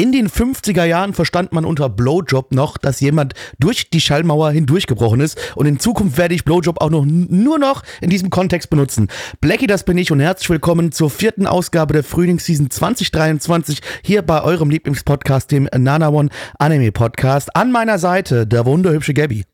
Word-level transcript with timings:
In 0.00 0.12
den 0.12 0.30
50er 0.30 0.84
Jahren 0.84 1.12
verstand 1.12 1.52
man 1.52 1.66
unter 1.66 1.90
Blowjob 1.90 2.52
noch, 2.52 2.78
dass 2.78 3.00
jemand 3.00 3.34
durch 3.58 3.90
die 3.90 4.00
Schallmauer 4.00 4.50
hindurchgebrochen 4.50 5.20
ist 5.20 5.38
und 5.56 5.66
in 5.66 5.78
Zukunft 5.78 6.16
werde 6.16 6.34
ich 6.34 6.46
Blowjob 6.46 6.80
auch 6.80 6.88
noch 6.88 7.04
nur 7.04 7.58
noch 7.58 7.82
in 8.00 8.08
diesem 8.08 8.30
Kontext 8.30 8.70
benutzen. 8.70 9.08
Blackie, 9.42 9.66
das 9.66 9.84
bin 9.84 9.98
ich 9.98 10.10
und 10.10 10.20
herzlich 10.20 10.48
willkommen 10.48 10.90
zur 10.90 11.10
vierten 11.10 11.46
Ausgabe 11.46 11.92
der 11.92 12.02
Frühlingsseason 12.02 12.70
2023 12.70 13.82
hier 14.02 14.22
bei 14.22 14.42
eurem 14.42 14.70
Lieblingspodcast, 14.70 15.50
dem 15.50 15.68
Nana 15.76 16.08
One 16.08 16.30
Anime 16.58 16.92
Podcast. 16.92 17.54
An 17.54 17.70
meiner 17.70 17.98
Seite 17.98 18.46
der 18.46 18.64
wunderhübsche 18.64 19.12
Gabby. 19.12 19.44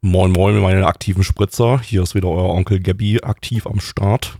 Moin 0.00 0.30
Moin, 0.30 0.60
meine 0.60 0.86
aktiven 0.86 1.24
Spritzer. 1.24 1.80
Hier 1.80 2.04
ist 2.04 2.14
wieder 2.14 2.28
euer 2.28 2.50
Onkel 2.50 2.78
Gabby 2.78 3.18
aktiv 3.24 3.66
am 3.66 3.80
Start. 3.80 4.38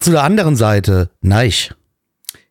Zu 0.00 0.12
der 0.12 0.22
anderen 0.22 0.56
Seite 0.56 1.10
Neich. 1.20 1.74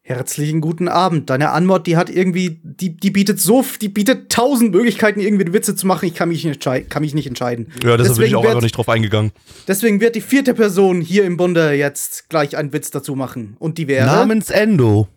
Herzlichen 0.04 0.62
guten 0.62 0.88
Abend. 0.88 1.30
Deine 1.30 1.52
Anmod, 1.52 1.86
die 1.86 1.96
hat 1.96 2.10
irgendwie, 2.10 2.60
die, 2.64 2.98
die 2.98 3.12
bietet 3.12 3.40
so, 3.40 3.64
die 3.82 3.88
bietet 3.88 4.32
tausend 4.32 4.72
Möglichkeiten, 4.72 5.20
irgendwie 5.20 5.54
Witze 5.54 5.76
zu 5.76 5.86
machen. 5.86 6.06
Ich 6.08 6.16
kann 6.16 6.30
mich 6.30 6.44
nicht, 6.44 6.60
kann 6.90 7.02
mich 7.02 7.14
nicht 7.14 7.28
entscheiden. 7.28 7.72
Ja, 7.84 7.98
deshalb 7.98 8.18
bin 8.18 8.26
ich 8.28 8.36
auch 8.36 8.42
wird, 8.42 8.50
einfach 8.52 8.64
nicht 8.64 8.76
drauf 8.78 8.90
eingegangen. 8.90 9.32
Deswegen 9.68 10.02
wird 10.02 10.16
die 10.16 10.22
vierte 10.22 10.56
Person 10.56 11.02
hier 11.02 11.24
im 11.24 11.38
Bunde 11.38 11.74
jetzt 11.74 12.30
gleich 12.30 12.58
einen 12.58 12.74
Witz 12.74 12.90
dazu 12.90 13.16
machen. 13.16 13.56
Und 13.60 13.78
die 13.78 13.88
wäre. 13.88 14.08
Namens 14.08 14.50
Endo. 14.50 15.08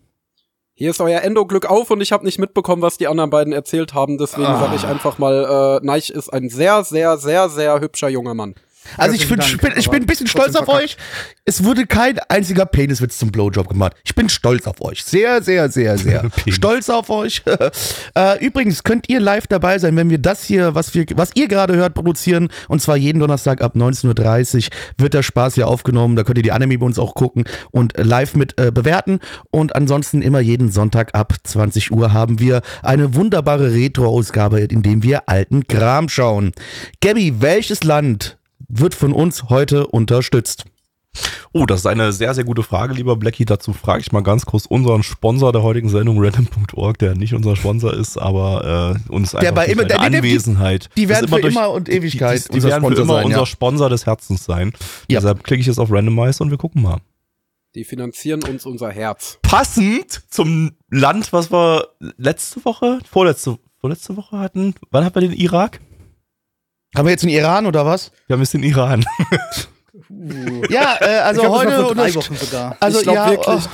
Hier 0.75 0.91
ist 0.91 1.01
euer 1.01 1.21
Endo 1.21 1.45
Glück 1.47 1.65
auf 1.65 1.89
und 1.89 2.01
ich 2.01 2.11
habe 2.11 2.23
nicht 2.25 2.37
mitbekommen, 2.37 2.81
was 2.83 2.97
die 2.97 3.07
anderen 3.07 3.29
beiden 3.31 3.53
erzählt 3.53 3.93
haben. 3.95 4.17
Deswegen 4.19 4.45
Ah. 4.45 4.59
sage 4.59 4.75
ich 4.75 4.85
einfach 4.85 5.17
mal, 5.17 5.79
äh, 5.81 5.85
Neich 5.85 6.09
ist 6.11 6.29
ein 6.29 6.49
sehr, 6.49 6.83
sehr, 6.83 7.17
sehr, 7.17 7.49
sehr 7.49 7.79
hübscher 7.79 8.09
junger 8.09 8.33
Mann. 8.35 8.53
Also 8.97 9.15
ich, 9.15 9.23
ich, 9.23 9.29
Dank, 9.29 9.61
bin, 9.61 9.73
ich 9.75 9.89
bin 9.89 10.03
ein 10.03 10.05
bisschen 10.05 10.27
stolz 10.27 10.55
auf 10.55 10.67
euch. 10.67 10.97
Es 11.45 11.63
wurde 11.63 11.85
kein 11.85 12.19
einziger 12.29 12.65
Peniswitz 12.65 13.17
zum 13.17 13.31
Blowjob 13.31 13.69
gemacht. 13.69 13.93
Ich 14.03 14.15
bin 14.15 14.29
stolz 14.29 14.67
auf 14.67 14.81
euch. 14.81 15.03
Sehr, 15.03 15.41
sehr, 15.41 15.69
sehr, 15.69 15.97
sehr 15.97 16.29
stolz 16.49 16.89
auf 16.89 17.09
euch. 17.09 17.43
äh, 18.15 18.45
übrigens 18.45 18.83
könnt 18.83 19.09
ihr 19.09 19.19
live 19.19 19.47
dabei 19.47 19.79
sein, 19.79 19.95
wenn 19.95 20.09
wir 20.09 20.17
das 20.17 20.43
hier, 20.43 20.75
was, 20.75 20.93
wir, 20.93 21.05
was 21.15 21.31
ihr 21.35 21.47
gerade 21.47 21.75
hört, 21.75 21.93
produzieren. 21.93 22.49
Und 22.67 22.81
zwar 22.81 22.97
jeden 22.97 23.19
Donnerstag 23.19 23.61
ab 23.61 23.75
19.30 23.75 24.55
Uhr 24.55 24.69
wird 24.97 25.13
der 25.13 25.23
Spaß 25.23 25.55
hier 25.55 25.67
aufgenommen. 25.67 26.15
Da 26.15 26.23
könnt 26.23 26.37
ihr 26.37 26.43
die 26.43 26.51
Anime 26.51 26.77
bei 26.77 26.85
uns 26.85 26.99
auch 26.99 27.15
gucken 27.15 27.45
und 27.71 27.93
live 27.97 28.35
mit 28.35 28.59
äh, 28.59 28.71
bewerten. 28.71 29.19
Und 29.51 29.75
ansonsten 29.75 30.21
immer 30.21 30.39
jeden 30.39 30.71
Sonntag 30.71 31.13
ab 31.13 31.33
20 31.43 31.91
Uhr 31.91 32.13
haben 32.13 32.39
wir 32.39 32.61
eine 32.81 33.15
wunderbare 33.15 33.73
Retro-Ausgabe, 33.73 34.61
in 34.61 34.81
dem 34.81 35.03
wir 35.03 35.29
alten 35.29 35.67
Kram 35.67 36.09
schauen. 36.09 36.51
Gabby, 37.01 37.41
welches 37.41 37.83
Land 37.83 38.37
wird 38.67 38.95
von 38.95 39.13
uns 39.13 39.43
heute 39.49 39.87
unterstützt? 39.87 40.65
Oh, 41.53 41.65
das 41.65 41.79
ist 41.79 41.85
eine 41.85 42.11
sehr, 42.11 42.33
sehr 42.33 42.43
gute 42.43 42.61
Frage, 42.61 42.93
lieber 42.93 43.15
Blackie. 43.15 43.45
Dazu 43.45 43.71
frage 43.71 44.01
ich 44.01 44.11
mal 44.11 44.21
ganz 44.21 44.45
kurz 44.45 44.65
unseren 44.65 45.01
Sponsor 45.01 45.53
der 45.53 45.63
heutigen 45.63 45.87
Sendung, 45.87 46.21
random.org, 46.21 46.97
der 46.97 47.15
nicht 47.15 47.33
unser 47.33 47.55
Sponsor 47.55 47.93
ist, 47.93 48.17
aber 48.17 48.97
äh, 49.07 49.13
uns 49.13 49.33
einfach 49.33 49.53
bei 49.53 49.65
durch 49.67 49.71
immer- 49.77 49.85
der- 49.85 49.99
der- 49.99 50.09
die- 50.09 50.17
Anwesenheit. 50.17 50.89
die 50.97 51.05
das 51.05 51.21
werden 51.21 51.41
für 51.41 51.47
immer 51.47 51.71
und 51.71 51.87
Ewigkeit 51.87 52.39
Die, 52.39 52.43
die, 52.43 52.47
die 52.49 52.55
unser 52.55 52.67
werden 52.69 52.81
für 52.83 52.87
Sponsor 52.95 53.03
immer 53.05 53.13
sein, 53.15 53.25
unser 53.27 53.39
ja. 53.39 53.45
Sponsor 53.45 53.89
des 53.89 54.05
Herzens 54.05 54.43
sein. 54.43 54.73
Ja. 55.09 55.19
Deshalb 55.21 55.43
klicke 55.45 55.61
ich 55.61 55.67
jetzt 55.67 55.79
auf 55.79 55.89
Randomize 55.89 56.43
und 56.43 56.51
wir 56.51 56.57
gucken 56.57 56.81
mal. 56.81 56.97
Die 57.75 57.85
finanzieren 57.85 58.43
uns 58.43 58.65
unser 58.65 58.89
Herz. 58.91 59.39
Passend 59.41 60.23
zum 60.29 60.71
Land, 60.89 61.31
was 61.31 61.49
wir 61.51 61.87
letzte 62.17 62.63
Woche, 62.65 62.99
vorletzte, 63.09 63.57
vorletzte 63.79 64.17
Woche 64.17 64.37
hatten. 64.39 64.75
Wann 64.91 65.05
haben 65.05 65.15
wir 65.15 65.21
den 65.21 65.33
Irak? 65.33 65.79
Haben 66.95 67.05
wir 67.05 67.11
jetzt 67.11 67.21
den 67.23 67.29
Iran 67.29 67.65
oder 67.65 67.85
was? 67.85 68.11
Wir 68.27 68.35
haben 68.35 68.41
jetzt 68.41 68.53
den 68.53 68.63
Iran. 68.63 69.05
Ja, 70.69 70.97
äh, 71.01 71.05
also 71.19 71.41
ich 71.41 71.47
glaub, 71.47 71.57
heute, 71.59 71.71
vor 71.83 71.95
drei 71.95 72.09
unterst- 72.09 72.15
Wochen 72.15 72.35
sogar. 72.35 72.77
also 72.79 72.97
Ich 72.99 73.03
glaub 73.03 73.15
ja, 73.15 73.29
wirklich. 73.31 73.65
äh, 73.65 73.67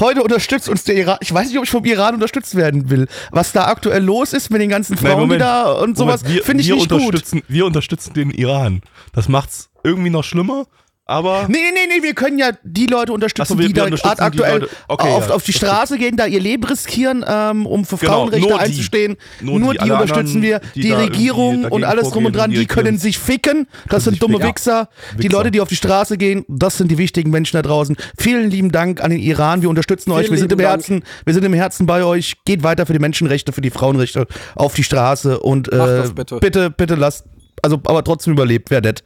heute 0.00 0.22
unterstützt 0.22 0.68
uns 0.68 0.84
der 0.84 0.94
Iran. 0.96 1.18
Ich 1.20 1.32
weiß 1.32 1.48
nicht, 1.48 1.58
ob 1.58 1.64
ich 1.64 1.70
vom 1.70 1.84
Iran 1.84 2.14
unterstützt 2.14 2.54
werden 2.54 2.90
will. 2.90 3.06
Was 3.30 3.52
da 3.52 3.66
aktuell 3.66 4.02
los 4.02 4.32
ist 4.32 4.50
mit 4.50 4.60
den 4.60 4.68
ganzen 4.68 4.94
Nein, 4.96 5.04
Frauen, 5.04 5.20
Moment. 5.20 5.40
da 5.42 5.70
und 5.72 5.96
sowas, 5.96 6.22
finde 6.22 6.62
ich 6.62 6.68
wir 6.68 6.76
nicht 6.76 6.88
gut. 6.90 6.92
unterstützen, 7.00 7.42
Wir 7.48 7.66
unterstützen 7.66 8.12
den 8.14 8.30
Iran. 8.30 8.82
Das 9.12 9.28
macht's 9.28 9.70
irgendwie 9.84 10.10
noch 10.10 10.24
schlimmer, 10.24 10.66
aber 11.10 11.46
Nee, 11.48 11.58
nee, 11.58 11.86
nee, 11.88 11.96
nee, 11.98 12.02
wir 12.02 12.14
können 12.14 12.38
ja 12.38 12.50
die 12.62 12.86
Leute 12.86 13.12
unterstützen, 13.12 13.48
so, 13.54 13.58
wir- 13.58 13.68
die 13.68 13.74
wir 13.74 13.84
da 13.90 14.14
die 14.14 14.20
aktuell 14.20 14.60
Leute. 14.60 14.68
Okay, 14.88 15.08
auf, 15.08 15.28
ja. 15.28 15.34
auf 15.34 15.42
die 15.42 15.52
Straße 15.52 15.98
gehen, 15.98 16.16
da 16.16 16.26
ihr 16.26 16.40
Leben 16.40 16.64
riskieren, 16.64 17.24
ähm, 17.26 17.66
um 17.66 17.84
für 17.84 17.96
Genau, 17.96 18.12
Frauenrechte 18.12 18.48
nur 18.48 18.58
die. 18.58 18.64
einzustehen. 18.64 19.16
Nur 19.40 19.58
Nur, 19.60 19.72
die. 19.74 19.80
die, 19.84 19.90
unterstützen 19.90 20.36
anderen, 20.36 20.42
wir. 20.42 20.60
die 20.74 20.80
Die, 20.82 20.92
Regierung 20.92 21.64
und 21.64 21.84
alles 21.84 22.10
drum 22.10 22.26
und 22.26 22.36
dran, 22.36 22.50
die 22.50 22.58
die 22.58 22.66
können 22.66 22.96
sich 22.98 23.18
ficken. 23.18 23.66
Das 23.88 24.04
sind 24.04 24.22
dumme 24.22 24.34
ficken. 24.36 24.48
Wichser. 24.50 24.88
Die 25.14 25.24
Wichser. 25.24 25.36
Leute, 25.36 25.50
die 25.50 25.60
auf 25.60 25.68
die 25.68 25.76
Straße 25.76 26.16
gehen, 26.16 26.44
das 26.48 26.76
sind 26.78 26.90
die 26.90 26.98
wichtigen 26.98 27.30
Menschen 27.30 27.56
da 27.56 27.62
draußen. 27.62 27.96
Vielen 28.18 28.48
lieben 28.50 28.70
Dank 28.72 29.02
an 29.02 29.10
den 29.10 29.20
Iran. 29.20 29.62
Wir 29.62 29.68
unterstützen 29.68 30.12
euch. 30.12 30.30
Wir 30.30 30.38
sind 30.38 30.52
im 30.52 30.58
Dank. 30.58 30.70
Herzen, 30.70 31.02
wir 31.24 31.34
sind 31.34 31.44
im 31.44 31.54
Herzen 31.54 31.86
bei 31.86 32.04
euch. 32.04 32.34
Geht 32.44 32.62
weiter 32.62 32.86
für 32.86 32.92
die 32.92 32.98
Menschenrechte, 33.00 33.52
für 33.52 33.60
die 33.60 33.70
Frauenrechte 33.70 34.26
auf 34.54 34.74
die 34.74 34.84
Straße 34.84 35.40
und 35.40 35.72
äh, 35.72 36.04
bitte. 36.14 36.38
bitte, 36.38 36.70
bitte 36.70 36.94
lasst, 36.94 37.24
also 37.62 37.80
aber 37.84 38.04
trotzdem 38.04 38.32
überlebt, 38.32 38.70
wäre 38.70 38.82
nett. 38.82 39.02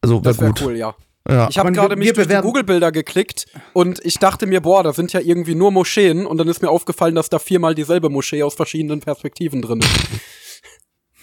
Also 0.00 0.16
wäre 0.16 0.22
Das 0.34 0.40
wäre 0.40 0.50
gut. 0.52 0.62
cool, 0.62 0.76
ja. 0.76 0.94
Ja. 1.28 1.48
Ich 1.50 1.58
habe 1.58 1.72
gerade 1.72 1.94
mich 1.96 2.12
durch 2.14 2.26
die 2.26 2.34
Google-Bilder 2.34 2.90
geklickt 2.90 3.46
und 3.74 4.00
ich 4.04 4.14
dachte 4.18 4.46
mir, 4.46 4.60
boah, 4.62 4.82
da 4.82 4.92
sind 4.92 5.12
ja 5.12 5.20
irgendwie 5.20 5.54
nur 5.54 5.70
Moscheen 5.70 6.26
und 6.26 6.38
dann 6.38 6.48
ist 6.48 6.62
mir 6.62 6.70
aufgefallen, 6.70 7.14
dass 7.14 7.28
da 7.28 7.38
viermal 7.38 7.74
dieselbe 7.74 8.08
Moschee 8.08 8.42
aus 8.42 8.54
verschiedenen 8.54 9.00
Perspektiven 9.00 9.60
drin 9.60 9.80
ist. 9.80 9.88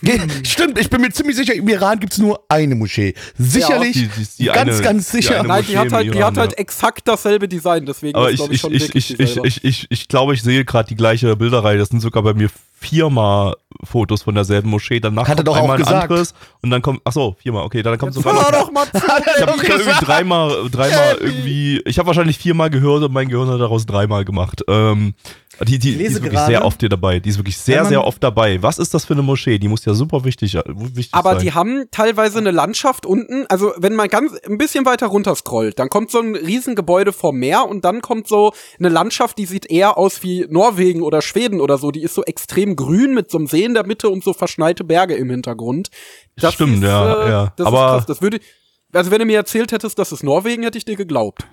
Stimmt, 0.44 0.78
ich 0.78 0.90
bin 0.90 1.02
mir 1.02 1.10
ziemlich 1.12 1.36
sicher, 1.38 1.56
im 1.56 1.68
Iran 1.68 2.00
gibt 2.00 2.14
es 2.14 2.20
nur 2.20 2.44
eine 2.50 2.76
Moschee. 2.76 3.14
Sicherlich, 3.38 3.94
Die- 3.94 4.08
die- 4.10 4.28
die 4.40 4.46
ganz, 4.46 4.74
eine- 4.74 4.82
ganz 4.82 5.10
die 5.10 5.18
sicher. 5.18 5.42
Nein, 5.44 5.66
die 5.68 5.78
hat 5.78 5.88
im 5.88 5.94
halt, 5.94 6.06
die 6.14 6.18
Iran, 6.18 6.24
hat 6.34 6.38
halt 6.38 6.52
ja. 6.52 6.58
exakt 6.58 7.08
dasselbe 7.08 7.48
Design, 7.48 7.86
deswegen 7.86 8.16
aber 8.16 8.30
ist, 8.30 8.34
ich, 8.34 8.40
glaube 8.40 8.54
ich, 8.54 8.56
ich, 8.56 8.62
schon 8.62 8.74
ich, 8.74 8.82
wirklich 8.82 9.20
ich, 9.20 9.38
ich, 9.44 9.64
ich, 9.64 9.88
ich 9.90 10.08
glaube, 10.08 10.34
ich 10.34 10.44
sehe 10.44 10.64
gerade 10.66 10.90
die 10.90 10.96
gleiche 10.96 11.36
Bilderreihe. 11.36 11.78
Das 11.78 11.90
sind 11.90 12.02
sogar 12.02 12.22
bei 12.24 12.34
mir 12.34 12.50
viermal 12.75 13.56
Fotos 13.84 14.22
von 14.24 14.36
derselben 14.36 14.69
Moschee. 14.69 15.00
Danach 15.00 15.28
Hat 15.28 15.38
er 15.40 15.44
doch 15.44 15.56
auch 15.58 15.62
einmal 15.62 15.78
ein 15.78 15.84
gesagt. 15.84 16.03
anderes 16.03 16.34
und 16.62 16.69
dann 16.72 16.81
kommt, 16.81 17.02
ach 17.03 17.12
so, 17.12 17.36
viermal, 17.40 17.63
okay, 17.63 17.81
dann 17.81 17.97
kommt 17.97 18.13
sogar 18.13 18.34
noch 18.34 18.52
doch 18.52 18.72
mal 18.72 18.86
zu. 18.86 18.91
Ich 19.38 19.41
habe 19.41 19.62
irgendwie 19.66 20.06
dreimal, 20.06 20.69
dreimal 20.69 21.18
irgendwie, 21.19 21.81
ich 21.85 21.97
habe 22.00 22.08
wahrscheinlich 22.08 22.38
viermal 22.38 22.69
gehört 22.69 23.03
und 23.03 23.14
mein 23.14 23.28
Gehirn 23.30 23.50
hat 23.50 23.59
daraus 23.59 23.85
dreimal 23.85 24.24
gemacht. 24.25 24.62
Ähm, 24.68 25.14
die, 25.62 25.80
die, 25.80 25.80
die 25.80 25.91
lese 25.91 26.03
ist 26.03 26.14
wirklich 26.16 26.34
gerade, 26.34 26.52
sehr 26.52 26.66
oft 26.66 26.80
hier 26.81 26.90
dabei. 26.90 27.19
Die 27.19 27.30
ist 27.30 27.38
wirklich 27.38 27.58
sehr, 27.58 27.81
man- 27.84 27.90
sehr 27.90 28.03
oft 28.03 28.22
dabei. 28.22 28.62
Was 28.62 28.78
ist 28.78 28.94
das 28.94 29.06
für 29.06 29.14
eine 29.14 29.22
Moschee? 29.22 29.58
Die 29.58 29.68
muss 29.69 29.85
ja 29.85 29.94
super 29.94 30.24
wichtig, 30.25 30.56
wichtig 30.56 31.09
Aber 31.14 31.34
sein. 31.35 31.41
die 31.44 31.53
haben 31.53 31.85
teilweise 31.91 32.40
eine 32.40 32.52
Landschaft 32.52 33.06
unten, 33.06 33.46
also 33.47 33.72
wenn 33.78 33.96
man 33.96 34.09
ganz 34.09 34.34
ein 34.47 34.58
bisschen 34.58 34.85
weiter 34.85 35.08
runter 35.08 35.34
scrollt, 35.35 35.80
dann 35.80 35.90
kommt 35.90 36.12
so 36.12 36.19
ein 36.19 36.35
Riesengebäude 36.35 37.14
vom 37.14 37.38
Meer 37.38 37.68
und 37.68 37.85
dann 37.85 38.02
kommt 38.02 38.28
so 38.28 38.53
eine 38.80 38.90
Landschaft, 38.90 39.38
die 39.38 39.46
sieht 39.46 39.69
eher 39.69 39.97
aus 39.97 40.24
wie 40.24 40.46
Norwegen 40.50 41.02
oder 41.02 41.22
Schweden 41.22 41.62
oder 41.62 41.78
so. 41.78 41.91
Die 41.91 42.02
ist 42.03 42.16
so 42.16 42.24
extrem 42.24 42.65
grün 42.74 43.14
mit 43.14 43.30
so 43.30 43.38
einem 43.38 43.48
See 43.48 43.64
in 43.64 43.74
der 43.74 43.86
Mitte 43.86 44.09
und 44.09 44.24
so 44.24 44.34
verschneite 44.34 44.84
Berge 44.84 45.16
im 45.16 45.30
Hintergrund. 45.30 45.90
Stimmt, 46.38 46.81
ja, 46.84 47.30
ja. 47.30 47.53
Das 47.58 47.68
Aber- 47.68 47.78
ist 47.86 47.92
krass. 47.92 48.06
Das 48.08 48.22
würde, 48.22 48.40
also 48.94 49.12
wenn 49.12 49.20
du 49.20 49.26
mir 49.26 49.38
erzählt 49.38 49.72
hättest, 49.72 50.00
das 50.00 50.12
ist 50.12 50.24
Norwegen, 50.24 50.64
hätte 50.64 50.78
ich 50.78 50.86
dir 50.86 50.96
geglaubt. 50.96 51.46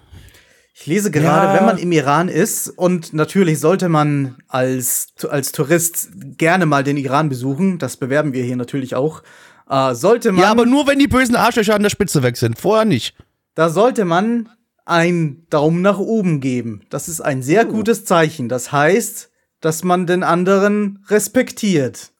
Ich 0.74 0.86
lese 0.86 1.10
gerade, 1.10 1.48
Ja. 1.48 1.54
wenn 1.54 1.66
man 1.66 1.76
im 1.76 1.92
Iran 1.92 2.28
ist, 2.28 2.68
und 2.68 3.12
natürlich 3.12 3.60
sollte 3.60 3.90
man 3.90 4.36
als, 4.48 5.08
als 5.28 5.52
Tourist 5.52 6.08
gerne 6.38 6.64
mal 6.64 6.82
den 6.82 6.96
Iran 6.96 7.28
besuchen, 7.28 7.78
das 7.78 7.98
bewerben 7.98 8.32
wir 8.32 8.42
hier 8.42 8.56
natürlich 8.56 8.94
auch, 8.94 9.22
äh, 9.68 9.94
sollte 9.94 10.32
man, 10.32 10.42
Ja, 10.44 10.50
aber 10.50 10.64
nur 10.64 10.86
wenn 10.86 10.98
die 10.98 11.08
bösen 11.08 11.36
Arschlöcher 11.36 11.74
an 11.74 11.82
der 11.82 11.90
Spitze 11.90 12.22
weg 12.22 12.36
sind. 12.38 12.58
Vorher 12.58 12.84
nicht. 12.86 13.14
da 13.54 13.68
sollte 13.68 14.06
man 14.06 14.48
einen 14.86 15.46
Daumen 15.50 15.82
nach 15.82 15.98
oben 15.98 16.40
geben. 16.40 16.86
Das 16.88 17.06
ist 17.08 17.20
ein 17.20 17.42
sehr 17.42 17.66
Oh. 17.68 17.72
gutes 17.72 18.04
Zeichen. 18.06 18.48
Das 18.48 18.72
heißt, 18.72 19.30
dass 19.62 19.82
man 19.84 20.06
den 20.06 20.22
anderen 20.22 21.02
respektiert. 21.08 22.10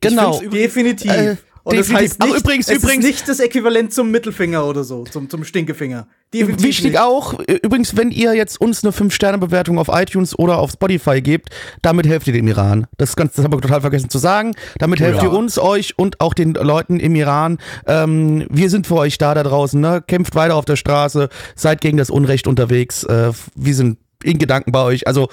Genau. 0.00 0.40
Definitiv. 0.40 1.10
Äh, 1.10 1.36
Und 1.62 1.76
das 1.76 1.88
definitiv. 1.88 1.94
heißt 1.94 2.16
Ach, 2.20 2.26
nicht, 2.26 2.36
übrigens, 2.38 2.68
es 2.68 2.76
übrigens- 2.76 3.04
ist 3.04 3.10
nicht 3.10 3.28
das 3.28 3.40
Äquivalent 3.40 3.92
zum 3.92 4.10
Mittelfinger 4.10 4.64
oder 4.64 4.82
so, 4.82 5.04
zum, 5.04 5.28
zum 5.28 5.44
Stinkefinger. 5.44 6.06
Definitiv 6.32 6.64
Wichtig 6.66 6.92
nicht. 6.92 7.00
auch, 7.00 7.38
übrigens, 7.40 7.96
wenn 7.96 8.10
ihr 8.12 8.34
jetzt 8.34 8.60
uns 8.60 8.82
eine 8.84 8.92
5-Sterne-Bewertung 8.92 9.78
auf 9.78 9.88
iTunes 9.90 10.38
oder 10.38 10.58
auf 10.58 10.70
Spotify 10.70 11.20
gebt, 11.20 11.50
damit 11.82 12.06
helft 12.06 12.28
ihr 12.28 12.32
dem 12.32 12.46
Iran. 12.48 12.86
Das, 12.96 13.16
ganz, 13.16 13.34
das 13.34 13.44
haben 13.44 13.52
wir 13.52 13.60
total 13.60 13.80
vergessen 13.80 14.08
zu 14.08 14.18
sagen. 14.18 14.52
Damit 14.78 15.00
helft 15.00 15.18
ja. 15.22 15.24
ihr 15.24 15.32
uns, 15.32 15.58
euch 15.58 15.98
und 15.98 16.20
auch 16.20 16.32
den 16.32 16.54
Leuten 16.54 17.00
im 17.00 17.14
Iran. 17.16 17.58
Ähm, 17.86 18.46
wir 18.48 18.70
sind 18.70 18.86
für 18.86 18.94
euch 18.94 19.18
da 19.18 19.34
da 19.34 19.42
draußen. 19.42 19.80
Ne? 19.80 20.02
Kämpft 20.06 20.34
weiter 20.36 20.54
auf 20.54 20.64
der 20.64 20.76
Straße, 20.76 21.28
seid 21.56 21.80
gegen 21.80 21.96
das 21.98 22.10
Unrecht 22.10 22.46
unterwegs. 22.46 23.02
Äh, 23.04 23.32
wir 23.56 23.74
sind 23.74 23.98
in 24.22 24.38
Gedanken 24.38 24.70
bei 24.70 24.82
euch. 24.82 25.06
Also, 25.06 25.28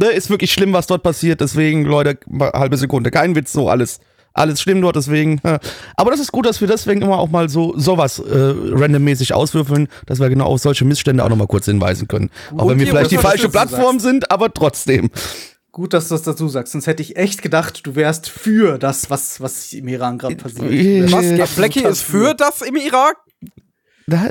ne, 0.00 0.08
ist 0.08 0.30
wirklich 0.30 0.52
schlimm, 0.52 0.72
was 0.72 0.86
dort 0.86 1.02
passiert. 1.02 1.40
Deswegen, 1.40 1.84
Leute, 1.84 2.18
halbe 2.40 2.76
Sekunde. 2.76 3.10
Kein 3.10 3.34
Witz, 3.34 3.52
so 3.52 3.68
alles. 3.68 4.00
Alles 4.32 4.60
schlimm 4.60 4.80
dort, 4.80 4.94
deswegen. 4.94 5.40
äh, 5.42 5.58
Aber 5.96 6.12
das 6.12 6.20
ist 6.20 6.30
gut, 6.30 6.46
dass 6.46 6.60
wir 6.60 6.68
deswegen 6.68 7.02
immer 7.02 7.18
auch 7.18 7.30
mal 7.30 7.48
so 7.48 7.74
sowas 7.76 8.20
äh, 8.20 8.24
randommäßig 8.30 9.34
auswürfeln, 9.34 9.88
dass 10.06 10.20
wir 10.20 10.28
genau 10.28 10.46
auf 10.46 10.60
solche 10.60 10.84
Missstände 10.84 11.24
auch 11.24 11.28
nochmal 11.28 11.48
kurz 11.48 11.64
hinweisen 11.66 12.06
können. 12.06 12.30
Auch 12.56 12.62
Und 12.62 12.68
wenn 12.70 12.78
wir 12.78 12.86
vielleicht 12.86 13.10
die 13.10 13.18
falsche 13.18 13.48
Plattform 13.48 13.98
sind, 13.98 14.30
aber 14.30 14.54
trotzdem. 14.54 15.10
Gut, 15.72 15.94
dass 15.94 16.08
du 16.08 16.14
das 16.14 16.22
dazu 16.22 16.48
sagst, 16.48 16.72
sonst 16.72 16.86
hätte 16.86 17.02
ich 17.02 17.16
echt 17.16 17.42
gedacht, 17.42 17.86
du 17.86 17.94
wärst 17.96 18.28
für 18.28 18.78
das, 18.78 19.10
was, 19.10 19.40
was 19.40 19.72
im 19.72 19.88
Iran 19.88 20.18
gerade 20.18 20.36
passiert. 20.36 20.70
Äh, 20.70 21.04
Was? 21.04 21.14
absolut 21.14 21.56
Blackie 21.56 21.84
ist 21.84 22.02
für 22.02 22.34
das 22.34 22.62
im 22.62 22.76
Irak? 22.76 23.16
Da 24.10 24.26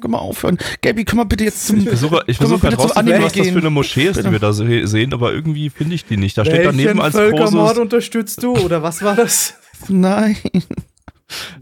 können 0.00 0.12
wir 0.12 0.20
aufhören. 0.20 0.58
Gabi, 0.82 1.04
können 1.04 1.20
wir 1.20 1.24
bitte 1.26 1.44
jetzt 1.44 1.66
zum. 1.66 1.78
Ich 1.78 1.88
versuche, 1.88 2.22
ich 2.26 2.36
versuche 2.36 2.62
herauszufinden, 2.68 3.12
Anime 3.14 3.24
was 3.24 3.32
das 3.32 3.48
für 3.48 3.58
eine 3.58 3.70
Moschee 3.70 4.04
ist, 4.08 4.22
die 4.24 4.30
wir 4.30 4.38
da 4.38 4.52
se- 4.52 4.86
sehen, 4.86 5.12
aber 5.14 5.32
irgendwie 5.32 5.70
finde 5.70 5.94
ich 5.94 6.04
die 6.04 6.16
nicht. 6.16 6.36
Da 6.36 6.44
steht 6.44 6.58
Welchen 6.58 6.76
daneben 6.78 7.00
als 7.00 7.14
Völkermord 7.14 7.66
großes. 7.68 7.78
unterstützt 7.78 8.42
du 8.42 8.52
oder 8.56 8.82
was 8.82 9.02
war 9.02 9.14
das? 9.16 9.54
Nein. 9.88 10.36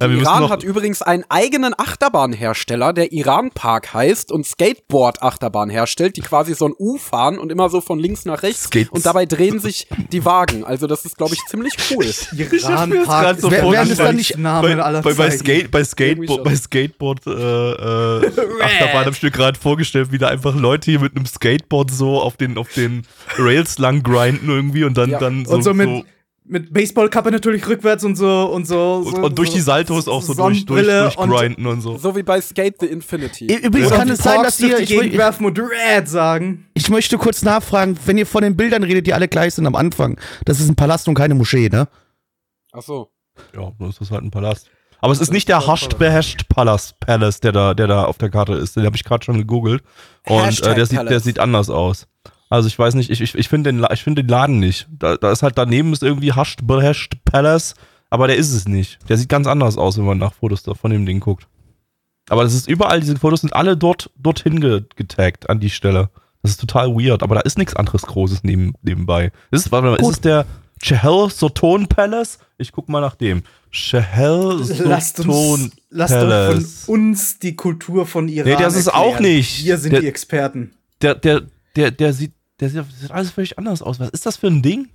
Ja, 0.01 0.09
wir 0.09 0.17
müssen 0.17 0.23
Iran 0.23 0.49
hat 0.51 0.63
übrigens 0.63 1.03
einen 1.03 1.25
eigenen 1.29 1.75
Achterbahnhersteller, 1.77 2.93
der 2.93 3.13
Iran 3.13 3.51
Park 3.51 3.93
heißt 3.95 4.33
und 4.33 4.47
Skateboard-Achterbahn 4.47 5.71
herstellt, 5.71 6.17
die 6.17 6.21
quasi 6.21 6.55
so 6.55 6.67
ein 6.69 6.75
U 6.79 6.99
fahren 6.99 7.39
und 7.39 7.53
immer 7.53 7.69
so 7.69 7.81
von 7.81 7.99
links 7.99 8.25
nach 8.25 8.43
rechts 8.43 8.65
Skates. 8.65 8.91
und 8.91 9.05
dabei 9.07 9.27
drehen 9.27 9.61
sich 9.61 9.87
die 10.13 10.25
Wagen. 10.25 10.65
Also 10.65 10.87
das 10.87 11.05
ist, 11.05 11.17
glaube 11.17 11.35
ich, 11.35 11.41
ziemlich 11.49 11.75
cool. 11.91 12.07
Iran 12.53 12.89
mir 12.89 12.99
das 12.99 13.07
Park 13.07 13.41
so 13.41 13.49
ist 13.49 13.53
der 13.53 13.63
vorgestellt. 13.63 13.73
Wären 13.73 13.89
das 13.89 13.97
dann 13.99 14.07
langweiligste 14.07 14.41
Name 14.41 14.69
bei, 14.77 14.83
aller 14.83 15.03
bei, 15.03 15.13
bei. 15.15 15.31
Skate, 15.31 15.71
bei 15.71 15.85
Skateboard, 15.85 16.45
bei 16.45 16.57
Skateboard 16.57 17.27
äh, 17.27 17.31
äh, 17.31 18.63
Achterbahn 18.63 19.07
hab 19.07 19.13
ich 19.13 19.23
mir 19.23 19.31
gerade 19.31 19.59
vorgestellt, 19.59 20.13
wie 20.13 20.19
da 20.19 20.29
einfach 20.29 20.55
Leute 20.55 20.91
hier 20.91 21.01
mit 21.01 21.15
einem 21.17 21.27
Skateboard 21.27 21.91
so 21.91 22.21
auf 22.21 22.37
den, 22.37 22.59
auf 22.59 22.73
den 22.73 23.07
Rails 23.39 23.79
lang 23.79 24.03
grinden 24.03 24.49
irgendwie 24.49 24.85
und 24.85 24.97
dann, 24.97 25.11
Ja. 25.11 25.19
dann 25.19 25.45
so, 25.45 25.55
und 25.55 25.63
so 25.63 25.75
mit, 25.75 25.89
so 25.89 26.05
mit 26.49 26.73
Baseballkappe 26.73 27.31
natürlich 27.31 27.67
rückwärts 27.67 28.05
und 28.05 28.17
so 28.17 28.51
und 28.53 28.67
so. 28.67 29.03
und, 29.05 29.17
so 29.17 29.23
und 29.23 29.39
durch 29.39 29.51
die 29.51 29.61
Saltos 29.61 30.09
auch 30.09 30.23
so 30.23 30.35
durch, 30.35 30.65
durch, 30.67 30.85
Sonnenbrille 30.87 31.03
durch 31.03 31.19
und- 31.19 31.31
grinden 31.31 31.67
und 31.67 31.81
so. 31.81 31.99
So 31.99 32.17
wie 32.17 32.23
bei 32.23 32.41
Skate 32.41 32.77
the 32.81 32.87
Infinity. 32.87 33.47
Übrigens 33.47 33.89
Oder 33.89 33.97
kann 33.97 34.09
es 34.11 34.19
sein, 34.19 34.43
dass 34.43 34.61
ihr. 34.61 34.79
werfen 35.19 35.47
und 35.47 35.59
Red 35.59 36.09
sagen. 36.09 36.67
ich 36.75 36.89
möchte 36.89 37.19
kurz 37.19 37.43
nachfragen, 37.43 37.97
wenn 38.07 38.19
ihr 38.19 38.27
von 38.27 38.43
den 38.43 38.57
Bildern 38.57 38.83
redet, 38.83 39.07
die 39.07 39.15
alle 39.15 39.29
gleich 39.29 39.55
sind 39.55 39.67
am 39.67 39.75
Anfang. 39.77 40.19
Das 40.45 40.61
ist 40.61 40.69
ein 40.69 40.77
Palast 40.77 41.09
und 41.09 41.15
keine 41.15 41.35
Moschee, 41.35 41.69
ne? 41.69 41.89
Ach 42.73 42.83
so. 42.83 43.11
Ja, 43.55 43.73
dann 43.79 43.91
ist 43.91 44.01
das 44.01 44.11
halt 44.11 44.23
ein 44.23 44.31
Palast. 44.31 44.71
Aber 45.01 45.13
es 45.13 45.21
ist 45.21 45.33
nicht 45.33 45.49
der 45.49 45.67
hascht 45.67 45.99
beherrscht 45.99 46.49
Palace, 46.49 46.95
Palace, 46.99 47.41
der 47.41 47.53
da, 47.53 47.75
der 47.75 47.87
da 47.87 48.05
auf 48.05 48.19
der 48.19 48.31
Karte 48.31 48.55
ist. 48.55 48.77
Den 48.77 48.85
habe 48.85 48.97
ich 48.97 49.05
gerade 49.05 49.25
schon 49.25 49.39
gegoogelt. 49.39 49.83
Und 50.27 50.61
äh, 50.67 50.75
der, 50.75 50.87
sieht, 50.87 51.09
der 51.09 51.21
sieht 51.21 51.39
anders 51.39 51.71
aus. 51.71 52.09
Also 52.51 52.67
ich 52.69 52.79
weiß 52.79 52.95
nicht, 52.95 53.11
ich, 53.11 53.21
ich, 53.21 53.35
ich 53.35 53.49
finde 53.49 53.73
den, 53.73 53.85
ich 53.93 54.03
find 54.03 54.17
den 54.19 54.29
Laden 54.29 54.59
nicht. 54.59 54.87
Da, 54.91 55.17
da 55.17 55.31
ist 55.33 55.43
halt 55.43 55.59
daneben 55.59 55.93
ist 55.93 56.03
irgendwie 56.03 56.33
hascht 56.33 56.61
beherrscht 56.67 57.15
Palace, 57.25 57.75
aber 58.11 58.27
der 58.27 58.37
ist 58.37 58.53
es 58.53 58.67
nicht. 58.67 58.99
Der 59.09 59.19
sieht 59.19 59.29
ganz 59.29 59.47
anders 59.47 59.77
aus, 59.77 59.99
wenn 59.99 60.07
man 60.07 60.19
nach 60.19 60.33
Fotos 60.33 60.63
von 60.81 60.91
dem 60.91 61.05
Ding 61.05 61.21
guckt. 61.21 61.47
Aber 62.31 62.45
das 62.45 62.55
ist 62.55 62.69
überall, 62.69 63.01
diese 63.01 63.17
Fotos 63.17 63.41
sind 63.43 63.55
alle 63.55 63.77
dort, 63.77 64.11
dorthin 64.17 64.61
ge 64.61 64.83
getaggt 64.97 65.49
an 65.51 65.61
die 65.61 65.71
Stelle. 65.71 66.11
Das 66.43 66.53
ist 66.53 66.61
total 66.61 66.95
weird, 66.95 67.23
aber 67.23 67.35
da 67.35 67.41
ist 67.43 67.59
nichts 67.59 67.75
anderes 67.77 68.03
Großes 68.03 68.45
neben, 68.45 68.73
nebenbei. 68.83 69.33
Ist, 69.51 69.67
es- 69.67 69.73
warte 69.73 69.89
mal, 69.89 69.97
ist 69.97 70.09
es 70.09 70.21
der 70.21 70.47
Chehel 70.81 71.29
Soton 71.31 71.87
Palace? 71.89 72.39
Ich 72.59 72.71
guck 72.73 72.89
mal 72.89 73.01
nach 73.01 73.17
dem. 73.17 73.43
Chehel 73.71 74.63
Soton 74.65 75.31
uns, 75.31 75.71
lasst 75.91 76.15
doch 76.15 76.21
Palace. 76.21 76.85
von 76.87 76.95
uns 76.95 77.39
die 77.41 77.57
Kultur 77.57 78.07
von 78.07 78.29
Iran 78.29 78.51
Nee, 78.53 78.57
das 78.59 78.75
ist 78.75 78.87
erklären. 78.87 79.15
auch 79.17 79.21
nicht. 79.21 79.65
Wir 79.65 79.77
sind 79.79 79.93
Der- 79.93 80.01
die 80.01 80.07
Experten. 80.09 80.71
Der, 81.03 81.15
der, 81.15 81.43
der, 81.77 81.91
der 81.91 82.13
sieht, 82.13 82.33
der 82.61 82.71
sieht, 82.71 82.85
sieht 83.01 83.11
alles 83.11 83.31
völlig 83.31 83.59
anders 83.59 83.83
aus. 83.83 84.01
Was 84.01 84.11
ist 84.11 84.27
das 84.27 84.37
für 84.37 84.49
ein 84.49 84.63
Ding? 84.63 84.89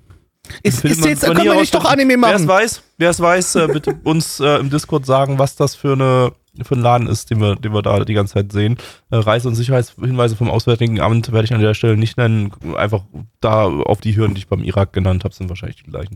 Ist, 0.61 0.83
ist 0.83 1.05
jetzt, 1.05 1.25
von 1.25 1.35
können 1.35 1.51
wir 1.51 1.59
nicht 1.59 1.73
doch 1.73 1.85
Anime 1.85 2.17
Wer 2.21 2.35
es 2.35 2.41
machen? 2.41 2.47
weiß, 2.49 2.83
wer 2.97 3.09
es 3.09 3.19
weiß, 3.19 3.55
äh, 3.55 3.67
bitte 3.71 3.93
uns 4.03 4.39
äh, 4.41 4.57
im 4.57 4.69
Discord 4.69 5.05
sagen, 5.05 5.39
was 5.39 5.55
das 5.55 5.75
für 5.75 5.93
eine 5.93 6.33
für 6.61 6.75
ein 6.75 6.81
Laden 6.81 7.07
ist, 7.07 7.31
den 7.31 7.41
wir, 7.41 7.55
den 7.55 7.73
wir 7.73 7.81
da 7.81 8.05
die 8.05 8.13
ganze 8.13 8.35
Zeit 8.35 8.51
sehen. 8.51 8.77
Äh, 9.09 9.15
Reise- 9.15 9.47
und 9.47 9.55
Sicherheitshinweise 9.55 10.35
vom 10.35 10.51
Auswärtigen 10.51 10.99
Amt 10.99 11.31
werde 11.31 11.45
ich 11.45 11.53
an 11.53 11.61
der 11.61 11.73
Stelle 11.73 11.97
nicht 11.97 12.15
nennen. 12.17 12.51
Einfach 12.77 13.05
da 13.39 13.63
auf 13.65 14.01
die 14.01 14.15
Hürden, 14.15 14.35
die 14.35 14.41
ich 14.41 14.47
beim 14.47 14.63
Irak 14.63 14.93
genannt 14.93 15.23
habe, 15.23 15.33
sind 15.33 15.49
wahrscheinlich 15.49 15.81
die 15.81 15.89
gleichen. 15.89 16.15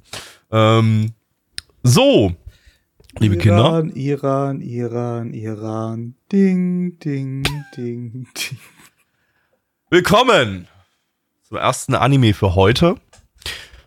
Ähm, 0.51 1.13
so, 1.81 2.33
liebe 3.17 3.37
Kinder. 3.37 3.63
Iran, 3.63 3.89
Iran, 3.95 4.61
Iran, 4.61 5.33
Iran. 5.33 6.15
Ding, 6.31 6.99
ding, 6.99 7.43
ding, 7.75 8.27
ding. 8.35 8.57
Willkommen 9.89 10.67
zum 11.47 11.57
ersten 11.57 11.95
Anime 11.95 12.33
für 12.33 12.55
heute. 12.55 12.95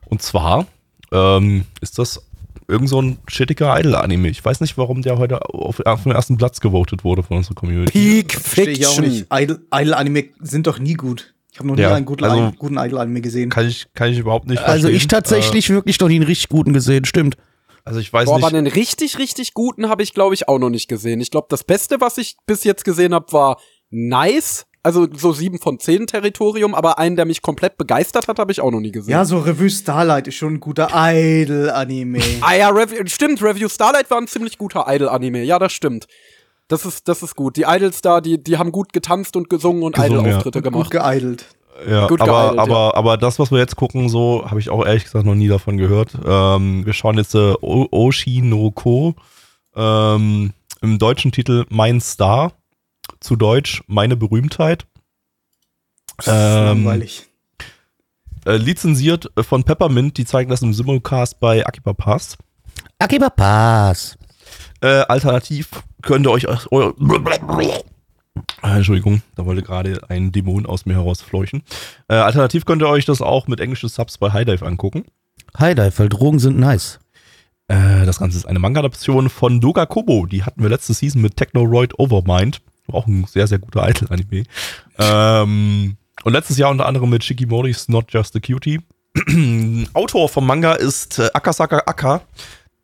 Und 0.07 0.23
zwar 0.23 0.67
ähm, 1.13 1.67
ist 1.81 1.99
das 1.99 2.27
irgend 2.69 2.89
so 2.89 3.03
ein 3.03 3.19
shittiger 3.29 3.79
Idol-Anime. 3.79 4.29
Ich 4.29 4.45
weiß 4.45 4.61
nicht, 4.61 4.79
warum 4.79 5.03
der 5.03 5.19
heute 5.19 5.45
auf, 5.45 5.81
auf 5.81 6.03
den 6.05 6.13
ersten 6.13 6.37
Platz 6.37 6.61
gewotet 6.61 7.05
wurde 7.05 7.23
von 7.23 7.37
unserer 7.39 7.55
Community. 7.55 7.93
Peak 8.23 8.33
Fiction. 8.33 9.27
Idol-Anime 9.31 10.25
sind 10.41 10.67
doch 10.67 10.79
nie 10.79 10.95
gut. 10.95 11.35
Ich 11.53 11.59
habe 11.59 11.69
noch 11.69 11.75
nie 11.77 11.83
Ja, 11.83 11.95
einen 11.95 12.07
guten, 12.07 12.25
also- 12.25 12.53
guten 12.59 12.79
Idol-Anime 12.79 13.21
gesehen. 13.21 13.51
Kann 13.51 13.67
ich, 13.69 13.89
kann 13.95 14.11
ich 14.11 14.19
überhaupt 14.19 14.47
nicht 14.49 14.61
Also 14.63 14.83
verstehen. 14.83 14.97
ich 14.97 15.09
tatsächlich 15.09 15.69
wirklich 15.71 15.99
noch 16.01 16.09
nie 16.09 16.15
einen 16.17 16.25
richtig 16.25 16.49
guten 16.49 16.73
gesehen, 16.73 17.05
stimmt. 17.05 17.35
Äh, 17.37 17.41
also 17.85 18.01
ich 18.01 18.13
weiß 18.13 18.27
Boah, 18.27 18.37
aber 18.37 18.47
nicht. 18.47 18.57
einen 18.57 18.67
richtig, 18.69 19.19
richtig 19.19 19.53
guten 19.53 19.89
habe 19.89 20.03
ich, 20.03 20.15
glaube 20.15 20.35
ich, 20.35 20.49
auch 20.49 20.59
noch 20.59 20.71
nicht 20.71 20.89
gesehen. 20.89 21.21
Ich 21.21 21.31
glaube, 21.31 21.49
das 21.51 21.65
Beste, 21.65 22.01
was 22.01 22.19
ich 22.19 22.37
bis 22.47 22.63
jetzt 22.65 22.85
gesehen 22.85 23.13
habe, 23.15 23.33
war 23.33 23.61
Nice. 23.91 24.67
Also 24.83 25.07
so 25.15 25.33
sieben 25.33 25.59
von 25.59 25.79
zehn 25.79 26.07
Territorium, 26.07 26.75
aber 26.75 26.99
einen, 26.99 27.15
der 27.17 27.27
mich 27.27 27.43
komplett 27.43 27.77
begeistert 27.77 28.29
hat, 28.29 28.39
habe 28.39 28.51
ich 28.51 28.61
auch 28.63 28.71
noch 28.71 28.81
nie 28.81 28.93
gesehen. 28.93 29.13
Ja, 29.13 29.25
so 29.27 29.39
Revue 29.39 29.69
Starlight 29.69 30.27
ist 30.27 30.37
schon 30.37 30.55
ein 30.55 30.61
guter 30.61 30.89
Idol-Anime. 30.95 32.19
Ah 32.41 32.55
ja, 32.55 32.69
Review, 32.71 33.03
stimmt, 33.07 33.43
Review 33.43 33.69
Starlight 33.69 34.11
war 34.11 34.19
ein 34.19 34.27
ziemlich 34.27 34.57
guter 34.57 34.87
Idol-Anime. 34.89 35.43
Ja, 35.45 35.59
das 35.59 35.73
stimmt. 35.73 36.07
Das 36.69 36.87
ist, 36.87 37.09
das 37.09 37.23
ist 37.23 37.37
gut. 37.37 37.57
Die 37.57 37.65
Idols 37.67 38.01
da, 38.01 38.21
die, 38.21 38.43
die 38.43 38.57
haben 38.57 38.73
gut 38.73 38.93
getanzt 38.93 39.37
und 39.37 39.51
gesungen 39.51 39.83
und 39.83 39.99
Idol-Auftritte 39.99 40.63
Gut 40.63 40.73
gemacht. 40.73 40.91
geidelt. 40.93 41.45
Ja, 41.89 42.07
Gut 42.07 42.21
aber, 42.21 42.33
geeignet, 42.33 42.59
aber, 42.61 42.97
aber 42.97 43.17
das, 43.19 43.39
was 43.39 43.51
wir 43.51 43.59
jetzt 43.59 43.77
gucken, 43.77 44.09
so 44.09 44.45
habe 44.49 44.61
ich 44.61 44.71
auch 44.71 44.85
ehrlich 44.87 45.05
gesagt 45.05 45.27
noch 45.27 45.35
nie 45.35 45.49
davon 45.49 45.77
gehört. 45.79 46.13
Ähm, 46.25 46.87
wir 46.87 46.93
schauen 46.93 47.17
jetzt 47.19 47.35
äh, 47.35 47.55
O- 47.61 47.89
Oshi 47.91 48.41
no 48.43 48.71
Ko. 48.71 49.15
Ähm, 49.75 50.53
Im 50.83 50.99
deutschen 50.99 51.33
Titel 51.33 51.65
Mein 51.71 52.01
Star. 52.01 52.53
Zu 53.21 53.37
Deutsch 53.37 53.83
Meine 53.87 54.17
Berühmtheit. 54.17 54.87
Ähm, 56.27 56.85
Langweilig. 56.85 57.27
Äh, 58.47 58.57
lizenziert 58.57 59.31
von 59.39 59.65
Peppermint, 59.65 60.17
die 60.17 60.25
zeigen 60.25 60.51
das 60.51 60.63
im 60.63 60.73
Simulcast 60.73 61.39
bei 61.41 61.67
Akiba 61.67 61.93
Pass. 61.93 62.39
Akiba 62.99 63.31
Pass. 63.31 64.17
Äh, 64.81 65.03
alternativ 65.09 65.69
könnt 66.03 66.27
ihr 66.27 66.31
euch 66.31 66.47
euer 66.71 66.95
Äh, 68.63 68.77
Entschuldigung, 68.77 69.23
da 69.35 69.45
wollte 69.45 69.63
gerade 69.63 70.01
ein 70.09 70.33
Dämon 70.33 70.65
aus 70.65 70.87
mir 70.87 70.95
herausfleuchen. 70.95 71.63
Äh, 72.09 72.15
alternativ 72.15 72.65
könnt 72.65 72.83
ihr 72.83 72.89
euch 72.89 73.05
das 73.05 73.21
auch 73.21 73.47
mit 73.47 73.61
englischen 73.61 73.91
Subs 73.91 74.17
bei 74.17 74.33
High 74.33 74.47
Dive 74.47 74.65
angucken. 74.65 75.05
Hi 75.59 75.75
Dive, 75.75 75.99
weil 75.99 76.09
Drogen 76.09 76.39
sind 76.39 76.59
nice. 76.59 76.99
Äh, 77.69 78.07
das 78.07 78.19
Ganze 78.19 78.39
ist 78.39 78.47
eine 78.47 78.59
Manga-Adaption 78.59 79.29
von 79.29 79.61
Doga 79.61 79.85
Kobo. 79.85 80.27
Die 80.27 80.45
hatten 80.45 80.63
wir 80.63 80.71
letzte 80.71 80.95
Season 80.95 81.21
mit 81.21 81.37
Technoroid 81.37 81.99
Overmind. 81.99 82.63
Auch 82.93 83.07
ein 83.07 83.25
sehr, 83.25 83.47
sehr 83.47 83.59
guter 83.59 83.89
Idol-Anime. 83.89 84.45
ähm, 84.99 85.97
und 86.23 86.33
letztes 86.33 86.59
Jahr 86.59 86.71
unter 86.71 86.87
anderem 86.87 87.11
mit 87.11 87.25
Shikimori's 87.25 87.89
Not 87.89 88.13
Just 88.13 88.37
a 88.37 88.41
Cutie. 88.41 88.81
Autor 89.95 90.29
vom 90.29 90.47
Manga 90.47 90.75
ist 90.75 91.19
äh, 91.19 91.31
Akasaka 91.33 91.79
Aka, 91.87 92.23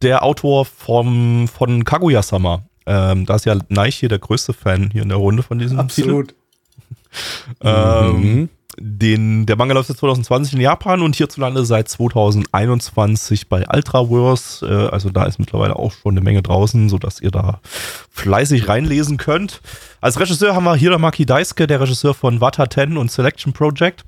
der 0.03 0.23
Autor 0.25 0.65
vom, 0.65 1.49
von 1.49 1.85
Kaguya-sama. 1.85 2.63
Ähm, 2.87 3.27
da 3.27 3.35
ist 3.35 3.45
ja 3.45 3.59
Neich 3.69 3.97
hier 3.97 4.09
der 4.09 4.19
größte 4.19 4.53
Fan 4.53 4.91
hier 4.91 5.03
in 5.03 5.09
der 5.09 5.19
Runde 5.19 5.43
von 5.43 5.59
diesem 5.59 5.87
Titel. 5.89 6.09
Absolut. 6.09 6.35
Ähm, 7.61 8.49
den, 8.79 9.47
der 9.47 9.57
Manga 9.57 9.75
läuft 9.75 9.89
seit 9.89 9.99
2020 9.99 10.55
in 10.55 10.61
Japan 10.61 11.03
und 11.03 11.17
hierzulande 11.17 11.65
seit 11.65 11.89
2021 11.89 13.49
bei 13.49 13.65
Ultraverse. 13.73 14.67
Äh, 14.67 14.93
also 14.93 15.11
da 15.11 15.25
ist 15.25 15.39
mittlerweile 15.39 15.77
auch 15.77 15.93
schon 15.93 16.15
eine 16.15 16.21
Menge 16.21 16.43
draußen, 16.43 16.89
sodass 16.89 17.21
ihr 17.21 17.31
da 17.31 17.61
fleißig 18.11 18.69
reinlesen 18.69 19.17
könnt. 19.17 19.61
Als 20.01 20.21
Regisseur 20.21 20.55
haben 20.55 20.65
wir 20.65 20.77
Hiramaki 20.77 21.27
Daisuke, 21.27 21.67
der 21.67 21.81
Regisseur 21.81 22.15
von 22.15 22.41
Wata 22.41 22.69
10 22.69 22.97
und 22.97 23.11
Selection 23.11 23.53
Project. 23.53 24.05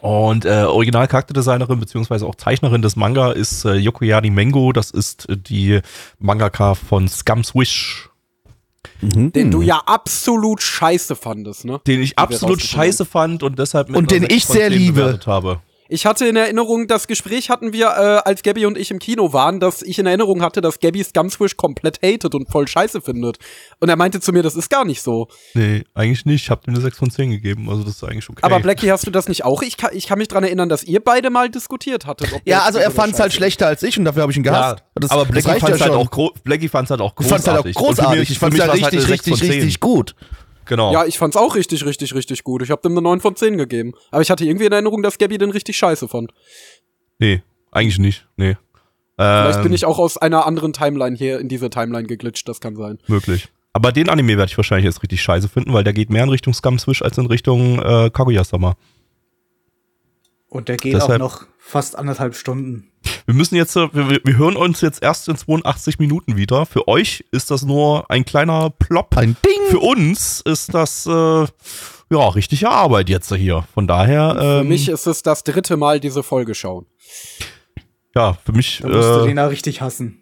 Und 0.00 0.44
äh, 0.44 0.64
Original-Charakterdesignerin 0.64 1.80
beziehungsweise 1.80 2.26
auch 2.26 2.34
Zeichnerin 2.34 2.82
des 2.82 2.96
Manga 2.96 3.32
ist 3.32 3.64
äh, 3.64 3.74
Yokoyani 3.74 4.30
Mengo. 4.30 4.72
Das 4.72 4.90
ist 4.90 5.28
äh, 5.30 5.36
die 5.36 5.80
Mangaka 6.18 6.74
von 6.74 7.08
Scum's 7.08 7.54
Wish, 7.54 8.10
Mhm. 9.04 9.32
Den 9.32 9.50
du 9.50 9.62
ja 9.62 9.82
absolut 9.86 10.62
scheiße 10.62 11.16
fandest, 11.16 11.64
ne? 11.64 11.80
den 11.86 12.02
ich 12.02 12.18
absolut 12.18 12.62
scheiße 12.62 13.04
fand 13.04 13.42
und 13.42 13.58
deshalb 13.58 13.88
mit 13.88 13.96
Und 13.96 14.10
den 14.10 14.22
6 14.22 14.34
ich 14.34 14.44
sehr 14.46 14.70
10 14.70 14.78
liebe. 14.78 15.20
habe. 15.26 15.60
Ich 15.88 16.06
hatte 16.06 16.26
in 16.26 16.34
Erinnerung, 16.36 16.86
das 16.86 17.06
Gespräch 17.06 17.50
hatten 17.50 17.72
wir, 17.74 17.86
äh, 17.88 18.28
als 18.28 18.42
Gabby 18.42 18.64
und 18.64 18.78
ich 18.78 18.90
im 18.90 18.98
Kino 18.98 19.32
waren, 19.34 19.60
dass 19.60 19.82
ich 19.82 19.98
in 19.98 20.06
Erinnerung 20.06 20.40
hatte, 20.42 20.60
dass 20.62 20.80
Gabby 20.80 21.04
Scumswish 21.04 21.56
komplett 21.56 21.98
hatet 22.02 22.34
und 22.34 22.50
voll 22.50 22.66
scheiße 22.66 23.02
findet. 23.02 23.36
Und 23.80 23.90
er 23.90 23.96
meinte 23.96 24.20
zu 24.20 24.32
mir, 24.32 24.42
das 24.42 24.54
ist 24.56 24.70
gar 24.70 24.84
nicht 24.84 25.02
so. 25.02 25.28
Nee, 25.52 25.84
eigentlich 25.94 26.24
nicht. 26.24 26.44
Ich 26.44 26.50
habe 26.50 26.62
ihm 26.66 26.74
eine 26.74 26.80
6 26.82 26.96
von 26.96 27.10
10 27.10 27.30
gegeben. 27.30 27.68
Also 27.68 27.82
das 27.84 27.96
ist 27.96 28.04
eigentlich 28.04 28.28
okay. 28.30 28.40
Aber 28.42 28.60
Blackie, 28.60 28.90
hast 28.90 29.06
du 29.06 29.10
das 29.10 29.28
nicht 29.28 29.44
auch? 29.44 29.62
Ich 29.62 29.76
kann, 29.76 29.90
ich 29.92 30.06
kann 30.06 30.18
mich 30.18 30.28
dran 30.28 30.42
erinnern, 30.42 30.68
dass 30.70 30.84
ihr 30.84 31.00
beide 31.00 31.28
mal 31.28 31.50
diskutiert 31.50 32.06
hattet. 32.06 32.32
ob 32.32 32.40
Ja, 32.46 32.62
also 32.62 32.78
er 32.78 32.86
oder 32.88 32.94
fand 32.96 33.12
es 33.14 33.20
halt 33.20 33.32
schlechter 33.34 33.66
als 33.66 33.82
ich 33.82 33.98
und 33.98 34.04
dafür 34.06 34.22
habe 34.22 34.32
ich 34.32 34.38
ihn 34.38 34.44
ja, 34.44 34.52
gehasst. 34.52 34.84
Das- 34.94 35.10
aber 35.10 35.26
Blackie 35.26 35.48
fand 35.60 35.74
es 35.74 35.80
ja 35.80 35.86
halt 35.86 35.92
schon. 35.94 36.06
auch 36.06 36.10
gro 36.10 36.32
Blackie 36.44 36.68
fand's 36.68 36.90
halt 36.90 37.00
auch 37.02 37.12
Ich 37.20 37.26
fand's 37.26 37.46
halt 37.46 37.58
auch 37.58 37.62
großartig. 37.64 37.74
Großartig. 37.74 38.30
Ich 38.30 38.38
fand's 38.38 38.58
halt 38.58 38.70
halt 38.70 38.82
richtig, 38.82 38.98
eine 39.00 39.08
6 39.08 39.24
von 39.24 39.32
richtig, 39.34 39.50
10. 39.50 39.60
richtig 39.60 39.80
gut. 39.80 40.14
Genau. 40.66 40.92
Ja, 40.92 41.04
ich 41.04 41.18
fand's 41.18 41.36
auch 41.36 41.54
richtig, 41.54 41.84
richtig, 41.84 42.14
richtig 42.14 42.44
gut. 42.44 42.62
Ich 42.62 42.70
habe 42.70 42.82
dem 42.82 42.92
eine 42.92 43.02
9 43.02 43.20
von 43.20 43.36
10 43.36 43.56
gegeben. 43.58 43.92
Aber 44.10 44.22
ich 44.22 44.30
hatte 44.30 44.44
irgendwie 44.44 44.66
in 44.66 44.72
Erinnerung, 44.72 45.02
dass 45.02 45.18
Gabby 45.18 45.38
den 45.38 45.50
richtig 45.50 45.76
scheiße 45.76 46.08
fand. 46.08 46.32
nee, 47.18 47.42
eigentlich 47.70 47.98
nicht. 47.98 48.26
Nee. 48.36 48.56
Vielleicht 49.16 49.58
Ähm, 49.58 49.62
bin 49.64 49.72
ich 49.72 49.84
auch 49.84 49.98
aus 49.98 50.16
einer 50.18 50.44
anderen 50.46 50.72
Timeline 50.72 51.16
hier 51.16 51.38
in 51.38 51.48
diese 51.48 51.70
Timeline 51.70 52.06
geglitscht, 52.08 52.48
das 52.48 52.60
kann 52.60 52.74
sein. 52.76 52.98
Möglich. 53.06 53.48
Aber 53.72 53.92
den 53.92 54.08
Anime 54.08 54.36
werde 54.36 54.50
ich 54.50 54.56
wahrscheinlich 54.56 54.84
jetzt 54.84 55.02
richtig 55.02 55.22
scheiße 55.22 55.48
finden, 55.48 55.72
weil 55.72 55.84
der 55.84 55.92
geht 55.92 56.10
mehr 56.10 56.22
in 56.24 56.28
Richtung 56.30 56.52
Scum 56.54 56.78
Swish 56.78 57.02
als 57.02 57.18
in 57.18 57.26
Richtung 57.26 57.78
äh, 57.80 58.10
Kaguya-sama. 58.10 58.76
Und 60.48 60.68
der 60.68 60.76
geht 60.76 60.94
Deshalb- 60.94 61.20
auch 61.22 61.40
noch 61.40 61.46
fast 61.66 61.96
anderthalb 61.98 62.34
Stunden. 62.36 62.90
Wir 63.26 63.34
müssen 63.34 63.56
jetzt, 63.56 63.74
äh, 63.76 63.88
wir, 63.92 64.20
wir 64.22 64.36
hören 64.36 64.56
uns 64.56 64.80
jetzt 64.80 65.02
erst 65.02 65.28
in 65.28 65.36
82 65.36 65.98
Minuten 65.98 66.36
wieder. 66.36 66.66
Für 66.66 66.86
euch 66.88 67.24
ist 67.32 67.50
das 67.50 67.62
nur 67.62 68.10
ein 68.10 68.24
kleiner 68.24 68.70
Plop. 68.70 69.16
Ein 69.16 69.36
Ding. 69.44 69.70
Für 69.70 69.78
uns 69.80 70.40
ist 70.42 70.74
das, 70.74 71.06
äh, 71.06 71.10
ja, 72.10 72.28
richtige 72.28 72.68
Arbeit 72.70 73.08
jetzt 73.08 73.34
hier. 73.34 73.64
Von 73.74 73.86
daher, 73.86 74.34
Für 74.38 74.60
ähm, 74.60 74.68
mich 74.68 74.88
ist 74.88 75.06
es 75.06 75.22
das 75.22 75.42
dritte 75.42 75.76
Mal 75.76 76.00
diese 76.00 76.22
Folge 76.22 76.54
schauen. 76.54 76.86
ja, 78.14 78.34
für 78.44 78.52
mich, 78.52 78.80
Da 78.82 78.88
musst 78.88 79.08
du 79.08 79.20
äh, 79.24 79.26
den 79.26 79.38
auch 79.38 79.50
richtig 79.50 79.80
hassen. 79.80 80.20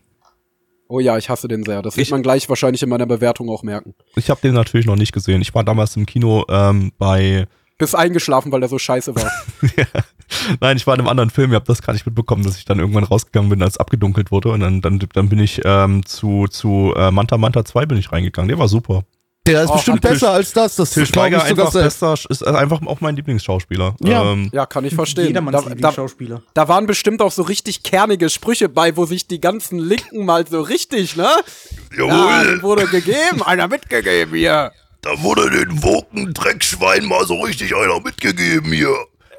Oh 0.88 1.00
ja, 1.00 1.16
ich 1.16 1.28
hasse 1.30 1.48
den 1.48 1.64
sehr. 1.64 1.80
Das 1.82 1.96
wird 1.96 2.06
Ich- 2.06 2.10
man 2.10 2.22
gleich 2.22 2.48
wahrscheinlich 2.48 2.82
in 2.82 2.88
meiner 2.88 3.06
Bewertung 3.06 3.48
auch 3.48 3.62
merken. 3.62 3.94
ich 4.16 4.28
habe 4.30 4.40
den 4.42 4.54
natürlich 4.54 4.86
noch 4.86 4.96
nicht 4.96 5.12
gesehen. 5.12 5.40
Ich 5.42 5.54
war 5.54 5.64
damals 5.64 5.96
im 5.96 6.06
Kino 6.06 6.44
ähm, 6.48 6.92
bei, 6.98 7.46
Bist 7.82 7.96
eingeschlafen, 7.96 8.52
weil 8.52 8.60
der 8.60 8.68
so 8.68 8.78
scheiße 8.78 9.14
war. 9.16 9.28
nein, 10.60 10.76
ich 10.76 10.86
war 10.86 10.94
in 10.94 11.00
einem 11.00 11.08
anderen 11.08 11.30
Film. 11.30 11.50
Ihr 11.50 11.56
habt 11.56 11.68
das 11.68 11.82
gar 11.82 11.92
nicht 11.92 12.06
mitbekommen, 12.06 12.44
dass 12.44 12.56
ich 12.56 12.64
dann 12.64 12.78
irgendwann 12.78 13.02
rausgegangen 13.04 13.50
bin, 13.50 13.60
als 13.62 13.76
abgedunkelt 13.76 14.30
wurde. 14.30 14.50
Und 14.50 14.60
dann, 14.60 14.80
dann, 14.80 15.00
dann 15.12 15.28
bin 15.28 15.40
ich 15.40 15.60
ähm, 15.64 16.06
zu, 16.06 16.46
zu 16.48 16.94
äh, 16.96 17.10
Manta 17.10 17.38
Manta 17.38 17.64
2 17.64 17.86
bin 17.86 17.98
ich 17.98 18.12
reingegangen. 18.12 18.48
Der 18.48 18.58
war 18.58 18.68
super. 18.68 19.02
Der 19.48 19.64
ist 19.64 19.70
Oh, 19.70 19.74
bestimmt 19.74 20.00
besser 20.02 20.30
als 20.30 20.52
das. 20.52 20.76
Das 20.76 20.90
Til 20.90 21.04
Schweiger 21.04 21.40
sogar 21.40 21.66
einfach 21.66 21.72
bester, 21.82 22.14
ist 22.28 22.46
einfach 22.46 22.80
auch 22.86 23.00
mein 23.00 23.16
Lieblingsschauspieler. 23.16 23.96
Ja. 24.00 24.22
Ähm, 24.32 24.50
Ja, 24.52 24.66
kann 24.66 24.84
ich 24.84 24.94
verstehen. 24.94 25.26
Jedermanns 25.26 25.56
Da, 25.56 25.62
da, 25.62 25.68
Lieblingsschauspieler. 25.70 26.42
da 26.54 26.68
waren 26.68 26.86
bestimmt 26.86 27.20
auch 27.20 27.32
so 27.32 27.42
richtig 27.42 27.82
kernige 27.82 28.30
Sprüche 28.30 28.68
bei, 28.68 28.96
wo 28.96 29.04
sich 29.04 29.26
die 29.26 29.40
ganzen 29.40 29.80
Linken 29.80 30.24
mal 30.24 30.46
so 30.46 30.60
richtig, 30.60 31.16
ne? 31.16 31.28
Ja, 31.98 32.44
den 32.44 32.62
wurde 32.62 32.86
gegeben, 32.86 33.42
einer 33.44 33.66
mitgegeben 33.66 34.36
hier. 34.36 34.70
Da 35.02 35.20
wurde 35.22 35.50
den 35.50 35.82
Woken 35.82 36.32
Dreckschwein 36.32 37.04
mal 37.04 37.26
so 37.26 37.40
richtig 37.40 37.74
einer 37.74 38.00
mitgegeben 38.00 38.72
hier. 38.72 38.94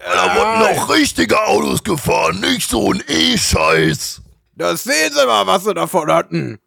Da 0.06 0.36
wurden 0.36 0.78
auch 0.78 0.90
richtige 0.94 1.42
Autos 1.48 1.84
gefahren, 1.84 2.42
nicht 2.42 2.70
so 2.70 2.92
ein 2.92 3.02
E-Scheiß. 3.08 4.22
Das 4.56 4.84
sehen 4.84 5.12
Sie 5.14 5.26
mal, 5.26 5.48
was 5.48 5.64
Sie 5.64 5.74
davon 5.74 6.12
hatten. 6.12 6.60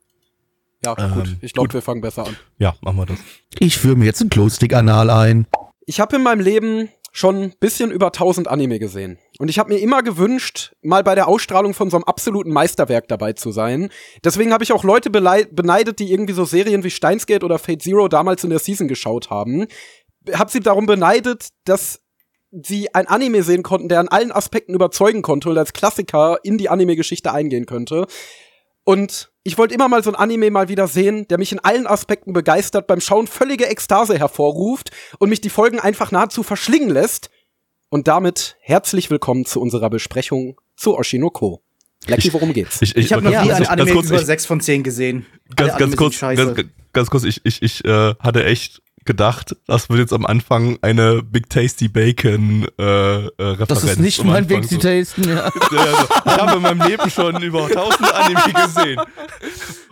Ja, 0.82 0.94
gut. 0.94 1.26
Ähm, 1.28 1.36
Ich 1.42 1.52
glaube, 1.52 1.74
wir 1.74 1.82
fangen 1.82 2.00
besser 2.00 2.26
an. 2.26 2.36
Ja, 2.58 2.74
machen 2.80 2.96
wir 2.96 3.06
das. 3.06 3.18
Ich 3.58 3.76
führe 3.76 3.96
mir 3.96 4.06
jetzt 4.06 4.22
ein 4.22 4.30
Glowstick-Anal 4.30 5.10
ein. 5.10 5.46
Ich 5.84 6.00
habe 6.00 6.16
in 6.16 6.22
meinem 6.22 6.40
Leben 6.40 6.88
schon 7.12 7.36
ein 7.42 7.54
bisschen 7.60 7.90
über 7.90 8.06
1000 8.06 8.48
Anime 8.48 8.78
gesehen. 8.78 9.18
Und 9.38 9.48
ich 9.48 9.58
habe 9.58 9.72
mir 9.72 9.80
immer 9.80 10.02
gewünscht, 10.02 10.74
mal 10.82 11.02
bei 11.02 11.14
der 11.14 11.28
Ausstrahlung 11.28 11.74
von 11.74 11.90
so 11.90 11.96
einem 11.96 12.04
absoluten 12.04 12.52
Meisterwerk 12.52 13.08
dabei 13.08 13.34
zu 13.34 13.52
sein. 13.52 13.90
Deswegen 14.24 14.52
habe 14.52 14.64
ich 14.64 14.72
auch 14.72 14.82
Leute 14.82 15.10
beneidet, 15.10 15.98
die 15.98 16.10
irgendwie 16.10 16.32
so 16.32 16.44
Serien 16.44 16.84
wie 16.84 16.90
Steins 16.90 17.26
Gate 17.26 17.44
oder 17.44 17.58
Fate 17.58 17.82
Zero 17.82 18.08
damals 18.08 18.44
in 18.44 18.50
der 18.50 18.58
Season 18.58 18.88
geschaut 18.88 19.28
haben. 19.30 19.66
Hab 20.32 20.50
sie 20.50 20.60
darum 20.60 20.86
beneidet, 20.86 21.48
dass 21.64 22.00
sie 22.50 22.94
ein 22.94 23.06
Anime 23.08 23.42
sehen 23.42 23.62
konnten, 23.62 23.88
der 23.88 24.00
an 24.00 24.08
allen 24.08 24.32
Aspekten 24.32 24.74
überzeugen 24.74 25.22
konnte 25.22 25.50
und 25.50 25.58
als 25.58 25.72
Klassiker 25.72 26.38
in 26.42 26.56
die 26.56 26.68
Anime-Geschichte 26.68 27.32
eingehen 27.32 27.66
könnte. 27.66 28.06
Und 28.84 29.32
ich 29.42 29.58
wollte 29.58 29.74
immer 29.74 29.88
mal 29.88 30.02
so 30.02 30.10
ein 30.10 30.16
Anime 30.16 30.50
mal 30.50 30.68
wieder 30.68 30.86
sehen, 30.86 31.26
der 31.28 31.38
mich 31.38 31.52
in 31.52 31.58
allen 31.58 31.86
Aspekten 31.86 32.32
begeistert, 32.32 32.86
beim 32.86 33.00
Schauen 33.00 33.26
völlige 33.26 33.66
Ekstase 33.66 34.16
hervorruft 34.16 34.90
und 35.18 35.28
mich 35.28 35.40
die 35.40 35.50
Folgen 35.50 35.80
einfach 35.80 36.12
nahezu 36.12 36.42
verschlingen 36.42 36.90
lässt. 36.90 37.30
Und 37.88 38.08
damit 38.08 38.56
herzlich 38.60 39.10
willkommen 39.10 39.44
zu 39.46 39.60
unserer 39.60 39.90
Besprechung 39.90 40.60
zu 40.76 40.96
Oshinoko. 40.96 41.62
Blackie, 42.06 42.28
Ich- 42.28 42.34
worum 42.34 42.52
geht's? 42.52 42.82
Ich, 42.82 42.96
Ich 42.96 43.12
habe 43.12 43.22
noch 43.22 43.30
nie 43.30 43.36
ein 43.36 43.66
Anime 43.66 43.92
kurz, 43.92 44.06
über 44.08 44.16
ich- 44.20 44.26
6 44.26 44.46
von 44.46 44.60
10 44.60 44.82
gesehen. 44.82 45.26
ganz, 45.54 45.76
ganz 45.78 45.96
kurz, 45.96 46.20
ganz, 46.20 46.60
ganz 46.92 47.10
kurz, 47.10 47.24
ich, 47.24 47.40
ich, 47.44 47.62
ich 47.62 47.84
äh, 47.84 48.14
hatte 48.18 48.44
echt 48.44 48.82
gedacht, 49.06 49.56
das 49.66 49.88
wird 49.88 50.00
jetzt 50.00 50.12
am 50.12 50.26
Anfang 50.26 50.78
eine 50.82 51.22
Big 51.22 51.48
Tasty 51.48 51.88
Bacon 51.88 52.66
äh, 52.78 52.82
äh, 52.82 53.28
Referenz. 53.38 53.68
Das 53.68 53.84
ist 53.84 54.00
nicht 54.00 54.24
mein 54.24 54.46
Big 54.46 54.64
so. 54.64 54.76
Tasten. 54.76 55.28
Ja. 55.28 55.50
Ich 56.26 56.42
habe 56.42 56.56
in 56.56 56.62
meinem 56.62 56.86
Leben 56.86 57.10
schon 57.10 57.42
über 57.42 57.68
tausend 57.68 58.12
Anime 58.12 58.52
gesehen. 58.52 59.00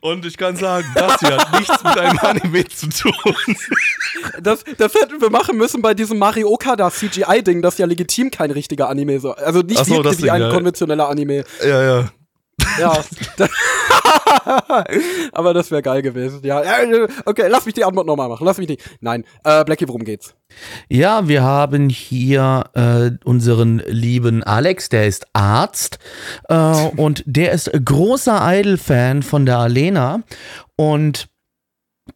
Und 0.01 0.27
ich 0.27 0.37
kann 0.37 0.57
sagen, 0.57 0.87
das 0.95 1.19
hier 1.21 1.37
hat 1.37 1.59
nichts 1.59 1.83
mit 1.83 1.99
einem 1.99 2.19
Anime 2.19 2.69
zu 2.69 2.89
tun. 2.89 3.13
Das, 4.43 4.65
das 4.77 4.95
hätten 4.95 5.21
wir 5.21 5.31
machen 5.31 5.57
müssen 5.57 5.81
bei 5.81 5.95
diesem 5.95 6.19
Mario 6.19 6.49
Okada 6.51 6.91
CGI-Ding, 6.91 7.63
das 7.63 7.79
ja 7.79 7.87
legitim 7.87 8.31
kein 8.31 8.51
richtiger 8.51 8.89
Anime 8.91 9.21
so. 9.21 9.33
Also 9.33 9.61
nicht 9.61 9.85
so, 9.85 10.03
das 10.03 10.23
wie 10.23 10.31
ein 10.31 10.43
ja. 10.43 10.51
konventioneller 10.51 11.09
Anime. 11.09 11.45
Ja, 11.63 11.83
ja. 11.83 12.11
Ja. 12.79 13.05
Aber 15.33 15.55
das 15.55 15.71
wäre 15.71 15.83
geil 15.83 16.03
gewesen. 16.03 16.41
Ja, 16.43 16.63
Ja, 16.63 17.07
okay, 17.25 17.47
lass 17.49 17.67
mich 17.67 17.75
die 17.75 17.85
Antwort 17.85 18.07
nochmal 18.07 18.29
machen. 18.29 18.45
Lass 18.45 18.59
mich 18.59 18.69
nicht. 18.69 18.83
Nein, 19.01 19.25
äh, 19.45 19.65
Blackie, 19.65 19.89
worum 19.89 20.05
geht's? 20.05 20.35
Ja, 20.89 21.27
wir 21.29 21.43
haben 21.43 21.89
hier 21.89 22.65
äh, 22.75 23.11
unseren 23.25 23.83
lieben 23.87 24.43
Alex, 24.43 24.89
der 24.89 25.07
ist 25.07 25.27
Arzt 25.33 25.99
äh, 26.49 26.89
und 26.97 27.23
der 27.27 27.53
ist 27.53 27.71
großer 27.73 28.41
Idol-Fan 28.43 29.23
von 29.23 29.47
der 29.47 29.59
Alena 29.59 30.23
und 30.77 31.29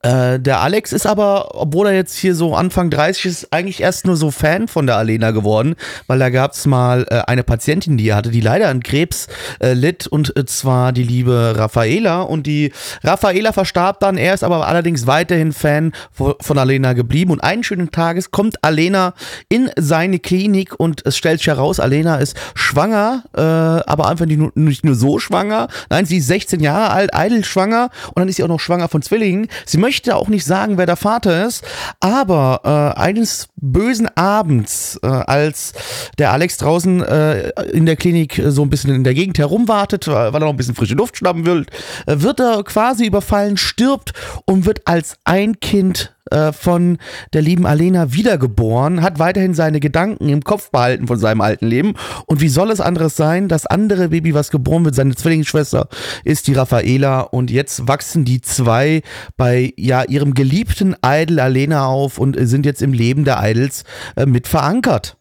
äh, 0.02 0.38
der 0.38 0.61
Alex 0.61 0.92
ist 0.92 1.07
aber, 1.07 1.54
obwohl 1.54 1.87
er 1.87 1.95
jetzt 1.95 2.14
hier 2.14 2.35
so 2.35 2.54
Anfang 2.54 2.90
30 2.90 3.25
ist, 3.25 3.52
eigentlich 3.54 3.80
erst 3.80 4.07
nur 4.07 4.16
so 4.16 4.30
Fan 4.30 4.68
von 4.68 4.87
der 4.87 4.97
Alena 4.97 5.30
geworden, 5.30 5.76
weil 6.07 6.18
da 6.18 6.28
gab 6.28 6.52
es 6.52 6.66
mal 6.66 7.07
äh, 7.09 7.23
eine 7.26 7.42
Patientin, 7.42 7.97
die 7.97 8.11
er 8.11 8.16
hatte, 8.16 8.30
die 8.30 8.42
leider 8.42 8.68
an 8.68 8.83
Krebs 8.83 9.28
äh, 9.61 9.73
litt 9.73 10.07
und 10.07 10.37
äh, 10.37 10.45
zwar 10.45 10.92
die 10.92 11.02
liebe 11.02 11.54
Raffaela. 11.57 12.21
Und 12.21 12.47
die 12.47 12.73
Raffaela 13.02 13.52
verstarb 13.52 14.00
dann, 14.00 14.18
er 14.18 14.35
ist 14.35 14.45
aber 14.45 14.68
allerdings 14.68 15.07
weiterhin 15.07 15.52
Fan 15.52 15.92
von, 16.12 16.59
Alena 16.59 16.92
geblieben. 16.92 17.30
Und 17.30 17.40
einen 17.40 17.64
schönen 17.64 17.90
Tages 17.90 18.30
kommt 18.30 18.62
Alena 18.62 19.14
in 19.49 19.71
seine 19.76 20.18
Klinik 20.18 20.78
und 20.78 21.07
es 21.07 21.16
stellt 21.16 21.38
sich 21.38 21.47
heraus, 21.47 21.80
Alena 21.80 22.16
ist 22.16 22.37
schwanger, 22.54 23.25
äh, 23.35 23.40
aber 23.40 24.09
einfach 24.09 24.26
nicht 24.26 24.38
nur, 24.38 24.52
nicht 24.54 24.85
nur 24.85 24.97
so 24.97 25.18
schwanger, 25.18 25.68
nein, 25.88 26.04
sie 26.04 26.18
ist 26.18 26.26
16 26.26 26.61
Jahre 26.61 26.90
alt, 26.90 27.14
eitel 27.14 27.42
schwanger 27.42 27.88
und 28.09 28.18
dann 28.18 28.28
ist 28.28 28.37
sie 28.37 28.45
auch 28.45 28.49
noch 28.49 28.61
schwanger 28.61 28.88
von 28.88 29.00
Zwillingen. 29.00 29.49
Sie 29.64 29.77
möchte 29.78 30.16
auch 30.16 30.28
nicht 30.28 30.44
sagen, 30.44 30.78
wer 30.78 30.87
der 30.87 30.97
Vater 30.97 31.47
ist, 31.47 31.64
aber 32.00 32.94
äh, 32.97 33.00
eines 33.00 33.49
bösen 33.56 34.08
Abends, 34.16 34.99
äh, 35.02 35.06
als 35.06 35.73
der 36.18 36.32
Alex 36.32 36.58
draußen 36.58 37.02
äh, 37.02 37.50
in 37.73 37.87
der 37.87 37.97
Klinik 37.97 38.38
äh, 38.38 38.50
so 38.50 38.62
ein 38.62 38.70
bisschen 38.70 38.94
in 38.94 39.04
der 39.04 39.14
Gegend 39.14 39.38
herumwartet, 39.38 40.06
weil 40.08 40.32
weil 40.32 40.42
er 40.42 40.47
noch 40.47 40.52
ein 40.52 40.56
bisschen 40.56 40.75
frische 40.75 40.94
Luft 40.94 41.16
schnappen 41.16 41.47
will, 41.47 41.66
äh, 42.06 42.20
wird 42.20 42.40
er 42.40 42.62
quasi 42.64 43.06
überfallen, 43.06 43.56
stirbt 43.56 44.12
und 44.44 44.66
wird 44.66 44.87
als 44.87 45.16
ein 45.25 45.61
Kind 45.61 46.14
äh, 46.30 46.52
von 46.52 46.99
der 47.32 47.42
lieben 47.42 47.66
Alena 47.66 48.12
wiedergeboren, 48.12 49.02
hat 49.02 49.18
weiterhin 49.18 49.54
seine 49.54 49.80
Gedanken 49.80 50.28
im 50.28 50.42
Kopf 50.42 50.70
behalten 50.70 51.06
von 51.06 51.18
seinem 51.18 51.40
alten 51.40 51.66
Leben. 51.66 51.94
Und 52.26 52.40
wie 52.40 52.49
soll 52.49 52.70
es 52.70 52.80
anderes 52.80 53.16
sein? 53.16 53.49
Das 53.49 53.66
andere 53.66 54.08
Baby, 54.08 54.35
was 54.35 54.50
geboren 54.50 54.85
wird, 54.85 54.94
seine 54.94 55.14
Zwillingsschwester, 55.14 55.88
ist 56.25 56.47
die 56.47 56.54
Raffaela. 56.54 57.20
Und 57.20 57.50
jetzt 57.50 57.88
wachsen 57.88 58.25
die 58.25 58.40
zwei 58.40 59.02
bei 59.37 59.73
ja 59.76 60.04
ihrem 60.04 60.35
geliebten 60.35 60.97
Idol 61.04 61.40
Alena 61.40 61.87
auf 61.87 62.18
und 62.18 62.37
sind 62.38 62.66
jetzt 62.66 62.82
im 62.82 62.92
Leben 62.92 63.25
der 63.25 63.40
Idols 63.42 63.85
äh, 64.16 64.26
mit 64.26 64.49
verankert. 64.49 65.16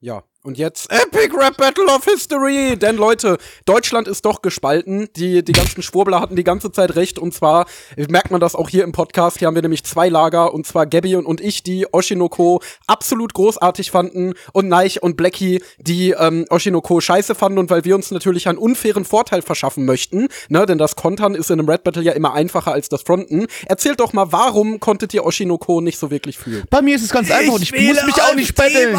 Ja. 0.00 0.22
Und 0.46 0.58
jetzt 0.58 0.88
Epic 0.92 1.36
Rap 1.36 1.56
Battle 1.56 1.86
of 1.86 2.04
History! 2.04 2.76
Denn 2.76 2.94
Leute, 2.94 3.36
Deutschland 3.64 4.06
ist 4.06 4.24
doch 4.24 4.42
gespalten. 4.42 5.08
Die, 5.16 5.44
die 5.44 5.50
ganzen 5.50 5.82
Schwurbler 5.82 6.20
hatten 6.20 6.36
die 6.36 6.44
ganze 6.44 6.70
Zeit 6.70 6.94
recht. 6.94 7.18
Und 7.18 7.34
zwar 7.34 7.66
merkt 7.96 8.30
man 8.30 8.40
das 8.40 8.54
auch 8.54 8.68
hier 8.68 8.84
im 8.84 8.92
Podcast. 8.92 9.40
Hier 9.40 9.48
haben 9.48 9.56
wir 9.56 9.62
nämlich 9.62 9.82
zwei 9.82 10.08
Lager. 10.08 10.54
Und 10.54 10.64
zwar 10.64 10.86
Gabby 10.86 11.16
und, 11.16 11.26
und 11.26 11.40
ich, 11.40 11.64
die 11.64 11.92
Oshinoko 11.92 12.62
absolut 12.86 13.34
großartig 13.34 13.90
fanden. 13.90 14.34
Und 14.52 14.68
Neich 14.68 15.02
und 15.02 15.16
Blackie, 15.16 15.64
die 15.78 16.10
ähm, 16.12 16.46
Oshinoko 16.48 17.00
scheiße 17.00 17.34
fanden. 17.34 17.58
Und 17.58 17.68
weil 17.68 17.84
wir 17.84 17.96
uns 17.96 18.12
natürlich 18.12 18.46
einen 18.46 18.58
unfairen 18.58 19.04
Vorteil 19.04 19.42
verschaffen 19.42 19.84
möchten, 19.84 20.28
ne, 20.48 20.64
denn 20.64 20.78
das 20.78 20.94
Kontern 20.94 21.34
ist 21.34 21.50
in 21.50 21.58
einem 21.58 21.68
Red 21.68 21.82
Battle 21.82 22.04
ja 22.04 22.12
immer 22.12 22.34
einfacher 22.34 22.70
als 22.70 22.88
das 22.88 23.02
Fronten. 23.02 23.48
Erzählt 23.66 23.98
doch 23.98 24.12
mal, 24.12 24.30
warum 24.30 24.78
konntet 24.78 25.12
ihr 25.12 25.24
Oshinoko 25.24 25.80
nicht 25.80 25.98
so 25.98 26.12
wirklich 26.12 26.38
fühlen? 26.38 26.62
Bei 26.70 26.82
mir 26.82 26.94
ist 26.94 27.02
es 27.02 27.10
ganz 27.10 27.32
einfach 27.32 27.54
und 27.54 27.62
ich, 27.62 27.72
muss 27.72 28.06
mich 28.06 28.22
auch 28.22 28.34
nicht 28.36 28.54
betteln. 28.54 28.96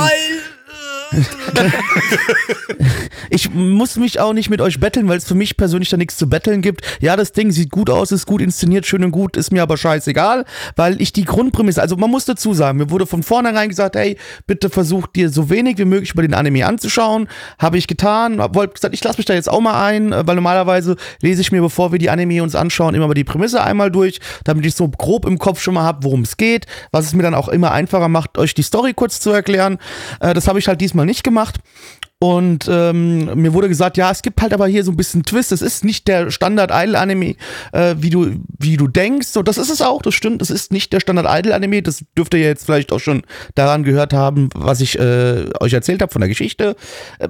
ich 3.29 3.53
muss 3.53 3.97
mich 3.97 4.19
auch 4.19 4.33
nicht 4.33 4.49
mit 4.49 4.61
euch 4.61 4.79
betteln, 4.79 5.07
weil 5.07 5.17
es 5.17 5.27
für 5.27 5.35
mich 5.35 5.57
persönlich 5.57 5.89
da 5.89 5.97
nichts 5.97 6.17
zu 6.17 6.27
betteln 6.27 6.61
gibt. 6.61 6.81
Ja, 7.01 7.15
das 7.15 7.31
Ding 7.31 7.51
sieht 7.51 7.71
gut 7.71 7.89
aus, 7.89 8.11
ist 8.11 8.25
gut 8.25 8.41
inszeniert, 8.41 8.85
schön 8.85 9.03
und 9.03 9.11
gut, 9.11 9.37
ist 9.37 9.51
mir 9.51 9.63
aber 9.63 9.77
scheißegal, 9.77 10.45
weil 10.75 11.01
ich 11.01 11.13
die 11.13 11.25
Grundprämisse, 11.25 11.81
also 11.81 11.95
man 11.95 12.09
muss 12.09 12.25
dazu 12.25 12.53
sagen, 12.53 12.77
mir 12.77 12.89
wurde 12.89 13.05
von 13.05 13.23
vornherein 13.23 13.69
gesagt, 13.69 13.95
hey, 13.95 14.17
bitte 14.45 14.69
versuch 14.69 15.07
dir 15.07 15.29
so 15.29 15.49
wenig 15.49 15.77
wie 15.77 15.85
möglich 15.85 16.11
über 16.11 16.21
den 16.21 16.33
Anime 16.33 16.65
anzuschauen. 16.65 17.27
Habe 17.59 17.77
ich 17.77 17.87
getan, 17.87 18.39
wollte 18.39 18.73
gesagt, 18.73 18.93
ich 18.93 19.03
lasse 19.03 19.17
mich 19.17 19.25
da 19.25 19.33
jetzt 19.33 19.49
auch 19.49 19.61
mal 19.61 19.85
ein, 19.85 20.11
weil 20.11 20.35
normalerweise 20.35 20.95
lese 21.21 21.41
ich 21.41 21.51
mir, 21.51 21.61
bevor 21.61 21.91
wir 21.91 21.99
die 21.99 22.09
Anime 22.09 22.43
uns 22.43 22.55
anschauen, 22.55 22.95
immer 22.95 23.07
mal 23.07 23.13
die 23.13 23.23
Prämisse 23.23 23.63
einmal 23.63 23.91
durch, 23.91 24.19
damit 24.43 24.65
ich 24.65 24.75
so 24.75 24.87
grob 24.89 25.25
im 25.25 25.39
Kopf 25.39 25.61
schon 25.61 25.73
mal 25.73 25.83
habe, 25.83 26.03
worum 26.03 26.21
es 26.21 26.37
geht, 26.37 26.65
was 26.91 27.05
es 27.05 27.13
mir 27.13 27.23
dann 27.23 27.35
auch 27.35 27.47
immer 27.47 27.71
einfacher 27.71 28.09
macht, 28.09 28.37
euch 28.37 28.53
die 28.53 28.63
Story 28.63 28.93
kurz 28.93 29.19
zu 29.19 29.31
erklären. 29.31 29.77
Äh, 30.19 30.33
das 30.33 30.47
habe 30.47 30.59
ich 30.59 30.67
halt 30.67 30.81
diesmal 30.81 30.96
nicht 31.05 31.23
gemacht. 31.23 31.59
Und 32.19 32.67
ähm, 32.67 33.39
mir 33.39 33.53
wurde 33.53 33.69
gesagt, 33.69 33.95
ja, 33.95 34.09
es 34.09 34.23
gibt 34.23 34.41
halt 34.41 34.51
aber 34.51 34.65
hier 34.65 34.83
so 34.83 34.91
ein 34.91 34.97
bisschen 34.97 35.21
Twist. 35.21 35.51
Es 35.51 35.61
ist 35.61 35.85
nicht 35.85 36.07
der 36.07 36.31
Standard-Idol-Anime, 36.31 37.35
äh, 37.73 37.95
wie, 37.99 38.09
du, 38.09 38.39
wie 38.57 38.75
du 38.75 38.87
denkst. 38.87 39.37
Und 39.37 39.47
das 39.47 39.59
ist 39.59 39.69
es 39.69 39.83
auch, 39.83 40.01
das 40.01 40.15
stimmt. 40.15 40.41
Es 40.41 40.49
ist 40.49 40.71
nicht 40.71 40.91
der 40.93 40.99
Standard-Idol-Anime. 40.99 41.83
Das 41.83 42.03
dürft 42.17 42.33
ihr 42.33 42.39
jetzt 42.39 42.65
vielleicht 42.65 42.91
auch 42.91 42.99
schon 42.99 43.21
daran 43.53 43.83
gehört 43.83 44.13
haben, 44.13 44.49
was 44.55 44.81
ich 44.81 44.97
äh, 44.97 45.45
euch 45.59 45.73
erzählt 45.73 46.01
habe 46.01 46.11
von 46.11 46.21
der 46.21 46.29
Geschichte. 46.29 46.75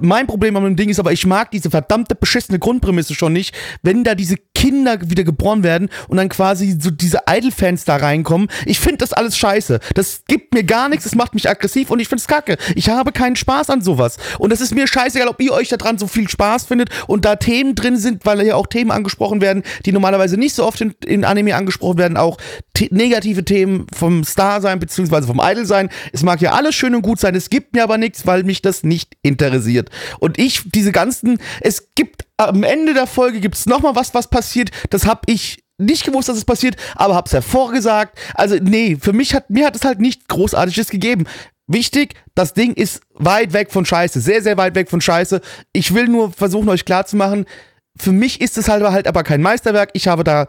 Mein 0.00 0.26
Problem 0.26 0.56
an 0.56 0.64
dem 0.64 0.76
Ding 0.76 0.88
ist 0.88 1.00
aber, 1.00 1.12
ich 1.12 1.26
mag 1.26 1.50
diese 1.50 1.68
verdammte 1.68 2.14
beschissene 2.14 2.58
Grundprämisse 2.58 3.14
schon 3.14 3.34
nicht, 3.34 3.54
wenn 3.82 4.04
da 4.04 4.14
diese 4.14 4.36
Kinder 4.58 4.98
wieder 5.08 5.22
geboren 5.22 5.62
werden 5.62 5.88
und 6.08 6.16
dann 6.16 6.28
quasi 6.28 6.76
so 6.80 6.90
diese 6.90 7.20
Idol-Fans 7.30 7.84
da 7.84 7.94
reinkommen. 7.94 8.48
Ich 8.66 8.80
finde 8.80 8.98
das 8.98 9.12
alles 9.12 9.38
scheiße. 9.38 9.78
Das 9.94 10.22
gibt 10.26 10.52
mir 10.52 10.64
gar 10.64 10.88
nichts, 10.88 11.06
es 11.06 11.14
macht 11.14 11.34
mich 11.34 11.48
aggressiv 11.48 11.92
und 11.92 12.00
ich 12.00 12.08
finde 12.08 12.22
es 12.22 12.26
kacke. 12.26 12.56
Ich 12.74 12.88
habe 12.88 13.12
keinen 13.12 13.36
Spaß 13.36 13.70
an 13.70 13.82
sowas. 13.82 14.16
Und 14.40 14.50
das 14.50 14.60
ist 14.60 14.74
mir 14.74 14.88
scheißegal, 14.88 15.28
ob 15.28 15.40
ihr 15.40 15.52
euch 15.52 15.68
daran 15.68 15.96
so 15.96 16.08
viel 16.08 16.28
Spaß 16.28 16.64
findet 16.64 16.90
und 17.06 17.24
da 17.24 17.36
Themen 17.36 17.76
drin 17.76 17.98
sind, 17.98 18.26
weil 18.26 18.44
ja 18.44 18.56
auch 18.56 18.66
Themen 18.66 18.90
angesprochen 18.90 19.40
werden, 19.40 19.62
die 19.86 19.92
normalerweise 19.92 20.36
nicht 20.36 20.56
so 20.56 20.66
oft 20.66 20.80
in, 20.80 20.92
in 21.06 21.24
Anime 21.24 21.54
angesprochen 21.54 21.98
werden, 21.98 22.16
auch 22.16 22.36
negative 22.90 23.44
Themen 23.44 23.86
vom 23.94 24.24
Star 24.24 24.60
sein 24.60 24.80
beziehungsweise 24.80 25.28
vom 25.28 25.40
Idol 25.40 25.66
sein. 25.66 25.88
Es 26.12 26.24
mag 26.24 26.40
ja 26.40 26.50
alles 26.54 26.74
schön 26.74 26.96
und 26.96 27.02
gut 27.02 27.20
sein, 27.20 27.36
es 27.36 27.48
gibt 27.48 27.74
mir 27.74 27.84
aber 27.84 27.96
nichts, 27.96 28.26
weil 28.26 28.42
mich 28.42 28.60
das 28.60 28.82
nicht 28.82 29.16
interessiert. 29.22 29.90
Und 30.18 30.36
ich, 30.36 30.62
diese 30.66 30.90
ganzen, 30.90 31.38
es 31.60 31.94
gibt 31.94 32.27
am 32.38 32.62
Ende 32.62 32.94
der 32.94 33.06
Folge 33.06 33.40
gibt 33.40 33.56
es 33.56 33.66
nochmal 33.66 33.96
was, 33.96 34.14
was 34.14 34.28
passiert. 34.28 34.70
Das 34.90 35.06
habe 35.06 35.22
ich 35.26 35.62
nicht 35.76 36.04
gewusst, 36.04 36.28
dass 36.28 36.36
es 36.36 36.44
passiert, 36.44 36.76
aber 36.94 37.14
hab's 37.14 37.32
hervorgesagt. 37.32 38.18
Also, 38.34 38.56
nee, 38.60 38.96
für 39.00 39.12
mich 39.12 39.34
hat, 39.34 39.50
mir 39.50 39.66
hat 39.66 39.76
es 39.76 39.84
halt 39.84 40.00
nichts 40.00 40.26
Großartiges 40.28 40.88
gegeben. 40.88 41.26
Wichtig, 41.66 42.14
das 42.34 42.54
Ding 42.54 42.72
ist 42.72 43.02
weit 43.14 43.52
weg 43.52 43.70
von 43.70 43.84
Scheiße, 43.84 44.20
sehr, 44.20 44.42
sehr 44.42 44.56
weit 44.56 44.74
weg 44.74 44.88
von 44.88 45.00
Scheiße. 45.00 45.40
Ich 45.72 45.94
will 45.94 46.08
nur 46.08 46.32
versuchen, 46.32 46.68
euch 46.70 46.84
klarzumachen, 46.84 47.44
für 48.00 48.12
mich 48.12 48.40
ist 48.40 48.56
es 48.58 48.68
halt, 48.68 48.82
halt 48.84 49.06
aber 49.06 49.22
kein 49.22 49.42
Meisterwerk. 49.42 49.90
Ich 49.92 50.08
habe 50.08 50.24
da, 50.24 50.46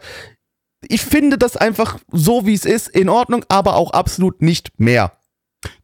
ich 0.88 1.02
finde 1.02 1.36
das 1.36 1.56
einfach 1.56 1.98
so, 2.10 2.46
wie 2.46 2.54
es 2.54 2.64
ist, 2.64 2.88
in 2.88 3.08
Ordnung, 3.08 3.44
aber 3.48 3.74
auch 3.74 3.92
absolut 3.92 4.40
nicht 4.40 4.70
mehr. 4.78 5.12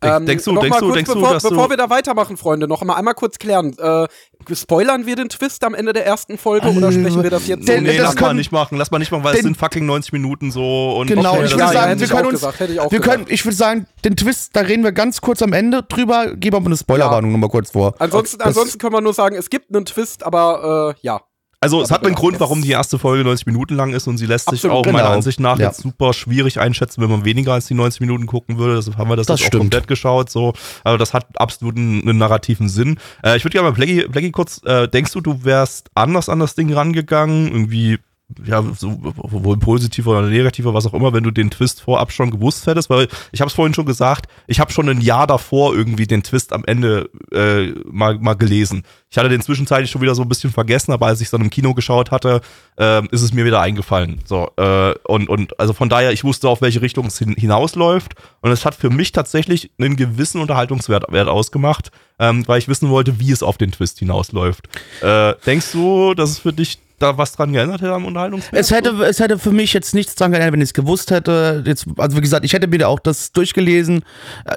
Ähm, 0.00 0.24
denkst 0.24 0.44
du, 0.44 0.58
denkst 0.58 0.78
du, 0.78 0.92
denkst 0.92 1.12
bevor, 1.12 1.28
du, 1.28 1.34
dass 1.34 1.42
bevor 1.42 1.68
wir 1.68 1.76
da 1.76 1.90
weitermachen, 1.90 2.36
Freunde, 2.36 2.66
noch 2.66 2.80
einmal, 2.80 2.96
einmal 2.96 3.14
kurz 3.14 3.38
klären. 3.38 3.76
Äh, 3.78 4.06
spoilern 4.54 5.04
wir 5.04 5.16
den 5.16 5.28
Twist 5.28 5.64
am 5.64 5.74
Ende 5.74 5.92
der 5.92 6.06
ersten 6.06 6.38
Folge 6.38 6.68
oder 6.68 6.92
sprechen 6.92 7.22
wir 7.22 7.30
das 7.30 7.46
jetzt 7.46 7.66
so? 7.66 7.72
Nee, 7.72 7.96
das 7.96 8.14
lass 8.14 8.20
mal 8.20 8.34
nicht 8.34 8.52
machen, 8.52 8.78
lass 8.78 8.90
mal 8.90 8.98
nicht 8.98 9.10
machen, 9.10 9.24
weil 9.24 9.34
es 9.34 9.42
sind 9.42 9.56
fucking 9.56 9.84
90 9.84 10.12
Minuten 10.12 10.50
so 10.50 10.96
und 10.96 11.08
Genau, 11.08 11.34
okay, 11.34 11.44
ich 11.44 11.50
würde 11.52 11.72
sagen, 11.72 12.00
wir 12.00 12.08
können 12.08 12.26
uns, 12.26 12.40
gesagt, 12.40 12.60
wir 12.92 13.00
können, 13.00 13.26
ich 13.28 13.44
würde 13.44 13.56
sagen, 13.56 13.86
den 14.04 14.16
Twist, 14.16 14.56
da 14.56 14.60
reden 14.60 14.82
wir 14.82 14.92
ganz 14.92 15.20
kurz 15.20 15.42
am 15.42 15.52
Ende 15.52 15.82
drüber, 15.82 16.34
geben 16.34 16.56
aber 16.56 16.66
eine 16.66 16.76
Spoilerwarnung 16.76 17.30
ja. 17.30 17.36
nochmal 17.36 17.50
kurz 17.50 17.72
vor. 17.72 17.94
Ansonsten, 17.98 18.40
ansonsten 18.40 18.78
können 18.78 18.94
wir 18.94 19.00
nur 19.00 19.14
sagen, 19.14 19.36
es 19.36 19.50
gibt 19.50 19.74
einen 19.74 19.84
Twist, 19.84 20.24
aber 20.24 20.94
äh, 20.96 21.00
ja. 21.06 21.20
Also 21.60 21.80
es 21.80 21.90
hat 21.90 22.04
einen 22.04 22.14
Grund, 22.14 22.38
warum 22.38 22.60
die 22.60 22.70
erste 22.70 22.98
Folge 22.98 23.24
90 23.24 23.46
Minuten 23.46 23.76
lang 23.76 23.92
ist 23.94 24.06
und 24.06 24.18
sie 24.18 24.26
lässt 24.26 24.48
Absolut, 24.48 24.60
sich 24.60 24.70
auch 24.70 24.82
genau. 24.82 24.98
meiner 24.98 25.10
Ansicht 25.10 25.40
nach 25.40 25.58
ja. 25.58 25.68
jetzt 25.68 25.80
super 25.80 26.12
schwierig 26.12 26.60
einschätzen, 26.60 27.00
wenn 27.00 27.10
man 27.10 27.24
weniger 27.24 27.54
als 27.54 27.66
die 27.66 27.74
90 27.74 28.00
Minuten 28.02 28.26
gucken 28.26 28.58
würde. 28.58 28.76
Deshalb 28.76 28.98
haben 28.98 29.08
wir 29.08 29.16
das, 29.16 29.26
das 29.26 29.40
jetzt 29.40 29.54
auch 29.54 29.58
komplett 29.58 29.88
geschaut. 29.88 30.30
So, 30.30 30.52
also 30.84 30.98
das 30.98 31.14
hat 31.14 31.26
absolut 31.36 31.76
einen, 31.76 32.02
einen 32.02 32.18
narrativen 32.18 32.68
Sinn. 32.68 32.98
Äh, 33.22 33.38
ich 33.38 33.44
würde 33.44 33.54
gerne 33.54 33.70
mal 33.70 33.74
Blackie 33.74 34.32
kurz, 34.32 34.60
äh, 34.64 34.86
denkst 34.86 35.12
du, 35.12 35.20
du 35.20 35.44
wärst 35.44 35.90
anders 35.94 36.28
an 36.28 36.40
das 36.40 36.54
Ding 36.54 36.72
rangegangen? 36.72 37.48
Irgendwie 37.48 37.98
ja, 38.44 38.62
so, 38.76 38.98
wohl 39.00 39.56
positiver 39.56 40.18
oder 40.18 40.28
negativer, 40.28 40.74
was 40.74 40.86
auch 40.86 40.94
immer, 40.94 41.12
wenn 41.12 41.22
du 41.22 41.30
den 41.30 41.50
Twist 41.50 41.80
vorab 41.80 42.10
schon 42.10 42.32
gewusst 42.32 42.66
hättest, 42.66 42.90
weil 42.90 43.08
ich 43.30 43.40
habe 43.40 43.48
es 43.48 43.54
vorhin 43.54 43.72
schon 43.72 43.86
gesagt, 43.86 44.26
ich 44.48 44.58
habe 44.58 44.72
schon 44.72 44.88
ein 44.88 45.00
Jahr 45.00 45.28
davor 45.28 45.74
irgendwie 45.74 46.06
den 46.06 46.24
Twist 46.24 46.52
am 46.52 46.64
Ende 46.64 47.08
äh, 47.32 47.68
mal, 47.90 48.18
mal 48.18 48.34
gelesen. 48.34 48.82
Ich 49.10 49.16
hatte 49.16 49.28
den 49.28 49.42
zwischenzeitlich 49.42 49.90
schon 49.90 50.02
wieder 50.02 50.16
so 50.16 50.22
ein 50.22 50.28
bisschen 50.28 50.50
vergessen, 50.50 50.92
aber 50.92 51.06
als 51.06 51.20
ich 51.20 51.30
dann 51.30 51.40
im 51.40 51.50
Kino 51.50 51.72
geschaut 51.72 52.10
hatte, 52.10 52.40
äh, 52.78 53.06
ist 53.08 53.22
es 53.22 53.32
mir 53.32 53.44
wieder 53.44 53.60
eingefallen. 53.60 54.20
So, 54.24 54.50
äh, 54.56 54.94
und, 55.04 55.28
und 55.28 55.58
also 55.60 55.72
von 55.72 55.88
daher, 55.88 56.12
ich 56.12 56.24
wusste, 56.24 56.48
auf 56.48 56.60
welche 56.60 56.82
Richtung 56.82 57.06
es 57.06 57.18
hin, 57.18 57.34
hinausläuft. 57.38 58.14
Und 58.40 58.50
es 58.50 58.64
hat 58.64 58.74
für 58.74 58.90
mich 58.90 59.12
tatsächlich 59.12 59.70
einen 59.78 59.96
gewissen 59.96 60.40
Unterhaltungswert 60.40 61.10
Wert 61.12 61.28
ausgemacht, 61.28 61.92
ähm, 62.18 62.46
weil 62.48 62.58
ich 62.58 62.66
wissen 62.66 62.90
wollte, 62.90 63.20
wie 63.20 63.30
es 63.30 63.44
auf 63.44 63.56
den 63.56 63.70
Twist 63.70 64.00
hinausläuft. 64.00 64.68
Äh, 65.00 65.34
denkst 65.46 65.70
du, 65.72 66.14
dass 66.14 66.30
es 66.30 66.38
für 66.40 66.52
dich 66.52 66.78
da 66.98 67.18
was 67.18 67.32
dran 67.32 67.52
geändert 67.52 67.82
hätte 67.82 67.92
am 67.92 68.04
Unterhaltungswert? 68.04 68.54
Es 68.54 68.70
hätte, 68.70 68.90
es 69.04 69.20
hätte 69.20 69.38
für 69.38 69.52
mich 69.52 69.72
jetzt 69.72 69.94
nichts 69.94 70.14
dran 70.14 70.30
geändert, 70.30 70.52
wenn 70.52 70.60
ich 70.60 70.70
es 70.70 70.74
gewusst 70.74 71.10
hätte. 71.10 71.62
Jetzt, 71.66 71.86
also 71.98 72.16
wie 72.16 72.20
gesagt, 72.20 72.44
ich 72.44 72.52
hätte 72.52 72.72
wieder 72.72 72.88
auch 72.88 73.00
das 73.00 73.32
durchgelesen. 73.32 74.04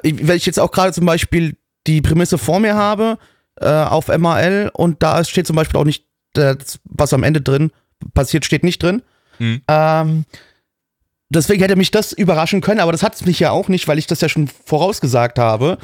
Äh, 0.02 0.12
wenn 0.22 0.36
ich 0.36 0.46
jetzt 0.46 0.58
auch 0.58 0.70
gerade 0.70 0.92
zum 0.92 1.06
Beispiel 1.06 1.56
die 1.86 2.00
Prämisse 2.00 2.38
vor 2.38 2.60
mir 2.60 2.74
habe 2.74 3.18
äh, 3.60 3.66
auf 3.66 4.08
MAL 4.08 4.70
und 4.72 5.02
da 5.02 5.24
steht 5.24 5.46
zum 5.46 5.56
Beispiel 5.56 5.80
auch 5.80 5.84
nicht, 5.84 6.06
das, 6.32 6.78
was 6.84 7.12
am 7.12 7.24
Ende 7.24 7.40
drin 7.40 7.72
passiert, 8.14 8.44
steht 8.44 8.62
nicht 8.64 8.82
drin. 8.82 9.02
Mhm. 9.38 9.62
Ähm, 9.68 10.24
deswegen 11.30 11.62
hätte 11.62 11.76
mich 11.76 11.90
das 11.90 12.12
überraschen 12.12 12.60
können, 12.60 12.80
aber 12.80 12.92
das 12.92 13.02
hat 13.02 13.14
es 13.14 13.24
mich 13.24 13.40
ja 13.40 13.50
auch 13.50 13.68
nicht, 13.68 13.88
weil 13.88 13.98
ich 13.98 14.06
das 14.06 14.20
ja 14.20 14.28
schon 14.28 14.48
vorausgesagt 14.66 15.38
habe. 15.38 15.78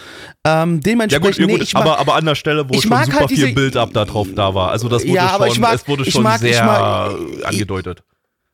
Ähm, 0.45 0.81
dementsprechend, 0.81 1.13
ja 1.13 1.19
gut, 1.19 1.39
ja 1.39 1.47
gut, 1.47 1.59
nee, 1.59 1.63
ich 1.63 1.75
mag, 1.75 1.83
aber, 1.85 1.99
aber 1.99 2.15
an 2.17 2.27
der 2.27 2.35
Stelle, 2.35 2.69
wo 2.69 2.75
schon 2.75 2.83
super 2.83 3.21
halt 3.21 3.31
viel 3.31 3.55
Build-up 3.55 3.93
da 3.93 4.05
drauf 4.05 4.29
da 4.35 4.55
war. 4.55 4.71
Also 4.71 4.89
das 4.89 5.03
wurde 5.05 5.15
ja, 5.15 5.39
schon, 5.49 5.61
mag, 5.61 5.75
es 5.75 5.89
wurde 5.89 6.11
schon 6.11 6.23
mag, 6.23 6.41
sehr 6.41 6.65
mag, 6.65 7.17
angedeutet. 7.45 8.03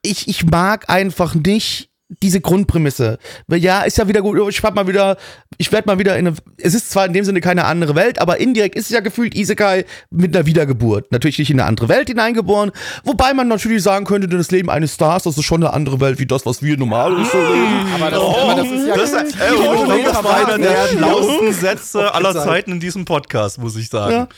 Ich, 0.02 0.28
ich 0.28 0.44
mag 0.44 0.88
einfach 0.90 1.34
nicht 1.34 1.91
diese 2.22 2.40
Grundprämisse. 2.40 3.18
Ja, 3.48 3.82
ist 3.82 3.98
ja 3.98 4.08
wieder 4.08 4.22
gut. 4.22 4.38
Ich 4.48 4.62
werde 4.62 4.74
mal 4.74 4.86
wieder, 4.86 5.16
ich 5.58 5.72
werde 5.72 5.88
mal 5.88 5.98
wieder 5.98 6.16
in 6.16 6.26
eine, 6.26 6.36
es 6.58 6.74
ist 6.74 6.90
zwar 6.90 7.06
in 7.06 7.12
dem 7.12 7.24
Sinne 7.24 7.40
keine 7.40 7.64
andere 7.64 7.94
Welt, 7.94 8.20
aber 8.20 8.38
indirekt 8.38 8.74
ist 8.74 8.86
es 8.86 8.90
ja 8.90 9.00
gefühlt 9.00 9.34
Isekai 9.34 9.84
mit 10.10 10.34
einer 10.34 10.46
Wiedergeburt. 10.46 11.10
Natürlich 11.12 11.38
nicht 11.38 11.50
in 11.50 11.60
eine 11.60 11.68
andere 11.68 11.88
Welt 11.88 12.08
hineingeboren, 12.08 12.72
wobei 13.04 13.34
man 13.34 13.48
natürlich 13.48 13.82
sagen 13.82 14.04
könnte, 14.04 14.28
das 14.28 14.50
Leben 14.50 14.70
eines 14.70 14.94
Stars, 14.94 15.22
das 15.24 15.38
ist 15.38 15.44
schon 15.44 15.62
eine 15.62 15.72
andere 15.72 16.00
Welt 16.00 16.18
wie 16.18 16.26
das, 16.26 16.44
was 16.46 16.62
wir 16.62 16.76
normal 16.76 17.12
so 17.24 17.38
leben. 17.38 17.92
Aber 17.94 18.10
das, 18.10 18.20
oh, 18.20 18.36
aber 18.36 18.54
das 18.62 18.70
ist 18.70 18.86
ja 18.86 18.96
das, 18.96 19.12
ist, 19.12 19.40
ey, 19.40 19.52
oh, 19.56 19.86
das 20.04 20.24
war 20.24 20.46
einer 20.46 20.58
der 20.58 20.88
schlauesten 20.88 21.52
Sätze 21.52 22.14
aller 22.14 22.34
Zeiten 22.34 22.72
in 22.72 22.80
diesem 22.80 23.04
Podcast, 23.04 23.58
muss 23.58 23.76
ich 23.76 23.88
sagen. 23.88 24.12
Ja. 24.12 24.28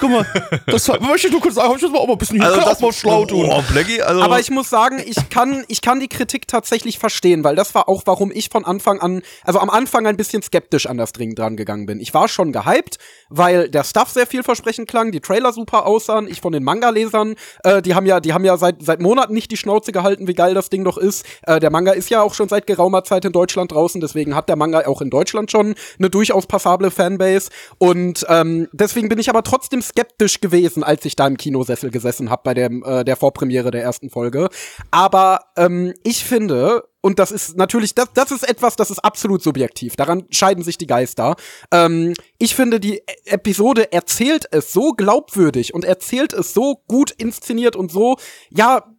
Guck 0.00 0.10
mal, 0.10 0.26
das 0.66 0.88
möchte 0.88 1.26
ich 1.26 1.32
nur 1.32 1.40
kurz 1.40 1.56
sagen, 1.56 1.74
ich 1.76 1.82
muss 1.82 1.90
mal 1.90 1.98
auch 1.98 2.06
mal 2.06 2.12
ein 2.14 2.18
bisschen 2.18 2.40
also 2.40 2.60
das 2.60 2.80
mal 2.80 2.92
schlau 2.92 3.26
tun. 3.26 3.48
Oh, 3.50 3.62
Blackie, 3.70 4.02
also 4.02 4.22
Aber 4.22 4.40
ich 4.40 4.50
muss 4.50 4.70
sagen, 4.70 5.00
ich 5.04 5.28
kann, 5.28 5.64
ich 5.68 5.82
kann 5.82 6.00
die 6.00 6.08
Kritik 6.08 6.48
tatsächlich 6.48 6.98
verstehen, 6.98 7.23
weil 7.24 7.56
das 7.56 7.74
war 7.74 7.88
auch, 7.88 8.02
warum 8.04 8.30
ich 8.30 8.48
von 8.50 8.64
Anfang 8.64 9.00
an, 9.00 9.22
also 9.44 9.58
am 9.58 9.70
Anfang 9.70 10.06
ein 10.06 10.16
bisschen 10.16 10.42
skeptisch 10.42 10.86
an 10.86 10.98
das 10.98 11.12
Ding 11.12 11.34
dran 11.34 11.56
gegangen 11.56 11.86
bin. 11.86 12.00
Ich 12.00 12.12
war 12.14 12.28
schon 12.28 12.52
gehypt, 12.52 12.98
weil 13.30 13.68
der 13.68 13.84
Stuff 13.84 14.10
sehr 14.10 14.26
vielversprechend 14.26 14.88
klang, 14.88 15.10
die 15.12 15.20
Trailer 15.20 15.52
super 15.52 15.86
aussahen, 15.86 16.28
ich 16.28 16.40
von 16.40 16.52
den 16.52 16.64
Manga-Lesern, 16.64 17.34
äh, 17.62 17.82
die 17.82 17.94
haben 17.94 18.06
ja, 18.06 18.20
die 18.20 18.32
haben 18.32 18.44
ja 18.44 18.56
seit, 18.56 18.82
seit 18.82 19.00
Monaten 19.00 19.32
nicht 19.32 19.50
die 19.50 19.56
Schnauze 19.56 19.92
gehalten, 19.92 20.28
wie 20.28 20.34
geil 20.34 20.54
das 20.54 20.70
Ding 20.70 20.84
doch 20.84 20.98
ist. 20.98 21.24
Äh, 21.42 21.60
der 21.60 21.70
Manga 21.70 21.92
ist 21.92 22.10
ja 22.10 22.22
auch 22.22 22.34
schon 22.34 22.48
seit 22.48 22.66
geraumer 22.66 23.04
Zeit 23.04 23.24
in 23.24 23.32
Deutschland 23.32 23.72
draußen, 23.72 24.00
deswegen 24.00 24.34
hat 24.34 24.48
der 24.48 24.56
Manga 24.56 24.86
auch 24.86 25.00
in 25.00 25.10
Deutschland 25.10 25.50
schon 25.50 25.74
eine 25.98 26.10
durchaus 26.10 26.46
passable 26.46 26.90
Fanbase. 26.90 27.50
Und 27.78 28.26
ähm, 28.28 28.68
deswegen 28.72 29.08
bin 29.08 29.18
ich 29.18 29.30
aber 29.30 29.42
trotzdem 29.42 29.82
skeptisch 29.82 30.40
gewesen, 30.40 30.82
als 30.82 31.04
ich 31.04 31.16
da 31.16 31.26
im 31.26 31.36
Kinosessel 31.36 31.90
gesessen 31.90 32.30
habe 32.30 32.42
bei 32.44 32.54
dem, 32.54 32.84
äh, 32.84 33.04
der 33.04 33.16
Vorpremiere 33.16 33.70
der 33.70 33.82
ersten 33.82 34.10
Folge. 34.10 34.48
Aber 34.90 35.40
ähm, 35.56 35.94
ich 36.02 36.24
finde, 36.24 36.84
und 37.04 37.18
das 37.18 37.32
ist 37.32 37.58
natürlich, 37.58 37.94
das, 37.94 38.14
das 38.14 38.30
ist 38.30 38.48
etwas, 38.48 38.76
das 38.76 38.90
ist 38.90 39.00
absolut 39.00 39.42
subjektiv. 39.42 39.94
Daran 39.94 40.24
scheiden 40.30 40.64
sich 40.64 40.78
die 40.78 40.86
Geister. 40.86 41.36
Ähm, 41.70 42.14
ich 42.38 42.54
finde, 42.54 42.80
die 42.80 42.94
e 42.94 43.02
Episode 43.26 43.92
erzählt 43.92 44.46
es 44.52 44.72
so 44.72 44.92
glaubwürdig 44.92 45.74
und 45.74 45.84
erzählt 45.84 46.32
es 46.32 46.54
so 46.54 46.80
gut 46.88 47.10
inszeniert 47.10 47.76
und 47.76 47.92
so, 47.92 48.16
ja, 48.48 48.93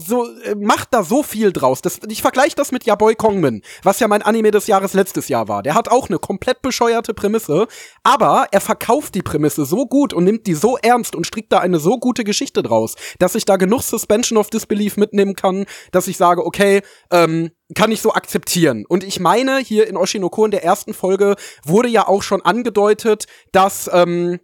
so 0.00 0.26
äh, 0.44 0.54
macht 0.54 0.88
da 0.92 1.02
so 1.02 1.22
viel 1.22 1.52
draus. 1.52 1.82
Das, 1.82 2.00
ich 2.08 2.22
vergleiche 2.22 2.56
das 2.56 2.72
mit 2.72 2.84
Yaboy 2.84 3.14
Kongmin, 3.14 3.62
was 3.82 4.00
ja 4.00 4.08
mein 4.08 4.22
Anime 4.22 4.50
des 4.50 4.66
Jahres 4.66 4.94
letztes 4.94 5.28
Jahr 5.28 5.48
war. 5.48 5.62
Der 5.62 5.74
hat 5.74 5.88
auch 5.88 6.08
eine 6.08 6.18
komplett 6.18 6.62
bescheuerte 6.62 7.14
Prämisse, 7.14 7.66
aber 8.02 8.48
er 8.50 8.60
verkauft 8.60 9.14
die 9.14 9.22
Prämisse 9.22 9.64
so 9.64 9.86
gut 9.86 10.12
und 10.12 10.24
nimmt 10.24 10.46
die 10.46 10.54
so 10.54 10.76
ernst 10.78 11.14
und 11.14 11.26
strickt 11.26 11.52
da 11.52 11.58
eine 11.58 11.78
so 11.78 11.98
gute 11.98 12.24
Geschichte 12.24 12.62
draus, 12.62 12.96
dass 13.18 13.34
ich 13.34 13.44
da 13.44 13.56
genug 13.56 13.82
Suspension 13.82 14.38
of 14.38 14.50
Disbelief 14.50 14.96
mitnehmen 14.96 15.34
kann, 15.34 15.66
dass 15.92 16.08
ich 16.08 16.16
sage, 16.16 16.44
okay, 16.44 16.82
ähm, 17.10 17.50
kann 17.74 17.92
ich 17.92 18.00
so 18.00 18.12
akzeptieren. 18.12 18.84
Und 18.88 19.04
ich 19.04 19.20
meine, 19.20 19.58
hier 19.58 19.86
in 19.86 19.96
Oshinoko 19.96 20.44
in 20.44 20.50
der 20.50 20.64
ersten 20.64 20.94
Folge 20.94 21.36
wurde 21.64 21.88
ja 21.88 22.08
auch 22.08 22.22
schon 22.22 22.42
angedeutet, 22.42 23.26
dass 23.52 23.88
ähm, 23.92 24.40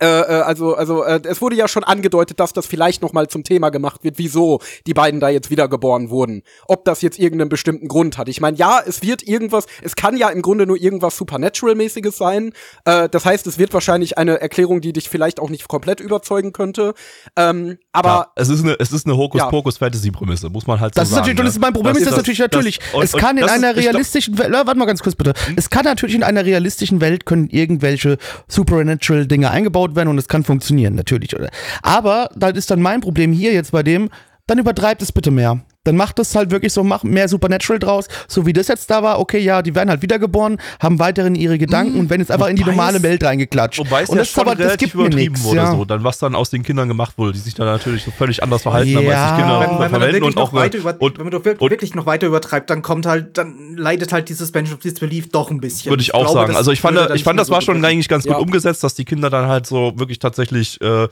äh, 0.00 0.06
äh, 0.06 0.40
also, 0.42 0.74
also 0.74 1.02
äh, 1.04 1.20
es 1.24 1.40
wurde 1.40 1.56
ja 1.56 1.68
schon 1.68 1.84
angedeutet, 1.84 2.40
dass 2.40 2.52
das 2.52 2.66
vielleicht 2.66 3.02
noch 3.02 3.12
mal 3.12 3.28
zum 3.28 3.44
Thema 3.44 3.70
gemacht 3.70 4.02
wird, 4.04 4.18
wieso 4.18 4.60
die 4.86 4.94
beiden 4.94 5.20
da 5.20 5.28
jetzt 5.28 5.50
wiedergeboren 5.50 6.10
wurden. 6.10 6.42
Ob 6.66 6.84
das 6.84 7.02
jetzt 7.02 7.18
irgendeinen 7.18 7.48
bestimmten 7.50 7.88
Grund 7.88 8.18
hat. 8.18 8.28
Ich 8.28 8.40
meine, 8.40 8.56
ja, 8.56 8.80
es 8.86 9.02
wird 9.02 9.22
irgendwas, 9.22 9.66
es 9.82 9.96
kann 9.96 10.16
ja 10.16 10.28
im 10.30 10.42
Grunde 10.42 10.66
nur 10.66 10.76
irgendwas 10.80 11.16
Supernatural-mäßiges 11.16 12.16
sein. 12.16 12.52
Äh, 12.84 13.08
das 13.08 13.24
heißt, 13.24 13.46
es 13.46 13.58
wird 13.58 13.72
wahrscheinlich 13.74 14.18
eine 14.18 14.40
Erklärung, 14.40 14.80
die 14.80 14.92
dich 14.92 15.08
vielleicht 15.08 15.40
auch 15.40 15.50
nicht 15.50 15.68
komplett 15.68 16.00
überzeugen 16.00 16.52
könnte. 16.52 16.94
Ähm, 17.36 17.78
aber 17.92 18.08
ja, 18.08 18.26
es 18.36 18.48
ist 18.48 18.62
eine, 18.64 18.76
es 18.78 18.92
ist 18.92 19.06
eine 19.06 19.16
Hokuspokus-Fantasy-Prämisse, 19.16 20.48
muss 20.50 20.66
man 20.66 20.80
halt 20.80 20.94
so 20.94 21.00
das 21.00 21.10
sagen. 21.10 21.20
Ist 21.22 21.28
natürlich, 21.28 21.46
das 21.46 21.54
ist 21.56 21.60
mein 21.60 21.72
Problem, 21.72 21.94
Das 21.94 22.02
ist 22.02 22.06
das, 22.06 22.14
das- 22.14 22.18
natürlich, 22.22 22.38
das- 22.38 22.46
natürlich. 22.50 22.80
und- 22.94 23.04
es 23.04 23.12
kann 23.12 23.36
in 23.36 23.44
ist- 23.44 23.50
einer 23.50 23.72
glaub- 23.74 23.84
realistischen 23.84 24.38
Welt, 24.38 24.52
warte 24.52 24.74
mal 24.76 24.86
ganz 24.86 25.02
kurz 25.02 25.14
bitte. 25.14 25.34
Es 25.56 25.70
kann 25.70 25.84
natürlich 25.84 26.14
in 26.14 26.22
einer 26.22 26.44
realistischen 26.44 27.00
Welt 27.00 27.26
können 27.26 27.48
irgendwelche 27.50 28.18
supernatural 28.48 29.26
Dinge 29.26 29.50
eingebaut 29.90 29.96
werden 29.96 30.08
und 30.08 30.18
es 30.18 30.28
kann 30.28 30.44
funktionieren, 30.44 30.94
natürlich. 30.94 31.34
Aber 31.82 32.30
da 32.34 32.48
ist 32.48 32.70
dann 32.70 32.82
mein 32.82 33.00
Problem 33.00 33.32
hier 33.32 33.52
jetzt 33.52 33.72
bei 33.72 33.82
dem, 33.82 34.10
dann 34.46 34.58
übertreibt 34.58 35.02
es 35.02 35.12
bitte 35.12 35.30
mehr. 35.30 35.60
Dann 35.90 35.96
macht 35.96 36.20
es 36.20 36.36
halt 36.36 36.52
wirklich 36.52 36.72
so, 36.72 36.84
mach 36.84 37.02
mehr 37.02 37.28
Supernatural 37.28 37.80
draus, 37.80 38.06
so 38.28 38.46
wie 38.46 38.52
das 38.52 38.68
jetzt 38.68 38.88
da 38.92 39.02
war. 39.02 39.18
Okay, 39.18 39.40
ja, 39.40 39.60
die 39.60 39.74
werden 39.74 39.90
halt 39.90 40.02
wiedergeboren, 40.02 40.58
haben 40.80 41.00
weiterhin 41.00 41.34
ihre 41.34 41.58
Gedanken 41.58 41.98
und 41.98 42.08
werden 42.10 42.20
jetzt 42.20 42.30
einfach 42.30 42.46
in 42.46 42.54
die 42.54 42.62
normale 42.64 42.98
es- 42.98 43.02
Welt 43.02 43.24
reingeklatscht. 43.24 43.80
Wobei 43.80 44.02
es 44.02 44.08
und 44.08 44.14
ja 44.14 44.20
das 44.20 44.28
ist 44.28 44.34
schon 44.34 44.42
aber, 44.42 44.54
das 44.54 44.66
relativ 44.66 44.92
gibt 44.92 44.94
übertrieben 45.04 45.42
wurde, 45.42 45.56
Ja. 45.56 45.72
so. 45.72 45.84
Dann 45.84 46.04
was 46.04 46.18
dann 46.20 46.36
aus 46.36 46.48
den 46.50 46.62
Kindern 46.62 46.86
gemacht 46.86 47.18
wurde, 47.18 47.32
die 47.32 47.40
sich 47.40 47.54
dann 47.54 47.66
natürlich 47.66 48.04
so 48.04 48.12
völlig 48.12 48.40
anders 48.40 48.62
verhalten 48.62 48.90
haben, 48.96 49.04
als 49.08 49.14
Ja. 49.16 49.28
sich 49.30 49.38
Kinder 49.38 49.60
Wenn- 49.60 49.90
wenn, 49.92 50.00
wirklich 50.00 50.22
und 50.22 50.36
auch 50.36 50.52
noch 50.52 50.52
weiter 50.52 50.78
über, 50.78 50.94
und, 51.00 51.18
wenn 51.18 51.24
man 51.24 51.32
doch 51.32 51.44
wir- 51.44 51.60
und- 51.60 51.70
wirklich 51.72 51.94
noch 51.96 52.06
weiter 52.06 52.28
übertreibt, 52.28 52.70
dann 52.70 52.82
kommt 52.82 53.04
halt, 53.06 53.36
dann 53.36 53.76
leidet 53.76 54.12
halt 54.12 54.28
die 54.28 54.34
Suspension 54.34 54.76
of 54.76 54.80
Disbelief 54.82 55.28
doch 55.30 55.50
ein 55.50 55.60
bisschen. 55.60 55.90
würde 55.90 56.04
ich 56.04 56.14
auch 56.14 56.20
glaube, 56.20 56.34
sagen. 56.34 56.48
das 56.50 56.56
Also 56.58 56.70
ich 56.70 56.80
fand, 56.80 56.98
ich 57.16 57.24
fand, 57.24 57.40
das 57.40 57.50
war 57.50 57.60
so 57.62 57.72
schon 57.72 57.84
eigentlich 57.84 58.08
ganz 58.08 58.22
gut 58.22 58.34
Ja. 58.34 58.38
umgesetzt, 58.38 58.84
dass 58.84 58.94
die 58.94 59.04
Kinder 59.04 59.28
dann 59.28 59.48
halt 59.48 59.66
so 59.66 59.92
wirklich 59.96 60.20
tatsächlich 60.20 60.80
äh, 60.80 61.08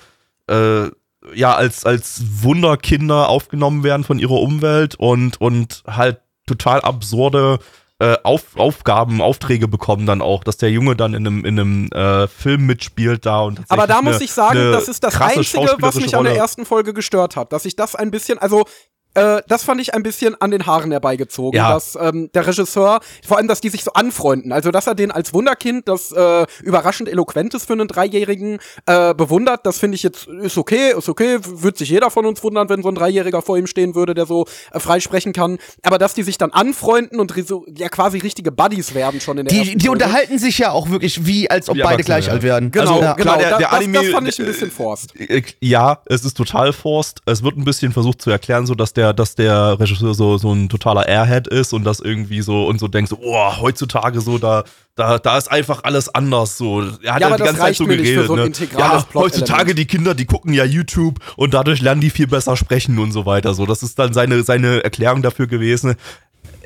äh, 0.52 0.90
ja 1.35 1.54
als 1.54 1.85
als 1.85 2.22
Wunderkinder 2.42 3.28
aufgenommen 3.28 3.83
werden 3.85 4.04
von 4.04 4.18
ihrer 4.18 4.40
Umwelt 4.40 4.94
und 4.96 5.40
und 5.40 5.83
halt 5.87 6.20
total 6.46 6.81
absurde 6.81 7.59
äh, 8.00 8.16
Auf, 8.22 8.57
Aufgaben, 8.57 9.20
Aufträge 9.20 9.66
bekommen 9.66 10.07
dann 10.07 10.22
auch, 10.22 10.44
dass 10.44 10.57
der 10.57 10.70
Junge 10.70 10.94
dann 10.94 11.14
in 11.14 11.26
einem, 11.26 11.44
in 11.44 11.59
einem 11.59 11.88
äh, 11.90 12.28
Film 12.28 12.64
mitspielt 12.66 13.26
da 13.26 13.40
und 13.40 13.61
Aber 13.68 13.88
da 13.88 14.00
muss 14.02 14.14
eine- 14.16 14.24
ich 14.24 14.33
sagen, 14.33 14.70
das 14.70 14.87
ist 14.87 15.02
das 15.02 15.20
Einzige, 15.20 15.74
was 15.81 15.96
mich 15.96 16.16
an 16.16 16.22
der 16.22 16.37
ersten 16.37 16.64
Folge 16.64 16.94
gestört 16.94 17.35
hat. 17.35 17.52
Dass 17.52 17.64
ich 17.64 17.74
das 17.74 17.96
ein 17.96 18.12
bisschen, 18.12 18.38
also 18.38 18.66
äh, 19.14 19.42
das 19.49 19.64
fand 19.64 19.81
ich 19.81 19.94
ein 19.94 20.03
bisschen 20.03 20.40
an 20.40 20.51
den 20.51 20.66
Haaren 20.66 20.90
herbeigezogen, 20.90 21.57
Ja. 21.57 21.73
dass 21.75 21.97
ähm, 22.01 22.31
der 22.35 22.47
Regisseur, 22.47 23.01
vor 23.27 23.37
allem, 23.38 23.49
dass 23.49 23.61
die 23.61 23.68
sich 23.68 23.83
so 23.85 23.92
anfreunden, 23.92 24.53
also 24.53 24.71
dass 24.71 24.87
er 24.87 24.94
den 24.94 25.11
als 25.11 25.33
Wunderkind, 25.35 25.88
das 25.88 26.12
äh, 26.12 26.47
überraschend 26.62 27.09
eloquent 27.09 27.55
ist 27.55 27.66
für 27.66 27.73
einen 27.73 27.88
Dreijährigen, 27.88 28.59
äh, 28.87 29.14
bewundert, 29.14 29.66
das 29.66 29.79
finde 29.79 29.97
ich 29.97 30.03
jetzt, 30.03 30.27
ist 30.29 30.57
okay, 30.59 30.92
ist 30.97 31.09
okay, 31.09 31.38
wird 31.42 31.79
sich 31.79 31.88
jeder 31.88 32.11
von 32.11 32.27
uns 32.27 32.42
wundern, 32.42 32.68
wenn 32.68 32.83
so 32.83 32.88
ein 32.88 32.94
Dreijähriger 32.94 33.42
vor 33.42 33.57
ihm 33.59 33.66
stehen 33.66 33.94
würde, 33.94 34.14
der 34.14 34.27
so 34.27 34.47
äh, 34.73 34.79
frei 34.81 35.01
sprechen 35.01 35.33
kann, 35.33 35.59
aber 35.83 35.99
dass 35.99 36.14
die 36.14 36.23
sich 36.23 36.38
dann 36.38 36.51
anfreunden 36.53 37.18
und 37.21 37.33
so, 37.47 37.64
ja 37.77 37.88
quasi 37.88 38.18
richtige 38.18 38.53
Buddies 38.53 38.94
werden 38.94 39.21
schon 39.21 39.38
in 39.38 39.47
der 39.47 39.53
Die, 39.55 39.61
ersten 39.61 39.79
die 39.79 39.87
Folge. 39.87 40.05
unterhalten 40.05 40.38
sich 40.38 40.59
ja 40.59 40.71
auch 40.73 40.90
wirklich 40.90 41.27
wie, 41.27 41.51
als 41.51 41.68
ob 41.68 41.77
Wie 41.77 41.83
beide 41.83 42.03
gleich 42.03 42.27
ja. 42.27 42.33
alt 42.33 42.42
werden. 42.42 42.71
Genau, 42.71 42.90
Also, 42.92 43.03
ja. 43.03 43.12
genau. 43.14 43.23
klar, 43.35 43.38
der- 43.38 43.59
der 43.59 43.68
das, 43.68 43.77
Anime, 43.79 43.99
das 44.03 44.09
fand 44.09 44.29
ich 44.29 44.38
ein 44.38 44.44
äh, 44.44 44.49
bisschen 44.49 44.71
forst. 44.71 45.14
Äh, 45.18 45.42
Ja, 45.61 46.01
es 46.07 46.25
ist 46.25 46.37
total 46.37 46.73
forst. 46.73 47.21
Es 47.27 47.42
wird 47.42 47.57
ein 47.57 47.64
bisschen 47.64 47.92
versucht 47.92 48.23
zu 48.23 48.31
erklären, 48.31 48.66
so 48.66 48.75
dass 48.75 48.92
der, 48.98 49.14
dass 49.14 49.34
der 49.34 49.80
Regisseur 49.80 50.12
so, 50.12 50.37
so 50.37 50.52
ein 50.52 50.68
totaler 50.68 51.08
Airhead 51.08 51.46
ist 51.48 51.72
und 51.72 51.84
das 51.84 52.00
irgendwie 52.00 52.42
so 52.42 52.66
und 52.66 52.78
so 52.78 52.88
denkt 52.88 53.08
so, 53.08 53.18
oh, 53.22 53.56
heutzutage 53.61 54.20
so, 54.20 54.37
da, 54.37 54.64
da, 54.96 55.18
da 55.18 55.38
ist 55.38 55.50
einfach 55.50 55.84
alles 55.84 56.14
anders 56.14 56.58
so. 56.58 56.80
Er 57.02 57.14
hat 57.14 57.20
Ja, 57.22 57.30
ja, 57.30 57.37
die 57.37 57.42
ganze 57.44 57.61
Zeit 57.61 57.76
so 57.76 57.87
geredet. 57.87 58.26
so 58.26 58.37
ne? 58.37 58.50
ja, 58.76 59.02
heutzutage 59.14 59.74
die 59.74 59.87
Kinder, 59.87 60.14
die 60.14 60.26
gucken 60.26 60.52
ja 60.52 60.64
YouTube 60.64 61.20
und 61.37 61.54
dadurch 61.54 61.80
lernen 61.80 62.00
die 62.02 62.11
viel 62.11 62.26
besser 62.26 62.56
sprechen 62.56 62.98
und 62.98 63.12
so 63.12 63.24
weiter. 63.24 63.54
So, 63.54 63.64
das 63.64 63.82
ist 63.82 63.98
dann 63.98 64.12
seine, 64.12 64.42
seine 64.42 64.84
Erklärung 64.84 65.22
dafür 65.22 65.46
gewesen. 65.46 65.94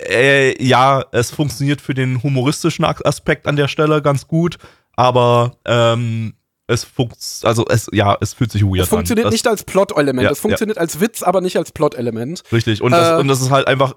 Äh, 0.09 0.61
ja, 0.65 1.05
es 1.13 1.31
funktioniert 1.31 1.81
für 1.81 1.95
den 1.95 2.23
humoristischen 2.23 2.85
As- 2.85 3.05
Aspekt 3.05 3.47
an 3.47 3.57
der 3.57 3.69
Stelle 3.69 4.03
ganz 4.03 4.27
gut, 4.27 4.59
aber 4.97 5.53
ähm, 5.65 6.35
es 6.67 6.85
funkt, 6.85 7.17
also 7.43 7.67
es, 7.69 7.89
ja, 7.93 8.17
es 8.21 8.35
fühlt 8.35 8.53
sich 8.53 8.63
weird 8.63 8.85
Es 8.85 8.89
funktioniert 8.89 9.27
an. 9.27 9.33
Nicht 9.33 9.47
als 9.47 9.65
Plot-Element. 9.65 10.25
Ja, 10.25 10.31
es 10.31 10.41
funktioniert 10.41 10.79
als 10.79 11.01
Witz, 11.01 11.23
aber 11.23 11.41
nicht 11.41 11.57
als 11.57 11.73
Plot-Element. 11.73 12.43
Richtig. 12.53 12.83
Und, 12.83 12.93
Äh, 12.93 12.97
das, 12.97 13.21
und 13.21 13.29
das 13.29 13.41
ist 13.41 13.51
halt 13.51 13.67
einfach, 13.67 13.95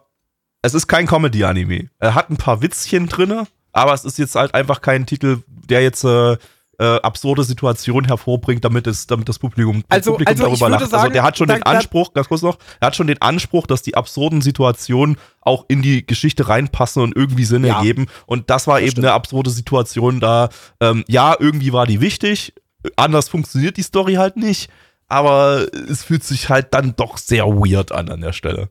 es 0.61 0.73
ist 0.73 0.87
kein 0.87 1.05
Comedy-Anime. 1.05 1.89
Er 1.99 2.15
hat 2.15 2.29
ein 2.29 2.37
paar 2.37 2.61
Witzchen 2.61 3.07
drinne, 3.07 3.47
aber 3.71 3.93
es 3.93 4.03
ist 4.03 4.17
jetzt 4.17 4.35
halt 4.35 4.53
einfach 4.53 4.81
kein 4.81 5.05
Titel, 5.05 5.43
der 5.47 5.83
jetzt 5.83 6.03
äh, 6.03 6.37
äh, 6.79 6.97
absurde 7.01 7.43
Situationen 7.43 8.07
hervorbringt, 8.07 8.63
damit 8.65 8.87
es, 8.87 9.07
damit 9.07 9.27
das 9.29 9.39
Publikum, 9.39 9.83
Also- 9.89 10.11
Publikum 10.11 10.31
also 10.33 10.43
darüber 10.43 10.69
lacht. 10.69 10.89
sagen, 10.89 10.95
also 11.03 11.13
der 11.13 11.23
hat 11.23 11.37
schon 11.37 11.47
den 11.47 11.63
Anspruch, 11.63 12.13
ganz 12.13 12.27
kurz 12.27 12.41
noch, 12.41 12.57
er 12.79 12.87
hat 12.87 12.95
schon 12.95 13.07
den 13.07 13.21
Anspruch, 13.21 13.67
dass 13.67 13.81
die 13.81 13.95
absurden 13.95 14.41
Situationen 14.41 15.17
auch 15.41 15.65
in 15.67 15.81
die 15.81 16.05
Geschichte 16.05 16.47
reinpassen 16.49 17.01
und 17.03 17.15
irgendwie 17.15 17.45
Sinn 17.45 17.63
Ja. 17.65 17.77
ergeben. 17.77 18.07
Und 18.25 18.49
das 18.49 18.67
war 18.67 18.79
eben 18.81 18.91
stimmt. 18.91 19.05
eine 19.05 19.13
absurde 19.13 19.49
Situation 19.49 20.19
da. 20.19 20.49
Ähm, 20.79 21.03
ja, 21.07 21.35
irgendwie 21.39 21.71
war 21.73 21.85
die 21.87 22.01
wichtig. 22.01 22.53
Anders 22.95 23.29
funktioniert 23.29 23.77
die 23.77 23.83
Story 23.83 24.13
halt 24.15 24.37
nicht. 24.37 24.69
Aber 25.07 25.67
es 25.89 26.03
fühlt 26.03 26.23
sich 26.23 26.49
halt 26.49 26.73
dann 26.73 26.95
doch 26.95 27.17
sehr 27.19 27.45
weird 27.45 27.91
an 27.91 28.09
an 28.09 28.21
der 28.21 28.33
Stelle. 28.33 28.69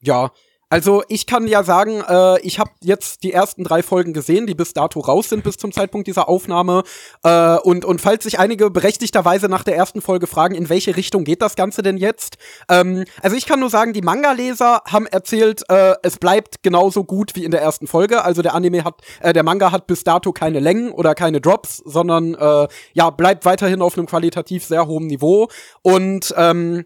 Ja. 0.00 0.30
Also 0.70 1.02
ich 1.08 1.26
kann 1.26 1.46
ja 1.46 1.62
sagen, 1.62 2.02
äh, 2.06 2.40
ich 2.40 2.58
habe 2.58 2.70
jetzt 2.82 3.22
die 3.22 3.32
ersten 3.32 3.64
drei 3.64 3.82
Folgen 3.82 4.12
gesehen, 4.12 4.46
die 4.46 4.54
bis 4.54 4.74
dato 4.74 5.00
raus 5.00 5.28
sind 5.30 5.42
bis 5.42 5.56
zum 5.56 5.72
Zeitpunkt 5.72 6.06
dieser 6.06 6.28
Aufnahme. 6.28 6.82
Äh, 7.22 7.56
und, 7.58 7.84
und 7.84 8.00
falls 8.00 8.24
sich 8.24 8.38
einige 8.38 8.70
berechtigterweise 8.70 9.48
nach 9.48 9.64
der 9.64 9.76
ersten 9.76 10.02
Folge 10.02 10.26
fragen, 10.26 10.54
in 10.54 10.68
welche 10.68 10.96
Richtung 10.96 11.24
geht 11.24 11.40
das 11.40 11.56
Ganze 11.56 11.82
denn 11.82 11.96
jetzt? 11.96 12.36
Ähm, 12.68 13.04
also 13.22 13.34
ich 13.34 13.46
kann 13.46 13.60
nur 13.60 13.70
sagen, 13.70 13.94
die 13.94 14.02
Manga-Leser 14.02 14.82
haben 14.86 15.06
erzählt, 15.06 15.62
äh, 15.70 15.94
es 16.02 16.18
bleibt 16.18 16.62
genauso 16.62 17.04
gut 17.04 17.34
wie 17.34 17.44
in 17.44 17.50
der 17.50 17.62
ersten 17.62 17.86
Folge. 17.86 18.22
Also 18.24 18.42
der 18.42 18.54
Anime 18.54 18.84
hat, 18.84 19.00
äh, 19.20 19.32
der 19.32 19.44
Manga 19.44 19.72
hat 19.72 19.86
bis 19.86 20.04
dato 20.04 20.32
keine 20.32 20.60
Längen 20.60 20.92
oder 20.92 21.14
keine 21.14 21.40
Drops, 21.40 21.78
sondern 21.84 22.34
äh, 22.34 22.68
ja, 22.92 23.10
bleibt 23.10 23.46
weiterhin 23.46 23.80
auf 23.80 23.96
einem 23.96 24.06
qualitativ 24.06 24.66
sehr 24.66 24.86
hohen 24.86 25.06
Niveau. 25.06 25.48
Und 25.82 26.34
ähm, 26.36 26.84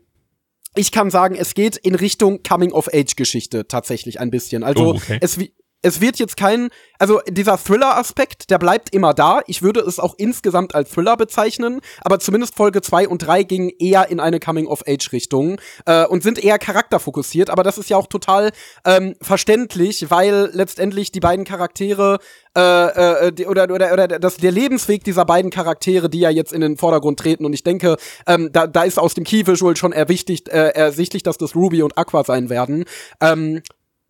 ich 0.75 0.93
kann 0.93 1.11
sagen, 1.11 1.35
es 1.35 1.55
geht 1.55 1.77
in 1.77 1.95
Richtung 1.95 2.43
Coming-of-Age-Geschichte 2.43 3.69
tatsächlich 3.69 4.21
ein 4.21 4.31
bisschen. 4.31 4.65
Also 4.65 4.93
Oh, 4.93 4.95
okay. 4.95 5.19
es, 5.21 5.39
es 5.83 6.01
wird 6.01 6.19
jetzt 6.19 6.37
kein, 6.37 6.71
also 6.99 7.21
dieser 7.29 7.59
Thriller-Aspekt, 7.59 8.51
der 8.51 8.59
bleibt 8.59 8.95
immer 8.95 9.13
da. 9.15 9.41
Ich 9.47 9.63
würde 9.63 9.81
es 9.81 9.99
auch 9.99 10.15
insgesamt 10.17 10.75
als 10.75 10.91
Thriller 10.91 11.17
bezeichnen, 11.17 11.81
aber 12.03 12.21
zumindest 12.21 12.55
Folge 12.55 12.81
2 12.81 13.09
und 13.09 13.19
3 13.19 13.43
gingen 13.43 13.71
eher 13.79 14.09
in 14.09 14.21
eine 14.21 14.41
Coming-of-Age-Richtung 14.41 15.61
äh, 15.87 16.07
und 16.07 16.23
sind 16.23 16.43
eher 16.43 16.59
charakterfokussiert, 16.59 17.51
aber 17.51 17.63
das 17.65 17.79
ist 17.79 17.91
ja 17.91 17.97
auch 17.97 18.07
total 18.07 18.53
ähm, 18.85 19.15
verständlich, 19.21 20.11
weil 20.11 20.51
letztendlich 20.53 21.13
die 21.13 21.21
beiden 21.21 21.45
Charaktere 21.45 22.19
äh, 22.57 23.27
äh, 23.27 23.33
die, 23.33 23.47
oder, 23.47 23.65
oder, 23.65 23.93
oder 23.93 24.07
das, 24.07 24.37
der 24.37 24.53
Lebensweg 24.53 25.05
dieser 25.05 25.25
beiden 25.25 25.51
Charaktere, 25.51 26.11
die 26.11 26.21
ja 26.21 26.31
jetzt 26.31 26.53
in 26.53 26.61
den 26.61 26.77
Vordergrund 26.77 27.19
treten. 27.19 27.45
Und 27.47 27.55
ich 27.55 27.65
denke, 27.65 27.97
ähm, 28.27 28.51
da, 28.53 28.67
da 28.67 28.83
ist 28.83 28.99
aus 28.99 29.15
dem 29.15 29.25
Key-Visual 29.25 29.77
schon 29.77 29.93
erwichtigt, 29.93 30.49
äh, 30.49 30.69
ersichtlich, 30.69 31.23
dass 31.23 31.39
das 31.39 31.55
Ruby 31.55 31.83
und 31.83 31.97
Aqua 31.97 32.25
sein 32.25 32.51
werden. 32.51 32.85
Ähm, 33.21 33.63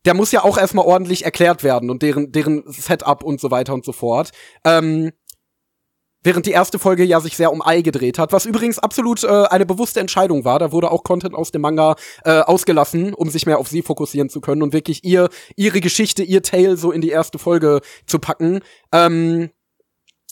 der 0.05 0.15
muss 0.15 0.33
ja 0.33 0.45
auch 0.45 0.59
erstmal 0.59 0.87
ordentlich 0.87 1.25
erklärt 1.25 1.63
werden 1.65 1.91
und 1.91 2.03
deren, 2.03 2.33
deren 2.33 2.65
Setup 2.67 3.23
und 3.23 3.41
so 3.41 3.51
weiter 3.51 3.75
und 3.75 3.85
so 3.85 3.93
fort. 3.93 4.31
Ähm, 4.65 5.13
Während 6.25 6.47
die 6.47 6.53
erste 6.53 6.79
Folge 6.79 7.03
ja 7.03 7.19
sich 7.19 7.37
sehr 7.37 7.53
um 7.53 7.67
Ei 7.67 7.83
gedreht 7.83 8.17
hat, 8.17 8.33
was 8.33 8.47
übrigens 8.47 8.79
absolut 8.79 9.25
äh, 9.25 9.27
eine 9.27 9.67
bewusste 9.67 9.99
Entscheidung 9.99 10.45
war. 10.45 10.61
Da 10.61 10.71
wurde 10.71 10.93
auch 10.93 11.03
Content 11.03 11.35
aus 11.35 11.51
dem 11.51 11.63
Manga 11.63 11.97
äh, 12.25 12.41
ausgelassen, 12.41 13.13
um 13.13 13.29
sich 13.29 13.45
mehr 13.45 13.59
auf 13.59 13.67
sie 13.67 13.83
fokussieren 13.83 14.29
zu 14.29 14.41
können 14.41 14.63
und 14.63 14.73
wirklich 14.73 15.03
ihr 15.03 15.31
ihre 15.57 15.81
Geschichte, 15.81 16.23
ihr 16.23 16.43
Tale 16.43 16.77
so 16.77 16.93
in 16.93 17.01
die 17.01 17.09
erste 17.09 17.39
Folge 17.39 17.81
zu 18.07 18.21
packen. 18.21 18.61
Ähm, 18.93 19.51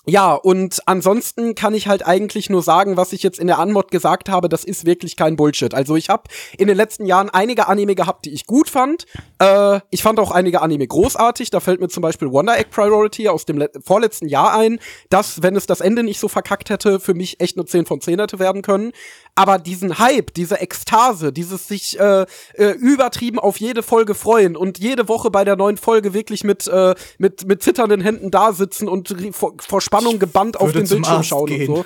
Ja, 0.06 0.32
und 0.32 0.80
ansonsten 0.86 1.54
kann 1.54 1.74
ich 1.74 1.86
halt 1.86 2.06
eigentlich 2.06 2.48
nur 2.48 2.62
sagen, 2.62 2.96
was 2.96 3.12
ich 3.12 3.22
jetzt 3.22 3.38
in 3.38 3.46
der 3.46 3.58
Anmod 3.58 3.90
gesagt 3.90 4.30
habe, 4.30 4.48
das 4.48 4.64
ist 4.64 4.86
wirklich 4.86 5.14
kein 5.14 5.36
Bullshit. 5.36 5.74
Also 5.74 5.94
ich 5.94 6.08
habe 6.08 6.22
in 6.56 6.68
den 6.68 6.76
letzten 6.76 7.04
Jahren 7.04 7.28
einige 7.28 7.68
Anime 7.68 7.94
gehabt, 7.94 8.24
die 8.24 8.30
ich 8.30 8.46
gut 8.46 8.70
fand. 8.70 9.04
Äh, 9.38 9.80
ich 9.90 10.02
fand 10.02 10.18
auch 10.18 10.30
einige 10.30 10.62
Anime 10.62 10.86
großartig. 10.86 11.50
Da 11.50 11.60
fällt 11.60 11.82
mir 11.82 11.88
zum 11.88 12.00
Beispiel 12.00 12.32
Wonder 12.32 12.58
Egg 12.58 12.70
Priority 12.70 13.28
aus 13.28 13.44
dem 13.44 13.62
vorletzten 13.84 14.26
Jahr 14.26 14.54
ein, 14.54 14.80
das, 15.10 15.42
wenn 15.42 15.54
es 15.54 15.66
das 15.66 15.82
Ende 15.82 16.02
nicht 16.02 16.18
so 16.18 16.28
verkackt 16.28 16.70
hätte, 16.70 16.98
für 16.98 17.12
mich 17.12 17.38
echt 17.38 17.56
nur 17.56 17.66
10 17.66 17.84
von 17.84 18.00
10 18.00 18.20
hätte 18.20 18.38
werden 18.38 18.62
können. 18.62 18.92
Aber 19.34 19.58
diesen 19.58 19.98
Hype, 19.98 20.32
diese 20.32 20.60
Ekstase, 20.60 21.30
dieses 21.30 21.68
sich 21.68 22.00
äh, 22.00 22.24
äh, 22.54 22.70
übertrieben 22.70 23.38
auf 23.38 23.58
jede 23.58 23.82
Folge 23.82 24.14
freuen 24.14 24.56
und 24.56 24.78
jede 24.78 25.08
Woche 25.08 25.30
bei 25.30 25.44
der 25.44 25.56
neuen 25.56 25.76
Folge 25.76 26.14
wirklich 26.14 26.42
mit, 26.42 26.66
äh, 26.68 26.94
mit, 27.18 27.46
mit 27.46 27.62
zitternden 27.62 28.00
Händen 28.00 28.30
da 28.30 28.52
sitzen 28.52 28.88
und 28.88 29.14
vor, 29.32 29.54
vor 29.60 29.80
Spannung 29.90 30.18
gebannt 30.20 30.60
auf 30.60 30.72
den 30.72 30.86
Bildschirm 30.86 31.22
schauen 31.24 31.46
gehen. 31.46 31.68
und 31.68 31.76
so. 31.78 31.84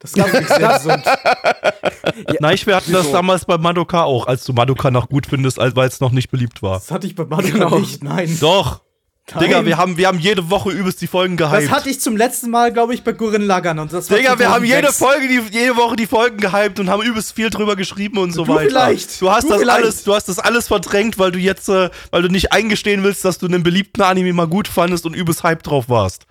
Das 0.00 0.12
ist 0.12 0.16
nicht 0.16 0.48
sehr 0.48 0.68
gesund. 0.78 1.04
ja. 1.04 2.34
Nein, 2.40 2.58
wir 2.64 2.76
hatten 2.76 2.92
das 2.92 3.10
damals 3.10 3.44
bei 3.44 3.58
Madoka 3.58 4.02
auch, 4.02 4.26
als 4.26 4.44
du 4.44 4.52
Madoka 4.52 4.90
noch 4.90 5.08
gut 5.08 5.26
findest, 5.26 5.58
weil 5.58 5.88
es 5.88 6.00
noch 6.00 6.12
nicht 6.12 6.30
beliebt 6.30 6.62
war. 6.62 6.78
Das 6.78 6.90
hatte 6.90 7.06
ich 7.06 7.14
bei 7.14 7.24
Madoka 7.24 7.52
genau. 7.52 7.78
nicht, 7.78 8.02
nein. 8.02 8.36
Doch. 8.40 8.80
Nein. 9.34 9.44
Digga, 9.44 9.66
wir 9.66 9.76
haben, 9.76 9.98
wir 9.98 10.06
haben 10.06 10.18
jede 10.18 10.48
Woche 10.48 10.70
übelst 10.70 11.02
die 11.02 11.06
Folgen 11.06 11.36
gehypt. 11.36 11.64
Das 11.64 11.70
hatte 11.70 11.90
ich 11.90 12.00
zum 12.00 12.16
letzten 12.16 12.48
Mal, 12.48 12.72
glaube 12.72 12.94
ich, 12.94 13.04
bei 13.04 13.12
Gurren 13.12 13.42
Lagern. 13.42 13.78
Und 13.78 13.92
das 13.92 14.06
Digga, 14.06 14.38
wir 14.38 14.50
haben 14.50 14.64
jede 14.64 14.90
Folge, 14.90 15.28
die, 15.28 15.42
jede 15.52 15.76
Woche 15.76 15.96
die 15.96 16.06
Folgen 16.06 16.38
gehypt 16.38 16.80
und 16.80 16.88
haben 16.88 17.02
übelst 17.02 17.34
viel 17.34 17.50
drüber 17.50 17.76
geschrieben 17.76 18.18
und 18.18 18.32
so 18.32 18.44
du 18.44 18.54
weiter. 18.54 18.70
Vielleicht. 18.70 19.20
Du 19.20 19.30
hast 19.30 19.44
du 19.44 19.50
das 19.50 19.60
vielleicht. 19.60 19.82
alles, 19.84 20.04
du 20.04 20.14
hast 20.14 20.30
das 20.30 20.38
alles 20.38 20.68
verdrängt, 20.68 21.18
weil 21.18 21.30
du 21.30 21.38
jetzt, 21.38 21.68
äh, 21.68 21.90
weil 22.10 22.22
du 22.22 22.28
nicht 22.28 22.52
eingestehen 22.52 23.02
willst, 23.02 23.22
dass 23.24 23.36
du 23.36 23.46
einen 23.46 23.62
beliebten 23.62 24.00
Anime 24.00 24.32
mal 24.32 24.48
gut 24.48 24.66
fandest 24.66 25.04
und 25.04 25.14
übelst 25.14 25.42
hype 25.42 25.62
drauf 25.62 25.90
warst. 25.90 26.24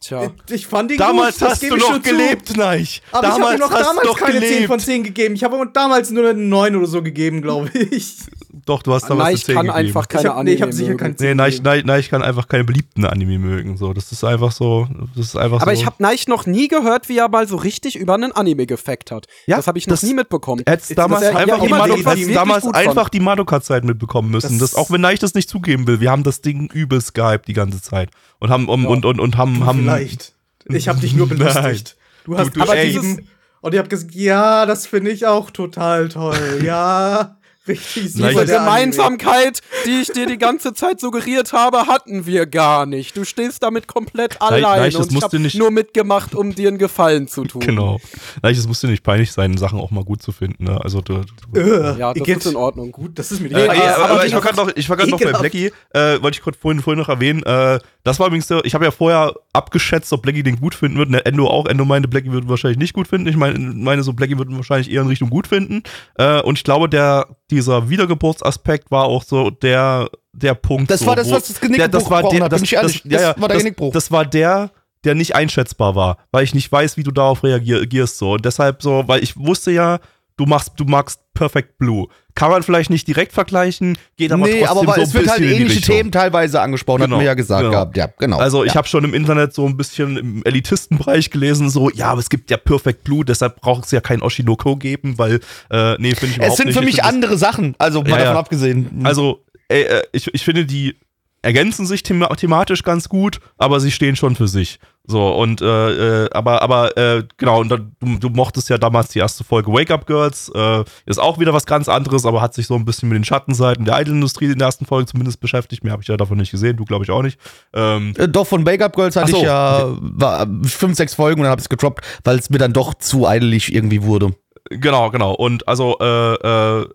Tja. 0.00 0.30
Ich 0.50 0.66
fand 0.68 0.92
ihn 0.92 0.96
damals 0.98 1.40
gut, 1.40 1.48
hast 1.48 1.62
du 1.62 1.76
noch 1.76 2.00
gelebt, 2.00 2.56
nein. 2.56 2.86
Aber 3.10 3.22
damals 3.28 3.36
ich 3.36 3.42
habe 3.42 3.54
ihm 3.54 3.58
noch 3.60 3.70
damals 3.72 4.16
keine 4.16 4.32
gelebt. 4.34 4.58
10 4.58 4.66
von 4.68 4.78
10 4.78 5.02
gegeben. 5.02 5.34
Ich 5.34 5.42
habe 5.42 5.70
damals 5.72 6.10
nur 6.10 6.28
eine 6.30 6.38
9 6.40 6.76
oder 6.76 6.86
so 6.86 7.02
gegeben, 7.02 7.42
glaube 7.42 7.68
ich. 7.90 8.16
Doch, 8.64 8.82
du 8.82 8.92
hast 8.92 9.08
damals 9.08 9.24
Nein, 9.24 9.34
eine 9.34 9.38
10 9.38 9.54
kann 9.54 9.66
gegeben. 9.66 9.86
einfach 9.86 10.08
keine 10.08 10.22
ich 10.22 10.28
hab, 10.28 10.36
Anime 10.36 10.44
nee, 10.50 10.54
ich 10.56 10.62
habe 10.62 10.72
sicher 10.72 10.94
keinen 10.94 11.16
10 11.16 11.26
Nee, 11.28 11.34
nein, 11.34 11.52
nein, 11.62 11.82
nein, 11.86 12.00
ich 12.00 12.10
kann 12.10 12.22
einfach 12.22 12.48
keine 12.48 12.64
beliebten 12.64 13.04
Anime 13.06 13.38
mögen. 13.38 13.76
So, 13.76 13.92
das 13.92 14.12
ist 14.12 14.22
einfach 14.24 14.52
so, 14.52 14.86
das 15.16 15.26
ist 15.26 15.36
einfach 15.36 15.62
Aber 15.62 15.74
so. 15.74 15.80
ich 15.80 15.86
habe 15.86 15.96
Neich 16.00 16.28
noch 16.28 16.46
nie 16.46 16.68
gehört, 16.68 17.08
wie 17.08 17.18
er 17.18 17.28
mal 17.28 17.48
so 17.48 17.56
richtig 17.56 17.96
über 17.96 18.14
einen 18.14 18.30
Anime 18.32 18.66
gefackt 18.66 19.10
hat. 19.10 19.26
Ja, 19.46 19.56
das 19.56 19.66
habe 19.66 19.78
ich 19.78 19.86
noch 19.86 19.94
das- 19.94 20.02
nie 20.04 20.14
mitbekommen. 20.14 20.62
Hättest 20.66 20.96
damals 20.98 21.22
er- 21.22 21.36
einfach 21.36 21.58
ja, 21.58 21.64
die 21.64 21.70
Madoka, 21.70 22.04
wirklich 22.16 22.34
damals 22.34 22.66
einfach 22.66 23.08
die 23.08 23.20
Madoka-Zeit 23.20 23.84
mitbekommen 23.84 24.30
müssen. 24.30 24.58
Das, 24.58 24.72
Das- 24.72 24.74
auch 24.78 24.90
wenn 24.90 25.00
Neich 25.00 25.18
das 25.18 25.34
nicht 25.34 25.48
zugeben 25.48 25.86
will. 25.86 26.00
Wir 26.00 26.10
haben 26.10 26.22
das 26.22 26.40
Ding 26.40 26.70
übelst 26.72 27.14
gehypt 27.14 27.48
die 27.48 27.54
ganze 27.54 27.80
Zeit. 27.82 28.10
Und 28.40 28.50
haben, 28.50 28.68
um, 28.68 28.82
Ja. 28.84 28.88
und, 28.90 29.04
und, 29.04 29.20
und 29.20 29.36
haben, 29.36 29.64
haben, 29.66 29.80
Vielleicht. 29.82 30.32
Ich 30.68 30.88
habe 30.88 31.00
dich 31.00 31.14
nur 31.14 31.28
belustigt. 31.28 31.96
Du 32.24 32.36
hast 32.36 32.54
Du- 32.54 32.60
du- 32.60 32.70
ey. 32.72 32.92
geschrieben 32.92 33.28
und 33.60 33.72
ich 33.74 33.78
habe 33.78 33.88
gesagt, 33.88 34.14
ja, 34.14 34.66
das 34.66 34.86
finde 34.86 35.10
ich 35.10 35.26
auch 35.26 35.50
total 35.50 36.08
toll. 36.08 36.36
Ja, 36.64 37.36
richtig. 37.66 38.14
Nein, 38.16 38.30
Diese 38.30 38.40
Anime. 38.40 38.58
Gemeinsamkeit, 38.58 39.60
die 39.84 40.00
ich 40.02 40.08
dir 40.12 40.26
die 40.26 40.38
ganze 40.38 40.72
Zeit 40.74 41.00
suggeriert 41.00 41.52
habe, 41.52 41.86
hatten 41.86 42.24
wir 42.26 42.46
gar 42.46 42.86
nicht. 42.86 43.16
Du 43.16 43.24
stehst 43.24 43.62
damit 43.62 43.86
komplett 43.86 44.36
Nein, 44.40 44.64
allein 44.64 44.80
nein, 44.80 44.90
das 44.92 45.06
und 45.08 45.16
ich 45.16 45.22
habe 45.22 45.36
du 45.36 45.42
nicht- 45.42 45.58
nur 45.58 45.70
mitgemacht, 45.70 46.34
um 46.34 46.54
dir 46.54 46.68
einen 46.68 46.78
Gefallen 46.78 47.28
zu 47.28 47.44
tun. 47.44 47.60
Genau. 47.60 47.98
Nein, 48.42 48.54
es 48.54 48.66
muss 48.66 48.80
dir 48.80 48.88
nicht 48.88 49.02
peinlich 49.02 49.32
sein, 49.32 49.56
Sachen 49.58 49.78
auch 49.80 49.90
mal 49.90 50.04
gut 50.04 50.22
zu 50.22 50.32
finden. 50.32 50.64
Ne? 50.64 50.78
Also, 50.82 51.00
du, 51.02 51.22
du, 51.52 51.60
Äh, 51.60 51.98
Ja, 51.98 52.14
das 52.14 52.26
ist 52.28 52.46
in 52.46 52.56
Ordnung. 52.56 52.90
Gut, 52.92 53.18
das 53.18 53.32
ist 53.32 53.40
mir 53.40 53.50
Äh, 53.50 53.68
nicht 53.68 53.80
äh, 53.82 53.86
aber, 53.88 54.10
aber 54.10 54.26
ich 54.26 54.32
war 54.32 54.40
gerade 54.40 54.56
noch, 54.56 54.70
ich 54.74 54.88
war 54.88 54.96
grad 54.96 55.08
noch 55.08 55.20
bei. 55.20 55.32
Blackie, 55.32 55.72
äh, 55.90 56.22
wollte 56.22 56.36
ich 56.38 56.42
kurz 56.42 56.56
vorhin, 56.56 56.80
vorhin 56.80 57.00
noch 57.00 57.08
erwähnen. 57.08 57.42
Äh, 57.42 57.80
das 58.08 58.18
war 58.18 58.26
übrigens, 58.26 58.46
der, 58.48 58.64
ich 58.64 58.74
habe 58.74 58.84
ja 58.84 58.90
vorher 58.90 59.34
abgeschätzt, 59.52 60.12
ob 60.12 60.22
Blackie 60.22 60.42
den 60.42 60.60
gut 60.60 60.74
finden 60.74 60.98
wird. 60.98 61.10
Ne, 61.10 61.24
Endo 61.24 61.46
auch. 61.48 61.66
Endo 61.66 61.84
meinte, 61.84 62.08
Blackie 62.08 62.32
würde 62.32 62.48
wahrscheinlich 62.48 62.78
nicht 62.78 62.92
gut 62.94 63.06
finden. 63.08 63.28
Ich 63.28 63.36
meine, 63.36 63.58
meine 63.58 64.02
so, 64.02 64.12
Blackie 64.12 64.36
würde 64.38 64.54
wahrscheinlich 64.56 64.90
eher 64.90 65.02
in 65.02 65.08
Richtung 65.08 65.30
gut 65.30 65.46
finden. 65.46 65.82
Äh, 66.16 66.40
und 66.42 66.58
ich 66.58 66.64
glaube, 66.64 66.88
der, 66.88 67.26
dieser 67.50 67.88
Wiedergeburtsaspekt 67.88 68.90
war 68.90 69.04
auch 69.04 69.22
so 69.22 69.50
der, 69.50 70.08
der 70.32 70.54
Punkt. 70.54 70.90
Das 70.90 71.00
so, 71.00 71.06
war 71.06 71.16
das, 71.16 71.28
wo- 71.30 71.34
was 71.34 71.48
das 71.48 71.60
Genickbruch 71.60 71.78
der, 71.78 71.88
das 71.88 72.10
war 72.10 72.28
der, 72.28 72.44
hat, 72.44 72.52
das, 72.52 72.60
bin 72.60 72.64
ich 72.64 72.72
ehrlich. 72.74 73.02
Das, 73.02 73.12
ja, 73.12 73.20
ja, 73.20 73.32
Das 73.34 73.40
war 73.42 73.48
der 73.48 73.56
das, 73.56 73.62
Genickbruch. 73.64 73.92
Das 73.92 74.10
war 74.10 74.24
der, 74.26 74.70
der 75.04 75.14
nicht 75.14 75.34
einschätzbar 75.36 75.94
war, 75.94 76.18
weil 76.32 76.44
ich 76.44 76.54
nicht 76.54 76.70
weiß, 76.72 76.96
wie 76.96 77.02
du 77.02 77.10
darauf 77.10 77.44
reagierst 77.44 78.18
so 78.18 78.32
und 78.32 78.44
deshalb 78.44 78.82
so, 78.82 79.04
weil 79.06 79.22
ich 79.22 79.36
wusste 79.36 79.70
ja, 79.70 80.00
du 80.36 80.46
machst, 80.46 80.72
du 80.76 80.84
magst 80.84 81.20
Perfect 81.34 81.78
Blue. 81.78 82.08
Kann 82.38 82.52
man 82.52 82.62
vielleicht 82.62 82.88
nicht 82.88 83.08
direkt 83.08 83.32
vergleichen, 83.32 83.98
geht 84.16 84.30
aber 84.30 84.46
nee, 84.46 84.60
trotzdem 84.60 84.68
aber 84.68 84.94
so 84.94 85.00
ein 85.00 85.00
es 85.02 85.14
wird 85.14 85.28
halt 85.28 85.40
ähnliche. 85.40 85.80
Themen 85.80 86.12
teilweise 86.12 86.60
angesprochen, 86.60 87.02
Genau, 87.02 87.16
hat 87.16 87.22
mir 87.22 87.26
ja 87.26 87.34
gesagt 87.34 87.62
genau. 87.62 87.72
gehabt. 87.72 87.96
Ja, 87.96 88.08
genau. 88.16 88.38
Also 88.38 88.62
ich 88.62 88.74
ja. 88.74 88.76
habe 88.76 88.86
schon 88.86 89.02
im 89.02 89.12
Internet 89.12 89.54
so 89.54 89.66
ein 89.66 89.76
bisschen 89.76 90.16
im 90.16 90.42
Elitistenbereich 90.44 91.30
gelesen, 91.30 91.68
so, 91.68 91.90
ja, 91.90 92.10
aber 92.10 92.20
es 92.20 92.30
gibt 92.30 92.48
ja 92.52 92.56
Perfect 92.56 93.02
Blue, 93.02 93.24
deshalb 93.24 93.60
braucht 93.60 93.86
es 93.86 93.90
ja 93.90 94.00
kein 94.00 94.22
Oshinoko 94.22 94.76
geben, 94.76 95.18
weil, 95.18 95.40
äh, 95.70 95.96
nee, 95.98 96.14
finde 96.14 96.26
ich 96.26 96.36
überhaupt 96.36 96.52
Es 96.52 96.56
sind 96.58 96.66
nicht. 96.66 96.78
für 96.78 96.84
Ich 96.84 96.96
mich 96.96 97.04
andere 97.04 97.36
Sachen, 97.36 97.74
also 97.78 98.02
mal 98.02 98.10
Ja, 98.10 98.18
davon 98.18 98.36
abgesehen. 98.36 99.00
Also, 99.02 99.44
ey, 99.66 99.82
äh, 99.82 100.02
ich, 100.12 100.32
ich 100.32 100.44
finde, 100.44 100.64
die 100.64 100.94
ergänzen 101.42 101.86
sich 101.86 102.02
thema 102.04 102.28
thematisch 102.36 102.82
ganz 102.84 103.08
gut, 103.08 103.40
aber 103.56 103.80
sie 103.80 103.90
stehen 103.90 104.14
schon 104.16 104.36
für 104.36 104.46
sich. 104.48 104.78
So, 105.10 105.26
und, 105.34 105.62
äh, 105.62 106.24
äh, 106.24 106.30
aber, 106.32 106.60
aber, 106.60 106.94
äh, 106.98 107.24
genau, 107.38 107.60
und 107.60 107.70
dann, 107.70 107.92
du, 107.98 108.18
du 108.18 108.28
mochtest 108.28 108.68
ja 108.68 108.76
damals 108.76 109.08
die 109.08 109.20
erste 109.20 109.42
Folge 109.42 109.72
Wake 109.72 109.90
Up 109.90 110.06
Girls, 110.06 110.52
äh, 110.54 110.84
ist 111.06 111.18
auch 111.18 111.38
wieder 111.38 111.54
was 111.54 111.64
ganz 111.64 111.88
anderes, 111.88 112.26
aber 112.26 112.42
hat 112.42 112.52
sich 112.52 112.66
so 112.66 112.74
ein 112.74 112.84
bisschen 112.84 113.08
mit 113.08 113.16
den 113.16 113.24
Schattenseiten 113.24 113.86
der 113.86 113.98
Idol-Industrie 113.98 114.52
in 114.52 114.58
der 114.58 114.66
ersten 114.66 114.84
Folge 114.84 115.06
zumindest 115.06 115.40
beschäftigt. 115.40 115.82
Mehr 115.82 115.94
habe 115.94 116.02
ich 116.02 116.08
ja 116.08 116.18
davon 116.18 116.36
nicht 116.36 116.50
gesehen, 116.50 116.76
du 116.76 116.84
glaube 116.84 117.04
ich 117.04 117.10
auch 117.10 117.22
nicht. 117.22 117.40
Ähm, 117.72 118.12
Äh, 118.18 118.28
Doch, 118.28 118.46
von 118.46 118.66
Wake 118.66 118.82
Up 118.82 118.94
Girls 118.94 119.16
hatte 119.16 119.30
so, 119.30 119.38
ich 119.38 119.44
ja 119.44 119.96
war, 119.98 120.46
fünf, 120.64 120.94
sechs 120.96 121.14
Folgen 121.14 121.40
und 121.40 121.44
dann 121.44 121.52
habe 121.52 121.60
ich 121.60 121.64
es 121.64 121.70
gedroppt, 121.70 122.04
weil 122.24 122.38
es 122.38 122.50
mir 122.50 122.58
dann 122.58 122.74
doch 122.74 122.92
zu 122.92 123.26
eidelig 123.26 123.74
irgendwie 123.74 124.02
wurde. 124.02 124.34
Genau, 124.68 125.10
genau. 125.10 125.32
Und 125.32 125.66
also, 125.66 125.96
äh, 126.00 126.34
äh, 126.34 126.86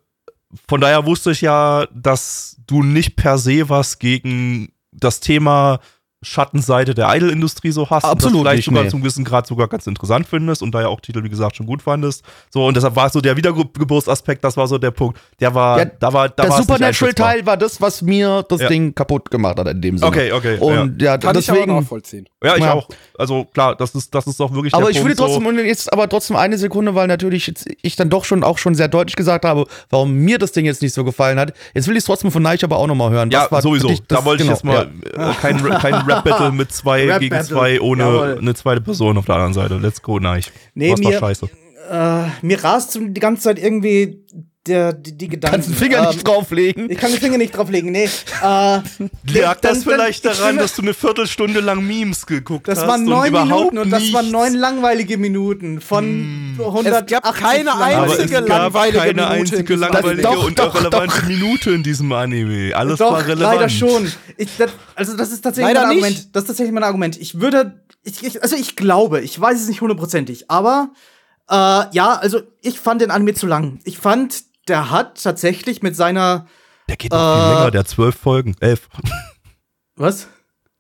von 0.70 0.82
daher 0.82 1.08
wusste 1.08 1.32
ich 1.32 1.42
ja, 1.42 1.88
dass 1.92 2.58
du 2.68 2.84
nicht 2.84 3.16
per 3.16 3.40
se 3.40 3.70
was 3.70 3.98
gegen 3.98 4.72
das 4.92 5.20
Thema 5.20 5.80
Schattenseite 6.24 6.94
der 6.94 7.14
Idol-Industrie 7.16 7.72
so 7.72 7.90
hast. 7.90 8.04
Absolut 8.06 8.40
und 8.40 8.44
das 8.46 8.52
vielleicht 8.52 8.58
nicht, 8.58 8.66
sogar 8.66 8.84
nee. 8.84 8.90
zum 8.90 9.02
gewissen 9.02 9.24
Grad 9.24 9.48
sogar 9.48 9.68
ganz 9.68 9.88
interessant 9.88 10.28
findest 10.28 10.62
und 10.62 10.74
da 10.74 10.82
ja 10.82 10.88
auch 10.88 11.02
Titel, 11.02 11.24
wie 11.24 11.30
gesagt, 11.30 11.56
schon 11.56 11.66
gut 11.66 11.82
fandest. 11.82 12.24
So, 12.52 12.66
und 12.66 12.76
deshalb 12.76 12.96
war 12.96 13.10
so 13.10 13.22
der 13.22 13.36
Wiedergeburtsaspekt, 13.38 14.44
das 14.44 14.58
war 14.58 14.68
so 14.68 14.78
der 14.78 14.92
Punkt. 14.92 15.20
Der 15.40 15.54
war, 15.54 15.80
Ja, 15.80 15.86
da 15.86 16.14
war, 16.14 16.30
da 16.30 16.44
der. 16.44 16.52
Supernatural-Teil 16.54 17.46
war 17.46 17.58
das, 17.58 17.82
was 17.82 18.02
mir 18.02 18.44
das 18.48 18.62
Ja. 18.62 18.68
Ding 18.68 18.94
kaputt 18.96 19.30
gemacht 19.32 19.58
hat 19.60 19.68
in 19.68 19.82
dem 19.82 19.98
Sinne. 19.98 20.08
Okay, 20.10 20.32
okay. 20.32 20.58
Und 20.58 21.02
ja, 21.02 21.18
Kann 21.18 21.38
ich 21.38 21.50
aber 21.50 21.58
deswegen. 21.60 21.76
nachvollziehen. 21.80 22.28
ja, 22.44 22.56
ich 22.56 22.64
Ja. 22.64 22.74
auch. 22.74 22.88
Also 23.18 23.46
klar, 23.46 23.76
das 23.76 23.96
ist, 23.96 24.14
das 24.16 24.28
ist 24.28 24.40
doch 24.40 24.54
wirklich 24.54 24.74
Aber 24.74 24.84
der 24.84 24.92
ich 24.92 24.98
Punkt 24.98 25.18
würde 25.20 25.32
trotzdem, 25.34 25.58
so, 25.58 25.64
jetzt 25.64 25.92
aber 25.94 26.10
trotzdem 26.10 26.36
eine 26.38 26.58
Sekunde, 26.58 26.96
weil 26.96 27.08
natürlich 27.08 27.48
jetzt 27.48 27.68
ich 27.82 27.96
dann 27.96 28.10
doch 28.10 28.26
schon 28.26 28.44
auch 28.44 28.58
schon 28.58 28.76
sehr 28.76 28.88
deutlich 28.88 29.16
gesagt 29.16 29.46
habe, 29.46 29.66
warum 29.90 30.12
mir 30.14 30.38
das 30.40 30.52
Ding 30.52 30.66
jetzt 30.66 30.82
nicht 30.82 30.94
so 30.94 31.04
gefallen 31.04 31.40
hat. 31.40 31.54
Jetzt 31.74 31.88
will 31.88 31.96
ich 31.96 32.00
es 32.00 32.06
trotzdem 32.06 32.32
von 32.32 32.42
Neich 32.44 32.64
aber 32.64 32.78
auch 32.78 32.88
nochmal 32.88 33.12
hören. 33.12 33.30
Ja, 33.32 33.48
sowieso. 33.62 33.88
dich 33.88 34.00
das- 34.08 34.20
da 34.20 34.26
wollte 34.26 34.44
genau, 34.44 34.54
ich 34.56 34.64
jetzt 34.64 34.66
mal 34.66 34.90
äh, 35.30 35.34
kein, 35.42 35.58
kein 35.80 36.06
Rap-Battle 36.16 36.52
mit 36.52 36.72
zwei 36.72 37.06
Rap 37.06 37.20
gegen 37.20 37.42
zwei 37.44 37.80
ohne 37.82 38.04
Jawohl. 38.04 38.38
eine 38.40 38.54
zweite 38.56 38.82
Person 38.82 39.18
auf 39.18 39.26
der 39.26 39.36
anderen 39.36 39.54
Seite. 39.54 39.78
Let's 39.78 40.02
go, 40.02 40.20
Neich. 40.20 40.52
Nee, 40.74 40.92
Was 40.92 41.04
war 41.04 41.12
mir- 41.12 41.20
scheiße? 41.20 41.50
Äh, 41.92 42.24
mir 42.46 42.64
rast 42.64 42.98
die 43.00 43.20
ganze 43.20 43.44
Zeit 43.44 43.60
irgendwie 43.60 44.26
der, 44.66 44.94
die, 44.94 45.18
die 45.18 45.28
Gedanken. 45.28 45.56
Kannst 45.56 45.70
den 45.70 45.76
Finger 45.76 46.00
Ähm, 46.00 46.06
nicht 46.16 46.28
drauflegen. 46.28 46.90
Ich 46.90 46.98
kann 46.98 47.12
den 47.12 47.20
Finger 47.20 47.38
nicht 47.38 47.56
drauflegen, 47.56 47.92
nee. 47.92 48.06
Äh, 48.06 48.08
Lag 49.34 49.60
das 49.62 49.84
vielleicht 49.84 50.26
ich 50.26 50.32
daran, 50.32 50.58
dass 50.58 50.76
du 50.76 50.82
eine 50.82 50.94
Viertelstunde 50.94 51.60
lang 51.60 51.86
Memes 51.86 52.26
geguckt 52.26 52.68
das 52.68 52.80
hast? 52.80 52.88
waren 52.88 53.02
und 53.02 53.10
neun 53.10 53.28
überhaupt 53.30 53.50
Minuten 53.52 53.78
und 53.80 53.90
das 53.90 54.14
waren 54.14 54.32
neun 54.32 54.54
langweilige 54.54 55.18
Minuten 55.18 55.82
von 55.82 56.56
100. 56.58 57.12
Es 57.12 57.12
gab 57.12 57.36
keine 57.36 57.72
es 57.72 57.76
einzige 57.76 58.36
gab 58.36 58.48
langweilige 58.48 58.98
keine 59.00 59.14
Minute 59.14 59.28
einzige 59.30 59.76
langweilige 59.76 60.22
Doch, 60.22 60.46
und 60.46 60.60
doch, 60.60 60.76
irrelevante 60.76 61.26
Minute 61.26 61.72
in 61.72 61.84
diesem 61.84 62.12
Anime. 62.12 62.76
Alles 62.76 63.00
Doch, 63.00 63.12
war 63.12 63.28
relevant. 63.28 63.56
leider 63.56 63.70
schon. 63.70 64.12
Ich, 64.38 64.50
das, 64.58 64.72
also 64.96 65.18
das 65.18 65.32
ist 65.32 65.42
tatsächlich 65.42 65.74
Leider 65.74 65.88
mein 65.88 65.96
nicht. 65.98 66.06
Argument. 66.06 66.36
Das 66.36 66.44
ist 66.44 66.48
tatsächlich 66.48 66.74
mein 66.74 66.84
Argument. 66.84 67.18
Ich 67.20 67.40
würde, 67.40 67.82
ich, 68.04 68.24
ich, 68.24 68.42
also 68.42 68.56
ich 68.56 68.76
glaube, 68.76 69.22
ich 69.22 69.40
weiß 69.40 69.60
es 69.60 69.68
nicht 69.68 69.82
hundertprozentig, 69.82 70.50
aber 70.50 70.92
äh, 71.50 71.54
ja, 71.92 72.16
also 72.16 72.42
ich 72.62 72.80
fand 72.80 73.02
den 73.02 73.12
Anime 73.12 73.34
zu 73.34 73.48
lang. 73.48 73.80
Ich 73.84 73.98
fand, 73.98 74.44
der 74.68 74.92
hat 74.92 75.22
tatsächlich 75.22 75.82
mit 75.82 75.96
seiner 75.96 76.48
Der 76.90 76.96
geht 76.98 77.12
noch 77.12 77.34
viel 77.34 77.44
Äh, 77.44 77.54
länger, 77.56 77.72
der 77.72 77.80
hat 77.80 77.88
zwölf 77.88 78.16
Folgen. 78.16 78.56
Elf. 78.60 78.90
was? 79.96 80.28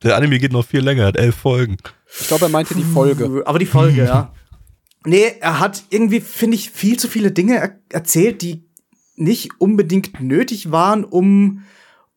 Der 0.03 0.17
Anime 0.17 0.39
geht 0.39 0.51
noch 0.51 0.65
viel 0.65 0.81
länger, 0.81 1.05
hat 1.05 1.17
elf 1.17 1.35
Folgen. 1.35 1.77
Ich 2.19 2.27
glaube, 2.27 2.45
er 2.45 2.49
meinte 2.49 2.75
die 2.75 2.83
Folge. 2.83 3.43
Aber 3.45 3.59
die 3.59 3.65
Folge, 3.65 4.03
ja. 4.05 4.33
Nee, 5.05 5.33
er 5.39 5.59
hat 5.59 5.83
irgendwie, 5.89 6.21
finde 6.21 6.55
ich, 6.55 6.69
viel 6.69 6.97
zu 6.97 7.07
viele 7.07 7.31
Dinge 7.31 7.57
er 7.57 7.79
erzählt, 7.89 8.41
die 8.41 8.69
nicht 9.15 9.51
unbedingt 9.59 10.19
nötig 10.21 10.71
waren, 10.71 11.03
um, 11.03 11.63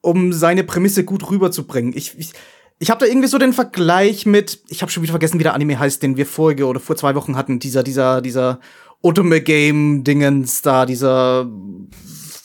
um 0.00 0.32
seine 0.32 0.64
Prämisse 0.64 1.04
gut 1.04 1.28
rüberzubringen. 1.30 1.92
Ich, 1.96 2.18
ich, 2.18 2.32
ich 2.78 2.90
habe 2.90 3.00
da 3.00 3.06
irgendwie 3.06 3.28
so 3.28 3.38
den 3.38 3.52
Vergleich 3.52 4.26
mit, 4.26 4.60
ich 4.68 4.82
habe 4.82 4.92
schon 4.92 5.02
wieder 5.02 5.12
vergessen, 5.12 5.38
wie 5.38 5.44
der 5.44 5.54
Anime 5.54 5.78
heißt, 5.78 6.02
den 6.02 6.16
wir 6.16 6.26
vorige 6.26 6.66
oder 6.66 6.80
vor 6.80 6.96
zwei 6.96 7.14
Wochen 7.14 7.36
hatten, 7.36 7.58
dieser, 7.58 7.82
dieser, 7.82 8.20
dieser 8.20 8.60
Otome 9.02 9.40
Game 9.40 10.04
Dingens 10.04 10.62
da, 10.62 10.86
dieser, 10.86 11.46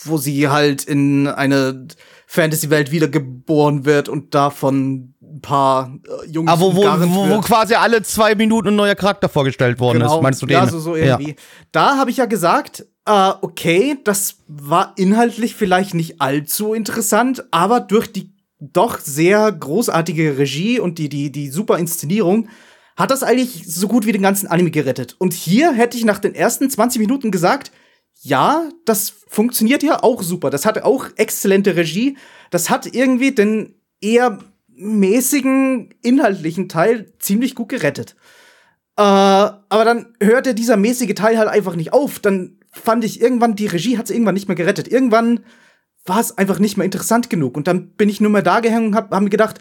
wo 0.03 0.17
sie 0.17 0.47
halt 0.49 0.83
in 0.83 1.27
eine 1.27 1.87
Fantasy-Welt 2.27 2.91
wiedergeboren 2.91 3.85
wird 3.85 4.07
und 4.09 4.33
davon 4.33 5.13
ein 5.21 5.41
paar 5.41 5.97
äh, 6.07 6.29
Jungs 6.29 6.51
Aber 6.51 6.61
wo, 6.61 6.75
wo, 6.75 6.83
wo, 6.83 7.29
wo 7.29 7.41
quasi 7.41 7.73
alle 7.73 8.03
zwei 8.03 8.35
Minuten 8.35 8.69
ein 8.69 8.75
neuer 8.75 8.95
Charakter 8.95 9.27
vorgestellt 9.27 9.79
worden 9.79 10.01
ist. 10.01 10.21
Meinst 10.21 10.41
du 10.41 10.45
den? 10.45 10.55
Genau. 10.55 10.65
Ja, 10.65 10.71
so, 10.71 10.79
so 10.79 10.95
irgendwie. 10.95 11.35
Da 11.71 11.97
habe 11.97 12.11
ich 12.11 12.17
ja 12.17 12.25
gesagt, 12.25 12.85
äh, 13.05 13.31
okay, 13.41 13.97
das 14.03 14.37
war 14.47 14.93
inhaltlich 14.97 15.55
vielleicht 15.55 15.93
nicht 15.93 16.21
allzu 16.21 16.73
interessant, 16.73 17.43
aber 17.51 17.79
durch 17.79 18.11
die 18.11 18.33
doch 18.59 18.99
sehr 18.99 19.51
großartige 19.51 20.37
Regie 20.37 20.79
und 20.79 20.99
die, 20.99 21.09
die, 21.09 21.31
die 21.31 21.49
super 21.49 21.79
Inszenierung 21.79 22.47
hat 22.95 23.11
das 23.11 23.23
eigentlich 23.23 23.63
so 23.67 23.87
gut 23.87 24.05
wie 24.05 24.11
den 24.11 24.21
ganzen 24.21 24.47
Anime 24.47 24.71
gerettet. 24.71 25.15
Und 25.17 25.33
hier 25.33 25.71
hätte 25.71 25.97
ich 25.97 26.05
nach 26.05 26.19
den 26.19 26.35
ersten 26.35 26.69
20 26.69 26.99
Minuten 26.99 27.31
gesagt, 27.31 27.71
ja, 28.21 28.69
das 28.85 29.09
funktioniert 29.27 29.83
ja 29.83 30.03
auch 30.03 30.21
super. 30.21 30.49
Das 30.49 30.65
hat 30.65 30.83
auch 30.83 31.07
exzellente 31.15 31.75
Regie. 31.75 32.17
Das 32.51 32.69
hat 32.69 32.93
irgendwie 32.93 33.31
den 33.31 33.75
eher 33.99 34.39
mäßigen 34.67 35.93
inhaltlichen 36.01 36.69
Teil 36.69 37.13
ziemlich 37.19 37.55
gut 37.55 37.69
gerettet. 37.69 38.15
Äh, 38.97 39.01
aber 39.01 39.85
dann 39.85 40.15
hörte 40.21 40.53
dieser 40.53 40.77
mäßige 40.77 41.15
Teil 41.15 41.37
halt 41.37 41.49
einfach 41.49 41.75
nicht 41.75 41.93
auf. 41.93 42.19
Dann 42.19 42.59
fand 42.71 43.03
ich 43.03 43.21
irgendwann, 43.21 43.55
die 43.55 43.67
Regie 43.67 43.97
hat 43.97 44.05
es 44.05 44.11
irgendwann 44.11 44.35
nicht 44.35 44.47
mehr 44.47 44.55
gerettet. 44.55 44.87
Irgendwann 44.87 45.41
war 46.05 46.19
es 46.19 46.37
einfach 46.37 46.59
nicht 46.59 46.77
mehr 46.77 46.85
interessant 46.85 47.29
genug. 47.29 47.57
Und 47.57 47.67
dann 47.67 47.91
bin 47.95 48.09
ich 48.09 48.21
nur 48.21 48.31
mal 48.31 48.43
da 48.43 48.59
gehängt 48.59 48.87
und 48.87 48.95
hab, 48.95 49.11
hab 49.11 49.21
mir 49.21 49.29
gedacht, 49.29 49.59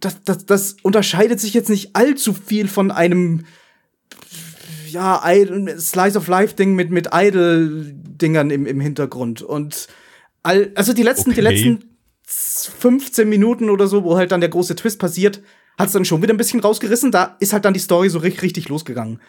das, 0.00 0.22
das, 0.24 0.46
das 0.46 0.76
unterscheidet 0.82 1.40
sich 1.40 1.54
jetzt 1.54 1.70
nicht 1.70 1.96
allzu 1.96 2.34
viel 2.34 2.68
von 2.68 2.90
einem 2.90 3.44
ja, 4.90 5.22
Idol, 5.24 5.78
Slice 5.78 6.18
of 6.18 6.28
Life 6.28 6.54
Ding 6.54 6.74
mit, 6.74 6.90
mit 6.90 7.08
Idol-Dingern 7.12 8.50
im, 8.50 8.66
im 8.66 8.80
Hintergrund. 8.80 9.42
Und 9.42 9.88
all, 10.42 10.70
also 10.74 10.92
die 10.92 11.02
letzten, 11.02 11.32
die 11.32 11.40
Okay. 11.40 11.54
letzten 11.64 11.90
15 12.26 13.28
Minuten 13.28 13.70
oder 13.70 13.86
so, 13.86 14.04
wo 14.04 14.16
halt 14.16 14.32
dann 14.32 14.40
der 14.40 14.50
große 14.50 14.76
Twist 14.76 14.98
passiert, 14.98 15.42
hat's 15.78 15.92
dann 15.92 16.04
schon 16.04 16.22
wieder 16.22 16.34
ein 16.34 16.38
bisschen 16.38 16.60
rausgerissen. 16.60 17.10
Da 17.10 17.36
ist 17.40 17.52
halt 17.52 17.64
dann 17.64 17.74
die 17.74 17.80
Story 17.80 18.08
so 18.08 18.18
richtig, 18.18 18.42
richtig 18.42 18.68
losgegangen. 18.68 19.20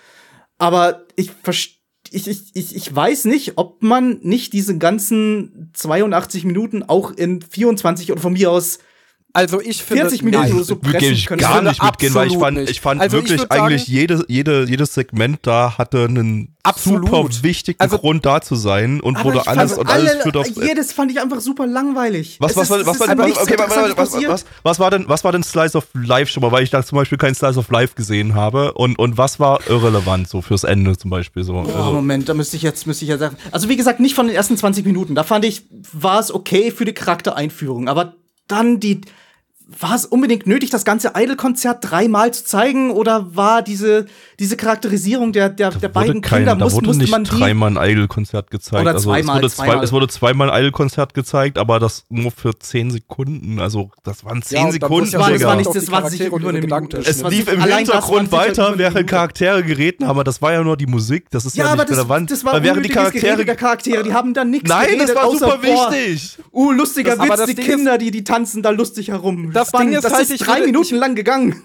Aber 0.58 1.06
ich 1.16 1.32
verstehe. 1.44 1.76
Ich, 2.10 2.26
ich, 2.26 2.52
ich, 2.54 2.74
ich 2.74 2.96
weiß 2.96 3.26
nicht, 3.26 3.58
ob 3.58 3.84
man 3.84 4.20
nicht 4.22 4.54
diese 4.54 4.78
ganzen 4.78 5.72
82 5.74 6.46
Minuten 6.46 6.84
auch 6.84 7.12
in 7.12 7.42
24 7.42 8.14
oder 8.14 8.22
von 8.22 8.32
mir 8.32 8.50
aus 8.50 8.80
Also 9.38 9.62
ich 9.62 9.84
finde 9.84 10.02
40 10.06 10.24
Minuten 10.24 10.44
nein. 10.52 10.64
so 10.64 10.78
Gehe 10.78 10.92
pressen 10.94 11.14
ich 11.14 11.26
können. 11.28 11.40
gar 11.42 11.62
nicht 11.62 11.84
mitgehen, 11.84 12.16
weil 12.16 12.28
ich 12.28 12.38
fand, 12.40 12.58
ich 12.58 12.82
fand 12.82 13.02
Also 13.02 13.18
ich 13.18 13.24
wirklich 13.26 13.42
sagen- 13.42 13.62
eigentlich 13.62 13.88
jede, 13.88 14.26
jede, 14.28 14.66
jedes 14.68 14.96
Segment 14.96 15.42
da 15.44 15.78
hatte 15.78 16.06
einen 16.06 16.56
Absolut. 16.64 17.06
super 17.08 17.44
wichtigen 17.44 17.80
Also- 17.80 18.00
Grund 18.00 18.26
da 18.26 18.42
zu 18.42 18.56
sein 18.56 19.00
und 19.00 19.16
Aber 19.16 19.26
wurde 19.26 19.38
ich 19.44 19.48
alles 19.48 19.74
fand 19.74 19.82
und 19.82 19.90
alles 19.94 20.10
alle, 20.12 20.22
führt 20.24 20.38
auf. 20.38 20.48
jedes 20.48 20.92
fand 20.92 21.12
ich 21.12 21.22
einfach 21.22 21.40
super 21.40 21.68
langweilig. 21.68 22.40
Ist- 22.42 22.58
war, 22.58 22.72
okay, 22.72 22.88
was 24.64 24.80
war 24.80 24.90
denn, 24.90 25.06
was 25.08 25.24
war 25.24 25.32
denn 25.32 25.44
Slice 25.44 25.78
of 25.78 25.86
Life 25.94 26.32
schon 26.32 26.42
mal, 26.42 26.52
weil 26.52 26.64
ich 26.64 26.72
da 26.72 26.84
zum 26.84 26.96
Beispiel 26.98 27.20
kein 27.20 27.36
Slice 27.36 27.60
of 27.60 27.70
Life 27.70 27.94
gesehen 27.94 28.34
habe 28.34 28.74
und, 28.74 28.98
und 28.98 29.20
was 29.20 29.40
war 29.40 29.60
irrelevant 29.70 30.28
so 30.28 30.42
fürs 30.42 30.64
Ende 30.64 30.98
zum 30.98 31.12
Beispiel 31.12 31.44
so. 31.44 31.54
Oh, 31.54 31.60
Also, 31.60 31.94
Moment, 31.94 32.28
da 32.28 32.34
müsste 32.34 32.58
ich 32.58 32.64
jetzt, 32.64 32.88
müsste 32.88 33.06
ich 33.06 33.10
ja 33.10 33.20
sagen. 33.20 33.38
Also, 33.52 33.70
wie 33.70 33.78
gesagt, 33.78 34.00
nicht 34.00 34.16
von 34.16 34.26
den 34.26 34.36
ersten 34.36 34.58
20 34.58 34.84
Minuten. 34.84 35.14
Da 35.14 35.24
fand 35.24 35.46
ich, 35.46 35.62
war 35.94 36.20
es 36.20 36.34
okay 36.34 36.72
für 36.72 36.86
die 36.86 36.94
Charaktereinführung. 36.94 37.88
Aber 37.88 38.16
dann 38.48 38.80
die, 38.80 39.02
war 39.80 39.96
es 39.96 40.06
unbedingt 40.06 40.48
nötig, 40.48 40.70
das 40.70 40.86
ganze 40.86 41.12
Idol-Konzert 41.16 41.80
dreimal 41.82 42.34
zu 42.34 42.46
zeigen? 42.46 42.92
Oder 42.92 43.36
war 43.36 43.62
diese, 43.62 44.06
diese 44.40 44.56
Charakterisierung 44.56 45.34
der, 45.34 45.50
der, 45.50 45.72
der 45.72 45.90
beiden 45.90 46.22
kein, 46.22 46.40
Kinder, 46.40 46.56
da 46.56 46.64
muss, 46.66 46.74
wurde 46.74 46.88
musste 46.88 47.04
nicht 47.20 47.32
dreimal 47.40 47.78
ein 47.78 47.92
Idol-Konzert 47.92 48.50
gezeigt. 48.50 48.82
Oder 48.82 48.94
also 48.94 49.10
zweimal, 49.10 49.36
es, 49.38 49.42
wurde 49.44 49.50
zwei, 49.54 49.66
zweimal. 49.66 49.84
es 49.84 49.92
wurde 49.92 50.08
zweimal 50.08 50.50
ein 50.52 50.60
Idol-Konzert 50.62 51.14
gezeigt, 51.14 51.58
aber 51.58 51.80
das 51.80 52.06
nur 52.10 52.32
für 52.32 52.58
10 52.58 52.92
Sekunden. 52.92 53.60
Also 53.60 53.92
das 54.04 54.24
waren 54.24 54.42
10 54.42 54.56
Ja, 54.58 54.62
und 54.62 54.66
dann 54.68 54.72
Sekunden. 54.74 55.00
muss 55.02 55.12
ja 55.12 55.20
Das 55.20 55.28
war- 55.28 55.34
das 55.34 55.44
war 55.44 55.56
nicht- 55.58 55.76
das 55.76 55.92
war 55.92 56.00
über 56.28 56.40
ihre 56.40 56.50
eine 56.50 56.62
Gedanken 56.62 56.88
Minute. 56.96 57.10
Es 57.10 57.18
Das 57.18 57.24
war 57.24 57.30
lief 57.32 57.52
im 57.52 57.62
Hintergrund 57.64 58.32
weiter, 58.32 58.74
während. 58.78 59.08
Charaktere 59.08 59.64
geredet 59.64 60.04
haben. 60.08 60.24
Das 60.24 60.42
war 60.42 60.54
ja 60.54 60.64
nur 60.64 60.78
die 60.78 60.86
Musik. 60.88 61.26
Das 61.30 61.46
ist 61.46 61.56
ja, 61.58 61.66
Ja, 61.66 61.72
aber 61.72 61.84
nicht 61.84 61.90
das, 61.92 61.98
relevant. 61.98 62.32
das 62.32 62.46
war 62.46 62.54
weil 62.54 62.64
während 62.64 62.86
die 62.86 62.90
Charaktere. 62.90 63.46
Charaktere, 63.46 64.04
die 64.04 64.14
haben 64.14 64.34
da 64.34 64.44
nichts 64.46 64.70
Nein, 64.70 64.88
geredet, 64.88 65.10
das 65.10 65.16
war 65.16 65.26
außer, 65.26 65.40
super 65.40 65.58
boah, 65.62 65.92
wichtig. 65.92 66.38
Uh, 66.54 66.72
lustiger 66.72 67.12
Das- 67.12 67.20
aber 67.20 67.30
Witz, 67.32 67.38
das 67.38 67.48
die 67.48 67.56
Kinder, 67.56 67.98
die, 67.98 68.12
die 68.12 68.24
tanzen 68.24 68.62
da 68.64 68.70
lustig 68.70 69.10
herum. 69.10 69.52
Das 69.58 69.74
waren- 69.74 69.88
Ding 69.88 69.98
ist 69.98 70.04
das 70.04 70.14
halt, 70.14 70.30
ist 70.30 70.46
drei 70.46 70.62
Minuten 70.62 70.96
lang 70.96 71.16
gegangen. 71.16 71.62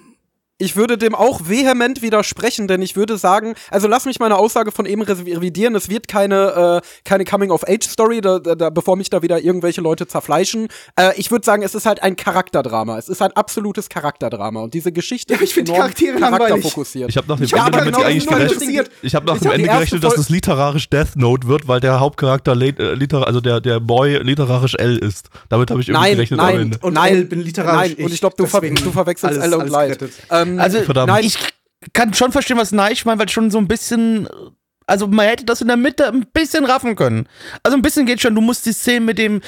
Ich 0.62 0.76
würde 0.76 0.96
dem 0.96 1.16
auch 1.16 1.40
vehement 1.48 2.02
widersprechen, 2.02 2.68
denn 2.68 2.82
ich 2.82 2.94
würde 2.94 3.18
sagen, 3.18 3.54
also 3.72 3.88
lass 3.88 4.04
mich 4.04 4.20
meine 4.20 4.38
Aussage 4.38 4.70
von 4.70 4.86
eben 4.86 5.02
revidieren, 5.02 5.74
es 5.74 5.88
wird 5.88 6.06
keine, 6.06 6.80
äh, 6.84 6.86
keine 7.04 7.24
Coming-of-Age-Story, 7.24 8.20
da, 8.20 8.38
da, 8.38 8.70
bevor 8.70 8.94
mich 8.94 9.10
da 9.10 9.22
wieder 9.22 9.40
irgendwelche 9.40 9.80
Leute 9.80 10.06
zerfleischen. 10.06 10.68
Äh, 10.94 11.14
ich 11.16 11.32
würde 11.32 11.44
sagen, 11.44 11.64
es 11.64 11.74
ist 11.74 11.84
halt 11.84 12.00
ein 12.04 12.14
Charakterdrama. 12.14 12.96
Es 12.96 13.08
ist 13.08 13.20
ein 13.22 13.32
absolutes 13.32 13.88
Charakterdrama. 13.88 14.60
Und 14.60 14.72
diese 14.74 14.92
Geschichte 14.92 15.34
Ja, 15.34 15.40
ich 15.42 15.56
ist 15.56 15.66
die 15.66 15.72
Charaktere 15.72 16.16
charakterfokussiert. 16.20 17.10
Ich 17.10 17.16
habe 17.16 17.26
nach 17.26 17.38
dem 17.38 17.44
Ich 17.44 17.52
Ende 17.52 17.78
genau 17.82 18.02
eigentlich 18.02 18.28
gerechnet. 18.28 18.90
Ich 19.02 19.16
habe 19.16 19.26
nach 19.26 19.34
Ich 19.34 19.42
dem 19.42 19.50
Ende 19.50 19.68
gerechnet, 19.68 20.04
dass 20.04 20.16
es 20.16 20.28
literarisch 20.28 20.88
Death 20.88 21.16
Note 21.16 21.48
wird, 21.48 21.66
weil 21.66 21.80
der 21.80 21.98
Hauptcharakter 21.98 22.52
äh, 22.52 22.94
liter 22.94 23.26
also 23.26 23.40
der, 23.40 23.60
der 23.60 23.80
Boy 23.80 24.18
literarisch 24.18 24.76
L 24.76 24.96
ist. 24.96 25.28
Damit 25.48 25.72
habe 25.72 25.80
ich 25.80 25.88
irgendwie 25.88 26.06
Nein, 26.06 26.14
gerechnet 26.14 26.38
am 26.38 26.46
nein, 26.46 26.60
Ende. 26.60 26.78
Und 26.82 26.94
nein, 26.94 27.14
L 27.14 27.24
bin 27.24 27.40
literarisch 27.40 27.90
Nein, 27.96 28.04
und 28.04 28.06
ich. 28.06 28.14
ich 28.14 28.20
glaube, 28.20 28.36
du, 28.38 28.46
ver 28.46 28.60
du 28.60 28.92
verwechselst 28.92 29.40
alles- 29.40 29.52
L 29.52 29.54
und 29.54 29.60
alles 29.62 29.72
Light. 29.72 30.04
Ähm, 30.30 30.51
Also, 30.60 30.82
Verdammt. 30.82 31.08
nein, 31.08 31.24
ich 31.24 31.38
kann 31.92 32.14
schon 32.14 32.32
verstehen, 32.32 32.56
was 32.56 32.72
Neich 32.72 33.04
meint, 33.04 33.18
weil 33.20 33.28
schon 33.28 33.50
so 33.50 33.58
ein 33.58 33.68
bisschen. 33.68 34.28
Also 34.92 35.06
man 35.06 35.26
hätte 35.26 35.46
das 35.46 35.62
in 35.62 35.68
der 35.68 35.78
Mitte 35.78 36.06
ein 36.06 36.26
bisschen 36.34 36.66
raffen 36.66 36.96
können. 36.96 37.26
Also 37.62 37.78
ein 37.78 37.80
bisschen 37.82 38.04
geht 38.04 38.20
schon. 38.20 38.34
Du 38.34 38.42
musst 38.42 38.66
die 38.66 38.72
Szenen 38.74 39.06
mit 39.06 39.16
dem, 39.16 39.40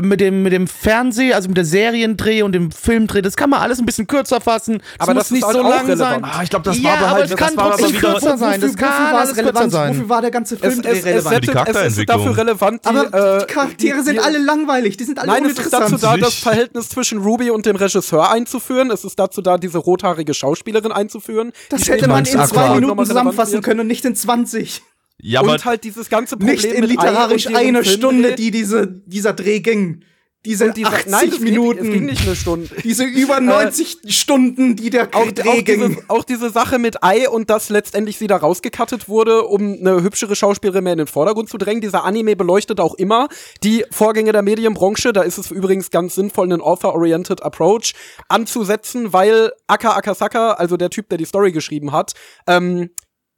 mit 0.00 0.20
dem, 0.20 0.44
mit 0.44 0.52
dem 0.52 0.68
Fernseh, 0.68 1.32
also 1.32 1.48
mit 1.48 1.56
der 1.56 1.64
Seriendreh 1.64 2.42
und 2.42 2.52
dem 2.52 2.70
Filmdreh, 2.70 3.20
das 3.20 3.34
kann 3.36 3.50
man 3.50 3.60
alles 3.60 3.80
ein 3.80 3.84
bisschen 3.84 4.06
kürzer 4.06 4.40
fassen. 4.40 4.78
Das 4.98 5.08
Aber 5.08 5.14
muss 5.14 5.24
das 5.24 5.30
nicht 5.32 5.42
ist 5.44 5.52
so 5.52 5.64
halt 5.64 5.82
auch 5.82 5.86
lang 5.88 5.96
sein. 5.96 6.24
Ah, 6.24 6.40
ich 6.44 6.50
glaube, 6.50 6.64
das 6.64 6.78
ja, 6.78 6.84
war 6.84 6.92
aber 6.92 7.06
aber 7.06 7.14
halt, 7.14 7.24
es 7.24 7.30
das 7.30 7.38
kann 7.40 7.56
war 7.56 7.70
trotzdem 7.70 7.88
wieder, 7.88 8.12
kürzer 8.12 8.38
sein. 8.38 8.60
Das 8.60 8.76
kann 8.76 9.14
alles 9.14 9.30
es 9.30 9.34
kürzer 9.34 9.48
relevant? 9.48 9.72
sein. 9.72 9.88
Wofür 9.96 10.08
war 10.08 10.20
der 10.20 10.30
ganze 10.30 10.54
es, 10.54 10.60
Film 10.60 10.80
es, 10.84 10.86
es, 10.98 11.04
relevant? 11.04 11.42
Die 11.42 11.46
setzt, 11.52 11.76
es 11.76 11.98
ist 11.98 12.08
dafür 12.08 12.36
relevant, 12.36 12.84
die, 12.84 12.88
Aber 12.88 13.36
äh, 13.36 13.46
die 13.46 13.52
Charaktere 13.52 14.02
sind 14.04 14.14
die- 14.14 14.20
alle 14.20 14.38
langweilig, 14.38 14.96
die 14.96 15.04
sind 15.04 15.18
alle 15.18 15.32
Nein, 15.32 15.44
es 15.46 15.58
ist 15.58 15.72
dazu 15.72 15.96
da, 15.96 16.16
das 16.16 16.28
Nicht. 16.28 16.42
Verhältnis 16.44 16.88
zwischen 16.90 17.18
Ruby 17.18 17.50
und 17.50 17.66
dem 17.66 17.74
Regisseur 17.76 18.30
einzuführen. 18.30 18.90
Es 18.92 19.02
ist 19.04 19.18
dazu 19.18 19.42
da, 19.42 19.58
diese 19.58 19.78
rothaarige 19.78 20.32
Schauspielerin 20.32 20.92
einzuführen. 20.92 21.52
das 21.70 21.88
hätte 21.88 22.06
man 22.08 22.24
in 22.24 22.44
zwei 22.46 22.74
Minuten 22.76 23.04
zusammenfassen 23.04 23.62
können 23.62 23.80
und 23.80 23.86
nicht 23.88 24.04
in 24.04 24.14
20. 24.14 24.82
ja, 25.22 25.40
aber 25.40 25.52
und 25.52 25.64
halt 25.64 25.84
dieses 25.84 26.10
ganze 26.10 26.36
Problem 26.36 26.56
Nicht 26.56 26.64
in 26.64 26.80
mit 26.80 26.90
literarisch 26.90 27.46
eine. 27.46 27.84
Stunde, 27.84 28.34
die 28.34 28.50
diese, 28.50 28.88
dieser 29.06 29.32
Dreh 29.32 29.60
ging. 29.60 30.04
Diese 30.44 30.66
Und 30.66 30.76
diese, 30.76 30.88
80 30.88 31.06
nein, 31.12 31.28
es 31.28 31.38
Minuten. 31.38 31.82
Ging, 31.82 31.86
es 31.86 31.94
ging 31.94 32.06
nicht 32.06 32.26
eine 32.26 32.34
Stunde. 32.34 32.68
Diese 32.82 33.04
über 33.04 33.38
90 33.38 33.98
Stunden, 34.08 34.74
die 34.74 34.90
der 34.90 35.10
Auch, 35.12 35.30
Dreh 35.30 35.48
auch, 35.48 35.64
ging. 35.64 35.88
diese, 35.88 36.02
auch 36.08 36.24
diese 36.24 36.50
Sache 36.50 36.80
mit 36.80 37.04
Ei 37.04 37.28
und 37.28 37.48
dass 37.48 37.68
letztendlich 37.68 38.18
sie 38.18 38.26
da 38.26 38.38
rausgekattet 38.38 39.08
wurde, 39.08 39.42
um 39.44 39.76
eine 39.78 40.02
hübschere 40.02 40.34
Schauspielerin 40.34 40.82
mehr 40.82 40.94
in 40.94 40.98
den 40.98 41.06
Vordergrund 41.06 41.48
zu 41.48 41.58
drängen. 41.58 41.80
Dieser 41.80 42.02
Anime 42.02 42.34
beleuchtet 42.34 42.80
auch 42.80 42.94
immer 42.94 43.28
die 43.62 43.84
Vorgänge 43.92 44.32
der 44.32 44.42
Medienbranche. 44.42 45.12
Da 45.12 45.22
ist 45.22 45.38
es 45.38 45.52
übrigens 45.52 45.92
ganz 45.92 46.16
sinnvoll, 46.16 46.46
einen 46.46 46.60
Author-Oriented 46.60 47.44
Approach 47.44 47.94
anzusetzen, 48.28 49.12
weil 49.12 49.52
Aka 49.68 49.94
Akasaka, 49.94 50.54
also 50.54 50.76
der 50.76 50.90
Typ, 50.90 51.08
der 51.08 51.18
die 51.18 51.26
Story 51.26 51.52
geschrieben 51.52 51.92
hat, 51.92 52.14
ähm, 52.48 52.90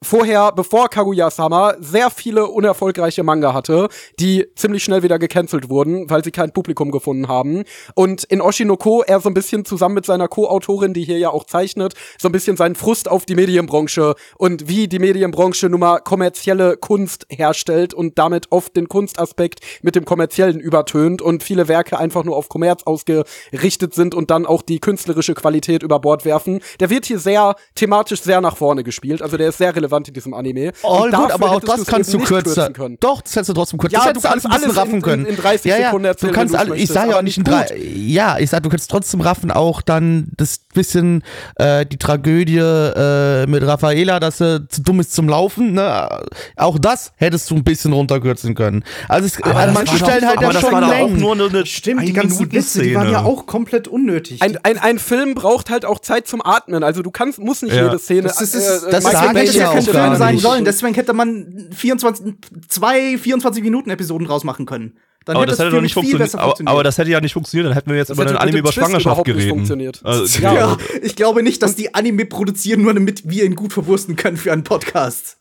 vorher, 0.04 0.52
bevor 0.52 0.88
Kaguya-sama, 0.88 1.74
sehr 1.80 2.10
viele 2.10 2.46
unerfolgreiche 2.46 3.22
Manga 3.22 3.54
hatte, 3.54 3.88
die 4.20 4.46
ziemlich 4.54 4.84
schnell 4.84 5.02
wieder 5.02 5.18
gecancelt 5.18 5.68
wurden, 5.68 6.08
weil 6.10 6.22
sie 6.22 6.30
kein 6.30 6.52
Publikum 6.52 6.90
gefunden 6.90 7.28
haben. 7.28 7.64
Und 7.94 8.24
in 8.24 8.40
Oshinoko 8.40 9.02
er 9.02 9.20
so 9.20 9.28
ein 9.28 9.34
bisschen 9.34 9.64
zusammen 9.64 9.94
mit 9.94 10.06
seiner 10.06 10.28
Co-Autorin, 10.28 10.94
die 10.94 11.04
hier 11.04 11.18
ja 11.18 11.30
auch 11.30 11.44
zeichnet, 11.44 11.94
so 12.20 12.28
ein 12.28 12.32
bisschen 12.32 12.56
seinen 12.56 12.74
Frust 12.74 13.10
auf 13.10 13.24
die 13.24 13.34
Medienbranche 13.34 14.14
und 14.36 14.68
wie 14.68 14.88
die 14.88 14.98
Medienbranche 14.98 15.68
nun 15.68 15.80
mal 15.80 16.00
kommerzielle 16.00 16.76
Kunst 16.76 17.26
herstellt 17.30 17.94
und 17.94 18.18
damit 18.18 18.52
oft 18.52 18.76
den 18.76 18.88
Kunstaspekt 18.88 19.60
mit 19.82 19.96
dem 19.96 20.04
kommerziellen 20.04 20.60
übertönt 20.60 21.22
und 21.22 21.42
viele 21.42 21.68
Werke 21.68 21.98
einfach 21.98 22.24
nur 22.24 22.36
auf 22.36 22.48
Kommerz 22.48 22.82
ausgerichtet 22.84 23.94
sind 23.94 24.14
und 24.14 24.30
dann 24.30 24.46
auch 24.46 24.62
die 24.62 24.80
künstlerische 24.80 25.34
Qualität 25.34 25.82
über 25.82 25.98
Bord 25.98 26.24
werfen. 26.24 26.60
Der 26.80 26.90
wird 26.90 27.06
hier 27.06 27.18
sehr 27.18 27.56
thematisch 27.74 28.20
sehr 28.22 28.40
nach 28.40 28.56
vorne 28.56 28.84
gespielt, 28.84 29.22
also 29.22 29.36
der 29.36 29.48
ist 29.48 29.58
sehr 29.58 29.74
relevant 29.74 29.93
in 30.08 30.14
diesem 30.14 30.34
Anime. 30.34 30.72
All 30.82 31.02
Und 31.08 31.12
gut, 31.14 31.30
aber 31.30 31.50
auch 31.52 31.60
das 31.60 31.84
kannst 31.86 32.12
du 32.12 32.18
kürzer. 32.18 32.42
kürzen 32.64 32.72
können. 32.74 32.96
Doch, 33.00 33.22
das 33.22 33.34
hättest 33.36 33.50
du 33.50 33.54
trotzdem 33.54 33.78
kürzer. 33.78 33.94
Ja, 33.98 34.12
das 34.12 34.22
du 34.22 34.28
hättest 34.28 34.44
kannst 34.44 34.46
alles 34.46 34.46
ein 34.46 34.50
bisschen 34.50 34.64
alles 34.70 34.76
raffen 34.82 34.94
in- 34.96 35.02
können. 35.02 35.24
in- 35.26 35.30
in 35.34 35.36
30 35.36 35.70
ja, 35.70 35.76
ja, 35.78 35.84
Sekunden 35.86 36.04
erzählen, 36.06 36.32
du 36.32 36.38
kannst 36.38 36.54
wenn 36.54 36.60
du's 36.60 36.70
alle, 36.70 36.80
ich 36.80 36.88
sage 36.88 37.06
ja 37.06 37.12
aber 37.12 37.18
auch 37.18 37.22
nicht 37.22 37.38
in 37.38 37.44
drei. 37.44 37.66
Ja, 37.76 38.38
ich 38.38 38.50
sag, 38.50 38.62
du 38.62 38.68
kannst 38.68 38.90
trotzdem 38.90 39.20
raffen 39.20 39.50
auch 39.50 39.82
dann 39.82 40.28
das 40.36 40.58
bisschen 40.74 41.22
äh, 41.56 41.86
die 41.86 41.98
Tragödie 41.98 42.58
äh, 42.58 43.46
mit 43.46 43.64
Raffaela, 43.66 44.20
dass 44.20 44.38
sie 44.38 44.66
zu 44.68 44.82
dumm 44.82 45.00
ist 45.00 45.14
zum 45.14 45.28
Laufen. 45.28 45.72
Ne? 45.72 46.08
Auch 46.56 46.78
das 46.78 47.12
hättest 47.16 47.50
du 47.50 47.54
ein 47.56 47.64
bisschen 47.64 47.92
runterkürzen 47.92 48.54
können. 48.54 48.84
Also 49.08 49.26
es, 49.26 49.40
an 49.42 49.72
manchen 49.72 49.96
Stellen 49.98 50.26
halt 50.26 50.38
aber 50.38 50.46
ja 50.48 50.52
das 50.52 50.60
schon 50.62 50.72
war 50.72 50.82
auch 51.00 51.08
nur 51.10 51.32
eine, 51.32 51.44
eine 51.44 51.66
Stimmt, 51.66 52.02
die 52.08 52.12
ganzen 52.12 52.50
Witze, 52.52 52.82
die 52.82 52.94
waren 52.94 53.10
ja 53.10 53.22
auch 53.22 53.46
komplett 53.46 53.88
unnötig. 53.88 54.42
Ein, 54.42 54.58
ein, 54.62 54.78
ein 54.78 54.98
Film 54.98 55.34
braucht 55.34 55.70
halt 55.70 55.84
auch 55.84 55.98
Zeit 55.98 56.26
zum 56.26 56.44
Atmen. 56.44 56.82
Also 56.82 57.02
du 57.02 57.10
kannst, 57.10 57.38
musst 57.38 57.62
nicht 57.62 57.74
Ja. 57.74 57.84
jede 57.84 57.98
Szene. 57.98 58.22
das 58.22 58.40
ist, 58.40 58.54
das, 58.54 58.82
äh, 58.84 58.90
das 58.90 59.04
Michael 59.04 59.24
sag 59.26 59.34
Bay 59.34 59.44
ich 59.44 59.54
ja 59.54 59.70
kein 59.74 59.84
Film 59.84 60.16
sein 60.16 60.34
nicht. 60.34 60.42
sollen. 60.42 60.64
Deswegen 60.64 60.94
hätte 60.94 61.12
man 61.12 61.68
24, 61.72 62.34
zwei 62.68 63.18
24 63.18 63.62
Minuten 63.62 63.90
Episoden 63.90 64.26
rausmachen 64.26 64.66
können. 64.66 64.98
Dann 65.26 65.36
aber 65.36 65.44
hätte 65.44 65.52
das 65.52 65.58
hätte 65.60 65.70
doch 65.70 65.80
nicht 65.80 65.94
funktioniert. 65.94 66.34
Aber, 66.34 66.54
aber 66.66 66.84
das 66.84 66.98
hätte 66.98 67.10
ja 67.10 67.20
nicht 67.20 67.32
funktioniert, 67.32 67.66
dann 67.66 67.72
hätten 67.74 67.88
wir 67.90 67.96
jetzt 67.96 68.10
Das 68.10 68.18
über 68.18 68.26
einen 68.28 68.36
Anime 68.36 68.58
über 68.58 68.70
Twist 68.70 68.86
Schwangerschaft 68.86 69.24
geredet. 69.24 70.00
Also, 70.04 70.38
Ja. 70.40 70.52
ja, 70.54 70.76
ich 71.02 71.16
glaube 71.16 71.42
nicht, 71.42 71.62
dass 71.62 71.76
die 71.76 71.94
Anime 71.94 72.26
produzieren, 72.26 72.82
nur 72.82 72.92
damit 72.92 73.28
wir 73.28 73.44
ihn 73.44 73.54
gut 73.54 73.72
verwursten 73.72 74.16
können 74.16 74.36
für 74.36 74.52
einen 74.52 74.64
Podcast. 74.64 75.38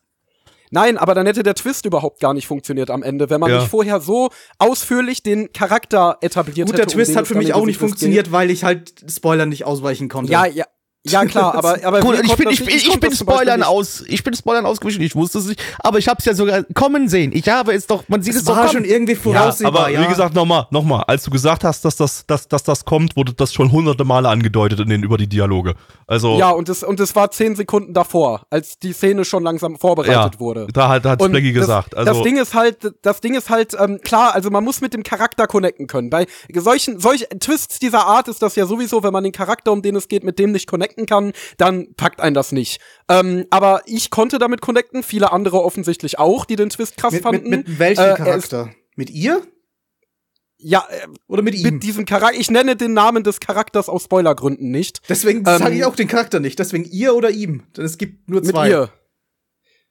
Nein, 0.71 0.97
aber 0.97 1.13
dann 1.13 1.27
hätte 1.27 1.43
der 1.43 1.53
Twist 1.53 1.85
überhaupt 1.85 2.19
gar 2.19 2.33
nicht 2.33 2.47
funktioniert 2.47 2.89
am 2.89 3.03
Ende, 3.03 3.29
wenn 3.29 3.39
man 3.39 3.51
Ja. 3.51 3.59
nicht 3.59 3.69
vorher 3.69 3.99
so 4.01 4.29
ausführlich 4.57 5.21
den 5.21 5.51
Charakter 5.53 6.17
etabliert 6.21 6.67
Gut, 6.67 6.75
hätte. 6.77 6.87
der 6.87 6.93
Twist 6.95 7.11
um 7.11 7.17
hat 7.17 7.27
für 7.27 7.35
mich 7.35 7.53
auch 7.53 7.65
nicht 7.65 7.77
funktioniert, 7.77 8.31
weil 8.31 8.49
ich 8.49 8.63
halt 8.63 8.91
Spoilern 9.07 9.49
nicht 9.49 9.65
ausweichen 9.65 10.07
konnte. 10.09 10.29
geht. 10.31 10.39
Ja, 10.39 10.45
ja. 10.47 10.65
Ja, 11.05 11.25
klar, 11.25 11.53
aber, 11.55 11.79
aber 11.83 11.99
Gut, 11.99 12.13
wir 12.13 12.23
ich 12.23 12.35
bin, 12.37 12.49
ich, 12.49 12.61
ich 12.61 12.87
konnte 12.87 13.09
bin 13.09 13.17
Spoilern 13.17 13.61
aus, 13.61 14.05
ich 14.07 14.23
bin 14.23 14.33
Spoilern 14.33 14.65
ausgewichen, 14.65 15.01
ich 15.01 15.15
wusste 15.15 15.39
es 15.39 15.47
nicht, 15.47 15.61
aber 15.79 15.97
ich 15.97 16.07
habe 16.07 16.19
es 16.19 16.25
ja 16.25 16.33
sogar 16.33 16.63
kommen 16.73 17.09
sehen. 17.09 17.31
Ich 17.33 17.49
habe 17.49 17.73
es 17.73 17.87
doch, 17.87 18.07
man 18.07 18.21
sieht 18.23 18.35
es, 18.35 18.39
es 18.39 18.45
doch 18.45 18.55
war 18.55 18.67
kommen. 18.67 18.71
schon 18.71 18.85
irgendwie 18.85 19.11
Ja, 19.11 19.19
voraussehbar, 19.19 19.81
aber 19.81 19.89
ja. 19.89 20.01
wie 20.01 20.07
gesagt, 20.07 20.33
nochmal, 20.33 20.65
nochmal, 20.71 21.03
als 21.07 21.23
du 21.23 21.31
gesagt 21.31 21.65
hast, 21.65 21.83
dass 21.83 21.97
das, 21.97 22.25
dass, 22.25 22.47
dass 22.47 22.63
das 22.63 22.85
kommt, 22.85 23.17
wurde 23.17 23.33
das 23.33 23.53
schon 23.53 23.73
hunderte 23.73 24.05
Male 24.05 24.29
angedeutet 24.29 24.79
in 24.79 24.87
den, 24.87 25.03
über 25.03 25.17
die 25.17 25.27
Dialoge. 25.27 25.75
Also, 26.07 26.37
Ja, 26.37 26.51
und 26.51 26.69
es, 26.69 26.83
und 26.83 26.97
es 27.01 27.13
war 27.17 27.31
zehn 27.31 27.57
Sekunden 27.57 27.93
davor, 27.93 28.43
als 28.49 28.79
die 28.79 28.93
Szene 28.93 29.25
schon 29.25 29.43
langsam 29.43 29.75
vorbereitet 29.77 30.35
ja, 30.35 30.39
wurde. 30.39 30.67
da 30.71 30.87
hat, 30.87 31.03
hat 31.03 31.21
Und 31.21 31.31
Blackie 31.31 31.51
gesagt. 31.51 31.97
Also, 31.97 32.13
das 32.13 32.23
Ding 32.23 32.37
ist 32.37 32.53
halt, 32.53 32.93
das 33.01 33.19
Ding 33.19 33.35
ist 33.35 33.49
halt, 33.49 33.75
ähm, 33.77 33.99
klar, 34.01 34.33
also 34.33 34.49
man 34.49 34.63
muss 34.63 34.79
mit 34.79 34.93
dem 34.93 35.03
Charakter 35.03 35.47
connecten 35.47 35.87
können. 35.87 36.09
Bei 36.09 36.27
solchen, 36.55 37.01
solch 37.01 37.27
Twists 37.41 37.79
dieser 37.79 38.05
Art 38.05 38.29
ist 38.29 38.41
das 38.41 38.55
ja 38.55 38.65
sowieso, 38.65 39.03
wenn 39.03 39.11
man 39.11 39.25
den 39.25 39.33
Charakter, 39.33 39.73
um 39.73 39.81
den 39.81 39.97
es 39.97 40.07
geht, 40.07 40.23
mit 40.23 40.39
dem 40.39 40.53
nicht 40.53 40.65
connecten 40.65 40.92
kann, 41.05 41.33
dann 41.57 41.93
packt 41.95 42.21
einen 42.21 42.33
das 42.33 42.51
nicht. 42.51 42.79
Ähm, 43.09 43.45
aber 43.49 43.81
ich 43.85 44.09
konnte 44.09 44.37
damit 44.39 44.61
connecten, 44.61 45.03
viele 45.03 45.31
andere 45.31 45.61
offensichtlich 45.63 46.19
auch, 46.19 46.45
die 46.45 46.55
den 46.55 46.69
Twist 46.69 46.97
krass 46.97 47.13
mit, 47.13 47.23
mit, 47.23 47.33
fanden. 47.33 47.49
mit 47.49 47.79
welchem 47.79 48.01
Äh, 48.01 48.05
er 48.05 48.11
ist- 48.13 48.17
Charakter? 48.49 48.69
Mit 48.95 49.09
ihr? 49.09 49.41
Ja, 50.65 50.85
äh, 50.89 51.07
Oder 51.27 51.41
mit 51.41 51.55
ihm? 51.55 51.63
mit 51.73 51.83
diesem 51.83 52.05
Charakter, 52.05 52.39
ich 52.39 52.49
nenne 52.49 52.75
den 52.77 52.93
Namen 52.93 53.23
des 53.23 53.39
Charakters 53.41 53.89
aus 53.89 54.03
Spoilergründen 54.03 54.71
nicht. 54.71 55.01
Deswegen 55.09 55.39
Ähm, 55.39 55.57
sage 55.57 55.75
ich 55.75 55.83
auch 55.83 55.95
den 55.95 56.07
Charakter 56.07 56.39
nicht. 56.39 56.57
Deswegen 56.57 56.85
ihr 56.85 57.15
oder 57.15 57.31
ihm. 57.31 57.63
Denn 57.75 57.83
es 57.83 57.97
gibt 57.97 58.29
nur 58.29 58.39
Mit 58.41 58.51
zwei. 58.51 58.69
ihr. 58.69 58.89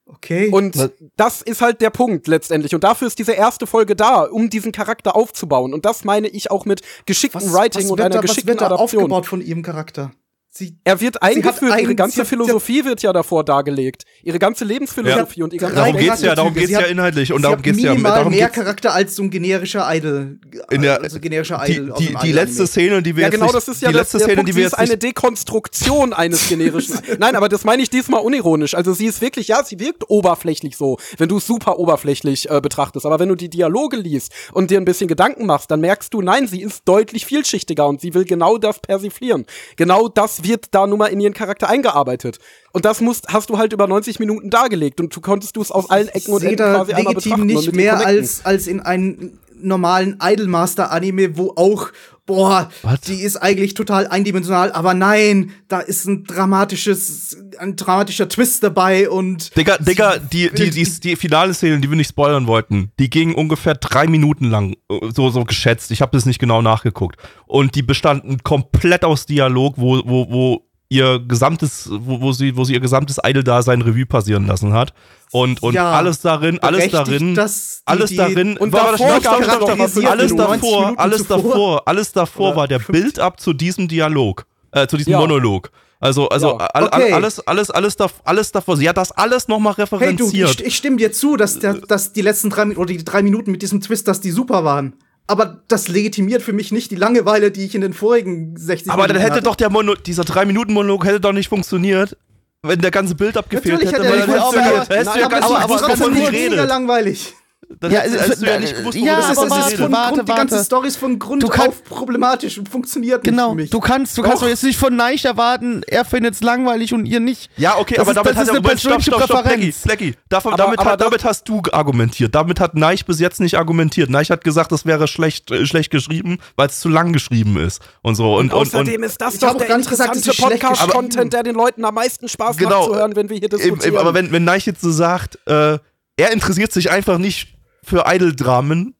Okay. 0.06 0.48
Und 0.50 0.90
das 1.16 1.42
ist 1.42 1.60
halt 1.62 1.80
der 1.80 1.90
Punkt 1.90 2.26
letztendlich. 2.26 2.74
Und 2.74 2.84
dafür 2.84 3.06
ist 3.06 3.18
diese 3.18 3.32
erste 3.32 3.66
Folge 3.66 3.94
da, 3.94 4.22
um 4.22 4.50
diesen 4.50 4.72
Charakter 4.72 5.14
aufzubauen. 5.14 5.72
Und 5.72 5.84
das 5.84 6.04
meine 6.04 6.28
ich 6.28 6.50
auch 6.50 6.64
mit 6.64 6.80
geschicktem 7.06 7.52
Writing 7.52 7.84
und 7.84 7.98
wird 7.98 8.00
einer 8.00 8.08
da, 8.10 8.18
was 8.18 8.22
geschickten 8.30 8.48
wird 8.48 8.60
da 8.62 8.66
Adaption. 8.66 9.02
aufgebaut 9.02 9.26
von 9.26 9.40
ihrem 9.40 9.62
Charakter? 9.62 10.12
Sie, 10.54 10.76
Er 10.84 11.00
wird 11.00 11.22
eingeführt, 11.22 11.80
ihre 11.80 11.94
ganze 11.94 12.20
sie 12.20 12.24
Philosophie 12.26 12.84
wird 12.84 13.02
ja 13.02 13.14
davor 13.14 13.42
dargelegt. 13.42 14.04
Ihre 14.22 14.38
ganze 14.38 14.66
Lebensphilosophie 14.66 15.42
und 15.42 15.54
ihr 15.54 15.58
ganzes 15.58 15.78
darum 15.78 15.96
geht's 15.96 16.20
ja, 16.20 16.34
darum 16.34 16.52
geht's 16.52 16.66
Sie 16.66 16.72
ja 16.74 16.80
inhaltlich 16.80 17.32
und 17.32 17.38
sie 17.38 17.42
darum 17.44 17.56
hat 17.56 17.64
geht's 17.64 17.80
ja, 17.80 17.92
minimal 17.92 18.16
darum 18.16 18.32
mehr 18.34 18.48
geht's 18.48 18.56
Charakter 18.56 18.92
als 18.92 19.16
so 19.16 19.22
ein 19.22 19.30
generischer 19.30 19.86
Idol. 19.90 20.38
in 20.70 20.82
der, 20.82 21.00
also 21.00 21.20
generischer 21.20 21.62
die, 21.66 21.72
Idol. 21.72 21.92
aus 21.92 21.98
die, 21.98 22.04
die 22.04 22.10
Idol-Anime. 22.10 22.34
letzte 22.34 22.66
Szene, 22.66 23.02
die 23.02 23.16
wir 23.16 23.22
Ja, 23.22 23.28
jetzt 23.28 23.32
genau, 23.32 23.46
nicht, 23.46 23.56
das 23.56 23.68
ist 23.68 23.80
ja 23.80 23.88
die 23.88 23.94
letzte 23.94 24.18
der 24.18 24.26
Szene, 24.26 24.36
Punkt, 24.36 24.48
die 24.48 24.52
sie 24.52 24.58
wir 24.58 24.66
ist 24.66 24.72
jetzt 24.72 24.78
eine 24.78 24.90
nicht, 24.90 25.02
Dekonstruktion 25.04 26.12
eines 26.12 26.46
generischen. 26.50 26.98
Nein, 27.18 27.34
aber 27.34 27.48
das 27.48 27.64
meine 27.64 27.82
ich 27.82 27.88
diesmal 27.88 28.20
unironisch. 28.20 28.74
Also 28.74 28.92
sie 28.92 29.06
ist 29.06 29.22
wirklich, 29.22 29.48
ja, 29.48 29.64
sie 29.64 29.80
wirkt 29.80 30.10
oberflächlich 30.10 30.76
so, 30.76 30.98
wenn 31.16 31.30
du 31.30 31.38
es 31.38 31.46
super 31.46 31.78
oberflächlich 31.78 32.50
äh, 32.50 32.60
betrachtest. 32.60 33.06
Aber 33.06 33.18
wenn 33.18 33.30
du 33.30 33.36
die 33.36 33.48
Dialoge 33.48 33.96
liest 33.96 34.30
und 34.52 34.70
dir 34.70 34.78
ein 34.78 34.84
bisschen 34.84 35.08
Gedanken 35.08 35.46
machst, 35.46 35.70
dann 35.70 35.80
merkst 35.80 36.12
du, 36.12 36.20
nein, 36.20 36.46
sie 36.46 36.60
ist 36.60 36.82
deutlich 36.84 37.24
vielschichtiger 37.24 37.86
und 37.88 38.02
sie 38.02 38.12
will 38.12 38.26
genau 38.26 38.58
das 38.58 38.80
persiflieren. 38.80 39.46
Genau 39.76 40.08
das 40.08 40.41
wird 40.44 40.66
da 40.72 40.86
nun 40.86 40.98
mal 40.98 41.06
in 41.06 41.20
ihren 41.20 41.34
Charakter 41.34 41.68
eingearbeitet. 41.68 42.38
Und 42.72 42.84
das 42.84 43.00
musst, 43.00 43.28
hast 43.28 43.50
du 43.50 43.58
halt 43.58 43.72
über 43.72 43.86
90 43.86 44.18
Minuten 44.18 44.50
dargelegt 44.50 45.00
und 45.00 45.14
du 45.14 45.20
konntest 45.20 45.56
du 45.56 45.62
es 45.62 45.70
aus 45.70 45.90
allen 45.90 46.08
Ecken 46.08 46.32
und 46.32 46.42
Enden 46.42 46.56
quasi 46.56 46.92
einmal 46.92 47.14
legitim 47.14 47.30
betrachten 47.30 47.46
nicht 47.46 47.74
mehr 47.74 48.06
als, 48.06 48.44
als 48.44 48.66
in 48.66 48.80
einem 48.80 49.38
normalen 49.62 50.18
Idolmaster-Anime, 50.20 51.36
wo 51.36 51.52
auch, 51.56 51.88
boah, 52.26 52.70
Was? 52.82 53.00
die 53.02 53.20
ist 53.20 53.36
eigentlich 53.36 53.74
total 53.74 54.06
eindimensional, 54.06 54.72
aber 54.72 54.94
nein, 54.94 55.50
da 55.68 55.80
ist 55.80 56.06
ein 56.06 56.24
dramatisches, 56.24 57.36
ein 57.58 57.76
dramatischer 57.76 58.28
Twist 58.28 58.62
dabei 58.62 59.08
und 59.08 59.56
Digga, 59.56 59.78
Digga, 59.78 60.18
die, 60.18 60.50
die, 60.50 60.70
die, 60.70 60.84
die 60.84 61.16
finale 61.16 61.54
Szene, 61.54 61.80
die 61.80 61.90
wir 61.90 61.96
nicht 61.96 62.10
spoilern 62.10 62.46
wollten, 62.46 62.92
die 62.98 63.10
ging 63.10 63.34
ungefähr 63.34 63.74
drei 63.74 64.06
Minuten 64.06 64.50
lang, 64.50 64.76
so, 65.14 65.30
so 65.30 65.44
geschätzt. 65.44 65.90
Ich 65.90 66.00
habe 66.00 66.12
das 66.12 66.26
nicht 66.26 66.38
genau 66.38 66.62
nachgeguckt. 66.62 67.16
Und 67.46 67.74
die 67.74 67.82
bestanden 67.82 68.42
komplett 68.42 69.04
aus 69.04 69.26
Dialog, 69.26 69.74
wo, 69.76 70.02
wo, 70.04 70.30
wo 70.30 70.66
ihr 70.88 71.20
gesamtes, 71.20 71.88
wo, 71.90 72.20
wo 72.20 72.32
sie, 72.32 72.56
wo 72.56 72.64
sie 72.64 72.74
ihr 72.74 72.80
gesamtes 72.80 73.18
Idol-Dasein 73.24 73.80
Revue 73.80 74.06
passieren 74.06 74.46
lassen 74.46 74.74
hat. 74.74 74.92
Und, 75.32 75.62
und 75.62 75.74
Ja, 75.74 75.92
alles 75.92 76.20
darin, 76.20 76.58
alles 76.60 76.90
darin, 76.90 77.34
dass 77.34 77.76
die- 77.78 77.82
alles 77.90 78.10
die- 78.10 78.16
darin, 78.16 78.56
Und 78.58 78.72
warte, 78.72 78.92
davor 78.98 79.08
stopp, 79.20 79.24
stopp, 79.24 79.44
stopp, 79.44 79.90
stopp, 79.90 80.10
alles 80.10 80.32
90 80.34 80.36
davor, 80.36 80.94
alles 81.00 81.26
davor, 81.26 81.82
alles 81.88 82.12
davor 82.12 82.56
war 82.56 82.68
der 82.68 82.80
50. 82.80 82.92
Build-up 83.02 83.40
zu 83.40 83.52
diesem 83.54 83.88
Dialog, 83.88 84.44
äh, 84.72 84.86
zu 84.86 84.96
diesem 84.98 85.12
Ja. 85.14 85.18
Monolog. 85.20 85.70
Also, 86.00 86.28
also, 86.28 86.58
Ja. 86.58 86.66
all, 86.74 86.84
Okay. 86.84 87.12
alles, 87.12 87.40
alles, 87.46 87.70
alles, 87.70 87.96
alles 88.24 88.52
davor. 88.52 88.76
Sie 88.76 88.88
hat 88.88 88.96
das 88.98 89.12
alles 89.12 89.48
nochmal 89.48 89.72
Hey 89.74 89.86
du, 89.86 89.94
referenziert. 89.96 90.60
ich, 90.60 90.66
ich 90.66 90.76
stimme 90.76 90.96
dir 90.96 91.12
zu, 91.12 91.36
dass, 91.36 91.60
der, 91.60 91.74
dass 91.74 92.12
die 92.12 92.22
letzten 92.22 92.50
drei 92.50 92.64
Minuten 92.66 92.80
oder 92.82 92.92
die 92.92 93.02
drei 93.04 93.22
Minuten 93.22 93.52
mit 93.52 93.62
diesem 93.62 93.80
Twist, 93.80 94.08
dass 94.08 94.20
die 94.20 94.32
super 94.32 94.64
waren. 94.64 94.94
Aber 95.28 95.62
das 95.68 95.86
legitimiert 95.88 96.42
für 96.42 96.52
mich 96.52 96.72
nicht 96.72 96.90
die 96.90 96.96
Langeweile, 96.96 97.52
die 97.52 97.64
ich 97.64 97.74
in 97.76 97.80
den 97.80 97.92
vorigen 97.94 98.56
60 98.56 98.90
Aber 98.92 99.02
dann 99.06 99.12
Minuten 99.16 99.22
hätte 99.22 99.34
hatte. 99.36 99.44
doch 99.44 99.54
der 99.54 99.70
Mono, 99.70 99.94
dieser 99.94 100.24
3-Minuten-Monolog 100.24 101.04
hätte 101.06 101.20
doch 101.20 101.32
nicht 101.32 101.48
funktioniert, 101.48 102.16
wenn 102.64 102.80
der 102.80 102.90
ganze 102.92 103.14
Bild 103.14 103.36
abgefehlt 103.36 103.74
Natürlich 103.82 103.92
hätte. 103.92 104.04
hat 104.04 104.06
er 104.06 104.12
weil 104.12 104.20
hättest 104.20 104.52
du 104.52 104.58
ja- 104.58 104.62
funktioniert. 104.62 105.14
nicht 105.16 105.24
aber- 105.24 105.36
gewusst, 105.40 105.62
aber 105.64 105.74
wovon 105.74 105.78
trotzdem 105.88 106.14
sie 106.14 106.20
nur 106.20 106.32
weniger 106.32 106.52
redet. 106.54 106.68
langweilig. 106.68 107.34
Dann 107.80 107.90
Ja, 107.90 108.00
hättest, 108.00 108.16
es- 108.16 108.22
hättest 108.22 108.42
du 108.42 108.46
ja 108.46 108.58
nicht 108.60 108.76
gewusst, 108.76 108.98
ja, 108.98 109.16
Das 109.16 109.24
es 109.26 109.30
ist, 109.32 109.38
aber 109.38 109.46
es 109.46 109.52
ist 109.52 109.62
warte, 109.62 109.76
von 109.82 109.92
warte, 109.92 110.14
Grund, 110.14 110.28
die 110.28 110.32
ganze 110.32 110.54
warte. 110.54 110.64
Story 110.64 110.88
ist 110.88 110.96
von 110.96 111.18
Grund 111.18 111.42
Du 111.42 111.48
kann- 111.48 111.68
auf 111.68 111.84
problematisch 111.84 112.58
und 112.58 112.68
funktioniert 112.68 113.24
Genau, 113.24 113.48
nicht 113.48 113.50
für 113.52 113.62
mich. 113.62 113.70
du 113.70 113.80
kannst, 113.80 114.18
du 114.18 114.22
kannst 114.22 114.42
Doch. 114.42 114.48
jetzt 114.48 114.62
nicht 114.64 114.78
von 114.78 114.94
Neich 114.96 115.24
erwarten, 115.24 115.82
er 115.86 116.04
findet 116.04 116.34
es 116.34 116.42
langweilig 116.42 116.92
und 116.94 117.06
ihr 117.06 117.20
nicht. 117.20 117.50
Ja, 117.56 117.78
okay, 117.78 117.94
Das 117.94 118.02
aber 118.02 118.10
ist- 118.10 118.16
damit 118.16 118.30
das 118.30 118.36
hat 118.36 118.42
ist 118.42 118.48
er, 118.48 118.70
eine 118.70 118.78
stopp, 118.78 119.02
stopp, 119.02 119.22
stopp, 119.24 119.42
Blackie. 119.44 119.74
Blackie. 119.84 120.14
Davon, 120.28 120.52
Aber- 120.54 120.62
damit, 120.64 120.78
aber 120.80 120.90
hat, 120.92 121.00
das- 121.00 121.06
damit 121.06 121.24
hast 121.24 121.48
du 121.48 121.62
argumentiert. 121.72 122.34
Damit 122.34 122.60
hat 122.60 122.74
Neich 122.74 123.06
bis 123.06 123.20
jetzt 123.20 123.40
nicht 123.40 123.56
argumentiert. 123.58 124.10
Neich 124.10 124.30
hat 124.30 124.44
gesagt, 124.44 124.72
das 124.72 124.86
wäre 124.86 125.08
schlecht, 125.08 125.50
äh, 125.50 125.66
schlecht 125.66 125.90
geschrieben, 125.90 126.38
weil 126.56 126.68
es 126.68 126.80
zu 126.80 126.88
lang 126.88 127.12
geschrieben 127.12 127.56
ist 127.58 127.80
und 128.02 128.14
so. 128.14 128.34
Und, 128.36 128.52
und, 128.52 128.60
und, 128.60 128.74
Außerdem 128.74 129.02
ist 129.02 129.20
das 129.20 129.38
doch 129.38 129.56
der 129.56 129.68
ist 129.68 129.76
interessante. 129.76 130.30
Podcast-Content, 130.32 131.32
der 131.32 131.42
den 131.42 131.54
Leuten 131.54 131.84
am 131.84 131.94
meisten 131.94 132.28
Spaß 132.28 132.56
Genau. 132.56 132.80
macht 132.80 132.88
zu 132.90 132.94
hören, 132.96 133.16
wenn 133.16 133.28
wir 133.28 133.38
hier 133.38 133.48
diskutieren. 133.48 133.96
aber 133.96 134.14
wenn, 134.14 134.32
wenn 134.32 134.44
Neich 134.44 134.66
jetzt 134.66 134.80
so 134.80 134.90
sagt, 134.90 135.38
äh, 135.46 135.78
er 136.16 136.32
interessiert 136.32 136.72
sich 136.72 136.90
einfach 136.90 137.18
nicht 137.18 137.48
für 137.84 138.04
Idol-Dramen, 138.06 138.94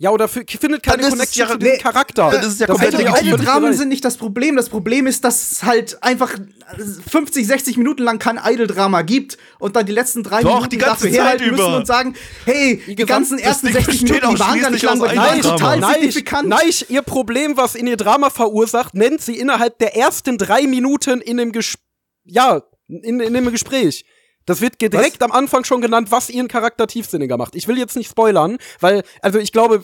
ja, 0.00 0.10
oder 0.10 0.28
für, 0.28 0.44
findet 0.46 0.84
keine 0.84 1.02
Dann 1.02 1.10
Connection 1.10 1.40
ja- 1.40 1.50
zu 1.52 1.58
dem 1.58 1.72
nee, 1.72 1.78
Charakter. 1.78 2.30
dann 2.30 2.42
ist 2.46 2.60
ja 2.60 2.68
Das 2.68 2.76
komplett 2.76 2.92
legitim. 2.92 3.14
völlig 3.16 3.32
Idol-Dramen 3.32 3.60
gereicht. 3.62 3.78
sind 3.80 3.88
nicht 3.88 4.04
das 4.04 4.16
Problem. 4.16 4.54
Das 4.54 4.68
Problem 4.68 5.08
ist, 5.08 5.24
dass 5.24 5.50
es 5.50 5.62
halt 5.64 6.00
einfach 6.04 6.38
50, 7.10 7.44
60 7.46 7.76
Minuten 7.78 8.04
lang 8.04 8.20
kein 8.20 8.38
Idol-Drama 8.42 9.02
gibt 9.02 9.38
und 9.58 9.74
dann 9.74 9.86
die 9.86 9.92
letzten 9.92 10.22
drei 10.22 10.42
Doch, 10.42 10.50
Minuten 10.50 10.70
die 10.70 10.78
ganze 10.78 11.06
dafür 11.06 11.10
Zeit 11.10 11.20
herhalten 11.24 11.44
über. 11.46 11.56
müssen 11.56 11.74
und 11.74 11.86
sagen, 11.88 12.14
hey, 12.44 12.80
die, 12.86 12.94
gesamt- 12.94 13.08
ganzen 13.08 13.38
das 13.38 13.46
ersten 13.46 13.66
Ding 13.66 13.74
60 13.74 14.00
besteht 14.02 14.22
Minuten, 14.22 14.34
die 14.36 14.40
waren 14.40 14.60
gar 14.60 14.70
nicht 14.70 14.82
die 14.82 14.86
waren 14.86 14.98
Idol-Drama. 15.00 15.40
total 15.58 15.80
Neich, 15.80 15.94
signifikant. 15.94 16.48
Neich, 16.48 16.86
ihr 16.90 17.02
Problem, 17.02 17.56
was 17.56 17.74
in 17.74 17.88
ihr 17.88 17.96
Drama 17.96 18.30
verursacht, 18.30 18.94
nennt 18.94 19.20
sie 19.20 19.36
innerhalb 19.36 19.80
der 19.80 19.96
ersten 19.96 20.38
drei 20.38 20.68
Minuten 20.68 21.20
in 21.20 21.38
dem 21.38 21.50
Ges 21.50 21.76
ja, 22.24 22.62
in, 22.86 23.18
in 23.18 23.34
dem 23.34 23.50
Gespräch. 23.50 24.04
Das 24.48 24.62
wird 24.62 24.80
direkt 24.80 25.22
am 25.22 25.30
Anfang 25.30 25.64
schon 25.64 25.82
genannt, 25.82 26.10
was 26.10 26.30
ihren 26.30 26.48
Charakter 26.48 26.86
tiefsinniger 26.86 27.36
macht. 27.36 27.54
Ich 27.54 27.68
will 27.68 27.76
jetzt 27.76 27.96
nicht 27.96 28.10
spoilern, 28.10 28.56
weil, 28.80 29.02
also 29.20 29.38
ich 29.38 29.52
glaube, 29.52 29.82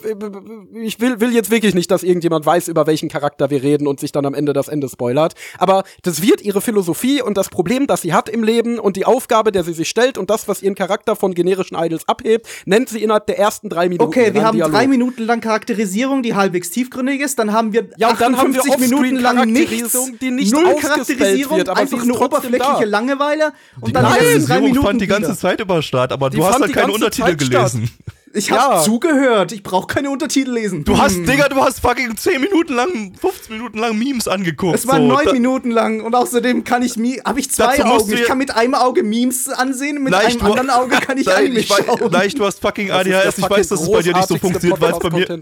ich 0.73 0.99
will, 0.99 1.19
will 1.19 1.33
jetzt 1.33 1.51
wirklich 1.51 1.75
nicht, 1.75 1.91
dass 1.91 2.01
irgendjemand 2.01 2.47
weiß, 2.47 2.67
über 2.67 2.87
welchen 2.87 3.07
Charakter 3.07 3.51
wir 3.51 3.61
reden 3.61 3.85
und 3.85 3.99
sich 3.99 4.11
dann 4.11 4.25
am 4.25 4.33
Ende 4.33 4.53
das 4.53 4.67
Ende 4.67 4.89
spoilert. 4.89 5.35
Aber 5.59 5.83
das 6.01 6.23
wird 6.23 6.41
ihre 6.41 6.61
Philosophie 6.61 7.21
und 7.21 7.37
das 7.37 7.49
Problem, 7.49 7.85
das 7.85 8.01
sie 8.01 8.13
hat 8.13 8.27
im 8.27 8.43
Leben 8.43 8.79
und 8.79 8.95
die 8.95 9.05
Aufgabe, 9.05 9.51
der 9.51 9.63
sie 9.63 9.73
sich 9.73 9.87
stellt 9.87 10.17
und 10.17 10.31
das, 10.31 10.47
was 10.47 10.63
ihren 10.63 10.73
Charakter 10.73 11.15
von 11.15 11.35
generischen 11.35 11.77
Idols 11.77 12.07
abhebt, 12.07 12.47
nennt 12.65 12.89
sie 12.89 13.03
innerhalb 13.03 13.27
der 13.27 13.37
ersten 13.37 13.69
drei 13.69 13.87
Minuten. 13.87 14.07
Okay, 14.07 14.33
wir 14.33 14.43
haben 14.43 14.55
Dialog. 14.55 14.73
drei 14.73 14.87
Minuten 14.87 15.21
lang 15.25 15.41
Charakterisierung, 15.41 16.23
die 16.23 16.33
halbwegs 16.33 16.71
tiefgründig 16.71 17.21
ist. 17.21 17.37
Dann 17.37 17.53
haben 17.53 17.71
wir 17.71 17.87
Ja, 17.97 18.09
und 18.09 18.19
dann 18.19 18.35
haben 18.35 18.51
wir 18.51 18.61
58 18.61 18.89
Minuten 18.89 19.17
lang 19.17 19.47
nichts, 19.51 19.69
Charakterisierung, 19.69 20.19
die 20.19 20.31
nicht 20.31 20.51
null 20.51 20.75
Charakterisierung, 20.81 21.57
wird, 21.59 21.69
einfach 21.69 22.03
nur 22.03 22.19
oberflächliche 22.19 22.79
da. 22.79 22.83
Langeweile. 22.83 23.53
Und 23.79 23.89
die 23.89 23.93
dann 23.93 24.05
Charakterisierung 24.05 24.54
Minuten 24.61 24.85
fand 24.85 25.01
die 25.01 25.07
ganze 25.07 25.29
wieder. 25.29 25.37
Zeit 25.37 25.59
über 25.59 25.81
statt, 25.81 26.11
aber 26.11 26.29
Die 26.29 26.37
du 26.37 26.45
hast 26.45 26.61
halt 26.61 26.73
keine 26.73 26.91
Untertitel 26.91 27.35
gelesen. 27.35 27.89
Ich 28.35 28.51
habe 28.51 28.75
Ja. 28.75 28.81
zugehört. 28.83 29.51
Ich 29.53 29.63
brauche 29.63 29.87
keine 29.87 30.09
Untertitel 30.09 30.51
lesen. 30.51 30.83
Du 30.83 30.97
hast, 30.97 31.15
Digga, 31.17 31.47
du 31.49 31.55
hast 31.57 31.79
fucking 31.79 32.15
10 32.17 32.41
Minuten 32.41 32.73
lang, 32.73 33.13
15 33.19 33.55
Minuten 33.55 33.77
lang 33.77 33.97
Memes 33.97 34.27
angeguckt. 34.27 34.75
Es 34.75 34.85
waren 34.87 35.03
so. 35.03 35.07
neun 35.07 35.25
Da- 35.25 35.31
Minuten 35.33 35.71
lang 35.71 36.01
und 36.01 36.13
außerdem 36.13 36.63
kann 36.63 36.83
ich 36.83 36.97
Mi 36.97 37.19
habe 37.25 37.39
ich 37.39 37.49
zwei 37.49 37.83
Augen. 37.83 38.11
Ich 38.13 38.23
kann 38.25 38.37
mit 38.37 38.55
einem 38.55 38.75
Auge 38.75 39.03
Memes 39.03 39.49
ansehen, 39.49 40.03
mit 40.03 40.11
Nein, 40.11 40.25
einem 40.27 40.41
anderen 40.41 40.69
Auge 40.69 40.97
kann 40.97 41.17
ich 41.17 41.25
Nein, 41.27 41.35
Anime 41.37 41.59
ich 41.59 41.69
weiß, 41.69 41.85
schauen. 41.85 42.11
nein, 42.11 42.29
du 42.35 42.45
hast 42.45 42.59
fucking 42.61 42.87
Das 42.89 42.97
ADHS. 42.99 43.37
Ich 43.37 43.49
weiß, 43.49 43.67
dass 43.69 43.81
es 43.81 43.91
bei 43.91 44.01
dir 44.01 44.13
nicht 44.13 44.27
so 44.27 44.37
funktioniert, 44.37 44.81
weil 44.81 44.91
es 44.93 44.99
bei 44.99 45.09
mir. 45.09 45.25
Den. 45.25 45.41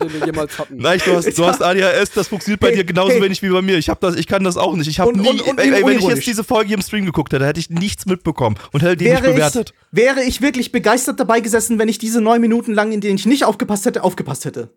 Nein, 0.69 1.01
du 1.05 1.15
hast, 1.15 1.37
du 1.37 1.45
hast 1.45 1.61
ADHS, 1.61 2.11
das 2.11 2.27
funktioniert 2.27 2.59
bei 2.59 2.67
Hey, 2.69 2.77
dir 2.77 2.83
genauso 2.83 3.11
hey. 3.13 3.21
wenig 3.21 3.41
wie 3.41 3.49
bei 3.49 3.61
mir. 3.61 3.77
Ich, 3.77 3.89
hab 3.89 3.99
das, 4.01 4.15
ich 4.15 4.27
kann 4.27 4.43
das 4.43 4.57
auch 4.57 4.75
nicht. 4.75 4.87
Ich 4.87 4.99
habe 4.99 5.09
Und- 5.11 5.21
nie, 5.21 5.29
und- 5.29 5.41
und 5.41 5.59
ey, 5.59 5.71
ey, 5.73 5.85
wenn 5.85 5.97
ich 5.99 6.05
jetzt 6.05 6.25
diese 6.25 6.43
Folge 6.43 6.67
hier 6.67 6.77
im 6.77 6.83
Stream 6.83 7.05
geguckt 7.05 7.33
hätte, 7.33 7.45
hätte 7.45 7.59
ich 7.59 7.69
nichts 7.69 8.05
mitbekommen 8.05 8.55
und 8.71 8.81
hätte 8.83 8.97
die 8.97 9.05
nicht 9.05 9.13
wäre, 9.23 9.29
ich, 9.31 9.35
bewertet. 9.35 9.73
wäre 9.91 10.23
ich 10.23 10.41
wirklich 10.41 10.71
begeistert 10.71 11.19
dabei 11.19 11.39
gesessen, 11.39 11.79
wenn 11.79 11.89
ich 11.89 11.97
diese 11.97 12.21
neun 12.21 12.41
Minuten 12.41 12.73
lang, 12.73 12.82
in 12.91 13.01
denen 13.01 13.15
ich 13.15 13.25
nicht 13.25 13.45
aufgepasst 13.45 13.85
hätte, 13.85 14.03
aufgepasst 14.03 14.45
hätte. 14.45 14.69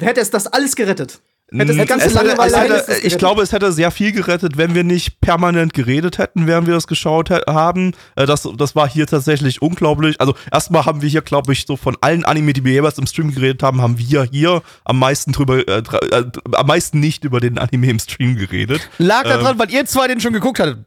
Hätte 0.00 0.20
es 0.20 0.30
das 0.30 0.46
alles 0.46 0.74
gerettet? 0.76 1.20
Hätte 1.54 1.72
es 1.72 1.78
Mm, 1.78 1.86
ganze 1.86 2.06
es 2.06 2.14
hätte, 2.16 2.74
es 2.74 2.88
hätte, 2.88 3.06
ich 3.06 3.18
glaube, 3.18 3.42
es 3.42 3.52
hätte 3.52 3.72
sehr 3.72 3.90
viel 3.90 4.12
gerettet, 4.12 4.56
wenn 4.56 4.74
wir 4.74 4.84
nicht 4.84 5.20
permanent 5.20 5.74
geredet 5.74 6.16
hätten, 6.16 6.46
während 6.46 6.66
wir 6.66 6.74
das 6.74 6.86
geschaut 6.86 7.30
haben. 7.30 7.92
Äh, 8.16 8.26
Das, 8.26 8.48
das 8.56 8.74
war 8.74 8.88
hier 8.88 9.06
tatsächlich 9.06 9.60
unglaublich. 9.60 10.20
Also 10.20 10.34
erstmal 10.50 10.86
haben 10.86 11.02
wir 11.02 11.08
hier, 11.08 11.20
glaube 11.20 11.52
ich, 11.52 11.66
so 11.66 11.76
von 11.76 11.96
allen 12.00 12.24
Anime, 12.24 12.54
die 12.54 12.64
wir 12.64 12.72
jeweils 12.72 12.98
im 12.98 13.06
Stream 13.06 13.34
geredet 13.34 13.62
haben, 13.62 13.82
haben 13.82 13.98
wir 13.98 14.22
hier 14.24 14.62
am 14.84 14.98
meisten 14.98 15.32
drüber, 15.32 15.58
äh, 15.68 15.82
äh, 15.82 16.24
am 16.52 16.66
meisten 16.66 17.00
nicht 17.00 17.24
über 17.24 17.40
den 17.40 17.58
Anime 17.58 17.88
im 17.90 17.98
Stream 17.98 18.36
geredet. 18.36 18.88
Lag 18.98 19.24
Ähm. 19.24 19.30
daran, 19.30 19.58
weil 19.58 19.70
ihr 19.70 19.84
zwei 19.84 20.08
den 20.08 20.20
schon 20.20 20.32
geguckt 20.32 20.58
hattet. 20.58 20.78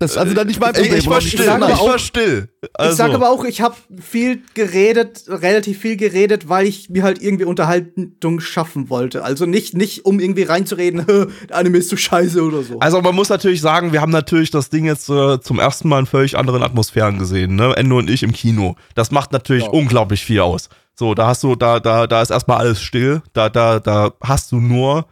Das 0.00 0.16
also 0.16 0.34
dann 0.34 0.48
nicht 0.48 0.58
mein 0.60 0.72
Ich, 0.74 0.80
Problem. 0.80 0.98
ich 0.98 1.06
war 1.08 1.20
still, 1.20 1.44
sage 1.44 1.64
aber 1.64 1.72
ich 1.72 1.78
war 1.80 1.94
auch- 1.94 1.98
still. 1.98 2.48
Also, 2.74 2.90
Ich 2.90 2.96
sage 2.96 3.14
aber 3.14 3.30
auch, 3.30 3.44
ich 3.44 3.60
habe 3.60 3.76
viel 4.02 4.42
geredet, 4.54 5.24
relativ 5.28 5.78
viel 5.78 5.96
geredet, 5.96 6.48
weil 6.48 6.66
ich 6.66 6.90
mir 6.90 7.04
halt 7.04 7.22
irgendwie 7.22 7.44
Unterhaltung 7.44 8.40
schaffen 8.40 8.90
wollte. 8.90 9.22
Also 9.22 9.46
nicht, 9.46 9.74
nicht 9.74 10.04
um 10.04 10.18
irgendwie 10.18 10.42
reinzureden, 10.42 11.06
der 11.48 11.56
Anime 11.56 11.78
ist 11.78 11.90
so 11.90 11.96
scheiße 11.96 12.42
oder 12.42 12.62
so. 12.64 12.80
Also 12.80 13.00
man 13.02 13.14
muss 13.14 13.28
natürlich 13.28 13.60
sagen, 13.60 13.92
wir 13.92 14.00
haben 14.00 14.10
natürlich 14.12 14.50
das 14.50 14.68
Ding 14.68 14.84
jetzt 14.84 15.08
äh, 15.08 15.40
zum 15.40 15.60
ersten 15.60 15.88
Mal 15.88 16.00
in 16.00 16.06
völlig 16.06 16.36
anderen 16.36 16.64
Atmosphären 16.64 17.18
gesehen, 17.20 17.54
ne? 17.54 17.74
Endo 17.76 17.96
und 17.98 18.10
ich 18.10 18.24
im 18.24 18.32
Kino. 18.32 18.74
Das 18.96 19.12
macht 19.12 19.32
natürlich 19.32 19.64
Ja. 19.64 19.70
unglaublich 19.70 20.24
viel 20.24 20.40
aus. 20.40 20.68
So, 20.96 21.14
da 21.14 21.28
hast 21.28 21.42
du, 21.44 21.54
da, 21.54 21.78
da, 21.80 22.06
da 22.08 22.20
ist 22.20 22.30
erstmal 22.30 22.58
alles 22.58 22.80
still. 22.82 23.22
Da, 23.32 23.48
da, 23.48 23.78
da 23.78 24.12
hast 24.20 24.50
du 24.52 24.56
nur 24.56 25.06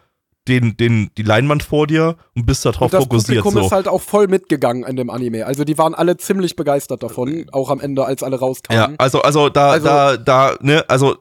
den, 0.49 0.77
den, 0.77 1.11
die 1.17 1.23
Leinwand 1.23 1.63
vor 1.63 1.87
dir 1.87 2.17
und 2.35 2.47
bist 2.47 2.65
da 2.65 2.73
drauf 2.73 2.83
Und 2.87 2.95
das 2.95 3.05
fokussiert. 3.05 3.43
Publikum 3.43 3.61
So. 3.63 3.67
ist 3.67 3.73
halt 3.73 3.89
auch 3.89 4.01
voll 4.03 4.27
mitgegangen 4.29 4.83
in 4.85 4.97
dem 4.97 5.09
Anime. 5.11 5.47
Also 5.47 5.65
die 5.65 5.79
waren 5.79 5.95
alle 5.95 6.17
ziemlich 6.17 6.57
begeistert 6.57 7.03
davon, 7.03 7.47
auch 7.53 7.71
am 7.71 7.79
Ende, 7.81 8.05
als 8.05 8.23
alle 8.23 8.37
Ja, 8.37 8.41
rauskamen. 8.41 8.97
also, 8.99 9.23
also 9.23 9.49
da, 9.49 9.71
Also- 9.73 9.87
da, 9.87 10.17
da, 10.17 10.55
ne, 10.61 10.85
also 10.89 11.17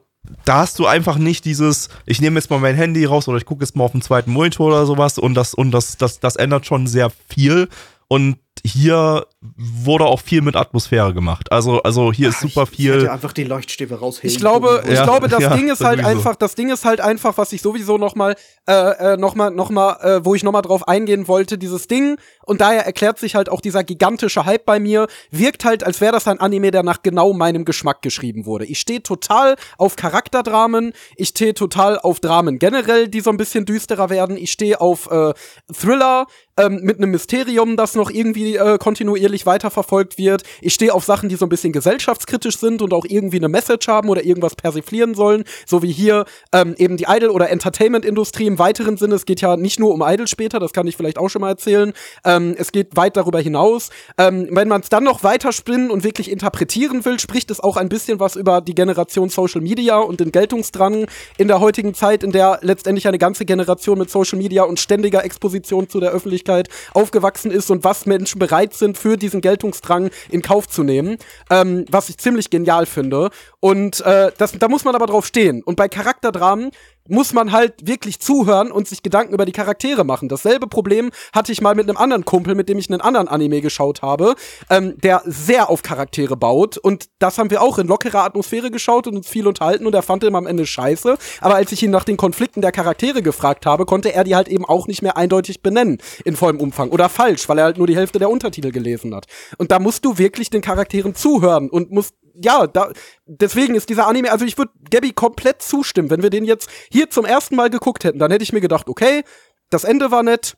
da 0.46 0.58
hast 0.60 0.78
du 0.80 0.86
einfach 0.86 1.18
nicht 1.18 1.46
dieses, 1.46 1.90
ich 2.06 2.22
nehme 2.22 2.40
jetzt 2.40 2.50
mal 2.50 2.60
mein 2.60 2.76
Handy 2.76 3.06
raus 3.06 3.28
oder 3.28 3.38
ich 3.38 3.46
gucke 3.46 3.64
jetzt 3.64 3.76
mal 3.76 3.84
auf 3.84 3.92
den 3.92 4.02
zweiten 4.02 4.32
Monitor 4.32 4.68
oder 4.68 4.86
sowas 4.86 5.18
und 5.18 5.34
das, 5.36 5.54
und 5.54 5.72
das, 5.72 5.98
das, 5.98 6.20
das 6.20 6.36
ändert 6.36 6.66
schon 6.66 6.88
sehr 6.88 7.12
viel. 7.30 7.70
Und 8.08 8.38
hier 8.64 9.26
wurde 9.58 10.06
auch 10.06 10.20
viel 10.22 10.42
mit 10.42 10.56
Atmosphäre 10.56 11.14
gemacht. 11.14 11.52
Also, 11.52 11.82
also 11.84 12.14
hier 12.14 12.30
ist 12.30 12.42
super 12.42 12.68
Ich 12.72 12.80
hätte 12.86 13.00
viel. 13.00 13.10
einfach 13.10 13.34
die 13.34 13.44
Leuchtstäbe 13.44 14.00
rausheben. 14.00 14.30
Ich 14.30 14.38
glaube, 14.38 14.84
ich 14.86 14.94
Ja, 14.94 15.04
glaube, 15.04 15.28
das 15.28 15.40
ja, 15.42 15.56
Ding 15.56 15.70
ist 15.70 15.84
halt 15.84 16.00
sowieso. 16.00 16.10
einfach, 16.18 16.36
das 16.36 16.56
Ding 16.56 16.70
ist 16.72 16.86
halt 16.86 17.02
einfach, 17.02 17.38
was 17.38 17.52
ich 17.54 17.62
sowieso 17.62 17.98
noch 17.98 18.16
mal, 18.16 18.36
äh, 18.68 18.74
äh, 19.14 19.18
noch 19.18 19.34
mal, 19.36 19.50
noch 19.50 19.70
mal, 19.72 19.94
äh, 20.02 20.26
wo 20.26 20.36
ich 20.36 20.44
noch 20.44 20.52
mal 20.52 20.62
drauf 20.62 20.88
eingehen 20.88 21.28
wollte, 21.28 21.58
dieses 21.58 21.88
Ding 21.88 22.18
und 22.46 22.62
daher 22.62 22.86
erklärt 22.86 23.18
sich 23.20 23.36
halt 23.36 23.50
auch 23.50 23.62
dieser 23.62 23.84
gigantische 23.84 24.46
Hype 24.46 24.66
bei 24.66 24.80
mir, 24.80 25.08
wirkt 25.32 25.66
halt, 25.66 25.84
als 25.84 26.00
wäre 26.02 26.12
das 26.12 26.28
ein 26.28 26.40
Anime, 26.40 26.70
der 26.72 26.84
nach 26.84 27.02
genau 27.02 27.34
meinem 27.34 27.66
Geschmack 27.66 28.02
geschrieben 28.02 28.46
wurde. 28.46 28.66
Ich 28.66 28.80
stehe 28.80 29.02
total 29.02 29.56
auf 29.78 29.96
Charakterdramen, 29.96 30.94
ich 31.16 31.30
stehe 31.30 31.54
total 31.54 31.98
auf 32.00 32.20
Dramen 32.20 32.60
generell, 32.60 33.08
die 33.08 33.22
so 33.22 33.30
ein 33.32 33.38
bisschen 33.38 33.66
düsterer 33.66 34.10
werden. 34.10 34.38
Ich 34.38 34.52
stehe 34.52 34.80
auf 34.80 35.10
äh, 35.10 35.34
Thriller 35.74 36.28
ähm, 36.58 36.80
mit 36.82 36.98
einem 36.98 37.12
Mysterium, 37.12 37.78
das 37.78 37.96
noch 37.96 38.10
irgendwie 38.10 38.56
äh, 38.56 38.78
kontinuierlich 38.78 39.46
weiterverfolgt 39.46 40.18
wird. 40.18 40.44
Ich 40.62 40.74
stehe 40.74 40.94
auf 40.94 41.06
Sachen, 41.06 41.30
die 41.30 41.36
so 41.36 41.46
ein 41.46 41.50
bisschen 41.50 41.74
gesellschaftskritisch 41.74 42.58
sind 42.58 42.82
und 42.82 42.94
auch 42.94 43.06
irgendwie 43.08 43.38
eine 43.38 43.50
Message 43.50 43.88
haben 43.88 44.10
oder 44.10 44.24
irgendwas 44.24 44.56
persiflieren 44.56 45.16
sollen, 45.16 45.44
so 45.66 45.82
wie 45.82 45.92
hier 45.92 46.26
ähm, 46.54 46.76
eben 46.78 46.98
die 46.98 47.06
Idol- 47.08 47.30
oder 47.30 47.50
Entertainment-Industrie 47.50 48.48
im 48.48 48.60
weiteren 48.60 48.98
Sinne. 48.98 49.16
Es 49.16 49.26
geht 49.26 49.42
ja 49.42 49.58
nicht 49.58 49.80
nur 49.80 49.94
um 49.94 50.02
Idol 50.06 50.28
später, 50.28 50.60
das 50.60 50.74
kann 50.74 50.88
ich 50.88 50.98
vielleicht 50.98 51.18
auch 51.18 51.30
schon 51.30 51.42
mal 51.42 51.50
erzählen. 51.50 51.94
Ähm, 52.26 52.56
es 52.58 52.72
geht 52.72 52.96
weit 52.96 53.18
darüber 53.18 53.40
hinaus. 53.40 53.90
Ähm, 54.18 54.48
wenn 54.52 54.68
man 54.68 54.82
es 54.82 54.90
dann 54.90 55.04
noch 55.04 55.24
weiter 55.24 55.52
spinnen 55.52 55.90
und 55.92 56.04
wirklich 56.04 56.30
interpretieren 56.30 57.06
will, 57.06 57.20
spricht 57.20 57.52
es 57.52 57.60
auch 57.60 57.78
ein 57.78 57.90
bisschen 57.90 58.20
was 58.20 58.36
über 58.36 58.62
die 58.62 58.76
Generation 58.76 59.30
Social 59.30 59.62
Media 59.62 59.98
und 59.98 60.20
den 60.20 60.32
Geltungsdrang 60.32 61.08
in 61.38 61.48
der 61.48 61.60
heutigen 61.60 61.94
Zeit, 61.94 62.24
in 62.24 62.32
der 62.32 62.60
letztendlich 62.62 63.08
eine 63.08 63.18
ganze 63.18 63.46
Generation 63.46 63.98
mit 63.98 64.10
Social 64.10 64.38
Media 64.38 64.64
und 64.64 64.80
ständiger 64.80 65.24
Exposition 65.24 65.90
zu 65.90 66.00
der 66.00 66.12
Öffentlichkeit 66.42 66.70
aufgewachsen 66.94 67.52
ist 67.52 67.70
und 67.72 67.84
was 67.84 68.06
Menschen 68.06 68.40
bereit 68.40 68.74
sind, 68.74 68.98
für 68.98 69.18
diesen 69.18 69.42
Geltungsdrang 69.42 70.10
in 70.30 70.42
Kauf 70.42 70.68
zu 70.68 70.84
nehmen, 70.84 71.18
ähm, 71.50 71.86
was 71.90 72.10
ich 72.10 72.18
ziemlich 72.18 72.50
genial 72.50 72.86
finde. 72.86 73.30
Und 73.60 74.02
äh, 74.02 74.32
das, 74.38 74.54
da 74.58 74.68
muss 74.68 74.84
man 74.84 74.96
aber 74.96 75.06
drauf 75.06 75.26
stehen. 75.26 75.64
Und 75.64 75.76
bei 75.76 75.88
Charakterdramen 75.88 76.72
muss 77.12 77.34
man 77.34 77.52
halt 77.52 77.88
wirklich 77.88 78.20
zuhören 78.20 78.72
und 78.72 78.88
sich 78.88 79.04
Gedanken 79.04 79.34
über 79.34 79.46
die 79.46 79.52
Charaktere 79.52 80.06
machen. 80.06 80.30
Dasselbe 80.30 80.68
Problem 80.68 81.12
hatte 81.34 81.52
ich 81.52 81.62
mal 81.62 81.76
mit 81.76 81.88
einem 81.88 81.98
anderen 81.98 82.26
Kumpel, 82.26 82.56
mit 82.56 82.70
dem 82.70 82.78
ich 82.78 82.90
einen 82.90 83.02
anderen 83.02 83.28
Anime 83.28 83.62
geschaut 83.62 84.02
habe, 84.02 84.36
ähm, 84.70 84.96
der 85.04 85.22
sehr 85.26 85.70
auf 85.70 85.84
Charaktere 85.84 86.38
baut. 86.38 86.78
Und 86.78 87.10
das 87.20 87.38
haben 87.38 87.50
wir 87.52 87.62
auch 87.62 87.78
in 87.78 87.88
lockerer 87.88 88.24
Atmosphäre 88.24 88.72
geschaut 88.72 89.08
und 89.08 89.18
uns 89.18 89.28
viel 89.28 89.46
unterhalten 89.46 89.86
und 89.86 89.94
er 89.94 90.02
fand 90.02 90.24
ihn 90.24 90.36
am 90.36 90.48
Ende 90.48 90.66
scheiße. 90.66 91.18
Aber 91.42 91.56
als 91.56 91.72
ich 91.74 91.84
ihn 91.84 91.92
nach 91.92 92.06
den 92.06 92.16
Konflikten 92.16 92.62
der 92.62 92.72
Charaktere 92.72 93.22
gefragt 93.22 93.66
habe, 93.66 93.86
konnte 93.86 94.14
er 94.14 94.24
die 94.24 94.36
halt 94.36 94.48
eben 94.48 94.64
auch 94.64 94.88
nicht 94.88 95.02
mehr 95.02 95.18
eindeutig 95.18 95.62
benennen 95.62 95.98
in 96.24 96.38
vollem 96.38 96.62
Umfang. 96.62 96.92
Oder 96.92 97.10
falsch, 97.10 97.50
weil 97.50 97.58
er 97.58 97.66
halt 97.66 97.78
nur 97.78 97.88
die 97.88 97.96
Hälfte 97.98 98.20
der 98.20 98.30
Untertitel 98.30 98.72
gelesen 98.72 99.14
hat. 99.14 99.26
Und 99.58 99.72
da 99.72 99.80
musst 99.80 100.06
du 100.06 100.18
wirklich 100.18 100.50
den 100.50 100.62
Charakteren 100.62 101.14
zuhören 101.14 101.70
und 101.70 101.92
musst 101.92 102.16
ja, 102.44 102.68
da, 102.68 102.92
deswegen 103.26 103.76
ist 103.76 103.90
dieser 103.90 104.08
Anime, 104.08 104.32
also 104.32 104.46
ich 104.46 104.58
würde 104.58 104.72
Gabby 104.90 105.14
komplett 105.14 105.62
zustimmen. 105.62 106.10
Wenn 106.10 106.24
wir 106.24 106.30
den 106.30 106.46
jetzt 106.46 106.70
hier 106.92 107.10
zum 107.10 107.26
ersten 107.26 107.56
Mal 107.56 107.70
geguckt 107.70 108.04
hätten, 108.04 108.20
dann 108.20 108.32
hätte 108.32 108.44
ich 108.44 108.54
mir 108.54 108.62
gedacht, 108.62 108.90
okay, 108.90 109.24
das 109.70 109.84
Ende 109.84 110.12
war 110.12 110.24
nett, 110.24 110.58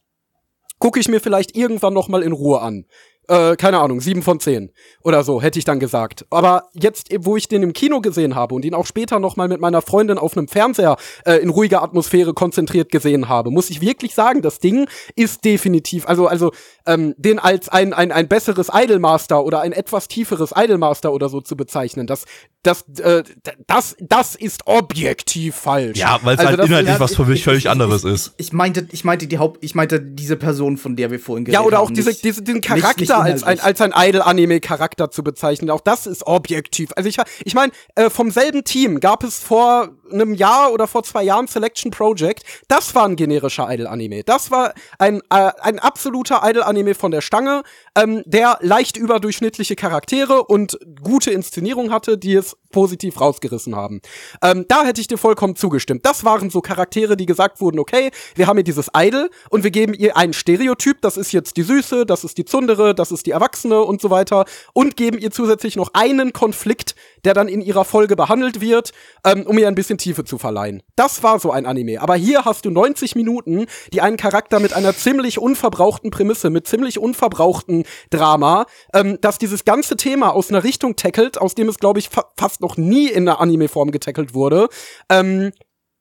gucke 0.80 1.00
ich 1.00 1.08
mir 1.08 1.22
vielleicht 1.22 1.56
irgendwann 1.56 1.94
noch 1.94 2.08
mal 2.08 2.24
in 2.24 2.32
Ruhe 2.32 2.62
an. 2.62 2.86
Äh, 3.30 3.56
keine 3.56 3.80
Ahnung, 3.80 4.02
sieben 4.02 4.22
von 4.22 4.42
zehn 4.42 4.72
oder 5.02 5.24
so, 5.24 5.42
hätte 5.42 5.58
ich 5.58 5.64
dann 5.64 5.80
gesagt. 5.80 6.26
Aber 6.30 6.66
jetzt, 6.74 7.08
wo 7.20 7.38
ich 7.38 7.48
den 7.48 7.64
im 7.64 7.72
Kino 7.72 8.02
gesehen 8.02 8.36
habe 8.36 8.54
und 8.54 8.66
ihn 8.66 8.74
auch 8.74 8.86
später 8.86 9.20
noch 9.20 9.38
mal 9.38 9.48
mit 9.48 9.62
meiner 9.62 9.82
Freundin 9.82 10.18
auf 10.18 10.36
einem 10.36 10.50
Fernseher 10.50 10.98
äh, 11.26 11.36
in 11.36 11.50
ruhiger 11.50 11.82
Atmosphäre 11.82 12.34
konzentriert 12.34 12.92
gesehen 12.92 13.30
habe, 13.30 13.50
muss 13.50 13.70
ich 13.70 13.80
wirklich 13.80 14.14
sagen, 14.14 14.42
das 14.42 14.60
Ding 14.60 14.90
ist 15.16 15.46
definitiv, 15.46 16.06
also, 16.06 16.28
also, 16.28 16.52
ähm, 16.86 17.16
den 17.18 17.40
als 17.40 17.70
ein, 17.70 17.94
ein, 17.94 18.12
ein 18.12 18.28
besseres 18.28 18.68
Idolmaster 18.74 19.46
oder 19.46 19.62
ein 19.62 19.72
etwas 19.72 20.10
tieferes 20.10 20.52
Idolmaster 20.54 21.14
oder 21.14 21.30
so 21.30 21.40
zu 21.40 21.56
bezeichnen, 21.56 22.08
das, 22.08 22.26
das, 22.62 22.84
äh, 23.00 23.24
das, 23.68 23.96
das 24.02 24.36
ist 24.36 24.68
objektiv 24.68 25.56
falsch. 25.56 25.98
Ja, 25.98 26.20
weil 26.24 26.36
es 26.36 26.40
Also 26.42 26.58
halt 26.58 26.68
inhaltlich 26.68 26.94
Ja, 26.96 27.00
was 27.00 27.16
für 27.16 27.24
mich 27.26 27.40
ich- 27.40 27.44
völlig 27.46 27.66
ich- 27.66 27.70
anderes 27.70 28.04
ich, 28.04 28.12
ist. 28.14 28.34
Ich 28.38 28.52
meinte, 28.54 28.86
ich 28.92 29.04
meinte 29.06 29.28
die 29.28 29.38
Haupt, 29.38 29.64
ich 29.64 29.76
meinte 29.76 30.02
diese 30.02 30.36
Person, 30.36 30.76
von 30.78 30.96
der 30.98 31.10
wir 31.12 31.20
vorhin 31.20 31.46
geredet 31.46 31.54
Ja, 31.56 31.60
haben. 31.62 31.68
oder 31.68 31.80
auch 31.80 31.90
diese, 31.92 32.10
nicht- 32.10 32.24
diese, 32.24 32.42
diesen 32.42 32.56
nicht- 32.60 32.68
Charakter 32.68 33.13
nicht 33.22 33.34
als 33.34 33.44
ein, 33.44 33.60
als 33.60 33.82
ein 33.82 33.94
Idol-Anime-Charakter 33.96 35.12
zu 35.12 35.24
bezeichnen. 35.24 35.70
Auch 35.70 35.82
das 35.82 36.08
ist 36.08 36.26
objektiv. 36.26 36.92
Also 36.96 37.10
ich, 37.10 37.18
ich 37.44 37.54
meine, 37.54 37.72
äh, 37.96 38.10
vom 38.10 38.32
selben 38.32 38.64
Team 38.64 39.00
gab 39.00 39.24
es 39.24 39.40
vor 39.40 39.90
einem 40.12 40.34
Jahr 40.34 40.72
oder 40.72 40.88
vor 40.88 41.04
zwei 41.04 41.24
Jahren 41.24 41.48
Selection 41.48 41.92
Project. 41.92 42.44
Das 42.68 42.96
war 42.96 43.06
ein 43.06 43.16
generischer 43.16 43.68
Idol-Anime. 43.70 44.24
Das 44.24 44.52
war 44.52 44.74
ein, 45.00 45.22
äh, 45.30 45.52
ein 45.62 45.80
absoluter 45.80 46.42
Idol-Anime 46.44 46.96
von 46.96 47.12
der 47.12 47.22
Stange, 47.22 47.64
ähm, 47.96 48.24
der 48.26 48.58
leicht 48.62 48.98
überdurchschnittliche 48.98 49.76
Charaktere 49.76 50.44
und 50.44 50.78
gute 51.02 51.32
Inszenierung 51.32 51.92
hatte, 51.92 52.18
die 52.18 52.36
es 52.36 52.58
positiv 52.74 53.22
rausgerissen 53.22 53.76
haben. 53.76 54.02
Ähm, 54.42 54.66
da 54.68 54.84
hätte 54.84 55.00
ich 55.00 55.08
dir 55.08 55.18
vollkommen 55.18 55.56
zugestimmt. 55.56 56.06
Das 56.06 56.26
waren 56.26 56.50
so 56.50 56.60
Charaktere, 56.60 57.16
die 57.16 57.26
gesagt 57.26 57.62
wurden, 57.62 57.80
okay, 57.80 58.12
wir 58.36 58.48
haben 58.48 58.58
hier 58.58 58.64
dieses 58.66 58.90
Idol 58.94 59.30
und 59.50 59.64
wir 59.64 59.72
geben 59.72 59.94
ihr 59.94 60.18
einen 60.18 60.34
Stereotyp, 60.34 61.02
das 61.02 61.16
ist 61.16 61.32
jetzt 61.32 61.56
die 61.56 61.64
Süße, 61.64 62.06
das 62.06 62.26
ist 62.26 62.38
die 62.38 62.46
Zundere, 62.46 62.94
das 62.94 63.12
ist 63.12 63.26
die 63.28 63.32
Erwachsene 63.32 63.82
und 63.82 64.02
so 64.02 64.10
weiter 64.10 64.46
und 64.74 64.98
geben 64.98 65.18
ihr 65.18 65.32
zusätzlich 65.32 65.78
noch 65.78 65.92
einen 65.94 66.34
Konflikt, 66.34 66.96
der 67.24 67.34
dann 67.34 67.48
in 67.48 67.62
ihrer 67.62 67.86
Folge 67.86 68.16
behandelt 68.16 68.60
wird, 68.60 68.92
ähm, 69.24 69.46
um 69.46 69.58
ihr 69.58 69.68
ein 69.68 69.76
bisschen 69.76 69.98
Tiefe 70.04 70.26
zu 70.26 70.38
verleihen. 70.38 70.84
Das 70.96 71.24
war 71.24 71.40
so 71.40 71.52
ein 71.52 71.66
Anime. 71.66 72.02
Aber 72.02 72.16
hier 72.16 72.46
hast 72.46 72.66
du 72.66 72.72
90 72.72 73.16
Minuten, 73.16 73.66
die 73.94 74.02
einen 74.02 74.18
Charakter 74.18 74.60
mit 74.60 74.74
einer 74.74 74.96
ziemlich 74.96 75.40
unverbrauchten 75.40 76.12
Prämisse, 76.12 76.50
mit 76.50 76.68
ziemlich 76.68 77.00
unverbrauchten 77.00 77.86
Drama, 78.10 78.66
ähm, 78.94 79.18
das 79.22 79.38
dieses 79.38 79.64
ganze 79.64 79.96
Thema 79.96 80.34
aus 80.34 80.50
einer 80.50 80.64
Richtung 80.64 80.96
tackelt, 80.96 81.40
aus 81.40 81.56
dem 81.56 81.70
es, 81.70 81.80
glaube 81.80 82.00
ich, 82.00 82.10
fa 82.10 82.26
fast 82.38 82.62
noch 82.62 82.78
nie 82.78 83.08
in 83.08 83.28
einer 83.28 83.40
Anime-Form 83.40 83.92
getackelt 83.92 84.34
wurde. 84.34 84.68
Ähm, 85.10 85.52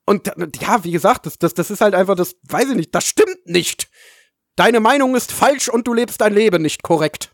und 0.04 0.32
ja, 0.60 0.82
wie 0.82 0.90
gesagt, 0.90 1.26
das, 1.26 1.38
das, 1.38 1.54
das 1.54 1.70
ist 1.70 1.80
halt 1.80 1.94
einfach, 1.94 2.16
das 2.16 2.34
weiß 2.48 2.70
ich 2.70 2.76
nicht, 2.76 2.94
das 2.94 3.04
stimmt 3.04 3.46
nicht. 3.46 3.88
Deine 4.56 4.80
Meinung 4.80 5.14
ist 5.14 5.32
falsch 5.32 5.68
und 5.68 5.86
du 5.86 5.94
lebst 5.94 6.20
dein 6.20 6.34
Leben 6.34 6.62
nicht 6.62 6.82
korrekt. 6.82 7.32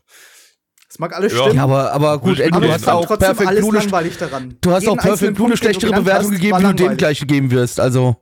Das 0.89 0.97
mag 0.97 1.15
alles 1.15 1.31
Ja. 1.33 1.39
stimmen. 1.39 1.55
Ja, 1.57 1.63
aber, 1.63 1.91
aber 1.93 2.17
gut, 2.17 2.41
aber 2.41 2.61
du 2.65 2.73
hast 2.73 2.89
auch 2.89 3.07
Perfect 3.07 3.47
alles 3.47 3.59
Blue 3.61 3.69
eine, 3.71 3.79
langweilig 3.79 4.17
daran. 4.17 4.55
du 4.59 4.71
hast 4.71 4.81
Jeden 4.83 4.97
auch 4.99 5.03
Perfect 5.03 5.35
Blue 5.35 5.47
eine 5.47 5.55
schlechtere 5.57 5.91
Bewertung 5.93 6.31
hast, 6.31 6.41
gegeben, 6.41 6.57
wie 6.59 6.63
du 6.63 6.73
dem 6.73 6.97
gleiche 6.97 7.25
geben 7.27 7.51
wirst. 7.51 7.79
Also, 7.79 8.15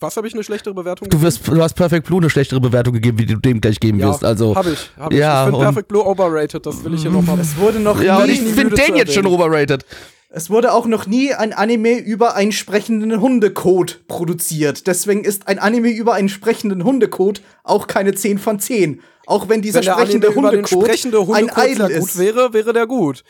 Was 0.00 0.16
habe 0.16 0.26
ich 0.26 0.32
eine 0.32 0.42
schlechtere 0.42 0.72
Bewertung? 0.72 1.10
du 1.10 1.20
wirst, 1.20 1.46
du 1.46 1.62
hast 1.62 1.74
Perfect 1.74 2.06
Blue 2.06 2.18
eine 2.18 2.30
schlechtere 2.30 2.60
Bewertung 2.60 2.94
gegeben, 2.94 3.18
wie 3.18 3.26
du 3.26 3.36
dem 3.36 3.60
gleich 3.60 3.78
geben 3.78 4.00
wirst. 4.00 4.24
Also, 4.24 4.56
Hab 4.56 4.66
ich, 4.66 4.90
hab 4.98 5.12
ich. 5.12 5.18
Ja, 5.18 5.42
ich 5.44 5.50
finde 5.50 5.64
Perfect 5.66 5.88
Blue 5.88 6.02
overrated, 6.06 6.64
das 6.64 6.82
will 6.82 6.94
ich 6.94 7.02
hier 7.02 7.10
nochmal. 7.10 7.38
Es 7.38 7.54
wurde 7.58 7.78
noch 7.78 8.00
ja, 8.02 8.16
und 8.18 8.30
ich 8.30 8.40
finde 8.40 8.74
den 8.76 8.96
jetzt 8.96 9.12
schon 9.12 9.26
overrated. 9.26 9.84
Es 10.32 10.48
wurde 10.48 10.72
auch 10.72 10.86
noch 10.86 11.06
nie 11.06 11.34
ein 11.34 11.52
Anime 11.52 11.98
über 11.98 12.36
einen 12.36 12.52
sprechenden 12.52 13.20
Hundecode 13.20 14.00
produziert. 14.06 14.86
Deswegen 14.86 15.24
ist 15.24 15.48
ein 15.48 15.58
Anime 15.58 15.90
über 15.90 16.14
einen 16.14 16.28
sprechenden 16.28 16.84
Hundecode 16.84 17.42
auch 17.64 17.88
keine 17.88 18.14
10 18.14 18.38
von 18.38 18.60
10. 18.60 19.00
Auch 19.26 19.48
wenn 19.48 19.60
dieser 19.60 19.80
Wenn 19.84 19.92
sprechende 19.92 20.34
Hundecode 20.34 20.84
sprechende 20.84 21.18
ein 21.18 21.26
Hundekot 21.26 21.64
Idol 21.64 21.88
sehr 21.88 21.98
gut 21.98 22.08
ist. 22.08 22.18
wäre, 22.18 22.52
wäre 22.52 22.72
der 22.72 22.86
gut. 22.86 23.24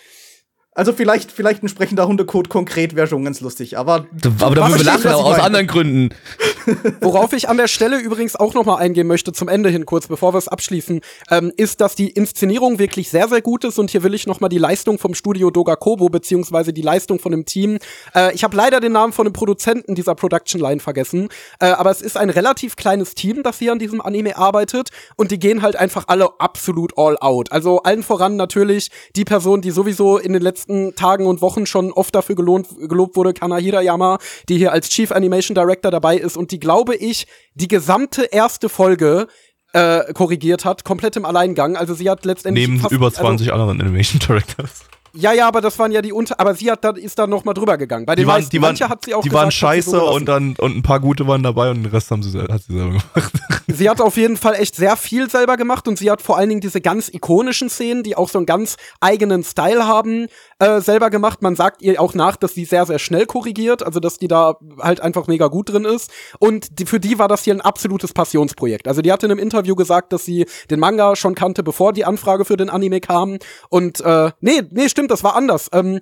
Also 0.73 0.93
vielleicht, 0.93 1.33
vielleicht 1.33 1.65
ein 1.65 1.69
sprechender 1.69 2.07
Hundecode 2.07 2.49
konkret 2.49 2.95
wäre 2.95 3.09
schon 3.09 3.25
ganz 3.25 3.41
lustig, 3.41 3.77
aber. 3.77 4.07
Aber 4.39 4.55
da 4.55 4.69
würden 4.69 4.79
wir 4.79 4.85
lachen, 4.85 5.11
aus 5.11 5.33
meine? 5.33 5.43
anderen 5.43 5.67
Gründen. 5.67 6.15
Worauf 7.01 7.33
ich 7.33 7.49
an 7.49 7.57
der 7.57 7.67
Stelle 7.67 7.99
übrigens 7.99 8.37
auch 8.37 8.55
noch 8.55 8.65
mal 8.65 8.77
eingehen 8.77 9.09
möchte, 9.09 9.33
zum 9.33 9.49
Ende 9.49 9.69
hin 9.69 9.85
kurz, 9.85 10.07
bevor 10.07 10.33
wir 10.33 10.39
es 10.39 10.47
abschließen, 10.47 11.01
ähm, 11.31 11.53
ist, 11.57 11.81
dass 11.81 11.97
die 11.97 12.11
Inszenierung 12.11 12.79
wirklich 12.79 13.11
sehr, 13.11 13.29
sehr 13.29 13.43
gut 13.43 13.65
ist 13.65 13.79
und 13.79 13.91
hier 13.91 14.05
will 14.05 14.15
ich 14.15 14.29
noch 14.29 14.41
mal 14.41 14.49
die 14.49 14.59
Leistung 14.59 14.99
vom 14.99 15.15
Studio 15.15 15.51
Dogakobo 15.51 16.09
beziehungsweise 16.09 16.73
die 16.73 16.83
Leistung 16.83 17.19
von 17.19 17.33
dem 17.33 17.45
Team. 17.47 17.79
Äh, 18.15 18.33
ich 18.35 18.45
habe 18.45 18.57
leider 18.57 18.79
den 18.81 18.93
Namen 18.93 19.13
von 19.13 19.25
dem 19.25 19.33
Produzenten 19.33 19.97
dieser 19.97 20.15
Production 20.15 20.61
Line 20.61 20.81
vergessen, 20.81 21.29
äh, 21.59 21.67
aber 21.67 21.91
es 21.91 22.01
ist 22.01 22.17
ein 22.17 22.31
relativ 22.31 22.77
kleines 22.77 23.15
Team, 23.15 23.43
das 23.43 23.59
hier 23.59 23.73
an 23.73 23.81
diesem 23.81 24.01
Anime 24.01 24.37
arbeitet 24.37 24.91
und 25.17 25.33
die 25.33 25.39
gehen 25.39 25.63
halt 25.63 25.75
einfach 25.77 26.05
alle 26.07 26.29
absolut 26.39 26.97
all 26.97 27.19
out. 27.19 27.51
Also 27.51 27.83
allen 27.83 28.03
voran 28.03 28.37
natürlich 28.37 28.91
die 29.17 29.25
Person, 29.25 29.63
die 29.63 29.73
sowieso 29.73 30.17
in 30.17 30.33
den 30.33 30.43
letzten 30.43 30.60
Tagen 30.97 31.27
und 31.27 31.41
Wochen 31.41 31.67
schon 31.67 31.93
oft 31.93 32.15
dafür 32.15 32.37
gelohnt, 32.37 32.69
gelobt 32.89 33.17
wurde, 33.17 33.33
Kana 33.33 33.57
Hirayama, 33.57 34.19
die 34.49 34.59
hier 34.59 34.73
als 34.73 34.89
Chief 34.89 35.13
Animation 35.13 35.55
Director 35.55 35.91
dabei 35.91 36.17
ist 36.17 36.37
und 36.37 36.51
die, 36.51 36.61
glaube 36.61 36.95
ich, 36.97 37.27
die 37.55 37.69
gesamte 37.69 38.25
erste 38.25 38.69
Folge 38.69 39.27
äh, 39.73 40.13
korrigiert 40.13 40.65
hat, 40.65 40.85
komplett 40.85 41.17
im 41.17 41.25
Alleingang. 41.25 41.77
Also 41.77 41.95
sie 41.95 42.11
hat 42.11 42.25
letztendlich 42.25 42.67
Neben 42.67 42.81
fast, 42.81 42.93
über 42.93 43.13
20 43.13 43.53
anderen 43.53 43.81
Animation 43.81 44.19
Directors. 44.19 44.85
Also, 45.13 45.23
ja, 45.23 45.33
ja, 45.33 45.49
aber 45.49 45.61
das 45.61 45.79
waren 45.79 45.91
ja 45.91 46.03
die 46.03 46.13
unter, 46.13 46.39
aber 46.39 46.55
sie 46.55 46.71
hat 46.71 46.85
dann 46.85 46.97
ist 46.97 47.19
dann 47.19 47.31
noch 47.31 47.45
mal 47.45 47.53
drüber 47.53 47.77
gegangen. 47.77 48.07
Bei 48.07 48.15
den 48.15 48.23
Die 48.23 48.27
waren, 48.29 48.37
meisten, 48.37 48.51
die 48.51 48.63
waren, 48.63 48.77
hat 48.77 49.05
sie 49.05 49.15
auch 49.15 49.23
die 49.23 49.29
gesagt, 49.29 49.43
waren 49.43 49.51
scheiße 49.51 49.91
so 49.91 50.13
und 50.13 50.27
dann 50.27 50.55
und 50.57 50.77
ein 50.77 50.83
paar 50.83 51.01
gute 51.01 51.27
waren 51.27 51.43
dabei 51.43 51.71
und 51.71 51.83
den 51.83 51.87
Rest 51.87 52.11
haben 52.13 52.23
sie, 52.23 52.39
hat 52.41 52.63
sie 52.63 52.75
selber 52.75 52.91
gemacht. 52.91 53.11
Sie 53.73 53.89
hat 53.89 54.01
auf 54.01 54.17
jeden 54.17 54.37
Fall 54.37 54.55
echt 54.55 54.75
sehr 54.75 54.97
viel 54.97 55.31
selber 55.31 55.57
gemacht 55.57 55.87
und 55.87 55.97
sie 55.97 56.11
hat 56.11 56.21
vor 56.21 56.37
allen 56.37 56.49
Dingen 56.49 56.61
diese 56.61 56.81
ganz 56.81 57.09
ikonischen 57.09 57.71
Szenen, 57.71 58.03
die 58.03 58.17
auch 58.17 58.29
so 58.29 58.39
einen 58.39 58.47
ganz 58.47 58.77
eigenen 58.99 59.45
Style 59.45 59.87
haben, 59.87 60.27
äh, 60.61 60.81
selber 60.81 61.11
gemacht. 61.11 61.43
Man 61.43 61.57
sagt 61.57 61.83
ihr 61.83 62.01
auch 62.01 62.15
nach, 62.15 62.37
dass 62.37 62.55
sie 62.55 62.65
sehr, 62.65 62.87
sehr 62.87 62.99
schnell 62.99 63.27
korrigiert, 63.27 63.83
also 63.83 63.99
dass 63.99 64.19
die 64.19 64.29
da 64.29 64.57
halt 64.79 65.01
einfach 65.01 65.27
mega 65.27 65.49
gut 65.49 65.71
drin 65.71 65.85
ist. 65.85 66.11
Und 66.39 66.79
die, 66.79 66.87
für 66.87 67.01
die 67.01 67.19
war 67.19 67.29
das 67.29 67.45
hier 67.45 67.55
ein 67.55 67.61
absolutes 67.61 68.13
Passionsprojekt. 68.13 68.87
Also 68.87 69.03
die 69.03 69.11
hat 69.11 69.23
in 69.23 69.31
einem 69.31 69.41
Interview 69.41 69.75
gesagt, 69.75 70.13
dass 70.13 70.25
sie 70.25 70.47
den 70.71 70.79
Manga 70.79 71.17
schon 71.17 71.35
kannte, 71.35 71.63
bevor 71.63 71.93
die 71.93 72.05
Anfrage 72.05 72.45
für 72.45 72.57
den 72.57 72.71
Anime 72.71 73.01
kam. 73.01 73.39
Und 73.71 74.01
äh, 74.01 74.31
nee, 74.41 74.63
nee, 74.71 74.89
stimmt, 74.89 75.11
das 75.11 75.25
war 75.25 75.35
anders. 75.35 75.69
Ähm, 75.73 76.01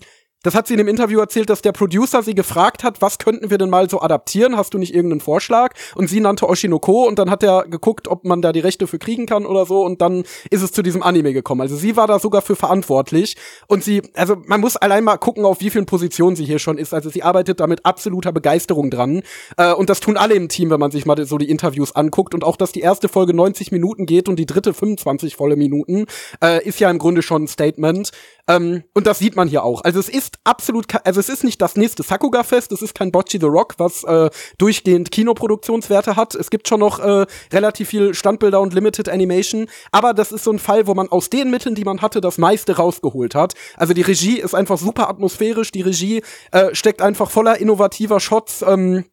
das 0.49 0.55
hat 0.55 0.67
sie 0.67 0.73
in 0.73 0.79
dem 0.79 0.89
Interview 0.89 1.21
erzählt, 1.21 1.51
dass 1.51 1.61
der 1.61 1.73
Producer 1.73 2.23
sie 2.23 2.35
gefragt 2.35 2.83
hat, 2.83 3.03
was 3.03 3.19
könnten 3.19 3.51
wir 3.51 3.59
denn 3.59 3.69
mal 3.69 3.91
so 3.91 4.01
adaptieren? 4.01 4.57
Hast 4.57 4.73
du 4.73 4.79
nicht 4.79 4.95
irgendeinen 4.95 5.21
Vorschlag? 5.21 5.75
Und 5.95 6.09
sie 6.09 6.21
nannte 6.21 6.49
Oshinoko 6.49 7.07
und 7.07 7.19
dann 7.19 7.29
hat 7.29 7.43
er 7.43 7.67
geguckt, 7.69 8.09
ob 8.09 8.25
man 8.25 8.41
da 8.41 8.53
die 8.53 8.61
Rechte 8.61 8.87
für 8.87 8.99
kriegen 8.99 9.27
kann 9.27 9.45
oder 9.45 9.67
so 9.67 9.85
und 9.85 10.01
dann 10.01 10.25
ist 10.49 10.63
es 10.63 10.73
zu 10.73 10.81
diesem 10.81 11.03
Anime 11.03 11.35
gekommen. 11.35 11.61
Also 11.61 11.77
sie 11.77 11.97
war 11.97 12.07
da 12.07 12.19
sogar 12.19 12.41
für 12.41 12.57
verantwortlich 12.57 13.37
und 13.67 13.85
sie, 13.85 14.01
also 14.15 14.37
man 14.47 14.63
muss 14.63 14.79
allein 14.79 15.05
mal 15.05 15.19
gucken, 15.19 15.45
auf 15.45 15.61
wie 15.61 15.69
vielen 15.69 15.85
Positionen 15.85 16.35
sie 16.35 16.47
hier 16.47 16.59
schon 16.59 16.79
ist. 16.79 16.95
Also 16.95 17.11
sie 17.11 17.23
arbeitet 17.23 17.61
da 17.61 17.67
mit 17.67 17.85
absoluter 17.85 18.33
Begeisterung 18.33 18.91
dran 18.91 19.21
äh, 19.59 19.75
und 19.75 19.91
das 19.91 20.01
tun 20.01 20.17
alle 20.17 20.33
im 20.33 20.49
Team, 20.49 20.71
wenn 20.71 20.81
man 20.81 20.91
sich 20.91 21.05
mal 21.05 21.23
so 21.27 21.37
die 21.37 21.51
Interviews 21.51 21.95
anguckt 21.95 22.33
und 22.33 22.43
auch, 22.43 22.57
dass 22.57 22.73
die 22.73 22.81
erste 22.81 23.11
Folge 23.11 23.35
90 23.35 23.71
Minuten 23.71 24.07
geht 24.07 24.31
und 24.31 24.37
die 24.37 24.47
dritte 24.47 24.73
25 24.73 25.37
volle 25.37 25.57
Minuten, 25.57 26.07
äh, 26.43 26.67
ist 26.67 26.81
ja 26.81 26.91
im 26.91 26.97
Grunde 26.97 27.21
schon 27.21 27.43
ein 27.43 27.49
Statement. 27.49 28.13
Ähm, 28.49 28.85
und 28.95 29.07
das 29.07 29.19
sieht 29.19 29.37
man 29.37 29.47
hier 29.47 29.63
auch. 29.63 29.85
Also 29.85 30.01
es 30.01 30.09
ist 30.09 30.38
absolut, 30.45 30.87
also 31.05 31.21
es 31.21 31.29
ist 31.29 31.45
nicht 31.45 31.61
das 31.61 31.77
nächste 31.77 32.03
Sakuga-Fest, 32.03 32.73
es 32.73 32.83
ist 32.83 32.95
kein 32.95 33.13
Bocce 33.13 33.39
the 33.41 33.47
Rock, 33.47 33.75
was 33.79 34.05
äh, 34.05 34.31
durchgehend 34.59 35.11
Kinoproduktionswerte 35.11 36.17
hat. 36.17 36.35
Es 36.35 36.51
gibt 36.51 36.69
schon 36.69 36.81
noch 36.81 36.99
äh, 36.99 37.27
relativ 37.53 37.89
viel 37.89 38.15
Standbilder 38.15 38.61
und 38.61 38.75
Limited 38.75 39.09
Animation, 39.09 39.69
aber 39.93 40.15
das 40.15 40.33
ist 40.33 40.45
so 40.45 40.51
ein 40.51 40.59
Fall, 40.59 40.87
wo 40.87 40.95
man 40.95 41.09
aus 41.09 41.31
den 41.31 41.51
Mitteln, 41.51 41.75
die 41.75 41.85
man 41.85 42.03
hatte, 42.03 42.21
das 42.21 42.39
meiste 42.39 42.77
rausgeholt 42.77 43.35
hat. 43.35 43.55
Also 43.77 43.95
die 43.95 44.03
Regie 44.03 44.39
ist 44.39 44.55
einfach 44.55 44.79
super 44.79 45.09
atmosphärisch, 45.09 45.71
die 45.71 45.83
Regie 45.83 46.23
äh, 46.53 46.75
steckt 46.75 47.03
einfach 47.03 47.31
voller 47.31 47.59
innovativer 47.59 48.21
Shots. 48.21 48.63
Ähm, 48.63 49.05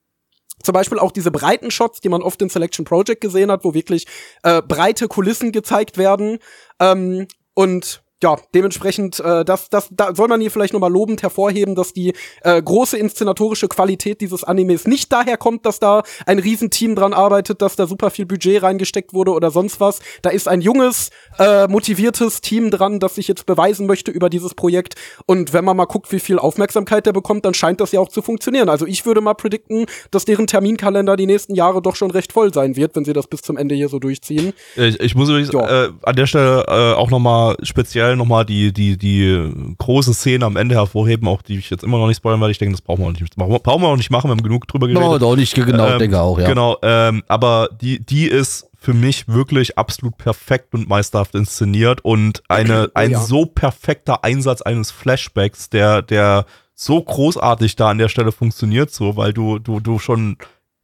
zum 0.63 0.73
Beispiel 0.73 0.99
auch 0.99 1.11
diese 1.11 1.32
breiten 1.32 1.69
Shots, 1.69 1.99
die 1.99 2.09
man 2.09 2.23
oft 2.23 2.41
in 2.41 2.49
Selection 2.49 2.86
Project 2.86 3.21
gesehen 3.21 3.51
hat, 3.51 3.63
wo 3.63 3.73
wirklich 3.73 4.07
äh, 4.43 4.61
breite 4.61 5.07
Kulissen 5.07 5.51
gezeigt 5.51 5.97
werden. 5.97 6.39
Ähm, 6.80 7.28
und 7.53 8.03
ja, 8.24 8.38
dementsprechend, 8.53 9.20
äh, 9.20 9.43
das, 9.43 9.70
das, 9.70 9.89
da 9.91 10.16
soll 10.16 10.28
man 10.30 10.39
hier 10.41 10.49
vielleicht 10.49 10.74
nochmal 10.74 10.91
lobend 10.91 11.22
hervorheben, 11.22 11.76
dass 11.76 11.93
die 11.93 12.13
äh, 12.43 12.61
große 12.61 12.97
inszenatorische 12.97 13.68
Qualität 13.68 14.22
dieses 14.22 14.43
Animes 14.43 14.88
nicht 14.88 15.11
daher 15.11 15.38
kommt, 15.38 15.66
dass 15.66 15.80
da 15.80 16.03
ein 16.26 16.39
Riesenteam 16.39 16.95
dran 16.95 17.13
arbeitet, 17.13 17.61
dass 17.61 17.76
da 17.76 17.88
super 17.88 18.09
viel 18.09 18.26
Budget 18.26 18.63
reingesteckt 18.63 19.13
wurde 19.13 19.32
oder 19.32 19.51
sonst 19.51 19.80
was. 19.80 19.99
Da 20.22 20.30
ist 20.30 20.47
ein 20.47 20.61
junges, 20.61 21.09
äh, 21.39 21.68
motiviertes 21.68 22.39
Team 22.41 22.72
dran, 22.72 22.99
das 22.99 23.16
sich 23.16 23.28
jetzt 23.28 23.45
beweisen 23.45 23.86
möchte 23.86 24.11
über 24.11 24.30
dieses 24.30 24.55
Projekt. 24.55 24.95
Und 25.26 25.51
wenn 25.53 25.66
man 25.66 25.76
mal 25.76 25.86
guckt, 25.86 26.11
wie 26.11 26.20
viel 26.20 26.39
Aufmerksamkeit 26.39 27.05
der 27.05 27.13
bekommt, 27.13 27.43
dann 27.45 27.53
scheint 27.53 27.82
das 27.82 27.91
ja 27.91 27.99
auch 27.99 28.09
zu 28.09 28.22
funktionieren. 28.22 28.70
Also 28.70 28.88
ich 28.88 29.05
würde 29.05 29.20
mal 29.22 29.34
predikten, 29.34 29.86
dass 30.11 30.24
deren 30.26 30.47
Terminkalender 30.47 31.18
die 31.18 31.26
nächsten 31.28 31.53
Jahre 31.53 31.82
doch 31.82 31.95
schon 31.97 32.11
recht 32.11 32.32
voll 32.32 32.53
sein 32.53 32.76
wird, 32.78 32.95
wenn 32.95 33.03
sie 33.05 33.13
das 33.13 33.28
bis 33.28 33.41
zum 33.41 33.57
Ende 33.57 33.76
hier 33.76 33.89
so 33.89 33.99
durchziehen. 33.99 34.53
Ich, 34.78 34.99
ich 35.01 35.16
muss 35.16 35.28
übrigens 35.30 35.51
Ja. 35.51 35.86
äh, 35.86 35.89
an 36.01 36.16
der 36.16 36.28
Stelle 36.28 36.63
äh, 36.68 36.93
auch 36.93 37.09
nochmal 37.11 37.57
speziell 37.61 38.14
nochmal 38.16 38.45
die, 38.45 38.74
die, 38.74 38.97
die 38.97 39.51
große 39.78 40.13
Szene 40.13 40.45
am 40.45 40.57
Ende 40.57 40.76
hervorheben, 40.76 41.28
auch 41.28 41.41
die 41.41 41.57
ich 41.57 41.70
jetzt 41.70 41.84
immer 41.84 41.97
noch 41.97 42.07
nicht 42.07 42.18
spoilern 42.18 42.39
werde. 42.39 42.51
Ich 42.51 42.57
denke, 42.57 42.74
das 42.74 42.82
brauchen 42.82 43.01
wir 43.01 43.07
auch 43.07 43.11
nicht, 43.11 43.22
das 43.22 43.36
brauchen 43.36 43.82
wir- 43.82 43.88
auch 43.88 43.97
nicht 43.97 44.09
machen, 44.11 44.30
wir 44.30 44.32
haben 44.32 44.43
genug 44.43 44.68
drüber 44.68 44.88
geredet. 44.88 45.07
No, 45.07 45.18
doch 45.18 45.36
nicht, 45.36 45.53
genau, 45.53 45.88
Ähm, 45.88 45.99
denke 45.99 46.20
auch, 46.20 46.39
ja. 46.39 46.47
Genau, 46.47 46.78
ähm, 46.82 47.24
aber 47.28 47.70
die, 47.82 48.05
die 48.05 48.28
ist 48.28 48.70
für 48.80 48.93
mich 48.93 49.28
wirklich 49.28 49.78
absolut 49.78 50.18
perfekt 50.18 50.74
und 50.74 50.88
meisterhaft 50.88 51.34
inszeniert 51.36 52.05
und 52.05 52.43
eine, 52.49 52.91
ein 52.93 53.11
ja. 53.11 53.20
so 53.20 53.45
perfekter 53.45 54.24
Einsatz 54.24 54.61
eines 54.61 54.91
Flashbacks, 54.91 55.70
der, 55.70 56.01
der 56.03 56.45
so 56.76 57.01
großartig 57.01 57.76
da 57.78 57.89
an 57.89 57.97
der 57.97 58.09
Stelle 58.09 58.32
funktioniert, 58.32 58.91
so, 58.91 59.18
weil 59.18 59.34
du, 59.34 59.59
du, 59.59 59.80
du 59.80 59.97
schon 59.97 60.38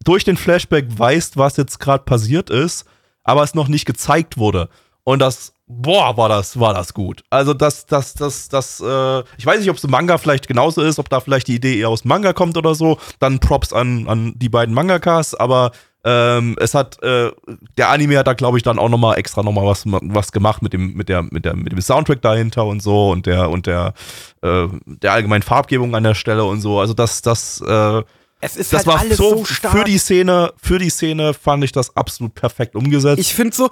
durch 0.04 0.24
den 0.24 0.38
Flashback 0.38 0.86
weißt, 0.90 1.38
was 1.38 1.58
jetzt 1.58 1.80
gerade 1.80 2.04
passiert 2.04 2.50
ist, 2.50 2.86
aber 3.24 3.44
es 3.44 3.54
noch 3.54 3.68
nicht 3.68 3.86
gezeigt 3.86 4.38
wurde. 4.38 4.70
Und 5.04 5.20
das, 5.20 5.54
boah, 5.68 6.16
war 6.18 6.30
das, 6.30 6.60
war 6.60 6.74
das 6.74 6.93
gut. 6.93 7.24
Also 7.30 7.54
das, 7.54 7.86
das, 7.86 8.14
das, 8.14 8.49
das, 8.49 8.80
äh, 8.82 9.20
ich 9.38 9.45
weiß 9.45 9.60
nicht, 9.60 9.70
ob 9.70 9.78
es 9.78 9.84
im 9.84 9.91
Manga 9.91 10.18
vielleicht 10.18 10.47
genauso 10.47 10.82
ist, 10.82 10.99
ob 10.99 11.10
da 11.10 11.20
vielleicht 11.20 11.47
die 11.47 11.56
Idee 11.56 11.80
eher 11.80 11.89
aus 11.89 12.04
dem 12.04 12.10
Manga 12.10 12.34
kommt 12.34 12.58
oder 12.58 12.76
so. 12.76 12.97
Dann 13.20 13.39
Props 13.39 13.74
an, 13.74 14.08
an 14.08 14.34
die 14.36 14.49
beiden 14.49 14.76
Mangakas, 14.76 15.34
aber 15.34 15.72
ähm, 16.04 16.56
es 16.60 16.74
hat, 16.74 17.02
äh, 17.04 17.32
der 17.78 17.89
Anime 17.89 18.18
hat 18.18 18.28
da, 18.28 18.34
glaube 18.34 18.58
ich, 18.58 18.64
dann 18.64 18.80
auch 18.80 18.89
nochmal 18.89 19.18
extra 19.20 19.43
nochmal 19.43 19.66
was, 19.66 19.84
was 19.86 20.32
gemacht 20.32 20.62
mit 20.64 20.74
dem, 20.74 20.93
mit 20.93 21.10
der, 21.10 21.22
mit 21.24 21.45
der, 21.45 21.56
mit 21.56 21.72
dem 21.72 21.82
Soundtrack 21.82 22.22
dahinter 22.22 22.66
und 22.66 22.82
so 22.82 23.12
und 23.12 23.28
der, 23.28 23.49
und 23.49 23.68
der, 23.68 23.93
äh, 24.41 24.68
der 24.86 25.14
allgemeinen 25.14 25.43
Farbgebung 25.43 25.93
an 25.95 26.04
der 26.04 26.16
Stelle 26.16 26.43
und 26.43 26.62
so. 26.62 26.80
Also 26.80 26.93
das, 26.95 27.22
das, 27.22 27.62
äh, 27.62 28.02
Es 28.39 28.56
ist 28.58 28.74
das 28.74 28.80
halt 28.80 28.88
war 28.88 28.99
alles 28.99 29.18
so, 29.18 29.38
so 29.38 29.45
stark. 29.45 29.78
für 29.78 29.84
die 29.84 29.99
Szene, 29.99 30.54
für 30.58 30.80
die 30.80 30.89
Szene 30.89 31.36
fand 31.36 31.64
ich 31.64 31.72
das 31.72 31.95
absolut 31.95 32.34
perfekt 32.34 32.76
umgesetzt. 32.76 33.20
Ich 33.20 33.36
finde 33.36 33.56
so, 33.56 33.70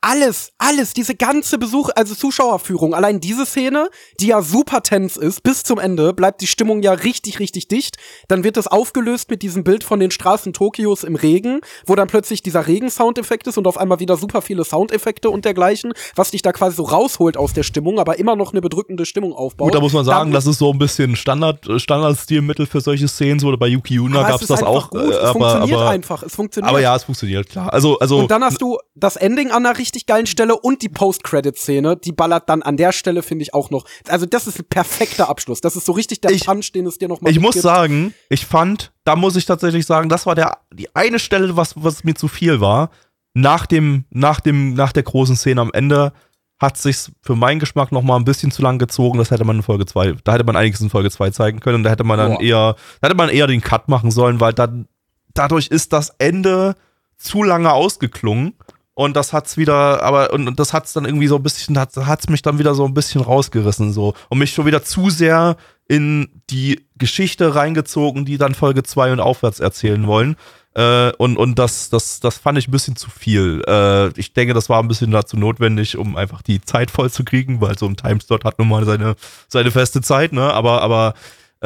alles, 0.00 0.52
alles, 0.58 0.92
diese 0.94 1.14
ganze 1.16 1.58
Besuch, 1.58 1.90
also 1.96 2.14
Zuschauerführung, 2.14 2.94
allein 2.94 3.20
diese 3.20 3.44
Szene, 3.44 3.88
die 4.20 4.28
ja 4.28 4.42
super 4.42 4.82
tense 4.82 5.20
ist, 5.20 5.42
bis 5.42 5.64
zum 5.64 5.78
Ende 5.78 6.12
bleibt 6.12 6.40
die 6.40 6.46
Stimmung 6.46 6.82
ja 6.82 6.92
richtig, 6.92 7.40
richtig 7.40 7.66
dicht. 7.66 7.96
Dann 8.28 8.44
wird 8.44 8.56
das 8.56 8.68
aufgelöst 8.68 9.28
mit 9.28 9.42
diesem 9.42 9.64
Bild 9.64 9.82
von 9.82 9.98
den 9.98 10.12
Straßen 10.12 10.52
Tokios 10.52 11.02
im 11.02 11.16
Regen, 11.16 11.60
wo 11.86 11.96
dann 11.96 12.06
plötzlich 12.06 12.42
dieser 12.42 12.66
Regen-Soundeffekt 12.68 13.48
ist 13.48 13.58
und 13.58 13.66
auf 13.66 13.76
einmal 13.76 13.98
wieder 13.98 14.16
super 14.16 14.40
viele 14.40 14.64
Soundeffekte 14.64 15.30
und 15.30 15.44
dergleichen, 15.44 15.92
was 16.14 16.30
dich 16.30 16.42
da 16.42 16.52
quasi 16.52 16.76
so 16.76 16.84
rausholt 16.84 17.36
aus 17.36 17.52
der 17.52 17.64
Stimmung, 17.64 17.98
aber 17.98 18.18
immer 18.20 18.36
noch 18.36 18.52
eine 18.52 18.60
bedrückende 18.60 19.04
Stimmung 19.04 19.32
aufbaut. 19.32 19.68
Gut, 19.68 19.74
da 19.74 19.80
muss 19.80 19.92
man 19.92 20.04
sagen, 20.04 20.30
Dann- 20.30 20.32
das 20.32 20.46
ist 20.46 20.58
so 20.58 20.72
ein 20.72 20.78
bisschen 20.78 21.16
Standard, 21.16 21.68
äh, 21.68 21.78
Standardstilmittel 21.80 22.66
für 22.66 22.80
solche 22.80 23.08
Szenen. 23.08 23.40
So 23.40 23.54
bei 23.56 23.66
Yuki 23.66 23.94
Yuna 23.94 24.20
aber 24.20 24.28
gab 24.28 24.36
es 24.36 24.42
es 24.42 24.50
ist 24.50 24.60
das 24.60 24.62
auch. 24.62 24.90
Gut. 24.90 25.00
äh, 25.00 25.08
es 25.08 25.16
aber, 25.18 25.32
funktioniert 25.32 25.80
aber, 25.80 25.90
einfach. 25.90 26.22
Es 26.22 26.34
funktioniert. 26.36 26.70
aber 26.70 26.80
ja, 26.80 26.94
es 26.94 27.04
funktioniert, 27.04 27.48
klar. 27.48 27.72
Also, 27.72 27.98
also 27.98 28.18
Und 28.18 28.30
dann 28.30 28.44
hast 28.44 28.60
du 28.60 28.78
das 28.94 29.16
Ending 29.16 29.50
an 29.50 29.66
einer 29.66 29.78
richtig 29.88 30.06
geilen 30.06 30.26
Stelle 30.26 30.54
und 30.56 30.82
die 30.82 30.88
Post-Credit-Szene, 30.90 31.96
die 31.96 32.12
ballert 32.12 32.48
dann 32.48 32.62
an 32.62 32.76
der 32.76 32.92
Stelle, 32.92 33.22
finde 33.22 33.42
ich, 33.44 33.54
auch 33.54 33.70
noch. 33.70 33.86
Also, 34.08 34.26
das 34.26 34.46
ist 34.46 34.58
ein 34.58 34.66
perfekter 34.68 35.28
Abschluss. 35.30 35.60
Das 35.62 35.76
ist 35.76 35.86
so 35.86 35.92
richtig 35.92 36.20
der 36.20 36.30
Ich- 36.30 36.44
Punch, 36.44 36.72
den 36.74 36.86
es 36.86 36.98
dir 36.98 37.08
noch 37.08 37.20
mal 37.22 37.30
ich 37.30 37.40
muss 37.40 37.54
sagen, 37.56 38.12
ich 38.28 38.44
fand, 38.44 38.92
da 39.04 39.16
muss 39.16 39.34
ich 39.36 39.46
tatsächlich 39.46 39.86
sagen, 39.86 40.08
das 40.10 40.26
war 40.26 40.34
der, 40.34 40.58
die 40.72 40.94
eine 40.94 41.18
Stelle, 41.18 41.56
was, 41.56 41.72
was 41.76 42.04
mir 42.04 42.14
zu 42.14 42.28
viel 42.28 42.60
war. 42.60 42.90
Nach 43.34 43.64
dem, 43.66 44.04
nach 44.10 44.40
dem, 44.40 44.74
nach 44.74 44.92
der 44.92 45.04
großen 45.04 45.36
Szene 45.36 45.60
am 45.60 45.70
Ende 45.72 46.12
hat 46.60 46.76
sich's 46.76 47.12
für 47.22 47.36
meinen 47.36 47.60
Geschmack 47.60 47.92
noch 47.92 48.02
mal 48.02 48.16
ein 48.16 48.24
bisschen 48.24 48.50
zu 48.50 48.62
lang 48.62 48.78
gezogen. 48.78 49.16
Das 49.18 49.30
hätte 49.30 49.44
man 49.44 49.56
in 49.56 49.62
Folge 49.62 49.86
2, 49.86 50.16
da 50.24 50.32
hätte 50.34 50.44
man 50.44 50.56
einiges 50.56 50.80
in 50.80 50.90
Folge 50.90 51.10
2 51.10 51.30
zeigen 51.30 51.60
können 51.60 51.76
und 51.76 51.82
da 51.84 51.90
hätte 51.90 52.04
man 52.04 52.18
dann 52.18 52.34
Boah. 52.34 52.40
eher, 52.42 52.76
da 53.00 53.06
hätte 53.08 53.16
man 53.16 53.28
eher 53.30 53.46
den 53.46 53.60
Cut 53.60 53.88
machen 53.88 54.10
sollen, 54.10 54.40
weil 54.40 54.52
dann, 54.52 54.88
dadurch 55.34 55.68
ist 55.68 55.92
das 55.92 56.10
Ende 56.18 56.74
zu 57.16 57.42
lange 57.44 57.72
ausgeklungen. 57.72 58.54
Und 58.98 59.14
das 59.14 59.32
hat's 59.32 59.56
wieder, 59.56 60.02
aber, 60.02 60.32
und, 60.32 60.48
und 60.48 60.58
das 60.58 60.72
hat's 60.72 60.92
dann 60.92 61.04
irgendwie 61.04 61.28
so 61.28 61.36
ein 61.36 61.42
bisschen, 61.44 61.78
hat, 61.78 61.96
hat's 61.96 62.28
mich 62.28 62.42
dann 62.42 62.58
wieder 62.58 62.74
so 62.74 62.84
ein 62.84 62.94
bisschen 62.94 63.20
rausgerissen, 63.20 63.92
so. 63.92 64.14
Und 64.28 64.38
mich 64.38 64.50
schon 64.50 64.66
wieder 64.66 64.82
zu 64.82 65.08
sehr 65.08 65.56
in 65.86 66.42
die 66.50 66.84
Geschichte 66.96 67.54
reingezogen, 67.54 68.24
die 68.24 68.38
dann 68.38 68.56
Folge 68.56 68.82
2 68.82 69.12
und 69.12 69.20
aufwärts 69.20 69.60
erzählen 69.60 70.04
wollen. 70.08 70.34
Äh, 70.74 71.12
und 71.12 71.36
und 71.36 71.60
das, 71.60 71.90
das, 71.90 72.18
das 72.18 72.38
fand 72.38 72.58
ich 72.58 72.66
ein 72.66 72.72
bisschen 72.72 72.96
zu 72.96 73.08
viel. 73.08 73.62
Äh, 73.68 74.08
ich 74.18 74.32
denke, 74.32 74.52
das 74.52 74.68
war 74.68 74.82
ein 74.82 74.88
bisschen 74.88 75.12
dazu 75.12 75.36
notwendig, 75.36 75.96
um 75.96 76.16
einfach 76.16 76.42
die 76.42 76.60
Zeit 76.60 76.90
voll 76.90 77.08
zu 77.08 77.22
kriegen, 77.22 77.60
weil 77.60 77.78
so 77.78 77.86
ein 77.86 77.96
Timeslot 77.96 78.44
hat 78.44 78.58
nun 78.58 78.66
mal 78.66 78.84
seine, 78.84 79.14
seine 79.46 79.70
feste 79.70 80.00
Zeit, 80.00 80.32
ne? 80.32 80.52
Aber, 80.52 80.82
aber 80.82 81.14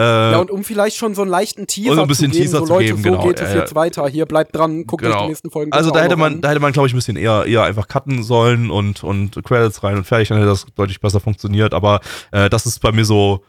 ja, 0.01 0.38
und 0.38 0.51
um 0.51 0.64
vielleicht 0.64 0.97
schon 0.97 1.14
so 1.14 1.22
einen 1.22 1.30
leichten 1.30 1.66
Teaser 1.66 1.97
so 1.97 2.03
ein 2.03 2.09
bisschen 2.09 2.32
zu 2.32 2.38
geben, 2.38 2.45
Teaser 2.45 2.59
so 2.61 2.66
zu 2.66 2.72
Leute, 2.72 2.86
geben, 2.86 3.03
so 3.03 3.11
genau. 3.11 3.26
geht 3.26 3.40
es 3.40 3.53
Ja, 3.53 3.61
jetzt 3.61 3.74
weiter, 3.74 4.09
hier 4.09 4.24
bleibt 4.24 4.57
dran, 4.57 4.86
guckt 4.86 5.05
euch 5.05 5.14
die 5.14 5.28
nächsten 5.28 5.51
Folgen 5.51 5.72
Also 5.72 5.90
da 5.90 6.01
hätte 6.01 6.16
man, 6.16 6.34
an. 6.34 6.40
da 6.40 6.51
hätte 6.51 6.61
man, 6.61 6.72
glaube 6.72 6.88
ich, 6.88 6.95
ein 6.95 6.97
bisschen 6.97 7.16
eher, 7.16 7.45
eher 7.47 7.64
einfach 7.64 7.88
cutten 7.88 8.22
sollen 8.22 8.70
und, 8.70 9.05
und 9.05 9.43
Credits 9.45 9.82
rein 9.82 9.97
und 9.97 10.05
fertig, 10.05 10.28
dann 10.28 10.38
hätte 10.38 10.49
das 10.49 10.66
deutlich 10.74 11.01
besser 11.01 11.20
funktioniert. 11.20 11.74
Aber 11.74 12.01
äh, 12.30 12.49
das 12.49 12.64
ist 12.64 12.80
bei 12.80 12.90
mir 12.93 13.05
so 13.05 13.45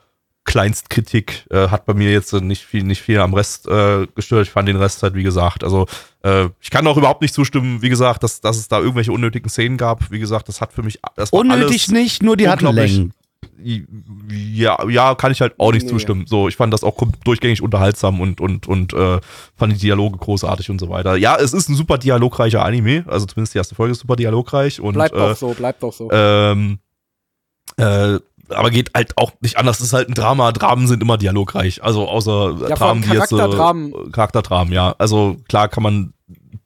Kleinstkritik, 0.46 1.46
äh, 1.52 1.70
hat 1.70 1.86
bei 1.86 1.94
mir 1.94 2.12
jetzt 2.12 2.34
nicht 2.34 2.66
viel, 2.66 2.84
nicht 2.84 3.02
viel 3.02 3.20
am 3.20 3.34
Rest 3.34 3.68
äh, 3.68 4.08
gestört. 4.14 4.46
Ich 4.46 4.52
fand 4.52 4.68
den 4.68 4.76
Rest 4.76 5.02
halt, 5.02 5.16
wie 5.16 5.24
gesagt, 5.24 5.64
also 5.64 5.88
äh, 6.24 6.50
ich 6.60 6.70
kann 6.70 6.86
auch 6.86 6.98
überhaupt 6.98 7.22
nicht 7.22 7.34
zustimmen, 7.34 7.82
wie 7.82 7.88
gesagt, 7.88 8.24
dass, 8.24 8.42
dass 8.42 8.58
es 8.58 8.68
da 8.68 8.80
irgendwelche 8.80 9.14
unnötigen 9.14 9.48
Szenen 9.48 9.78
gab. 9.78 10.12
Wie 10.12 10.20
gesagt, 10.20 10.50
das 10.50 10.60
hat 10.60 10.74
für 10.74 10.84
mich 10.84 11.00
das 11.16 11.32
war 11.32 11.40
Unnötig 11.40 11.88
alles 11.88 11.92
nicht, 11.92 12.24
nur 12.24 12.36
die 12.36 12.50
hatten 12.50 12.68
Längen. 12.68 13.14
Ja, 14.30 14.78
ja, 14.90 15.16
kann 15.16 15.32
ich 15.32 15.42
halt 15.42 15.54
auch 15.60 15.72
nicht 15.72 15.84
Nee. 15.86 15.90
zustimmen. 15.92 16.26
So, 16.28 16.48
ich 16.48 16.56
fand 16.56 16.74
das 16.74 16.84
auch 16.84 16.96
durchgängig 17.24 17.62
unterhaltsam 17.62 18.22
und 18.22 18.42
und 18.42 18.68
und 18.68 18.94
äh, 18.94 19.20
fand 19.56 19.74
die 19.74 19.78
Dialoge 19.78 20.18
großartig 20.18 20.70
und 20.70 20.80
so 20.80 20.90
weiter. 20.90 21.16
Ja, 21.16 21.36
es 21.38 21.54
ist 21.54 21.70
ein 21.70 21.76
super 21.76 21.98
dialogreicher 21.98 22.64
Anime, 22.64 23.04
also 23.08 23.26
zumindest 23.26 23.54
die 23.54 23.58
erste 23.60 23.76
Folge 23.76 23.92
ist 23.94 24.00
super 24.00 24.16
dialogreich 24.16 24.80
und 24.82 24.94
Bleibt 24.94 25.16
äh, 25.16 25.18
doch 25.20 25.36
so, 25.36 25.50
bleibt 25.50 25.84
doch 25.84 25.94
so. 25.94 26.10
ähm, 26.12 26.80
äh, 27.78 28.20
aber 28.50 28.70
geht 28.72 28.92
halt 28.94 29.18
auch 29.18 29.32
nicht 29.40 29.58
anders. 29.58 29.80
Es 29.80 29.88
ist 29.88 29.94
halt 29.94 30.10
ein 30.10 30.14
Drama. 30.14 30.52
Dramen 30.52 30.86
sind 30.86 31.02
immer 31.02 31.18
dialogreich. 31.18 31.82
Also 31.84 32.08
außer 32.08 32.58
Ja, 32.70 32.76
Dramen, 32.76 33.02
die 33.02 33.10
jetzt. 33.10 33.30
Charakterdramen. 33.30 33.94
Äh, 33.94 34.10
Charakterdramen, 34.12 34.74
ja. 34.74 34.94
Also 35.00 35.38
klar 35.48 35.70
kann 35.70 35.82
man 35.82 36.13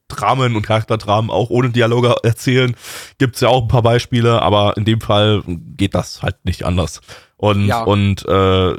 Dramen 0.08 0.56
und 0.56 0.62
Charakterdramen 0.62 1.30
auch 1.30 1.50
ohne 1.50 1.70
Dialoge 1.70 2.16
erzählen. 2.24 2.76
Gibt's 3.18 3.42
ja 3.42 3.50
auch 3.50 3.64
ein 3.64 3.68
paar 3.68 3.82
Beispiele, 3.82 4.42
aber 4.42 4.78
in 4.78 4.86
dem 4.86 5.02
Fall 5.02 5.44
geht 5.46 5.96
das 5.96 6.22
halt 6.22 6.38
nicht 6.46 6.64
anders. 6.64 7.02
Und, 7.36 7.68
Ja. 7.68 7.84
und 7.84 8.26
äh, 8.26 8.76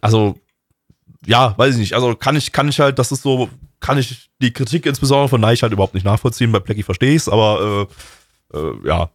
also, 0.00 0.38
ja, 1.26 1.54
weiß 1.56 1.74
ich 1.74 1.80
nicht. 1.80 1.94
Also 1.94 2.14
kann 2.14 2.36
ich, 2.36 2.52
kann 2.52 2.68
ich 2.68 2.80
halt, 2.80 2.98
das 2.98 3.12
ist 3.12 3.22
so, 3.22 3.48
kann 3.80 3.98
ich 3.98 4.30
die 4.40 4.52
Kritik 4.52 4.86
insbesondere 4.86 5.28
von 5.28 5.40
Neich 5.40 5.62
halt 5.62 5.72
überhaupt 5.72 5.94
nicht 5.94 6.04
nachvollziehen. 6.04 6.52
Bei 6.52 6.58
Blackie 6.60 6.82
verstehe 6.82 7.14
ich's, 7.14 7.28
aber 7.28 7.86
äh, 8.52 8.58
äh, 8.58 8.72
ja, 8.86 9.10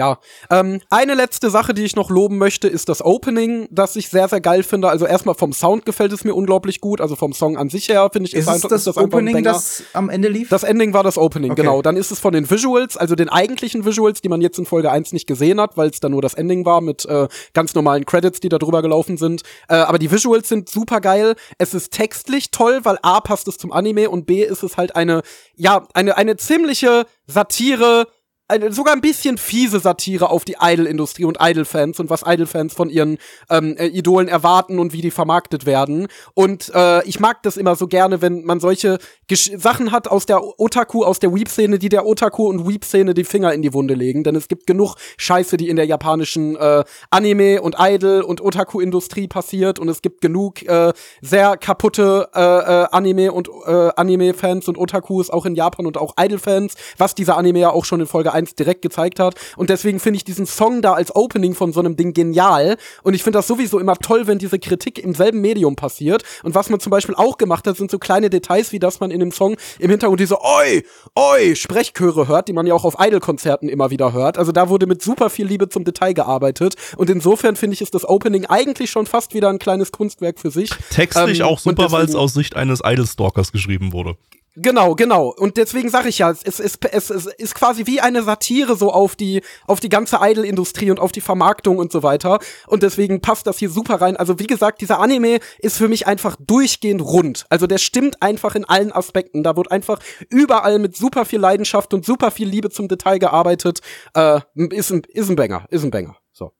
Ja, 0.00 0.18
ähm, 0.48 0.80
eine 0.88 1.12
letzte 1.12 1.50
Sache, 1.50 1.74
die 1.74 1.84
ich 1.84 1.94
noch 1.94 2.08
loben 2.08 2.38
möchte, 2.38 2.68
ist 2.68 2.88
das 2.88 3.04
Opening, 3.04 3.68
das 3.70 3.96
ich 3.96 4.08
sehr, 4.08 4.28
sehr 4.28 4.40
geil 4.40 4.62
finde. 4.62 4.88
Also 4.88 5.04
erstmal 5.04 5.34
vom 5.34 5.52
Sound 5.52 5.84
gefällt 5.84 6.10
es 6.14 6.24
mir 6.24 6.34
unglaublich 6.34 6.80
gut, 6.80 7.02
also 7.02 7.16
vom 7.16 7.34
Song 7.34 7.58
an 7.58 7.68
sich 7.68 7.90
her 7.90 8.08
finde 8.10 8.28
ich 8.28 8.34
Ist 8.34 8.44
es 8.44 8.48
einfach- 8.48 8.70
das, 8.70 8.88
einfach 8.88 9.02
ein 9.02 9.08
Opening, 9.08 9.44
das 9.44 9.82
am 9.92 10.08
Ende 10.08 10.28
lief? 10.28 10.48
Das 10.48 10.62
Ending 10.62 10.94
war 10.94 11.02
das 11.04 11.18
Opening, 11.18 11.50
Okay. 11.52 11.60
genau. 11.60 11.82
Dann 11.82 11.98
ist 11.98 12.10
es 12.10 12.18
von 12.18 12.32
den 12.32 12.50
Visuals, 12.50 12.96
also 12.96 13.14
den 13.14 13.28
eigentlichen 13.28 13.84
Visuals, 13.84 14.22
die 14.22 14.30
man 14.30 14.40
jetzt 14.40 14.58
in 14.58 14.64
Folge 14.64 14.90
1 14.90 15.12
nicht 15.12 15.26
gesehen 15.26 15.60
hat, 15.60 15.76
weil 15.76 15.90
es 15.90 16.00
dann 16.00 16.12
nur 16.12 16.22
das 16.22 16.32
Ending 16.32 16.64
war 16.64 16.80
mit 16.80 17.04
äh, 17.04 17.28
ganz 17.52 17.74
normalen 17.74 18.06
Credits, 18.06 18.40
die 18.40 18.48
da 18.48 18.56
drüber 18.56 18.80
gelaufen 18.80 19.18
sind. 19.18 19.42
Äh, 19.68 19.74
aber 19.74 19.98
die 19.98 20.10
Visuals 20.10 20.48
sind 20.48 20.70
super 20.70 21.02
geil. 21.02 21.34
Es 21.58 21.74
ist 21.74 21.92
textlich 21.92 22.50
toll, 22.52 22.80
weil 22.84 22.96
A 23.02 23.20
passt 23.20 23.48
es 23.48 23.58
zum 23.58 23.70
Anime 23.70 24.08
und 24.08 24.24
B 24.24 24.42
ist 24.44 24.62
es 24.62 24.78
halt 24.78 24.96
eine, 24.96 25.20
ja, 25.56 25.86
eine, 25.92 26.16
eine 26.16 26.38
ziemliche 26.38 27.04
Satire, 27.26 28.06
eine, 28.50 28.72
sogar 28.72 28.94
ein 28.94 29.00
bisschen 29.00 29.38
fiese 29.38 29.80
Satire 29.80 30.30
auf 30.30 30.44
die 30.44 30.56
Idol-Industrie 30.60 31.24
und 31.24 31.38
Idol-Fans 31.40 32.00
und 32.00 32.10
was 32.10 32.22
Idol-Fans 32.26 32.74
von 32.74 32.90
ihren 32.90 33.18
ähm, 33.48 33.76
äh, 33.78 33.86
Idolen 33.86 34.28
erwarten 34.28 34.78
und 34.78 34.92
wie 34.92 35.00
die 35.00 35.10
vermarktet 35.10 35.66
werden. 35.66 36.08
Und 36.34 36.70
äh, 36.74 37.06
ich 37.06 37.20
mag 37.20 37.42
das 37.42 37.56
immer 37.56 37.76
so 37.76 37.86
gerne, 37.86 38.20
wenn 38.20 38.44
man 38.44 38.60
solche 38.60 38.98
Gesch 39.28 39.52
Sachen 39.56 39.92
hat 39.92 40.08
aus 40.08 40.26
der 40.26 40.42
Otaku, 40.60 41.04
aus 41.04 41.20
der 41.20 41.32
Weep-Szene, 41.32 41.78
die 41.78 41.88
der 41.88 42.06
Otaku 42.06 42.48
und 42.48 42.66
Weep-Szene 42.68 43.14
die 43.14 43.24
Finger 43.24 43.54
in 43.54 43.62
die 43.62 43.72
Wunde 43.72 43.94
legen. 43.94 44.24
Denn 44.24 44.34
es 44.34 44.48
gibt 44.48 44.66
genug 44.66 44.96
Scheiße, 45.16 45.56
die 45.56 45.68
in 45.68 45.76
der 45.76 45.86
japanischen 45.86 46.56
äh, 46.56 46.84
Anime- 47.10 47.62
und 47.62 47.76
Idol- 47.78 48.22
und 48.22 48.40
Otaku-Industrie 48.40 49.28
passiert. 49.28 49.78
Und 49.78 49.88
es 49.88 50.02
gibt 50.02 50.20
genug 50.20 50.62
äh, 50.62 50.92
sehr 51.22 51.56
kaputte 51.56 52.28
äh, 52.34 52.40
äh, 52.40 52.86
Anime- 52.90 53.32
und 53.32 53.48
äh, 53.66 53.90
Anime-Fans 53.94 54.66
und 54.68 54.76
Otakus 54.76 55.30
auch 55.30 55.46
in 55.46 55.54
Japan 55.54 55.86
und 55.86 55.96
auch 55.96 56.14
Idol-Fans, 56.18 56.74
was 56.98 57.14
dieser 57.14 57.36
Anime 57.36 57.60
ja 57.60 57.70
auch 57.70 57.84
schon 57.84 58.00
in 58.00 58.06
Folge 58.06 58.32
1 58.32 58.39
direkt 58.46 58.82
gezeigt 58.82 59.20
hat. 59.20 59.34
Und 59.56 59.70
deswegen 59.70 60.00
finde 60.00 60.18
ich 60.18 60.24
diesen 60.24 60.46
Song 60.46 60.82
da 60.82 60.94
als 60.94 61.14
Opening 61.14 61.54
von 61.54 61.72
so 61.72 61.80
einem 61.80 61.96
Ding 61.96 62.12
genial. 62.12 62.76
Und 63.02 63.14
ich 63.14 63.22
finde 63.22 63.38
das 63.38 63.46
sowieso 63.46 63.78
immer 63.78 63.96
toll, 63.96 64.26
wenn 64.26 64.38
diese 64.38 64.58
Kritik 64.58 64.98
im 64.98 65.14
selben 65.14 65.40
Medium 65.40 65.76
passiert. 65.76 66.22
Und 66.42 66.54
was 66.54 66.70
man 66.70 66.80
zum 66.80 66.90
Beispiel 66.90 67.14
auch 67.14 67.38
gemacht 67.38 67.66
hat, 67.66 67.76
sind 67.76 67.90
so 67.90 67.98
kleine 67.98 68.30
Details, 68.30 68.72
wie 68.72 68.78
dass 68.78 69.00
man 69.00 69.10
in 69.10 69.20
dem 69.20 69.32
Song 69.32 69.56
im 69.78 69.90
Hintergrund 69.90 70.20
diese 70.20 70.40
Oi, 70.40 70.82
Oi 71.16 71.54
Sprechchöre 71.54 72.28
hört, 72.28 72.48
die 72.48 72.52
man 72.52 72.66
ja 72.66 72.74
auch 72.74 72.84
auf 72.84 72.96
Idol-Konzerten 72.98 73.68
immer 73.68 73.90
wieder 73.90 74.12
hört. 74.12 74.38
Also 74.38 74.52
da 74.52 74.68
wurde 74.68 74.86
mit 74.86 75.02
super 75.02 75.30
viel 75.30 75.46
Liebe 75.46 75.68
zum 75.68 75.84
Detail 75.84 76.12
gearbeitet. 76.12 76.74
Und 76.96 77.10
insofern 77.10 77.56
finde 77.56 77.74
ich, 77.74 77.82
ist 77.82 77.94
das 77.94 78.08
Opening 78.08 78.46
eigentlich 78.46 78.90
schon 78.90 79.06
fast 79.06 79.34
wieder 79.34 79.48
ein 79.48 79.58
kleines 79.58 79.92
Kunstwerk 79.92 80.38
für 80.38 80.50
sich. 80.50 80.70
textlich 80.90 81.40
Ähm, 81.40 81.46
auch 81.46 81.58
super, 81.58 81.92
weil 81.92 82.04
es 82.04 82.14
aus 82.14 82.34
Sicht 82.34 82.56
eines 82.56 82.80
Idol-Stalkers 82.84 83.52
geschrieben 83.52 83.92
wurde. 83.92 84.16
Genau, 84.56 84.96
genau. 84.96 85.28
Und 85.28 85.56
deswegen 85.56 85.90
sage 85.90 86.08
ich 86.08 86.18
ja, 86.18 86.30
es, 86.30 86.42
es, 86.42 86.58
es, 86.58 87.10
es, 87.10 87.26
ist 87.26 87.54
quasi 87.54 87.86
wie 87.86 88.00
eine 88.00 88.24
Satire 88.24 88.74
so 88.74 88.90
auf 88.90 89.14
die, 89.14 89.42
auf 89.66 89.78
die 89.78 89.88
ganze 89.88 90.18
Idol-Industrie 90.20 90.90
und 90.90 90.98
auf 90.98 91.12
die 91.12 91.20
Vermarktung 91.20 91.78
und 91.78 91.92
so 91.92 92.02
weiter. 92.02 92.40
Und 92.66 92.82
deswegen 92.82 93.20
passt 93.20 93.46
das 93.46 93.58
hier 93.58 93.70
super 93.70 94.00
rein. 94.00 94.16
Also 94.16 94.40
wie 94.40 94.48
gesagt, 94.48 94.80
dieser 94.80 94.98
Anime 94.98 95.38
ist 95.60 95.76
für 95.76 95.86
mich 95.86 96.08
einfach 96.08 96.36
durchgehend 96.40 97.00
rund. 97.00 97.46
Also 97.48 97.68
der 97.68 97.78
stimmt 97.78 98.22
einfach 98.22 98.56
in 98.56 98.64
allen 98.64 98.90
Aspekten. 98.90 99.44
Da 99.44 99.56
wird 99.56 99.70
einfach 99.70 100.00
überall 100.30 100.80
mit 100.80 100.96
super 100.96 101.24
viel 101.24 101.38
Leidenschaft 101.38 101.94
und 101.94 102.04
super 102.04 102.32
viel 102.32 102.48
Liebe 102.48 102.70
zum 102.70 102.88
Detail 102.88 103.18
gearbeitet. 103.18 103.80
Äh, 104.14 104.40
ist 104.56 104.90
ein, 104.90 105.02
ist 105.10 105.30
ein 105.30 105.36
Banger, 105.36 105.66
ist 105.70 105.84
ein 105.84 105.92
Banger. 105.92 106.16
So. 106.32 106.50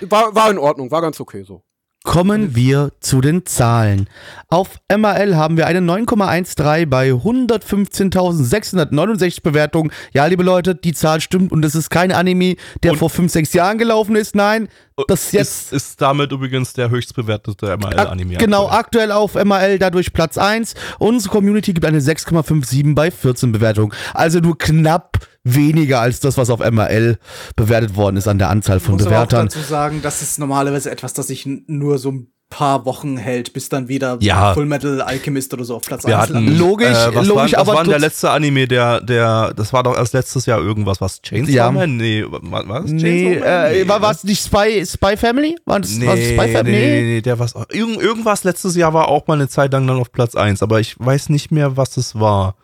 War, 0.00 0.34
war 0.34 0.50
in 0.50 0.58
Ordnung, 0.58 0.90
war 0.90 1.02
ganz 1.02 1.20
okay 1.20 1.42
so. 1.42 1.62
Kommen 2.14 2.54
wir 2.54 2.92
zu 3.00 3.22
den 3.22 3.46
Zahlen. 3.46 4.08
Auf 4.48 4.78
MRL 4.94 5.36
haben 5.36 5.56
wir 5.56 5.66
eine 5.66 5.80
9,13 5.80 6.84
bei 6.86 7.12
115.669 7.12 9.42
Bewertungen. 9.42 9.90
Ja, 10.12 10.26
liebe 10.26 10.42
Leute, 10.42 10.74
die 10.74 10.92
Zahl 10.92 11.22
stimmt 11.22 11.50
und 11.50 11.64
es 11.64 11.74
ist 11.74 11.88
kein 11.88 12.12
Anime, 12.12 12.56
der 12.82 12.92
Und- 12.92 12.98
vor 12.98 13.08
5, 13.08 13.32
6 13.32 13.54
Jahren 13.54 13.78
gelaufen 13.78 14.16
ist. 14.16 14.34
Nein, 14.36 14.68
das 15.08 15.24
ist 15.24 15.32
jetzt 15.32 15.72
ist, 15.72 15.92
ist 15.92 16.02
damit 16.02 16.30
übrigens 16.30 16.74
der 16.74 16.90
höchstbewertete 16.90 17.74
ML-Anime. 17.78 18.34
Genau, 18.36 18.68
aktuell. 18.68 19.10
aktuell 19.10 19.12
auf 19.12 19.34
MRL 19.42 19.78
dadurch 19.78 20.12
Platz 20.12 20.36
1. 20.36 20.74
Unsere 20.98 21.32
Community 21.32 21.72
gibt 21.72 21.86
eine 21.86 22.00
6,57 22.00 22.94
bei 22.94 23.10
14 23.10 23.50
Bewertungen. 23.50 23.94
Also 24.12 24.40
nur 24.40 24.58
knapp 24.58 25.26
weniger 25.44 26.00
als 26.00 26.20
das, 26.20 26.36
was 26.38 26.50
auf 26.50 26.60
MRL 26.60 27.18
bewertet 27.56 27.96
worden 27.96 28.16
ist 28.16 28.28
an 28.28 28.38
der 28.38 28.48
Anzahl 28.50 28.80
von 28.80 28.94
muss 28.94 29.04
Bewertern. 29.04 29.46
dazu 29.46 29.60
sagen, 29.60 30.00
das 30.02 30.22
ist 30.22 30.38
normalerweise 30.38 30.90
etwas, 30.90 31.12
das 31.12 31.26
sich 31.28 31.44
n- 31.46 31.64
nur 31.66 31.98
so 31.98 32.10
ein 32.12 32.28
paar 32.50 32.84
Wochen 32.84 33.16
hält, 33.16 33.52
bis 33.52 33.68
dann 33.68 33.88
wieder 33.88 34.16
Ja. 34.20 34.54
Full 34.54 34.66
Metal 34.66 35.02
Alchemist 35.02 35.52
oder 35.54 35.64
so 35.64 35.74
auf 35.76 35.82
Platz 35.82 36.06
Wir 36.06 36.14
1 36.16 36.22
hatten, 36.22 36.34
landet. 36.34 36.58
Logisch, 36.58 36.88
äh, 36.88 37.14
was 37.14 37.26
logisch, 37.26 37.52
war, 37.54 37.58
aber 37.60 37.68
was 37.72 37.76
war 37.76 37.82
denn 37.84 37.90
der 37.90 37.98
letzte 37.98 38.30
Anime, 38.30 38.68
der, 38.68 39.00
der, 39.00 39.52
das 39.54 39.72
war 39.72 39.82
doch 39.82 39.96
erst 39.96 40.12
letztes 40.14 40.46
Jahr 40.46 40.60
irgendwas, 40.60 41.00
was 41.00 41.20
Chainsaw 41.20 41.52
Ja. 41.52 41.72
Man? 41.72 41.96
Nee, 41.96 42.24
war, 42.28 42.68
war 42.68 42.82
das 42.82 42.90
Chainsaw 42.90 43.08
Nee, 43.08 43.38
Man? 43.40 43.42
äh, 43.74 43.88
war 43.88 43.98
ne? 43.98 44.06
was 44.06 44.24
nicht 44.24 44.44
Spy, 44.44 44.84
Spy 44.86 45.16
Family? 45.16 45.56
War 45.64 45.80
das, 45.80 45.90
Nee, 45.96 46.06
war 46.06 46.16
das 46.16 46.24
Spy 46.26 46.46
nee, 46.46 46.52
Family? 46.52 46.76
nee, 46.78 47.02
nee, 47.02 47.20
der 47.22 47.38
was, 47.38 47.54
irgend, 47.70 48.00
irgendwas 48.00 48.44
letztes 48.44 48.76
Jahr 48.76 48.94
war 48.94 49.08
auch 49.08 49.26
mal 49.26 49.34
eine 49.34 49.48
Zeit 49.48 49.72
lang 49.72 49.86
dann 49.86 49.98
auf 49.98 50.12
Platz 50.12 50.36
1, 50.36 50.62
aber 50.62 50.78
ich 50.80 50.94
weiß 50.98 51.30
nicht 51.30 51.50
mehr, 51.50 51.76
was 51.76 51.96
es 51.96 52.14
war. 52.20 52.54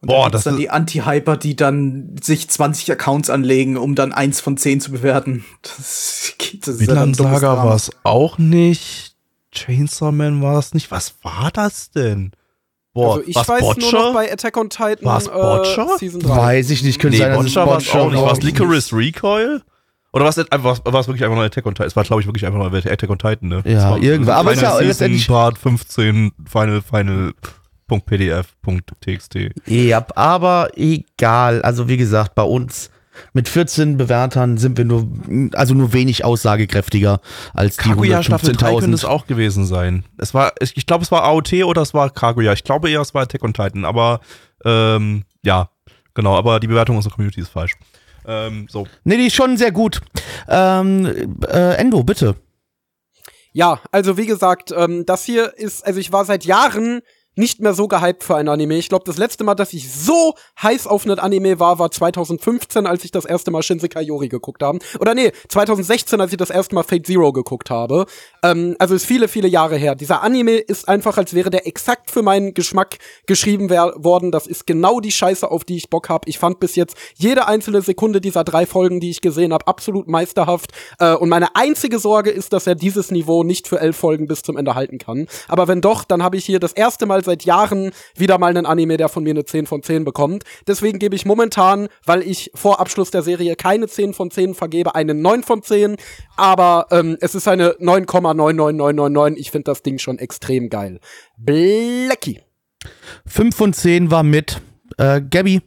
Und 0.00 0.06
Boah, 0.08 0.24
dann 0.24 0.32
das 0.32 0.44
dann 0.44 0.56
die 0.56 0.70
Anti-Hyper, 0.70 1.36
die 1.36 1.56
dann 1.56 2.14
sich 2.22 2.48
20 2.48 2.92
Accounts 2.92 3.30
anlegen, 3.30 3.76
um 3.76 3.94
dann 3.96 4.12
eins 4.12 4.40
von 4.40 4.56
10 4.56 4.80
zu 4.80 4.92
bewerten. 4.92 5.44
Das, 5.62 6.34
das 6.60 6.76
ist 6.76 6.86
ja 6.88 7.14
Saga 7.14 7.56
war 7.64 7.74
es 7.74 7.90
auch 8.04 8.38
nicht. 8.38 9.16
Chainsaw 9.50 10.12
Man 10.12 10.40
war 10.42 10.58
es 10.58 10.72
nicht. 10.74 10.90
Was 10.90 11.14
war 11.22 11.50
das 11.52 11.90
denn? 11.90 12.30
Boah, 12.94 13.16
also 13.16 13.24
ich 13.26 13.34
was 13.34 13.48
weiß 13.48 13.60
Botcher? 13.60 13.80
nur 13.80 13.92
noch 13.92 14.14
bei 14.14 14.32
Attack 14.32 14.56
on 14.56 14.70
Titan 14.70 14.98
War's 15.02 15.28
Botcher? 15.28 15.88
äh, 15.94 15.98
Season 15.98 16.20
3. 16.20 16.28
Weiß 16.36 16.70
ich 16.70 16.82
nicht, 16.84 16.98
könnte 17.00 17.16
nee, 17.16 17.22
sein, 17.24 17.32
dass 17.32 17.46
es 17.46 17.54
Botcher 17.54 17.66
war 17.66 17.78
es 17.78 17.88
auch 17.90 18.06
nicht. 18.10 18.16
war. 18.20 18.26
War 18.26 18.32
es 18.32 18.42
Licorice 18.42 18.92
Recoil? 18.96 19.62
Oder 20.12 20.24
war 20.24 20.30
es 20.30 20.38
einfach, 20.50 20.80
war 20.84 21.00
es 21.00 21.06
wirklich 21.06 21.22
einfach 21.24 21.36
nur 21.36 21.44
Attack 21.44 21.66
on 21.66 21.74
Titan? 21.74 21.86
Es 21.88 21.96
war, 21.96 22.04
glaube 22.04 22.22
ich, 22.22 22.26
wirklich 22.26 22.46
einfach 22.46 22.58
nur 22.58 22.72
Attack 22.72 23.10
on 23.10 23.18
Titan, 23.18 23.48
ne? 23.48 23.62
Ja, 23.64 23.78
Es 23.78 23.84
war 23.84 23.98
irgendwas. 23.98 24.36
Aber 24.36 24.52
ist 24.52 24.62
ja 24.62 24.68
Final 24.70 24.78
Season, 24.78 24.88
letztendlich- 24.88 25.28
Part 25.28 25.58
15, 25.58 26.32
Final, 26.46 26.82
Final, 26.82 27.34
.pdf.txt. 27.88 29.36
Ja, 29.66 30.06
aber 30.14 30.70
egal. 30.76 31.62
Also 31.62 31.88
wie 31.88 31.96
gesagt, 31.96 32.34
bei 32.34 32.42
uns 32.42 32.90
mit 33.32 33.48
14 33.48 33.96
Bewertern 33.96 34.58
sind 34.58 34.78
wir 34.78 34.84
nur, 34.84 35.08
also 35.54 35.74
nur 35.74 35.92
wenig 35.92 36.24
aussagekräftiger 36.24 37.20
als 37.54 37.76
die 37.76 37.88
Kaguya 37.88 38.22
Staffel 38.22 38.54
3 38.54 38.78
könnte 38.78 38.94
es 38.94 39.04
115.000. 39.04 39.06
auch 39.08 39.26
gewesen 39.26 39.66
sein. 39.66 40.04
Es 40.18 40.34
war, 40.34 40.52
ich, 40.60 40.76
ich 40.76 40.86
glaube, 40.86 41.04
es 41.04 41.10
war 41.10 41.24
AOT 41.24 41.52
oder 41.64 41.82
es 41.82 41.94
war 41.94 42.10
Kaguya. 42.10 42.52
Ich 42.52 42.64
glaube 42.64 42.90
eher, 42.90 43.00
es 43.00 43.14
war 43.14 43.22
Attack 43.22 43.42
on 43.42 43.54
Titan, 43.54 43.84
aber 43.84 44.20
ähm, 44.64 45.24
ja, 45.42 45.70
genau, 46.14 46.36
aber 46.36 46.60
die 46.60 46.68
Bewertung 46.68 46.96
unserer 46.96 47.14
Community 47.14 47.40
ist 47.40 47.50
falsch. 47.50 47.74
Ähm, 48.26 48.66
so. 48.68 48.86
Nee, 49.04 49.16
die 49.16 49.26
ist 49.26 49.34
schon 49.34 49.56
sehr 49.56 49.72
gut. 49.72 50.00
Ähm, 50.48 51.38
äh, 51.48 51.74
Endo, 51.76 52.02
bitte. 52.02 52.36
Ja, 53.52 53.80
also 53.90 54.16
wie 54.16 54.26
gesagt, 54.26 54.72
ähm, 54.76 55.04
das 55.06 55.24
hier 55.24 55.56
ist, 55.56 55.84
also 55.84 55.98
ich 55.98 56.12
war 56.12 56.24
seit 56.24 56.44
Jahren 56.44 57.00
nicht 57.38 57.60
mehr 57.60 57.72
so 57.72 57.88
gehypt 57.88 58.24
für 58.24 58.36
ein 58.36 58.48
Anime. 58.48 58.76
Ich 58.76 58.88
glaube, 58.88 59.04
das 59.06 59.16
letzte 59.16 59.44
Mal, 59.44 59.54
dass 59.54 59.72
ich 59.72 59.90
so 59.90 60.34
heiß 60.60 60.86
auf 60.86 61.06
ein 61.06 61.18
Anime 61.18 61.60
war, 61.60 61.78
war 61.78 61.90
2015, 61.90 62.86
als 62.86 63.04
ich 63.04 63.12
das 63.12 63.24
erste 63.24 63.50
Mal 63.50 63.62
Shinsekai 63.62 64.02
Yori 64.02 64.28
geguckt 64.28 64.62
habe. 64.62 64.80
Oder 64.98 65.14
nee, 65.14 65.32
2016, 65.48 66.20
als 66.20 66.32
ich 66.32 66.36
das 66.36 66.50
erste 66.50 66.74
Mal 66.74 66.82
Fate 66.82 67.06
Zero 67.06 67.32
geguckt 67.32 67.70
habe. 67.70 68.06
Ähm, 68.42 68.74
also 68.78 68.94
ist 68.94 69.06
viele, 69.06 69.28
viele 69.28 69.46
Jahre 69.46 69.76
her. 69.76 69.94
Dieser 69.94 70.22
Anime 70.22 70.56
ist 70.56 70.88
einfach, 70.88 71.16
als 71.16 71.32
wäre 71.32 71.50
der 71.50 71.66
exakt 71.66 72.10
für 72.10 72.22
meinen 72.22 72.54
Geschmack 72.54 72.98
geschrieben 73.26 73.70
worden. 73.70 74.32
Das 74.32 74.48
ist 74.48 74.66
genau 74.66 74.98
die 74.98 75.12
Scheiße, 75.12 75.48
auf 75.48 75.64
die 75.64 75.76
ich 75.76 75.90
Bock 75.90 76.08
habe. 76.08 76.28
Ich 76.28 76.38
fand 76.38 76.58
bis 76.58 76.74
jetzt 76.74 76.96
jede 77.14 77.46
einzelne 77.46 77.82
Sekunde 77.82 78.20
dieser 78.20 78.42
drei 78.42 78.66
Folgen, 78.66 78.98
die 78.98 79.10
ich 79.10 79.20
gesehen 79.20 79.52
habe, 79.52 79.66
absolut 79.68 80.08
meisterhaft. 80.08 80.72
Äh, 80.98 81.14
und 81.14 81.28
meine 81.28 81.54
einzige 81.54 82.00
Sorge 82.00 82.30
ist, 82.30 82.52
dass 82.52 82.66
er 82.66 82.74
dieses 82.74 83.12
Niveau 83.12 83.44
nicht 83.44 83.68
für 83.68 83.80
elf 83.80 83.96
Folgen 83.96 84.26
bis 84.26 84.42
zum 84.42 84.56
Ende 84.56 84.74
halten 84.74 84.98
kann. 84.98 85.28
Aber 85.46 85.68
wenn 85.68 85.80
doch, 85.80 86.02
dann 86.02 86.24
habe 86.24 86.36
ich 86.36 86.44
hier 86.44 86.58
das 86.58 86.72
erste 86.72 87.06
Mal 87.06 87.27
seit 87.28 87.44
Jahren 87.44 87.92
wieder 88.16 88.38
mal 88.38 88.48
einen 88.48 88.66
Anime, 88.66 88.96
der 88.96 89.08
von 89.08 89.22
mir 89.22 89.30
eine 89.30 89.44
10 89.44 89.66
von 89.66 89.82
10 89.82 90.04
bekommt. 90.04 90.44
Deswegen 90.66 90.98
gebe 90.98 91.14
ich 91.14 91.26
momentan, 91.26 91.88
weil 92.04 92.22
ich 92.22 92.50
vor 92.54 92.80
Abschluss 92.80 93.10
der 93.10 93.22
Serie 93.22 93.54
keine 93.54 93.86
10 93.86 94.14
von 94.14 94.30
10 94.30 94.54
vergebe, 94.54 94.94
eine 94.94 95.14
9 95.14 95.42
von 95.42 95.62
10. 95.62 95.96
Aber 96.36 96.86
ähm, 96.90 97.16
es 97.20 97.34
ist 97.34 97.46
eine 97.48 97.72
9,99999. 97.80 99.36
Ich 99.36 99.50
finde 99.50 99.64
das 99.64 99.82
Ding 99.82 99.98
schon 99.98 100.18
extrem 100.18 100.70
geil. 100.70 101.00
Blacky. 101.36 102.40
5 103.26 103.54
von 103.54 103.72
10 103.72 104.10
war 104.10 104.22
mit 104.22 104.60
äh, 104.96 105.20
Gabby. 105.20 105.60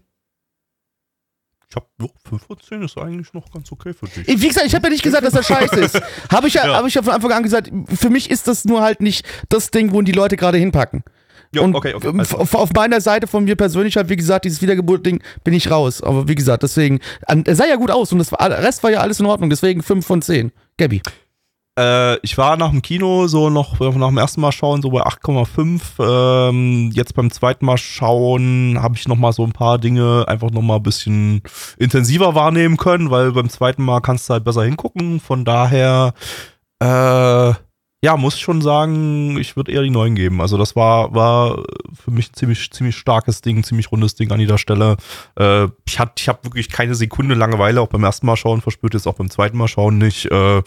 Ich 1.72 1.76
hab, 1.78 1.88
oh, 2.02 2.10
5 2.28 2.46
von 2.48 2.58
10 2.60 2.82
ist 2.84 2.98
eigentlich 2.98 3.32
noch 3.32 3.50
ganz 3.50 3.72
okay 3.72 3.94
für 3.94 4.06
dich. 4.06 4.28
Wie 4.28 4.48
gesagt, 4.48 4.68
ich 4.68 4.76
habe 4.76 4.88
ja 4.88 4.92
nicht 4.92 5.04
gesagt, 5.04 5.26
dass 5.26 5.34
er 5.34 5.44
scheiße 5.44 5.80
ist. 5.80 6.02
Habe 6.30 6.50
ich 6.50 6.56
ja, 6.56 6.68
Ja. 6.68 6.76
Hab 6.76 6.86
ich 6.86 6.96
ja 6.96 7.02
von 7.02 7.14
Anfang 7.14 7.32
an 7.32 7.44
gesagt, 7.44 7.72
für 7.96 8.10
mich 8.10 8.30
ist 8.30 8.50
das 8.50 8.66
nur 8.66 8.82
halt 8.82 9.00
nicht 9.00 9.26
das 9.48 9.72
Ding, 9.72 9.94
wo 9.94 10.02
die 10.02 10.12
Leute 10.12 10.36
gerade 10.36 10.58
hinpacken. 10.58 11.04
Ja, 11.54 11.62
und 11.64 11.76
okay, 11.76 11.94
okay. 11.94 12.14
Also, 12.18 12.38
auf, 12.38 12.56
auf 12.56 12.72
meiner 12.74 13.02
Seite 13.02 13.28
von 13.28 13.44
mir 13.44 13.56
persönlich 13.58 13.98
halt, 13.98 14.08
wie 14.10 14.16
gesagt, 14.16 14.46
dieses 14.46 14.62
Wiedergeburt-Ding 14.62 15.22
bin 15.44 15.54
ich 15.54 15.70
raus. 15.70 16.02
Aber 16.02 16.28
wie 16.28 16.36
gesagt, 16.36 16.64
deswegen, 16.64 17.00
er 17.28 17.56
sah 17.56 17.66
ja 17.66 17.76
gut 17.76 17.92
aus 17.92 18.12
und 18.14 18.20
das 18.20 18.32
war, 18.32 18.48
der 18.48 18.64
Rest 18.64 18.84
war 18.84 18.92
ja 18.92 19.02
alles 19.02 19.20
in 19.20 19.26
Ordnung, 19.26 19.50
deswegen 19.50 19.84
5 19.84 20.06
von 20.06 20.22
10. 20.22 20.52
Gabby. 20.78 21.02
äh, 21.78 22.18
ich 22.20 22.38
war 22.38 22.58
nach 22.58 22.70
dem 22.72 22.82
Kino 22.82 23.28
so 23.28 23.50
noch 23.50 23.80
nach 23.80 24.08
dem 24.08 24.18
ersten 24.18 24.42
Mal 24.42 24.52
schauen 24.52 24.82
so 24.82 24.90
bei 24.92 25.02
8,5. 25.06 26.50
Ähm, 26.50 26.92
jetzt 26.94 27.16
beim 27.16 27.32
zweiten 27.32 27.66
Mal 27.66 27.78
schauen 27.78 28.78
habe 28.82 28.96
ich 28.96 29.08
noch 29.08 29.18
mal 29.18 29.34
so 29.34 29.44
ein 29.44 29.52
paar 29.54 29.78
Dinge 29.78 30.26
einfach 30.28 30.52
noch 30.52 30.62
mal 30.62 30.78
ein 30.78 30.84
bisschen 30.84 31.42
intensiver 31.78 32.34
wahrnehmen 32.36 32.78
können, 32.78 33.10
weil 33.12 33.32
beim 33.34 33.50
zweiten 33.50 33.84
Mal 33.84 34.00
kannst 34.02 34.30
du 34.30 34.34
halt 34.34 34.44
besser 34.46 34.64
hingucken. 34.64 35.20
Von 35.20 35.44
daher 35.46 36.14
äh, 36.80 37.54
ja, 38.04 38.18
muss 38.18 38.36
ich 38.36 38.42
schon 38.42 38.62
sagen, 38.62 39.38
ich 39.38 39.56
würde 39.56 39.72
eher 39.72 39.84
die 39.84 39.92
9 39.92 40.16
geben. 40.16 40.42
Also 40.42 40.58
das 40.58 40.76
war, 40.76 41.14
war 41.14 41.64
für 41.94 42.10
mich 42.10 42.34
ziemlich, 42.34 42.72
ziemlich 42.72 42.96
starkes 42.98 43.42
Ding, 43.42 43.64
ziemlich 43.64 43.92
rundes 43.92 44.16
Ding 44.16 44.32
an 44.32 44.40
jeder 44.40 44.58
Stelle. 44.58 44.98
Äh, 45.38 45.68
ich 45.86 46.00
hatte 46.00 46.14
ich 46.18 46.28
hab 46.28 46.44
wirklich 46.44 46.70
keine 46.70 46.96
Sekunde 46.96 47.36
Langeweile, 47.36 47.80
auch 47.80 47.90
beim 47.90 48.04
ersten 48.04 48.26
Mal 48.26 48.38
schauen 48.38 48.62
verspürt, 48.62 48.96
jetzt 48.96 49.08
auch 49.08 49.16
beim 49.16 49.30
zweiten 49.30 49.58
Mal 49.58 49.68
schauen 49.68 50.00
nicht. 50.00 50.26
Äh, 50.32 50.64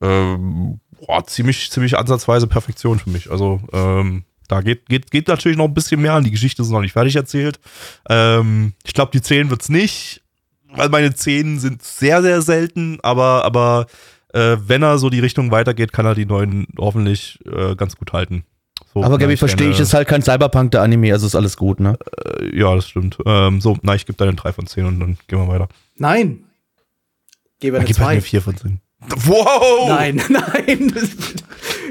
ähm, 0.00 0.80
boah, 1.04 1.26
ziemlich, 1.26 1.72
ziemlich 1.72 1.98
ansatzweise 1.98 2.46
Perfektion 2.46 3.00
für 3.00 3.10
mich. 3.10 3.32
Also 3.32 3.60
ähm, 3.72 4.24
da 4.46 4.60
geht, 4.60 4.88
geht, 4.88 5.10
geht 5.10 5.26
natürlich 5.26 5.58
noch 5.58 5.64
ein 5.64 5.74
bisschen 5.74 6.00
mehr 6.00 6.14
an. 6.14 6.22
Die 6.22 6.30
Geschichte 6.30 6.62
ist 6.62 6.70
noch 6.70 6.82
nicht 6.82 6.92
fertig 6.92 7.16
erzählt. 7.16 7.58
Ähm, 8.08 8.74
ich 8.84 8.94
glaube, 8.94 9.10
die 9.12 9.22
10 9.22 9.50
wird's 9.50 9.68
nicht, 9.68 10.22
weil 10.72 10.88
meine 10.88 11.12
10 11.12 11.58
sind 11.58 11.82
sehr, 11.82 12.22
sehr 12.22 12.42
selten, 12.42 13.00
aber, 13.02 13.44
aber 13.44 13.86
äh, 14.36 14.58
wenn 14.68 14.82
er 14.82 14.98
so 14.98 15.08
die 15.10 15.20
Richtung 15.20 15.50
weitergeht, 15.50 15.92
kann 15.92 16.04
er 16.06 16.14
die 16.14 16.26
neuen 16.26 16.66
hoffentlich 16.78 17.38
äh, 17.46 17.74
ganz 17.74 17.96
gut 17.96 18.12
halten. 18.12 18.44
So, 18.92 19.02
Aber 19.02 19.18
Gabby, 19.18 19.36
verstehe 19.36 19.70
ich, 19.70 19.80
ist 19.80 19.94
halt 19.94 20.08
kein 20.08 20.22
Cyberpunk 20.22 20.70
der 20.72 20.82
Anime, 20.82 21.12
also 21.12 21.26
ist 21.26 21.34
alles 21.34 21.56
gut, 21.56 21.80
ne? 21.80 21.98
äh, 22.24 22.58
ja, 22.58 22.74
das 22.74 22.88
stimmt. 22.88 23.18
Ähm, 23.24 23.60
so, 23.60 23.76
na, 23.82 23.94
ich 23.94 24.06
gebe 24.06 24.16
da 24.16 24.24
eine 24.24 24.34
3 24.34 24.52
von 24.52 24.66
10 24.66 24.84
und 24.84 25.00
dann 25.00 25.18
gehen 25.26 25.38
wir 25.38 25.48
weiter. 25.48 25.68
Nein. 25.96 26.44
Gebe 27.60 27.78
eine 27.78 27.86
Gib 27.86 27.98
halt 27.98 28.06
2. 28.06 28.12
eine 28.12 28.20
4 28.20 28.42
von 28.42 28.56
10. 28.56 28.80
Wow! 29.24 29.88
Nein, 29.88 30.22
nein. 30.28 30.92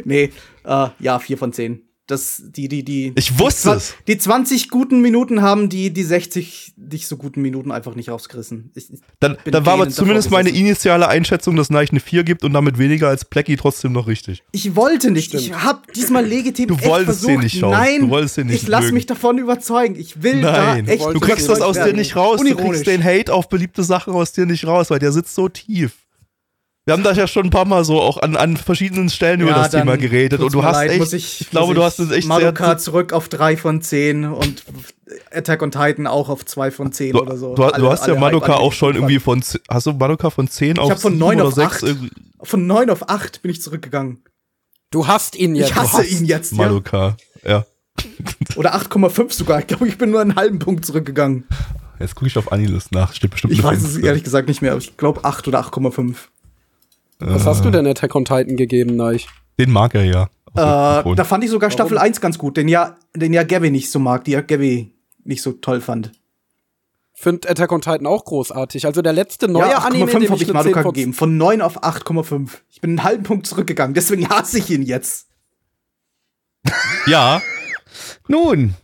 nee, 0.04 0.32
äh, 0.64 0.88
ja, 1.00 1.20
4 1.20 1.38
von 1.38 1.54
10. 1.54 1.82
Das, 2.08 2.44
die, 2.46 2.68
die, 2.68 2.84
die. 2.86 3.14
Ich 3.16 3.40
wusste 3.40 3.72
die, 3.72 3.76
es. 3.78 3.96
Die 4.08 4.18
20 4.20 4.70
guten 4.70 5.02
Minuten 5.02 5.42
haben 5.42 5.70
die, 5.70 5.92
die 5.92 6.04
60 6.04 6.74
nicht 6.78 7.08
so 7.08 7.18
guten 7.18 7.42
Minuten 7.42 7.72
einfach 7.72 7.96
nicht 7.96 8.10
rausgerissen. 8.10 8.70
Ich, 8.76 8.94
ich 8.94 9.00
Dann, 9.20 9.38
dann 9.46 9.66
war 9.66 9.74
aber 9.74 9.90
zumindest 9.90 10.30
meine 10.30 10.50
initiale 10.50 11.08
Einschätzung, 11.08 11.56
dass 11.56 11.72
Neich 11.72 11.90
eine 11.90 12.00
4 12.00 12.24
gibt 12.24 12.44
und 12.44 12.54
damit 12.54 12.78
weniger 12.78 13.08
als 13.08 13.26
Plecky 13.26 13.56
trotzdem 13.58 13.92
noch 13.92 14.06
richtig. 14.08 14.44
Ich 14.52 14.76
wollte 14.76 15.10
nicht. 15.10 15.34
Ich 15.34 15.52
habe 15.54 15.82
diesmal 15.96 16.24
legitim 16.24 16.68
Du 16.68 16.76
echt 16.76 16.86
wolltest 16.86 17.22
versucht. 17.22 17.30
den 17.32 17.40
nicht 17.40 17.58
schauen. 17.60 17.72
Nein, 17.72 18.02
Du 18.02 18.10
wolltest 18.10 18.38
den 18.38 18.48
nicht 18.48 18.62
ich 18.62 18.68
lass 18.68 18.92
mich 18.92 19.08
davon 19.08 19.40
überzeugen. 19.40 19.96
Ich 19.96 20.22
will 20.22 20.42
Nein, 20.42 20.86
da 20.86 20.92
echt 20.92 21.06
du 21.06 21.20
kriegst 21.20 21.50
das 21.50 21.62
aus 21.62 21.76
dir 21.76 21.86
werden. 21.86 21.96
nicht 21.98 22.16
raus. 22.16 22.36
Du 22.40 22.42
Unironisch. 22.46 22.84
kriegst 22.84 22.88
den 22.88 23.04
Hate 23.04 23.34
auf 23.34 23.50
beliebte 23.50 23.84
Sachen 23.84 24.14
aus 24.14 24.32
dir 24.32 24.46
nicht 24.46 24.68
raus, 24.68 24.92
weil 24.92 25.00
der 25.00 25.12
sitzt 25.12 25.34
so 25.34 25.50
tief. 25.50 25.94
Wir 26.88 26.94
haben 26.94 27.02
da 27.02 27.14
ja 27.14 27.28
schon 27.28 27.46
ein 27.48 27.50
paar 27.50 27.66
Mal 27.66 27.84
so 27.84 28.00
auch 28.00 28.18
an, 28.18 28.36
an 28.36 28.58
verschiedenen 28.58 29.10
Stellen 29.10 29.42
über 29.42 29.54
das 29.54 29.72
Thema 29.72 29.98
geredet 29.98 30.40
und 30.40 30.54
du 30.54 30.64
hast 30.64 30.76
leid, 30.76 30.92
echt, 30.92 31.14
ich, 31.14 31.42
ich, 31.42 31.50
glaube, 31.50 31.74
muss 31.74 31.76
du 31.76 31.82
ich 31.82 31.86
hast 31.86 32.00
es 32.00 32.12
echt 32.12 32.28
Madoka 32.28 32.66
sehr, 32.66 32.78
zurück 32.78 33.12
auf 33.12 33.28
3 33.28 33.58
von 33.58 33.82
10 33.82 34.26
und 34.26 34.64
Attack 35.32 35.64
on 35.64 35.72
Titan 35.72 36.06
auch 36.06 36.30
auf 36.30 36.46
2 36.46 36.70
von 36.70 36.92
10 36.92 37.14
du, 37.14 37.22
oder 37.22 37.38
so. 37.38 37.56
du, 37.56 37.64
Alle- 37.64 37.80
du 37.82 37.90
hast 37.90 38.06
ja 38.06 38.14
Madoka 38.14 38.54
auch 38.54 38.72
schon 38.72 38.94
irgendwie 38.96 39.18
von, 39.18 39.44
hast 39.68 39.88
du 39.88 39.94
Madoka 39.94 40.30
von 40.30 40.48
10 40.48 40.78
auf 40.78 40.92
hab 40.92 41.02
von 41.02 41.14
7 41.14 41.20
9 41.20 41.38
oder 41.38 41.48
auf 41.48 41.54
6 41.56 41.76
8. 41.78 41.84
irgendwie? 41.84 42.12
Von 42.44 42.68
9 42.68 42.90
auf 42.92 43.10
8 43.10 43.42
bin 43.42 43.50
ich 43.50 43.64
zurückgegangen. 43.64 44.24
Du 44.92 45.08
hast 45.08 45.36
ihn 45.36 45.56
jetzt. 45.56 45.72
Ich 45.72 45.76
hasse 45.76 46.06
ihn 46.06 46.26
jetzt, 46.26 46.52
ja. 46.52 46.58
Madoka, 46.60 47.18
ja. 47.44 47.66
Oder 48.56 48.76
8,5 48.76 49.34
sogar. 49.34 49.60
Ich 49.60 49.68
glaube, 49.68 49.88
ich 49.88 49.98
bin 49.98 50.12
nur 50.12 50.22
einen 50.22 50.36
halben 50.36 50.60
Punkt 50.60 50.86
zurückgegangen. 50.86 51.46
Jetzt 52.00 52.14
gucke 52.14 52.28
ich 52.28 52.38
auf 52.38 52.52
Anilist 52.52 52.92
nach, 52.92 53.14
steht 53.14 53.32
bestimmt 53.32 53.54
Ich 53.54 53.64
weiß 53.64 53.82
es 53.82 53.94
5. 53.94 54.06
ehrlich 54.06 54.24
gesagt 54.24 54.48
nicht 54.48 54.62
mehr, 54.62 54.72
aber 54.74 54.82
ich 54.82 54.98
glaube 54.98 55.24
8 55.24 55.48
oder 55.48 55.62
8,5. 55.62 56.16
Was 57.20 57.46
hast 57.46 57.66
du 57.66 57.72
denn 57.72 57.88
Attack 57.88 58.16
on 58.16 58.26
Titan 58.26 58.58
gegeben, 58.58 58.96
Neich? 58.96 59.28
Den 59.58 59.72
mag 59.72 59.96
er 59.96 60.04
ja. 60.04 60.24
Äh, 60.54 61.16
da 61.16 61.24
fand 61.24 61.44
ich 61.44 61.50
sogar 61.50 61.70
Staffel 61.70 61.98
1 61.98 62.22
ganz 62.22 62.38
gut, 62.38 62.58
den 62.58 62.68
ja, 62.68 62.96
den 63.16 63.34
ja 63.34 63.44
Gabby 63.44 63.72
nicht 63.72 63.92
so 63.92 64.00
mag, 64.00 64.24
die 64.24 64.32
ja 64.32 64.42
Gabby 64.42 64.94
nicht 65.24 65.42
so 65.42 65.54
toll 65.54 65.82
fand. 65.82 66.12
Find 67.14 67.50
Attack 67.50 67.72
on 67.72 67.82
Titan 67.82 68.06
auch 68.06 68.26
großartig. 68.26 68.86
Also 68.86 69.02
der 69.02 69.14
letzte 69.14 69.48
neue 69.48 69.70
ja, 69.70 69.78
Anime, 69.80 70.12
8,5 70.12 70.20
dem 70.20 70.30
habe 70.32 70.36
ich 70.36 70.42
ich 70.42 70.50
eine 70.50 70.64
10 70.64 70.72
Madoka 70.72 70.82
von 70.84 70.94
gegeben. 70.94 71.14
Von 71.14 71.38
9 71.38 71.62
auf 71.62 71.84
8,5. 71.84 72.50
Ich 72.70 72.82
bin 72.82 72.92
einen 72.92 73.04
halben 73.04 73.24
Punkt 73.24 73.48
zurückgegangen, 73.48 73.94
deswegen 73.94 74.28
hasse 74.30 74.60
ich 74.60 74.70
ihn 74.70 74.82
jetzt. 74.82 75.28
ja, 77.06 77.42
Nun, 78.28 78.76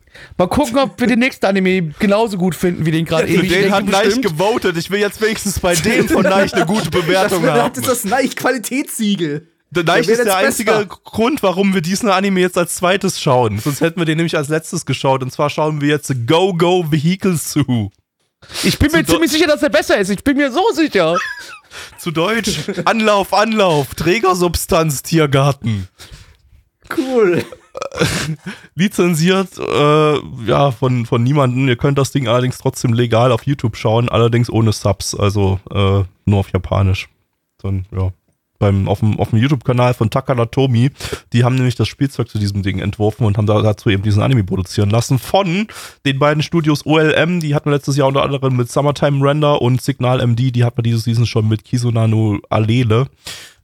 mal 0.41 0.47
gucken, 0.47 0.77
ob 0.79 0.99
wir 0.99 1.07
den 1.07 1.19
nächsten 1.19 1.45
Anime 1.45 1.93
genauso 1.99 2.37
gut 2.37 2.55
finden 2.55 2.85
wie 2.85 2.91
den 2.91 3.05
gerade 3.05 3.27
eben. 3.27 3.43
Ich 3.43 3.49
den 3.49 3.61
denke 3.61 3.75
hat 3.75 3.85
Neich 3.85 4.03
bestimmt. 4.05 4.25
gewotet. 4.25 4.77
Ich 4.77 4.89
will 4.91 4.99
jetzt 4.99 5.21
wenigstens 5.21 5.59
bei 5.59 5.75
dem 5.75 6.07
von 6.09 6.23
Neich 6.23 6.53
eine 6.53 6.65
gute 6.65 6.89
Das, 6.89 7.01
Bewertung 7.01 7.43
das 7.43 7.51
haben. 7.59 7.73
ist 7.75 7.87
das 7.87 8.03
Nike-Qualitätssiegel. 8.05 9.47
Der 9.73 9.83
Der 9.83 9.95
Neich 9.95 10.07
wird 10.07 10.19
ist 10.19 10.25
der 10.25 10.35
einzige 10.35 10.71
besser. 10.71 10.85
Grund, 11.05 11.43
warum 11.43 11.73
wir 11.73 11.81
diesen 11.81 12.09
Anime 12.09 12.41
jetzt 12.41 12.57
als 12.57 12.75
zweites 12.75 13.21
schauen. 13.21 13.57
Sonst 13.59 13.79
hätten 13.79 13.99
wir 14.01 14.05
den 14.05 14.17
nämlich 14.17 14.35
als 14.35 14.49
letztes 14.49 14.85
geschaut. 14.85 15.23
Und 15.23 15.31
zwar 15.31 15.49
schauen 15.49 15.79
wir 15.79 15.87
jetzt 15.87 16.11
Go 16.27 16.53
Go 16.53 16.85
Vehicle 16.91 17.37
Zoo. 17.37 17.89
Ich 18.63 18.77
bin 18.79 18.91
mir 18.91 19.05
Zu- 19.05 19.13
ziemlich 19.13 19.31
sicher, 19.31 19.47
dass 19.47 19.63
er 19.63 19.69
besser 19.69 19.97
ist. 19.97 20.09
Ich 20.09 20.23
bin 20.23 20.35
mir 20.35 20.51
so 20.51 20.61
sicher. 20.73 21.15
Zu 21.99 22.11
Deutsch 22.11 22.59
Anlauf, 22.83 23.33
Anlauf, 23.33 23.95
Trägersubstanz, 23.95 25.03
Tiergarten. 25.03 25.87
Cool. 26.97 27.45
Lizenziert, 28.76 29.57
äh, 29.57 30.15
ja, 30.45 30.72
von, 30.72 31.05
von 31.05 31.24
niemandem. 31.24 31.67
Ihr 31.67 31.76
könnt 31.76 31.97
das 31.97 32.11
Ding 32.11 32.28
allerdings 32.28 32.57
trotzdem 32.57 32.93
legal 32.93 33.32
auf 33.32 33.43
YouTube 33.43 33.76
schauen, 33.76 34.09
allerdings 34.09 34.49
ohne 34.49 34.72
Subs, 34.72 35.15
also 35.15 35.59
äh, 35.69 36.03
nur 36.26 36.39
auf 36.39 36.51
Japanisch. 36.51 37.09
Dann, 37.61 37.86
ja. 37.91 38.11
Beim, 38.59 38.88
auf 38.88 38.99
dem, 38.99 39.17
dem 39.17 39.39
YouTube-Kanal 39.39 39.95
von 39.95 40.11
Takada 40.11 40.45
Tomi, 40.45 40.91
die 41.34 41.43
haben 41.43 41.55
nämlich 41.55 41.74
das 41.74 41.88
Spielzeug 41.88 42.30
zu 42.30 42.38
diesem 42.38 42.61
Ding 42.61 42.78
entworfen 42.78 43.26
und 43.26 43.36
haben 43.39 43.47
da, 43.47 43.59
dazu 43.59 43.89
eben 43.89 44.03
diesen 44.03 44.22
Anime 44.22 44.43
produzieren 44.43 44.91
lassen 44.91 45.17
von 45.17 45.65
den 46.05 46.19
beiden 46.19 46.43
Studios 46.43 46.86
OLM, 46.86 47.39
die 47.39 47.55
hatten 47.55 47.72
wir 47.72 47.74
letztes 47.74 47.97
Jahr 47.97 48.07
unter 48.07 48.22
anderem 48.22 48.55
mit 48.55 48.72
Summertime 48.72 49.28
Render 49.28 49.63
und 49.63 49.82
Signal 49.82 50.22
MD, 50.26 50.51
die 50.51 50.63
hatten 50.63 50.78
wir 50.78 50.84
dieses 50.84 51.05
Season 51.05 51.26
schon 51.26 51.47
mit 51.47 51.63
Kizunano 51.63 52.38
Alele. 52.51 53.07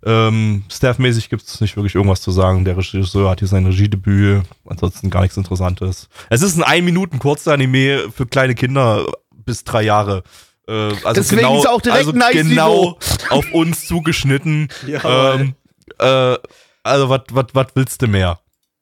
Ähm, 0.05 0.63
Staffmäßig 0.71 1.29
gibt 1.29 1.43
es 1.43 1.59
nicht 1.59 1.75
wirklich 1.75 1.95
irgendwas 1.95 2.21
zu 2.21 2.31
sagen. 2.31 2.65
Der 2.65 2.77
Regisseur 2.77 3.29
hat 3.29 3.39
hier 3.39 3.47
sein 3.47 3.65
Regiedebüt, 3.65 4.43
ansonsten 4.65 5.09
gar 5.09 5.21
nichts 5.21 5.37
Interessantes. 5.37 6.07
Es 6.29 6.41
ist 6.41 6.57
ein 6.57 6.63
ein 6.63 6.85
Minuten 6.85 7.19
Kurzanime 7.19 8.11
für 8.11 8.27
kleine 8.27 8.53
Kinder 8.53 9.05
bis 9.31 9.63
drei 9.63 9.81
Jahre. 9.83 10.23
Äh, 10.67 10.71
also 10.71 11.13
Deswegen 11.13 11.41
genau, 11.41 11.57
ist 11.57 11.65
er 11.65 11.73
auch 11.73 11.81
direkt 11.81 12.05
also 12.05 12.11
nice 12.11 12.33
genau 12.33 12.99
auf 13.29 13.51
uns 13.53 13.87
zugeschnitten. 13.87 14.69
Ähm, 15.03 15.55
äh, 15.99 16.37
also 16.83 17.09
was 17.09 17.21
was 17.31 17.67
willst 17.75 18.01
du 18.01 18.07
mehr? 18.07 18.39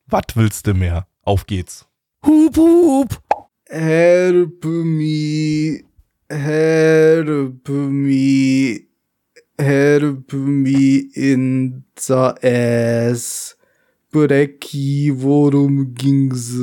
Was 0.08 0.36
willst 0.36 0.68
du 0.68 0.74
mehr? 0.74 1.08
Auf 1.22 1.46
geht's. 1.46 1.86
Hup, 2.26 2.58
hup. 2.58 3.22
Help 3.68 4.64
me. 4.64 5.84
Help 6.30 7.68
me. 7.70 8.95
Help 9.58 10.34
me 10.34 11.10
in 11.14 11.86
the 11.98 12.34
ass. 12.44 13.58
Brecki, 14.12 15.12
worum 15.14 15.94
ging's? 15.94 16.54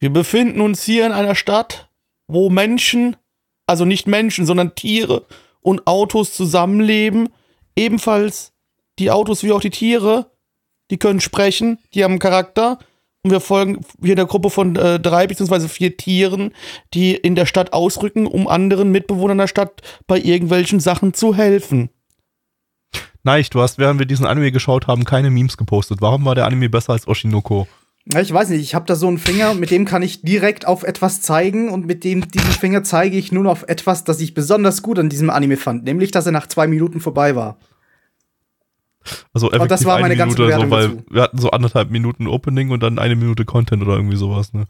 Wir 0.00 0.10
befinden 0.10 0.60
uns 0.60 0.82
hier 0.82 1.06
in 1.06 1.12
einer 1.12 1.34
Stadt, 1.34 1.90
wo 2.26 2.50
Menschen, 2.50 3.16
also 3.66 3.84
nicht 3.84 4.06
Menschen, 4.06 4.46
sondern 4.46 4.74
Tiere 4.74 5.26
und 5.60 5.86
Autos 5.86 6.34
zusammenleben. 6.34 7.28
Ebenfalls 7.76 8.52
die 8.98 9.10
Autos 9.10 9.42
wie 9.42 9.52
auch 9.52 9.60
die 9.60 9.70
Tiere, 9.70 10.30
die 10.90 10.98
können 10.98 11.20
sprechen, 11.20 11.78
die 11.94 12.04
haben 12.04 12.18
Charakter. 12.18 12.78
Und 13.24 13.30
wir 13.30 13.40
folgen 13.40 13.80
hier 14.02 14.16
der 14.16 14.26
Gruppe 14.26 14.50
von 14.50 14.76
äh, 14.76 15.00
drei 15.00 15.26
beziehungsweise 15.26 15.68
vier 15.68 15.96
Tieren, 15.96 16.52
die 16.92 17.14
in 17.14 17.34
der 17.34 17.46
Stadt 17.46 17.72
ausrücken, 17.72 18.26
um 18.26 18.46
anderen 18.46 18.92
Mitbewohnern 18.92 19.38
der 19.38 19.48
Stadt 19.48 19.80
bei 20.06 20.20
irgendwelchen 20.20 20.78
Sachen 20.78 21.14
zu 21.14 21.34
helfen. 21.34 21.88
Nein, 23.22 23.42
du 23.50 23.62
hast, 23.62 23.78
während 23.78 23.98
wir 23.98 24.04
diesen 24.04 24.26
Anime 24.26 24.52
geschaut 24.52 24.86
haben, 24.86 25.04
keine 25.04 25.30
Memes 25.30 25.56
gepostet. 25.56 26.02
Warum 26.02 26.26
war 26.26 26.34
der 26.34 26.44
Anime 26.44 26.68
besser 26.68 26.92
als 26.92 27.08
Oshinoko? 27.08 27.66
Ja, 28.12 28.20
ich 28.20 28.30
weiß 28.30 28.50
nicht, 28.50 28.60
ich 28.60 28.74
habe 28.74 28.84
da 28.84 28.96
so 28.96 29.08
einen 29.08 29.16
Finger, 29.16 29.54
mit 29.54 29.70
dem 29.70 29.86
kann 29.86 30.02
ich 30.02 30.20
direkt 30.20 30.66
auf 30.66 30.82
etwas 30.82 31.22
zeigen 31.22 31.70
und 31.70 31.86
mit 31.86 32.04
dem 32.04 32.28
diesen 32.30 32.50
Finger 32.50 32.84
zeige 32.84 33.16
ich 33.16 33.32
nur 33.32 33.50
auf 33.50 33.64
etwas, 33.66 34.04
das 34.04 34.20
ich 34.20 34.34
besonders 34.34 34.82
gut 34.82 34.98
an 34.98 35.08
diesem 35.08 35.30
Anime 35.30 35.56
fand, 35.56 35.84
nämlich 35.84 36.10
dass 36.10 36.26
er 36.26 36.32
nach 36.32 36.46
zwei 36.46 36.66
Minuten 36.66 37.00
vorbei 37.00 37.34
war. 37.34 37.56
Also 39.32 39.48
effektiv 39.48 39.68
das 39.68 39.84
war 39.84 39.94
eine 39.96 40.02
meine 40.02 40.16
ganze 40.16 40.36
Minute, 40.40 40.54
so, 40.56 40.70
weil 40.70 40.88
Bewertung 40.88 41.04
wir 41.14 41.22
hatten 41.22 41.38
so 41.38 41.50
anderthalb 41.50 41.90
Minuten 41.90 42.26
Opening 42.26 42.70
und 42.70 42.82
dann 42.82 42.98
eine 42.98 43.16
Minute 43.16 43.44
Content 43.44 43.82
oder 43.82 43.94
irgendwie 43.96 44.16
sowas, 44.16 44.52
ne? 44.52 44.64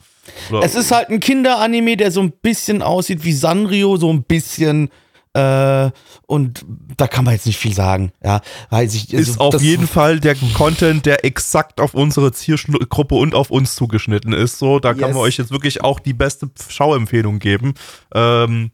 Oder 0.50 0.62
Es 0.64 0.74
ist 0.74 0.90
halt 0.92 1.08
ein 1.10 1.20
Kinderanime, 1.20 1.96
der 1.96 2.10
so 2.10 2.20
ein 2.20 2.32
bisschen 2.32 2.82
aussieht 2.82 3.24
wie 3.24 3.32
Sanrio, 3.32 3.96
so 3.96 4.12
ein 4.12 4.22
bisschen. 4.24 4.90
Äh, 5.36 5.90
und 6.28 6.64
da 6.96 7.08
kann 7.08 7.24
man 7.24 7.34
jetzt 7.34 7.46
nicht 7.46 7.58
viel 7.58 7.74
sagen. 7.74 8.12
Ja, 8.22 8.40
weiß 8.70 8.94
ich. 8.94 9.16
also 9.16 9.32
ist 9.32 9.40
auf 9.40 9.60
jeden 9.60 9.88
Fall 9.88 10.20
der 10.20 10.36
Content, 10.54 11.06
der 11.06 11.24
exakt 11.24 11.80
auf 11.80 11.94
unsere 11.94 12.30
Zielgruppe 12.30 13.16
und 13.16 13.34
auf 13.34 13.50
uns 13.50 13.74
zugeschnitten 13.74 14.32
ist. 14.32 14.60
So, 14.60 14.78
da 14.78 14.90
kann 14.94 15.08
Yes. 15.08 15.14
man 15.14 15.22
euch 15.24 15.36
jetzt 15.36 15.50
wirklich 15.50 15.82
auch 15.82 15.98
die 15.98 16.12
beste 16.12 16.50
Schauempfehlung 16.68 17.40
geben. 17.40 17.74
Ähm, 18.14 18.70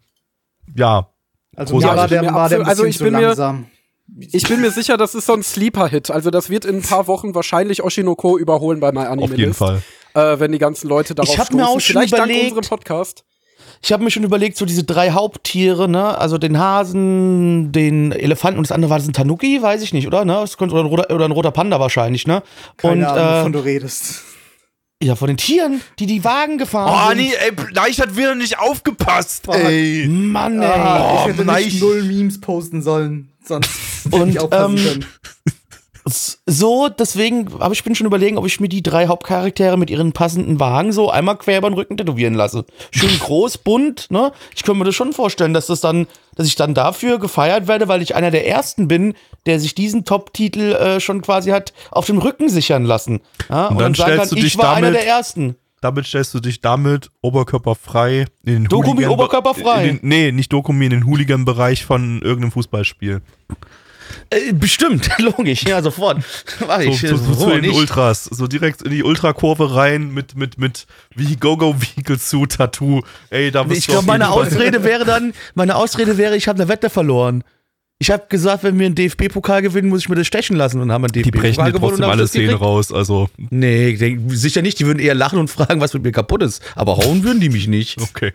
ja, 0.77 1.09
Also 1.57 1.77
mir 1.77 1.85
war 1.85 2.09
der, 2.09 2.23
Ja, 2.25 2.35
war 2.35 2.49
der. 2.51 2.67
Also 2.67 2.85
ich 2.85 2.99
bin 2.99 3.15
mir- 3.15 3.21
langsam. 3.29 3.65
Ich 4.19 4.47
bin 4.49 4.61
mir 4.61 4.71
sicher, 4.71 4.97
das 4.97 5.15
ist 5.15 5.27
so 5.27 5.33
ein 5.35 5.43
Sleeper-Hit. 5.43 6.11
Also 6.11 6.31
das 6.31 6.51
wird 6.51 6.65
in 6.65 6.77
ein 6.77 6.83
paar 6.83 7.07
Wochen 7.07 7.35
wahrscheinlich 7.35 7.83
Oshinoko 7.83 8.37
überholen 8.39 8.81
bei 8.81 8.93
MyAnimeList. 8.93 9.33
auf 9.33 9.39
jeden 9.39 9.55
Fall. 9.55 9.83
Äh, 10.15 10.41
wenn 10.41 10.53
die 10.53 10.59
ganzen 10.59 10.89
Leute 10.89 11.15
darauf 11.15 11.33
Ich 11.33 11.39
hab 11.39 11.53
mir 11.53 11.63
stoßen. 11.63 11.77
auch 11.77 11.81
schon 11.81 11.93
Vielleicht 11.95 12.13
dank 12.15 12.31
überlegt- 12.31 12.57
unserem 12.57 12.69
Podcast. 12.69 13.25
Ich 13.83 13.93
habe 13.93 14.05
mir 14.05 14.11
schon 14.11 14.25
überlegt, 14.25 14.59
so 14.59 14.67
diese 14.67 14.85
drei 14.85 15.13
Haupttiere, 15.13 15.89
ne? 15.89 16.19
Also 16.19 16.37
den 16.37 16.59
Hasen, 16.59 17.73
den 17.73 18.13
Elefanten 18.13 18.59
und 18.59 18.67
das 18.69 18.73
andere 18.73 18.91
war 18.91 18.99
das 18.99 19.09
ein 19.09 19.13
Tanuki, 19.15 19.63
weiß 19.63 19.83
ich 19.83 19.93
nicht, 19.95 20.07
oder? 20.07 20.25
Ne? 20.27 20.35
Das 20.35 20.59
könnte, 20.59 20.75
oder, 20.75 20.85
ein 20.85 20.87
roter, 20.89 21.15
oder 21.15 21.25
ein 21.25 21.31
roter 21.31 21.51
Panda 21.51 21.81
wahrscheinlich, 21.81 22.27
ne? 22.27 22.43
Keine 22.77 22.93
und 22.93 23.05
Ahnung, 23.05 23.25
äh, 23.35 23.39
wovon 23.41 23.53
du 23.53 23.59
redest. 23.61 24.23
Ja, 25.03 25.15
von 25.17 25.29
den 25.29 25.37
Tieren, 25.39 25.81
die 25.99 26.07
die 26.07 26.23
Wagen 26.25 26.59
gefahren 26.59 26.93
Oh 26.95 27.09
sind. 27.09 27.19
nee, 27.19 27.33
ey, 27.35 27.53
Leicht 27.73 28.01
hat 28.01 28.17
wieder 28.17 28.35
nicht 28.35 28.59
aufgepasst. 28.59 29.45
Fuck. 29.47 29.55
Ey. 29.57 30.07
Mann, 30.09 30.61
ey. 30.61 30.69
Ah, 30.69 31.13
ich 31.15 31.21
Oh, 31.25 31.29
hätte 31.29 31.45
nein. 31.45 31.65
nicht 31.65 31.81
null 31.81 32.03
Memes 32.03 32.41
posten 32.41 32.83
sollen, 32.83 33.31
sonst 33.45 33.71
hätte 34.05 34.17
Und, 34.17 34.29
ich 34.31 34.39
aufpassen 34.41 34.77
ähm, 34.77 34.85
können. 34.85 35.07
So, 36.07 36.89
deswegen 36.89 37.61
habe 37.61 37.75
ich 37.75 37.85
bin 37.85 37.95
schon 37.95 38.07
überlegen, 38.07 38.39
ob 38.39 38.47
ich 38.47 38.59
mir 38.61 38.69
die 38.69 38.83
drei 38.83 39.07
Hauptcharaktere 39.07 39.77
mit 39.77 39.91
ihren 39.91 40.13
passenden 40.13 40.59
Wagen 40.59 40.93
so 40.93 41.11
einmal 41.11 41.37
quer 41.37 41.59
über 41.59 41.69
den 41.69 41.75
Rücken 41.75 41.97
tätowieren 41.97 42.35
lasse. 42.35 42.65
Schön 42.91 43.19
groß, 43.21 43.59
bunt, 43.59 44.11
ne? 44.11 44.33
Ich 44.55 44.63
könnte 44.63 44.79
mir 44.79 44.85
das 44.85 44.95
schon 44.95 45.13
vorstellen, 45.13 45.53
dass 45.53 45.67
das 45.67 45.81
dann, 45.81 46.07
dass 46.37 46.47
ich 46.47 46.57
dann 46.57 46.75
dafür 46.75 47.19
gefeiert 47.19 47.69
werde, 47.69 47.89
weil 47.89 48.03
ich 48.03 48.15
einer 48.15 48.31
der 48.31 48.47
ersten 48.47 48.89
bin, 48.89 49.15
der 49.47 49.61
sich 49.61 49.75
diesen 49.75 50.05
Top-Titel 50.05 50.73
äh, 50.73 51.01
schon 51.01 51.21
quasi 51.23 51.51
hat 51.51 51.73
auf 51.91 52.07
dem 52.07 52.19
Rücken 52.19 52.49
sichern 52.49 52.85
lassen. 52.85 53.21
Ja? 53.49 53.69
Und, 53.69 53.79
dann 53.81 53.95
sagen 53.95 54.13
stellst 54.15 54.33
du 54.33 54.37
ich 54.37 54.57
war 54.59 54.75
einer 54.75 54.89
damit- 54.91 55.03
der 55.03 55.07
ersten. 55.07 55.57
Damit 55.83 56.07
stellst 56.07 56.35
du 56.35 56.41
dich 56.41 56.61
damit 56.61 57.11
oberkörperfrei 57.23 58.27
in 58.45 58.53
den 58.53 58.65
Dokumi 58.65 59.05
Hooligan- 59.05 59.11
oberkörperfrei? 59.13 59.89
In 59.89 59.97
den, 59.99 60.09
nee, 60.09 60.31
nicht 60.33 60.53
Dokumi, 60.53 60.85
in 60.85 60.91
den 60.91 61.07
Hooligan-Bereich 61.07 61.87
von 61.87 62.21
irgendeinem 62.21 62.53
Fußballspiel. 62.53 63.23
Äh, 64.31 64.53
bestimmt, 64.53 65.11
logisch, 65.19 65.63
ja, 65.65 65.83
sofort. 65.83 66.19
So, 66.59 66.79
ich, 66.81 67.01
so, 67.01 67.17
so 67.17 67.33
so 67.33 67.45
zu 67.45 67.51
den 67.51 67.61
nicht. 67.63 67.75
Ultras. 67.75 68.25
So 68.25 68.47
direkt 68.47 68.83
in 68.83 68.91
die 68.91 69.03
Ultrakurve 69.03 69.75
rein 69.75 70.13
mit, 70.13 70.37
mit, 70.37 70.59
mit 70.59 70.87
wie 71.15 71.37
Go-Go 71.37 71.75
Vehicle 71.81 72.19
zu 72.19 72.47
Tattoo. 72.47 73.03
Ey, 73.31 73.51
da 73.51 73.65
Ich 73.71 73.87
glaube, 73.87 74.07
meine 74.07 74.31
Ausrede 74.31 74.85
wäre 74.85 75.05
dann, 75.05 75.33
meine 75.55 75.77
Ausrede 75.77 76.17
wäre, 76.19 76.37
ich 76.37 76.49
habe 76.49 76.61
eine 76.61 76.69
Wette 76.69 76.91
verloren. 76.91 77.45
Ich 78.03 78.11
habe 78.11 78.25
gesagt, 78.31 78.63
wenn 78.65 78.79
wir 78.79 78.87
einen 78.87 78.95
DFB-Pokal 78.95 79.61
gewinnen, 79.61 79.91
muss 79.91 80.01
ich 80.01 80.09
mir 80.09 80.15
das 80.17 80.27
stechen 80.27 80.57
lassen 80.57 80.81
und 80.81 80.91
haben 80.91 81.05
einen 81.05 81.13
Die 81.13 81.21
DFB-Pokal 81.23 81.51
brechen 81.53 81.65
gewonnen 81.73 81.81
trotzdem 81.81 82.05
und 82.05 82.11
haben 82.11 82.19
alle 82.19 82.29
Szenen 82.29 82.55
raus. 82.55 82.93
Also, 82.93 83.29
Nee, 83.51 83.95
denk, 83.97 84.23
sicher 84.29 84.63
nicht. 84.63 84.79
Die 84.79 84.87
würden 84.87 84.99
eher 85.01 85.15
lachen 85.15 85.39
und 85.39 85.49
fragen, 85.49 85.81
was 85.83 85.93
mit 85.93 86.03
mir 86.05 86.13
kaputt 86.13 86.43
ist. 86.43 86.63
Aber 86.77 86.97
hauen 86.97 87.23
würden 87.25 87.41
die 87.41 87.51
mich 87.51 87.69
nicht. 87.69 88.01
okay. 88.01 88.33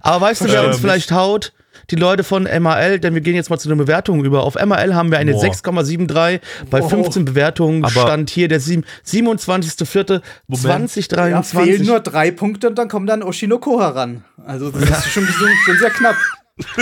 Aber 0.00 0.24
weißt 0.24 0.42
du, 0.42 0.48
wer 0.48 0.62
Ähm, 0.62 0.70
uns 0.70 0.78
vielleicht 0.80 1.12
haut? 1.12 1.52
Die 1.90 1.96
Leute 1.96 2.24
von 2.24 2.48
MAL, 2.60 2.98
denn 2.98 3.14
wir 3.14 3.20
gehen 3.20 3.34
jetzt 3.36 3.48
mal 3.50 3.58
zu 3.58 3.68
den 3.68 3.78
Bewertungen 3.78 4.24
über. 4.24 4.42
Auf 4.42 4.54
MAL 4.56 4.94
haben 4.94 5.10
wir 5.10 5.18
eine 5.18 5.32
Boah. 5.32 5.44
6,73 5.44 6.40
bei 6.70 6.80
Wow. 6.80 6.90
15 6.90 7.24
Bewertungen. 7.24 7.84
Aber- 7.84 8.02
stand 8.02 8.30
hier 8.30 8.48
der 8.48 8.60
sieben- 8.60 8.84
Ja, 9.04 9.20
27.04.2023. 9.20 11.64
fehlen 11.64 11.86
nur 11.86 12.00
drei 12.00 12.30
Punkte 12.30 12.68
und 12.68 12.76
dann 12.76 12.88
kommt 12.88 13.08
dann 13.08 13.22
Oshinoko 13.22 13.80
heran. 13.80 14.24
Also 14.44 14.70
das 14.70 15.06
ist 15.06 15.12
schon, 15.12 15.24
schon, 15.26 15.48
schon 15.64 15.78
sehr 15.78 15.90
knapp. 15.90 16.16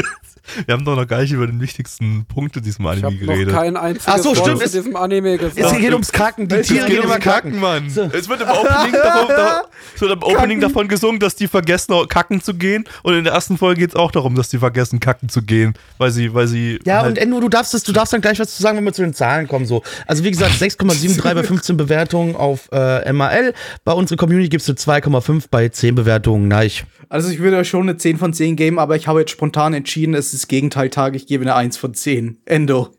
Wir 0.67 0.75
haben 0.75 0.85
doch 0.85 0.97
noch 0.97 1.07
gar 1.07 1.21
nicht 1.23 1.33
über 1.33 1.47
den 1.47 1.61
wichtigsten 1.61 2.27
Punkt 2.27 2.57
in 2.57 2.63
diesem 2.63 2.85
Ich 2.85 2.91
Anime 2.91 3.07
habe 3.07 3.15
noch 3.17 3.33
geredet. 3.35 3.55
kein 3.55 3.77
einziges 3.77 4.09
Ach 4.09 4.19
so, 4.19 4.35
stimmt, 4.35 4.63
es- 4.63 4.73
diesem 4.73 4.95
Anime 4.97 5.39
gesagt. 5.39 5.59
es 5.59 5.73
geht 5.79 5.93
ums 5.93 6.13
Kacken. 6.13 6.49
Die 6.49 6.55
Es 6.57 6.67
Tiere 6.69 6.85
Es 6.85 6.87
gehen 6.91 7.03
immer 7.03 7.15
um 7.15 7.21
kacken. 7.21 7.53
Kacken, 7.53 7.61
Mann. 7.61 7.91
So. 7.91 8.03
Es 8.13 8.29
wird 8.29 8.41
im 8.43 8.49
Opening, 8.49 8.93
davon, 8.93 9.29
da, 9.29 9.63
es 9.95 10.01
wird 10.01 10.13
im 10.13 10.23
Opening 10.23 10.61
davon 10.61 10.89
gesungen, 10.89 11.19
dass 11.21 11.35
die 11.37 11.49
vergessen, 11.49 11.95
kacken 12.09 12.43
zu 12.43 12.55
gehen. 12.55 12.85
Und 13.03 13.15
in 13.15 13.25
der 13.25 13.33
ersten 13.33 13.57
Folge 13.59 13.81
geht 13.81 13.91
es 13.91 13.97
auch 13.97 14.11
darum, 14.11 14.35
dass 14.35 14.49
die 14.49 14.59
vergessen, 14.59 15.01
kacken 15.01 15.29
zu 15.29 15.43
gehen. 15.43 15.75
Weil 15.99 16.11
sie, 16.11 16.35
weil 16.35 16.47
sie. 16.47 16.79
Ja, 16.85 16.99
halt, 17.03 17.11
und 17.13 17.19
Endo, 17.19 17.41
du 17.41 17.49
darfst, 17.49 17.73
es, 17.75 17.83
du 17.83 17.93
darfst 17.93 18.13
dann 18.13 18.21
gleich 18.21 18.39
was 18.39 18.55
zu 18.57 18.63
sagen, 18.63 18.77
wenn 18.77 18.85
wir 18.85 18.93
zu 18.93 19.03
den 19.03 19.15
Zahlen 19.15 19.49
kommen. 19.49 19.67
So. 19.67 19.83
Also 20.07 20.25
wie 20.25 20.31
gesagt, 20.31 20.55
6,73 20.61 21.35
bei 21.35 21.43
15 21.43 21.77
Bewertungen 21.77 22.37
auf 22.37 22.69
äh, 22.73 23.13
MAL. 23.13 23.55
Bei 23.85 23.93
unserer 23.93 24.17
Community 24.19 24.49
gibst 24.51 24.69
du 24.69 24.73
2,5 24.73 25.45
bei 25.51 25.69
10 25.69 25.95
Bewertungen. 25.95 26.49
Nein. 26.49 26.71
Also 27.09 27.29
ich 27.31 27.39
würde 27.39 27.59
euch 27.59 27.69
schon 27.69 27.83
eine 27.83 27.97
10 27.97 28.17
von 28.19 28.33
10 28.33 28.57
geben, 28.57 28.79
aber 28.79 28.97
ich 28.97 29.07
habe 29.07 29.21
jetzt 29.21 29.31
spontan 29.31 29.75
entschieden, 29.75 30.15
es 30.15 30.34
ist 30.35 30.49
Gegenteiltag, 30.49 31.15
ich 31.15 31.27
gebe 31.27 31.43
eine 31.43 31.55
1 31.55 31.77
von 31.77 31.95
10. 31.95 32.43
Endo. 32.45 32.91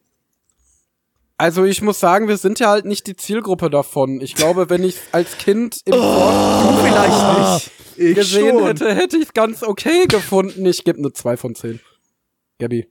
Also 1.37 1.65
ich 1.65 1.81
muss 1.81 1.99
sagen, 1.99 2.27
wir 2.29 2.37
sind 2.37 2.59
ja 2.59 2.69
halt 2.69 2.85
nicht 2.85 3.07
die 3.07 3.15
Zielgruppe 3.15 3.69
davon. 3.69 4.21
Ich 4.21 4.35
glaube, 4.35 4.69
wenn 4.69 4.83
ich 4.83 4.97
als 5.11 5.37
Kind 5.37 5.81
im 5.85 5.93
Fort 5.93 6.79
Vielleicht 6.81 7.49
nicht. 7.49 7.71
Ich 7.97 8.15
gesehen 8.15 8.57
schon. 8.57 8.67
hätte, 8.67 8.95
hätte 8.95 9.17
ich 9.17 9.23
es 9.23 9.33
ganz 9.33 9.63
okay 9.63 10.05
gefunden. 10.07 10.65
Ich 10.65 10.83
gebe 10.83 10.97
eine 10.97 11.11
2 11.11 11.37
von 11.37 11.55
10. 11.55 11.79
Gabi. 12.59 12.87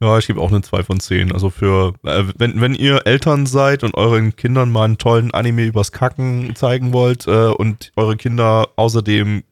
Ja, 0.00 0.16
ich 0.16 0.28
gebe 0.28 0.40
auch 0.40 0.50
eine 0.50 0.62
2 0.62 0.82
von 0.84 1.00
10. 1.00 1.32
Also 1.32 1.50
für, 1.50 1.94
äh, 2.04 2.24
wenn, 2.36 2.60
wenn 2.60 2.74
ihr 2.74 3.06
Eltern 3.06 3.46
seid 3.46 3.82
und 3.84 3.94
euren 3.94 4.36
Kindern 4.36 4.70
mal 4.70 4.84
einen 4.84 4.98
tollen 4.98 5.32
Anime 5.32 5.64
übers 5.64 5.92
Kacken 5.92 6.54
zeigen 6.56 6.92
wollt 6.92 7.26
äh, 7.26 7.48
und 7.48 7.92
eure 7.96 8.16
Kinder 8.16 8.68
außerdem 8.76 9.42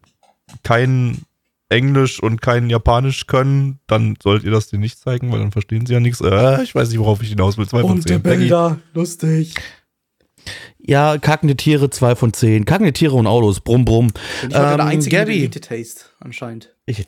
kein 0.62 1.22
Englisch 1.68 2.22
und 2.22 2.40
kein 2.42 2.70
Japanisch 2.70 3.26
können, 3.26 3.80
dann 3.88 4.14
sollt 4.22 4.44
ihr 4.44 4.50
das 4.52 4.68
denen 4.68 4.82
nicht 4.82 4.98
zeigen, 5.00 5.32
weil 5.32 5.40
dann 5.40 5.50
verstehen 5.52 5.84
sie 5.86 5.94
ja 5.94 6.00
nichts. 6.00 6.20
Äh, 6.20 6.62
ich 6.62 6.74
weiß 6.74 6.90
nicht, 6.90 6.98
worauf 6.98 7.22
ich 7.22 7.30
hinaus 7.30 7.58
will. 7.58 7.66
2 7.68 7.80
von 7.80 8.00
10. 8.02 8.22
Becky. 8.22 8.52
lustig. 8.94 9.54
Ja, 10.78 11.18
kackende 11.18 11.56
Tiere, 11.56 11.90
2 11.90 12.14
von 12.14 12.32
10. 12.32 12.64
Kackende 12.66 12.92
Tiere 12.92 13.14
und 13.14 13.26
Autos, 13.26 13.58
brumm, 13.60 13.84
brumm. 13.84 14.12
Bin 14.42 14.50
ich 14.50 14.56
heute 14.56 14.62
der 14.62 14.72
Ähm, 14.74 14.80
Einzige 14.80 15.16
Gabby. 15.16 15.38
Elite 15.38 15.60
Taste, 15.60 16.02
anscheinend. 16.20 16.72
Ich, 16.86 17.04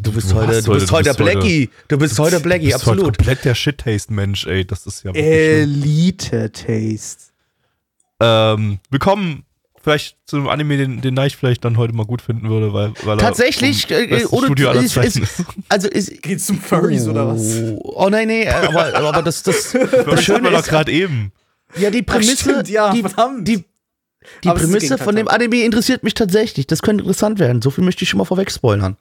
du 0.00 0.12
bist 0.12 0.30
Du 0.30 0.36
heute, 0.36 0.62
du 0.62 0.72
bist 0.74 0.92
heute- 0.92 1.10
heute 1.10 1.18
du 1.18 1.24
bist 1.24 1.40
Blackie. 1.40 1.70
Du 1.88 1.98
bist 1.98 2.18
heute 2.20 2.38
Blackie, 2.38 2.66
Du 2.66 2.72
bist 2.74 2.86
heute 2.86 2.92
absolut. 3.00 3.18
komplett 3.18 3.44
der 3.44 3.56
Shit-Taste-Mensch, 3.56 4.46
ey. 4.46 4.64
Das 4.64 4.86
ist 4.86 5.02
ja 5.02 5.12
wirklich 5.12 5.24
schlimm. 5.24 5.82
Elite 5.82 6.52
Taste. 6.52 7.32
Ähm, 8.20 8.78
wir 8.88 8.98
kommen 9.00 9.44
vielleicht 9.86 10.16
zu 10.26 10.36
einem 10.36 10.48
Anime, 10.48 10.76
den, 10.78 11.00
den 11.00 11.14
Neich 11.14 11.36
vielleicht 11.36 11.64
dann 11.64 11.76
heute 11.76 11.94
mal 11.94 12.04
gut 12.06 12.20
finden 12.20 12.48
würde, 12.50 12.72
weil, 12.72 12.92
weil 13.04 13.18
Tatsächlich, 13.18 13.88
er 13.88 14.00
äh, 14.10 14.24
ohne- 14.26 14.46
Studio 14.46 14.70
aller 14.70 14.82
ist- 14.82 14.96
ist- 14.96 15.16
ist. 15.16 15.44
Also 15.68 15.86
ist. 15.88 16.22
Geht's 16.22 16.46
zum 16.46 16.60
Furries 16.60 17.06
oder 17.06 17.28
was? 17.28 17.56
Oh 17.78 18.08
nein, 18.10 18.26
nee, 18.26 18.48
aber, 18.48 18.92
aber 18.96 19.22
das, 19.22 19.44
das, 19.44 19.70
das 20.06 20.24
Schöne 20.24 20.42
wir 20.42 20.50
doch 20.50 20.58
ist, 20.60 20.68
gerade 20.68 20.90
eben. 20.90 21.30
ja, 21.78 21.90
die 21.90 22.02
Prämisse, 22.02 22.36
stimmt, 22.36 22.68
ja, 22.68 22.92
die, 22.92 23.02
verdammt. 23.02 23.46
die, 23.46 23.58
die 24.42 24.48
ist 24.48 24.54
Prämisse 24.54 24.98
von 24.98 25.14
dem. 25.14 25.28
Anime 25.28 25.62
interessiert 25.62 26.02
mich 26.02 26.14
tatsächlich. 26.14 26.66
Das 26.66 26.82
könnte 26.82 27.02
interessant 27.02 27.38
werden. 27.38 27.62
So 27.62 27.70
viel 27.70 27.84
möchte 27.84 28.02
ich 28.02 28.08
schon 28.08 28.18
mal 28.18 28.24
vorweg 28.24 28.50
spoilern. 28.50 28.96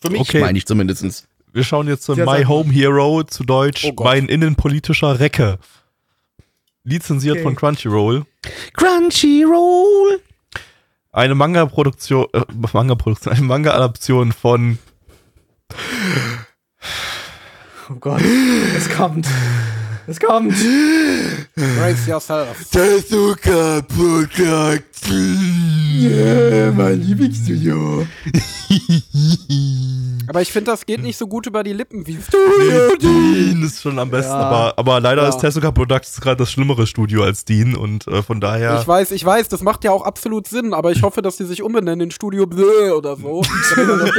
Für 0.00 0.08
mich 0.08 0.22
Okay. 0.22 0.40
meine 0.40 0.56
ich 0.56 0.64
zumindestens. 0.64 1.26
Wir 1.52 1.64
schauen 1.64 1.86
jetzt 1.86 2.04
zu 2.04 2.16
My. 2.16 2.44
Home 2.44 2.72
Hero, 2.72 3.24
zu 3.24 3.44
Deutsch 3.44 3.84
Oh. 3.84 4.02
Mein 4.02 4.26
innenpolitischer 4.28 5.20
Recke. 5.20 5.58
Lizenziert 6.84 7.34
Okay. 7.36 7.42
von 7.42 7.56
Crunchyroll. 7.56 8.24
Crunchyroll. 8.74 10.20
Eine 11.12 11.34
Manga-Produktion, 11.34 12.26
äh, 12.32 12.42
Manga-Produktion, 12.72 13.32
eine 13.32 13.42
Manga-Adaption 13.42 14.32
von 14.32 14.78
Oh 17.90 17.94
Gott, 18.00 18.20
es 18.76 18.88
kommt. 18.90 19.26
Es 20.06 20.20
kommt. 20.20 20.54
Brace 21.54 22.06
yourself. 22.06 22.68
Tezuka 22.70 23.80
Production. 23.82 25.38
Yeah, 25.98 26.70
mein 26.72 27.00
Lieblingsstudio. 27.00 28.06
Aber 30.28 30.42
ich 30.42 30.52
finde, 30.52 30.70
das 30.70 30.86
geht 30.86 31.02
nicht 31.02 31.16
so 31.16 31.26
gut 31.26 31.46
über 31.46 31.62
die 31.62 31.72
Lippen 31.72 32.06
wie 32.06 32.18
Dean 33.02 33.62
ist 33.62 33.82
schon 33.82 33.98
am 33.98 34.10
besten, 34.10 34.32
Ja. 34.32 34.38
aber, 34.40 34.74
aber 34.78 35.00
leider 35.00 35.22
Ja. 35.22 35.28
ist 35.28 35.38
Tezuka 35.38 35.70
Productions 35.70 36.20
gerade 36.20 36.36
das 36.36 36.50
schlimmere 36.50 36.86
Studio 36.86 37.22
als 37.22 37.44
Dean 37.44 37.74
und 37.76 38.06
äh, 38.06 38.22
von 38.22 38.40
daher. 38.40 38.78
Ich 38.80 38.86
weiß, 38.88 39.10
ich 39.12 39.24
weiß, 39.24 39.48
das 39.48 39.62
macht 39.62 39.84
ja 39.84 39.90
auch 39.90 40.02
absolut 40.04 40.46
Sinn, 40.46 40.74
aber 40.74 40.92
ich 40.92 41.02
hoffe, 41.02 41.22
dass 41.22 41.36
die 41.36 41.44
sich 41.44 41.62
umbenennen 41.62 42.00
in 42.02 42.10
Studio 42.10 42.46
Blö 42.46 42.92
oder 42.92 43.16
so. 43.16 43.42
damit 43.76 43.98
man 43.98 44.12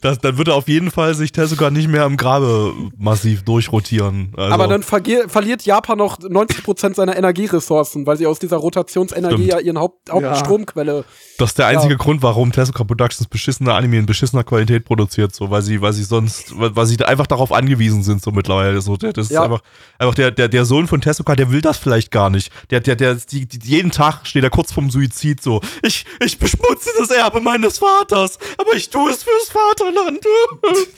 das 0.00 0.18
dann 0.18 0.38
wird 0.38 0.48
er 0.48 0.54
auf 0.54 0.68
jeden 0.68 0.90
Fall 0.90 1.14
sich 1.14 1.32
Tezuka 1.32 1.70
nicht 1.70 1.88
mehr 1.88 2.04
im 2.04 2.16
Grabe 2.16 2.72
massiv 2.98 3.42
durchrotieren. 3.42 4.32
Also, 4.36 4.52
Aber 4.54 4.66
dann 4.68 4.82
verliert 4.82 5.62
Japan 5.62 5.98
noch 5.98 6.18
90% 6.18 6.94
seiner 6.94 7.16
Energieressourcen, 7.16 8.06
weil 8.06 8.16
sie 8.16 8.26
aus 8.26 8.38
dieser 8.38 8.56
Rotationsenergie 8.58 9.34
Stimmt. 9.44 9.50
ja 9.50 9.58
ihren 9.60 9.78
Haupt 9.78 10.10
Hauptstromquelle. 10.10 11.04
das 11.38 11.50
ist 11.50 11.58
der 11.58 11.66
einzige 11.66 11.94
ja. 11.94 11.98
Grund, 11.98 12.22
warum 12.22 12.52
Tezuka 12.52 12.84
Productions 12.84 13.28
beschissene 13.28 13.72
Anime 13.74 13.89
in 13.98 14.06
beschissener 14.06 14.44
Qualität 14.44 14.84
produziert, 14.84 15.34
so, 15.34 15.50
weil 15.50 15.62
sie, 15.62 15.80
weil 15.80 15.92
sie 15.92 16.04
sonst, 16.04 16.52
weil, 16.56 16.86
sie 16.86 17.02
einfach 17.04 17.26
darauf 17.26 17.52
angewiesen 17.52 18.02
sind, 18.02 18.22
so 18.22 18.30
mittlerweile. 18.30 18.80
So, 18.80 18.96
der- 18.96 19.12
das 19.12 19.26
ist 19.26 19.32
Ja. 19.32 19.42
einfach, 19.44 19.60
einfach 19.98 20.14
der, 20.14 20.30
der, 20.30 20.48
der 20.48 20.64
Sohn 20.64 20.86
von 20.86 21.00
Tezuka, 21.00 21.34
der 21.36 21.50
will 21.50 21.60
das 21.60 21.78
vielleicht 21.78 22.10
gar 22.10 22.30
nicht. 22.30 22.52
Der, 22.70 22.80
der, 22.80 22.96
der, 22.96 23.14
die, 23.16 23.46
die, 23.46 23.58
jeden 23.68 23.90
Tag 23.90 24.26
steht 24.26 24.44
er 24.44 24.50
kurz 24.50 24.72
vorm 24.72 24.90
Suizid 24.90 25.42
so. 25.42 25.60
Ich, 25.82 26.04
ich 26.24 26.38
beschmutze 26.38 26.90
das 26.98 27.10
Erbe 27.10 27.40
meines 27.40 27.78
Vaters, 27.78 28.38
aber 28.58 28.74
ich 28.74 28.90
tue 28.90 29.10
es 29.10 29.22
fürs 29.22 29.48
Vaterland. 29.50 30.20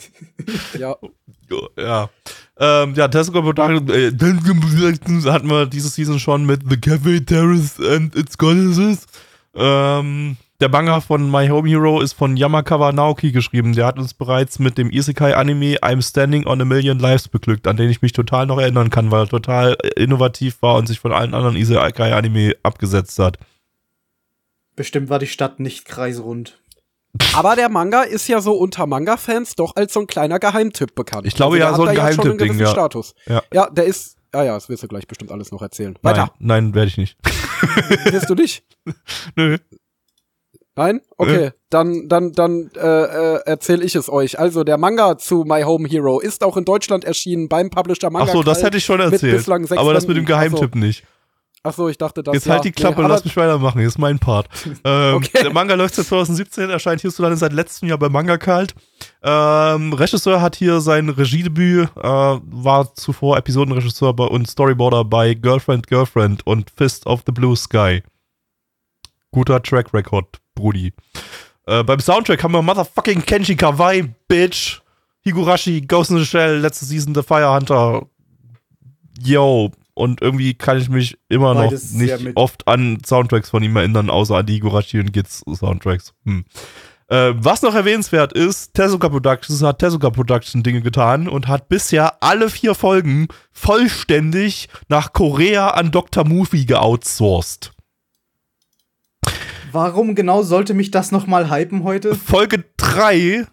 Ja. 0.79 0.97
Ja. 1.77 2.11
Ähm, 2.59 2.95
ja, 2.95 3.09
Tezuka 3.09 3.41
Productions 3.43 3.91
äh, 3.91 5.31
hatten 5.31 5.49
wir 5.49 5.67
diese 5.67 5.89
Season 5.89 6.19
schon 6.19 6.47
mit 6.47 6.63
The 6.69 6.77
Cafe 6.79 7.25
Terrace 7.25 7.79
and 7.79 8.15
its 8.17 8.37
Goddesses. 8.39 9.07
Ähm, 9.55 10.37
der 10.63 10.69
Manga 10.69 11.01
von 11.01 11.29
My 11.29 11.49
Home 11.49 11.69
Hero 11.69 12.01
ist 12.01 12.13
von 12.13 12.37
Yamakawa 12.37 12.93
Naoki 12.93 13.33
geschrieben. 13.33 13.73
Der 13.75 13.85
hat 13.85 13.99
uns 13.99 14.15
bereits 14.15 14.61
mit 14.61 14.79
dem 14.79 14.93
Isekai-Anime 14.93 15.79
I'm 15.83 16.09
Standing 16.09 16.47
on 16.47 16.61
a 16.61 16.65
Million 16.65 17.01
Lives 17.01 17.27
beglückt, 17.27 17.67
an 17.67 17.77
den 17.77 17.91
ich 17.91 18.01
mich 18.01 18.13
total 18.13 18.47
noch 18.47 18.61
erinnern 18.61 18.89
kann, 18.89 19.11
weil 19.11 19.25
er 19.25 19.29
total 19.29 19.77
äh, 19.83 20.01
innovativ 20.01 20.63
war 20.63 20.77
und 20.77 20.87
sich 20.87 21.01
von 21.01 21.13
allen 21.13 21.35
anderen 21.35 21.57
Isekai-Anime 21.57 22.55
abgesetzt 22.63 23.19
hat. 23.19 23.39
Bestimmt 24.77 25.11
war 25.11 25.19
die 25.19 25.27
Stadt 25.27 25.59
nicht 25.59 25.85
kreisrund. 25.85 26.61
Aber 27.35 27.57
der 27.57 27.69
Manga 27.69 28.03
ist 28.03 28.29
ja 28.29 28.41
so 28.41 28.53
unter 28.53 28.87
Manga-Fans 28.87 29.57
doch 29.57 29.75
als 29.75 29.93
so 29.93 30.01
ein 30.01 30.07
kleiner 30.07 30.39
Geheimtipp 30.39 30.95
bekannt. 30.95 31.25
Also 31.25 31.29
Ich 31.29 31.35
glaube, 31.35 31.57
der 31.57 31.67
ja, 31.67 31.71
hat 31.73 31.77
so 31.77 31.87
ein 31.87 31.95
Geheimtipp-Ding, 31.97 32.39
gewissen 32.39 32.61
ja. 32.61 32.71
Status. 32.71 33.17
Ja. 33.27 33.43
Ja, 33.53 33.69
der 33.69 33.85
ist. 33.87 34.17
Ah 34.31 34.45
ja, 34.45 34.55
das 34.55 34.69
wirst 34.69 34.85
du 34.85 34.89
gleich 34.89 35.09
bestimmt 35.09 35.33
alles 35.33 35.51
noch 35.51 35.61
erzählen. 35.61 35.99
Weiter. 36.03 36.33
Nein, 36.39 36.67
nein 36.67 36.75
werde 36.75 36.89
ich 36.89 36.99
nicht. 36.99 37.19
Wirst 38.13 38.31
du 38.31 38.37
nicht? 38.37 38.65
Nö. 39.35 39.59
Nein? 40.75 41.03
Okay, 41.19 41.53
dann, 41.69 42.09
dann, 42.09 42.33
dann 42.33 42.71
äh, 42.77 42.81
äh, 42.81 43.41
erzähle 43.45 43.85
ich 43.85 43.95
es 43.95 44.09
euch. 44.09 44.39
Also, 44.39 44.65
der 44.65 44.79
Manga 44.79 45.19
zu 45.19 45.45
My 45.47 45.63
Home 45.63 45.87
Hero 45.87 46.19
ist 46.21 46.43
auch 46.43 46.57
in 46.57 46.65
Deutschland 46.65 47.05
erschienen 47.05 47.49
beim 47.49 47.69
Publisher 47.69 48.11
Manga. 48.11 48.27
Ach 48.29 48.33
so, 48.33 48.43
das 48.43 48.63
hätte 48.63 48.79
ich 48.79 48.85
schon 48.85 49.01
erzählt. 49.01 49.47
Aber 49.49 49.93
das 49.93 50.07
mit 50.07 50.17
dem. 50.17 50.25
Ach 50.25 50.29
so. 50.29 50.35
Geheimtipp 50.35 50.75
nicht. 50.75 51.05
Ach 51.65 51.73
so, 51.73 51.89
ich 51.89 51.97
dachte, 51.97 52.25
das 52.25 52.35
Jetzt 52.35 52.47
ja, 52.47 52.55
halt 52.55 52.65
die 52.65 52.73
Klappe, 52.73 52.99
nee, 52.99 53.05
aber- 53.05 53.15
lass 53.15 53.25
mich 53.25 53.37
weitermachen, 53.37 53.79
hier 53.79 53.87
ist 53.87 53.99
mein 53.99 54.19
Part. 54.19 54.49
ähm, 54.85 55.15
Okay. 55.15 55.43
Der 55.43 55.53
Manga 55.53 55.75
läuft 55.75 55.95
seit 55.95 56.07
2017, 56.07 56.71
erscheint 56.71 57.01
hierzulande 57.03 57.37
seit 57.37 57.53
letztem 57.53 57.89
Jahr 57.89 57.99
bei 57.99 58.09
Manga 58.09 58.37
Kalt. 58.37 58.75
Ähm, 59.23 59.93
Regisseur 59.93 60.41
hat 60.41 60.57
hier 60.57 60.81
sein 60.81 61.09
Regiedebüt, 61.09 61.89
äh, 61.97 62.03
war 62.03 62.93
zuvor 62.95 63.37
Episodenregisseur 63.37 64.13
bei, 64.13 64.25
und 64.25 64.49
Storyboarder 64.51 65.05
bei 65.05 65.35
Girlfriend, 65.35 65.87
Girlfriend 65.87 66.45
und 66.47 66.69
Fist 66.77 67.07
of 67.07 67.23
the 67.27 67.33
Blue 67.33 67.55
Sky. 67.55 68.03
Guter 69.33 69.63
Track 69.63 69.93
Record, 69.93 70.41
Brudi. 70.55 70.93
Äh, 71.67 71.83
beim 71.83 72.01
Soundtrack 72.01 72.43
haben 72.43 72.53
wir 72.53 72.63
Motherfucking 72.63 73.25
Kenji 73.27 73.57
Kawai, 73.57 74.05
Bitch. 74.29 74.81
Higurashi, 75.25 75.83
Ghost 75.83 76.11
in 76.11 76.19
the 76.19 76.25
Shell, 76.25 76.59
letzte 76.59 76.85
Season 76.85 77.15
The 77.15 77.23
Fire 77.23 77.55
Hunter. 77.55 78.07
Yo. 79.21 79.71
Und 79.95 80.23
irgendwie 80.23 80.55
kann 80.55 80.79
ich 80.79 80.89
mich 80.89 81.19
immer 81.29 81.55
noch 81.55 81.65
Beides 81.65 81.93
nicht 81.93 82.37
oft 82.37 82.67
an 82.67 82.99
Soundtracks 83.05 83.51
von 83.51 83.63
ihm 83.63 83.77
erinnern, 83.77 84.09
außer 84.09 84.37
an 84.37 84.47
die 84.47 84.55
Higurashi 84.55 84.99
und 84.99 85.13
Gits 85.13 85.45
Soundtracks. 85.53 86.15
Hm. 86.25 86.45
Äh, 87.09 87.35
was 87.37 87.61
noch 87.61 87.75
erwähnenswert 87.75 88.33
ist, 88.33 88.73
Tezuka 88.73 89.11
Productions 89.11 89.63
hat 89.63 89.81
Tezuka 89.81 90.09
Production 90.09 90.63
Dinge 90.63 90.81
getan 90.81 91.29
und 91.29 91.47
hat 91.47 91.69
bisher 91.69 92.23
alle 92.23 92.49
vier 92.49 92.75
Folgen 92.75 93.29
vollständig 93.53 94.71
nach 94.89 95.13
Korea 95.13 95.69
an 95.73 95.91
Dr. 95.91 96.27
Movie 96.27 96.65
geoutsourced. 96.65 97.73
Warum 99.73 100.15
genau 100.15 100.43
sollte 100.43 100.75
mich 100.75 100.91
das 100.91 101.13
noch 101.13 101.27
mal 101.27 101.51
hypen 101.51 101.83
heute? 101.85 102.15
Folge 102.15 102.65
3, 102.77 103.47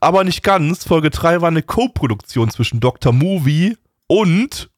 aber 0.00 0.24
nicht 0.24 0.42
ganz. 0.42 0.84
Folge 0.84 1.10
3 1.10 1.40
war 1.40 1.48
eine 1.48 1.62
Co-Produktion 1.62 2.50
zwischen 2.50 2.80
Dr. 2.80 3.12
Movie 3.12 3.76
und 4.08 4.70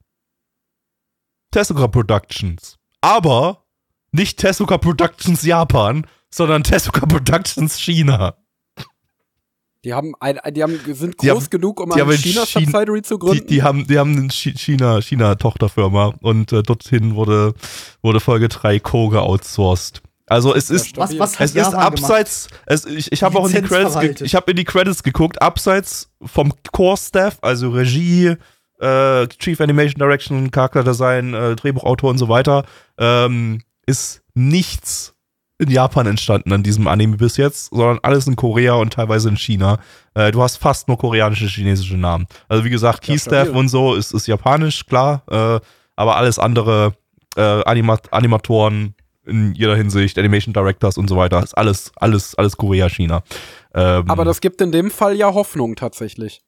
Tezuka 1.50 1.88
Productions. 1.88 2.78
Aber 3.00 3.64
nicht 4.12 4.38
Tezuka 4.38 4.76
Productions 4.78 5.42
Japan, 5.42 6.06
sondern 6.30 6.62
Tezuka 6.62 7.06
Productions 7.06 7.78
China. 7.78 8.36
Die 9.84 9.94
haben 9.94 10.12
ein, 10.20 10.38
die 10.52 10.62
haben, 10.62 10.78
sind 10.92 11.16
groß 11.16 11.24
Die 11.24 11.30
haben- 11.30 11.46
genug, 11.50 11.80
um 11.80 11.90
die 11.90 12.02
eine 12.02 12.12
in 12.12 12.18
China- 12.18 12.44
China-Subsidiary 12.44 13.02
zu 13.02 13.14
Die, 13.14 13.18
gründen. 13.20 13.46
die 13.46 13.62
haben, 13.62 13.86
die 13.86 13.98
haben 13.98 14.16
eine 14.16 14.28
Chi- 14.28 14.54
China, 14.56 15.00
China-Tochterfirma 15.00 16.14
und 16.20 16.52
äh, 16.52 16.62
dorthin 16.62 17.14
wurde, 17.14 17.54
wurde 18.02 18.20
Folge 18.20 18.48
3 18.48 18.78
Co. 18.80 19.08
geoutsourced. 19.08 20.02
Also 20.26 20.54
es 20.54 20.70
ist, 20.70 20.96
Was, 20.96 21.18
was 21.18 21.32
es 21.34 21.40
ist 21.40 21.54
Japan 21.56 21.80
abseits, 21.80 22.48
es, 22.66 22.84
ich, 22.84 23.10
ich 23.10 23.22
habe 23.22 23.36
auch 23.38 23.46
in 23.48 23.54
die 23.54 23.62
Credits, 23.62 24.20
ich 24.20 24.34
habe 24.36 24.50
in 24.52 24.56
die 24.58 24.64
Credits 24.64 25.02
geguckt, 25.02 25.40
abseits 25.42 26.08
vom 26.24 26.52
Core-Staff, 26.72 27.38
also 27.40 27.70
Regie, 27.70 28.36
äh, 28.80 29.26
Chief 29.28 29.60
Animation 29.60 29.98
Direction, 29.98 30.50
Charakterdesign, 30.52 31.34
äh, 31.34 31.56
Drehbuchautor 31.56 32.10
und 32.10 32.18
so 32.18 32.28
weiter, 32.28 32.64
ähm, 32.98 33.62
ist 33.86 34.22
nichts 34.34 35.14
in 35.60 35.70
Japan 35.70 36.06
entstanden 36.06 36.52
an 36.52 36.62
diesem 36.62 36.88
Anime 36.88 37.18
bis 37.18 37.36
jetzt, 37.36 37.66
sondern 37.70 37.98
alles 38.02 38.26
in 38.26 38.34
Korea 38.34 38.74
und 38.74 38.94
teilweise 38.94 39.28
in 39.28 39.36
China. 39.36 39.78
Äh, 40.14 40.32
du 40.32 40.42
hast 40.42 40.56
fast 40.56 40.88
nur 40.88 40.96
koreanische, 40.96 41.46
chinesische 41.46 41.98
Namen. 41.98 42.26
Also 42.48 42.64
wie 42.64 42.70
gesagt, 42.70 43.06
Ja, 43.06 43.12
Keystaff 43.12 43.50
und 43.50 43.68
so 43.68 43.94
ist, 43.94 44.12
ist 44.12 44.26
japanisch, 44.26 44.86
klar, 44.86 45.22
äh, 45.30 45.60
aber 45.96 46.16
alles 46.16 46.38
andere, 46.38 46.94
äh, 47.36 47.42
Anima 47.42 47.98
Animatoren 48.10 48.94
in 49.26 49.54
jeder 49.54 49.76
Hinsicht, 49.76 50.18
Animation 50.18 50.54
Directors 50.54 50.96
und 50.96 51.08
so 51.08 51.16
weiter, 51.16 51.42
ist 51.42 51.56
alles, 51.56 51.92
alles, 51.96 52.34
alles 52.36 52.56
Korea, 52.56 52.88
China. 52.88 53.22
Ähm, 53.74 54.10
Aber 54.10 54.24
das 54.24 54.40
gibt 54.40 54.62
in 54.62 54.72
dem 54.72 54.90
Fall 54.90 55.14
ja 55.14 55.34
Hoffnung 55.34 55.76
tatsächlich. 55.76 56.40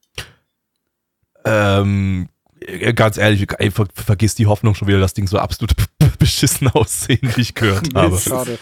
Ähm, 1.44 2.28
äh, 2.60 2.94
ganz 2.94 3.18
ehrlich, 3.18 3.46
ey, 3.58 3.70
ver 3.70 3.86
vergiss 3.94 4.34
die 4.34 4.46
Hoffnung 4.46 4.74
schon 4.74 4.88
wieder, 4.88 5.00
das 5.00 5.14
Ding 5.14 5.26
so 5.26 5.38
absolut 5.38 5.74
beschissen 6.18 6.68
aussehen, 6.68 7.20
wie 7.34 7.40
ich 7.40 7.54
gehört 7.54 7.94
habe. 7.94 8.18
Schade. 8.18 8.58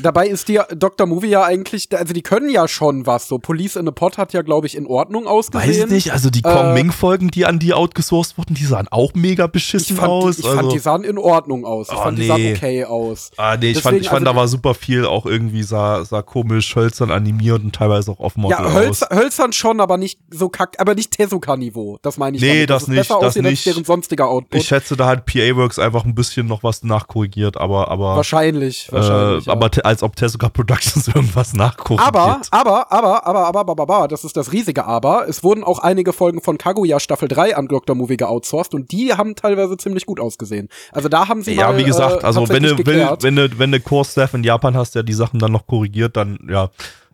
Dabei 0.00 0.26
ist 0.28 0.48
die 0.48 0.60
Dr. 0.76 1.06
Movie 1.06 1.28
ja 1.28 1.44
eigentlich, 1.44 1.88
also 1.96 2.12
die 2.12 2.22
können 2.22 2.48
ja 2.50 2.68
schon 2.68 3.06
was. 3.06 3.28
So 3.28 3.38
Police 3.38 3.76
in 3.76 3.88
a 3.88 3.90
Pot 3.90 4.18
hat 4.18 4.32
ja, 4.32 4.42
glaube 4.42 4.66
ich, 4.66 4.76
in 4.76 4.86
Ordnung 4.86 5.26
ausgesehen. 5.26 5.68
Weiß 5.70 5.84
ich 5.84 5.90
nicht, 5.90 6.12
also 6.12 6.30
die 6.30 6.40
Äh, 6.40 6.42
Kong 6.52 6.74
Ming-Folgen, 6.74 7.28
die 7.30 7.46
an 7.46 7.58
die 7.58 7.74
outgesourced 7.74 8.38
wurden, 8.38 8.54
die 8.54 8.64
sahen 8.64 8.88
auch 8.90 9.14
mega 9.14 9.46
Ich 9.46 9.50
beschissen 9.52 9.96
fand, 9.96 10.08
aus. 10.10 10.36
die, 10.36 10.42
ich 10.42 10.46
also, 10.48 10.58
fand, 10.60 10.72
die 10.72 10.78
sahen 10.78 11.04
in 11.04 11.18
Ordnung 11.18 11.64
aus. 11.64 11.88
Ich 11.90 11.94
Oh, 11.96 12.02
fand, 12.02 12.18
die 12.18 12.26
sahen 12.26 12.40
nee. 12.42 12.54
okay 12.56 12.84
aus. 12.84 13.30
ah, 13.36 13.56
nee, 13.56 13.68
ich 13.70 13.74
deswegen, 13.74 13.82
fand, 13.82 14.00
ich 14.02 14.08
fand 14.08 14.26
also- 14.26 14.32
da 14.32 14.36
war 14.40 14.48
super 14.48 14.74
viel 14.74 15.04
auch 15.06 15.26
irgendwie 15.26 15.62
sah, 15.62 16.04
sah 16.04 16.22
komisch, 16.22 16.74
hölzern 16.76 17.10
animiert 17.10 17.62
und 17.62 17.74
teilweise 17.74 18.10
auch 18.12 18.20
offen 18.20 18.44
Ja, 18.48 18.72
Hölz, 18.72 19.04
hölzern 19.12 19.52
schon, 19.52 19.80
aber 19.80 19.96
nicht 19.98 20.18
so 20.30 20.48
kack, 20.48 20.76
aber 20.78 20.94
nicht 20.94 21.10
Tezuka-Niveau. 21.12 21.98
Das 22.02 22.16
meine 22.18 22.36
ich. 22.36 22.42
Nee, 22.42 22.66
damit. 22.66 22.70
das 22.70 22.82
es 22.82 22.88
nicht, 22.88 23.10
das 23.10 23.36
nicht. 23.36 23.66
deren 23.66 23.84
sonstiger 23.84 24.28
Output. 24.28 24.60
Ich 24.60 24.68
schätze, 24.68 24.96
da 24.96 25.06
hat 25.06 25.26
PA 25.26 25.56
Works 25.56 25.78
einfach 25.78 26.04
ein 26.04 26.14
bisschen 26.14 26.37
noch 26.46 26.62
was 26.62 26.82
nachkorrigiert, 26.82 27.56
aber, 27.56 27.88
aber, 27.88 28.16
wahrscheinlich, 28.16 28.88
äh, 28.88 28.92
wahrscheinlich. 28.92 29.46
ja. 29.46 29.52
aber 29.52 29.70
als 29.84 30.02
ob 30.02 30.16
Tezuka 30.16 30.48
Productions 30.48 31.08
irgendwas 31.14 31.54
nachkorrigiert. 31.54 32.08
Aber, 32.08 32.40
aber, 32.50 32.92
aber, 32.92 33.26
aber, 33.26 33.46
aber, 33.46 33.60
aber, 33.60 33.82
aber, 33.82 34.08
das 34.08 34.24
ist 34.24 34.36
das 34.36 34.52
riesige 34.52 34.84
Aber. 34.84 35.28
Es 35.28 35.42
wurden 35.42 35.64
auch 35.64 35.80
einige 35.80 36.12
Folgen 36.12 36.40
von 36.40 36.58
Kaguya 36.58 37.00
Staffel 37.00 37.28
3 37.28 37.56
an 37.56 37.68
Dr. 37.68 37.94
Movie 37.94 38.16
geoutsourced 38.16 38.74
und 38.74 38.92
die 38.92 39.12
haben 39.12 39.34
teilweise 39.34 39.76
ziemlich 39.76 40.06
gut 40.06 40.20
ausgesehen. 40.20 40.68
Also 40.92 41.08
da 41.08 41.28
haben 41.28 41.42
sie 41.42 41.54
Ja, 41.54 41.68
mal, 41.68 41.78
wie 41.78 41.84
gesagt, 41.84 42.22
äh, 42.22 42.26
also 42.26 42.48
wenn 42.48 42.62
du, 42.62 42.78
wenn, 42.78 43.08
wenn 43.20 43.36
du, 43.36 43.58
wenn 43.58 43.72
du 43.72 43.80
Core-Staff 43.80 44.34
in 44.34 44.44
Japan 44.44 44.76
hast, 44.76 44.94
der 44.94 45.02
die 45.02 45.12
Sachen 45.12 45.38
dann 45.38 45.52
noch 45.52 45.66
korrigiert, 45.66 46.16
dann 46.16 46.38
ja. 46.50 46.70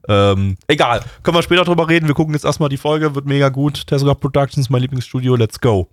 Ähm, 0.06 0.56
egal, 0.66 1.02
können 1.22 1.36
wir 1.36 1.42
später 1.42 1.64
drüber 1.64 1.88
reden. 1.88 2.06
Wir 2.06 2.14
gucken 2.14 2.34
jetzt 2.34 2.44
erstmal 2.44 2.68
die 2.68 2.76
Folge, 2.76 3.14
wird 3.14 3.24
mega 3.24 3.48
gut. 3.48 3.86
Tezuka 3.86 4.14
Productions, 4.14 4.68
mein 4.68 4.82
Lieblingsstudio, 4.82 5.34
let's 5.34 5.58
go. 5.58 5.88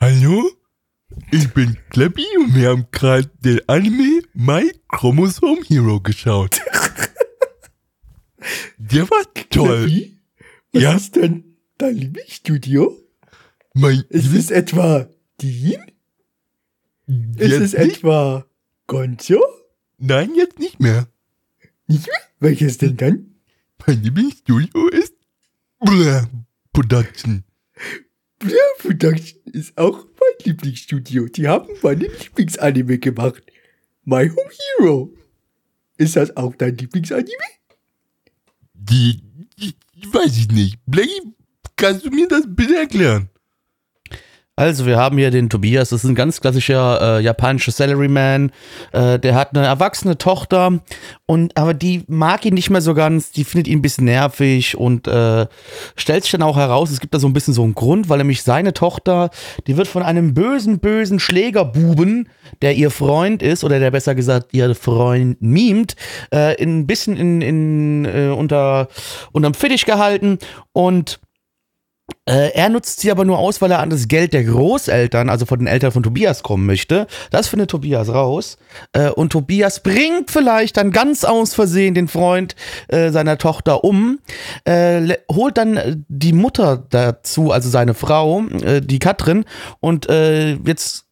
Hallo? 0.00 0.50
Ich 1.30 1.52
bin 1.54 1.76
Klappi 1.90 2.24
und 2.38 2.54
wir 2.54 2.70
haben 2.70 2.86
gerade 2.90 3.30
den 3.40 3.60
Anime 3.68 4.22
My 4.34 4.72
Chromosome 4.88 5.62
Hero 5.66 6.00
geschaut. 6.00 6.60
Der 8.78 9.08
war 9.10 9.22
toll. 9.50 9.86
Wie? 9.86 10.18
Was 10.72 10.82
Ja. 10.82 10.94
ist 10.96 11.16
denn 11.16 11.56
dein 11.78 11.96
Lieblingsstudio? 11.96 12.96
Mein 13.74 14.04
Ist 14.08 14.34
es 14.34 14.50
etwa 14.50 15.08
Dean? 15.40 15.90
Ist 17.36 17.52
es 17.52 17.72
nicht? 17.72 17.98
etwa 17.98 18.46
Gonzo? 18.86 19.40
Nein, 19.98 20.34
jetzt 20.36 20.58
nicht 20.58 20.80
mehr. 20.80 21.08
Nicht 21.86 22.06
mehr? 22.06 22.16
Welches 22.40 22.78
denn 22.78 22.96
dann? 22.96 23.34
Mein 23.86 24.02
Lieblingsstudio 24.02 24.88
ist 24.88 25.14
Blah 25.80 26.28
Production. 26.72 27.44
Blur 28.40 28.58
Production 28.78 29.40
ist 29.52 29.76
auch 29.78 30.04
mein 30.04 30.44
Lieblingsstudio. 30.44 31.26
Die 31.26 31.46
haben 31.46 31.68
meine 31.82 32.06
Lieblingsanime 32.06 32.98
gemacht. 32.98 33.42
My 34.04 34.28
Home 34.28 34.50
Hero. 34.78 35.14
Ist 35.96 36.16
das 36.16 36.36
auch 36.36 36.54
dein 36.56 36.76
Lieblingsanime? 36.76 37.30
Die, 38.74 39.22
die, 39.58 39.74
die 39.94 40.14
weiß 40.14 40.36
ich 40.36 40.48
nicht. 40.50 40.78
Blackie, 40.86 41.34
kannst 41.76 42.04
du 42.04 42.10
mir 42.10 42.26
das 42.26 42.42
bitte 42.46 42.76
erklären? 42.76 43.28
Also, 44.58 44.86
wir 44.86 44.96
haben 44.96 45.18
hier 45.18 45.30
den 45.30 45.48
Tobias, 45.48 45.90
das 45.90 46.02
ist 46.02 46.10
ein 46.10 46.16
ganz 46.16 46.40
klassischer 46.40 47.18
äh, 47.18 47.22
japanischer 47.22 47.70
Salaryman. 47.70 48.50
Äh, 48.90 49.20
der 49.20 49.36
hat 49.36 49.56
eine 49.56 49.64
erwachsene 49.64 50.18
Tochter. 50.18 50.80
Und 51.26 51.56
aber 51.56 51.74
die 51.74 52.02
mag 52.08 52.44
ihn 52.44 52.54
nicht 52.54 52.68
mehr 52.68 52.80
so 52.80 52.92
ganz, 52.92 53.30
die 53.30 53.44
findet 53.44 53.68
ihn 53.68 53.78
ein 53.78 53.82
bisschen 53.82 54.06
nervig 54.06 54.76
und 54.76 55.06
äh, 55.06 55.46
stellt 55.94 56.24
sich 56.24 56.32
dann 56.32 56.42
auch 56.42 56.56
heraus, 56.56 56.90
es 56.90 56.98
gibt 56.98 57.14
da 57.14 57.20
so 57.20 57.28
ein 57.28 57.34
bisschen 57.34 57.54
so 57.54 57.62
einen 57.62 57.76
Grund, 57.76 58.08
weil 58.08 58.18
nämlich 58.18 58.42
seine 58.42 58.72
Tochter, 58.74 59.30
die 59.68 59.76
wird 59.76 59.86
von 59.86 60.02
einem 60.02 60.34
bösen, 60.34 60.80
bösen 60.80 61.20
Schlägerbuben, 61.20 62.28
der 62.60 62.74
ihr 62.74 62.90
Freund 62.90 63.44
ist, 63.44 63.62
oder 63.62 63.78
der 63.78 63.92
besser 63.92 64.16
gesagt 64.16 64.54
ihr 64.54 64.74
Freund 64.74 65.40
mimt, 65.40 65.94
äh, 66.34 66.60
in, 66.60 66.80
ein 66.80 66.86
bisschen 66.88 67.16
in, 67.16 67.42
in, 67.42 68.04
äh, 68.06 68.34
unter, 68.36 68.88
unterm 69.30 69.54
Fittich 69.54 69.86
gehalten. 69.86 70.38
Und 70.72 71.20
er 72.30 72.68
nutzt 72.68 73.00
sie 73.00 73.10
aber 73.10 73.24
nur 73.24 73.38
aus, 73.38 73.60
weil 73.60 73.70
er 73.70 73.80
an 73.80 73.90
das 73.90 74.08
Geld 74.08 74.32
der 74.32 74.44
Großeltern, 74.44 75.28
also 75.28 75.46
von 75.46 75.58
den 75.58 75.66
Eltern 75.66 75.92
von 75.92 76.02
Tobias, 76.02 76.42
kommen 76.42 76.66
möchte. 76.66 77.06
Das 77.30 77.48
findet 77.48 77.70
Tobias 77.70 78.08
raus. 78.08 78.58
Äh, 78.92 79.10
und 79.10 79.30
Tobias 79.30 79.82
bringt 79.82 80.30
vielleicht 80.30 80.76
dann 80.76 80.90
ganz 80.90 81.24
aus 81.24 81.54
Versehen 81.54 81.94
den 81.94 82.08
Freund 82.08 82.54
äh, 82.88 83.10
seiner 83.10 83.38
Tochter 83.38 83.84
um, 83.84 84.18
äh, 84.64 85.14
holt 85.32 85.56
dann 85.56 85.76
äh, 85.76 85.96
die 86.08 86.32
Mutter 86.32 86.84
dazu, 86.90 87.50
also 87.50 87.68
seine 87.68 87.94
Frau, 87.94 88.42
äh, 88.62 88.80
die 88.80 88.98
Katrin, 88.98 89.44
und 89.80 90.08
äh, 90.08 90.54
jetzt 90.54 91.07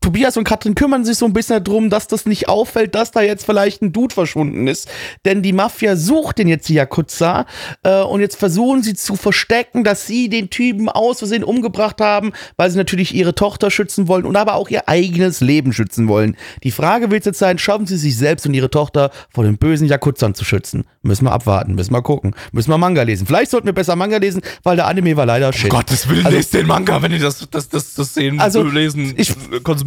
Tobias 0.00 0.36
und 0.36 0.44
Katrin 0.44 0.74
kümmern 0.74 1.04
sich 1.04 1.18
so 1.18 1.26
ein 1.26 1.32
bisschen 1.32 1.62
darum, 1.62 1.90
dass 1.90 2.06
das 2.06 2.24
nicht 2.24 2.48
auffällt, 2.48 2.94
dass 2.94 3.10
da 3.10 3.20
jetzt 3.20 3.44
vielleicht 3.44 3.82
ein 3.82 3.92
Dude 3.92 4.14
verschwunden 4.14 4.66
ist. 4.68 4.88
Denn 5.24 5.42
die 5.42 5.52
Mafia 5.52 5.96
sucht 5.96 6.38
den 6.38 6.48
jetzt 6.48 6.68
die 6.68 6.74
Yakuza 6.74 7.46
äh, 7.82 8.02
und 8.02 8.20
jetzt 8.20 8.36
versuchen 8.36 8.82
sie 8.82 8.94
zu 8.94 9.16
verstecken, 9.16 9.84
dass 9.84 10.06
sie 10.06 10.28
den 10.28 10.50
Typen 10.50 10.88
aus 10.88 11.18
Versehen 11.18 11.42
umgebracht 11.44 12.00
haben, 12.00 12.32
weil 12.56 12.70
sie 12.70 12.76
natürlich 12.78 13.14
ihre 13.14 13.34
Tochter 13.34 13.70
schützen 13.70 14.08
wollen 14.08 14.24
und 14.24 14.36
aber 14.36 14.54
auch 14.54 14.68
ihr 14.70 14.88
eigenes 14.88 15.40
Leben 15.40 15.72
schützen 15.72 16.06
wollen. 16.08 16.36
Die 16.62 16.70
Frage 16.70 17.10
wird 17.10 17.26
jetzt 17.26 17.38
sein, 17.38 17.58
schaffen 17.58 17.86
sie 17.86 17.96
sich 17.96 18.16
selbst 18.16 18.46
und 18.46 18.54
ihre 18.54 18.70
Tochter 18.70 19.10
vor 19.30 19.44
den 19.44 19.58
bösen 19.58 19.88
Yakuzern 19.88 20.34
zu 20.34 20.44
schützen? 20.44 20.84
Müssen 21.02 21.24
wir 21.24 21.32
abwarten, 21.32 21.74
müssen 21.74 21.92
wir 21.92 22.02
gucken, 22.02 22.34
müssen 22.52 22.70
wir 22.70 22.78
Manga 22.78 23.02
lesen. 23.02 23.26
Vielleicht 23.26 23.50
sollten 23.50 23.66
wir 23.66 23.72
besser 23.72 23.96
Manga 23.96 24.18
lesen, 24.18 24.42
weil 24.62 24.76
der 24.76 24.86
Anime 24.86 25.16
war 25.16 25.26
leider 25.26 25.52
shit. 25.52 25.70
Gottes 25.70 26.08
Willen, 26.08 26.24
Also- 26.24 26.36
lest 26.36 26.54
den 26.54 26.66
Manga, 26.66 27.02
wenn 27.02 27.12
ihr 27.12 27.18
das, 27.18 27.46
das, 27.50 27.68
das, 27.68 27.94
das 27.94 28.14
sehen, 28.14 28.38
Also, 28.40 28.62
lesen, 28.62 29.14
ich- 29.16 29.34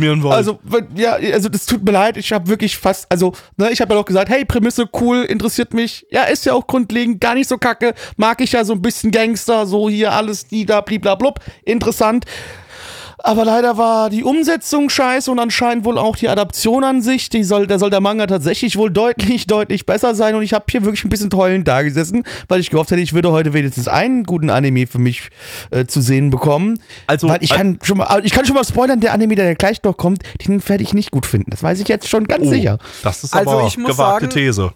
konsumieren 0.01 0.23
wollt. 0.23 0.35
Also, 0.35 0.59
ja, 0.95 1.13
also 1.13 1.49
das 1.49 1.65
tut 1.65 1.83
mir 1.83 1.91
leid, 1.91 2.17
ich 2.17 2.31
habe 2.31 2.47
wirklich 2.47 2.77
fast, 2.77 3.05
also, 3.09 3.33
ne, 3.57 3.71
ich 3.71 3.81
habe 3.81 3.93
ja 3.93 3.99
auch 3.99 4.05
gesagt, 4.05 4.29
hey, 4.29 4.45
Prämisse, 4.45 4.89
cool, 4.99 5.23
interessiert 5.23 5.73
mich. 5.73 6.05
Ja, 6.11 6.23
ist 6.23 6.45
ja 6.45 6.53
auch 6.53 6.67
grundlegend, 6.67 7.21
gar 7.21 7.35
nicht 7.35 7.47
so 7.47 7.57
kacke. 7.57 7.93
Mag 8.17 8.41
ich 8.41 8.51
ja 8.53 8.63
so 8.63 8.73
ein 8.73 8.81
bisschen 8.81 9.11
Gangster, 9.11 9.65
so 9.65 9.89
hier 9.89 10.11
alles, 10.13 10.47
die 10.47 10.65
da, 10.65 10.81
bliblablub, 10.81 11.39
interessant. 11.63 12.25
Aber 13.23 13.45
leider 13.45 13.77
war 13.77 14.09
die 14.09 14.23
Umsetzung 14.23 14.89
scheiße 14.89 15.29
und 15.29 15.37
anscheinend 15.39 15.85
wohl 15.85 15.97
auch 15.99 16.15
die 16.15 16.27
Adaption 16.27 16.83
an 16.83 17.01
sich. 17.03 17.29
Die 17.29 17.43
soll, 17.43 17.67
da 17.67 17.77
soll 17.77 17.91
der 17.91 18.01
Manga 18.01 18.25
tatsächlich 18.25 18.77
wohl 18.77 18.89
deutlich, 18.91 19.45
deutlich 19.47 19.85
besser 19.85 20.15
sein. 20.15 20.33
Und 20.35 20.41
ich 20.41 20.53
habe 20.53 20.65
hier 20.69 20.83
wirklich 20.83 21.03
ein 21.05 21.09
bisschen 21.09 21.29
heulen 21.33 21.63
da 21.63 21.83
gesessen, 21.83 22.23
weil 22.47 22.59
ich 22.59 22.71
gehofft 22.71 22.89
hätte, 22.91 23.01
ich 23.01 23.13
würde 23.13 23.31
heute 23.31 23.53
wenigstens 23.53 23.87
einen 23.87 24.23
guten 24.23 24.49
Anime 24.49 24.87
für 24.87 24.97
mich 24.99 25.29
äh, 25.69 25.85
zu 25.85 26.01
sehen 26.01 26.31
bekommen. 26.31 26.79
Also, 27.07 27.29
weil 27.29 27.43
ich 27.43 27.51
al- 27.51 27.57
kann 27.57 27.79
schon 27.83 27.99
mal, 27.99 28.21
ich 28.25 28.31
kann 28.31 28.45
schon 28.45 28.55
mal 28.55 28.65
spoilern, 28.65 28.99
der 28.99 29.13
Anime, 29.13 29.35
der 29.35 29.53
gleich 29.55 29.83
noch 29.83 29.97
kommt, 29.97 30.23
den 30.47 30.67
werde 30.67 30.83
ich 30.83 30.93
nicht 30.95 31.11
gut 31.11 31.25
finden. 31.27 31.51
Das 31.51 31.61
weiß 31.61 31.79
ich 31.79 31.87
jetzt 31.87 32.07
schon 32.07 32.25
ganz 32.27 32.47
oh, 32.47 32.49
sicher. 32.49 32.79
das 33.03 33.23
ist 33.23 33.35
Also 33.35 33.51
aber 33.51 33.67
ich 33.67 33.77
muss 33.77 33.91
gewagte 33.91 34.25
sagen- 34.25 34.33
These. 34.33 34.71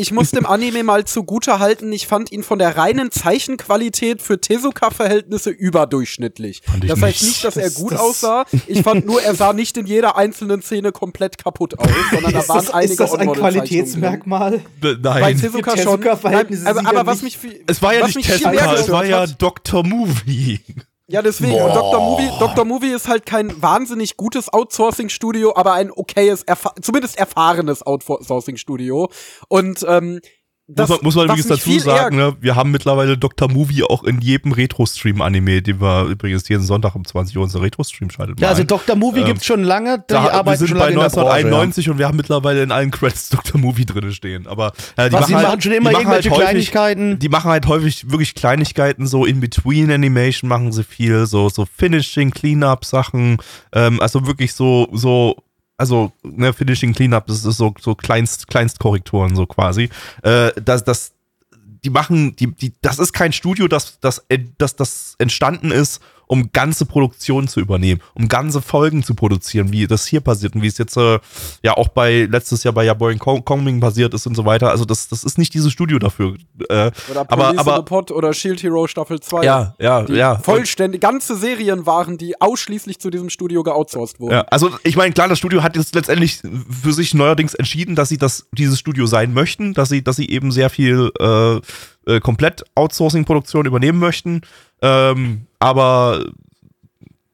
Ich 0.00 0.12
muss 0.12 0.30
dem 0.30 0.46
Anime 0.46 0.82
mal 0.82 1.04
zugute 1.04 1.58
halten, 1.58 1.92
ich 1.92 2.06
fand 2.06 2.32
ihn 2.32 2.42
von 2.42 2.58
der 2.58 2.76
reinen 2.76 3.10
Zeichenqualität 3.10 4.22
für 4.22 4.40
Tezuka-Verhältnisse 4.40 5.50
überdurchschnittlich. 5.50 6.62
Fand 6.64 6.84
ich 6.84 6.90
Das 6.90 7.02
heißt 7.02 7.22
nicht. 7.22 7.44
dass 7.44 7.56
er 7.58 7.70
gut 7.70 7.92
das- 7.92 8.00
aussah. 8.00 8.44
Ich 8.66 8.82
fand 8.82 9.04
nur, 9.06 9.22
er 9.22 9.34
sah 9.34 9.52
nicht 9.52 9.76
in 9.76 9.86
jeder 9.86 10.16
einzelnen 10.16 10.62
Szene 10.62 10.92
komplett 10.92 11.36
kaputt 11.38 11.78
aus, 11.78 11.88
sondern 12.10 12.32
da 12.32 12.48
waren 12.48 12.56
das, 12.64 12.70
einige 12.70 12.92
ist 12.92 13.00
das 13.00 13.14
ein. 13.14 13.30
Qualitätsmerkmal? 13.32 14.60
Bei 14.80 14.96
Nein. 15.00 15.38
Tezuka 15.40 15.74
Die 15.74 15.82
schon. 15.82 16.00
Tezuka-Verhältnisse 16.00 16.64
Nein, 16.64 16.70
aber, 16.72 16.80
sind 16.80 16.88
aber 16.88 17.06
was 17.06 17.22
nicht- 17.22 17.42
mich 17.42 17.52
viel, 17.52 17.64
Es 17.66 17.82
war 17.82 17.94
ja 17.94 18.06
nicht 18.06 18.22
Tezuka, 18.22 18.74
es 18.74 18.88
war 18.90 19.04
ja 19.04 19.20
hat- 19.22 19.40
Dr. 19.40 19.86
Movie. 19.86 20.60
Ja, 21.10 21.22
deswegen. 21.22 21.52
Boah. 21.52 21.64
Und 21.66 21.74
Dr. 21.74 22.00
Movie, 22.00 22.30
Dr. 22.38 22.64
Movie 22.64 22.90
ist 22.92 23.08
halt 23.08 23.26
kein 23.26 23.60
wahnsinnig 23.60 24.16
gutes 24.16 24.52
Outsourcing-Studio, 24.52 25.56
aber 25.56 25.72
ein 25.72 25.90
okayes, 25.90 26.44
erfa 26.44 26.72
zumindest 26.80 27.18
erfahrenes 27.18 27.84
Outsourcing-Studio. 27.84 29.10
Und 29.48 29.84
ähm, 29.88 30.20
das, 30.74 30.88
muss 30.88 30.98
man, 30.98 31.04
muss 31.04 31.14
man 31.16 31.24
übrigens 31.26 31.46
dazu 31.48 31.78
sagen, 31.78 32.16
ne? 32.16 32.36
wir 32.40 32.54
haben 32.54 32.70
mittlerweile 32.70 33.18
Dr. 33.18 33.50
Movie 33.50 33.82
auch 33.82 34.04
in 34.04 34.20
jedem 34.20 34.52
Retro-Stream-Anime, 34.52 35.62
den 35.62 35.80
wir 35.80 36.04
übrigens 36.04 36.48
jeden 36.48 36.62
Sonntag 36.62 36.94
um 36.94 37.04
20 37.04 37.36
Uhr 37.36 37.42
unser 37.42 37.60
Retro-Stream 37.60 38.10
schaltet. 38.10 38.40
Ja, 38.40 38.48
also. 38.48 38.64
Dr. 38.64 38.94
Movie 38.96 39.20
Ähm, 39.20 39.26
gibt's 39.26 39.46
schon 39.46 39.64
lange, 39.64 39.98
die 39.98 40.04
Da, 40.14 40.24
wir 40.24 40.34
arbeiten 40.34 40.58
sind 40.58 40.68
schon 40.68 40.78
bei 40.78 40.90
lange 40.90 40.94
in 40.94 41.00
der 41.00 41.08
Branche, 41.08 41.30
1991 41.30 41.90
und 41.90 41.98
wir 41.98 42.06
haben 42.06 42.16
mittlerweile 42.16 42.62
in 42.62 42.70
allen 42.70 42.90
Credits 42.90 43.30
Dr. 43.30 43.60
Movie 43.60 43.86
drin 43.86 44.12
stehen. 44.12 44.46
Aber 44.46 44.72
äh, 44.96 45.08
die 45.08 45.12
Was, 45.14 45.20
machen, 45.22 45.28
die 45.28 45.34
halt, 45.36 45.48
machen 45.48 45.60
schon 45.60 45.72
immer 45.72 45.92
machen 45.92 46.06
halt 46.06 46.24
irgendwelche 46.24 46.30
häufig, 46.30 46.44
Kleinigkeiten? 46.44 47.18
Die 47.18 47.28
machen 47.28 47.50
halt 47.50 47.66
häufig 47.66 48.10
wirklich 48.10 48.34
Kleinigkeiten, 48.34 49.06
so 49.06 49.24
in 49.24 49.40
between 49.40 49.90
Animation 49.90 50.48
machen 50.48 50.72
sie 50.72 50.84
viel, 50.84 51.26
so 51.26 51.48
so 51.48 51.66
Finishing, 51.66 52.30
Cleanup 52.30 52.84
Sachen, 52.84 53.38
ähm, 53.72 54.00
also 54.00 54.26
wirklich 54.26 54.54
so 54.54 54.88
so 54.92 55.36
also 55.80 56.12
ne, 56.22 56.52
Finishing 56.52 56.92
Cleanup, 56.92 57.26
das 57.26 57.44
ist 57.44 57.56
so 57.56 57.74
so 57.80 57.94
Kleinst 57.94 58.46
Kleinstkorrekturen 58.46 59.34
so 59.34 59.46
quasi. 59.46 59.88
Äh, 60.22 60.52
das 60.62 60.84
das 60.84 61.12
die 61.84 61.90
machen, 61.90 62.36
die, 62.36 62.48
die, 62.54 62.74
das 62.82 62.98
ist 62.98 63.12
kein 63.12 63.32
Studio, 63.32 63.66
das, 63.66 63.98
das, 64.00 64.24
das, 64.58 64.76
das 64.76 65.14
entstanden 65.18 65.70
ist, 65.70 66.00
um 66.30 66.52
ganze 66.52 66.86
Produktionen 66.86 67.48
zu 67.48 67.58
übernehmen, 67.58 68.00
um 68.14 68.28
ganze 68.28 68.62
Folgen 68.62 69.02
zu 69.02 69.16
produzieren, 69.16 69.72
wie 69.72 69.88
das 69.88 70.06
hier 70.06 70.20
passiert 70.20 70.54
und 70.54 70.62
wie 70.62 70.68
es 70.68 70.78
jetzt 70.78 70.96
äh, 70.96 71.18
ja 71.64 71.76
auch 71.76 71.88
bei 71.88 72.28
letztes 72.30 72.62
Jahr 72.62 72.72
bei 72.72 72.84
Ja 72.84 72.94
Boy 72.94 73.16
Kongming 73.16 73.80
passiert 73.80 74.14
ist 74.14 74.28
und 74.28 74.36
so 74.36 74.44
weiter. 74.44 74.70
Also 74.70 74.84
das, 74.84 75.08
das 75.08 75.24
ist 75.24 75.38
nicht 75.38 75.52
dieses 75.54 75.72
Studio 75.72 75.98
dafür. 75.98 76.36
Äh, 76.68 76.92
Oder 77.10 77.26
aber, 77.26 77.58
aber 77.58 77.82
Pot 77.82 78.12
oder 78.12 78.32
Shield 78.32 78.62
Hero 78.62 78.86
Staffel 78.86 79.18
2. 79.18 79.42
ja, 79.42 79.74
ja, 79.80 80.04
ja. 80.06 80.38
vollständig, 80.38 81.00
ganze 81.00 81.34
Serien 81.34 81.84
waren, 81.84 82.16
die 82.16 82.40
ausschließlich 82.40 83.00
zu 83.00 83.10
diesem 83.10 83.28
Studio 83.28 83.64
geoutsourced 83.64 84.20
wurden. 84.20 84.34
Ja, 84.34 84.42
also 84.42 84.70
ich 84.84 84.96
meine, 84.96 85.12
klar, 85.12 85.26
das 85.26 85.38
Studio 85.38 85.64
hat 85.64 85.74
jetzt 85.74 85.96
letztendlich 85.96 86.42
für 86.82 86.92
sich 86.92 87.12
neuerdings 87.12 87.54
entschieden, 87.54 87.96
dass 87.96 88.08
sie 88.08 88.18
das, 88.18 88.46
dieses 88.52 88.78
Studio 88.78 89.06
sein 89.06 89.34
möchten, 89.34 89.74
dass 89.74 89.88
sie, 89.88 90.04
dass 90.04 90.14
sie 90.14 90.28
eben 90.28 90.52
sehr 90.52 90.70
viel 90.70 91.10
äh, 91.18 91.56
äh, 92.06 92.20
komplett 92.20 92.62
Outsourcing-Produktion 92.76 93.66
übernehmen 93.66 93.98
möchten. 93.98 94.42
Ähm, 94.80 95.46
aber 95.60 96.24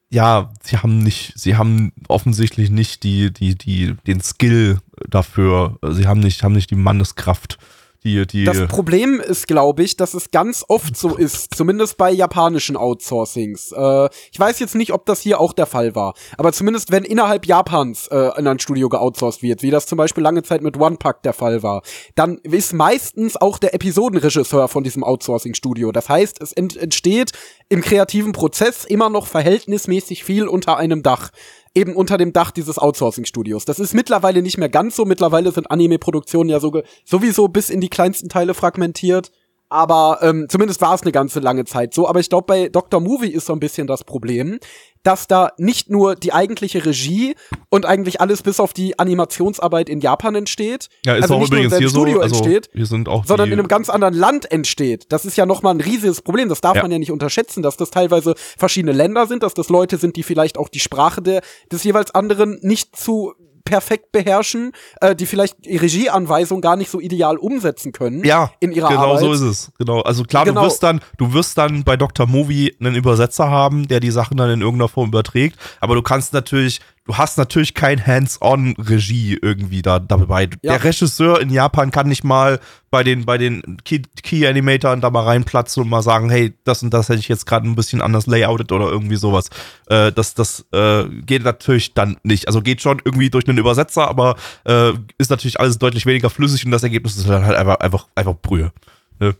ja, 0.09 0.51
sie 0.61 0.77
haben 0.77 0.99
nicht, 0.99 1.33
sie 1.35 1.57
haben 1.57 1.91
offensichtlich 2.07 2.69
nicht 2.69 3.03
die, 3.03 3.33
die, 3.33 3.55
die, 3.55 3.95
den 4.05 4.21
Skill 4.21 4.79
dafür. 5.09 5.77
Sie 5.89 6.07
haben 6.07 6.21
nicht, 6.21 6.43
haben 6.43 6.53
nicht 6.53 6.69
die 6.71 6.75
Manneskraft. 6.75 7.57
Die, 8.03 8.25
die, 8.27 8.43
Das 8.43 8.67
Problem 8.67 9.19
ist, 9.19 9.47
glaube 9.47 9.83
ich, 9.83 9.97
dass 9.97 10.13
es 10.13 10.31
ganz 10.31 10.63
oft 10.67 10.95
so 10.95 11.15
ist, 11.15 11.55
zumindest 11.55 11.97
bei 11.97 12.11
japanischen 12.11 12.77
Outsourcings. 12.77 13.71
Äh, 13.71 14.09
ich 14.31 14.39
weiß 14.39 14.59
jetzt 14.59 14.75
nicht, 14.75 14.93
ob 14.93 15.05
das 15.05 15.21
hier 15.21 15.41
auch 15.41 15.53
der 15.53 15.65
Fall 15.65 15.95
war, 15.95 16.13
aber 16.37 16.53
zumindest 16.53 16.91
wenn 16.91 17.03
innerhalb 17.03 17.45
Japans 17.45 18.07
äh, 18.07 18.31
in 18.37 18.47
ein 18.47 18.59
Studio 18.59 18.89
geoutsourced 18.89 19.41
wird, 19.41 19.63
wie 19.63 19.71
das 19.71 19.87
zum 19.87 19.97
Beispiel 19.97 20.23
lange 20.23 20.43
Zeit 20.43 20.61
mit 20.61 20.79
One 20.79 20.97
Pack 20.97 21.23
der 21.23 21.33
Fall 21.33 21.63
war, 21.63 21.81
dann 22.15 22.37
ist 22.43 22.73
meistens 22.73 23.35
auch 23.35 23.57
der 23.57 23.73
Episodenregisseur 23.73 24.67
von 24.67 24.83
diesem 24.83 25.03
Outsourcing-Studio. 25.03 25.91
Das 25.91 26.09
heißt, 26.09 26.41
es 26.41 26.53
ent 26.53 26.77
entsteht 26.77 27.31
im 27.69 27.81
kreativen 27.81 28.31
Prozess 28.31 28.85
immer 28.85 29.09
noch 29.09 29.27
verhältnismäßig 29.27 30.23
viel 30.23 30.47
unter 30.47 30.77
einem 30.77 31.03
Dach 31.03 31.31
eben 31.77 31.95
unter 31.95 32.17
dem 32.17 32.33
Dach 32.33 32.49
dieses 32.49 32.79
Outsourcing-Studios. 32.79 33.65
Das 33.65 33.79
ist 33.79 33.93
mittlerweile 33.93 34.41
nicht 34.41 34.57
mehr 34.57 34.69
ganz 34.69 34.95
so. 34.95 35.05
Mittlerweile 35.05 35.51
sind 35.51 35.69
Anime-Produktionen 35.69 36.49
ja 36.49 36.59
so 36.59 36.81
sowieso 37.05 37.47
bis 37.47 37.69
in 37.69 37.81
die 37.81 37.89
kleinsten 37.89 38.29
Teile 38.29 38.55
fragmentiert. 38.55 39.31
Aber 39.69 40.19
ähm, 40.21 40.47
zumindest 40.49 40.79
war 40.81 40.93
es 40.95 41.01
eine 41.01 41.11
ganze 41.11 41.39
lange 41.39 41.65
Zeit 41.65 41.93
so. 41.93 42.07
Aber 42.07 42.19
ich 42.19 42.29
glaube, 42.29 42.45
bei 42.47 42.69
Dr. 42.69 43.01
Movie 43.01 43.29
ist 43.31 43.45
so 43.47 43.53
ein 43.53 43.59
bisschen 43.59 43.85
das 43.87 44.03
Problem, 44.03 44.59
dass 45.03 45.27
da 45.27 45.51
nicht 45.57 45.89
nur 45.89 46.15
die 46.15 46.33
eigentliche 46.33 46.85
Regie 46.85 47.35
und 47.69 47.85
eigentlich 47.85 48.19
alles 48.19 48.43
bis 48.43 48.59
auf 48.59 48.73
die 48.73 48.97
Animationsarbeit 48.99 49.89
in 49.89 49.99
Japan 50.01 50.35
entsteht. 50.35 50.89
Ja, 51.05 51.15
ist 51.15 51.23
also 51.23 51.35
auch 51.35 51.39
nicht 51.39 51.51
nur 51.51 51.59
übrigens 51.59 51.77
hier 51.77 51.89
seinem 51.89 51.97
Studio 51.97 52.15
so. 52.17 52.21
Also, 52.23 52.35
entsteht, 52.43 52.69
wir 52.73 52.85
sind 52.85 53.09
auch 53.09 53.25
sondern 53.25 53.51
in 53.51 53.59
einem 53.59 53.67
ganz 53.67 53.89
anderen 53.89 54.13
Land 54.13 54.51
entsteht. 54.51 55.05
Das 55.09 55.25
ist 55.25 55.37
ja 55.37 55.45
noch 55.45 55.61
mal 55.61 55.71
ein 55.71 55.81
riesiges 55.81 56.21
Problem. 56.21 56.49
Das 56.49 56.61
darf 56.61 56.75
Ja. 56.75 56.81
man 56.81 56.91
ja 56.91 56.99
nicht 56.99 57.11
unterschätzen, 57.11 57.61
dass 57.63 57.77
das 57.77 57.89
teilweise 57.89 58.35
verschiedene 58.57 58.93
Länder 58.93 59.27
sind, 59.27 59.43
dass 59.43 59.53
das 59.53 59.69
Leute 59.69 59.97
sind, 59.97 60.15
die 60.15 60.23
vielleicht 60.23 60.57
auch 60.57 60.69
die 60.69 60.79
Sprache 60.79 61.21
der, 61.21 61.41
des 61.71 61.83
jeweils 61.83 62.13
anderen 62.13 62.59
nicht 62.61 62.95
zu 62.95 63.33
perfekt 63.69 64.11
beherrschen, 64.11 64.71
äh, 65.01 65.15
die 65.15 65.25
vielleicht 65.25 65.65
die 65.65 65.77
Regieanweisung 65.77 66.61
gar 66.61 66.75
nicht 66.75 66.89
so 66.89 66.99
ideal 66.99 67.37
umsetzen 67.37 67.91
können 67.91 68.23
ja, 68.23 68.51
in 68.59 68.71
ihrer 68.71 68.89
genau 68.89 69.01
Arbeit. 69.15 69.19
so 69.21 69.33
ist 69.33 69.41
es. 69.41 69.71
Genau. 69.77 70.01
Also 70.01 70.23
klar, 70.23 70.45
Genau. 70.45 70.61
du 70.61 70.67
wirst 70.67 70.83
dann, 70.83 71.01
du 71.17 71.33
wirst 71.33 71.57
dann 71.57 71.83
bei 71.83 71.97
Dr. 71.97 72.27
Movie 72.27 72.75
einen 72.79 72.95
Übersetzer 72.95 73.49
haben, 73.49 73.87
der 73.87 73.99
die 73.99 74.11
Sachen 74.11 74.37
dann 74.37 74.49
in 74.49 74.61
irgendeiner 74.61 74.89
Form 74.89 75.09
überträgt, 75.09 75.57
aber 75.79 75.95
du 75.95 76.01
kannst 76.01 76.33
natürlich, 76.33 76.79
du 77.07 77.17
hast 77.17 77.37
natürlich 77.37 77.73
kein 77.73 78.05
Hands-on-Regie 78.05 79.39
irgendwie 79.41 79.81
da 79.81 79.99
dabei. 79.99 80.49
Ja. 80.61 80.73
Der 80.73 80.83
Regisseur 80.83 81.41
in 81.41 81.49
Japan 81.49 81.91
kann 81.91 82.07
nicht 82.07 82.23
mal 82.23 82.59
bei 82.89 83.03
den, 83.03 83.25
bei 83.25 83.37
den 83.37 83.77
Key- 83.83 84.03
Key-Animatoren 84.23 85.01
da 85.01 85.09
mal 85.09 85.23
reinplatzen 85.23 85.83
und 85.83 85.89
mal 85.89 86.01
sagen, 86.01 86.29
hey, 86.29 86.53
das 86.63 86.83
und 86.83 86.93
das 86.93 87.09
hätte 87.09 87.19
ich 87.19 87.27
jetzt 87.27 87.45
gerade 87.45 87.67
ein 87.67 87.75
bisschen 87.75 88.01
anders 88.01 88.27
layoutet 88.27 88.71
oder 88.71 88.87
irgendwie 88.89 89.15
sowas. 89.15 89.49
Äh, 89.87 90.11
das 90.11 90.33
das 90.33 90.65
äh, 90.73 91.05
geht 91.25 91.43
natürlich 91.43 91.93
dann 91.93 92.17
nicht. 92.23 92.47
Also 92.47 92.61
geht 92.61 92.81
schon 92.81 93.01
irgendwie 93.03 93.29
durch 93.29 93.47
einen 93.47 93.57
Übersetzer, 93.57 94.07
aber 94.07 94.35
äh, 94.65 94.91
ist 95.17 95.29
natürlich 95.29 95.59
alles 95.59 95.77
deutlich 95.79 96.05
weniger 96.05 96.29
flüssig 96.29 96.65
und 96.65 96.71
das 96.71 96.83
Ergebnis 96.83 97.17
ist 97.17 97.27
dann 97.29 97.45
halt 97.45 97.57
einfach, 97.57 97.79
einfach, 97.79 98.07
einfach 98.15 98.35
Brühe. 98.41 98.71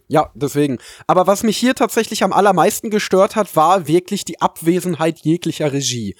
Ja, 0.07 0.31
deswegen. 0.33 0.79
Aber 1.05 1.27
was 1.27 1.43
mich 1.43 1.55
hier 1.55 1.75
tatsächlich 1.75 2.23
am 2.23 2.33
allermeisten 2.33 2.89
gestört 2.89 3.35
hat, 3.35 3.55
war 3.55 3.87
wirklich 3.87 4.25
die 4.25 4.41
Abwesenheit 4.41 5.19
jeglicher 5.19 5.71
Regie. 5.71 6.15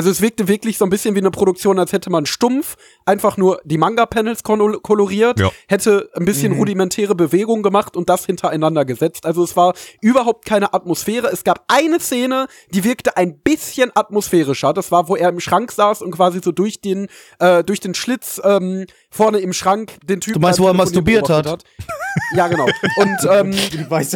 Also 0.00 0.10
es 0.10 0.22
wirkte 0.22 0.48
wirklich 0.48 0.78
so 0.78 0.86
ein 0.86 0.88
bisschen 0.88 1.14
wie 1.14 1.18
eine 1.18 1.30
Produktion, 1.30 1.78
als 1.78 1.92
hätte 1.92 2.08
man 2.08 2.24
stumpf 2.24 2.78
einfach 3.04 3.36
nur 3.36 3.60
die 3.64 3.76
Manga-Panels 3.76 4.42
kol- 4.44 4.80
koloriert, 4.80 5.38
Ja. 5.38 5.50
hätte 5.68 6.08
ein 6.14 6.24
bisschen 6.24 6.54
rudimentäre 6.54 7.14
Bewegungen 7.14 7.62
gemacht 7.62 7.98
und 7.98 8.08
das 8.08 8.24
hintereinander 8.24 8.86
gesetzt. 8.86 9.26
Also 9.26 9.44
es 9.44 9.56
war 9.56 9.74
überhaupt 10.00 10.46
keine 10.46 10.72
Atmosphäre. 10.72 11.26
Es 11.30 11.44
gab 11.44 11.64
eine 11.68 12.00
Szene, 12.00 12.46
die 12.72 12.82
wirkte 12.82 13.18
ein 13.18 13.40
bisschen 13.40 13.90
atmosphärischer. 13.94 14.72
Das 14.72 14.90
war, 14.90 15.06
wo 15.10 15.16
er 15.16 15.28
im 15.28 15.38
Schrank 15.38 15.70
saß 15.70 16.00
und 16.00 16.12
quasi 16.12 16.40
so 16.42 16.50
durch 16.50 16.80
den, 16.80 17.08
äh, 17.38 17.62
durch 17.62 17.80
den 17.80 17.92
Schlitz 17.92 18.40
ähm, 18.42 18.86
vorne 19.10 19.38
im 19.38 19.52
Schrank 19.52 19.92
den 20.04 20.20
Typen. 20.20 20.40
Du 20.40 20.40
meinst, 20.40 20.60
wo 20.60 20.66
er 20.68 20.74
masturbiert 20.74 21.26
beobachtet 21.26 21.64
Ja, 22.34 22.48
genau. 22.48 22.66
Und, 22.96 23.18
ähm, 23.30 23.54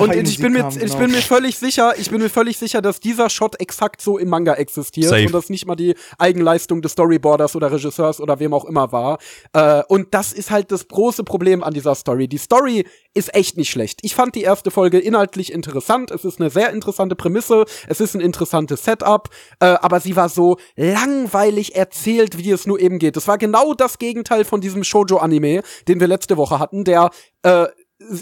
und 0.01 0.15
ich 0.29 0.39
bin, 0.39 0.53
mir, 0.53 0.69
ich 0.81 0.97
bin 0.97 1.11
mir 1.11 1.23
völlig 1.23 1.59
sicher, 1.59 1.95
ich 1.99 2.11
bin 2.11 2.21
mir 2.21 2.29
völlig 2.29 2.59
sicher, 2.59 2.83
dass 2.83 3.01
dieser 3.01 3.31
Shot 3.31 3.61
exakt 3.61 4.01
so 4.01 4.19
im 4.19 4.29
Manga 4.29 4.55
existiert 4.55 5.11
Safe. 5.11 5.27
und 5.27 5.33
das 5.33 5.49
nicht 5.49 5.67
mal 5.67 5.77
die 5.77 5.95
Eigenleistung 6.19 6.83
des 6.83 6.93
Storyboarders 6.93 7.57
oder 7.57 7.71
Regisseurs 7.73 8.21
oder 8.21 8.39
wem 8.41 8.53
auch 8.53 8.65
immer 8.65 8.93
war. 8.93 9.19
Äh, 9.53 9.83
und 9.89 10.13
das 10.13 10.33
ist 10.33 10.51
halt 10.51 10.73
das 10.73 10.89
große 10.89 11.25
Problem 11.25 11.63
an 11.63 11.75
dieser 11.75 11.95
Story. 11.95 12.29
Die 12.29 12.39
Story 12.39 12.87
ist 13.15 13.35
echt 13.35 13.57
nicht 13.57 13.71
schlecht. 13.71 14.01
Ich 14.03 14.15
fand 14.15 14.35
die 14.35 14.43
erste 14.43 14.71
Folge 14.71 14.99
inhaltlich 14.99 15.53
interessant. 15.53 16.11
Es 16.11 16.25
ist 16.25 16.41
eine 16.41 16.51
sehr 16.51 16.71
interessante 16.71 17.15
Prämisse. 17.15 17.65
Es 17.89 18.01
ist 18.01 18.15
ein 18.15 18.21
interessantes 18.21 18.85
Setup. 18.85 19.31
Äh, 19.61 19.67
aber 19.81 20.01
sie 20.01 20.17
war 20.17 20.29
so 20.29 20.59
langweilig 20.77 21.77
erzählt, 21.77 22.39
wie 22.39 22.51
es 22.51 22.67
nur 22.67 22.81
eben 22.81 22.99
geht. 22.99 23.17
Es 23.17 23.29
war 23.29 23.39
genau 23.39 23.75
das 23.75 23.99
Gegenteil 23.99 24.45
von 24.45 24.61
diesem 24.61 24.85
Shoujo-Anime, 24.85 25.63
den 25.89 26.01
wir 26.01 26.09
letzte 26.09 26.37
Woche 26.37 26.59
hatten, 26.59 26.85
der 26.85 27.11
äh, 27.43 27.67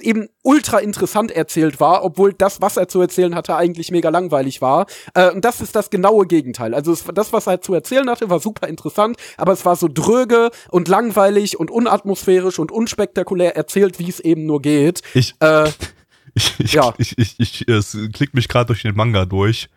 eben 0.00 0.28
ultra 0.42 0.78
interessant 0.78 1.30
erzählt 1.30 1.80
war, 1.80 2.04
obwohl 2.04 2.32
das, 2.32 2.60
was 2.60 2.76
er 2.76 2.88
zu 2.88 3.00
erzählen 3.00 3.34
hatte, 3.34 3.56
eigentlich 3.56 3.90
mega 3.90 4.10
langweilig 4.10 4.60
war. 4.60 4.86
Äh, 5.14 5.30
und 5.30 5.44
das 5.44 5.60
ist 5.60 5.74
das 5.74 5.90
genaue 5.90 6.26
Gegenteil. 6.26 6.74
Also 6.74 6.92
es, 6.92 7.04
das, 7.14 7.32
was 7.32 7.46
er 7.46 7.60
zu 7.60 7.74
erzählen 7.74 8.08
hatte, 8.08 8.30
war 8.30 8.38
super 8.40 8.68
interessant, 8.68 9.16
aber 9.36 9.52
es 9.52 9.64
war 9.64 9.76
so 9.76 9.88
dröge 9.88 10.50
und 10.70 10.88
langweilig 10.88 11.58
und 11.58 11.70
unatmosphärisch 11.70 12.58
und 12.58 12.70
unspektakulär 12.70 13.56
erzählt, 13.56 13.98
wie 13.98 14.08
es 14.08 14.20
eben 14.20 14.46
nur 14.46 14.60
geht. 14.62 15.02
Ich, 15.14 15.34
Äh, 15.40 15.70
ich, 16.34 16.54
ich, 16.58 16.72
Ja. 16.72 16.94
ich, 16.98 17.18
ich, 17.18 17.38
ich, 17.38 17.68
es 17.68 17.96
klickt 18.12 18.34
mich 18.34 18.48
gerade 18.48 18.66
durch 18.66 18.82
den 18.82 18.94
Manga 18.94 19.24
durch. 19.24 19.68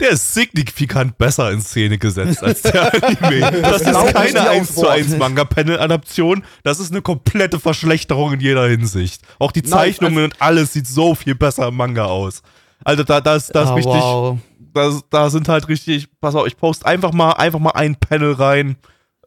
Der 0.00 0.10
ist 0.10 0.34
signifikant 0.34 1.18
besser 1.18 1.52
in 1.52 1.60
Szene 1.60 1.98
gesetzt 1.98 2.42
als 2.42 2.62
der 2.62 2.92
Anime. 3.04 3.62
Das 3.62 3.82
ist 3.82 3.92
keine 4.12 4.32
dir 4.32 4.50
1 4.50 4.60
aufs 4.62 4.74
zu 4.74 4.82
Wort. 4.82 4.90
1 4.90 5.16
Manga-Panel-Adaption. 5.18 6.44
Das 6.64 6.80
ist 6.80 6.90
eine 6.90 7.00
komplette 7.02 7.60
Verschlechterung 7.60 8.32
in 8.32 8.40
jeder 8.40 8.66
Hinsicht. 8.68 9.22
Auch 9.38 9.52
die 9.52 9.60
Nein, 9.62 9.70
Zeichnungen 9.70 10.24
und 10.24 10.42
alles 10.42 10.72
sieht 10.72 10.86
so 10.88 11.14
viel 11.14 11.34
besser 11.36 11.68
im 11.68 11.76
Manga 11.76 12.06
aus. 12.06 12.42
Also 12.84 13.04
da, 13.04 13.20
da 13.20 13.36
ist, 13.36 13.54
da 13.54 13.62
ist 13.62 13.68
Ah, 13.68 13.74
richtig, 13.74 13.94
wow. 13.94 14.38
da, 14.74 15.00
da 15.10 15.30
sind 15.30 15.48
halt 15.48 15.68
richtig, 15.68 16.08
pass 16.20 16.34
auf, 16.34 16.46
ich 16.46 16.56
poste 16.56 16.84
einfach 16.86 17.12
mal, 17.12 17.32
einfach 17.32 17.60
mal 17.60 17.70
ein 17.70 17.94
Panel 17.96 18.32
rein. 18.32 18.76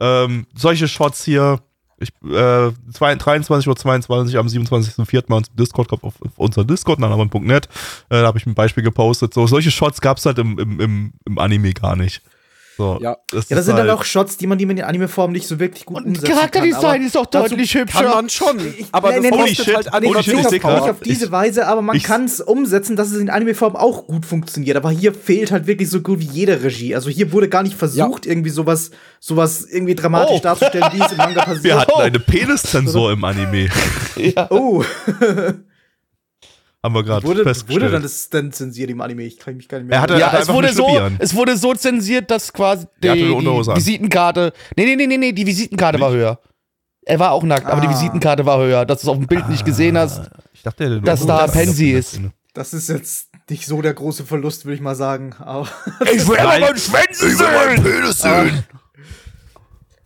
Ähm, 0.01 0.45
solche 0.53 0.87
Shots 0.87 1.23
hier. 1.23 1.59
Ich, 1.99 2.09
äh, 2.23 2.71
23.22 2.93 4.33
Uhr 4.33 4.39
am 4.39 4.47
27.04. 4.47 5.23
bei 5.27 5.35
uns 5.35 5.51
Discord, 5.53 5.91
auf, 5.91 6.03
auf 6.03 6.13
unser 6.35 6.63
Discord, 6.63 6.99
nanaman.net, 6.99 7.65
äh, 8.09 8.21
da 8.21 8.27
habe 8.27 8.37
ich 8.37 8.45
ein 8.45 8.53
Beispiel 8.53 8.83
gepostet. 8.83 9.33
So, 9.33 9.47
solche 9.47 9.71
Shots 9.71 9.99
gab 9.99 10.17
es 10.17 10.25
halt 10.25 10.37
im, 10.37 10.59
im, 10.59 10.79
im, 10.79 11.13
im 11.25 11.39
Anime 11.39 11.73
gar 11.73 11.95
nicht. 11.95 12.21
So, 12.77 12.99
Ja. 13.01 13.17
das 13.31 13.49
Ja, 13.49 13.55
das 13.57 13.65
sind 13.65 13.75
halt, 13.75 13.87
dann 13.89 13.97
auch 13.97 14.03
Shots, 14.03 14.37
die 14.37 14.45
man 14.47 14.57
die 14.59 14.65
man 14.67 14.77
in 14.77 14.83
Anime-Form 14.83 15.31
nicht 15.31 15.47
so 15.47 15.59
wirklich 15.59 15.85
gut 15.85 15.97
Und 15.97 16.05
umsetzen 16.05 16.27
Charakterdesign 16.31 16.81
kann. 16.81 17.01
ist 17.01 17.17
auch 17.17 17.25
deutlich 17.25 17.73
kann 17.73 17.81
hübscher. 17.81 18.03
man 18.15 18.29
schon, 18.29 18.59
aber 18.91 19.11
das 19.13 19.21
nee, 19.21 19.31
nee, 19.31 19.37
kostet 19.37 19.65
shit, 19.65 19.91
halt 19.91 20.05
holy 20.05 20.23
shit, 20.23 20.27
ich 20.27 20.33
Nicht 20.35 20.45
auf, 20.45 20.59
grad- 20.61 20.81
nicht 20.81 20.89
auf 20.91 20.99
diese 20.99 21.25
ich- 21.25 21.31
Weise, 21.31 21.65
aber 21.67 21.81
man 21.81 21.99
kann 22.01 22.25
es 22.25 22.39
umsetzen, 22.39 22.95
dass 22.95 23.11
es 23.11 23.17
in 23.17 23.29
Anime-Form 23.31 23.75
auch 23.75 24.05
gut 24.07 24.25
funktioniert. 24.25 24.77
Aber 24.77 24.91
hier 24.91 25.13
fehlt 25.13 25.51
halt 25.51 25.65
wirklich 25.67 25.89
so 25.89 26.01
gut 26.01 26.19
wie 26.19 26.25
jede 26.25 26.61
Regie. 26.63 26.93
Also 26.95 27.09
hier 27.09 27.31
wurde 27.31 27.49
gar 27.49 27.63
nicht 27.63 27.75
versucht, 27.75 28.25
irgendwie 28.27 28.51
sowas, 28.51 28.91
sowas 29.19 29.65
irgendwie 29.65 29.95
dramatisch 29.95 30.37
Oh. 30.37 30.39
darzustellen, 30.43 30.85
wie 30.93 31.01
es 31.01 31.11
im 31.11 31.17
Manga 31.17 31.41
passiert. 31.45 31.63
wir 31.63 31.79
hatten 31.79 31.99
eine 31.99 32.19
Peniszensur 32.19 33.11
im 33.11 33.23
Anime. 33.23 33.69
Oh, 34.49 34.83
Haben 36.83 36.93
wir 36.95 37.03
gerade 37.03 37.25
wurde, 37.25 37.43
festgestellt. 37.43 37.81
wurde 37.83 37.91
dann 37.93 38.03
das 38.03 38.29
dann 38.29 38.51
zensiert 38.51 38.89
im 38.89 39.01
Anime? 39.01 39.23
Ich 39.23 39.37
kann 39.39 39.57
mich 39.57 39.67
gar 39.67 39.79
nicht 39.79 39.87
mehr 39.87 39.97
Er 39.97 40.01
hatte- 40.03 40.13
erinnern. 40.13 40.31
Ja, 40.33 40.39
es 40.39 40.47
wurde, 40.47 40.67
nicht 40.67 40.77
so, 40.77 41.01
es 41.19 41.35
wurde 41.35 41.57
so 41.57 41.73
zensiert, 41.73 42.29
dass 42.31 42.53
quasi 42.53 42.85
die, 43.03 43.09
die. 43.11 43.75
Visitenkarte. 43.75 44.53
Nee, 44.77 44.85
nee, 44.85 44.95
nee, 44.95 45.07
nee, 45.07 45.17
nee, 45.17 45.31
die 45.33 45.45
Visitenkarte 45.45 45.99
war 45.99 46.11
höher. 46.11 46.39
Er 47.03 47.19
war 47.19 47.31
auch 47.31 47.43
nackt, 47.43 47.65
aber 47.65 47.81
die 47.81 47.87
Ah. 47.87 47.91
Visitenkarte 47.91 48.45
war 48.45 48.59
höher, 48.59 48.85
dass 48.85 49.01
du 49.01 49.05
es 49.07 49.09
auf 49.09 49.17
dem 49.17 49.27
Bild 49.27 49.49
nicht 49.49 49.65
gesehen 49.65 49.97
hast. 49.97 50.29
Ich 50.53 50.61
dachte, 50.63 50.83
der 50.85 50.95
hätte 50.97 51.05
dass 51.05 51.25
da 51.25 51.43
das- 51.47 51.51
Pansy 51.53 51.91
ist. 51.91 52.19
Das 52.53 52.73
ist 52.73 52.89
jetzt 52.89 53.29
nicht 53.49 53.65
so 53.65 53.81
der 53.81 53.93
große 53.93 54.25
Verlust, 54.25 54.65
würde 54.65 54.75
ich 54.75 54.81
mal 54.81 54.95
sagen. 54.95 55.33
Aber, 55.39 55.67
Ich 56.13 56.27
will 56.27 56.35
Nein. 56.37 56.61
meinen 56.61 56.77
Schwänzen 56.77 57.35
sehen! 58.13 58.63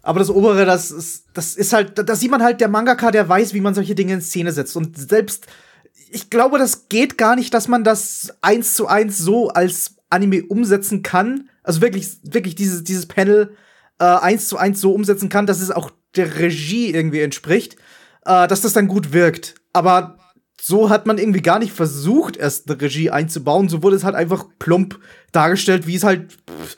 aber 0.03 0.19
das 0.19 0.29
obere, 0.29 0.65
das 0.65 0.91
ist, 0.91 1.25
das 1.33 1.55
ist 1.55 1.73
halt, 1.73 1.97
da, 1.97 2.03
da 2.03 2.15
sieht 2.15 2.31
man 2.31 2.41
halt 2.43 2.59
der 2.59 2.67
Mangaka, 2.69 3.11
der 3.11 3.27
weiß, 3.29 3.53
wie 3.53 3.61
man 3.61 3.73
solche 3.75 3.93
Dinge 3.95 4.13
in 4.13 4.21
Szene 4.21 4.51
setzt. 4.51 4.75
Und 4.75 4.97
selbst, 4.97 5.47
ich 6.11 6.29
glaube, 6.29 6.57
das 6.57 6.89
geht 6.89 7.17
gar 7.17 7.35
nicht, 7.35 7.53
dass 7.53 7.67
man 7.67 7.83
das 7.83 8.33
eins 8.41 8.75
zu 8.75 8.87
eins 8.87 9.17
so 9.17 9.49
als 9.49 9.95
Anime 10.09 10.43
umsetzen 10.43 11.03
kann. 11.03 11.49
Also 11.63 11.81
wirklich, 11.81 12.17
wirklich 12.23 12.55
dieses, 12.55 12.83
dieses 12.83 13.05
Panel 13.05 13.55
äh, 13.99 14.03
eins 14.03 14.47
zu 14.47 14.57
eins 14.57 14.81
so 14.81 14.93
umsetzen 14.93 15.29
kann, 15.29 15.45
dass 15.45 15.61
es 15.61 15.71
auch 15.71 15.91
der 16.15 16.39
Regie 16.39 16.91
irgendwie 16.91 17.21
entspricht, 17.21 17.75
äh, 18.25 18.47
dass 18.47 18.61
das 18.61 18.73
dann 18.73 18.87
gut 18.87 19.13
wirkt. 19.13 19.55
Aber 19.73 20.17
so 20.59 20.89
hat 20.89 21.05
man 21.05 21.17
irgendwie 21.17 21.41
gar 21.41 21.59
nicht 21.59 21.71
versucht, 21.71 22.35
erst 22.35 22.69
eine 22.69 22.81
Regie 22.81 23.09
einzubauen. 23.09 23.69
So 23.69 23.81
wurde 23.81 23.95
es 23.95 24.03
halt 24.03 24.15
einfach 24.15 24.45
plump 24.59 24.99
dargestellt, 25.31 25.87
wie 25.87 25.95
es 25.95 26.03
halt, 26.03 26.33
pff, 26.33 26.75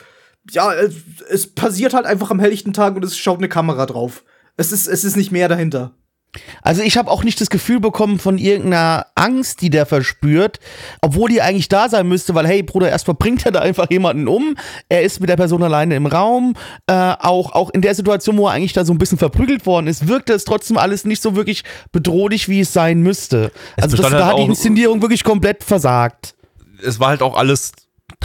ja, 0.51 0.73
es, 0.73 0.95
es 1.29 1.47
passiert 1.47 1.93
halt 1.93 2.05
einfach 2.05 2.29
am 2.29 2.39
helllichten 2.39 2.73
Tag 2.73 2.95
und 2.95 3.03
es 3.03 3.17
schaut 3.17 3.39
eine 3.39 3.49
Kamera 3.49 3.85
drauf. 3.85 4.23
Es 4.57 4.71
ist, 4.71 4.87
es 4.87 5.03
ist 5.03 5.17
nicht 5.17 5.31
mehr 5.31 5.49
dahinter. 5.49 5.95
Also 6.61 6.81
ich 6.81 6.97
habe 6.97 7.11
auch 7.11 7.23
nicht 7.23 7.39
das 7.41 7.49
Gefühl 7.49 7.79
bekommen 7.79 8.19
von 8.19 8.37
irgendeiner 8.37 9.07
Angst, 9.15 9.61
die 9.61 9.69
der 9.69 9.85
verspürt, 9.85 10.59
obwohl 11.01 11.29
die 11.29 11.41
eigentlich 11.41 11.69
da 11.69 11.89
sein 11.89 12.07
müsste, 12.07 12.35
weil 12.35 12.47
hey 12.47 12.63
Bruder, 12.63 12.89
erstmal 12.89 13.15
bringt 13.15 13.45
er 13.45 13.51
da 13.51 13.59
einfach 13.59 13.89
jemanden 13.89 14.27
um, 14.27 14.55
er 14.89 15.03
ist 15.03 15.19
mit 15.19 15.29
der 15.29 15.37
Person 15.37 15.63
alleine 15.63 15.95
im 15.95 16.05
Raum, 16.05 16.55
äh, 16.87 16.93
auch, 16.93 17.51
auch 17.53 17.69
in 17.69 17.81
der 17.81 17.95
Situation, 17.95 18.37
wo 18.37 18.47
er 18.47 18.53
eigentlich 18.53 18.73
da 18.73 18.85
so 18.85 18.93
ein 18.93 18.97
bisschen 18.97 19.17
verprügelt 19.17 19.65
worden 19.65 19.87
ist, 19.87 20.07
wirkte 20.07 20.33
es 20.33 20.45
trotzdem 20.45 20.77
alles 20.77 21.05
nicht 21.05 21.21
so 21.21 21.35
wirklich 21.35 21.63
bedrohlich, 21.91 22.49
wie 22.49 22.61
es 22.61 22.73
sein 22.73 23.01
müsste. 23.01 23.51
Es 23.75 23.83
also 23.83 23.97
das, 23.97 24.11
da 24.11 24.27
hat 24.27 24.37
die 24.37 24.43
Inszenierung 24.43 25.01
wirklich 25.01 25.23
komplett 25.23 25.63
versagt. 25.63 26.35
es 26.83 26.99
war 26.99 27.09
halt 27.09 27.21
auch 27.21 27.37
alles 27.37 27.71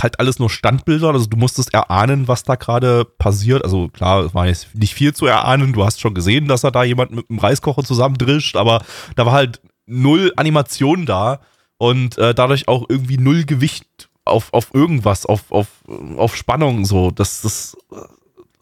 halt 0.01 0.21
alles 0.21 0.39
nur 0.39 0.51
Standbilder, 0.51 1.09
also 1.09 1.27
du 1.27 1.37
musstest 1.37 1.75
erahnen, 1.75 2.29
was 2.29 2.43
da 2.43 2.55
gerade 2.55 3.05
passiert. 3.05 3.65
Also 3.65 3.89
klar, 3.89 4.25
es 4.25 4.35
war 4.35 4.47
jetzt 4.47 4.75
nicht 4.75 4.95
viel 4.95 5.15
zu 5.15 5.27
erahnen. 5.27 5.73
Du 5.73 5.85
hast 5.85 6.01
schon 6.01 6.15
gesehen, 6.15 6.49
dass 6.49 6.65
er 6.65 6.71
da 6.71 6.85
jemand 6.85 7.13
mit 7.13 7.29
einem 7.29 7.39
Reiskocher 7.39 7.83
zusammendrischt, 7.85 8.57
aber 8.57 8.83
da 9.17 9.27
war 9.27 9.33
halt 9.33 9.61
null 9.87 10.33
Animation 10.37 11.07
da 11.07 11.41
und 11.79 12.19
äh, 12.19 12.35
dadurch 12.35 12.69
auch 12.69 12.87
irgendwie 12.89 13.19
null 13.19 13.45
Gewicht 13.45 14.09
auf, 14.25 14.53
auf 14.53 14.75
irgendwas, 14.75 15.27
auf, 15.27 15.51
auf, 15.51 15.69
auf 16.17 16.37
Spannung 16.37 16.85
so. 16.85 17.11
Das, 17.11 17.41
das 17.43 17.77
äh, 17.91 17.97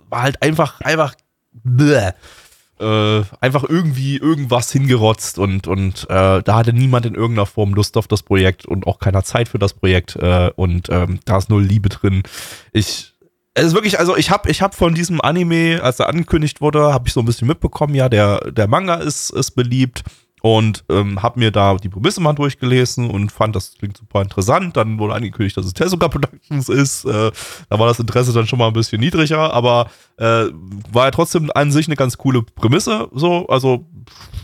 war 0.08 0.22
halt 0.22 0.42
einfach, 0.42 0.80
einfach 0.80 1.14
bläh. 1.52 2.12
Äh, 2.80 3.22
einfach 3.40 3.64
irgendwie 3.64 4.16
irgendwas 4.16 4.70
hingerotzt 4.72 5.38
und, 5.38 5.66
und 5.66 6.04
äh, 6.10 6.42
da 6.42 6.54
hatte 6.54 6.72
niemand 6.72 7.06
in 7.06 7.14
irgendeiner 7.14 7.46
Form 7.46 7.74
Lust 7.74 7.96
auf 7.96 8.08
das 8.08 8.22
Projekt 8.22 8.66
und 8.66 8.86
auch 8.86 8.98
keiner 8.98 9.24
Zeit 9.24 9.48
für 9.48 9.58
das 9.58 9.74
Projekt 9.74 10.16
äh, 10.16 10.50
und 10.56 10.88
ähm, 10.90 11.20
da 11.24 11.38
ist 11.38 11.48
null 11.48 11.64
Liebe 11.64 11.88
drin. 11.88 12.22
Ich 12.72 13.12
es 13.54 13.64
ist 13.68 13.74
wirklich, 13.74 13.98
also 13.98 14.16
ich 14.16 14.30
habe 14.30 14.50
ich 14.50 14.60
hab 14.60 14.74
von 14.74 14.94
diesem 14.94 15.22
Anime, 15.22 15.80
als 15.82 15.98
er 15.98 16.10
angekündigt 16.10 16.60
wurde, 16.60 16.92
habe 16.92 17.08
ich 17.08 17.14
so 17.14 17.20
ein 17.20 17.26
bisschen 17.26 17.48
mitbekommen, 17.48 17.94
ja, 17.94 18.10
der, 18.10 18.52
der 18.52 18.68
Manga 18.68 18.96
ist, 18.96 19.30
ist 19.30 19.52
beliebt 19.52 20.04
und 20.46 20.84
ähm, 20.90 21.24
habe 21.24 21.40
mir 21.40 21.50
da 21.50 21.74
die 21.74 21.88
Prämisse 21.88 22.20
mal 22.20 22.32
durchgelesen 22.32 23.10
und 23.10 23.32
fand, 23.32 23.56
das 23.56 23.74
klingt 23.76 23.96
super 23.96 24.22
interessant. 24.22 24.76
Dann 24.76 25.00
wurde 25.00 25.14
angekündigt, 25.14 25.56
dass 25.56 25.66
es 25.66 25.72
Tezuka 25.72 26.06
Productions 26.06 26.68
ist. 26.68 27.04
Äh, 27.04 27.32
da 27.68 27.78
war 27.80 27.88
das 27.88 27.98
Interesse 27.98 28.32
dann 28.32 28.46
schon 28.46 28.60
mal 28.60 28.68
ein 28.68 28.72
bisschen 28.72 29.00
niedriger, 29.00 29.52
aber 29.52 29.90
äh, 30.18 30.44
war 30.92 31.06
ja 31.06 31.10
trotzdem 31.10 31.50
an 31.52 31.72
sich 31.72 31.88
eine 31.88 31.96
ganz 31.96 32.16
coole 32.16 32.42
Prämisse. 32.42 33.08
So, 33.12 33.48
also 33.48 33.86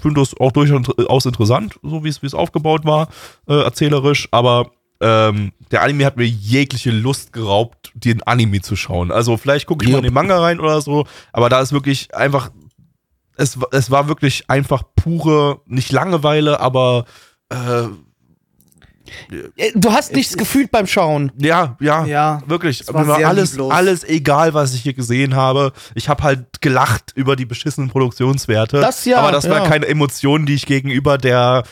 finde 0.01 0.21
das 0.21 0.35
auch 0.41 0.51
durchaus 0.51 1.25
interessant, 1.25 1.79
so 1.85 2.03
wie 2.03 2.09
es 2.09 2.35
aufgebaut 2.35 2.85
war, 2.85 3.07
äh, 3.47 3.63
erzählerisch. 3.63 4.27
Aber 4.33 4.73
ähm, 5.01 5.53
der 5.71 5.83
Anime 5.83 6.05
hat 6.05 6.17
mir 6.17 6.27
jegliche 6.27 6.91
Lust 6.91 7.33
geraubt, 7.33 7.93
den 7.95 8.25
Anime 8.25 8.61
zu 8.61 8.75
schauen. 8.75 9.13
Also 9.13 9.37
vielleicht 9.37 9.67
gucke 9.67 9.85
ich 9.85 9.91
yep. 9.91 9.95
mal 9.95 9.99
in 9.99 10.11
den 10.11 10.15
Manga 10.15 10.41
rein 10.41 10.59
oder 10.59 10.81
so, 10.81 11.07
aber 11.33 11.49
da 11.49 11.61
ist 11.61 11.73
wirklich 11.73 12.13
einfach, 12.13 12.51
es, 13.37 13.59
es 13.71 13.91
war 13.91 14.09
wirklich 14.09 14.49
einfach 14.49 14.83
pure, 14.95 15.61
nicht 15.67 15.93
Langeweile, 15.93 16.61
aber 16.61 17.05
äh, 17.49 17.89
Du 19.75 19.93
hast 19.93 20.15
nichts 20.15 20.37
gefühlt 20.37 20.71
beim 20.71 20.87
Schauen. 20.87 21.33
Ja, 21.37 21.77
ja, 21.81 22.07
ja 22.07 22.43
wirklich. 22.47 22.87
War 22.89 23.03
mir 23.03 23.09
war 23.09 23.25
alles, 23.25 23.59
alles 23.59 24.05
egal, 24.05 24.55
was 24.55 24.75
ich 24.75 24.83
hier 24.83 24.95
gesehen 24.95 25.35
habe. 25.35 25.73
Ich 25.95 26.09
habe 26.09 26.23
halt 26.23 26.61
gelacht 26.61 27.13
über 27.15 27.37
die 27.37 27.45
beschissenen 27.45 27.91
Produktionswerte. 27.91 28.81
Das 28.81 29.05
ja. 29.05 29.19
Aber 29.19 29.33
das 29.33 29.45
ja. 29.45 29.51
war 29.51 29.69
keine 29.69 29.87
Emotion, 29.87 30.47
die 30.47 30.55
ich 30.55 30.67
gegenüber 30.67 31.19
der 31.19 31.65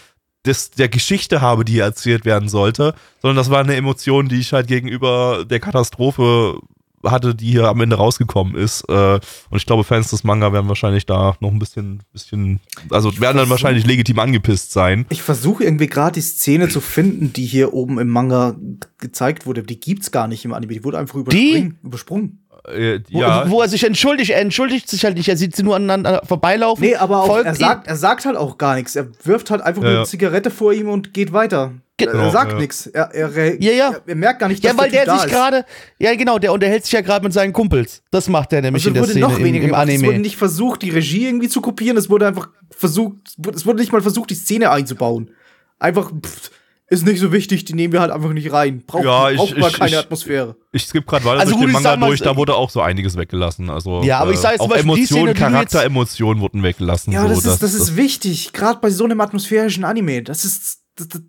des, 0.46 0.70
der 0.70 0.88
Geschichte 0.88 1.40
habe, 1.40 1.64
die 1.64 1.78
erzählt 1.78 2.24
werden 2.24 2.48
sollte, 2.48 2.94
sondern 3.20 3.36
das 3.36 3.50
war 3.50 3.60
eine 3.60 3.76
Emotion, 3.76 4.28
die 4.28 4.40
ich 4.40 4.52
halt 4.52 4.68
gegenüber 4.68 5.44
der 5.44 5.60
Katastrophe 5.60 6.58
hatte, 7.04 7.34
die 7.34 7.50
hier 7.50 7.68
am 7.68 7.80
Ende 7.80 7.96
rausgekommen 7.96 8.54
ist. 8.54 8.82
Äh, 8.88 9.14
und 9.14 9.56
ich 9.56 9.66
glaube, 9.66 9.84
Fans 9.84 10.10
des 10.10 10.24
Manga 10.24 10.52
werden 10.52 10.68
wahrscheinlich 10.68 11.06
da 11.06 11.36
noch 11.40 11.50
ein 11.50 11.58
bisschen, 11.58 12.02
bisschen 12.12 12.60
also 12.90 13.18
werden 13.20 13.38
dann 13.38 13.50
wahrscheinlich 13.50 13.86
legitim 13.86 14.18
angepisst 14.18 14.72
sein. 14.72 15.06
Ich 15.08 15.22
versuche 15.22 15.64
irgendwie 15.64 15.86
gerade 15.86 16.14
die 16.14 16.20
Szene 16.20 16.68
zu 16.68 16.80
finden, 16.80 17.32
die 17.32 17.46
hier 17.46 17.72
oben 17.72 17.98
im 17.98 18.08
Manga 18.08 18.56
gezeigt 18.98 19.46
wurde. 19.46 19.62
Die 19.62 19.80
gibt's 19.80 20.10
gar 20.10 20.28
nicht 20.28 20.44
im 20.44 20.52
Anime. 20.52 20.74
Die 20.74 20.84
wurde 20.84 20.98
einfach 20.98 21.16
übersprungen. 21.16 22.40
Äh, 22.68 23.00
ja. 23.08 23.46
wo, 23.46 23.52
wo, 23.52 23.62
er 23.62 23.68
sich 23.68 23.84
entschuldigt, 23.84 24.30
er 24.30 24.40
entschuldigt 24.40 24.88
sich 24.88 25.04
halt 25.04 25.16
nicht, 25.16 25.28
er 25.28 25.36
sieht 25.36 25.56
sie 25.56 25.62
nur 25.62 25.76
aneinander 25.76 26.22
vorbeilaufen. 26.26 26.84
Nee, 26.84 26.94
aber 26.94 27.22
auch, 27.22 27.38
er, 27.38 27.54
sagt, 27.54 27.86
er 27.86 27.96
sagt 27.96 28.26
halt 28.26 28.36
auch 28.36 28.58
gar 28.58 28.74
nichts. 28.74 28.94
Er 28.96 29.08
wirft 29.24 29.50
halt 29.50 29.62
einfach 29.62 29.82
ja, 29.82 29.88
eine 29.88 30.04
Zigarette 30.04 30.50
vor 30.50 30.72
ihm 30.72 30.88
und 30.88 31.14
geht 31.14 31.32
weiter. 31.32 31.72
Genau, 32.06 32.24
er 32.24 32.30
sagt 32.30 32.52
ja. 32.52 32.58
nichts. 32.58 32.86
Er, 32.86 33.14
er, 33.14 33.62
ja, 33.62 33.72
ja. 33.72 33.90
Er, 33.90 34.02
er, 34.06 34.14
merkt 34.14 34.40
gar 34.40 34.48
nicht, 34.48 34.64
dass 34.64 34.72
Ja, 34.72 34.78
weil 34.78 34.90
der, 34.90 35.04
der 35.04 35.18
sich 35.18 35.30
gerade, 35.30 35.64
ja 35.98 36.14
genau, 36.14 36.38
der 36.38 36.52
unterhält 36.52 36.84
sich 36.84 36.92
ja 36.92 37.00
gerade 37.00 37.24
mit 37.24 37.32
seinen 37.32 37.52
Kumpels. 37.52 38.02
Das 38.10 38.28
macht 38.28 38.52
er 38.52 38.62
nämlich 38.62 38.82
also 38.82 38.88
in 38.88 38.94
der 38.94 39.04
Szene 39.04 39.20
noch 39.20 39.38
weniger 39.38 39.64
im, 39.64 39.70
im 39.70 39.74
Anime. 39.74 39.96
Es 39.98 40.04
wurde 40.04 40.18
nicht 40.18 40.36
versucht, 40.36 40.82
die 40.82 40.90
Regie 40.90 41.26
irgendwie 41.26 41.48
zu 41.48 41.60
kopieren. 41.60 41.96
Es 41.96 42.10
wurde 42.10 42.26
einfach 42.26 42.48
versucht, 42.70 43.16
es 43.54 43.66
wurde 43.66 43.80
nicht 43.80 43.92
mal 43.92 44.02
versucht, 44.02 44.30
die 44.30 44.34
Szene 44.34 44.70
einzubauen. 44.70 45.30
Einfach, 45.78 46.10
pff, 46.10 46.50
ist 46.90 47.06
nicht 47.06 47.20
so 47.20 47.30
wichtig, 47.30 47.64
die 47.64 47.74
nehmen 47.74 47.92
wir 47.92 48.00
halt 48.00 48.10
einfach 48.10 48.32
nicht 48.32 48.52
rein. 48.52 48.82
Braucht, 48.84 49.04
ja, 49.04 49.30
ich, 49.30 49.36
braucht 49.38 49.54
ich, 49.56 49.78
keine 49.78 49.90
ich, 49.90 49.98
Atmosphäre. 49.98 50.56
Ich 50.72 50.84
skippe 50.86 51.06
gerade 51.06 51.24
weiter 51.24 51.40
also 51.40 51.52
durch 51.52 51.66
den 51.66 51.70
Manga 51.70 51.96
durch, 51.96 52.20
da 52.20 52.36
wurde 52.36 52.56
auch 52.56 52.68
so 52.68 52.80
einiges 52.80 53.16
weggelassen. 53.16 53.70
Also, 53.70 54.02
ja, 54.02 54.18
aber 54.18 54.32
ich 54.32 54.40
sage 54.40 54.56
äh, 54.56 54.58
auch 54.58 54.72
Emotionen, 54.72 55.34
Charakteremotionen 55.34 56.42
wurden 56.42 56.64
weggelassen. 56.64 57.12
Ja, 57.12 57.22
so, 57.22 57.28
das, 57.28 57.38
ist, 57.38 57.46
das, 57.46 57.58
das 57.60 57.74
ist 57.74 57.96
wichtig, 57.96 58.52
gerade 58.52 58.80
bei 58.80 58.90
so 58.90 59.04
einem 59.04 59.20
atmosphärischen 59.20 59.84
Anime. 59.84 60.24
Das 60.24 60.44
ist, 60.44 60.79
das, 61.00 61.08
das, 61.08 61.22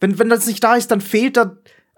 wenn, 0.00 0.18
wenn 0.18 0.28
das 0.28 0.46
nicht 0.46 0.62
da 0.62 0.76
ist, 0.76 0.90
dann 0.90 1.00
fehlt 1.00 1.36
da 1.36 1.56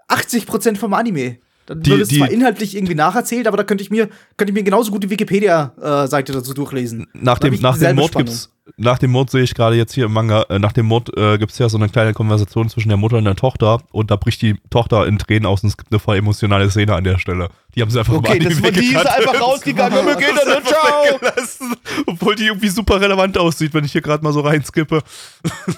80% 0.09 0.77
vom 0.77 0.93
Anime. 0.93 1.37
Dann 1.65 1.81
die, 1.81 1.91
wird 1.91 2.01
es 2.01 2.07
die, 2.09 2.17
zwar 2.17 2.31
inhaltlich 2.31 2.75
irgendwie 2.75 2.95
nacherzählt, 2.95 3.45
aber 3.45 3.55
da 3.55 3.63
könnte 3.63 3.83
ich 3.83 3.91
mir, 3.91 4.09
könnte 4.37 4.51
ich 4.51 4.55
mir 4.55 4.63
genauso 4.63 4.91
gut 4.91 5.03
die 5.03 5.09
Wikipedia-Seite 5.11 6.33
dazu 6.33 6.55
durchlesen. 6.55 7.05
Nach 7.13 7.37
dem, 7.37 7.53
nach 7.61 7.77
dem 7.77 7.95
Mord 7.95 8.15
gibt's, 8.15 8.51
nach 8.77 8.99
dem 8.99 9.11
Mord 9.11 9.29
sehe 9.29 9.43
ich 9.43 9.53
gerade 9.53 9.75
jetzt 9.75 9.93
hier 9.93 10.05
im 10.05 10.13
Manga, 10.13 10.43
äh, 10.49 10.59
nach 10.59 10.73
dem 10.73 10.85
Mord 10.85 11.15
äh, 11.17 11.37
gibt 11.37 11.51
es 11.51 11.57
ja 11.57 11.69
so 11.69 11.77
eine 11.77 11.89
kleine 11.89 12.13
Konversation 12.13 12.69
zwischen 12.69 12.89
der 12.89 12.97
Mutter 12.97 13.17
und 13.17 13.25
der 13.25 13.35
Tochter 13.35 13.79
und 13.91 14.11
da 14.11 14.15
bricht 14.15 14.41
die 14.41 14.55
Tochter 14.69 15.07
in 15.07 15.17
Tränen 15.17 15.45
aus 15.45 15.63
und 15.63 15.69
es 15.69 15.77
gibt 15.77 15.91
eine 15.91 15.99
voll 15.99 16.17
emotionale 16.17 16.69
Szene 16.69 16.95
an 16.95 17.03
der 17.03 17.17
Stelle. 17.17 17.49
Die 17.75 17.81
haben 17.81 17.91
sie 17.91 17.99
einfach 17.99 18.15
okay, 18.15 18.39
mal 18.39 18.49
das, 18.49 18.61
die 18.73 18.95
ist 18.95 19.05
einfach 19.05 19.39
rausgegangen 19.39 19.99
und 19.99 20.07
wir 20.07 20.15
gehen 20.15 20.35
dann 20.35 20.63
ciao. 20.65 21.19
Obwohl 22.07 22.35
die 22.35 22.47
irgendwie 22.47 22.69
super 22.69 22.99
relevant 22.99 23.37
aussieht, 23.37 23.73
wenn 23.73 23.85
ich 23.85 23.91
hier 23.91 24.01
gerade 24.01 24.23
mal 24.23 24.33
so 24.33 24.41
reinskippe. 24.41 25.01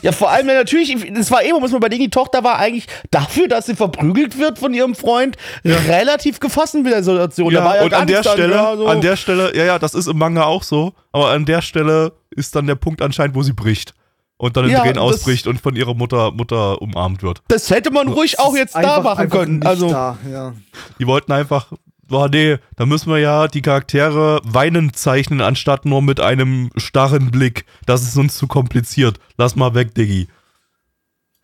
Ja, 0.01 0.11
vor 0.13 0.31
allem 0.31 0.47
natürlich, 0.47 0.95
das 1.13 1.29
war 1.31 1.43
eben, 1.43 1.59
muss 1.59 1.71
man 1.71 1.79
überlegen, 1.79 2.03
die 2.03 2.09
Tochter 2.09 2.43
war 2.43 2.57
eigentlich 2.57 2.87
dafür, 3.11 3.47
dass 3.47 3.65
sie 3.65 3.75
verprügelt 3.75 4.39
wird 4.39 4.57
von 4.57 4.73
ihrem 4.73 4.95
Freund, 4.95 5.35
ja. 5.63 5.75
relativ 5.87 6.39
gefasst 6.39 6.75
mit 6.75 6.91
der 6.91 7.03
Situation. 7.03 7.51
Ja, 7.51 7.75
ja 7.75 7.83
und 7.83 7.93
an 7.93 8.07
der 8.07 8.23
Stelle, 8.23 8.49
dann, 8.49 8.51
ja, 8.51 8.77
so. 8.77 8.87
an 8.87 9.01
der 9.01 9.17
Stelle, 9.17 9.55
ja, 9.55 9.65
ja, 9.65 9.79
das 9.79 9.93
ist 9.93 10.07
im 10.07 10.17
Manga 10.17 10.43
auch 10.43 10.63
so, 10.63 10.93
aber 11.11 11.29
an 11.31 11.45
der 11.45 11.61
Stelle 11.61 12.13
ist 12.31 12.55
dann 12.55 12.67
der 12.67 12.75
Punkt 12.75 13.01
anscheinend, 13.01 13.35
wo 13.35 13.43
sie 13.43 13.53
bricht. 13.53 13.93
Und 14.37 14.57
dann 14.57 14.65
in 14.65 14.71
ja, 14.71 14.79
Tränen 14.79 14.97
ausbricht 14.97 15.45
und 15.45 15.61
von 15.61 15.75
ihrer 15.75 15.93
Mutter, 15.93 16.31
Mutter 16.31 16.81
umarmt 16.81 17.21
wird. 17.21 17.43
Das 17.47 17.69
hätte 17.69 17.91
man 17.91 18.07
ruhig 18.07 18.39
auch 18.39 18.55
jetzt 18.55 18.75
einfach, 18.75 18.95
da 18.95 19.01
machen 19.03 19.29
können. 19.29 19.63
Also, 19.63 19.89
da, 19.89 20.17
ja. 20.27 20.55
Die 20.97 21.05
wollten 21.05 21.31
einfach, 21.31 21.71
boah, 22.07 22.27
nee, 22.27 22.57
da 22.75 22.87
müssen 22.87 23.11
wir 23.11 23.19
ja 23.19 23.47
die 23.47 23.61
Charaktere 23.61 24.41
weinend 24.43 24.95
zeichnen, 24.95 25.41
anstatt 25.41 25.85
nur 25.85 26.01
mit 26.01 26.19
einem 26.19 26.71
starren 26.75 27.29
Blick. 27.29 27.65
Das 27.85 28.01
ist 28.01 28.17
uns 28.17 28.35
zu 28.35 28.47
kompliziert. 28.47 29.19
Lass 29.37 29.55
mal 29.55 29.75
weg, 29.75 29.93
Diggi. 29.93 30.27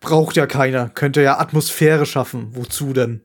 Braucht 0.00 0.34
ja 0.36 0.46
keiner. 0.46 0.88
Könnte 0.88 1.22
ja 1.22 1.38
Atmosphäre 1.38 2.04
schaffen. 2.04 2.56
Wozu 2.56 2.92
denn? 2.92 3.22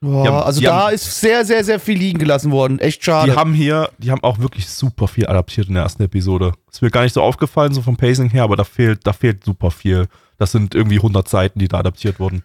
Ja. 0.00 0.08
Boah, 0.08 0.26
haben, 0.26 0.46
also 0.46 0.60
da 0.60 0.86
haben, 0.86 0.94
ist 0.94 1.20
sehr, 1.20 1.44
sehr, 1.44 1.64
sehr 1.64 1.80
viel 1.80 1.98
liegen 1.98 2.18
gelassen 2.18 2.52
worden. 2.52 2.78
Echt 2.78 3.04
schade. 3.04 3.32
Die 3.32 3.36
haben 3.36 3.52
hier, 3.52 3.90
die 3.98 4.10
haben 4.10 4.22
auch 4.22 4.38
wirklich 4.38 4.68
super 4.68 5.08
viel 5.08 5.26
adaptiert 5.26 5.68
in 5.68 5.74
der 5.74 5.82
ersten 5.82 6.02
Episode. 6.02 6.52
Ist 6.70 6.82
mir 6.82 6.90
gar 6.90 7.02
nicht 7.02 7.14
so 7.14 7.22
aufgefallen, 7.22 7.74
so 7.74 7.82
vom 7.82 7.96
Pacing 7.96 8.30
her, 8.30 8.44
aber 8.44 8.56
da 8.56 8.64
fehlt, 8.64 9.06
da 9.06 9.12
fehlt 9.12 9.44
super 9.44 9.70
viel. 9.70 10.06
Das 10.36 10.52
sind 10.52 10.74
irgendwie 10.74 10.98
100 10.98 11.28
Seiten, 11.28 11.58
die 11.58 11.68
da 11.68 11.78
adaptiert 11.78 12.20
wurden. 12.20 12.44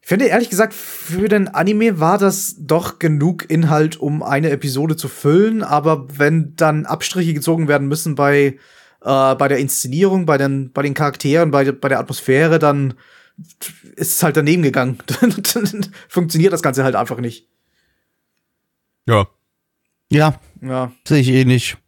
Ich 0.00 0.08
finde 0.08 0.26
ehrlich 0.26 0.50
gesagt, 0.50 0.74
für 0.74 1.28
den 1.28 1.48
Anime 1.48 2.00
war 2.00 2.18
das 2.18 2.56
doch 2.58 2.98
genug 2.98 3.48
Inhalt, 3.48 3.96
um 4.00 4.22
eine 4.22 4.50
Episode 4.50 4.96
zu 4.96 5.06
füllen. 5.06 5.62
Aber 5.62 6.06
wenn 6.18 6.56
dann 6.56 6.86
Abstriche 6.86 7.34
gezogen 7.34 7.68
werden 7.68 7.88
müssen 7.88 8.14
bei, 8.14 8.56
äh, 9.04 9.34
bei 9.34 9.48
der 9.48 9.58
Inszenierung, 9.58 10.26
bei 10.26 10.38
den, 10.38 10.72
bei 10.72 10.82
den 10.82 10.94
Charakteren, 10.94 11.50
bei, 11.50 11.70
bei 11.70 11.88
der 11.88 12.00
Atmosphäre, 12.00 12.58
dann 12.58 12.94
ist 13.96 14.16
es 14.16 14.22
halt 14.22 14.36
daneben 14.36 14.62
gegangen. 14.62 14.98
Dann 15.20 15.32
funktioniert 16.08 16.52
das 16.52 16.62
Ganze 16.62 16.84
halt 16.84 16.96
einfach 16.96 17.18
nicht. 17.18 17.48
Ja. 19.06 19.26
Ja. 20.10 20.40
Ja. 20.60 20.92
Sehe 21.06 21.20
ich 21.20 21.28
eh 21.28 21.44
nicht. 21.44 21.78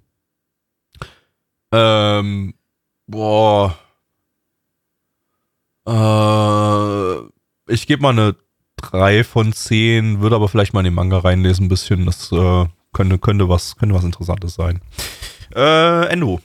Ähm, 1.71 2.53
Boah. 3.11 3.75
Äh, 5.85 7.73
ich 7.73 7.85
gebe 7.85 8.01
mal 8.01 8.09
eine 8.11 8.35
3 8.77 9.25
von 9.25 9.51
10, 9.51 10.21
würde 10.21 10.38
aber 10.38 10.47
vielleicht 10.47 10.73
mal 10.73 10.79
in 10.79 10.85
den 10.85 10.93
Manga 10.93 11.17
reinlesen 11.19 11.65
ein 11.65 11.69
bisschen. 11.69 12.05
Das 12.05 12.31
äh, 12.31 12.65
könnte, 12.93 13.19
könnte, 13.19 13.49
was, 13.49 13.75
könnte 13.75 13.93
was 13.95 14.05
Interessantes 14.05 14.53
sein. 14.55 14.81
Äh, 15.53 16.05
Endo. 16.05 16.39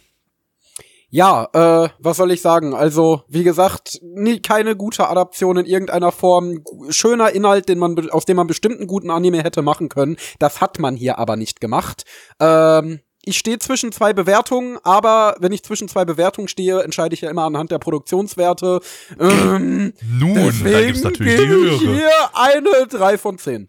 Ja, 1.08 1.48
äh, 1.52 1.88
was 2.00 2.16
soll 2.16 2.32
ich 2.32 2.42
sagen? 2.42 2.74
Also, 2.74 3.22
wie 3.28 3.44
gesagt, 3.44 4.00
nie, 4.02 4.40
keine 4.40 4.74
gute 4.74 5.08
Adaption 5.08 5.58
in 5.58 5.66
irgendeiner 5.66 6.10
Form. 6.10 6.64
Schöner 6.90 7.30
Inhalt, 7.30 7.68
den 7.68 7.78
man, 7.78 8.10
aus 8.10 8.24
dem 8.24 8.36
man 8.36 8.48
bestimmt 8.48 8.78
einen 8.78 8.88
guten 8.88 9.12
Anime 9.12 9.44
hätte 9.44 9.62
machen 9.62 9.88
können. 9.88 10.16
Das 10.40 10.60
hat 10.60 10.80
man 10.80 10.96
hier 10.96 11.18
aber 11.20 11.36
nicht 11.36 11.60
gemacht. 11.60 12.04
Ähm, 12.40 12.98
ich 13.26 13.36
stehe 13.38 13.58
zwischen 13.58 13.92
zwei 13.92 14.12
Bewertungen, 14.12 14.78
aber 14.84 15.36
wenn 15.40 15.52
ich 15.52 15.62
zwischen 15.62 15.88
zwei 15.88 16.04
Bewertungen 16.04 16.48
stehe, 16.48 16.82
entscheide 16.82 17.12
ich 17.12 17.20
ja 17.20 17.28
immer 17.28 17.42
anhand 17.42 17.72
der 17.72 17.78
Produktionswerte. 17.78 18.80
Ähm, 19.18 19.92
Nun, 20.18 20.54
da 20.64 20.82
gibt's 20.82 21.02
natürlich 21.02 21.36
die 21.36 21.46
höhere. 21.46 21.76
Hier 21.76 22.10
eine 22.34 22.86
3 22.86 23.18
von 23.18 23.36
10. 23.36 23.68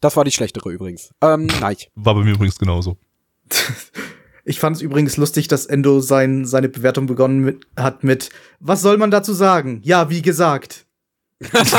Das 0.00 0.16
war 0.16 0.24
die 0.24 0.32
schlechtere 0.32 0.70
übrigens. 0.70 1.14
Ähm, 1.22 1.46
nein. 1.60 1.76
War 1.94 2.14
bei 2.14 2.22
mir 2.22 2.34
übrigens 2.34 2.58
genauso. 2.58 2.98
Ich 4.48 4.60
fand 4.60 4.76
es 4.76 4.82
übrigens 4.82 5.16
lustig, 5.16 5.48
dass 5.48 5.66
Endo 5.66 5.98
sein, 5.98 6.44
seine 6.44 6.68
Bewertung 6.68 7.06
begonnen 7.06 7.40
mit, 7.40 7.66
hat 7.76 8.04
mit, 8.04 8.30
was 8.60 8.80
soll 8.80 8.96
man 8.96 9.10
dazu 9.10 9.32
sagen? 9.32 9.80
Ja, 9.82 10.08
wie 10.08 10.22
gesagt. 10.22 10.85
Das 11.38 11.70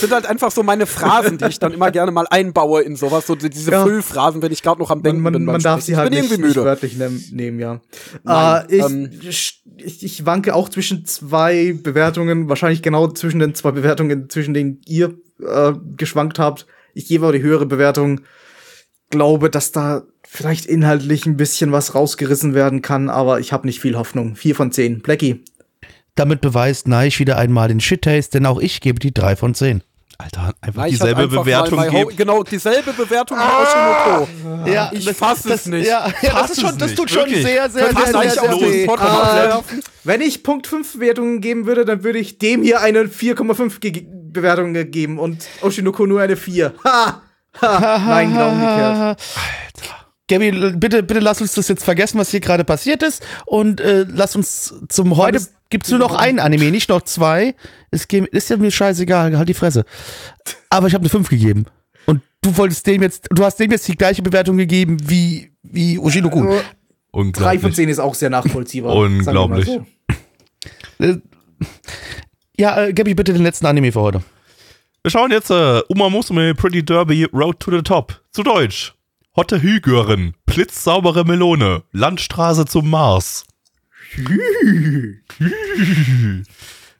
sind 0.00 0.12
halt 0.12 0.26
einfach 0.26 0.50
so 0.50 0.62
meine 0.62 0.86
Phrasen, 0.86 1.38
die 1.38 1.46
ich 1.46 1.58
dann 1.58 1.72
immer 1.72 1.90
gerne 1.90 2.10
mal 2.10 2.26
einbaue 2.28 2.82
in 2.82 2.96
sowas, 2.96 3.26
so 3.26 3.34
diese 3.36 3.70
Ja. 3.70 3.84
Füllphrasen, 3.84 4.42
wenn 4.42 4.52
ich 4.52 4.62
gerade 4.62 4.80
noch 4.80 4.90
am 4.90 5.02
Denken 5.02 5.22
man, 5.22 5.32
bin. 5.32 5.44
man, 5.44 5.54
beim 5.54 5.54
man 5.54 5.62
darf 5.62 5.80
Sprechen. 5.80 5.86
sie 5.86 5.96
halt 5.96 6.14
ich 6.14 6.28
bin 6.28 6.40
nicht, 6.40 6.56
nicht 6.56 6.64
wörtlich 6.64 6.96
nehm, 6.96 7.22
nehmen, 7.32 7.60
ja. 7.60 7.80
Nein, 8.24 8.64
äh, 8.68 8.76
ich, 8.76 8.84
ähm, 8.84 9.10
ich, 9.76 10.04
ich 10.04 10.26
wanke 10.26 10.54
auch 10.54 10.68
zwischen 10.68 11.04
zwei 11.04 11.74
Bewertungen, 11.80 12.48
wahrscheinlich 12.48 12.82
genau 12.82 13.08
zwischen 13.08 13.38
den 13.38 13.54
zwei 13.54 13.70
Bewertungen, 13.70 14.28
zwischen 14.28 14.54
denen 14.54 14.80
ihr 14.86 15.14
äh, 15.40 15.72
geschwankt 15.96 16.38
habt. 16.38 16.66
Ich 16.94 17.06
gebe 17.06 17.24
aber 17.26 17.36
die 17.36 17.42
höhere 17.42 17.66
Bewertung. 17.66 18.22
Glaube, 19.10 19.48
dass 19.48 19.72
da 19.72 20.02
vielleicht 20.26 20.66
inhaltlich 20.66 21.24
ein 21.24 21.38
bisschen 21.38 21.72
was 21.72 21.94
rausgerissen 21.94 22.52
werden 22.52 22.82
kann, 22.82 23.08
aber 23.08 23.40
ich 23.40 23.54
habe 23.54 23.66
nicht 23.66 23.80
viel 23.80 23.96
Hoffnung. 23.96 24.36
Vier 24.36 24.54
von 24.54 24.70
zehn. 24.72 25.00
Blackie. 25.00 25.44
Damit 26.18 26.40
beweist 26.40 26.88
Neich 26.88 27.18
wieder 27.20 27.36
einmal 27.38 27.68
den 27.68 27.80
Shit-Taste, 27.80 28.38
denn 28.38 28.46
auch 28.46 28.58
ich 28.58 28.80
gebe 28.80 28.98
die 28.98 29.14
3 29.14 29.36
von 29.36 29.54
10. 29.54 29.82
Alter, 30.20 30.52
einfach 30.60 30.82
Nein, 30.82 30.88
ich 30.90 30.98
dieselbe 30.98 31.22
einfach 31.22 31.44
Bewertung 31.44 31.88
geben. 31.90 32.16
Genau, 32.16 32.42
dieselbe 32.42 32.92
Bewertung 32.92 33.38
wie 33.38 34.22
Oshinoko. 34.42 34.68
Ja, 34.68 34.90
Ich 34.92 35.08
fass 35.12 35.44
es 35.44 35.66
nicht. 35.66 35.86
Ja, 35.86 36.08
ja 36.22 36.32
das, 36.40 36.50
ist 36.50 36.60
schon, 36.60 36.76
das 36.76 36.88
nicht, 36.88 36.98
tut 36.98 37.08
schon 37.08 37.26
wirklich. 37.26 37.44
sehr, 37.44 37.70
sehr, 37.70 37.92
sehr, 37.94 38.32
sehr, 38.32 38.58
sehr. 38.58 38.86
Podcast 38.86 39.14
Ah? 39.14 39.62
Wenn 40.02 40.20
ich 40.20 40.42
Punkt 40.42 40.66
5 40.66 40.94
Bewertungen 40.94 41.40
geben 41.40 41.66
würde, 41.66 41.84
dann 41.84 42.02
würde 42.02 42.18
ich 42.18 42.38
dem 42.38 42.62
hier 42.64 42.80
eine 42.80 43.04
4,5 43.04 43.78
ge- 43.78 44.06
Bewertung 44.10 44.72
geben 44.90 45.20
und 45.20 45.46
Oshinoko 45.62 46.04
nur 46.04 46.20
eine 46.20 46.36
4. 46.36 46.74
Ha! 46.82 47.22
ha. 47.60 47.98
Nein, 48.08 48.32
genau 48.32 48.48
umgekehrt. 48.50 49.22
Gabi, 50.28 50.50
bitte, 50.76 51.02
bitte 51.02 51.20
lass 51.20 51.40
uns 51.40 51.54
das 51.54 51.68
jetzt 51.68 51.84
vergessen, 51.84 52.18
was 52.18 52.30
hier 52.30 52.40
gerade 52.40 52.64
passiert 52.64 53.02
ist 53.02 53.24
und 53.46 53.80
äh, 53.80 54.04
lass 54.08 54.36
uns 54.36 54.74
zum 54.88 55.16
heute 55.16 55.38
ist- 55.38 55.54
gibt's 55.70 55.90
nur 55.90 55.98
noch 55.98 56.14
einen 56.14 56.38
Anime, 56.38 56.70
nicht 56.70 56.88
noch 56.90 57.02
zwei. 57.02 57.54
Es 57.90 58.08
geht, 58.08 58.26
ist 58.28 58.48
ja 58.50 58.56
mir 58.56 58.70
scheißegal, 58.70 59.36
halt 59.36 59.48
die 59.48 59.54
Fresse. 59.54 59.84
Aber 60.70 60.86
ich 60.86 60.94
habe 60.94 61.02
eine 61.02 61.08
5 61.10 61.28
gegeben 61.28 61.64
und 62.06 62.20
du 62.42 62.56
wolltest 62.56 62.86
dem 62.86 63.02
jetzt, 63.02 63.28
du 63.30 63.44
hast 63.44 63.56
dem 63.58 63.70
jetzt 63.70 63.88
die 63.88 63.96
gleiche 63.96 64.22
Bewertung 64.22 64.56
gegeben 64.58 64.98
wie 65.02 65.50
wie 65.62 65.98
Ushino 65.98 66.30
Kun. 66.30 66.44
Nur 66.44 66.56
3 66.60 66.62
von 66.62 67.26
Unglaublich. 67.26 67.74
10 67.74 67.88
ist 67.88 67.98
auch 67.98 68.14
sehr 68.14 68.30
nachvollziehbar. 68.30 68.94
Unglaublich. 68.94 69.64
so. 69.66 69.84
Äh, 70.98 71.16
ja, 72.58 72.84
äh, 72.86 72.92
Gabi, 72.92 73.14
bitte 73.14 73.32
den 73.32 73.42
letzten 73.42 73.66
Anime 73.66 73.92
für 73.92 74.00
heute. 74.00 74.22
Wir 75.02 75.10
schauen 75.10 75.30
jetzt 75.30 75.50
äh, 75.50 75.80
Uma 75.88 76.10
Musume 76.10 76.54
Pretty 76.54 76.84
Derby 76.84 77.24
Road 77.32 77.60
to 77.60 77.70
the 77.70 77.82
Top. 77.82 78.20
Zu 78.32 78.42
Deutsch. 78.42 78.94
Hotte 79.38 79.62
Hügören, 79.62 80.34
blitzsaubere 80.46 81.24
Melone, 81.24 81.84
Landstraße 81.92 82.66
zum 82.66 82.90
Mars. 82.90 83.46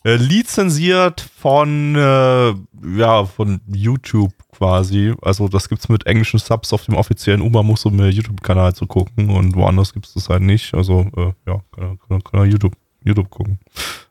äh, 0.04 0.14
lizenziert 0.14 1.20
von, 1.20 1.96
äh, 1.96 2.54
ja, 2.96 3.24
von 3.24 3.60
YouTube 3.66 4.32
quasi. 4.52 5.14
Also 5.20 5.48
das 5.48 5.68
gibt's 5.68 5.88
mit 5.88 6.06
englischen 6.06 6.38
Subs 6.38 6.72
auf 6.72 6.84
dem 6.84 6.94
offiziellen 6.94 7.40
Uma 7.40 7.64
Musume 7.64 8.08
YouTube-Kanal 8.08 8.72
zu 8.72 8.86
gucken 8.86 9.30
und 9.30 9.56
woanders 9.56 9.92
gibt's 9.92 10.14
das 10.14 10.28
halt 10.28 10.42
nicht. 10.42 10.74
Also, 10.74 11.10
äh, 11.16 11.32
ja, 11.44 11.60
kann, 11.74 12.22
kann 12.22 12.40
er 12.40 12.44
YouTube, 12.44 12.76
YouTube 13.08 13.30
gucken. 13.30 13.58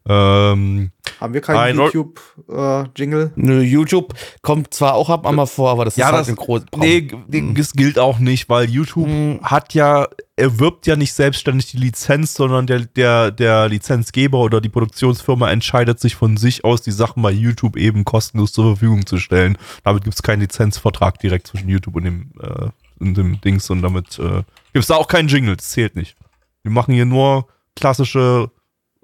Ähm, 0.10 0.92
Haben 1.20 1.34
wir 1.34 1.42
keinen 1.42 1.76
YouTube-Jingle? 1.78 3.32
Nö, 3.36 3.62
YouTube 3.62 4.14
kommt 4.42 4.74
zwar 4.74 4.94
auch 4.94 5.10
ab 5.10 5.26
einmal 5.26 5.48
vor, 5.48 5.70
aber 5.70 5.86
das 5.86 5.96
Ja, 5.98 6.08
ist 6.08 6.12
halt 6.14 6.22
das- 6.22 6.30
ein 6.30 6.36
großes 6.36 6.68
Nee, 6.78 7.02
g- 7.02 7.54
das 7.54 7.74
gilt 7.74 8.00
auch 8.00 8.20
nicht, 8.20 8.48
weil 8.50 8.70
YouTube 8.70 9.10
hat 9.44 9.74
ja, 9.74 10.08
erwirbt 10.36 10.88
ja 10.88 10.96
nicht 10.96 11.14
selbstständig 11.14 11.72
die 11.72 11.78
Lizenz, 11.78 12.34
sondern 12.36 12.68
der, 12.68 12.80
der, 12.86 13.32
der 13.32 13.68
Lizenzgeber 13.70 14.40
oder 14.40 14.62
die 14.62 14.70
Produktionsfirma 14.70 15.50
entscheidet 15.52 16.00
sich 16.00 16.16
von 16.16 16.38
sich 16.38 16.64
aus, 16.64 16.82
die 16.82 16.92
Sachen 16.92 17.22
bei 17.24 17.32
YouTube 17.32 17.76
eben 17.76 18.06
kostenlos 18.06 18.54
zur 18.54 18.66
Verfügung 18.76 19.06
zu 19.06 19.18
stellen. 19.18 19.58
Damit 19.84 20.04
gibt 20.04 20.16
es 20.16 20.24
keinen 20.24 20.42
Lizenzvertrag 20.42 21.20
direkt 21.20 21.48
zwischen 21.48 21.68
YouTube 21.70 21.96
und 21.96 22.04
dem, 22.06 22.32
äh, 22.42 22.68
und 23.00 23.16
dem 23.18 23.42
Dings 23.42 23.70
und 23.70 23.82
damit 23.82 24.18
äh, 24.20 24.44
gibt 24.74 24.84
es 24.84 24.88
da 24.88 24.96
auch 24.96 25.08
keinen 25.08 25.28
Jingle, 25.28 25.56
das 25.58 25.70
zählt 25.70 25.96
nicht. 25.96 26.16
Wir 26.64 26.72
machen 26.72 26.94
hier 26.94 27.06
nur 27.06 27.48
klassische 27.76 28.50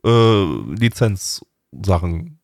äh, 0.05 0.45
Lizenzsachen, 0.79 2.39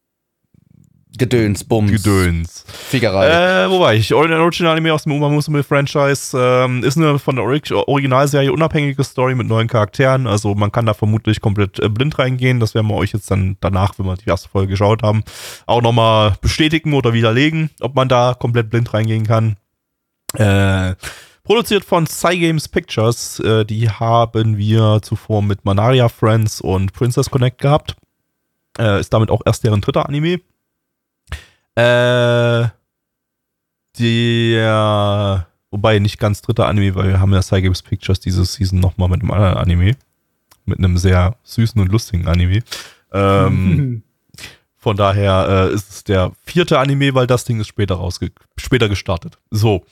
Gedöns, 1.17 1.63
Bums, 1.63 1.91
Gedöns. 1.91 2.65
Fickerei. 2.67 3.65
Äh, 3.65 3.69
wo 3.69 3.79
war 3.79 3.93
ich? 3.93 4.13
Original 4.13 4.71
Anime 4.71 4.93
aus 4.93 5.03
dem 5.03 5.11
Uma 5.11 5.27
Musume 5.27 5.63
Franchise 5.63 6.37
ähm, 6.39 6.83
ist 6.83 6.97
eine 6.97 7.17
von 7.17 7.35
der 7.35 7.45
Orig 7.45 7.71
Originalserie 7.71 8.53
unabhängige 8.53 9.03
Story 9.03 9.33
mit 9.33 9.47
neuen 9.47 9.67
Charakteren. 9.67 10.27
Also 10.27 10.53
man 10.53 10.71
kann 10.71 10.85
da 10.85 10.93
vermutlich 10.93 11.41
komplett 11.41 11.79
äh, 11.79 11.89
blind 11.89 12.19
reingehen. 12.19 12.59
Das 12.59 12.75
werden 12.75 12.87
wir 12.87 12.95
euch 12.95 13.11
jetzt 13.11 13.29
dann 13.31 13.57
danach, 13.59 13.97
wenn 13.97 14.05
wir 14.05 14.15
die 14.17 14.29
erste 14.29 14.49
Folge 14.49 14.69
geschaut 14.69 15.01
haben, 15.01 15.23
auch 15.65 15.81
nochmal 15.81 16.35
bestätigen 16.41 16.93
oder 16.93 17.11
widerlegen, 17.11 17.71
ob 17.81 17.95
man 17.95 18.07
da 18.07 18.35
komplett 18.37 18.69
blind 18.69 18.93
reingehen 18.93 19.25
kann. 19.25 19.57
Äh, 20.35 20.93
produziert 21.49 21.83
von 21.83 22.05
Cygames 22.05 22.67
Pictures. 22.67 23.39
Äh, 23.39 23.65
die 23.65 23.89
haben 23.89 24.57
wir 24.57 24.99
zuvor 25.01 25.41
mit 25.41 25.65
Manaria 25.65 26.07
Friends 26.07 26.61
und 26.61 26.93
Princess 26.93 27.31
Connect 27.31 27.57
gehabt. 27.57 27.95
Äh, 28.77 28.99
ist 28.99 29.11
damit 29.11 29.31
auch 29.31 29.41
erst 29.43 29.63
deren 29.63 29.81
dritter 29.81 30.07
Anime. 30.07 30.41
Äh, 31.73 32.67
der, 33.97 35.47
wobei 35.71 35.97
nicht 35.97 36.19
ganz 36.19 36.43
dritter 36.43 36.67
Anime, 36.67 36.93
weil 36.93 37.07
wir 37.07 37.19
haben 37.19 37.33
ja 37.33 37.41
Cygames 37.41 37.81
Pictures 37.81 38.19
diese 38.19 38.45
Season 38.45 38.79
nochmal 38.79 39.09
mit 39.09 39.21
einem 39.21 39.31
anderen 39.31 39.57
Anime. 39.57 39.95
Mit 40.65 40.77
einem 40.77 40.99
sehr 40.99 41.35
süßen 41.41 41.81
und 41.81 41.91
lustigen 41.91 42.27
Anime. 42.27 42.61
Ähm, 43.11 44.03
von 44.81 44.95
daher 44.95 45.67
äh, 45.69 45.73
ist 45.73 45.89
es 45.89 46.03
der 46.05 46.31
vierte 46.41 46.79
Anime, 46.79 47.13
weil 47.13 47.27
das 47.27 47.43
Ding 47.43 47.59
ist 47.59 47.67
später 47.67 47.95
rausge 47.95 48.31
später 48.57 48.87
gestartet. 48.87 49.37
So. 49.51 49.83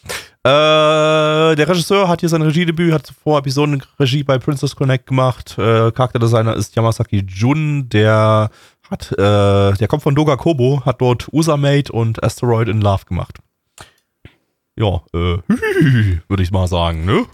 Äh, 0.44 1.56
der 1.56 1.68
Regisseur 1.68 2.08
hat 2.08 2.22
hier 2.22 2.30
sein 2.30 2.42
Regiedebüt, 2.42 2.94
hat 2.94 3.06
zuvor 3.06 3.40
Episodenregie 3.40 4.24
bei 4.24 4.38
Princess 4.38 4.78
Connect 4.78 5.06
gemacht. 5.06 5.58
Äh, 5.58 5.92
Charakterdesigner 5.92 6.56
ist 6.56 6.74
Yamasaki 6.78 7.26
Jun, 7.28 7.90
der 7.90 8.50
hat, 8.90 9.12
äh, 9.12 9.74
der 9.74 9.88
kommt 9.90 10.04
von 10.04 10.16
Doga 10.16 10.38
Kobo, 10.38 10.82
hat 10.86 11.02
dort 11.02 11.28
Usamate 11.34 11.92
und 11.92 12.24
Asteroid 12.24 12.70
in 12.70 12.80
Love 12.80 13.04
gemacht. 13.06 13.40
Ja, 14.78 15.02
äh, 15.14 15.40
würde 16.30 16.44
ich 16.44 16.52
mal 16.52 16.68
sagen, 16.68 17.04
ne? 17.04 17.26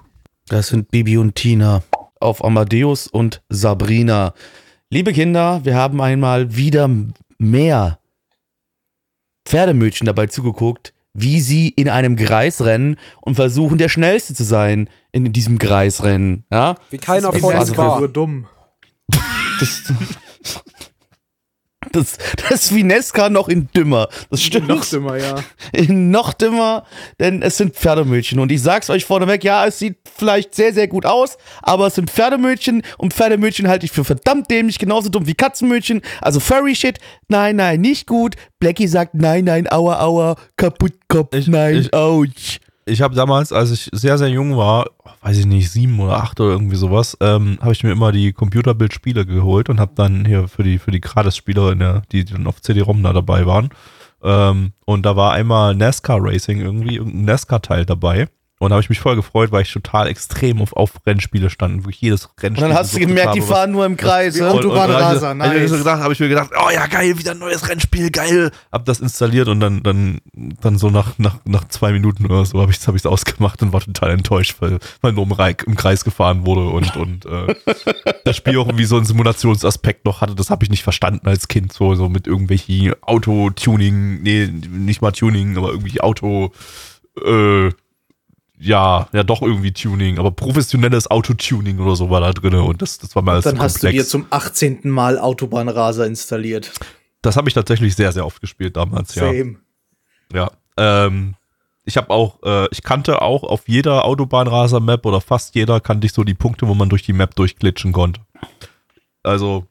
Das 0.47 0.69
sind 0.69 0.89
Bibi 0.89 1.17
und 1.17 1.35
Tina 1.35 1.83
auf 2.19 2.43
Amadeus 2.43 3.05
und 3.05 3.43
Sabrina. 3.49 4.33
Liebe 4.89 5.13
Kinder, 5.13 5.61
wir 5.63 5.75
haben 5.75 6.01
einmal 6.01 6.55
wieder 6.55 6.89
mehr 7.49 7.99
Pferdemädchen 9.45 10.05
dabei 10.05 10.27
zugeguckt, 10.27 10.93
wie 11.13 11.41
sie 11.41 11.69
in 11.69 11.89
einem 11.89 12.15
Kreis 12.15 12.61
rennen 12.61 12.97
und 13.21 13.35
versuchen, 13.35 13.77
der 13.77 13.89
Schnellste 13.89 14.33
zu 14.33 14.43
sein 14.43 14.89
in 15.11 15.31
diesem 15.31 15.59
Kreisrennen. 15.59 16.45
Ja? 16.51 16.75
Wie 16.89 16.97
keiner 16.97 17.33
wie 17.33 17.41
uns 17.41 17.77
war. 17.77 17.99
Nur 17.99 18.09
dumm. 18.09 18.47
Das, 19.59 19.93
das, 21.93 22.17
das 22.49 22.65
ist 22.65 22.75
wie 22.75 22.83
Nesca 22.83 23.29
noch 23.29 23.47
in 23.47 23.69
dümmer. 23.75 24.09
Das 24.29 24.41
stimmt. 24.43 24.67
Noch 24.67 24.83
dümmer, 24.85 25.17
ja. 25.17 25.35
noch 25.87 26.33
dümmer, 26.33 26.83
denn 27.19 27.41
es 27.41 27.57
sind 27.57 27.75
Pferdemütchen. 27.75 28.39
Und 28.39 28.51
ich 28.51 28.61
sag's 28.61 28.89
euch 28.89 29.05
vorneweg, 29.05 29.43
ja, 29.43 29.65
es 29.65 29.79
sieht 29.79 29.97
vielleicht 30.15 30.53
sehr, 30.55 30.73
sehr 30.73 30.87
gut 30.87 31.05
aus, 31.05 31.37
aber 31.61 31.87
es 31.87 31.95
sind 31.95 32.09
Pferdemütchen 32.09 32.83
und 32.97 33.13
Pferdemütchen 33.13 33.67
halte 33.67 33.85
ich 33.85 33.91
für 33.91 34.03
verdammt 34.03 34.49
dämlich, 34.51 34.79
genauso 34.79 35.09
dumm 35.09 35.27
wie 35.27 35.35
Katzenmütchen. 35.35 36.01
Also 36.21 36.39
Furry 36.39 36.75
Shit, 36.75 36.99
nein, 37.29 37.55
nein, 37.55 37.81
nicht 37.81 38.07
gut. 38.07 38.35
Blackie 38.59 38.87
sagt, 38.87 39.15
nein, 39.15 39.45
nein, 39.45 39.71
aua, 39.71 39.99
aua, 40.01 40.35
kaputt, 40.57 40.93
Kopf, 41.07 41.35
Ich- 41.35 41.47
nein, 41.47 41.75
ich- 41.77 41.93
ouch. 41.93 42.59
Ich 42.85 43.01
habe 43.01 43.15
damals, 43.15 43.53
als 43.53 43.71
ich 43.71 43.89
sehr, 43.93 44.17
sehr 44.17 44.27
jung 44.27 44.57
war, 44.57 44.89
weiß 45.23 45.37
ich 45.37 45.45
nicht, 45.45 45.71
sieben 45.71 45.99
oder 45.99 46.17
acht 46.17 46.39
oder 46.41 46.51
irgendwie 46.51 46.75
sowas, 46.75 47.17
ähm, 47.21 47.57
habe 47.61 47.71
ich 47.71 47.83
mir 47.83 47.91
immer 47.91 48.11
die 48.11 48.33
Computerbildspiele 48.33 49.25
geholt 49.25 49.69
und 49.69 49.79
habe 49.79 49.93
dann 49.95 50.25
hier 50.25 50.47
für 50.47 50.63
die 50.63 50.77
für 50.77 50.91
die 50.91 51.01
Gratis-Spieler, 51.01 51.75
die, 52.11 52.25
die 52.25 52.33
dann 52.33 52.47
auf 52.47 52.61
CD-ROM 52.61 53.01
da 53.01 53.13
dabei 53.13 53.45
waren. 53.45 53.69
Ähm, 54.21 54.73
und 54.85 55.05
da 55.05 55.15
war 55.15 55.33
einmal 55.33 55.75
NASCAR 55.75 56.19
Racing 56.21 56.61
irgendwie, 56.61 56.97
irgendein 56.97 57.25
NASCAR-Teil 57.25 57.85
dabei. 57.85 58.27
Und 58.63 58.69
da 58.69 58.75
habe 58.75 58.81
ich 58.83 58.89
mich 58.89 58.99
voll 58.99 59.15
gefreut, 59.15 59.51
weil 59.51 59.61
ich 59.63 59.71
total 59.71 60.07
extrem 60.07 60.61
auf, 60.61 60.73
auf 60.73 60.91
Rennspiele 61.05 61.49
stand, 61.49 61.85
wo 61.85 61.89
ich 61.89 61.99
jedes 62.01 62.25
Und 62.25 62.31
Rennspiel 62.41 62.67
dann 62.69 62.77
hast 62.77 62.95
du 62.95 62.99
gemerkt, 62.99 63.35
die 63.35 63.41
habe, 63.41 63.49
was- 63.49 63.57
fahren 63.57 63.71
nur 63.71 63.85
im 63.85 63.97
Kreis. 63.97 64.37
Ja? 64.37 64.49
Und- 64.51 64.59
und 64.65 64.71
Autobahnraser, 64.71 65.29
hab 65.29 65.35
ich- 65.37 65.41
hab 65.43 65.53
ich 65.55 65.61
nice. 65.61 65.69
so 65.71 65.77
gedacht, 65.77 65.99
habe 66.01 66.13
ich 66.13 66.19
mir 66.19 66.29
gedacht, 66.29 66.49
oh 66.57 66.69
ja 66.71 66.87
geil, 66.87 67.17
wieder 67.17 67.31
ein 67.31 67.39
neues 67.39 67.67
Rennspiel, 67.69 68.09
geil. 68.09 68.51
Hab 68.71 68.85
das 68.85 68.99
installiert 68.99 69.47
und 69.47 69.59
dann 69.59 69.83
dann 69.83 70.19
dann 70.33 70.77
so 70.77 70.89
nach 70.89 71.17
nach, 71.17 71.35
nach 71.45 71.67
zwei 71.67 71.91
Minuten 71.91 72.25
oder 72.25 72.45
so 72.45 72.61
habe 72.61 72.71
ich 72.71 72.87
habe 72.87 72.97
ich 72.97 73.05
ausgemacht 73.05 73.61
und 73.61 73.73
war 73.73 73.81
total 73.81 74.11
enttäuscht, 74.11 74.55
weil 74.59 74.79
weil 75.01 75.11
nur 75.13 75.23
im, 75.23 75.55
im 75.67 75.75
Kreis 75.75 76.03
gefahren 76.03 76.45
wurde 76.45 76.61
und 76.69 76.95
und 76.95 77.25
äh, 77.25 77.55
das 78.25 78.35
Spiel 78.37 78.57
auch 78.57 78.67
irgendwie 78.67 78.85
so 78.85 78.95
einen 78.97 79.05
Simulationsaspekt 79.05 80.05
noch 80.05 80.21
hatte. 80.21 80.35
Das 80.35 80.49
habe 80.49 80.63
ich 80.63 80.69
nicht 80.69 80.83
verstanden 80.83 81.27
als 81.27 81.47
Kind 81.47 81.73
so 81.73 81.95
so 81.95 82.09
mit 82.09 82.27
irgendwelchen 82.27 82.93
Auto-Tuning, 83.01 84.21
nee 84.23 84.47
nicht 84.47 85.01
mal 85.01 85.11
Tuning, 85.11 85.57
aber 85.57 85.69
irgendwie 85.71 85.99
Auto 86.01 86.51
äh, 87.23 87.69
ja, 88.63 89.07
ja 89.13 89.23
doch 89.23 89.41
irgendwie 89.41 89.71
Tuning, 89.71 90.19
aber 90.19 90.31
professionelles 90.31 91.09
Autotuning 91.09 91.79
oder 91.79 91.95
so 91.95 92.09
war 92.09 92.21
da 92.21 92.31
drin 92.31 92.55
und 92.55 92.81
das, 92.81 92.97
das 92.97 93.15
war 93.15 93.21
mal 93.21 93.41
Dann 93.41 93.57
zu 93.57 93.61
hast 93.61 93.83
du 93.83 93.87
dir 93.87 94.03
komplex. 94.03 94.09
zum 94.09 94.25
18. 94.29 94.89
Mal 94.89 95.19
Autobahnraser 95.19 96.05
installiert. 96.05 96.71
Das 97.21 97.35
habe 97.35 97.47
ich 97.47 97.53
tatsächlich 97.53 97.95
sehr, 97.95 98.11
sehr 98.11 98.25
oft 98.25 98.41
gespielt 98.41 98.75
damals, 98.77 99.15
ja. 99.15 99.25
Same. 99.25 99.57
Ja. 100.33 100.51
Ähm, 100.77 101.35
ich 101.85 101.97
habe 101.97 102.09
auch, 102.09 102.41
äh, 102.43 102.67
ich 102.71 102.81
kannte 102.83 103.21
auch 103.21 103.43
auf 103.43 103.67
jeder 103.67 104.05
Autobahnraser-Map 104.05 105.05
oder 105.05 105.19
fast 105.19 105.55
jeder 105.55 105.79
kannte 105.79 106.07
ich 106.07 106.13
so 106.13 106.23
die 106.23 106.33
Punkte, 106.33 106.67
wo 106.67 106.73
man 106.73 106.89
durch 106.89 107.03
die 107.03 107.13
Map 107.13 107.35
durchglitschen 107.35 107.91
konnte. 107.91 108.21
Also, 109.21 109.67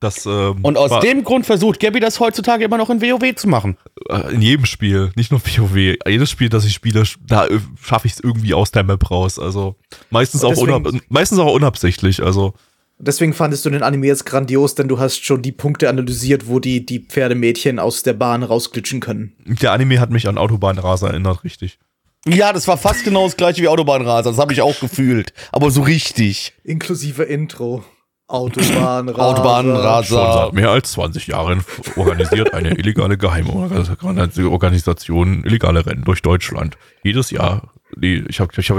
das. 0.00 0.26
Ähm, 0.26 0.58
Und 0.62 0.76
aus 0.76 0.90
war, 0.90 1.00
dem 1.00 1.24
Grund 1.24 1.46
versucht 1.46 1.80
Gabby 1.80 2.00
das 2.00 2.20
heutzutage 2.20 2.64
immer 2.64 2.76
noch 2.78 2.90
in 2.90 3.00
WoW 3.00 3.34
zu 3.34 3.48
machen. 3.48 3.76
äh, 4.08 4.34
in 4.34 4.42
jedem 4.42 4.66
Spiel, 4.66 5.10
nicht 5.16 5.30
nur 5.30 5.40
WoW, 5.40 5.96
jedes 6.06 6.30
Spiel, 6.30 6.48
das 6.48 6.64
ich 6.64 6.74
spiele, 6.74 7.04
da 7.26 7.46
äh, 7.46 7.58
schaffe 7.82 8.06
ich 8.06 8.14
es 8.14 8.20
irgendwie 8.20 8.54
aus 8.54 8.70
der 8.72 8.82
Map 8.84 9.10
raus. 9.10 9.38
Also 9.38 9.76
meistens 10.10 10.44
auch, 10.44 10.50
deswegen- 10.50 10.72
unab 10.86 10.94
meistens 11.08 11.38
auch 11.38 11.52
unabsichtlich. 11.54 12.22
Also 12.22 12.54
Deswegen 12.98 13.34
fandest 13.34 13.62
du 13.66 13.68
den 13.70 13.82
Anime 13.82 14.06
jetzt 14.06 14.24
grandios, 14.24 14.74
denn 14.74 14.88
du 14.88 14.98
hast 14.98 15.22
schon 15.22 15.42
die 15.42 15.52
Punkte 15.52 15.90
analysiert, 15.90 16.48
wo 16.48 16.60
die, 16.60 16.86
die 16.86 17.00
Pferdemädchen 17.00 17.78
aus 17.78 18.02
der 18.02 18.14
Bahn 18.14 18.42
rausglitschen 18.42 19.00
können. 19.00 19.34
der 19.44 19.72
Anime 19.72 20.00
hat 20.00 20.10
mich 20.10 20.26
an 20.28 20.38
Autobahnraser 20.38 21.08
erinnert, 21.10 21.44
richtig. 21.44 21.78
Ja, 22.26 22.54
das 22.54 22.66
war 22.66 22.78
fast 22.78 23.04
genau 23.04 23.24
das 23.26 23.36
gleiche 23.36 23.60
wie 23.62 23.68
Autobahnraser. 23.68 24.30
Das 24.30 24.38
habe 24.38 24.52
ich 24.54 24.62
auch 24.62 24.80
gefühlt. 24.80 25.34
Aber 25.52 25.70
so 25.70 25.82
richtig. 25.82 26.54
Inklusive 26.64 27.22
Intro. 27.22 27.84
Autobahnraser. 28.28 29.22
Autobahnraser. 29.22 30.04
Schon 30.04 30.32
seit 30.32 30.52
mehr 30.54 30.70
als 30.70 30.90
20 30.92 31.26
Jahren 31.28 31.64
organisiert 31.94 32.54
eine 32.54 32.76
illegale 32.76 33.16
Geheimorganisation 33.16 35.44
illegale 35.44 35.86
Rennen 35.86 36.02
durch 36.02 36.22
Deutschland. 36.22 36.76
Jedes 37.04 37.30
Jahr. 37.30 37.70
Nee, 37.94 38.24
ich 38.28 38.40
hab, 38.40 38.58
ich 38.58 38.68
hab, 38.68 38.78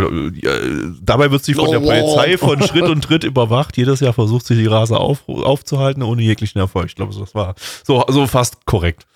dabei 1.01 1.31
wird 1.31 1.45
sie 1.45 1.53
von 1.53 1.71
der. 1.71 1.79
Polizei 1.79 2.37
von 2.37 2.61
Schritt 2.61 2.83
und 2.83 3.05
Tritt 3.05 3.23
überwacht. 3.23 3.77
Jedes 3.77 4.01
Jahr 4.01 4.11
versucht 4.11 4.45
sie 4.45 4.55
die 4.55 4.65
Raser 4.65 4.99
auf, 4.99 5.29
aufzuhalten, 5.29 6.03
ohne 6.03 6.23
jeglichen 6.23 6.59
Erfolg. 6.59 6.87
Ich 6.87 6.95
glaube, 6.95 7.15
das 7.17 7.33
war 7.33 7.55
so, 7.85 8.03
so 8.09 8.27
fast 8.27 8.65
korrekt. 8.65 9.07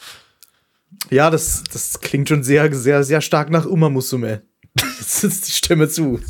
Ja, 1.10 1.30
das, 1.30 1.64
das 1.72 2.00
klingt 2.00 2.30
schon 2.30 2.44
sehr, 2.44 2.74
sehr, 2.74 3.04
sehr 3.04 3.20
stark 3.20 3.50
nach 3.50 3.66
Uma 3.66 3.90
Musume. 3.90 4.44
Das 4.98 5.26
ist 5.26 5.48
die 5.48 5.52
Stimme 5.52 5.90
zu. 5.90 6.22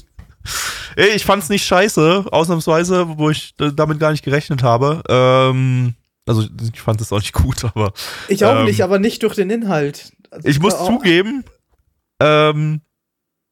Ey, 0.96 1.10
ich 1.16 1.26
fand's 1.26 1.50
nicht 1.50 1.66
scheiße, 1.66 2.26
ausnahmsweise, 2.32 3.18
wo 3.18 3.30
ich 3.30 3.56
damit 3.58 4.00
gar 4.00 4.12
nicht 4.12 4.24
gerechnet 4.24 4.64
habe. 4.64 5.02
Ähm, 5.10 5.96
also 6.28 6.48
ich 6.74 6.82
fand 6.82 7.02
es 7.02 7.12
auch 7.12 7.20
nicht 7.20 7.34
gut, 7.34 7.64
aber 7.64 7.94
Ich 8.28 8.44
auch 8.46 8.60
Ähm, 8.60 8.66
nicht, 8.66 8.84
aber 8.84 9.00
nicht 9.00 9.24
durch 9.24 9.36
den 9.36 9.50
Inhalt. 9.50 10.12
Also, 10.30 10.48
Ich 10.48 10.60
muss 10.60 10.78
zugeben, 10.78 11.44
ähm, 12.22 12.82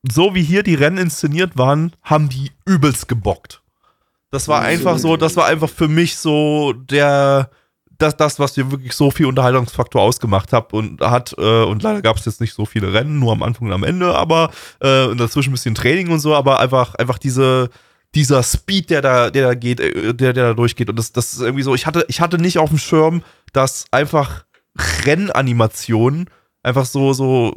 so 0.09 0.35
wie 0.35 0.43
hier 0.43 0.63
die 0.63 0.75
Rennen 0.75 0.97
inszeniert 0.97 1.57
waren, 1.57 1.93
haben 2.03 2.29
die 2.29 2.51
übelst 2.65 3.07
gebockt. 3.07 3.61
Das 4.31 4.47
war 4.47 4.61
einfach 4.61 4.97
so, 4.99 5.17
das 5.17 5.35
war 5.35 5.47
einfach 5.47 5.69
für 5.69 5.87
mich 5.87 6.17
so 6.17 6.73
der, 6.73 7.49
das, 7.99 8.17
das 8.17 8.39
was 8.39 8.57
mir 8.57 8.71
wirklich 8.71 8.93
so 8.93 9.11
viel 9.11 9.27
Unterhaltungsfaktor 9.27 10.01
ausgemacht 10.01 10.53
hat 10.53 10.73
und 10.73 11.01
hat, 11.01 11.35
äh, 11.37 11.63
und 11.63 11.83
leider 11.83 12.01
gab 12.01 12.17
es 12.17 12.25
jetzt 12.25 12.41
nicht 12.41 12.53
so 12.53 12.65
viele 12.65 12.93
Rennen, 12.93 13.19
nur 13.19 13.33
am 13.33 13.43
Anfang 13.43 13.67
und 13.67 13.73
am 13.73 13.83
Ende, 13.83 14.15
aber 14.15 14.49
äh, 14.79 15.05
und 15.05 15.19
dazwischen 15.19 15.49
ein 15.49 15.53
bisschen 15.53 15.75
Training 15.75 16.09
und 16.09 16.19
so, 16.19 16.33
aber 16.33 16.59
einfach, 16.59 16.95
einfach 16.95 17.19
diese, 17.19 17.69
dieser 18.15 18.41
Speed, 18.41 18.89
der 18.89 19.01
da, 19.01 19.29
der 19.29 19.47
da 19.47 19.53
geht, 19.53 19.79
äh, 19.81 20.13
der, 20.13 20.33
der 20.33 20.47
da 20.47 20.53
durchgeht. 20.53 20.89
Und 20.89 20.97
das, 20.97 21.11
das 21.11 21.33
ist 21.33 21.41
irgendwie 21.41 21.63
so, 21.63 21.75
ich 21.75 21.85
hatte, 21.85 22.05
ich 22.07 22.21
hatte 22.21 22.37
nicht 22.37 22.57
auf 22.57 22.69
dem 22.69 22.79
Schirm, 22.79 23.21
dass 23.53 23.85
einfach 23.91 24.45
Rennanimationen 25.05 26.29
einfach 26.63 26.85
so, 26.85 27.13
so, 27.13 27.53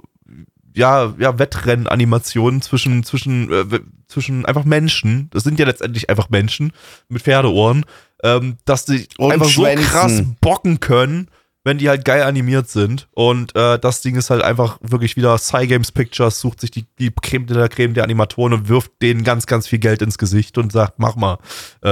ja, 0.74 1.15
ja, 1.19 1.39
Wettrennanimationen 1.39 2.62
zwischen, 2.62 3.05
zwischen, 3.05 3.53
äh, 3.53 3.81
zwischen 4.09 4.47
einfach 4.47 4.65
Menschen, 4.65 5.28
das 5.31 5.44
sind 5.44 5.59
ja 5.59 5.66
letztendlich 5.66 6.11
einfach 6.11 6.31
Menschen 6.31 6.73
mit 7.09 7.23
Pferdeohren, 7.23 7.85
ähm, 8.23 8.57
dass 8.65 8.85
die 8.85 9.07
Und 9.19 9.32
einfach 9.32 9.49
Schwänzen. 9.49 9.85
so 9.85 9.90
krass 9.90 10.23
bocken 10.40 10.81
können, 10.81 11.28
wenn 11.65 11.78
die 11.78 11.89
halt 11.89 12.05
geil 12.05 12.23
animiert 12.23 12.69
sind. 12.69 13.09
Und 13.12 13.55
äh, 13.55 13.78
das 13.78 14.01
Ding 14.01 14.16
ist 14.16 14.31
halt 14.31 14.43
einfach 14.43 14.78
wirklich 14.82 15.16
wieder 15.16 15.39
Cygames 15.39 15.93
Pictures, 15.93 16.40
sucht 16.40 16.61
sich 16.61 16.70
die, 16.70 16.86
die 16.99 17.11
Creme 17.11 17.47
de 17.47 17.57
la 17.57 17.69
Creme 17.69 17.94
der 17.94 18.05
Animatoren 18.05 18.53
und 18.53 18.69
wirft 18.69 18.90
denen 19.01 19.23
ganz, 19.23 19.47
ganz 19.47 19.69
viel 19.69 19.78
Geld 19.78 20.03
ins 20.03 20.19
Gesicht 20.19 20.59
und 20.59 20.73
sagt, 20.73 20.99
mach 20.99 21.15
mal. 21.15 21.39
Äh, 21.85 21.89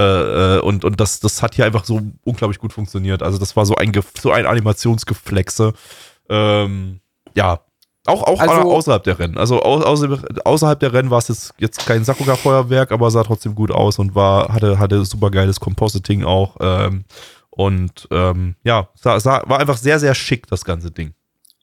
äh, 0.57 0.61
und 0.61 0.85
und 0.85 0.99
das, 1.01 1.21
das 1.21 1.43
hat 1.43 1.55
hier 1.55 1.67
einfach 1.67 1.85
so 1.85 2.01
unglaublich 2.25 2.59
gut 2.59 2.73
funktioniert. 2.73 3.23
Also 3.23 3.39
das 3.39 3.57
war 3.57 3.65
so 3.65 3.77
ein, 3.77 3.93
so 4.21 4.33
ein 4.33 4.47
Animationsgeflexe. 4.47 5.73
Ähm, 6.29 7.01
ja. 7.37 7.61
Auch, 8.11 8.23
auch 8.25 8.41
Also- 8.41 8.73
außerhalb 8.73 9.03
der 9.05 9.19
Rennen. 9.19 9.39
Also 9.39 9.63
au- 9.63 9.81
außer, 9.83 10.19
außerhalb 10.45 10.79
der 10.81 10.93
Rennen 10.93 11.11
war 11.11 11.19
es 11.19 11.29
jetzt, 11.29 11.55
jetzt 11.59 11.87
kein 11.87 12.05
Sakuga-Feuerwerk, 12.05 12.93
aber 12.93 13.11
sah 13.11 13.23
trotzdem 13.25 13.55
gut 13.55 13.71
aus 13.71 13.99
und 13.99 14.15
war, 14.15 14.53
hatte, 14.53 14.79
hatte 14.79 15.05
super 15.05 15.31
geiles 15.31 15.61
Compositing 15.61 16.25
auch. 16.25 16.57
Ähm, 16.61 17.05
und 17.51 18.07
ähm, 18.11 18.55
ja, 18.65 18.89
sah, 18.95 19.19
sah, 19.21 19.43
war 19.47 19.59
einfach 19.61 19.77
sehr, 19.77 19.99
sehr 19.99 20.15
schick, 20.15 20.47
das 20.47 20.65
ganze 20.65 20.91
Ding. 20.91 21.13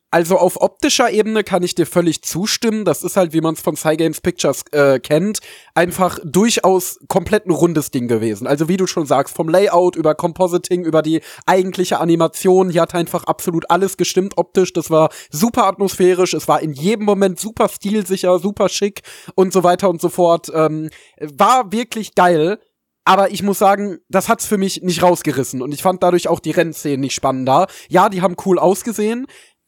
Also 0.10 0.38
auf 0.38 0.62
optischer 0.62 1.12
Ebene 1.12 1.44
kann 1.44 1.64
ich 1.64 1.76
dir 1.76 1.86
völlig 1.86 2.22
zustimmen. 2.22 2.86
Das 2.86 3.04
ist 3.04 3.18
halt, 3.18 3.34
wie 3.34 3.42
man 3.42 3.56
es 3.56 3.62
von 3.62 3.76
Cygames 3.76 4.22
Pictures 4.22 4.64
äh, 4.72 5.00
kennt, 5.00 5.40
einfach 5.76 6.18
durchaus 6.24 6.98
komplett 7.10 7.46
ein 7.46 7.52
rundes 7.52 7.92
Ding 7.92 8.08
gewesen. 8.08 8.48
Also 8.48 8.70
wie 8.70 8.78
du 8.78 8.88
schon 8.88 9.06
sagst, 9.06 9.36
vom 9.36 9.50
Layout 9.50 9.98
über 9.98 10.16
Compositing, 10.16 10.86
über 10.86 11.02
die 11.02 11.20
eigentliche 11.46 12.00
Animation, 12.00 12.70
hier 12.70 12.84
hat 12.84 12.96
einfach 12.96 13.26
absolut 13.26 13.70
alles 13.70 13.98
gestimmt 13.98 14.38
optisch. 14.38 14.72
Das 14.72 14.90
war 14.90 15.10
super 15.30 15.66
atmosphärisch, 15.66 16.34
es 16.34 16.48
war 16.48 16.62
in 16.62 16.72
jedem 16.72 17.06
Moment 17.06 17.38
super 17.38 17.68
stilsicher, 17.68 18.40
super 18.40 18.70
schick 18.70 19.02
und 19.36 19.52
so 19.52 19.66
weiter 19.66 19.90
und 19.90 20.00
so 20.00 20.08
fort. 20.08 20.50
Ähm, 20.54 20.90
war 21.20 21.74
wirklich 21.74 22.16
geil. 22.16 22.60
Aber 23.04 23.32
ich 23.32 23.42
muss 23.42 23.58
sagen, 23.58 24.00
das 24.10 24.28
hat's 24.28 24.46
für 24.46 24.58
mich 24.58 24.82
nicht 24.82 25.02
rausgerissen 25.02 25.62
und 25.62 25.74
ich 25.74 25.82
fand 25.82 26.04
dadurch 26.04 26.28
auch 26.28 26.42
die 26.42 26.52
Rennszenen 26.52 27.00
nicht 27.00 27.16
spannender. 27.16 27.68
Ja, 27.88 28.10
die 28.10 28.22
haben 28.22 28.36
cool 28.46 28.60
ausgesehen, 28.60 29.28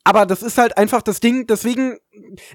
aber 0.09 0.25
das 0.25 0.41
ist 0.41 0.57
halt 0.57 0.75
einfach 0.75 1.03
das 1.03 1.19
Ding, 1.19 1.45
deswegen, 1.45 1.99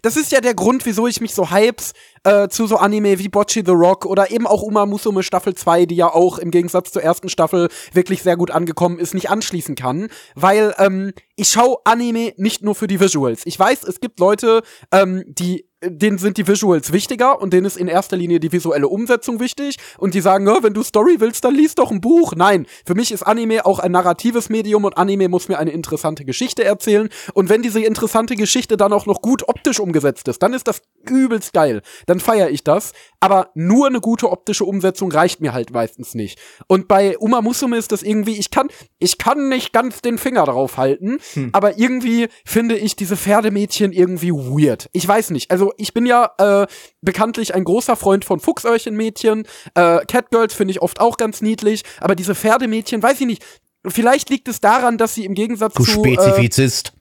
das 0.03 0.17
ist 0.17 0.33
ja 0.33 0.41
der 0.41 0.55
Grund, 0.55 0.87
wieso 0.87 1.07
ich 1.07 1.21
mich 1.21 1.35
so 1.35 1.51
hypes 1.51 1.93
äh, 2.25 2.49
zu 2.49 2.67
so 2.67 2.77
Anime 2.77 3.19
wie 3.19 3.29
Bocchi 3.29 3.63
the 3.65 3.73
Rock 3.73 4.07
oder 4.07 4.31
eben 4.31 4.47
auch 4.47 4.63
Uma 4.63 4.87
Musume 4.87 5.23
Staffel 5.23 5.55
2, 5.55 5.87
die 5.87 5.97
ja 5.97 6.13
auch 6.13 6.39
im 6.39 6.51
Gegensatz 6.51 6.93
zur 6.93 7.03
ersten 7.03 7.29
Staffel 7.29 7.69
wirklich 7.93 8.23
sehr 8.23 8.37
gut 8.37 8.51
angekommen 8.51 8.99
ist, 8.99 9.15
nicht 9.15 9.31
anschließen 9.31 9.75
kann. 9.75 10.09
Weil 10.35 10.75
ähm, 10.79 11.13
ich 11.37 11.49
schaue 11.49 11.79
Anime 11.85 12.33
nicht 12.37 12.63
nur 12.63 12.75
für 12.75 12.87
die 12.87 13.01
Visuals. 13.01 13.43
Ich 13.45 13.59
weiß, 13.59 13.85
es 13.85 14.01
gibt 14.01 14.19
Leute, 14.21 14.63
ähm, 14.93 15.25
die 15.27 15.67
denen 15.87 16.19
sind 16.19 16.37
die 16.39 16.47
Visuals 16.47 16.93
wichtiger 16.93 17.41
und 17.41 17.53
denen 17.53 17.67
ist 17.67 17.77
in 17.77 17.89
erster 17.89 18.17
Linie 18.17 18.41
die 18.41 18.53
visuelle 18.53 18.89
Umsetzung 18.89 19.41
wichtig 19.41 19.77
und 19.99 20.15
die 20.15 20.21
sagen, 20.21 20.47
"Ja, 20.47 20.63
wenn 20.63 20.75
du 20.75 20.83
Story 20.83 21.17
willst, 21.19 21.45
dann 21.45 21.55
liest 21.55 21.79
doch 21.79 21.91
ein 21.91 22.01
Buch. 22.01 22.35
Nein, 22.35 22.67
für 22.87 22.95
mich 22.95 23.13
ist 23.13 23.23
Anime 23.23 23.67
auch 23.67 23.79
ein 23.79 23.93
narratives 23.93 24.49
Medium 24.49 24.85
und 24.85 24.97
Anime 24.97 25.29
muss 25.29 25.49
mir 25.49 25.59
eine 25.59 25.73
interessante 25.73 26.25
Geschichte 26.25 26.65
erzählen 26.65 27.09
und 27.35 27.49
wenn 27.49 27.63
diese 27.63 27.83
interessante 27.83 28.37
Geschichte 28.37 28.77
dann 28.77 28.93
auch 28.93 29.07
noch 29.07 29.21
gut 29.21 29.47
optisch 29.55 29.81
umgesetzt 29.81 30.27
ist, 30.29 30.43
dann 30.43 30.53
ist 30.53 30.67
das 30.67 30.83
übelst 31.09 31.53
geil. 31.53 31.83
Dann 32.07 32.21
feiere 32.21 32.51
ich 32.51 32.65
das, 32.65 32.93
aber 33.21 33.51
nur 33.55 33.87
eine 33.87 34.01
gute 34.01 34.31
optische 34.31 34.65
Umsetzung 34.65 35.13
reicht 35.13 35.41
mir 35.41 35.53
halt 35.53 35.71
meistens 35.73 36.15
nicht. 36.15 36.39
Und 36.67 36.89
bei 36.89 37.17
Uma 37.19 37.41
Musume 37.41 37.77
ist 37.77 37.93
das 37.93 38.03
irgendwie, 38.03 38.39
ich 38.39 38.51
kann 38.51 38.69
ich 38.99 39.19
kann 39.19 39.49
nicht 39.49 39.73
ganz 39.73 40.03
den 40.03 40.19
Finger 40.19 40.45
drauf 40.45 40.77
halten, 40.77 41.19
aber 41.53 41.79
irgendwie 41.79 42.29
finde 42.45 42.77
ich 42.77 42.97
diese 42.97 43.17
Pferdemädchen 43.17 43.93
irgendwie 43.93 44.33
weird. 44.33 44.89
Ich 44.93 45.07
weiß 45.07 45.31
nicht. 45.31 45.51
Also 45.51 45.73
ich 45.77 45.95
bin 45.95 46.07
ja 46.07 46.31
äh, 46.39 46.67
bekanntlich 47.01 47.55
ein 47.55 47.65
großer 47.65 47.97
Freund 47.97 48.25
von 48.25 48.41
Fuchsöhrchenmädchen. 48.41 49.47
Äh, 49.75 50.05
Catgirls 50.07 50.55
finde 50.55 50.73
ich 50.73 50.83
oft 50.83 51.01
auch 51.01 51.17
ganz 51.17 51.43
niedlich, 51.43 51.83
aber 52.01 52.15
diese 52.15 52.35
Pferdemädchen, 52.35 53.03
weiß 53.03 53.21
ich 53.21 53.27
nicht. 53.27 53.45
Vielleicht 53.87 54.31
liegt 54.31 54.49
es 54.49 54.61
daran, 54.61 54.97
dass 54.97 55.15
sie 55.15 55.25
im 55.25 55.35
Gegensatz 55.35 55.75
Du 55.75 55.85
zu 55.85 56.03
äh, 56.05 56.15
Spezifizist. 56.15 56.95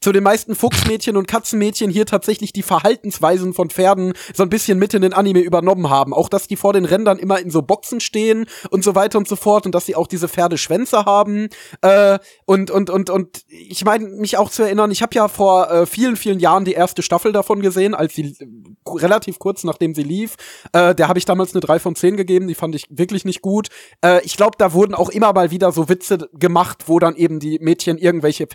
Zu 0.00 0.12
den 0.12 0.22
meisten 0.22 0.54
Fuchsmädchen 0.54 1.16
und 1.16 1.28
Katzenmädchen 1.28 1.90
hier 1.90 2.06
tatsächlich 2.06 2.52
die 2.52 2.62
Verhaltensweisen 2.62 3.54
von 3.54 3.70
Pferden 3.70 4.14
so 4.34 4.42
ein 4.42 4.50
bisschen 4.50 4.78
mit 4.78 4.94
in 4.94 5.02
den 5.02 5.12
Anime 5.12 5.40
übernommen 5.40 5.90
haben. 5.90 6.12
Auch, 6.12 6.28
dass 6.28 6.46
die 6.46 6.56
vor 6.56 6.72
den 6.72 6.84
Rändern 6.84 7.18
immer 7.18 7.38
in 7.38 7.50
so 7.50 7.62
Boxen 7.62 8.00
stehen 8.00 8.46
und 8.70 8.84
so 8.84 8.94
weiter 8.94 9.18
und 9.18 9.28
so 9.28 9.36
fort 9.36 9.66
und 9.66 9.74
dass 9.74 9.86
sie 9.86 9.94
auch 9.94 10.06
diese 10.06 10.28
Pferdeschwänze 10.28 11.04
haben. 11.04 11.48
Äh, 11.82 12.18
und, 12.46 12.70
und, 12.70 12.90
und, 12.90 13.10
und 13.10 13.42
ich 13.48 13.84
meine, 13.84 14.08
mich 14.08 14.36
auch 14.36 14.50
zu 14.50 14.62
erinnern, 14.62 14.90
ich 14.90 15.02
habe 15.02 15.14
ja 15.14 15.28
vor 15.28 15.70
äh, 15.70 15.86
vielen, 15.86 16.16
vielen 16.16 16.40
Jahren 16.40 16.64
die 16.64 16.72
erste 16.72 17.02
Staffel 17.02 17.32
davon 17.32 17.60
gesehen, 17.60 17.94
als 17.94 18.14
sie 18.14 18.36
äh, 18.38 18.46
relativ 18.88 19.38
kurz 19.38 19.64
nachdem 19.64 19.94
sie 19.94 20.02
lief. 20.02 20.36
Äh, 20.72 20.94
der 20.94 21.08
habe 21.08 21.18
ich 21.18 21.24
damals 21.24 21.54
eine 21.54 21.60
3 21.60 21.78
von 21.78 21.94
10 21.94 22.16
gegeben, 22.16 22.48
die 22.48 22.54
fand 22.54 22.74
ich 22.74 22.86
wirklich 22.90 23.24
nicht 23.24 23.42
gut. 23.42 23.68
Äh, 24.04 24.24
ich 24.24 24.36
glaube, 24.36 24.56
da 24.58 24.72
wurden 24.72 24.94
auch 24.94 25.10
immer 25.10 25.32
mal 25.32 25.50
wieder 25.50 25.72
so 25.72 25.88
Witze 25.88 26.28
gemacht, 26.32 26.84
wo 26.86 26.98
dann 26.98 27.14
eben 27.16 27.40
die 27.40 27.58
Mädchen 27.60 27.98
irgendwelche 27.98 28.46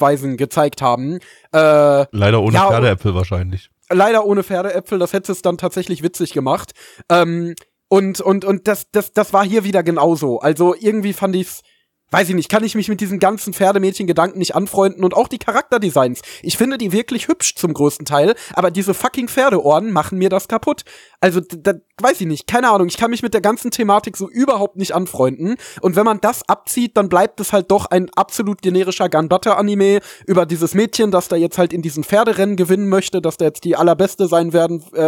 Pferdeverhaltensweisen 0.00 0.36
gezeigt 0.36 0.82
haben. 0.82 1.18
Äh, 1.52 2.06
Leider 2.10 2.40
ohne 2.40 2.54
Ja, 2.54 2.68
Pferdeäpfel 2.68 3.14
wahrscheinlich. 3.14 3.70
leider 3.90 4.24
ohne 4.24 4.42
Pferdeäpfel, 4.42 4.98
das 4.98 5.12
hätte 5.12 5.32
es 5.32 5.42
dann 5.42 5.58
tatsächlich 5.58 6.02
witzig 6.02 6.32
gemacht. 6.32 6.72
Ähm, 7.10 7.54
und, 7.88 8.20
und, 8.20 8.44
und 8.44 8.68
das, 8.68 8.86
das, 8.92 9.12
das 9.12 9.32
war 9.32 9.44
hier 9.44 9.64
wieder 9.64 9.82
genauso. 9.82 10.40
Also 10.40 10.74
irgendwie 10.78 11.12
fand 11.12 11.34
ich's, 11.36 11.62
weiß 12.10 12.28
ich 12.28 12.34
nicht, 12.34 12.48
kann 12.48 12.64
ich 12.64 12.74
mich 12.74 12.88
mit 12.88 13.00
diesen 13.00 13.18
ganzen 13.18 13.52
Pferdemädchen-Gedanken 13.52 14.38
nicht 14.38 14.54
anfreunden 14.54 15.04
und 15.04 15.14
auch 15.14 15.28
die 15.28 15.38
Charakterdesigns. 15.38 16.20
Ich 16.42 16.56
finde 16.56 16.78
die 16.78 16.92
wirklich 16.92 17.28
hübsch 17.28 17.54
zum 17.54 17.72
größten 17.72 18.06
Teil, 18.06 18.34
aber 18.54 18.70
diese 18.70 18.94
fucking 18.94 19.28
Pferdeohren 19.28 19.92
machen 19.92 20.18
mir 20.18 20.28
das 20.28 20.48
kaputt. 20.48 20.84
Also, 21.20 21.40
da, 21.40 21.74
weiß 22.00 22.20
ich 22.20 22.26
nicht, 22.26 22.46
keine 22.46 22.70
Ahnung, 22.70 22.88
ich 22.88 22.96
kann 22.96 23.10
mich 23.10 23.22
mit 23.22 23.34
der 23.34 23.40
ganzen 23.40 23.70
Thematik 23.70 24.16
so 24.16 24.28
überhaupt 24.28 24.76
nicht 24.76 24.94
anfreunden. 24.94 25.56
Und 25.80 25.96
wenn 25.96 26.04
man 26.04 26.20
das 26.20 26.48
abzieht, 26.48 26.96
dann 26.96 27.08
bleibt 27.08 27.40
es 27.40 27.52
halt 27.52 27.70
doch 27.70 27.86
ein 27.86 28.08
absolut 28.16 28.62
generischer 28.62 29.08
Gunbutter-Anime 29.08 30.00
über 30.26 30.46
dieses 30.46 30.74
Mädchen, 30.74 31.10
das 31.10 31.28
da 31.28 31.36
jetzt 31.36 31.58
halt 31.58 31.72
in 31.72 31.82
diesen 31.82 32.04
Pferderennen 32.04 32.56
gewinnen 32.56 32.88
möchte, 32.88 33.20
dass 33.20 33.36
da 33.36 33.44
jetzt 33.44 33.64
die 33.64 33.76
allerbeste 33.76 34.28
sein 34.28 34.52
werden, 34.52 34.82
äh, 34.94 35.00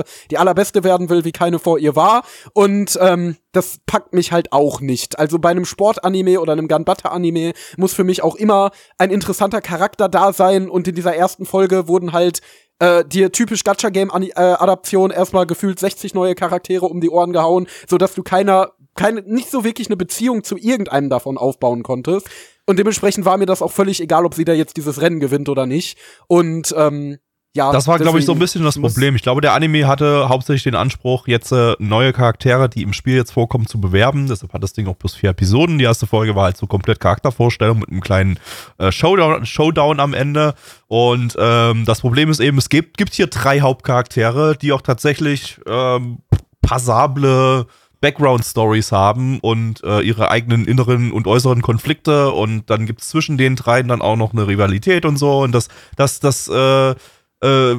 äh 0.00 0.04
die 0.30 0.38
allerbeste 0.38 0.84
werden 0.84 1.08
will, 1.08 1.24
wie 1.24 1.32
keine 1.32 1.58
vor 1.58 1.78
ihr 1.78 1.96
war. 1.96 2.22
Und 2.52 2.98
ähm, 3.00 3.36
das 3.52 3.78
packt 3.86 4.12
mich 4.12 4.32
halt 4.32 4.52
auch 4.52 4.80
nicht. 4.80 5.18
Also 5.18 5.38
bei 5.38 5.50
einem 5.50 5.64
Sportanime 5.64 6.40
oder 6.40 6.49
einem 6.52 6.68
Gunbutter-Anime 6.68 7.52
muss 7.76 7.94
für 7.94 8.04
mich 8.04 8.22
auch 8.22 8.36
immer 8.36 8.70
ein 8.98 9.10
interessanter 9.10 9.60
Charakter 9.60 10.08
da 10.08 10.32
sein. 10.32 10.68
Und 10.68 10.88
in 10.88 10.94
dieser 10.94 11.14
ersten 11.14 11.46
Folge 11.46 11.88
wurden 11.88 12.12
halt 12.12 12.40
äh, 12.80 13.04
dir 13.04 13.30
typisch 13.30 13.62
Gacha-Game-Adaption 13.64 15.10
erstmal 15.10 15.46
gefühlt 15.46 15.78
60 15.78 16.14
neue 16.14 16.34
Charaktere 16.34 16.86
um 16.86 17.00
die 17.00 17.10
Ohren 17.10 17.32
gehauen, 17.32 17.68
so 17.86 17.98
dass 17.98 18.14
du 18.14 18.22
keiner, 18.22 18.72
keine, 18.94 19.22
nicht 19.22 19.50
so 19.50 19.64
wirklich 19.64 19.88
eine 19.88 19.96
Beziehung 19.96 20.42
zu 20.44 20.56
irgendeinem 20.56 21.10
davon 21.10 21.38
aufbauen 21.38 21.82
konntest. 21.82 22.28
Und 22.66 22.78
dementsprechend 22.78 23.24
war 23.24 23.36
mir 23.36 23.46
das 23.46 23.62
auch 23.62 23.72
völlig 23.72 24.00
egal, 24.00 24.24
ob 24.24 24.34
sie 24.34 24.44
da 24.44 24.52
jetzt 24.52 24.76
dieses 24.76 25.00
Rennen 25.00 25.20
gewinnt 25.20 25.48
oder 25.48 25.66
nicht. 25.66 25.98
Und 26.26 26.74
ähm, 26.76 27.18
ja, 27.52 27.72
das 27.72 27.88
war, 27.88 27.98
glaube 27.98 28.20
ich, 28.20 28.24
so 28.24 28.32
ein 28.32 28.38
bisschen 28.38 28.62
das 28.62 28.78
Problem. 28.78 29.16
Ich 29.16 29.22
glaube, 29.22 29.40
der 29.40 29.54
Anime 29.54 29.88
hatte 29.88 30.28
hauptsächlich 30.28 30.62
den 30.62 30.76
Anspruch, 30.76 31.26
jetzt 31.26 31.50
äh, 31.50 31.74
neue 31.80 32.12
Charaktere, 32.12 32.68
die 32.68 32.82
im 32.82 32.92
Spiel 32.92 33.16
jetzt 33.16 33.32
vorkommen, 33.32 33.66
zu 33.66 33.80
bewerben. 33.80 34.28
Deshalb 34.28 34.52
hat 34.52 34.62
das 34.62 34.72
Ding 34.72 34.86
auch 34.86 34.96
plus 34.96 35.16
vier 35.16 35.30
Episoden. 35.30 35.78
Die 35.78 35.84
erste 35.84 36.06
Folge 36.06 36.36
war 36.36 36.44
halt 36.44 36.56
so 36.56 36.68
komplett 36.68 37.00
Charaktervorstellung 37.00 37.80
mit 37.80 37.90
einem 37.90 38.02
kleinen 38.02 38.38
äh, 38.78 38.92
Showdown, 38.92 39.44
Showdown 39.46 39.98
am 39.98 40.14
Ende. 40.14 40.54
Und 40.86 41.36
ähm, 41.40 41.84
das 41.86 42.02
Problem 42.02 42.30
ist 42.30 42.38
eben, 42.38 42.56
es 42.56 42.68
gibt, 42.68 42.96
gibt 42.96 43.14
hier 43.14 43.26
drei 43.26 43.60
Hauptcharaktere, 43.60 44.56
die 44.56 44.72
auch 44.72 44.82
tatsächlich 44.82 45.60
ähm, 45.66 46.18
passable 46.62 47.66
Background-Stories 48.00 48.92
haben 48.92 49.40
und 49.40 49.82
äh, 49.82 50.00
ihre 50.02 50.30
eigenen 50.30 50.66
inneren 50.66 51.10
und 51.10 51.26
äußeren 51.26 51.62
Konflikte. 51.62 52.30
Und 52.30 52.70
dann 52.70 52.86
gibt 52.86 53.00
es 53.00 53.08
zwischen 53.08 53.38
den 53.38 53.56
dreien 53.56 53.88
dann 53.88 54.02
auch 54.02 54.16
noch 54.16 54.32
eine 54.32 54.46
Rivalität 54.46 55.04
und 55.04 55.16
so. 55.16 55.40
Und 55.40 55.50
das, 55.50 55.68
das, 55.96 56.20
das, 56.20 56.46
äh, 56.46 56.94
äh, 57.40 57.76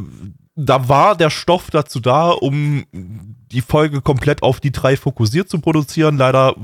da 0.56 0.90
war 0.90 1.16
der 1.16 1.30
Stoff 1.30 1.70
dazu 1.72 2.00
da, 2.00 2.30
um 2.30 2.84
die 2.92 3.62
Folge 3.62 4.02
komplett 4.02 4.44
auf 4.44 4.60
die 4.60 4.72
drei 4.72 4.98
fokussiert 4.98 5.50
zu 5.50 5.60
produzieren. 5.60 6.18
Leider 6.18 6.56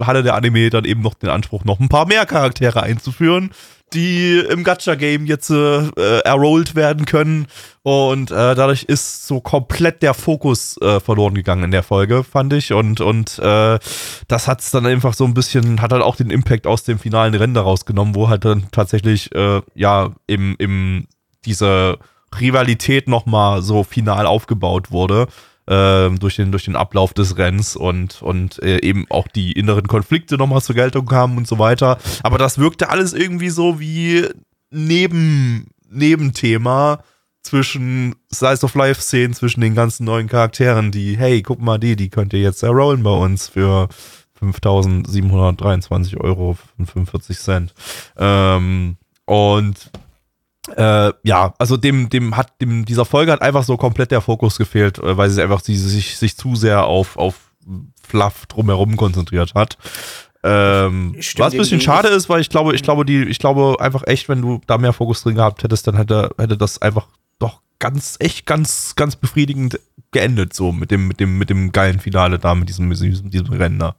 hatte 0.00 0.22
der 0.22 0.34
Anime 0.34 0.70
dann 0.70 0.84
eben 0.84 1.02
noch 1.02 1.14
den 1.14 1.30
Anspruch, 1.30 1.64
noch 1.64 1.80
ein 1.80 1.88
paar 1.88 2.06
mehr 2.06 2.26
Charaktere 2.26 2.82
einzuführen, 2.82 3.50
die 3.92 4.38
im 4.38 4.64
Gacha-Game 4.64 5.26
jetzt 5.26 5.50
äh, 5.50 6.18
errollt 6.24 6.74
werden 6.74 7.06
können. 7.06 7.46
Und 7.82 8.30
äh, 8.30 8.54
dadurch 8.54 8.82
ist 8.84 9.26
so 9.26 9.40
komplett 9.40 10.02
der 10.02 10.12
Fokus 10.12 10.76
äh, 10.82 11.00
verloren 11.00 11.34
gegangen 11.34 11.64
in 11.64 11.70
der 11.70 11.82
Folge, 11.82 12.24
fand 12.24 12.52
ich. 12.52 12.72
Und, 12.72 13.00
und 13.00 13.38
äh, 13.38 13.78
das 14.28 14.48
hat 14.48 14.60
es 14.60 14.70
dann 14.70 14.86
einfach 14.86 15.14
so 15.14 15.24
ein 15.24 15.34
bisschen, 15.34 15.80
hat 15.80 15.92
halt 15.92 16.02
auch 16.02 16.16
den 16.16 16.30
Impact 16.30 16.66
aus 16.66 16.82
dem 16.82 16.98
finalen 16.98 17.34
Rennen 17.34 17.54
daraus 17.54 17.86
genommen, 17.86 18.14
wo 18.14 18.28
halt 18.28 18.44
dann 18.44 18.66
tatsächlich, 18.72 19.34
äh, 19.34 19.62
ja, 19.74 20.10
im, 20.26 20.56
im, 20.58 21.06
diese 21.44 21.98
Rivalität 22.40 23.08
nochmal 23.08 23.62
so 23.62 23.82
final 23.84 24.26
aufgebaut 24.26 24.90
wurde. 24.90 25.28
Äh, 25.68 26.10
durch, 26.10 26.36
den, 26.36 26.52
durch 26.52 26.66
den 26.66 26.76
Ablauf 26.76 27.12
des 27.12 27.38
Rennens 27.38 27.74
und, 27.74 28.22
und 28.22 28.62
äh, 28.62 28.80
eben 28.82 29.06
auch 29.10 29.26
die 29.26 29.50
inneren 29.50 29.88
Konflikte 29.88 30.36
nochmal 30.36 30.62
zur 30.62 30.76
Geltung 30.76 31.06
kamen 31.06 31.36
und 31.36 31.48
so 31.48 31.58
weiter. 31.58 31.98
Aber 32.22 32.38
das 32.38 32.58
wirkte 32.58 32.88
alles 32.88 33.12
irgendwie 33.12 33.50
so 33.50 33.80
wie 33.80 34.28
neben, 34.70 35.66
Nebenthema 35.90 37.00
zwischen 37.42 38.14
Slice 38.32 38.64
of 38.64 38.74
Life 38.74 39.00
Szenen, 39.00 39.34
zwischen 39.34 39.60
den 39.60 39.74
ganzen 39.74 40.04
neuen 40.04 40.28
Charakteren, 40.28 40.90
die, 40.90 41.16
hey, 41.16 41.42
guck 41.42 41.60
mal, 41.60 41.78
die, 41.78 41.96
die 41.96 42.10
könnt 42.10 42.32
ihr 42.32 42.40
jetzt 42.40 42.62
errollen 42.62 43.02
bei 43.02 43.10
uns 43.10 43.48
für 43.48 43.88
5.723 44.40 46.18
Euro 46.18 46.56
45 46.76 47.38
Cent. 47.38 47.74
Ähm, 48.16 48.96
und 49.24 49.90
äh, 50.74 51.12
ja, 51.22 51.54
also 51.58 51.76
dem, 51.76 52.08
dem 52.08 52.36
hat, 52.36 52.60
dem, 52.60 52.84
dieser 52.84 53.04
Folge 53.04 53.32
hat 53.32 53.42
einfach 53.42 53.64
so 53.64 53.76
komplett 53.76 54.10
der 54.10 54.20
Fokus 54.20 54.58
gefehlt, 54.58 54.98
äh, 54.98 55.16
weil 55.16 55.30
sie 55.30 55.42
einfach 55.42 55.62
die, 55.62 55.76
sich, 55.76 56.18
sich 56.18 56.36
zu 56.36 56.56
sehr 56.56 56.84
auf, 56.84 57.16
auf 57.16 57.34
Fluff 58.06 58.46
drumherum 58.46 58.96
konzentriert 58.96 59.54
hat. 59.54 59.78
Ähm, 60.42 61.16
was 61.36 61.52
ein 61.52 61.58
bisschen 61.58 61.80
schade 61.80 62.08
ist, 62.08 62.28
weil 62.28 62.40
ich 62.40 62.50
glaube, 62.50 62.74
ich 62.74 62.82
glaube, 62.82 63.04
die, 63.04 63.24
ich 63.24 63.38
glaube 63.38 63.76
einfach 63.80 64.06
echt, 64.06 64.28
wenn 64.28 64.42
du 64.42 64.60
da 64.66 64.78
mehr 64.78 64.92
Fokus 64.92 65.22
drin 65.22 65.34
gehabt 65.34 65.62
hättest, 65.62 65.86
dann 65.86 65.96
hätte, 65.96 66.30
hätte 66.38 66.56
das 66.56 66.80
einfach 66.80 67.08
doch 67.38 67.60
ganz, 67.78 68.16
echt 68.20 68.46
ganz, 68.46 68.94
ganz 68.94 69.16
befriedigend 69.16 69.80
geendet, 70.12 70.54
so 70.54 70.72
mit 70.72 70.90
dem, 70.90 71.08
mit 71.08 71.18
dem, 71.18 71.38
mit 71.38 71.50
dem 71.50 71.72
geilen 71.72 71.98
Finale 71.98 72.38
da, 72.38 72.54
mit 72.54 72.68
diesem, 72.68 72.88
diesem, 72.90 73.30
diesem 73.30 73.52
Rennen 73.52 73.78
da 73.78 73.96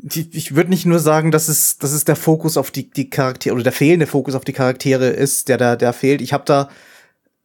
ich 0.00 0.54
würde 0.54 0.70
nicht 0.70 0.86
nur 0.86 1.00
sagen, 1.00 1.30
dass 1.30 1.48
es, 1.48 1.78
dass 1.78 1.92
es 1.92 2.04
der 2.04 2.16
Fokus 2.16 2.56
auf 2.56 2.70
die, 2.70 2.90
die 2.90 3.10
Charaktere 3.10 3.54
oder 3.54 3.64
der 3.64 3.72
fehlende 3.72 4.06
Fokus 4.06 4.34
auf 4.34 4.44
die 4.44 4.52
Charaktere 4.52 5.08
ist, 5.08 5.48
der 5.48 5.56
da, 5.56 5.76
der 5.76 5.92
fehlt. 5.92 6.20
Ich 6.20 6.32
habe 6.32 6.44
da, 6.46 6.68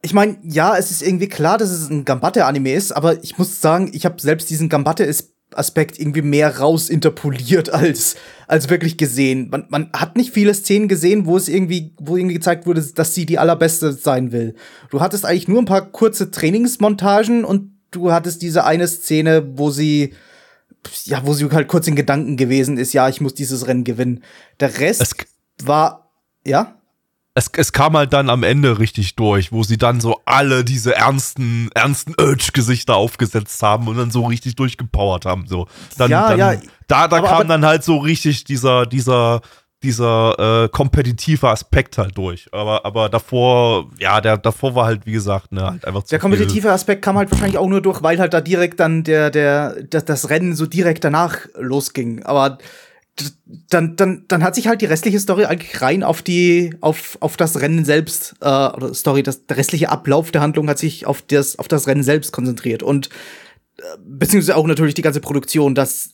ich 0.02 0.12
meine, 0.12 0.38
ja, 0.44 0.76
es 0.76 0.90
ist 0.90 1.02
irgendwie 1.02 1.28
klar, 1.28 1.58
dass 1.58 1.70
es 1.70 1.90
ein 1.90 2.04
Gambatte-Anime 2.04 2.72
ist, 2.72 2.92
aber 2.92 3.22
ich 3.24 3.38
muss 3.38 3.60
sagen, 3.60 3.90
ich 3.92 4.04
habe 4.04 4.20
selbst 4.20 4.50
diesen 4.50 4.68
Gambatte-Aspekt 4.68 5.98
irgendwie 5.98 6.22
mehr 6.22 6.58
rausinterpoliert 6.58 7.70
als, 7.70 8.14
als 8.46 8.70
wirklich 8.70 8.98
gesehen. 8.98 9.48
Man, 9.50 9.66
man 9.70 9.90
hat 9.92 10.16
nicht 10.16 10.32
viele 10.32 10.54
Szenen 10.54 10.86
gesehen, 10.86 11.26
wo 11.26 11.36
es 11.36 11.48
irgendwie, 11.48 11.92
wo 11.98 12.16
irgendwie 12.16 12.34
gezeigt 12.34 12.66
wurde, 12.66 12.82
dass 12.82 13.14
sie 13.14 13.26
die 13.26 13.38
allerbeste 13.38 13.92
sein 13.92 14.30
will. 14.30 14.54
Du 14.90 15.00
hattest 15.00 15.24
eigentlich 15.24 15.48
nur 15.48 15.60
ein 15.60 15.66
paar 15.66 15.90
kurze 15.90 16.30
Trainingsmontagen 16.30 17.44
und 17.44 17.72
du 17.90 18.12
hattest 18.12 18.42
diese 18.42 18.64
eine 18.64 18.86
Szene, 18.86 19.44
wo 19.56 19.70
sie 19.70 20.14
ja, 21.04 21.24
wo 21.26 21.34
sie 21.34 21.48
halt 21.50 21.68
kurz 21.68 21.86
in 21.86 21.96
Gedanken 21.96 22.36
gewesen 22.36 22.78
ist, 22.78 22.92
ja, 22.92 23.08
ich 23.08 23.20
muss 23.20 23.34
dieses 23.34 23.66
Rennen 23.66 23.84
gewinnen. 23.84 24.22
Der 24.60 24.78
Rest 24.78 25.26
es 25.58 25.66
war, 25.66 26.10
ja? 26.46 26.76
Es, 27.36 27.50
es 27.56 27.72
kam 27.72 27.96
halt 27.96 28.12
dann 28.12 28.30
am 28.30 28.44
Ende 28.44 28.78
richtig 28.78 29.16
durch, 29.16 29.50
wo 29.50 29.64
sie 29.64 29.76
dann 29.76 30.00
so 30.00 30.20
alle 30.24 30.64
diese 30.64 30.94
ernsten, 30.94 31.68
ernsten 31.74 32.14
Urge-Gesichter 32.16 32.94
aufgesetzt 32.94 33.60
haben 33.60 33.88
und 33.88 33.96
dann 33.96 34.12
so 34.12 34.24
richtig 34.24 34.54
durchgepowert 34.54 35.24
haben. 35.24 35.46
So. 35.48 35.66
Dann, 35.98 36.12
ja, 36.12 36.28
dann, 36.28 36.38
ja. 36.38 36.54
Da, 36.86 37.08
da 37.08 37.16
aber, 37.16 37.26
kam 37.26 37.36
aber, 37.36 37.44
dann 37.44 37.64
halt 37.64 37.82
so 37.82 37.96
richtig 37.98 38.44
dieser, 38.44 38.86
dieser, 38.86 39.40
dieser 39.84 40.64
äh, 40.64 40.68
kompetitive 40.68 41.48
Aspekt 41.48 41.98
halt 41.98 42.16
durch. 42.16 42.48
Aber, 42.52 42.84
aber 42.84 43.08
davor, 43.08 43.90
ja, 44.00 44.20
der 44.20 44.38
davor 44.38 44.74
war 44.74 44.86
halt, 44.86 45.06
wie 45.06 45.12
gesagt, 45.12 45.52
ne, 45.52 45.70
halt 45.70 45.84
einfach 45.84 46.02
zu 46.02 46.10
Der 46.10 46.18
kompetitive 46.18 46.72
Aspekt 46.72 47.02
kam 47.02 47.16
halt 47.16 47.30
wahrscheinlich 47.30 47.58
auch 47.58 47.68
nur 47.68 47.82
durch, 47.82 48.02
weil 48.02 48.18
halt 48.18 48.32
da 48.32 48.40
direkt 48.40 48.80
dann 48.80 49.04
der, 49.04 49.30
der, 49.30 49.76
das, 49.90 50.04
das 50.04 50.30
Rennen 50.30 50.56
so 50.56 50.66
direkt 50.66 51.04
danach 51.04 51.36
losging. 51.56 52.24
Aber 52.24 52.58
dann, 53.70 53.96
dann, 53.96 54.24
dann 54.26 54.42
hat 54.42 54.54
sich 54.54 54.66
halt 54.66 54.80
die 54.80 54.86
restliche 54.86 55.20
Story 55.20 55.44
eigentlich 55.44 55.80
rein 55.80 56.02
auf 56.02 56.22
die, 56.22 56.74
auf, 56.80 57.16
auf 57.20 57.36
das 57.36 57.60
Rennen 57.60 57.84
selbst, 57.84 58.34
äh, 58.40 58.46
oder 58.46 58.94
Story, 58.94 59.22
das, 59.22 59.46
der 59.46 59.56
restliche 59.58 59.90
Ablauf 59.90 60.30
der 60.30 60.40
Handlung 60.40 60.68
hat 60.68 60.78
sich 60.78 61.06
auf 61.06 61.22
das, 61.22 61.58
auf 61.58 61.68
das 61.68 61.86
Rennen 61.86 62.02
selbst 62.02 62.32
konzentriert. 62.32 62.82
Und 62.82 63.10
äh, 63.78 63.82
beziehungsweise 64.04 64.56
auch 64.56 64.66
natürlich 64.66 64.94
die 64.94 65.02
ganze 65.02 65.20
Produktion, 65.20 65.74
das 65.74 66.13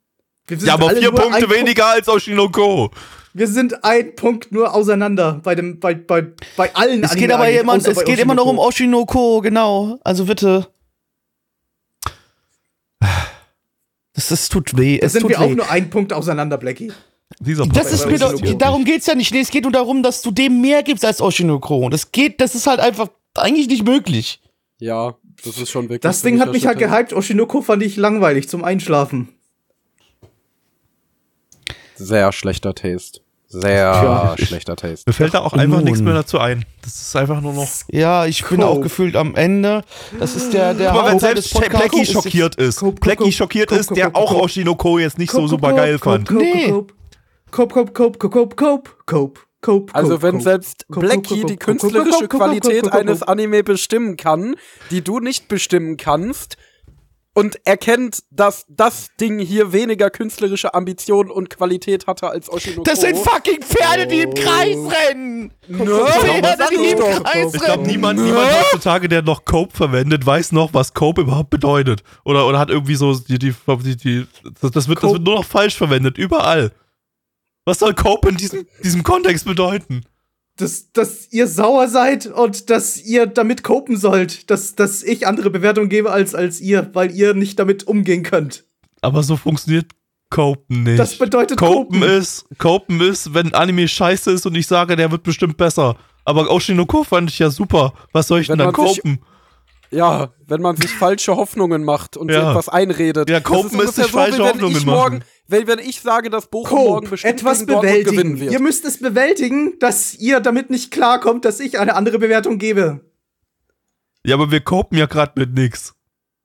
Wir 0.51 0.57
sind 0.59 0.67
ja, 0.67 0.73
aber 0.73 0.89
alle 0.89 0.99
vier 0.99 1.11
Punkte 1.11 1.45
Punkt- 1.47 1.55
weniger 1.55 1.87
als 1.87 2.09
Oshinoko. 2.09 2.91
Wir 3.33 3.47
sind 3.47 3.85
ein 3.85 4.15
Punkt 4.17 4.51
nur 4.51 4.73
auseinander 4.75 5.39
bei 5.41 5.55
dem, 5.55 5.79
bei, 5.79 5.93
bei, 5.93 6.25
bei 6.57 6.75
allen 6.75 7.01
Es 7.05 7.15
geht 7.15 7.31
aber 7.31 7.49
immer, 7.49 7.75
es 7.77 8.03
geht 8.03 8.19
immer 8.19 8.35
noch 8.35 8.45
um 8.45 8.59
Oshinoko. 8.59 9.39
Genau. 9.39 9.97
Also 10.03 10.25
bitte. 10.25 10.67
Das, 14.13 14.27
das 14.27 14.49
tut 14.49 14.77
weh. 14.77 14.97
Da 14.99 15.05
Es 15.05 15.13
sind 15.13 15.21
tut 15.21 15.31
wir 15.31 15.39
weh. 15.39 15.43
auch 15.43 15.55
nur 15.55 15.69
ein 15.71 15.89
Punkt 15.89 16.11
auseinander, 16.11 16.57
Blackie. 16.57 16.91
Dieser 17.39 17.65
Das 17.65 17.87
Podcast 17.89 17.93
ist 17.93 18.05
mir 18.07 18.19
doch, 18.19 18.57
darum 18.57 18.83
geht's 18.83 19.07
ja 19.07 19.15
nicht. 19.15 19.33
Nee, 19.33 19.39
es 19.39 19.49
geht 19.49 19.63
nur 19.63 19.71
darum, 19.71 20.03
dass 20.03 20.21
du 20.21 20.31
dem 20.31 20.59
mehr 20.59 20.83
gibst 20.83 21.05
als 21.05 21.21
Oshinoko. 21.21 21.87
Das 21.89 22.11
geht, 22.11 22.41
das 22.41 22.55
ist 22.55 22.67
halt 22.67 22.81
einfach 22.81 23.07
eigentlich 23.35 23.67
nicht 23.67 23.85
möglich. 23.85 24.41
Ja, 24.79 25.15
das 25.45 25.57
ist 25.57 25.69
schon 25.71 25.83
wirklich. 25.85 26.01
Das 26.01 26.21
Ding 26.21 26.41
hat 26.41 26.51
mich 26.51 26.65
halt 26.67 26.77
gehypt. 26.79 27.13
Oshinoko 27.13 27.61
fand 27.61 27.81
ich 27.83 27.95
langweilig 27.95 28.49
zum 28.49 28.65
Einschlafen. 28.65 29.29
Sehr 32.03 32.31
schlechter 32.31 32.73
Taste. 32.73 33.21
Sehr 33.47 33.73
ja. 33.73 34.35
schlechter 34.37 34.75
Taste. 34.77 35.03
Mir 35.09 35.13
fällt 35.13 35.33
da 35.33 35.39
auch 35.39 35.53
einfach 35.53 35.81
nichts 35.81 36.01
mehr 36.01 36.13
dazu 36.13 36.39
ein. 36.39 36.65
Das 36.83 37.01
ist 37.01 37.15
einfach 37.15 37.41
nur 37.41 37.53
noch. 37.53 37.67
Ja, 37.89 38.25
ich 38.25 38.45
bin 38.45 38.63
auch 38.63 38.79
gefühlt 38.79 39.15
am 39.17 39.35
Ende. 39.35 39.83
Das 40.17 40.35
ist 40.37 40.53
der, 40.53 40.73
der 40.73 40.93
Aber 40.93 41.09
wenn 41.09 41.19
selbst 41.19 41.53
Blackie 41.53 42.05
schockiert 42.05 42.55
ist, 42.55 42.81
Blackie 43.01 43.31
schockiert 43.31 43.71
ist, 43.71 43.95
der 43.95 44.15
auch 44.15 44.33
Oshinoko 44.33 44.99
jetzt 44.99 45.17
nicht 45.17 45.31
so 45.31 45.47
super 45.47 45.73
geil 45.73 45.99
fand. 45.99 46.31
Nee. 46.31 46.73
Cope, 47.51 47.73
cope, 47.73 47.91
cope, 47.91 48.29
cope, 48.29 48.55
cope, 48.55 48.91
cope. 49.05 49.41
Cope, 49.63 49.93
also 49.93 50.23
wenn 50.23 50.31
cope, 50.31 50.43
selbst 50.43 50.87
Blackie 50.87 51.45
die 51.45 51.57
künstlerische 51.57 52.27
Qualität 52.27 52.91
eines 52.91 53.21
Anime 53.21 53.63
bestimmen 53.63 54.17
kann, 54.17 54.55
die 54.89 55.03
du 55.03 55.19
nicht 55.19 55.49
bestimmen 55.49 55.97
kannst, 55.97 56.57
und 57.33 57.65
erkennt, 57.65 58.23
dass 58.29 58.65
das 58.67 59.09
Ding 59.19 59.39
hier 59.39 59.71
weniger 59.71 60.09
künstlerische 60.09 60.73
Ambition 60.73 61.31
und 61.31 61.49
Qualität 61.49 62.07
hatte 62.07 62.29
als 62.29 62.49
Oshinoko. 62.51 62.83
Das 62.83 63.01
sind 63.01 63.17
fucking 63.17 63.61
Pferde, 63.61 64.05
die 64.07 64.21
im 64.21 64.33
Kreis 64.33 64.77
rennen. 64.77 65.53
Nö, 65.67 66.05
Pferde, 66.05 66.55
sag 66.57 66.69
die 66.69 66.75
ich 66.75 66.91
im 66.91 66.99
doch. 66.99 67.23
Kreis 67.23 67.53
Ich 67.53 67.61
glaube, 67.61 67.71
rennen. 67.73 67.83
niemand, 67.87 68.19
niemand 68.19 68.49
heutzutage, 68.51 69.07
der 69.07 69.21
noch 69.21 69.45
Cope 69.45 69.75
verwendet, 69.75 70.25
weiß 70.25 70.51
noch, 70.51 70.73
was 70.73 70.93
Cope 70.93 71.21
überhaupt 71.21 71.49
bedeutet. 71.49 72.03
Oder, 72.25 72.47
oder 72.47 72.59
hat 72.59 72.69
irgendwie 72.69 72.95
so 72.95 73.17
die, 73.17 73.39
die, 73.39 73.53
die, 73.53 73.95
die 73.95 74.27
das, 74.61 74.71
das, 74.71 74.87
wird, 74.89 75.01
das 75.01 75.13
wird 75.13 75.23
nur 75.23 75.35
noch 75.35 75.45
falsch 75.45 75.75
verwendet, 75.77 76.17
überall. 76.17 76.71
Was 77.63 77.79
soll 77.79 77.93
Cope 77.93 78.29
in 78.29 78.37
diesem, 78.37 78.67
diesem 78.83 79.03
Kontext 79.03 79.45
bedeuten? 79.45 80.03
Dass, 80.57 80.91
dass 80.91 81.31
ihr 81.31 81.47
sauer 81.47 81.87
seid 81.87 82.27
und 82.27 82.69
dass 82.69 83.01
ihr 83.01 83.25
damit 83.25 83.63
kopen 83.63 83.97
sollt, 83.97 84.49
dass, 84.49 84.75
dass 84.75 85.01
ich 85.03 85.25
andere 85.27 85.49
Bewertungen 85.49 85.89
gebe 85.89 86.11
als, 86.11 86.35
als 86.35 86.59
ihr, 86.61 86.89
weil 86.93 87.11
ihr 87.11 87.33
nicht 87.33 87.57
damit 87.59 87.85
umgehen 87.87 88.23
könnt. 88.23 88.65
Aber 89.01 89.23
so 89.23 89.37
funktioniert 89.37 89.91
Copen 90.29 90.83
nicht. 90.83 90.99
Das 90.99 91.17
bedeutet 91.17 91.57
Copen 91.57 91.99
Copen. 92.01 92.03
ist, 92.17 92.45
Copen 92.57 93.01
ist, 93.01 93.33
wenn 93.33 93.53
Anime 93.53 93.87
scheiße 93.87 94.31
ist 94.31 94.45
und 94.45 94.55
ich 94.55 94.67
sage, 94.67 94.95
der 94.95 95.11
wird 95.11 95.23
bestimmt 95.23 95.57
besser. 95.57 95.97
Aber 96.23 96.49
Oshinoko 96.49 97.03
fand 97.03 97.29
ich 97.31 97.39
ja 97.39 97.49
super. 97.49 97.93
Was 98.13 98.27
soll 98.27 98.41
ich 98.41 98.49
Wenn 98.49 98.59
denn 98.59 98.67
sich- 98.67 98.75
copen? 98.75 99.19
Ja, 99.91 100.33
wenn 100.47 100.61
man 100.61 100.77
sich 100.77 100.89
falsche 100.91 101.35
Hoffnungen 101.35 101.83
macht 101.83 102.15
und 102.17 102.29
Ja. 102.31 102.39
sich 102.39 102.49
etwas 102.49 102.69
einredet. 102.69 103.29
Ja, 103.29 103.39
Copen 103.41 103.65
ist 103.67 103.73
ungefähr 103.73 104.03
sich 104.05 104.11
falsche 104.11 104.37
wie 104.37 104.39
wenn 104.43 104.47
Hoffnungen 104.49 104.77
ich 104.77 104.85
machen. 104.85 104.97
morgen, 104.97 105.19
wenn, 105.47 105.67
wenn 105.67 105.79
ich 105.79 105.99
sage, 106.01 106.29
dass 106.29 106.47
Bochum 106.47 106.77
morgen 106.79 106.95
Cope, 107.01 107.09
bestimmt 107.09 107.39
etwas 107.39 107.59
gegen 107.59 107.71
Dortmund 107.71 107.93
gewinnen 108.05 108.05
bewältigen. 108.15 108.39
wird. 108.39 108.51
Ihr 108.53 108.59
müsst 108.61 108.85
es 108.85 108.99
bewältigen, 108.99 109.77
dass 109.79 110.13
ihr 110.15 110.39
damit 110.39 110.69
nicht 110.69 110.91
klarkommt, 110.91 111.43
dass 111.45 111.59
ich 111.59 111.77
eine 111.77 111.95
andere 111.95 112.19
Bewertung 112.19 112.57
gebe. 112.57 113.01
Ja, 114.25 114.35
aber 114.35 114.49
wir 114.51 114.61
copen 114.61 114.97
ja 114.97 115.07
gerade 115.07 115.33
mit 115.35 115.53
nix. 115.53 115.93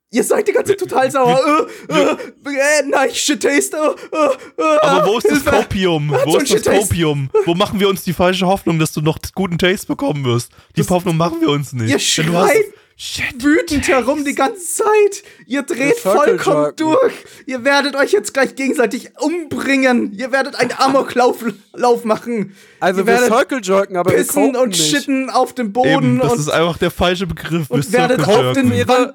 Ihr 0.09 0.23
seid 0.23 0.47
die 0.47 0.53
ganze 0.53 0.71
Zeit 0.75 0.79
total 0.79 1.11
sauer. 1.11 1.67
Äh, 1.89 1.93
äh, 1.93 2.79
äh, 2.79 2.87
nice 2.87 3.17
shit 3.17 3.41
taste. 3.43 3.75
Äh, 3.77 4.15
äh, 4.15 4.63
äh, 4.63 4.79
Aber 4.81 5.07
wo 5.07 5.17
ist 5.17 5.29
das? 5.29 5.45
Hat 5.45 5.73
Wo 5.75 6.31
so 6.31 6.37
ist 6.39 6.65
das. 6.65 6.79
Copium? 6.79 7.29
Wo 7.45 7.53
machen 7.55 7.77
wir 7.79 7.89
uns 7.89 8.03
die 8.05 8.13
falsche 8.13 8.47
Hoffnung, 8.47 8.79
dass 8.79 8.93
du 8.93 9.01
noch 9.01 9.19
guten 9.35 9.57
Taste 9.57 9.85
bekommen 9.85 10.23
wirst? 10.23 10.49
Die 10.77 10.79
Das- 10.81 10.89
Hoffnung 10.91 11.17
machen 11.17 11.41
wir 11.41 11.49
uns 11.49 11.73
nicht. 11.73 11.91
Ihr 11.91 11.99
schreit 11.99 12.55
Shit. 12.99 13.43
wütend 13.43 13.87
herum 13.87 14.25
die 14.25 14.33
ganze 14.33 14.59
Zeit. 14.65 15.23
Ihr 15.45 15.61
dreht 15.61 15.99
vollkommen 15.99 16.63
Jerken. 16.63 16.75
durch. 16.77 17.13
Ihr 17.45 17.63
werdet 17.63 17.95
euch 17.95 18.11
jetzt 18.11 18.33
gleich 18.33 18.55
gegenseitig 18.55 19.11
umbringen. 19.19 20.13
Ihr 20.13 20.31
werdet 20.31 20.55
einen 20.55 20.71
Amoklauf 20.75 21.45
Lauf 21.73 22.05
machen. 22.05 22.55
also 22.79 23.01
ihr 23.01 23.05
wir 23.07 23.13
werdet 23.13 23.27
Circle 23.29 23.61
jerken, 23.61 23.97
aber 23.97 24.09
wir 24.09 24.17
pissen 24.17 24.45
copen 24.53 24.55
und 24.55 24.69
nicht. 24.69 24.89
shitten 24.89 25.29
auf 25.29 25.53
dem 25.53 25.73
Boden 25.73 25.89
Eben, 25.89 26.19
das 26.19 26.31
und, 26.33 26.39
ist 26.39 26.49
einfach 26.49 26.77
der 26.79 26.89
falsche 26.89 27.27
Begriff. 27.27 27.69
und 27.69 27.91
Wir 27.91 27.99
werdet 27.99 28.27
auf 28.27 28.53
den 28.53 28.87
Wand 28.87 29.13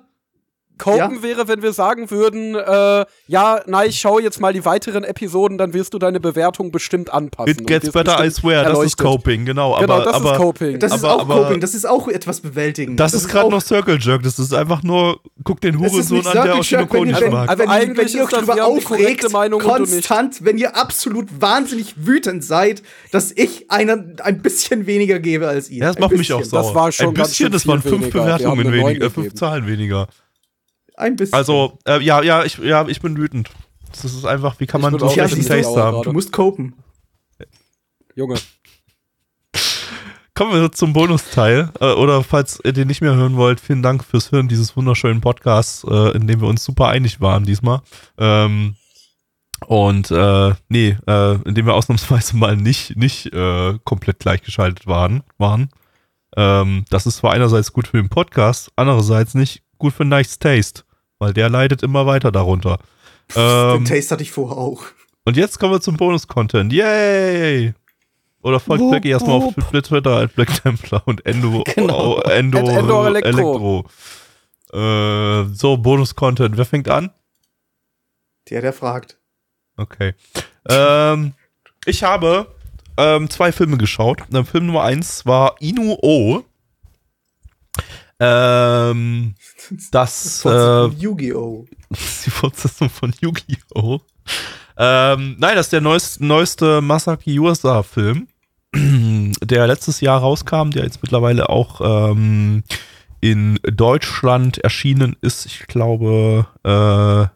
Copen 0.79 1.17
Ja? 1.17 1.23
wäre, 1.23 1.49
wenn 1.49 1.63
wir 1.63 1.73
sagen 1.73 2.11
würden, 2.11 2.55
äh, 2.55 3.05
ja, 3.29 3.61
na, 3.67 3.85
ich 3.85 3.99
schau 4.01 4.19
jetzt 4.19 4.41
mal 4.41 4.53
die 4.53 4.65
weiteren 4.65 5.05
Episoden, 5.05 5.59
dann 5.59 5.73
wirst 5.75 5.95
du 5.95 5.99
deine 5.99 6.19
Bewertung 6.21 6.73
bestimmt 6.73 7.13
anpassen. 7.13 7.51
It 7.53 7.67
gets 7.67 7.91
better, 7.93 8.25
I 8.25 8.31
swear. 8.31 8.63
Das 8.65 8.73
ist 8.73 8.77
erleuchtet. 8.79 8.99
Coping, 9.07 9.45
genau. 9.45 9.79
Genau, 9.79 9.95
aber, 9.95 10.05
das 10.05 10.15
aber, 10.15 10.33
ist 10.33 10.39
Coping. 10.39 10.79
Das 10.79 10.95
ist 10.95 11.05
Aber- 11.05 11.15
auch 11.17 11.21
aber- 11.21 11.43
Coping, 11.45 11.61
das 11.61 11.75
ist 11.75 11.87
auch 11.87 12.09
etwas 12.09 12.41
bewältigen. 12.41 12.97
Das, 12.97 13.15
ist 13.15 13.29
gerade 13.29 13.47
auch- 13.47 13.51
noch 13.51 13.63
Circle 13.63 13.99
Jerk. 14.01 14.23
Das 14.23 14.39
ist 14.39 14.53
einfach 14.53 14.83
nur, 14.83 15.21
guck 15.45 15.61
den 15.61 15.79
Hurensohn 15.79 16.27
an, 16.27 16.33
der 16.47 16.55
nicht 16.57 16.73
ihr- 16.73 17.31
mag. 17.31 17.49
Also 17.49 17.63
wenn, 17.63 17.69
eigentlich 17.69 17.99
wenn 17.99 18.07
ihr 18.09 18.25
ist 18.25 18.33
euch 18.33 18.39
das, 18.41 18.47
darüber 18.47 18.67
aufregt, 18.67 19.33
Meinung 19.33 19.61
konstant, 19.61 20.45
wenn 20.45 20.59
ihr 20.59 20.77
absolut 20.77 21.29
wahnsinnig 21.41 21.95
wütend 21.97 22.45
seid, 22.45 22.83
dass 23.11 23.31
ich 23.33 23.71
einen, 23.71 24.17
ein 24.21 24.43
bisschen 24.43 24.87
weniger 24.87 25.19
gebe 25.19 25.49
als 25.49 25.71
ihr. 25.71 25.81
Ja, 25.81 25.87
das 25.89 25.97
Ein 25.97 26.01
macht 26.03 26.13
mich 26.17 26.33
auch 26.33 26.43
sauer. 26.43 26.63
Das 26.63 26.75
war 26.75 26.93
schon 26.93 27.09
Ein 27.09 27.15
bisschen, 27.15 27.53
das 27.53 27.67
waren 27.67 27.83
fünf 27.83 28.11
Bewertungen 28.11 28.73
weniger, 28.73 29.11
fünf. 29.11 29.35
Zahlen 29.35 29.67
weniger. 29.67 30.09
Ein 30.97 31.17
bisschen. 31.17 31.35
Also, 31.35 31.79
äh, 31.87 32.01
ja, 32.01 32.23
ja, 32.23 32.45
ich, 32.45 32.59
ja, 32.59 32.87
ich 32.89 33.01
bin 33.01 33.17
wütend. 33.17 33.51
Das 33.91 34.05
ist 34.05 34.25
einfach, 34.25 34.59
wie 34.61 34.67
kann 34.67 34.81
Ich 34.81 34.91
man 34.91 34.99
so 34.99 35.09
schlechten 35.11 35.45
Taste 35.45 35.83
haben? 35.83 36.03
du 36.03 36.13
musst 36.13 36.33
copen. 36.33 36.75
Junge. 38.15 38.37
Kommen 40.35 40.61
wir 40.61 40.73
zum 40.73 40.93
Bonusteil. 40.93 41.71
Äh, 41.81 41.93
oder 41.93 42.25
falls 42.25 42.59
ihr 42.65 42.73
den 42.73 42.89
nicht 42.89 43.01
mehr 43.03 43.15
hören 43.15 43.37
wollt, 43.37 43.61
vielen 43.61 43.83
Dank 43.83 44.03
fürs 44.05 44.33
Hören 44.33 44.49
dieses 44.49 44.77
wunderschönen 44.77 45.21
Podcasts, 45.21 45.85
äh, 45.85 46.17
in 46.17 46.27
dem 46.27 46.41
wir 46.41 46.49
uns 46.49 46.65
super 46.65 46.89
einig 46.89 47.21
waren 47.21 47.45
diesmal. 47.45 47.81
Ähm, 48.19 48.77
und 49.67 50.11
äh, 50.11 50.55
nee, 50.69 50.97
äh, 51.07 51.35
in 51.47 51.55
dem 51.55 51.67
wir 51.67 51.75
ausnahmsweise 51.75 52.37
mal 52.37 52.57
nicht, 52.57 52.97
nicht 52.97 53.33
äh, 53.33 53.79
komplett 53.85 54.21
gleichgeschaltet 54.21 54.87
waren. 54.87 55.23
waren. 55.39 55.69
Ähm, 56.37 56.87
das 56.89 57.07
ist 57.07 57.19
zwar 57.19 57.33
einerseits 57.33 57.73
gut 57.73 57.89
für 57.89 57.99
den 57.99 58.09
Podcast, 58.09 58.73
andererseits 58.75 59.35
nicht 59.35 59.62
gut 59.83 59.93
für 59.93 60.05
Nice 60.05 60.39
Taste, 60.39 60.83
weil 61.19 61.33
der 61.35 61.49
leidet 61.51 61.83
immer 61.83 62.07
weiter 62.07 62.33
darunter. 62.33 62.79
Ähm, 63.35 63.85
Den 63.85 63.85
Taste 63.87 64.11
hatte 64.11 64.23
ich 64.25 64.31
vorher 64.33 64.59
auch. 64.59 64.83
und 65.25 65.37
jetzt 65.39 65.59
kommen 65.59 65.73
wir 65.73 65.81
zum 65.81 65.97
Bonus-Content. 65.97 66.71
Yay! 66.73 67.73
Oder 68.43 68.61
folgt 68.61 68.91
Blackie 68.91 69.09
erstmal 69.11 69.37
auf. 69.41 69.55
Twitter 69.55 70.17
als 70.17 70.33
Black 70.33 70.63
Templar 70.63 71.03
und 71.07 71.25
Endo, 71.25 71.63
Genau. 71.75 72.17
oh, 72.19 72.21
Endo, 72.23 72.59
Endo 72.59 73.07
Elektro. 73.07 73.87
Elektro. 74.75 75.45
Äh, 75.47 75.55
so, 75.55 75.77
Bonus-Content. 75.79 76.59
Wer 76.59 76.65
fängt 76.67 76.91
an? 76.91 77.11
Der, 78.51 78.61
der 78.61 78.73
fragt. 78.75 79.17
Okay. 79.79 80.15
ähm, 80.69 81.33
ich 81.87 82.03
habe 82.03 82.49
ähm, 82.99 83.31
zwei 83.31 83.51
Filme 83.53 83.79
geschaut. 83.79 84.21
Ähm, 84.35 84.45
Film 84.45 84.67
Nummer 84.67 84.83
eins 84.83 85.25
war 85.25 85.55
Inu 85.61 85.97
O. 86.03 86.43
Ähm, 88.25 89.35
das 89.91 90.45
äh, 90.45 90.49
Von 90.49 90.97
Yu-Gi-Oh! 90.97 91.67
die 91.91 92.31
Fortsetzung 92.31 92.89
von 92.89 93.13
Yu-Gi-Oh! 93.21 94.01
Ähm, 94.77 95.37
nein, 95.39 95.57
das 95.57 95.67
ist 95.67 95.73
der 95.73 95.81
neueste, 95.81 96.25
neueste 96.25 96.81
Masaki 96.81 97.35
Yuasa-Film, 97.35 98.29
der 99.43 99.67
letztes 99.67 100.01
Jahr 100.01 100.21
rauskam, 100.21 100.71
der 100.71 100.85
jetzt 100.85 101.03
mittlerweile 101.03 101.49
auch 101.49 101.81
ähm, 102.13 102.63
in 103.21 103.59
Deutschland 103.65 104.59
erschienen 104.59 105.17
ist. 105.21 105.45
Ich 105.47 105.67
glaube, 105.67 106.47
äh, 106.63 107.27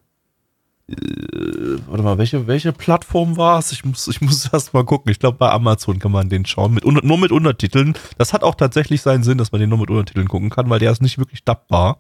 warte 0.88 2.02
mal, 2.02 2.18
welche, 2.18 2.46
welche 2.46 2.72
Plattform 2.72 3.36
war 3.36 3.58
es? 3.58 3.72
Ich 3.72 3.84
muss, 3.84 4.06
ich 4.08 4.20
muss 4.20 4.48
erst 4.52 4.72
mal 4.72 4.84
gucken. 4.84 5.10
Ich 5.10 5.18
glaube, 5.18 5.38
bei 5.38 5.50
Amazon 5.50 5.98
kann 5.98 6.12
man 6.12 6.28
den 6.28 6.46
schauen. 6.46 6.74
Mit, 6.74 6.84
nur 6.84 7.18
mit 7.18 7.32
Untertiteln. 7.32 7.94
Das 8.18 8.32
hat 8.32 8.42
auch 8.42 8.54
tatsächlich 8.54 9.02
seinen 9.02 9.24
Sinn, 9.24 9.38
dass 9.38 9.52
man 9.52 9.60
den 9.60 9.70
nur 9.70 9.78
mit 9.78 9.90
Untertiteln 9.90 10.28
gucken 10.28 10.50
kann, 10.50 10.70
weil 10.70 10.78
der 10.78 10.92
ist 10.92 11.02
nicht 11.02 11.18
wirklich 11.18 11.44
dappbar. 11.44 11.98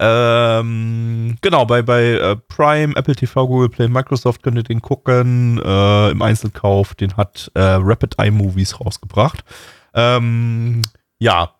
Ähm, 0.00 1.36
genau, 1.40 1.64
bei, 1.66 1.82
bei 1.82 2.12
äh, 2.12 2.36
Prime, 2.36 2.94
Apple 2.96 3.16
TV, 3.16 3.48
Google 3.48 3.68
Play, 3.68 3.88
Microsoft 3.88 4.42
könnt 4.42 4.56
ihr 4.56 4.62
den 4.62 4.80
gucken. 4.80 5.60
Äh, 5.64 6.10
Im 6.10 6.22
Einzelkauf, 6.22 6.94
den 6.94 7.16
hat 7.16 7.50
äh, 7.54 7.60
Rapid 7.60 8.18
Eye 8.18 8.30
Movies 8.30 8.80
rausgebracht. 8.80 9.44
Ähm, 9.94 10.82
ja, 11.18 11.50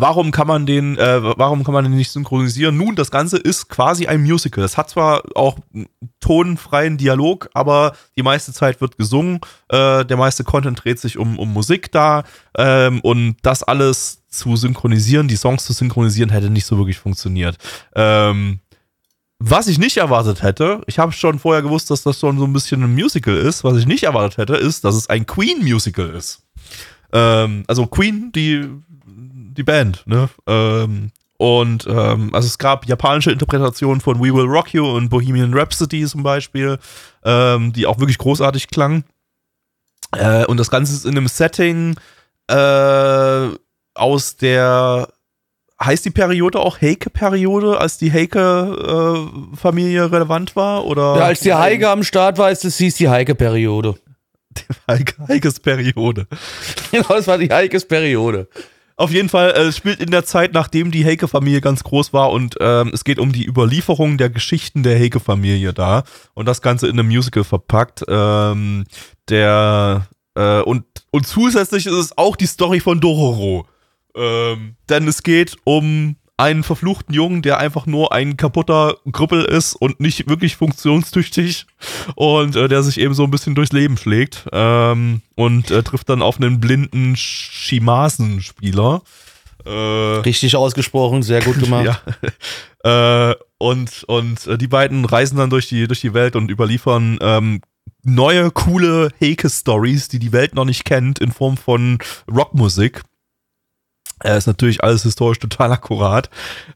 Warum 0.00 0.30
kann 0.30 0.46
man 0.46 0.66
den, 0.66 0.98
äh, 0.98 1.22
warum 1.38 1.62
kann 1.62 1.74
man 1.74 1.84
den 1.84 1.94
nicht 1.94 2.10
synchronisieren? 2.10 2.76
Nun, 2.76 2.96
das 2.96 3.10
Ganze 3.10 3.38
ist 3.38 3.68
quasi 3.68 4.06
ein 4.06 4.22
Musical. 4.22 4.64
Es 4.64 4.76
hat 4.76 4.90
zwar 4.90 5.22
auch 5.34 5.58
einen 5.72 5.86
tonfreien 6.20 6.96
Dialog, 6.96 7.48
aber 7.54 7.94
die 8.16 8.22
meiste 8.22 8.52
Zeit 8.52 8.80
wird 8.80 8.98
gesungen. 8.98 9.40
Äh, 9.68 10.04
der 10.04 10.16
meiste 10.16 10.42
Content 10.42 10.82
dreht 10.82 10.98
sich 10.98 11.18
um, 11.18 11.38
um 11.38 11.52
Musik 11.52 11.92
da. 11.92 12.24
Ähm, 12.56 13.00
und 13.02 13.36
das 13.42 13.62
alles 13.62 14.24
zu 14.28 14.56
synchronisieren, 14.56 15.28
die 15.28 15.36
Songs 15.36 15.64
zu 15.64 15.72
synchronisieren, 15.72 16.30
hätte 16.30 16.50
nicht 16.50 16.66
so 16.66 16.76
wirklich 16.76 16.98
funktioniert. 16.98 17.56
Ähm, 17.94 18.60
was 19.38 19.66
ich 19.66 19.78
nicht 19.78 19.96
erwartet 19.96 20.42
hätte, 20.42 20.80
ich 20.86 20.98
habe 20.98 21.12
schon 21.12 21.38
vorher 21.38 21.62
gewusst, 21.62 21.90
dass 21.90 22.02
das 22.02 22.18
schon 22.18 22.38
so 22.38 22.44
ein 22.44 22.52
bisschen 22.52 22.82
ein 22.82 22.94
Musical 22.94 23.36
ist. 23.36 23.62
Was 23.62 23.76
ich 23.76 23.86
nicht 23.86 24.04
erwartet 24.04 24.38
hätte, 24.38 24.56
ist, 24.56 24.84
dass 24.84 24.94
es 24.94 25.08
ein 25.08 25.26
Queen-Musical 25.26 26.10
ist. 26.10 26.42
Ähm, 27.12 27.64
also 27.66 27.86
Queen, 27.86 28.32
die 28.32 28.68
die 29.56 29.62
Band, 29.62 30.02
ne? 30.06 30.28
Ähm, 30.46 31.10
und 31.36 31.86
ähm, 31.88 32.32
also 32.32 32.46
es 32.46 32.58
gab 32.58 32.86
japanische 32.86 33.32
Interpretationen 33.32 34.00
von 34.00 34.18
We 34.20 34.32
Will 34.32 34.46
Rock 34.46 34.72
You 34.72 34.86
und 34.86 35.08
Bohemian 35.08 35.52
Rhapsody 35.52 36.06
zum 36.06 36.22
Beispiel, 36.22 36.78
ähm, 37.24 37.72
die 37.72 37.86
auch 37.86 37.98
wirklich 37.98 38.18
großartig 38.18 38.68
klangen. 38.68 39.04
Äh, 40.12 40.44
und 40.46 40.58
das 40.58 40.70
Ganze 40.70 40.94
ist 40.94 41.04
in 41.04 41.16
einem 41.16 41.26
Setting 41.26 41.96
äh, 42.48 43.48
aus 43.94 44.36
der 44.36 45.08
heißt 45.82 46.04
die 46.04 46.10
Periode 46.10 46.60
auch 46.60 46.80
Heike-Periode, 46.80 47.78
als 47.78 47.98
die 47.98 48.12
Heike-Familie 48.12 50.00
äh, 50.00 50.04
relevant 50.04 50.56
war? 50.56 50.84
Oder? 50.84 51.16
Ja, 51.16 51.24
als 51.26 51.40
die 51.40 51.52
Heike 51.52 51.90
am 51.90 52.02
Start 52.04 52.38
war, 52.38 52.50
ist 52.50 52.64
es 52.64 52.78
hieß 52.78 52.96
die 52.96 53.08
Heike-Periode. 53.08 53.94
Heike, 54.88 55.14
Heikes 55.28 55.58
Periode. 55.58 56.26
Genau, 56.90 57.08
das 57.08 57.26
war 57.26 57.38
die 57.38 57.52
Heikes 57.52 57.84
Periode. 57.84 58.48
Auf 58.96 59.10
jeden 59.10 59.28
Fall, 59.28 59.50
äh, 59.50 59.62
es 59.62 59.76
spielt 59.76 60.00
in 60.00 60.10
der 60.10 60.24
Zeit, 60.24 60.52
nachdem 60.52 60.90
die 60.90 61.04
Heike-Familie 61.04 61.60
ganz 61.60 61.82
groß 61.82 62.12
war 62.12 62.30
und 62.30 62.56
ähm, 62.60 62.90
es 62.94 63.02
geht 63.02 63.18
um 63.18 63.32
die 63.32 63.46
Überlieferung 63.46 64.18
der 64.18 64.30
Geschichten 64.30 64.84
der 64.84 64.98
Heike-Familie 64.98 65.72
da 65.72 66.04
und 66.34 66.46
das 66.46 66.62
Ganze 66.62 66.86
in 66.86 66.98
einem 66.98 67.08
Musical 67.08 67.42
verpackt. 67.42 68.04
Ähm, 68.08 68.84
der 69.28 70.06
äh, 70.34 70.60
und, 70.60 70.84
und 71.10 71.26
zusätzlich 71.26 71.86
ist 71.86 71.92
es 71.92 72.18
auch 72.18 72.36
die 72.36 72.46
Story 72.46 72.80
von 72.80 73.00
Dororo. 73.00 73.66
Ähm, 74.16 74.76
denn 74.88 75.08
es 75.08 75.24
geht 75.24 75.56
um 75.64 76.16
einen 76.36 76.64
verfluchten 76.64 77.14
Jungen, 77.14 77.42
der 77.42 77.58
einfach 77.58 77.86
nur 77.86 78.12
ein 78.12 78.36
kaputter 78.36 78.96
Krüppel 79.12 79.44
ist 79.44 79.74
und 79.74 80.00
nicht 80.00 80.28
wirklich 80.28 80.56
funktionstüchtig 80.56 81.66
und 82.16 82.56
äh, 82.56 82.68
der 82.68 82.82
sich 82.82 82.98
eben 82.98 83.14
so 83.14 83.22
ein 83.24 83.30
bisschen 83.30 83.54
durchs 83.54 83.72
Leben 83.72 83.96
schlägt 83.96 84.46
ähm, 84.52 85.22
und 85.36 85.70
äh, 85.70 85.82
trifft 85.82 86.08
dann 86.08 86.22
auf 86.22 86.40
einen 86.40 86.58
blinden 86.60 87.14
Shimasen-Spieler. 87.16 89.02
Äh, 89.64 89.70
Richtig 89.70 90.56
ausgesprochen, 90.56 91.22
sehr 91.22 91.40
gut 91.40 91.60
gemacht. 91.60 91.84
ja. 92.84 93.30
äh, 93.30 93.36
und 93.58 94.04
und 94.04 94.46
äh, 94.46 94.58
die 94.58 94.66
beiden 94.66 95.04
reisen 95.04 95.38
dann 95.38 95.50
durch 95.50 95.68
die, 95.68 95.86
durch 95.86 96.00
die 96.00 96.14
Welt 96.14 96.34
und 96.34 96.50
überliefern 96.50 97.18
ähm, 97.20 97.60
neue, 98.02 98.50
coole 98.50 99.10
Heike-Stories, 99.20 100.08
die 100.08 100.18
die 100.18 100.32
Welt 100.32 100.54
noch 100.54 100.64
nicht 100.64 100.84
kennt, 100.84 101.20
in 101.20 101.32
Form 101.32 101.56
von 101.56 101.98
Rockmusik. 102.30 103.02
Äh, 104.22 104.38
ist 104.38 104.46
natürlich 104.46 104.82
alles 104.84 105.02
historisch 105.02 105.38
total 105.38 105.72
akkurat. 105.72 106.30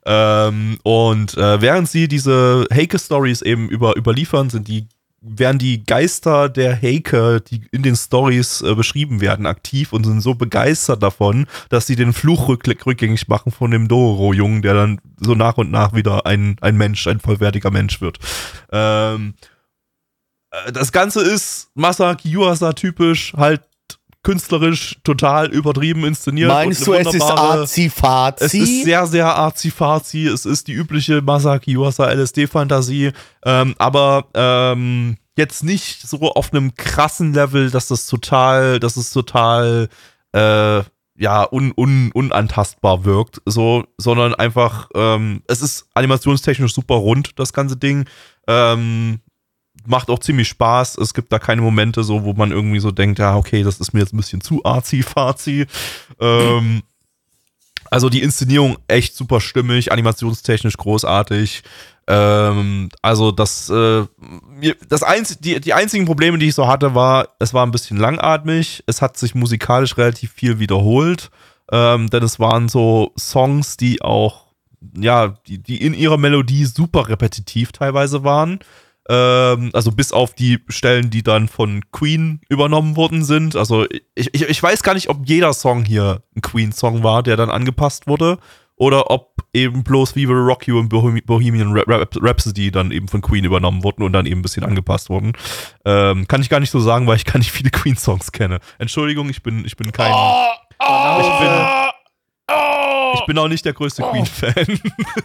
Ähm, 0.05 0.79
und 0.83 1.37
äh, 1.37 1.61
während 1.61 1.89
sie 1.89 2.09
diese 2.09 2.67
Heike-Stories 2.73 3.43
eben 3.43 3.69
über, 3.69 3.97
überliefern, 3.97 4.51
sind 4.51 4.69
die 4.69 4.89
werden 5.21 5.59
die 5.59 5.85
Geister 5.85 6.49
der 6.49 6.81
Heike, 6.81 7.41
die 7.41 7.63
in 7.73 7.83
den 7.83 7.97
Stories 7.97 8.63
äh, 8.63 8.75
beschrieben 8.75 9.21
werden, 9.21 9.47
aktiv 9.47 9.93
und 9.93 10.05
sind 10.05 10.21
so 10.21 10.35
begeistert 10.35 11.03
davon, 11.03 11.47
dass 11.71 11.87
sie 11.87 11.97
den 11.97 12.13
Fluch 12.13 12.49
rück 12.49 12.65
rückgängig 12.87 13.27
machen 13.29 13.51
von 13.51 13.71
dem 13.71 13.89
Dororo-Jungen, 13.89 14.63
der 14.63 14.75
dann 14.75 15.01
so 15.19 15.35
nach 15.35 15.57
und 15.57 15.71
nach 15.71 15.93
wieder 15.93 16.25
ein, 16.27 16.57
ein 16.61 16.77
Mensch, 16.77 17.07
ein 17.09 17.21
vollwertiger 17.21 17.71
Mensch 17.71 18.01
wird. 18.01 18.19
Ähm, 18.71 19.35
äh, 20.51 20.73
das 20.73 20.93
Ganze 20.93 21.21
ist 21.23 21.71
Masaki 21.75 22.31
Yuasa 22.31 22.73
typisch, 22.73 23.33
halt 23.37 23.63
künstlerisch 24.29 24.99
total 25.05 25.47
übertrieben 25.47 26.05
inszeniert. 26.05 26.49
Meinst 26.49 26.87
du, 26.87 26.93
es 26.93 27.15
ist 27.15 27.23
arzi-fazi? 27.23 28.45
Es 28.45 28.53
ist 28.53 28.85
sehr, 28.85 29.07
sehr 29.07 29.35
arzi-fazi. 29.35 30.27
Es 30.27 30.45
ist 30.45 30.69
die 30.69 30.75
übliche 30.75 31.23
Masaki 31.23 31.73
Yuasa 31.73 32.13
LSD-Fantasie. 32.13 33.13
Ähm, 33.47 33.75
aber 33.79 34.27
ähm, 34.35 35.17
jetzt 35.39 35.65
nicht 35.65 36.07
so 36.07 36.19
auf 36.33 36.53
einem 36.53 36.75
krassen 36.75 37.33
Level, 37.33 37.71
dass 37.71 37.89
das 37.89 38.07
total, 38.07 38.79
dass 38.81 38.99
es 38.99 39.13
total 39.13 39.89
äh, 40.33 40.83
ja, 41.17 41.49
un, 41.51 41.73
un, 41.75 42.13
unantastbar 42.13 43.07
wirkt, 43.07 43.41
so, 43.47 43.85
sondern 43.97 44.35
einfach, 44.35 44.91
ähm, 44.95 45.43
es 45.49 45.63
ist 45.63 45.87
animationstechnisch 45.95 46.75
super 46.75 46.97
rund, 46.97 47.39
das 47.39 47.55
ganze 47.55 47.79
Ding. 47.79 48.05
Ähm, 48.47 49.21
macht 49.89 50.11
auch 50.11 50.19
ziemlich 50.19 50.49
Spaß. 50.49 50.99
Es 50.99 51.15
gibt 51.15 51.33
da 51.33 51.39
keine 51.39 51.63
Momente 51.63 52.05
so, 52.05 52.25
wo 52.25 52.33
man 52.35 52.53
irgendwie 52.53 52.81
so 52.81 52.91
denkt, 52.91 53.19
ja, 53.19 53.37
okay, 53.37 53.63
das 53.63 53.81
ist 53.81 53.93
mir 53.93 54.01
jetzt 54.01 54.13
ein 54.13 54.19
bisschen 54.19 54.41
zu 54.41 54.65
arzi-fazi. 54.65 55.67
Ähm, 56.21 56.83
also 57.91 58.09
die 58.09 58.23
Inszenierung 58.23 58.77
echt 58.87 59.17
super 59.17 59.41
stimmig, 59.41 59.93
animationstechnisch 59.93 60.77
großartig. 60.77 61.63
Ähm, 62.07 62.89
also 63.03 63.33
das, 63.33 63.69
äh, 63.71 64.05
das 64.89 65.03
einz 65.03 65.39
die, 65.39 65.61
die 65.61 65.75
einzigen 65.75 66.07
Probleme, 66.07 66.39
die 66.39 66.49
ich 66.49 66.55
so 66.55 66.67
hatte, 66.67 66.95
war, 66.95 67.29
es 67.39 67.55
war 67.55 67.67
ein 67.67 67.71
bisschen 67.71 67.99
langatmig. 67.99 68.83
Es 68.87 69.03
hat 69.03 69.17
sich 69.17 69.35
musikalisch 69.35 69.97
relativ 69.97 70.33
viel 70.33 70.59
wiederholt, 70.59 71.31
ähm, 71.71 72.09
denn 72.11 72.23
es 72.23 72.39
waren 72.39 72.69
so 72.69 73.13
Songs, 73.19 73.77
die 73.77 74.03
auch, 74.03 74.47
ja, 74.97 75.35
die, 75.47 75.59
die 75.59 75.83
in 75.83 75.95
ihrer 75.95 76.17
Melodie 76.17 76.65
super 76.65 77.09
repetitiv 77.09 77.73
teilweise 77.73 78.25
waren. 78.25 78.61
Ähm, 79.09 79.71
also 79.73 79.91
bis 79.91 80.13
auf 80.13 80.35
die 80.35 80.59
Stellen, 80.69 81.11
die 81.11 81.23
dann 81.23 81.49
von 81.49 81.83
Queen 81.93 82.41
übernommen 82.49 82.97
worden 82.97 83.25
sind. 83.25 83.57
Also 83.57 83.87
ich, 84.15 84.29
ich, 84.35 84.43
ich 84.43 84.63
weiß 84.63 84.83
gar 84.83 84.95
nicht, 84.95 85.09
ob 85.09 85.27
jeder 85.27 85.55
Song 85.55 85.85
hier 85.85 86.23
ein 86.37 86.43
Queen-Song 86.43 87.03
war, 87.03 87.23
der 87.23 87.37
dann 87.37 87.51
angepasst 87.51 88.07
wurde. 88.07 88.39
Oder 88.77 89.11
ob 89.11 89.43
eben 89.53 89.83
bloß 89.83 90.15
We 90.15 90.29
Will 90.29 90.37
Rock 90.37 90.69
You 90.69 90.79
und 90.79 90.89
Bohemian 90.89 91.77
Rhapsody 91.77 92.71
dann 92.71 92.93
eben 92.93 93.09
von 93.09 93.21
Queen 93.21 93.45
übernommen 93.45 93.83
wurden 93.83 94.05
und 94.05 94.13
dann 94.13 94.25
eben 94.25 94.39
ein 94.39 94.43
bisschen 94.43 94.63
angepasst 94.63 95.11
wurden. 95.11 95.33
Ähm, 95.85 96.29
kann 96.29 96.43
ich 96.43 96.49
gar 96.49 96.61
nicht 96.61 96.71
so 96.71 96.79
sagen, 96.79 97.09
weil 97.09 97.17
ich 97.17 97.25
gar 97.25 97.39
nicht 97.39 97.51
viele 97.51 97.71
Queen-Songs 97.73 98.31
kenne. 98.31 98.61
Entschuldigung, 98.79 99.31
ich 99.31 99.43
bin, 99.43 99.65
ich 99.65 99.77
bin 99.77 99.91
kein. 99.91 100.13
Oh, 100.13 100.47
oh, 100.79 101.19
ich 101.21 101.39
bin. 101.41 101.51
Oh, 102.51 103.15
ich 103.15 103.27
bin 103.27 103.39
auch 103.39 103.49
nicht 103.49 103.65
der 103.65 103.73
größte 103.73 104.03
Queen-Fan. 104.03 104.81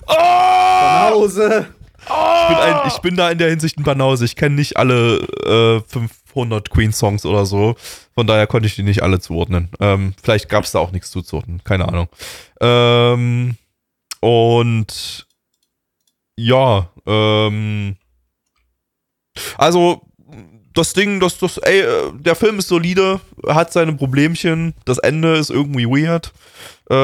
Oh, 0.07 1.11
Hause. 1.11 1.67
Ich 2.05 2.47
bin, 2.49 2.57
ein, 2.57 2.87
ich 2.87 2.97
bin 2.99 3.15
da 3.15 3.29
in 3.29 3.37
der 3.37 3.49
Hinsicht 3.49 3.77
ein 3.77 3.83
Banause. 3.83 4.25
Ich 4.25 4.35
kenne 4.35 4.55
nicht 4.55 4.77
alle 4.77 5.17
äh, 5.45 5.81
500 5.87 6.69
Queen-Songs 6.69 7.25
oder 7.25 7.45
so. 7.45 7.75
Von 8.13 8.27
daher 8.27 8.47
konnte 8.47 8.67
ich 8.67 8.75
die 8.75 8.83
nicht 8.83 9.03
alle 9.03 9.19
zuordnen. 9.19 9.69
Ähm, 9.79 10.13
vielleicht 10.21 10.49
gab 10.49 10.63
es 10.65 10.71
da 10.71 10.79
auch 10.79 10.91
nichts 10.91 11.11
zuzuordnen. 11.11 11.63
Keine 11.63 11.87
Ahnung. 11.87 12.09
Ähm, 12.59 13.55
und 14.19 15.27
ja, 16.35 16.89
ähm, 17.05 17.95
also 19.57 20.01
das 20.73 20.93
Ding, 20.93 21.19
das, 21.19 21.37
das, 21.37 21.57
ey, 21.57 21.83
der 22.13 22.35
Film 22.35 22.59
ist 22.59 22.67
solide, 22.67 23.21
hat 23.47 23.71
seine 23.71 23.93
Problemchen. 23.93 24.73
Das 24.85 24.97
Ende 24.97 25.35
ist 25.35 25.49
irgendwie 25.49 25.85
weird. 25.85 26.33
Äh, 26.89 26.95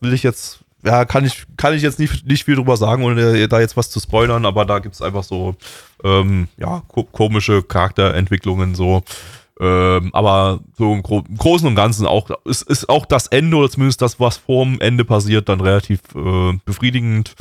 will 0.00 0.12
ich 0.12 0.22
jetzt 0.22 0.60
ja, 0.84 1.04
kann 1.04 1.24
ich, 1.24 1.44
kann 1.56 1.74
ich 1.74 1.82
jetzt 1.82 1.98
nicht, 1.98 2.26
nicht 2.26 2.44
viel 2.44 2.56
drüber 2.56 2.76
sagen, 2.76 3.02
ohne 3.04 3.48
da 3.48 3.60
jetzt 3.60 3.76
was 3.76 3.90
zu 3.90 4.00
spoilern, 4.00 4.46
aber 4.46 4.64
da 4.64 4.78
gibt 4.78 4.94
es 4.94 5.02
einfach 5.02 5.24
so, 5.24 5.56
ähm, 6.04 6.48
ja, 6.56 6.82
ko 6.88 7.04
komische 7.04 7.62
Charakterentwicklungen 7.62 8.74
so. 8.74 9.02
Ähm, 9.60 10.10
aber 10.12 10.60
so 10.76 10.92
im, 10.92 11.02
Gro 11.02 11.24
im, 11.28 11.36
Großen 11.36 11.66
und 11.66 11.74
Ganzen 11.74 12.06
auch, 12.06 12.30
ist, 12.44 12.62
ist 12.62 12.88
auch 12.88 13.06
das 13.06 13.26
Ende 13.26 13.56
oder 13.56 13.68
zumindest 13.68 14.00
das, 14.02 14.20
was 14.20 14.36
vorm 14.36 14.78
Ende 14.80 15.04
passiert, 15.04 15.48
dann 15.48 15.60
relativ 15.60 16.00
äh, 16.14 16.52
befriedigend. 16.64 17.34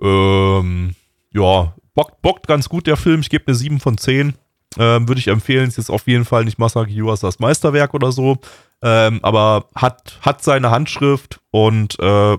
Ähm, 0.00 0.94
ja, 1.32 1.74
bockt, 1.94 2.22
bockt 2.22 2.46
ganz 2.46 2.68
gut 2.68 2.86
der 2.86 2.96
Film. 2.96 3.20
Ich 3.20 3.30
gebe 3.30 3.48
eine 3.48 3.56
7 3.56 3.80
von 3.80 3.98
10. 3.98 4.34
Ähm, 4.78 5.08
Würde 5.08 5.18
ich 5.18 5.28
empfehlen. 5.28 5.66
Ist 5.66 5.78
jetzt 5.78 5.90
auf 5.90 6.06
jeden 6.06 6.24
Fall 6.24 6.44
nicht 6.44 6.58
Masaki 6.58 6.94
Yuasas 6.94 7.40
Meisterwerk 7.40 7.94
oder 7.94 8.12
so. 8.12 8.38
Ähm, 8.82 9.18
aber 9.22 9.66
hat, 9.74 10.18
hat 10.20 10.44
seine 10.44 10.70
Handschrift 10.70 11.40
und 11.50 11.98
äh, 11.98 12.36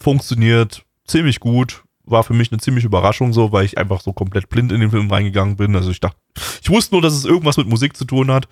funktioniert 0.00 0.84
ziemlich 1.06 1.40
gut. 1.40 1.84
War 2.04 2.24
für 2.24 2.34
mich 2.34 2.50
eine 2.50 2.60
ziemliche 2.60 2.86
Überraschung 2.86 3.32
so, 3.32 3.52
weil 3.52 3.64
ich 3.64 3.78
einfach 3.78 4.00
so 4.00 4.12
komplett 4.12 4.48
blind 4.48 4.72
in 4.72 4.80
den 4.80 4.90
Film 4.90 5.10
reingegangen 5.10 5.56
bin. 5.56 5.76
Also 5.76 5.90
ich 5.90 6.00
dachte, 6.00 6.16
ich 6.62 6.70
wusste 6.70 6.94
nur, 6.94 7.02
dass 7.02 7.14
es 7.14 7.24
irgendwas 7.24 7.56
mit 7.56 7.68
Musik 7.68 7.96
zu 7.96 8.04
tun 8.04 8.30
hat. 8.30 8.48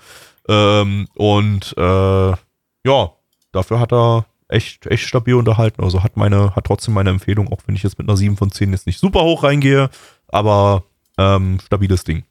Ähm, 0.49 1.09
und 1.15 1.75
äh, 1.77 2.31
ja, 2.31 3.13
dafür 3.53 3.81
hat 3.81 3.93
er 3.93 4.27
echt, 4.49 4.87
echt 4.87 5.07
stabil 5.07 5.35
unterhalten. 5.35 5.83
Also 5.83 6.03
hat 6.03 6.17
meine, 6.17 6.55
hat 6.55 6.65
trotzdem 6.65 6.95
meine 6.95 7.11
Empfehlung, 7.11 7.53
auch 7.53 7.61
wenn 7.67 7.75
ich 7.75 7.83
jetzt 7.83 7.99
mit 7.99 8.09
einer 8.09 8.17
7 8.17 8.37
von 8.37 8.51
10 8.51 8.73
jetzt 8.73 8.87
nicht 8.87 8.99
super 8.99 9.23
hoch 9.23 9.43
reingehe, 9.43 9.91
aber 10.29 10.85
ähm, 11.19 11.59
stabiles 11.65 12.05
Ding. 12.05 12.25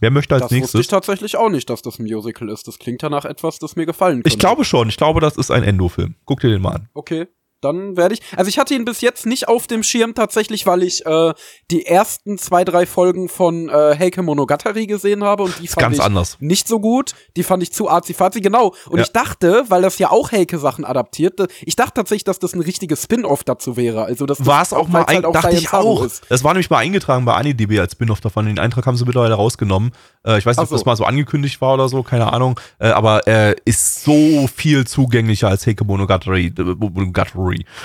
Wer 0.00 0.10
möchte 0.10 0.34
als 0.34 0.42
das 0.42 0.50
wusste 0.50 0.60
nächstes? 0.60 0.80
ich 0.82 0.88
tatsächlich 0.88 1.36
auch 1.36 1.48
nicht, 1.48 1.70
dass 1.70 1.80
das 1.80 1.98
ein 1.98 2.04
Musical 2.04 2.50
ist. 2.50 2.68
Das 2.68 2.78
klingt 2.78 3.02
ja 3.02 3.08
nach 3.08 3.24
etwas, 3.24 3.58
das 3.58 3.76
mir 3.76 3.86
gefallen 3.86 4.16
könnte. 4.16 4.28
Ich 4.28 4.38
glaube 4.38 4.64
schon. 4.64 4.90
Ich 4.90 4.98
glaube, 4.98 5.20
das 5.20 5.36
ist 5.36 5.50
ein 5.50 5.62
Endo-Film. 5.62 6.16
Guck 6.26 6.40
dir 6.40 6.50
den 6.50 6.60
mal 6.60 6.74
an. 6.74 6.88
Okay. 6.92 7.28
Dann 7.66 7.96
werde 7.96 8.14
ich. 8.14 8.20
Also 8.36 8.48
ich 8.48 8.58
hatte 8.58 8.74
ihn 8.74 8.84
bis 8.84 9.00
jetzt 9.00 9.26
nicht 9.26 9.48
auf 9.48 9.66
dem 9.66 9.82
Schirm 9.82 10.14
tatsächlich, 10.14 10.66
weil 10.66 10.82
ich 10.82 11.04
äh, 11.06 11.32
die 11.70 11.86
ersten 11.86 12.38
zwei, 12.38 12.64
drei 12.64 12.86
Folgen 12.86 13.28
von 13.28 13.68
äh, 13.68 13.96
Heike 13.98 14.22
Monogatari 14.22 14.86
gesehen 14.86 15.24
habe 15.24 15.42
und 15.44 15.54
die 15.60 15.68
fand 15.68 15.80
ganz 15.80 15.96
ich 15.96 16.02
anders. 16.02 16.36
nicht 16.40 16.68
so 16.68 16.80
gut. 16.80 17.12
Die 17.36 17.42
fand 17.42 17.62
ich 17.62 17.72
zu 17.72 17.88
arzi-fazi, 17.88 18.40
genau. 18.40 18.74
Und 18.88 18.98
Ja. 18.98 19.04
ich 19.04 19.12
dachte, 19.12 19.64
weil 19.68 19.82
das 19.82 19.98
ja 19.98 20.10
auch 20.10 20.32
Heike-Sachen 20.32 20.84
adaptiert, 20.84 21.40
äh, 21.40 21.46
ich 21.64 21.76
dachte 21.76 21.94
tatsächlich, 21.94 22.24
dass 22.24 22.38
das 22.38 22.54
ein 22.54 22.60
richtiges 22.60 23.02
Spin-off 23.02 23.44
dazu 23.44 23.76
wäre. 23.76 24.04
Also 24.04 24.26
das 24.26 24.44
War 24.46 24.62
es 24.62 24.72
auch 24.72 24.88
mal, 24.88 25.04
halt 25.06 25.24
ein, 25.24 25.32
dachte 25.32 25.40
Science 25.48 25.60
ich 25.62 25.72
auch. 25.72 26.04
ist. 26.04 26.22
Das 26.28 26.44
war 26.44 26.52
nämlich 26.52 26.70
mal 26.70 26.78
eingetragen 26.78 27.24
bei 27.24 27.34
AniDB 27.34 27.78
als 27.80 27.92
Spin-off 27.92 28.20
davon. 28.20 28.46
Den 28.46 28.58
Eintrag 28.58 28.86
haben 28.86 28.96
sie 28.96 29.04
mittlerweile 29.04 29.34
rausgenommen. 29.34 29.92
Äh, 30.24 30.38
ich 30.38 30.46
weiß 30.46 30.56
nicht, 30.56 30.64
ob 30.64 30.70
das 30.70 30.84
mal 30.84 30.96
so 30.96 31.04
angekündigt 31.04 31.60
war 31.60 31.74
oder 31.74 31.88
so, 31.88 32.02
keine 32.02 32.32
Ahnung. 32.32 32.58
Äh, 32.78 32.88
aber 32.88 33.26
er 33.26 33.56
ist 33.64 34.04
so 34.04 34.48
viel 34.54 34.86
zugänglicher 34.86 35.48
als 35.48 35.66
Heike 35.66 35.84
Monogatari. 35.84 36.46
äh, 36.46 36.62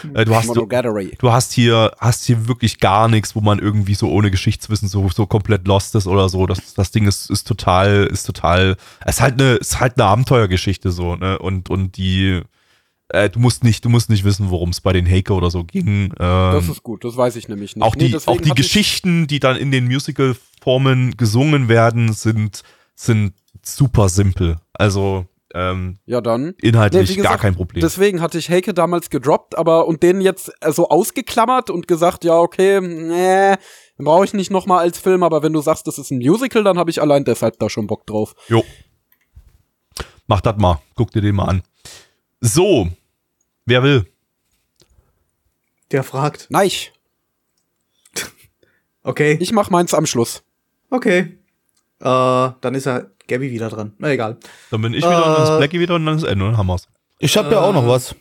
Monogatari. 0.03 0.21
Äh, 0.21 0.25
du, 0.25 0.35
hast, 0.35 0.49
du, 0.49 0.53
Monogatari. 0.55 1.17
du 1.17 1.31
hast 1.31 1.53
hier, 1.53 1.91
hast 1.99 2.25
hier 2.25 2.47
wirklich 2.47 2.79
gar 2.79 3.07
nichts, 3.07 3.35
wo 3.35 3.41
man 3.41 3.59
irgendwie 3.59 3.95
so 3.95 4.09
ohne 4.09 4.31
Geschichtswissen 4.31 4.87
so, 4.87 5.07
so 5.09 5.25
komplett 5.25 5.67
lost 5.67 5.95
ist 5.95 6.07
oder 6.07 6.29
so. 6.29 6.45
Das, 6.47 6.73
das 6.73 6.91
Ding 6.91 7.07
ist, 7.07 7.29
ist 7.29 7.47
total, 7.47 8.07
ist 8.11 8.23
total, 8.23 8.77
es 9.05 9.15
ist 9.15 9.21
halt 9.21 9.39
eine, 9.41 9.53
ist 9.55 9.79
halt 9.79 9.97
eine 9.97 10.07
Abenteuergeschichte 10.07 10.91
so, 10.91 11.15
ne? 11.15 11.39
Und, 11.39 11.69
und 11.69 11.97
die, 11.97 12.41
äh, 13.09 13.29
du 13.29 13.39
musst 13.39 13.63
nicht, 13.63 13.83
du 13.85 13.89
musst 13.89 14.09
nicht 14.09 14.23
wissen, 14.23 14.49
worum 14.49 14.69
es 14.69 14.81
bei 14.81 14.93
den 14.93 15.07
Heike 15.09 15.33
oder 15.33 15.51
so 15.51 15.63
ging. 15.63 16.05
Ähm, 16.05 16.53
Das 16.53 16.67
ist 16.67 16.83
gut, 16.83 17.03
das 17.03 17.17
weiß 17.17 17.35
ich 17.35 17.47
nämlich 17.47 17.75
nicht. 17.75 17.83
auch 17.83 17.95
Nee, 17.95 18.05
die, 18.05 18.11
deswegen 18.11 18.37
auch 18.37 18.41
die 18.41 18.51
Geschichten, 18.51 19.27
die 19.27 19.39
dann 19.39 19.57
in 19.57 19.71
den 19.71 19.85
Musical-Formen 19.85 21.17
gesungen 21.17 21.67
werden, 21.67 22.13
sind, 22.13 22.63
sind 22.95 23.33
super 23.63 24.09
simpel. 24.09 24.57
Also 24.73 25.25
ähm, 25.53 25.99
Ja, 26.05 26.21
dann. 26.21 26.53
inhaltlich 26.61 27.09
Nee, 27.09 27.15
wie 27.15 27.15
gar 27.17 27.23
gesagt, 27.23 27.41
kein 27.41 27.55
Problem. 27.55 27.81
Deswegen 27.81 28.21
hatte 28.21 28.37
ich 28.37 28.49
Heike 28.49 28.73
damals 28.73 29.09
gedroppt, 29.09 29.57
aber 29.57 29.87
und 29.87 30.03
den 30.03 30.21
jetzt 30.21 30.51
äh, 30.61 30.71
so 30.71 30.89
ausgeklammert 30.89 31.69
und 31.69 31.87
gesagt, 31.87 32.23
ja, 32.23 32.37
okay, 32.39 32.79
nee, 32.81 33.55
brauche 33.97 34.25
ich 34.25 34.33
nicht 34.33 34.51
noch 34.51 34.65
mal 34.65 34.79
als 34.79 34.97
Film, 34.99 35.23
aber 35.23 35.43
wenn 35.43 35.53
du 35.53 35.61
sagst, 35.61 35.87
das 35.87 35.97
ist 35.97 36.11
ein 36.11 36.17
Musical, 36.19 36.63
dann 36.63 36.77
habe 36.77 36.89
ich 36.89 37.01
allein 37.01 37.23
deshalb 37.23 37.59
da 37.59 37.69
schon 37.69 37.87
Bock 37.87 38.05
drauf. 38.07 38.33
Jo. 38.47 38.63
Mach 40.27 40.41
das 40.41 40.57
mal. 40.57 40.81
Guck 40.95 41.11
dir 41.11 41.21
den 41.21 41.35
mal 41.35 41.45
an. 41.45 41.63
So. 42.39 42.87
Wer 43.65 43.83
will? 43.83 44.05
Der 45.91 46.03
fragt. 46.03 46.47
Nein, 46.49 46.69
Okay. 49.03 49.37
ich 49.39 49.51
mach 49.51 49.69
meins 49.69 49.93
am 49.93 50.05
Schluss. 50.05 50.43
Okay. 50.89 51.37
Äh, 51.99 52.03
dann 52.61 52.75
ist 52.75 52.85
ja 52.85 53.03
Gabby 53.31 53.51
wieder 53.51 53.69
dran. 53.69 53.93
Na 53.97 54.11
egal. 54.11 54.37
Dann 54.69 54.81
bin 54.81 54.93
ich 54.93 54.99
wieder 55.03 55.25
und 55.25 55.33
dann 55.33 55.43
ist 55.43 55.49
Äh. 55.49 55.57
Blackie 55.57 55.79
wieder 55.79 55.95
und 55.95 56.05
dann 56.05 56.17
ist 56.17 56.23
Ende 56.23 56.45
und 56.45 56.57
wir's. 56.67 56.87
Ich 57.19 57.37
habe 57.37 57.51
ja 57.51 57.61
auch 57.61 57.73
noch 57.73 57.87
was. 57.87 58.15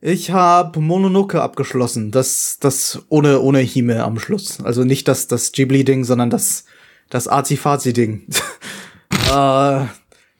Ich 0.00 0.30
habe 0.30 0.80
Mononoke 0.80 1.40
abgeschlossen. 1.42 2.10
Das, 2.10 2.58
das 2.60 3.02
ohne, 3.08 3.40
ohne 3.40 3.60
Hime 3.60 4.04
am 4.04 4.18
Schluss. 4.18 4.60
Also 4.62 4.84
nicht 4.84 5.08
das, 5.08 5.26
das 5.26 5.52
Ghibli-Ding, 5.52 6.04
sondern 6.04 6.30
das, 6.30 6.64
das 7.10 7.28
Azi-Fazi-Ding. 7.28 8.26
äh, 9.30 9.86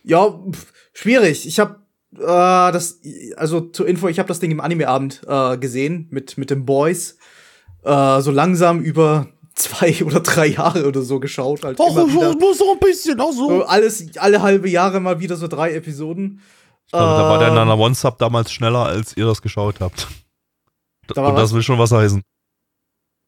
ja, 0.05 0.41
schwierig. 0.93 1.47
Ich 1.47 1.59
habe 1.59 1.81
äh, 2.15 2.73
das, 2.73 3.01
also 3.37 3.61
zur 3.61 3.89
Info, 3.89 4.09
ich 4.09 4.19
habe 4.19 4.29
das 4.29 4.41
Ding 4.41 4.51
im 4.51 4.61
Anime-Abend 4.61 5.23
äh, 5.27 5.59
gesehen 5.59 6.07
mit, 6.11 6.39
mit 6.39 6.51
den 6.51 6.65
Boys. 6.65 7.19
Äh, 7.83 8.21
so 8.21 8.31
langsam 8.31 8.81
über 8.81 9.29
zwei 9.57 10.03
oder 10.05 10.21
drei 10.21 10.47
Jahre 10.47 10.87
oder 10.87 11.03
so 11.03 11.19
geschaut. 11.19 11.65
Halt 11.65 11.81
Ach, 11.81 11.91
immer 11.91 12.09
wieder. 12.09 12.33
so, 12.39 12.53
so 12.53 12.73
ein 12.73 12.79
bisschen, 12.79 13.21
auch 13.21 13.33
so. 13.33 13.49
So 13.49 13.65
alles, 13.65 14.17
alle 14.19 14.41
halbe 14.41 14.69
Jahre 14.69 15.01
mal 15.01 15.19
wieder 15.19 15.37
so 15.37 15.49
drei 15.49 15.75
Episoden. 15.75 16.41
Glaube, 16.93 17.05
da 17.05 17.29
war 17.29 17.39
der 17.39 17.49
Ähm, 17.49 17.55
Nana 17.55 17.75
One 17.75 17.95
Sub 17.95 18.19
damals 18.19 18.53
schneller, 18.53 18.85
als 18.87 19.17
ihr 19.17 19.27
das 19.27 19.43
geschaut 19.43 19.81
habt. 19.81 20.07
Da 21.09 21.27
und 21.27 21.37
das 21.37 21.53
will 21.53 21.63
schon 21.63 21.79
was 21.79 21.91
heißen. 21.91 22.23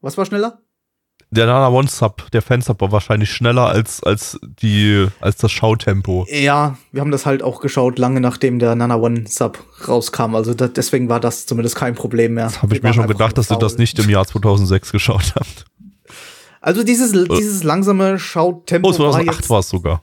Was 0.01 0.17
war 0.17 0.27
schneller? 0.27 0.61
Der 1.31 1.47
Nana 1.47 1.69
One 1.69 1.89
Sub, 1.89 2.31
der 2.31 2.41
Fansub 2.41 2.81
war 2.81 2.91
wahrscheinlich 2.91 3.31
schneller 3.31 3.67
als, 3.67 4.03
als 4.03 4.39
die, 4.43 5.09
als 5.21 5.37
das 5.37 5.53
Schautempo. 5.53 6.27
Ja, 6.31 6.79
wir 6.91 7.03
haben 7.03 7.11
das 7.11 7.27
halt 7.27 7.43
auch 7.43 7.61
geschaut, 7.61 7.99
lange 7.99 8.21
nachdem 8.21 8.59
der 8.59 8.75
Nana 8.75 8.97
One 8.97 9.25
Sub 9.27 9.63
rauskam. 9.87 10.35
Also 10.35 10.55
da, 10.55 10.69
deswegen 10.69 11.09
war 11.11 11.21
das 11.21 11.45
zumindest 11.45 11.77
kein 11.77 11.95
Problem 11.95 12.35
mehr. 12.35 12.45
Das 12.45 12.63
habe 12.63 12.75
ich 12.75 12.83
mir 12.83 12.95
schon 12.95 13.09
gedacht, 13.09 13.37
dass 13.37 13.51
ihr 13.51 13.59
das 13.59 13.77
nicht 13.77 13.99
im 13.99 14.09
Jahr 14.09 14.27
2006 14.27 14.93
geschaut 14.93 15.35
habt. 15.35 15.67
Also 16.61 16.83
dieses, 16.83 17.13
dieses 17.13 17.63
langsame 17.63 18.19
Schautempo 18.19 18.89
Oh, 18.89 18.93
war 18.93 19.13
2008 19.13 19.37
jetzt, 19.39 19.51
war 19.51 19.61
es 19.61 19.69
sogar. 19.69 20.03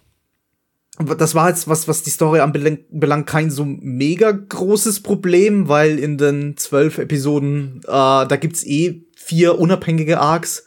das 1.18 1.36
war 1.36 1.50
jetzt 1.50 1.68
was, 1.68 1.88
was 1.88 2.04
die 2.04 2.10
Story 2.10 2.40
anbelangt, 2.40 3.28
kein 3.28 3.52
so 3.52 3.66
mega 3.66 4.32
großes 4.32 5.02
Problem, 5.02 5.68
weil 5.68 6.00
in 6.00 6.18
den 6.18 6.56
zwölf 6.58 6.98
Episoden, 6.98 7.82
äh, 7.84 7.88
da 7.88 8.38
gibt's 8.40 8.66
eh 8.66 9.04
vier 9.18 9.60
unabhängige 9.60 10.20
Arcs, 10.20 10.66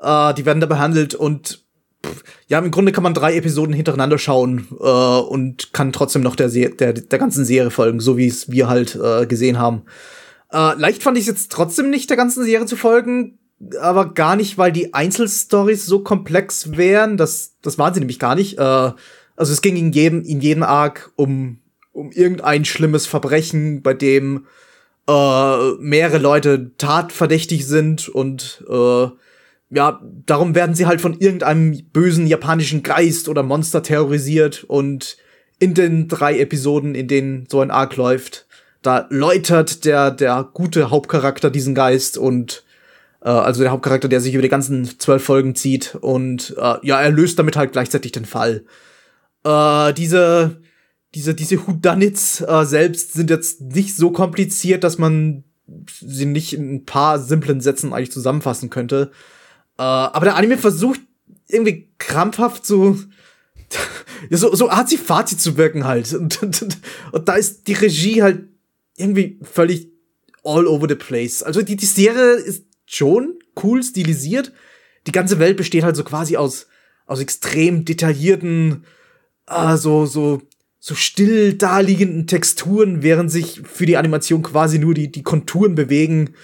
äh, 0.00 0.32
die 0.34 0.46
werden 0.46 0.60
da 0.60 0.66
behandelt 0.66 1.14
und 1.14 1.62
pff, 2.06 2.24
ja, 2.48 2.58
im 2.58 2.70
Grunde 2.70 2.92
kann 2.92 3.02
man 3.02 3.12
drei 3.12 3.36
Episoden 3.36 3.74
hintereinander 3.74 4.16
schauen 4.16 4.68
äh, 4.80 4.84
und 4.84 5.74
kann 5.74 5.92
trotzdem 5.92 6.22
noch 6.22 6.36
der, 6.36 6.48
Se 6.48 6.70
der, 6.70 6.94
der 6.94 7.18
ganzen 7.18 7.44
Serie 7.44 7.70
folgen, 7.70 8.00
so 8.00 8.16
wie 8.16 8.28
es 8.28 8.50
wir 8.50 8.68
halt 8.68 8.96
äh, 8.96 9.26
gesehen 9.26 9.58
haben. 9.58 9.82
Äh, 10.52 10.74
leicht 10.78 11.02
fand 11.02 11.18
ich 11.18 11.24
es 11.24 11.28
jetzt 11.28 11.52
trotzdem 11.52 11.90
nicht, 11.90 12.08
der 12.08 12.16
ganzen 12.16 12.44
Serie 12.44 12.66
zu 12.66 12.76
folgen, 12.76 13.38
aber 13.80 14.14
gar 14.14 14.36
nicht, 14.36 14.58
weil 14.58 14.72
die 14.72 14.94
Einzelstories 14.94 15.86
so 15.86 16.00
komplex 16.00 16.76
wären. 16.76 17.16
Das, 17.16 17.56
das 17.62 17.78
waren 17.78 17.92
sie 17.92 18.00
nämlich 18.00 18.18
gar 18.18 18.34
nicht. 18.34 18.58
Äh, 18.58 18.62
also 18.62 19.52
es 19.52 19.62
ging 19.62 19.76
in 19.76 19.92
jedem, 19.92 20.22
in 20.24 20.40
jedem 20.40 20.62
Arc 20.62 21.12
um, 21.16 21.58
um 21.92 22.10
irgendein 22.12 22.64
schlimmes 22.64 23.06
Verbrechen, 23.06 23.82
bei 23.82 23.94
dem 23.94 24.46
äh, 25.08 25.72
mehrere 25.78 26.18
Leute 26.18 26.72
tatverdächtig 26.78 27.66
sind 27.66 28.08
und 28.08 28.64
äh, 28.68 29.08
ja, 29.72 30.00
darum 30.26 30.54
werden 30.54 30.74
sie 30.74 30.86
halt 30.86 31.00
von 31.00 31.18
irgendeinem 31.18 31.80
bösen 31.92 32.26
japanischen 32.26 32.82
Geist 32.82 33.28
oder 33.28 33.42
Monster 33.42 33.82
terrorisiert 33.82 34.64
und 34.64 35.16
in 35.60 35.74
den 35.74 36.08
drei 36.08 36.38
Episoden, 36.40 36.94
in 36.94 37.06
denen 37.06 37.46
so 37.48 37.60
ein 37.60 37.70
Arc 37.70 37.96
läuft, 37.96 38.46
da 38.82 39.06
läutert 39.10 39.84
der, 39.84 40.10
der 40.10 40.48
gute 40.52 40.90
Hauptcharakter 40.90 41.50
diesen 41.50 41.74
Geist 41.74 42.18
und 42.18 42.64
also 43.28 43.62
der 43.62 43.70
Hauptcharakter, 43.72 44.08
der 44.08 44.20
sich 44.20 44.34
über 44.34 44.42
die 44.42 44.48
ganzen 44.48 44.98
zwölf 44.98 45.22
Folgen 45.22 45.54
zieht 45.54 45.94
und 45.94 46.54
äh, 46.56 46.76
ja, 46.82 47.00
er 47.00 47.10
löst 47.10 47.38
damit 47.38 47.56
halt 47.56 47.72
gleichzeitig 47.72 48.12
den 48.12 48.24
Fall. 48.24 48.64
Äh, 49.44 49.92
diese, 49.94 50.60
diese, 51.14 51.34
diese 51.34 51.66
Whodunits 51.66 52.40
äh, 52.40 52.64
selbst 52.64 53.12
sind 53.12 53.30
jetzt 53.30 53.60
nicht 53.60 53.96
so 53.96 54.10
kompliziert, 54.10 54.84
dass 54.84 54.98
man 54.98 55.44
sie 55.86 56.26
nicht 56.26 56.52
in 56.52 56.74
ein 56.74 56.84
paar 56.84 57.18
simplen 57.18 57.60
Sätzen 57.60 57.92
eigentlich 57.92 58.12
zusammenfassen 58.12 58.70
könnte. 58.70 59.10
Äh, 59.78 59.82
aber 59.82 60.24
der 60.24 60.36
Anime 60.36 60.58
versucht 60.58 61.00
irgendwie 61.48 61.90
krampfhaft 61.98 62.64
so, 62.64 62.96
so, 64.30 64.54
so 64.54 64.70
arzi-fazi 64.70 65.36
zu 65.36 65.56
wirken 65.56 65.84
halt. 65.84 66.12
Und, 66.14 66.42
und, 66.42 66.62
und, 66.62 66.78
und 67.12 67.28
da 67.28 67.34
ist 67.34 67.66
die 67.68 67.74
Regie 67.74 68.22
halt 68.22 68.48
irgendwie 68.96 69.38
völlig 69.42 69.90
all 70.44 70.66
over 70.66 70.88
the 70.88 70.94
place. 70.94 71.42
Also 71.42 71.62
die, 71.62 71.76
die 71.76 71.86
Serie 71.86 72.34
ist 72.34 72.64
schon 72.90 73.38
cool 73.62 73.82
stilisiert. 73.82 74.52
Die 75.06 75.12
ganze 75.12 75.38
Welt 75.38 75.56
besteht 75.56 75.84
halt 75.84 75.96
so 75.96 76.04
quasi 76.04 76.36
aus, 76.36 76.66
aus 77.06 77.20
extrem 77.20 77.84
detaillierten, 77.84 78.84
äh, 79.48 79.76
so, 79.76 80.06
so, 80.06 80.42
so 80.78 80.94
still 80.94 81.54
daliegenden 81.54 82.26
Texturen, 82.26 83.02
während 83.02 83.30
sich 83.30 83.62
für 83.64 83.86
die 83.86 83.96
Animation 83.96 84.42
quasi 84.42 84.78
nur 84.78 84.94
die, 84.94 85.10
die 85.10 85.22
Konturen 85.22 85.74
bewegen. 85.74 86.34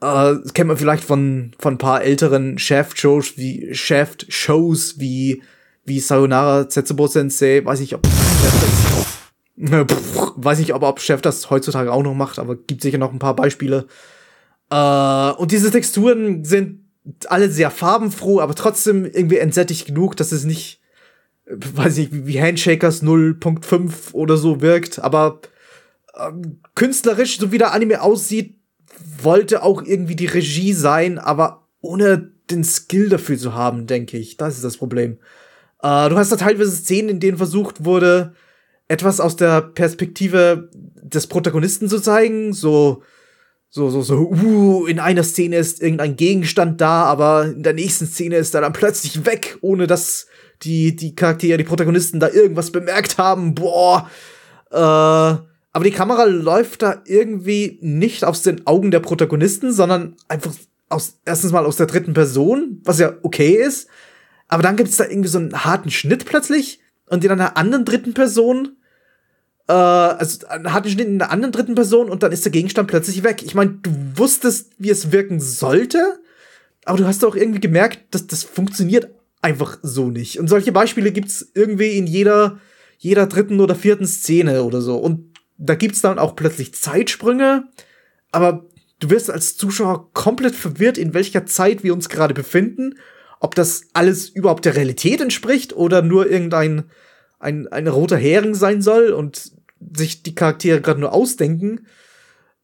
Äh, 0.00 0.36
kennt 0.54 0.68
man 0.68 0.76
vielleicht 0.76 1.04
von, 1.04 1.52
von 1.58 1.74
ein 1.74 1.78
paar 1.78 2.02
älteren 2.02 2.58
Shaft-Shows 2.58 3.36
wie, 3.36 3.74
Shaft-Shows 3.74 5.00
wie, 5.00 5.42
wie 5.84 6.00
Sayonara 6.00 6.70
Setsubo 6.70 7.06
Sensei. 7.06 7.64
Weiß 7.64 7.80
nicht, 7.80 7.94
ob 7.94 8.02
das, 8.02 8.12
Pff, 9.88 10.32
weiß 10.36 10.58
nicht, 10.60 10.74
ob, 10.74 10.82
ob 10.82 11.00
Chef 11.00 11.20
das 11.20 11.50
heutzutage 11.50 11.92
auch 11.92 12.02
noch 12.02 12.14
macht, 12.14 12.38
aber 12.38 12.54
gibt 12.54 12.82
sicher 12.82 12.98
noch 12.98 13.12
ein 13.12 13.18
paar 13.18 13.34
Beispiele. 13.34 13.88
Äh, 14.70 15.30
und 15.32 15.52
diese 15.52 15.70
Texturen 15.70 16.44
sind 16.44 16.80
alle 17.26 17.50
sehr 17.50 17.70
farbenfroh, 17.70 18.40
aber 18.40 18.54
trotzdem 18.54 19.04
irgendwie 19.04 19.38
entsättigt 19.38 19.86
genug, 19.86 20.16
dass 20.16 20.32
es 20.32 20.44
nicht, 20.44 20.80
äh, 21.46 21.54
weiß 21.56 21.96
nicht, 21.96 22.10
wie- 22.12 22.40
Handshakers 22.40 23.02
0.5 23.02 24.12
oder 24.12 24.36
so 24.36 24.60
wirkt, 24.60 24.98
aber 24.98 25.40
ähm, 26.18 26.60
künstlerisch, 26.74 27.38
so 27.38 27.52
wie 27.52 27.58
der 27.58 27.72
Anime 27.72 28.02
aussieht, 28.02 28.56
wollte 29.22 29.62
auch 29.62 29.82
irgendwie 29.82 30.16
die 30.16 30.26
Regie 30.26 30.72
sein, 30.72 31.18
aber 31.18 31.68
ohne 31.80 32.32
den 32.50 32.64
Skill 32.64 33.08
dafür 33.08 33.38
zu 33.38 33.54
haben, 33.54 33.86
denke 33.86 34.18
ich. 34.18 34.36
Das 34.36 34.56
ist 34.56 34.64
das 34.64 34.76
Problem. 34.76 35.18
Äh, 35.82 36.08
du 36.08 36.16
hast 36.16 36.32
da 36.32 36.36
teilweise 36.36 36.70
Szenen, 36.72 37.08
in 37.08 37.20
denen 37.20 37.36
versucht 37.36 37.84
wurde, 37.84 38.34
etwas 38.88 39.20
aus 39.20 39.36
der 39.36 39.60
Perspektive 39.60 40.70
des 40.74 41.26
Protagonisten 41.26 41.88
zu 41.88 42.00
zeigen, 42.00 42.52
so 42.52 43.02
so, 43.70 43.90
so, 43.90 44.00
so, 44.00 44.30
uh, 44.30 44.86
in 44.86 44.98
einer 44.98 45.22
Szene 45.22 45.56
ist 45.56 45.82
irgendein 45.82 46.16
Gegenstand 46.16 46.80
da, 46.80 47.04
aber 47.04 47.44
in 47.44 47.62
der 47.62 47.74
nächsten 47.74 48.06
Szene 48.06 48.36
ist 48.36 48.54
er 48.54 48.62
dann 48.62 48.72
plötzlich 48.72 49.26
weg, 49.26 49.58
ohne 49.60 49.86
dass 49.86 50.26
die, 50.62 50.96
die 50.96 51.14
Charaktere, 51.14 51.58
die 51.58 51.64
Protagonisten 51.64 52.18
da 52.18 52.28
irgendwas 52.28 52.70
bemerkt 52.70 53.18
haben. 53.18 53.54
Boah. 53.54 54.10
Äh, 54.70 54.76
aber 54.76 55.84
die 55.84 55.90
Kamera 55.90 56.24
läuft 56.24 56.82
da 56.82 57.02
irgendwie 57.04 57.78
nicht 57.82 58.24
aus 58.24 58.42
den 58.42 58.66
Augen 58.66 58.90
der 58.90 59.00
Protagonisten, 59.00 59.72
sondern 59.72 60.16
einfach 60.28 60.52
aus, 60.88 61.18
erstens 61.26 61.52
mal 61.52 61.66
aus 61.66 61.76
der 61.76 61.86
dritten 61.86 62.14
Person, 62.14 62.80
was 62.84 62.98
ja 62.98 63.12
okay 63.22 63.52
ist. 63.52 63.88
Aber 64.48 64.62
dann 64.62 64.76
gibt's 64.76 64.96
da 64.96 65.04
irgendwie 65.04 65.28
so 65.28 65.38
einen 65.38 65.64
harten 65.64 65.90
Schnitt 65.90 66.24
plötzlich 66.24 66.80
und 67.06 67.22
in 67.22 67.30
einer 67.30 67.58
anderen 67.58 67.84
dritten 67.84 68.14
Person 68.14 68.77
äh, 69.68 69.72
also 69.72 70.48
hat 70.48 70.84
einen 70.84 70.92
Schnitt 70.92 71.08
in 71.08 71.22
einer 71.22 71.30
anderen 71.30 71.52
dritten 71.52 71.74
Person 71.74 72.10
und 72.10 72.22
dann 72.22 72.32
ist 72.32 72.44
der 72.44 72.52
Gegenstand 72.52 72.88
plötzlich 72.88 73.22
weg. 73.22 73.42
Ich 73.44 73.54
meine, 73.54 73.78
du 73.82 73.90
wusstest, 74.16 74.72
wie 74.78 74.90
es 74.90 75.12
wirken 75.12 75.40
sollte, 75.40 76.20
aber 76.84 76.98
du 76.98 77.06
hast 77.06 77.24
auch 77.24 77.36
irgendwie 77.36 77.60
gemerkt, 77.60 78.14
dass 78.14 78.26
das 78.26 78.42
funktioniert 78.44 79.10
einfach 79.42 79.78
so 79.82 80.10
nicht. 80.10 80.40
Und 80.40 80.48
solche 80.48 80.72
Beispiele 80.72 81.12
gibt's 81.12 81.50
irgendwie 81.54 81.98
in 81.98 82.06
jeder, 82.06 82.58
jeder 82.96 83.26
dritten 83.26 83.60
oder 83.60 83.74
vierten 83.74 84.06
Szene 84.06 84.64
oder 84.64 84.80
so. 84.80 84.96
Und 84.96 85.38
da 85.58 85.74
gibt's 85.74 86.00
dann 86.00 86.18
auch 86.18 86.34
plötzlich 86.34 86.74
Zeitsprünge, 86.74 87.68
aber 88.32 88.66
du 89.00 89.10
wirst 89.10 89.30
als 89.30 89.56
Zuschauer 89.56 90.12
komplett 90.12 90.54
verwirrt, 90.54 90.98
in 90.98 91.14
welcher 91.14 91.46
Zeit 91.46 91.84
wir 91.84 91.92
uns 91.92 92.08
gerade 92.08 92.34
befinden, 92.34 92.94
ob 93.40 93.54
das 93.54 93.82
alles 93.92 94.28
überhaupt 94.28 94.64
der 94.64 94.74
Realität 94.74 95.20
entspricht 95.20 95.74
oder 95.74 96.02
nur 96.02 96.28
irgendein 96.28 96.84
ein, 97.38 97.68
ein 97.68 97.86
roter 97.86 98.16
Hering 98.16 98.54
sein 98.54 98.82
soll 98.82 99.12
und 99.12 99.52
sich 99.96 100.22
die 100.22 100.34
Charaktere 100.34 100.80
gerade 100.80 101.00
nur 101.00 101.12
ausdenken. 101.12 101.86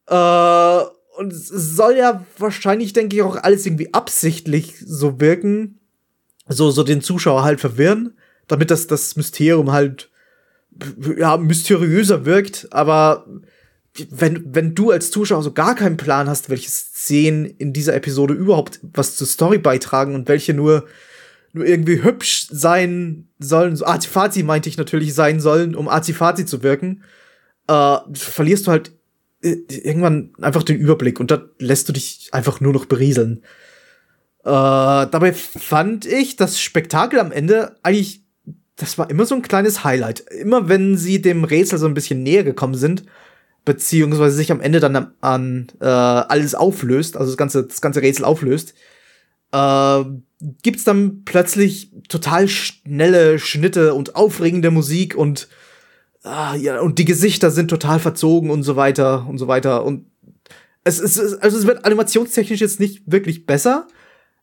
Äh, 0.07 0.81
und 1.17 1.31
es 1.31 1.47
soll 1.47 1.97
ja 1.97 2.25
wahrscheinlich, 2.37 2.93
denke 2.93 3.15
ich, 3.15 3.21
auch 3.21 3.37
alles 3.37 3.65
irgendwie 3.65 3.93
absichtlich 3.93 4.75
so 4.85 5.19
wirken. 5.19 5.79
So, 6.47 6.71
so 6.71 6.83
den 6.83 7.01
Zuschauer 7.01 7.43
halt 7.43 7.59
verwirren, 7.59 8.17
damit 8.47 8.69
das, 8.69 8.87
das 8.87 9.15
Mysterium 9.15 9.71
halt, 9.71 10.11
ja, 11.17 11.37
mysteriöser 11.37 12.25
wirkt. 12.25 12.67
Aber 12.71 13.25
wenn, 14.09 14.53
wenn 14.53 14.75
du 14.75 14.91
als 14.91 15.09
Zuschauer 15.09 15.41
so 15.41 15.53
gar 15.53 15.75
keinen 15.75 15.97
Plan 15.97 16.27
hast, 16.29 16.49
welche 16.49 16.69
Szenen 16.69 17.45
in 17.45 17.73
dieser 17.73 17.95
Episode 17.95 18.33
überhaupt 18.33 18.79
was 18.81 19.15
zur 19.15 19.27
Story 19.27 19.57
beitragen 19.57 20.15
und 20.15 20.27
welche 20.27 20.53
nur 20.53 20.85
nur 21.55 21.65
irgendwie 21.65 22.03
hübsch 22.03 22.47
sein 22.51 23.27
sollen, 23.39 23.75
so 23.75 23.85
Azifazi 23.85 24.43
meinte 24.43 24.69
ich 24.69 24.77
natürlich 24.77 25.13
sein 25.13 25.39
sollen, 25.39 25.73
um 25.73 25.87
Azifazi 25.87 26.45
zu 26.45 26.63
wirken, 26.63 27.03
äh, 27.67 27.97
verlierst 28.13 28.67
du 28.67 28.71
halt 28.71 28.91
äh, 29.41 29.57
irgendwann 29.69 30.33
einfach 30.41 30.63
den 30.63 30.77
Überblick 30.77 31.19
und 31.19 31.31
da 31.31 31.43
lässt 31.57 31.87
du 31.87 31.93
dich 31.93 32.29
einfach 32.33 32.59
nur 32.59 32.73
noch 32.73 32.85
berieseln. 32.85 33.37
Äh, 34.43 34.43
dabei 34.43 35.33
fand 35.33 36.05
ich 36.05 36.35
das 36.35 36.59
Spektakel 36.59 37.19
am 37.19 37.31
Ende 37.31 37.77
eigentlich, 37.83 38.21
das 38.75 38.97
war 38.97 39.09
immer 39.09 39.25
so 39.25 39.35
ein 39.35 39.41
kleines 39.41 39.85
Highlight. 39.85 40.19
Immer 40.19 40.67
wenn 40.67 40.97
sie 40.97 41.21
dem 41.21 41.45
Rätsel 41.45 41.79
so 41.79 41.85
ein 41.85 41.93
bisschen 41.93 42.21
näher 42.21 42.43
gekommen 42.43 42.75
sind, 42.75 43.05
beziehungsweise 43.63 44.35
sich 44.35 44.51
am 44.51 44.59
Ende 44.59 44.81
dann 44.81 44.95
an, 44.95 45.13
an 45.21 45.67
äh, 45.79 45.85
alles 45.85 46.53
auflöst, 46.53 47.15
also 47.15 47.31
das 47.31 47.37
ganze, 47.37 47.63
das 47.65 47.81
ganze 47.81 48.01
Rätsel 48.01 48.25
auflöst, 48.25 48.73
äh, 49.55 50.05
gibt's 50.63 50.83
dann 50.83 51.23
plötzlich 51.23 51.91
total 52.09 52.47
schnelle 52.47 53.39
Schnitte 53.39 53.93
und 53.93 54.15
aufregende 54.15 54.71
Musik 54.71 55.15
und 55.15 55.47
ah, 56.23 56.55
ja 56.55 56.81
und 56.81 56.99
die 56.99 57.05
Gesichter 57.05 57.51
sind 57.51 57.69
total 57.69 57.99
verzogen 57.99 58.49
und 58.49 58.63
so 58.63 58.75
weiter 58.75 59.25
und 59.27 59.37
so 59.37 59.47
weiter 59.47 59.85
und 59.85 60.07
es 60.83 60.99
ist 60.99 61.19
also 61.41 61.57
es 61.57 61.65
wird 61.65 61.85
animationstechnisch 61.85 62.61
jetzt 62.61 62.79
nicht 62.79 63.03
wirklich 63.05 63.45
besser, 63.45 63.87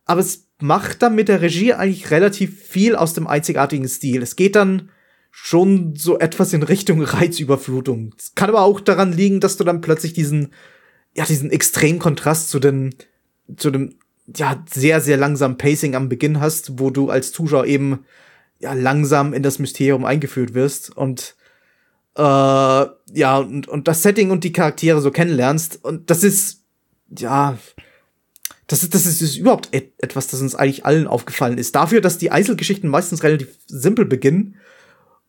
aber 0.07 0.21
es 0.21 0.49
macht 0.61 1.03
dann 1.03 1.15
mit 1.15 1.29
der 1.29 1.43
Regie 1.43 1.75
eigentlich 1.75 2.11
relativ 2.11 2.63
viel 2.63 2.97
aus 2.97 3.15
dem 3.15 3.27
einzigartigen 3.27 3.89
Stil. 3.89 4.23
Es 4.23 4.37
geht 4.37 4.57
dann 4.57 4.91
schon 5.31 5.95
so 5.97 6.19
etwas 6.19 6.53
in 6.53 6.63
Richtung 6.63 7.03
Reizüberflutung. 7.03 8.15
Es 8.19 8.35
kann 8.35 8.49
aber 8.49 8.63
auch 8.63 8.81
daran 8.81 9.13
liegen, 9.13 9.41
dass 9.41 9.57
du 9.57 9.65
dann 9.65 9.81
plötzlich 9.81 10.15
diesen 10.15 10.53
ja 11.15 11.25
diesen 11.27 11.51
extremen 11.51 11.99
Kontrast 11.99 12.49
zu 12.49 12.59
den 12.59 12.95
zu 13.57 13.71
dem 13.71 13.97
ja, 14.27 14.62
sehr, 14.73 15.01
sehr 15.01 15.16
langsam 15.16 15.59
Pacing 15.59 15.94
am 15.94 16.09
Beginn 16.09 16.40
hast, 16.40 16.78
wo 16.78 16.90
du 16.90 17.11
als 17.11 17.32
Zuschauer 17.32 17.66
eben 17.66 18.05
ja 18.59 18.73
langsam 18.73 19.32
in 19.35 19.43
das 19.43 19.59
Mysterium 19.59 20.05
eingeführt 20.05 20.55
wirst 20.55 20.97
und 20.97 21.35
äh, 22.16 22.20
ja, 22.20 23.39
und, 23.39 23.69
und 23.69 23.89
das 23.89 24.03
Setting 24.03 24.31
und 24.31 24.44
die 24.44 24.53
Charaktere 24.53 25.01
so 25.01 25.11
kennenlernst. 25.11 25.82
Und 25.82 26.11
das 26.11 26.23
ist, 26.24 26.62
ja, 27.19 27.59
das 28.66 28.82
ist, 28.82 28.94
das 28.94 29.07
ist, 29.07 29.20
ist 29.23 29.36
überhaupt 29.36 29.69
et 29.73 29.93
etwas, 29.99 30.28
das 30.28 30.40
uns 30.40 30.55
eigentlich 30.55 30.85
allen 30.85 31.07
aufgefallen 31.07 31.59
ist. 31.59 31.74
Dafür, 31.74 32.01
dass 32.01 32.19
die 32.19 32.31
Einzelgeschichten 32.31 32.89
meistens 32.89 33.23
relativ 33.23 33.49
simpel 33.66 34.05
beginnen 34.05 34.57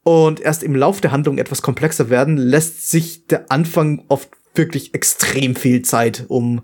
und 0.03 0.39
erst 0.41 0.63
im 0.63 0.75
Lauf 0.75 1.01
der 1.01 1.11
Handlung 1.11 1.37
etwas 1.37 1.61
komplexer 1.61 2.09
werden, 2.09 2.37
lässt 2.37 2.89
sich 2.89 3.27
der 3.27 3.51
Anfang 3.51 4.03
oft 4.09 4.29
wirklich 4.55 4.93
extrem 4.93 5.55
viel 5.55 5.81
Zeit, 5.81 6.25
um 6.27 6.61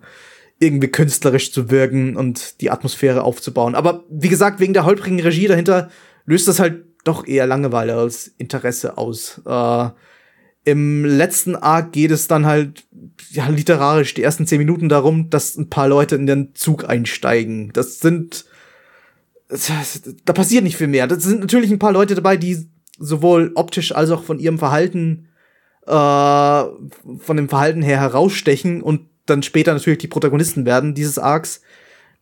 irgendwie 0.59 0.89
künstlerisch 0.89 1.51
zu 1.51 1.71
wirken 1.71 2.15
und 2.15 2.61
die 2.61 2.69
Atmosphäre 2.69 3.23
aufzubauen. 3.23 3.75
Aber 3.75 4.03
wie 4.09 4.29
gesagt, 4.29 4.59
wegen 4.59 4.73
der 4.73 4.85
holprigen 4.85 5.19
Regie 5.19 5.47
dahinter 5.47 5.89
löst 6.25 6.47
das 6.47 6.59
halt 6.59 6.85
doch 7.05 7.25
eher 7.25 7.47
Langeweile 7.47 7.95
als 7.95 8.27
Interesse 8.37 8.97
aus. 8.97 9.41
Äh, 9.45 9.89
Im 10.65 11.05
letzten 11.05 11.55
Arc 11.55 11.93
geht 11.93 12.11
es 12.11 12.27
dann 12.27 12.45
halt 12.45 12.83
ja, 13.31 13.47
literarisch 13.47 14.13
die 14.13 14.23
ersten 14.23 14.45
zehn 14.45 14.57
Minuten 14.57 14.89
darum, 14.89 15.29
dass 15.29 15.55
ein 15.55 15.69
paar 15.69 15.87
Leute 15.87 16.15
in 16.15 16.27
den 16.27 16.53
Zug 16.55 16.87
einsteigen. 16.87 17.71
Das 17.73 17.99
sind 17.99 18.45
da 20.25 20.33
passiert 20.33 20.63
nicht 20.63 20.77
viel 20.77 20.87
mehr. 20.87 21.07
Das 21.07 21.23
sind 21.23 21.39
natürlich 21.39 21.71
ein 21.71 21.79
paar 21.79 21.91
Leute 21.91 22.13
dabei, 22.13 22.37
die 22.37 22.69
sowohl 22.99 23.51
optisch 23.55 23.93
als 23.95 24.11
auch 24.11 24.23
von 24.23 24.39
ihrem 24.39 24.59
Verhalten 24.59 25.27
äh, 25.87 25.91
von 25.91 27.35
dem 27.35 27.49
Verhalten 27.49 27.81
her 27.81 27.99
herausstechen 27.99 28.81
und 28.81 29.08
dann 29.29 29.43
später 29.43 29.73
natürlich 29.73 29.99
die 29.99 30.07
Protagonisten 30.07 30.65
werden 30.65 30.95
dieses 30.95 31.17
Arcs. 31.17 31.61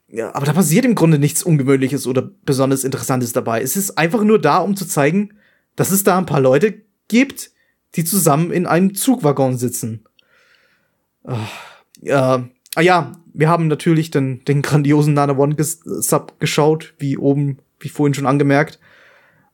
Ja, 0.09 0.33
aber 0.33 0.45
da 0.45 0.53
passiert 0.53 0.85
im 0.85 0.95
Grunde 0.95 1.19
nichts 1.19 1.43
Ungewöhnliches 1.43 2.07
oder 2.07 2.29
besonders 2.45 2.83
Interessantes 2.83 3.33
dabei. 3.33 3.61
Es 3.61 3.75
ist 3.75 3.97
einfach 3.97 4.23
nur 4.23 4.39
da, 4.39 4.59
um 4.59 4.75
zu 4.75 4.85
zeigen, 4.85 5.33
dass 5.75 5.91
es 5.91 6.03
da 6.03 6.17
ein 6.17 6.25
paar 6.25 6.39
Leute 6.39 6.81
gibt, 7.07 7.51
die 7.95 8.05
zusammen 8.05 8.51
in 8.51 8.65
einem 8.65 8.95
Zugwaggon 8.95 9.57
sitzen. 9.57 10.05
Äh, 11.25 12.11
ah 12.11 12.81
ja, 12.81 13.11
wir 13.33 13.49
haben 13.49 13.67
natürlich 13.67 14.11
den, 14.11 14.43
den 14.45 14.61
grandiosen 14.61 15.13
Nana 15.13 15.37
One 15.37 15.55
Sub 15.59 16.39
geschaut, 16.39 16.93
wie 16.99 17.17
oben, 17.17 17.59
wie 17.79 17.89
vorhin 17.89 18.13
schon 18.13 18.25
angemerkt. 18.25 18.79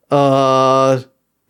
Äh, 0.09 0.97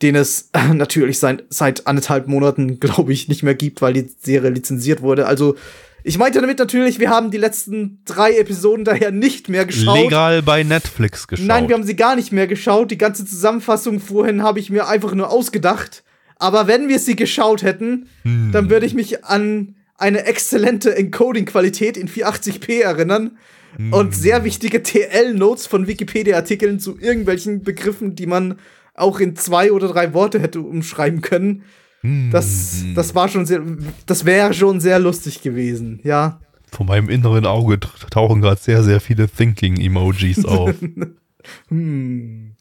den 0.01 0.15
es 0.15 0.49
natürlich 0.73 1.19
seit, 1.19 1.45
seit 1.49 1.87
anderthalb 1.87 2.27
Monaten, 2.27 2.79
glaube 2.79 3.13
ich, 3.13 3.27
nicht 3.27 3.43
mehr 3.43 3.55
gibt, 3.55 3.81
weil 3.81 3.93
die 3.93 4.09
Serie 4.21 4.49
lizenziert 4.49 5.01
wurde. 5.01 5.25
Also 5.25 5.55
ich 6.03 6.17
meinte 6.17 6.41
damit 6.41 6.59
natürlich, 6.59 6.99
wir 6.99 7.09
haben 7.09 7.31
die 7.31 7.37
letzten 7.37 8.01
drei 8.05 8.37
Episoden 8.37 8.83
daher 8.83 9.11
nicht 9.11 9.47
mehr 9.47 9.65
geschaut. 9.65 9.97
Legal 9.97 10.41
bei 10.41 10.63
Netflix 10.63 11.27
geschaut. 11.27 11.47
Nein, 11.47 11.69
wir 11.69 11.75
haben 11.75 11.85
sie 11.85 11.95
gar 11.95 12.15
nicht 12.15 12.31
mehr 12.31 12.47
geschaut. 12.47 12.91
Die 12.91 12.97
ganze 12.97 13.25
Zusammenfassung 13.25 14.01
vorhin 14.01 14.43
habe 14.43 14.59
ich 14.59 14.69
mir 14.69 14.87
einfach 14.87 15.13
nur 15.13 15.29
ausgedacht. 15.29 16.03
Aber 16.37 16.67
wenn 16.67 16.89
wir 16.89 16.99
sie 16.99 17.15
geschaut 17.15 17.63
hätten, 17.63 18.09
hm. 18.23 18.51
dann 18.51 18.69
würde 18.69 18.85
ich 18.85 18.93
mich 18.93 19.23
an 19.23 19.75
eine 19.97 20.25
exzellente 20.25 20.93
Encoding-Qualität 20.93 21.95
in 21.95 22.09
480p 22.09 22.81
erinnern 22.81 23.37
hm. 23.77 23.93
und 23.93 24.13
sehr 24.13 24.43
wichtige 24.43 24.83
TL-Notes 24.83 25.67
von 25.67 25.87
Wikipedia-Artikeln 25.87 26.81
zu 26.81 26.97
irgendwelchen 26.99 27.63
Begriffen, 27.63 28.15
die 28.15 28.25
man 28.25 28.59
auch 28.93 29.21
in 29.21 29.37
zwei 29.37 29.71
oder 29.71 29.87
drei 29.87 30.13
Worte 30.13 30.39
hätte 30.39 30.59
umschreiben 30.59 31.21
können. 31.21 31.63
Das, 32.03 32.81
hm. 32.81 32.95
das 32.95 33.15
war 33.15 33.29
schon 33.29 33.45
sehr, 33.45 33.61
das 34.05 34.25
wäre 34.25 34.53
schon 34.53 34.81
sehr 34.81 34.99
lustig 34.99 35.41
gewesen, 35.41 36.01
ja. 36.03 36.39
Von 36.69 36.87
meinem 36.87 37.09
inneren 37.09 37.45
Auge 37.45 37.79
tauchen 37.79 38.41
gerade 38.41 38.59
sehr, 38.59 38.83
sehr 38.83 38.99
viele 38.99 39.29
Thinking-Emojis 39.29 40.43
auf. 40.45 40.73
hm. 41.69 42.55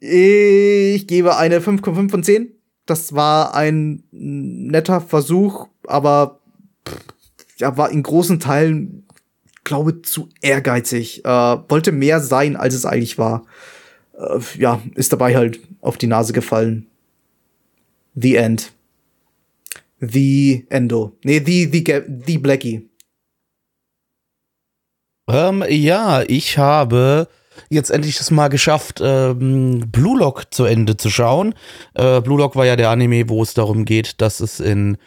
Ich 0.00 1.06
gebe 1.06 1.36
eine 1.36 1.60
5,5 1.60 2.10
von 2.10 2.22
10. 2.22 2.52
Das 2.86 3.12
war 3.12 3.54
ein 3.54 4.04
netter 4.12 5.02
Versuch, 5.02 5.68
aber 5.86 6.40
ja, 7.58 7.76
war 7.76 7.90
in 7.90 8.02
großen 8.02 8.40
Teilen, 8.40 9.06
glaube 9.64 10.00
zu 10.00 10.30
ehrgeizig. 10.40 11.22
Äh, 11.24 11.28
wollte 11.28 11.92
mehr 11.92 12.20
sein, 12.20 12.56
als 12.56 12.74
es 12.74 12.86
eigentlich 12.86 13.18
war. 13.18 13.44
Äh, 14.16 14.38
ja, 14.58 14.80
ist 14.94 15.12
dabei 15.12 15.36
halt 15.36 15.60
auf 15.82 15.98
die 15.98 16.06
Nase 16.06 16.32
gefallen. 16.32 16.86
The 18.20 18.36
End. 18.36 18.72
The 20.00 20.66
Endo. 20.70 21.16
Nee, 21.24 21.40
The, 21.40 21.66
The, 21.66 22.02
The 22.08 22.38
Blackie. 22.38 22.88
Ähm, 25.28 25.64
ja, 25.68 26.22
ich 26.22 26.56
habe 26.56 27.28
jetzt 27.68 27.90
endlich 27.90 28.18
das 28.18 28.30
mal 28.30 28.48
geschafft, 28.48 29.00
ähm, 29.02 29.84
Blue 29.90 30.18
Lock 30.18 30.46
zu 30.50 30.64
Ende 30.64 30.96
zu 30.96 31.10
schauen. 31.10 31.54
Äh, 31.94 32.20
Blue 32.20 32.38
Lock 32.38 32.56
war 32.56 32.66
ja 32.66 32.76
der 32.76 32.90
Anime, 32.90 33.28
wo 33.28 33.42
es 33.42 33.54
darum 33.54 33.84
geht, 33.84 34.20
dass 34.20 34.40
es 34.40 34.60
in 34.60 34.98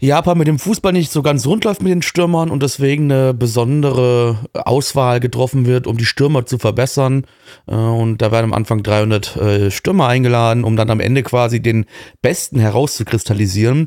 Japan 0.00 0.38
mit 0.38 0.48
dem 0.48 0.58
Fußball 0.58 0.92
nicht 0.92 1.12
so 1.12 1.22
ganz 1.22 1.46
rund 1.46 1.64
läuft 1.64 1.82
mit 1.82 1.92
den 1.92 2.02
Stürmern 2.02 2.50
und 2.50 2.62
deswegen 2.62 3.10
eine 3.10 3.34
besondere 3.34 4.38
Auswahl 4.54 5.20
getroffen 5.20 5.66
wird, 5.66 5.86
um 5.86 5.96
die 5.96 6.04
Stürmer 6.04 6.46
zu 6.46 6.58
verbessern. 6.58 7.26
Äh, 7.66 7.74
und 7.74 8.18
da 8.18 8.32
werden 8.32 8.46
am 8.46 8.54
Anfang 8.54 8.82
300 8.82 9.36
äh, 9.36 9.70
Stürmer 9.70 10.08
eingeladen, 10.08 10.64
um 10.64 10.76
dann 10.76 10.90
am 10.90 11.00
Ende 11.00 11.22
quasi 11.22 11.60
den 11.60 11.86
Besten 12.20 12.58
herauszukristallisieren. 12.58 13.86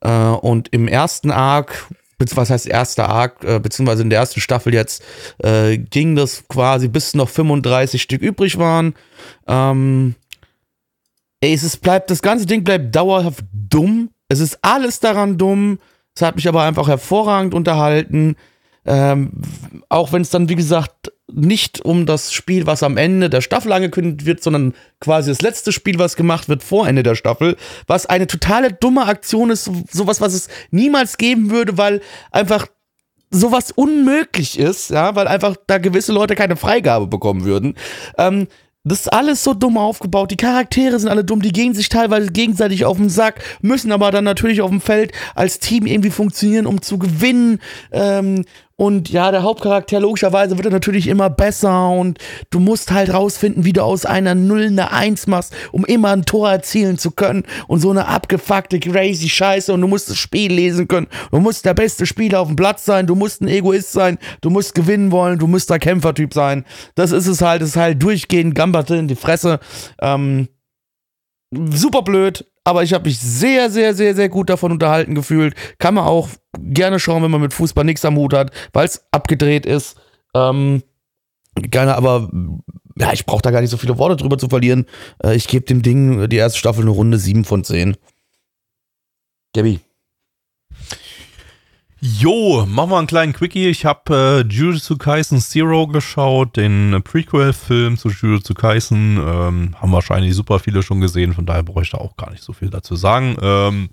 Äh, 0.00 0.10
und 0.10 0.68
im 0.72 0.88
ersten 0.88 1.30
Arc 1.30 1.88
was 2.18 2.50
heißt 2.50 2.66
erster 2.66 3.08
Arc, 3.08 3.40
beziehungsweise 3.40 4.02
in 4.02 4.10
der 4.10 4.20
ersten 4.20 4.40
Staffel 4.40 4.72
jetzt, 4.74 5.02
äh, 5.38 5.76
ging 5.76 6.16
das 6.16 6.44
quasi 6.48 6.88
bis 6.88 7.14
noch 7.14 7.28
35 7.28 8.00
Stück 8.00 8.22
übrig 8.22 8.58
waren. 8.58 8.94
Ähm, 9.46 10.14
ey, 11.40 11.52
es 11.52 11.62
ist, 11.62 11.82
bleibt, 11.82 12.10
das 12.10 12.22
ganze 12.22 12.46
Ding 12.46 12.64
bleibt 12.64 12.94
dauerhaft 12.94 13.44
dumm. 13.52 14.10
Es 14.28 14.40
ist 14.40 14.58
alles 14.62 15.00
daran 15.00 15.38
dumm. 15.38 15.78
Es 16.14 16.22
hat 16.22 16.36
mich 16.36 16.48
aber 16.48 16.62
einfach 16.62 16.88
hervorragend 16.88 17.54
unterhalten. 17.54 18.36
Ähm, 18.86 19.32
auch 19.88 20.12
wenn 20.12 20.22
es 20.22 20.30
dann, 20.30 20.48
wie 20.48 20.56
gesagt, 20.56 21.12
nicht 21.32 21.84
um 21.84 22.06
das 22.06 22.32
Spiel, 22.32 22.66
was 22.66 22.82
am 22.82 22.96
Ende 22.96 23.28
der 23.28 23.40
Staffel 23.40 23.72
angekündigt 23.72 24.26
wird, 24.26 24.42
sondern 24.42 24.74
quasi 25.00 25.30
das 25.30 25.42
letzte 25.42 25.72
Spiel, 25.72 25.98
was 25.98 26.16
gemacht 26.16 26.48
wird 26.48 26.62
vor 26.62 26.86
Ende 26.86 27.02
der 27.02 27.16
Staffel, 27.16 27.56
was 27.86 28.06
eine 28.06 28.26
totale 28.26 28.72
dumme 28.72 29.06
Aktion 29.06 29.50
ist, 29.50 29.70
sowas, 29.90 30.20
was 30.20 30.34
es 30.34 30.48
niemals 30.70 31.18
geben 31.18 31.50
würde, 31.50 31.76
weil 31.78 32.00
einfach 32.30 32.68
sowas 33.30 33.72
unmöglich 33.72 34.58
ist, 34.58 34.90
ja, 34.90 35.16
weil 35.16 35.26
einfach 35.26 35.56
da 35.66 35.78
gewisse 35.78 36.12
Leute 36.12 36.36
keine 36.36 36.56
Freigabe 36.56 37.08
bekommen 37.08 37.44
würden. 37.44 37.74
Ähm, 38.18 38.46
das 38.86 39.00
ist 39.00 39.12
alles 39.12 39.42
so 39.42 39.52
dumm 39.52 39.78
aufgebaut. 39.78 40.30
Die 40.30 40.36
Charaktere 40.36 41.00
sind 41.00 41.08
alle 41.08 41.24
dumm. 41.24 41.42
Die 41.42 41.50
gehen 41.50 41.74
sich 41.74 41.88
teilweise 41.88 42.30
gegenseitig 42.30 42.84
auf 42.84 42.98
den 42.98 43.08
Sack, 43.08 43.42
müssen 43.60 43.90
aber 43.90 44.12
dann 44.12 44.22
natürlich 44.22 44.62
auf 44.62 44.70
dem 44.70 44.80
Feld 44.80 45.12
als 45.34 45.58
Team 45.58 45.86
irgendwie 45.86 46.10
funktionieren, 46.10 46.66
um 46.66 46.80
zu 46.80 46.96
gewinnen. 46.96 47.58
Ähm, 47.90 48.44
und 48.78 49.08
ja, 49.08 49.30
der 49.30 49.42
Hauptcharakter 49.42 50.00
logischerweise 50.00 50.58
wird 50.58 50.66
er 50.66 50.72
natürlich 50.72 51.06
immer 51.06 51.30
besser 51.30 51.88
und 51.90 52.18
du 52.50 52.60
musst 52.60 52.90
halt 52.90 53.12
rausfinden, 53.12 53.64
wie 53.64 53.72
du 53.72 53.82
aus 53.82 54.04
einer 54.04 54.34
Null 54.34 54.66
eine 54.66 54.92
Eins 54.92 55.26
machst, 55.26 55.54
um 55.72 55.86
immer 55.86 56.10
ein 56.10 56.26
Tor 56.26 56.50
erzielen 56.50 56.98
zu 56.98 57.10
können 57.10 57.44
und 57.68 57.80
so 57.80 57.90
eine 57.90 58.06
abgefuckte 58.06 58.78
crazy 58.78 59.30
Scheiße 59.30 59.72
und 59.72 59.80
du 59.80 59.88
musst 59.88 60.10
das 60.10 60.18
Spiel 60.18 60.52
lesen 60.52 60.88
können. 60.88 61.06
Du 61.30 61.40
musst 61.40 61.64
der 61.64 61.72
beste 61.72 62.04
Spieler 62.04 62.40
auf 62.40 62.48
dem 62.48 62.56
Platz 62.56 62.84
sein, 62.84 63.06
du 63.06 63.14
musst 63.14 63.40
ein 63.40 63.48
Egoist 63.48 63.92
sein, 63.92 64.18
du 64.42 64.50
musst 64.50 64.74
gewinnen 64.74 65.10
wollen, 65.10 65.38
du 65.38 65.46
musst 65.46 65.70
der 65.70 65.78
Kämpfertyp 65.78 66.34
sein. 66.34 66.66
Das 66.94 67.12
ist 67.12 67.26
es 67.26 67.40
halt, 67.40 67.62
das 67.62 67.70
ist 67.70 67.76
halt 67.76 68.02
durchgehend 68.02 68.54
Gamberte 68.54 68.96
in 68.96 69.08
die 69.08 69.16
Fresse. 69.16 69.58
Ähm, 70.02 70.48
super 71.50 72.02
blöd, 72.02 72.44
aber 72.66 72.82
ich 72.82 72.92
habe 72.92 73.08
mich 73.08 73.20
sehr, 73.20 73.70
sehr, 73.70 73.94
sehr, 73.94 74.16
sehr 74.16 74.28
gut 74.28 74.50
davon 74.50 74.72
unterhalten 74.72 75.14
gefühlt. 75.14 75.54
Kann 75.78 75.94
man 75.94 76.04
auch 76.04 76.28
gerne 76.58 76.98
schauen, 76.98 77.22
wenn 77.22 77.30
man 77.30 77.40
mit 77.40 77.54
Fußball 77.54 77.84
nichts 77.84 78.04
am 78.04 78.16
Hut 78.16 78.34
hat, 78.34 78.50
weil 78.72 78.84
es 78.84 79.06
abgedreht 79.12 79.64
ist. 79.64 79.96
Ähm, 80.34 80.82
gerne, 81.54 81.94
aber 81.94 82.28
ja, 82.98 83.12
ich 83.12 83.24
brauche 83.24 83.42
da 83.42 83.52
gar 83.52 83.60
nicht 83.60 83.70
so 83.70 83.76
viele 83.76 83.98
Worte 83.98 84.16
drüber 84.16 84.36
zu 84.36 84.48
verlieren. 84.48 84.86
Äh, 85.22 85.36
ich 85.36 85.46
gebe 85.46 85.64
dem 85.64 85.82
Ding 85.82 86.28
die 86.28 86.36
erste 86.36 86.58
Staffel 86.58 86.82
eine 86.82 86.90
Runde 86.90 87.18
7 87.18 87.44
von 87.44 87.62
10. 87.62 87.96
Gabby. 89.54 89.78
Jo, 92.00 92.66
machen 92.66 92.90
wir 92.90 92.98
einen 92.98 93.06
kleinen 93.06 93.32
Quickie. 93.32 93.68
Ich 93.68 93.86
habe 93.86 94.44
äh, 94.46 94.52
Jujutsu 94.52 94.98
Kaisen 94.98 95.40
Zero 95.40 95.86
geschaut, 95.86 96.56
den 96.58 97.00
Prequel-Film 97.02 97.96
zu 97.96 98.10
Jujutsu 98.10 98.52
Kaisen. 98.52 99.16
Ähm, 99.16 99.74
haben 99.80 99.92
wahrscheinlich 99.92 100.34
super 100.34 100.58
viele 100.58 100.82
schon 100.82 101.00
gesehen, 101.00 101.32
von 101.32 101.46
daher 101.46 101.62
brauche 101.62 101.82
ich 101.82 101.90
da 101.90 101.98
auch 101.98 102.16
gar 102.18 102.30
nicht 102.30 102.42
so 102.42 102.52
viel 102.52 102.68
dazu 102.68 102.96
sagen. 102.96 103.36
Ähm, 103.40 103.88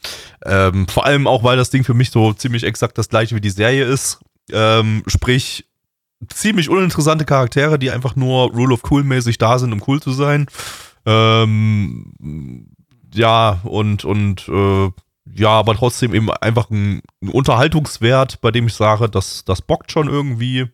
ähm, 0.45 0.87
vor 0.89 1.05
allem 1.05 1.27
auch, 1.27 1.45
weil 1.45 1.55
das 1.55 1.69
Ding 1.69 1.85
für 1.85 1.93
mich 1.93 2.11
so 2.11 2.33
ziemlich 2.33 2.63
exakt 2.65 2.97
das 2.97 3.07
gleiche 3.07 3.37
wie 3.37 3.41
die 3.41 3.49
Serie 3.49 3.85
ist. 3.85 4.19
Ähm, 4.51 5.03
sprich, 5.07 5.65
ziemlich 6.27 6.69
uninteressante 6.69 7.23
Charaktere, 7.23 7.79
die 7.79 7.91
einfach 7.91 8.17
nur 8.17 8.51
Rule 8.51 8.73
of 8.73 8.83
Cool 8.91 9.05
mäßig 9.05 9.37
da 9.37 9.57
sind, 9.59 9.71
um 9.71 9.81
cool 9.87 10.01
zu 10.01 10.11
sein. 10.11 10.47
Ähm, 11.05 12.67
ja, 13.13 13.61
und, 13.63 14.03
und 14.03 14.47
äh, 14.49 14.89
ja, 15.25 15.49
aber 15.49 15.75
trotzdem 15.75 16.13
eben 16.13 16.29
einfach 16.31 16.69
ein, 16.69 17.01
ein, 17.21 17.29
Unterhaltungswert, 17.29 18.41
bei 18.41 18.51
dem 18.51 18.67
ich 18.67 18.73
sage, 18.73 19.09
das, 19.09 19.45
das 19.45 19.61
bockt 19.61 19.91
schon 19.91 20.07
irgendwie. 20.07 20.67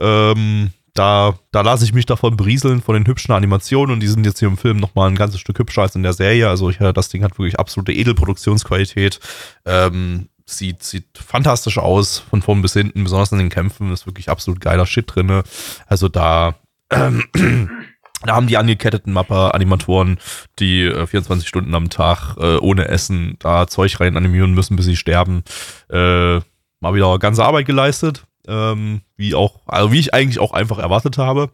Ähm, 0.00 0.70
da, 0.94 1.34
da 1.50 1.60
lasse 1.60 1.84
ich 1.84 1.92
mich 1.92 2.06
davon 2.06 2.36
brieseln, 2.36 2.80
von 2.80 2.94
den 2.94 3.06
hübschen 3.06 3.34
Animationen 3.34 3.92
und 3.92 4.00
die 4.00 4.06
sind 4.06 4.24
jetzt 4.24 4.38
hier 4.38 4.48
im 4.48 4.56
Film 4.56 4.76
nochmal 4.76 5.10
ein 5.10 5.16
ganzes 5.16 5.40
Stück 5.40 5.58
hübscher 5.58 5.82
als 5.82 5.96
in 5.96 6.04
der 6.04 6.12
Serie. 6.12 6.48
Also 6.48 6.70
ich, 6.70 6.78
das 6.78 7.08
Ding 7.08 7.24
hat 7.24 7.36
wirklich 7.38 7.58
absolute 7.58 7.92
Edelproduktionsqualität. 7.92 9.18
Ähm, 9.64 10.28
sieht, 10.46 10.82
sieht 10.82 11.18
fantastisch 11.18 11.78
aus, 11.78 12.18
von 12.18 12.42
vorn 12.42 12.62
bis 12.62 12.74
hinten, 12.74 13.02
besonders 13.02 13.32
in 13.32 13.38
den 13.38 13.48
Kämpfen, 13.48 13.92
ist 13.92 14.06
wirklich 14.06 14.28
absolut 14.28 14.60
geiler 14.60 14.86
Shit 14.86 15.14
drin. 15.14 15.42
Also 15.86 16.08
da 16.08 16.54
ähm, 16.90 17.24
Da 18.24 18.34
haben 18.34 18.46
die 18.46 18.56
angeketteten 18.56 19.12
Mapper-Animatoren, 19.12 20.18
die 20.58 20.82
äh, 20.82 21.06
24 21.06 21.46
Stunden 21.46 21.74
am 21.74 21.90
Tag 21.90 22.36
äh, 22.38 22.56
ohne 22.56 22.88
Essen 22.88 23.36
da 23.38 23.66
Zeug 23.66 24.00
rein 24.00 24.16
animieren 24.16 24.54
müssen, 24.54 24.76
bis 24.76 24.86
sie 24.86 24.96
sterben, 24.96 25.44
äh, 25.90 26.40
mal 26.80 26.94
wieder 26.94 27.18
ganze 27.18 27.44
Arbeit 27.44 27.66
geleistet. 27.66 28.24
Ähm, 28.46 29.00
wie 29.16 29.34
auch, 29.34 29.60
also 29.66 29.92
wie 29.92 29.98
ich 29.98 30.12
eigentlich 30.12 30.38
auch 30.38 30.52
einfach 30.52 30.78
erwartet 30.78 31.16
habe. 31.16 31.50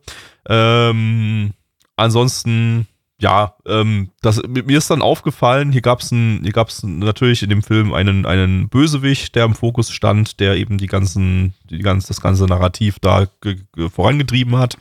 Ähm, 0.48 1.52
ansonsten, 1.94 2.88
ja, 3.20 3.54
ähm, 3.66 4.10
das, 4.22 4.42
mir 4.48 4.78
ist 4.78 4.90
dann 4.90 5.02
aufgefallen, 5.02 5.70
hier 5.70 5.82
gab 5.82 6.00
es 6.00 6.08
hier 6.08 6.52
gab's 6.52 6.82
natürlich 6.82 7.44
in 7.44 7.50
dem 7.50 7.62
Film 7.62 7.92
einen, 7.92 8.26
einen 8.26 8.68
Bösewicht, 8.68 9.36
der 9.36 9.44
im 9.44 9.54
Fokus 9.54 9.92
stand, 9.92 10.40
der 10.40 10.56
eben 10.56 10.78
die 10.78 10.88
ganzen, 10.88 11.54
die 11.68 11.78
ganz, 11.78 12.06
das 12.06 12.20
ganze 12.20 12.46
Narrativ 12.46 12.98
da 12.98 13.28
vorangetrieben 13.92 14.56
hat. 14.56 14.76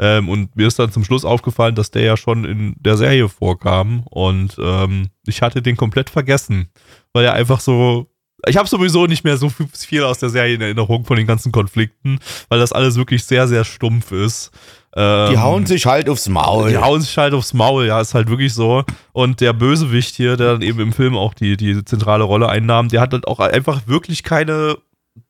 Ähm, 0.00 0.30
und 0.30 0.56
mir 0.56 0.66
ist 0.66 0.78
dann 0.78 0.90
zum 0.90 1.04
Schluss 1.04 1.26
aufgefallen, 1.26 1.74
dass 1.74 1.90
der 1.90 2.02
ja 2.02 2.16
schon 2.16 2.46
in 2.46 2.74
der 2.80 2.96
Serie 2.96 3.28
vorkam. 3.28 4.02
Und 4.08 4.56
ähm, 4.58 5.08
ich 5.26 5.42
hatte 5.42 5.60
den 5.60 5.76
komplett 5.76 6.08
vergessen, 6.08 6.70
weil 7.12 7.26
er 7.26 7.34
einfach 7.34 7.60
so. 7.60 8.06
Ich 8.46 8.56
habe 8.56 8.66
sowieso 8.66 9.06
nicht 9.06 9.22
mehr 9.22 9.36
so 9.36 9.52
viel 9.74 10.02
aus 10.02 10.18
der 10.18 10.30
Serie 10.30 10.54
in 10.54 10.62
Erinnerung 10.62 11.04
von 11.04 11.18
den 11.18 11.26
ganzen 11.26 11.52
Konflikten, 11.52 12.18
weil 12.48 12.58
das 12.58 12.72
alles 12.72 12.96
wirklich 12.96 13.24
sehr, 13.24 13.46
sehr 13.46 13.64
stumpf 13.64 14.12
ist. 14.12 14.50
Ähm, 14.96 15.32
die 15.32 15.38
hauen 15.38 15.66
sich 15.66 15.84
halt 15.84 16.08
aufs 16.08 16.26
Maul. 16.30 16.70
Die 16.70 16.78
hauen 16.78 17.02
sich 17.02 17.18
halt 17.18 17.34
aufs 17.34 17.52
Maul, 17.52 17.86
ja, 17.86 18.00
ist 18.00 18.14
halt 18.14 18.30
wirklich 18.30 18.54
so. 18.54 18.84
Und 19.12 19.42
der 19.42 19.52
Bösewicht 19.52 20.16
hier, 20.16 20.38
der 20.38 20.52
dann 20.52 20.62
eben 20.62 20.80
im 20.80 20.94
Film 20.94 21.18
auch 21.18 21.34
die, 21.34 21.58
die 21.58 21.84
zentrale 21.84 22.24
Rolle 22.24 22.48
einnahm, 22.48 22.88
der 22.88 23.02
hat 23.02 23.12
dann 23.12 23.24
auch 23.24 23.40
einfach 23.40 23.86
wirklich 23.86 24.22
keine 24.22 24.78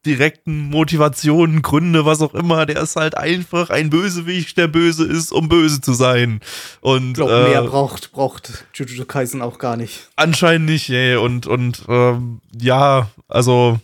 direkten 0.06 0.70
Motivationen, 0.70 1.62
Gründe, 1.62 2.04
was 2.04 2.20
auch 2.20 2.34
immer. 2.34 2.66
Der 2.66 2.82
ist 2.82 2.96
halt 2.96 3.16
einfach 3.16 3.70
ein 3.70 3.90
Bösewicht, 3.90 4.56
der 4.56 4.68
böse 4.68 5.04
ist, 5.04 5.32
um 5.32 5.48
böse 5.48 5.80
zu 5.80 5.92
sein. 5.92 6.40
Und 6.80 7.08
ich 7.08 7.14
glaube, 7.14 7.32
äh, 7.32 7.48
mehr 7.50 7.62
braucht, 7.62 8.12
braucht 8.12 8.64
Jujutsu 8.74 9.04
Kaisen 9.04 9.42
auch 9.42 9.58
gar 9.58 9.76
nicht. 9.76 10.08
Anscheinend 10.16 10.68
nicht, 10.68 10.90
ey. 10.90 11.16
Und, 11.16 11.46
und 11.46 11.84
ähm, 11.88 12.40
ja, 12.58 13.08
also 13.28 13.78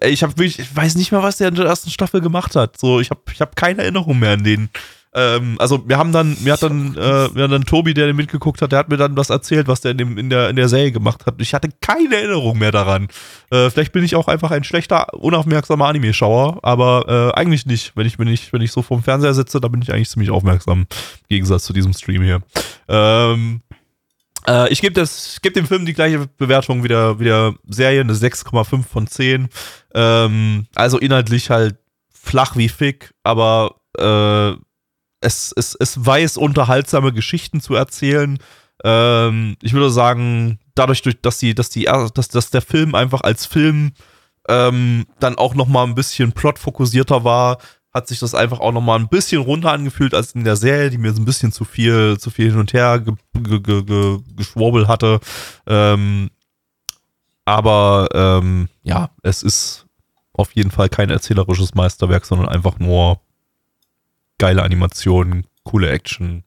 ey, 0.00 0.10
ich 0.10 0.22
habe 0.22 0.36
wirklich, 0.36 0.58
ich 0.58 0.74
weiß 0.74 0.96
nicht 0.96 1.12
mal, 1.12 1.22
was 1.22 1.38
der 1.38 1.48
in 1.48 1.54
der 1.54 1.66
ersten 1.66 1.90
Staffel 1.90 2.20
gemacht 2.20 2.56
hat. 2.56 2.78
So, 2.78 3.00
ich 3.00 3.10
habe 3.10 3.20
ich 3.32 3.40
hab 3.40 3.56
keine 3.56 3.82
Erinnerung 3.82 4.18
mehr 4.18 4.32
an 4.32 4.44
den. 4.44 4.70
Ähm, 5.16 5.56
also 5.58 5.88
wir 5.88 5.96
haben 5.96 6.12
dann, 6.12 6.36
mir 6.42 6.52
hat 6.52 6.62
dann, 6.62 6.94
äh, 6.94 7.34
wir 7.34 7.44
haben 7.44 7.50
dann 7.50 7.64
Tobi, 7.64 7.94
der 7.94 8.12
mitgeguckt 8.12 8.60
hat, 8.60 8.70
der 8.70 8.78
hat 8.78 8.90
mir 8.90 8.98
dann 8.98 9.16
was 9.16 9.30
erzählt, 9.30 9.66
was 9.66 9.80
der 9.80 9.92
in, 9.92 9.98
dem, 9.98 10.18
in, 10.18 10.28
der, 10.28 10.50
in 10.50 10.56
der 10.56 10.68
Serie 10.68 10.92
gemacht 10.92 11.24
hat. 11.24 11.36
Ich 11.40 11.54
hatte 11.54 11.70
keine 11.80 12.16
Erinnerung 12.16 12.58
mehr 12.58 12.70
daran. 12.70 13.08
Äh, 13.50 13.70
vielleicht 13.70 13.92
bin 13.92 14.04
ich 14.04 14.14
auch 14.14 14.28
einfach 14.28 14.50
ein 14.50 14.62
schlechter, 14.62 15.14
unaufmerksamer 15.14 15.86
Anime-Schauer, 15.86 16.60
aber 16.62 17.32
äh, 17.34 17.38
eigentlich 17.38 17.64
nicht. 17.64 17.96
Wenn 17.96 18.06
ich, 18.06 18.18
wenn, 18.18 18.28
ich, 18.28 18.52
wenn 18.52 18.60
ich 18.60 18.72
so 18.72 18.82
vorm 18.82 19.02
Fernseher 19.02 19.32
sitze, 19.32 19.58
da 19.58 19.68
bin 19.68 19.80
ich 19.80 19.90
eigentlich 19.90 20.10
ziemlich 20.10 20.30
aufmerksam. 20.30 20.80
Im 20.80 20.86
Gegensatz 21.30 21.64
zu 21.64 21.72
diesem 21.72 21.94
Stream 21.94 22.22
hier. 22.22 22.42
Ähm, 22.86 23.62
äh, 24.46 24.70
ich 24.70 24.82
gebe 24.82 25.02
geb 25.40 25.54
dem 25.54 25.66
Film 25.66 25.86
die 25.86 25.94
gleiche 25.94 26.26
Bewertung 26.36 26.84
wie 26.84 26.88
der, 26.88 27.18
wie 27.18 27.24
der 27.24 27.54
Serie, 27.66 28.02
eine 28.02 28.12
6,5 28.12 28.84
von 28.84 29.06
10. 29.06 29.48
Ähm, 29.94 30.66
also 30.74 30.98
inhaltlich 30.98 31.48
halt 31.48 31.76
flach 32.12 32.54
wie 32.56 32.68
Fick, 32.68 33.14
aber 33.22 33.76
äh, 33.96 34.65
es, 35.20 35.52
es, 35.56 35.74
es 35.74 36.04
weiß, 36.04 36.36
unterhaltsame 36.36 37.12
Geschichten 37.12 37.60
zu 37.60 37.74
erzählen. 37.74 38.38
Ähm, 38.84 39.56
ich 39.62 39.72
würde 39.72 39.90
sagen, 39.90 40.58
dadurch, 40.74 41.02
dass 41.22 41.38
die, 41.38 41.54
dass 41.54 41.70
die, 41.70 41.84
dass, 41.84 42.28
dass 42.28 42.50
der 42.50 42.62
Film 42.62 42.94
einfach 42.94 43.22
als 43.22 43.46
Film 43.46 43.92
ähm, 44.48 45.06
dann 45.18 45.36
auch 45.36 45.54
noch 45.54 45.66
mal 45.66 45.84
ein 45.84 45.94
bisschen 45.94 46.32
plotfokussierter 46.32 47.24
war, 47.24 47.58
hat 47.92 48.08
sich 48.08 48.18
das 48.18 48.34
einfach 48.34 48.60
auch 48.60 48.72
noch 48.72 48.82
mal 48.82 48.98
ein 48.98 49.08
bisschen 49.08 49.40
runter 49.40 49.72
angefühlt 49.72 50.14
als 50.14 50.32
in 50.32 50.44
der 50.44 50.56
Serie, 50.56 50.90
die 50.90 50.98
mir 50.98 51.14
so 51.14 51.22
ein 51.22 51.24
bisschen 51.24 51.50
zu 51.50 51.64
viel, 51.64 52.18
zu 52.18 52.30
viel 52.30 52.50
hin 52.50 52.60
und 52.60 52.74
her 52.74 53.00
ge, 53.00 53.14
ge, 53.34 53.60
ge, 53.60 53.82
ge 53.82 54.18
geschwurbelt 54.36 54.86
hatte. 54.86 55.18
Ähm, 55.66 56.30
aber 57.46 58.08
ähm, 58.12 58.68
ja, 58.82 59.10
es 59.22 59.42
ist 59.42 59.86
auf 60.34 60.52
jeden 60.52 60.70
Fall 60.70 60.90
kein 60.90 61.08
erzählerisches 61.08 61.74
Meisterwerk, 61.74 62.26
sondern 62.26 62.50
einfach 62.50 62.78
nur 62.78 63.20
geile 64.38 64.62
Animationen, 64.62 65.46
coole 65.64 65.90
Action 65.90 66.44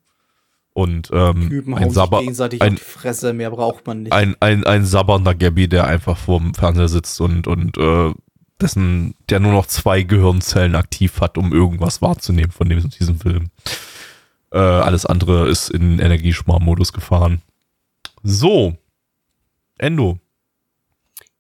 und 0.73 1.09
ähm, 1.11 1.49
Typen 1.49 1.73
ein, 1.75 1.91
Sabber, 1.91 2.19
gegenseitig 2.19 2.61
ein, 2.61 2.73
auf 2.73 2.79
die 2.79 2.85
Fresse, 2.85 3.33
mehr 3.33 3.51
braucht 3.51 3.85
man 3.87 4.03
nicht. 4.03 4.13
ein, 4.13 4.35
ein, 4.39 4.63
ein 4.63 4.85
sabbernder 4.85 5.35
Gabby, 5.35 5.67
der 5.67 5.87
einfach 5.87 6.17
vorm 6.17 6.53
Fernseher 6.53 6.87
sitzt 6.87 7.19
und, 7.19 7.47
und 7.47 7.77
äh, 7.77 8.13
dessen, 8.61 9.15
der 9.29 9.39
nur 9.39 9.51
noch 9.51 9.65
zwei 9.65 10.03
Gehirnzellen 10.03 10.75
aktiv 10.75 11.21
hat, 11.21 11.37
um 11.37 11.53
irgendwas 11.53 12.01
wahrzunehmen 12.01 12.51
von 12.51 12.69
dem, 12.69 12.89
diesem 12.89 13.19
Film. 13.19 13.49
Äh, 14.51 14.57
alles 14.57 15.05
andere 15.05 15.47
ist 15.49 15.69
in 15.69 15.99
Energiesparmodus 15.99 16.93
gefahren. 16.93 17.41
So. 18.23 18.77
Endo. 19.77 20.19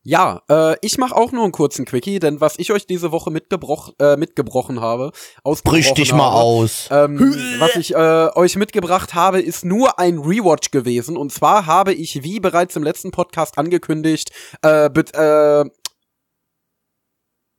Ja, 0.03 0.41
äh, 0.49 0.75
ich 0.81 0.97
mache 0.97 1.15
auch 1.15 1.33
nur 1.33 1.43
einen 1.43 1.51
kurzen 1.51 1.85
Quickie, 1.85 2.19
denn 2.19 2.39
was 2.39 2.57
ich 2.57 2.71
euch 2.71 2.87
diese 2.87 3.11
Woche 3.11 3.31
mitgebroch, 3.31 3.93
äh, 3.99 4.15
mitgebrochen 4.15 4.79
habe, 4.79 5.11
Brich 5.63 5.93
dich 5.93 6.13
mal 6.13 6.31
habe, 6.31 6.35
aus. 6.35 6.87
Ähm, 6.89 7.35
was 7.59 7.75
ich 7.75 7.93
äh, 7.93 8.29
euch 8.33 8.55
mitgebracht 8.55 9.13
habe, 9.13 9.41
ist 9.41 9.65
nur 9.65 9.99
ein 9.99 10.19
Rewatch 10.19 10.71
gewesen. 10.71 11.17
Und 11.17 11.33
zwar 11.33 11.65
habe 11.65 11.93
ich, 11.93 12.23
wie 12.23 12.39
bereits 12.39 12.77
im 12.77 12.83
letzten 12.83 13.11
Podcast 13.11 13.57
angekündigt, 13.57 14.31
äh, 14.63 14.85
äh, 14.85 15.65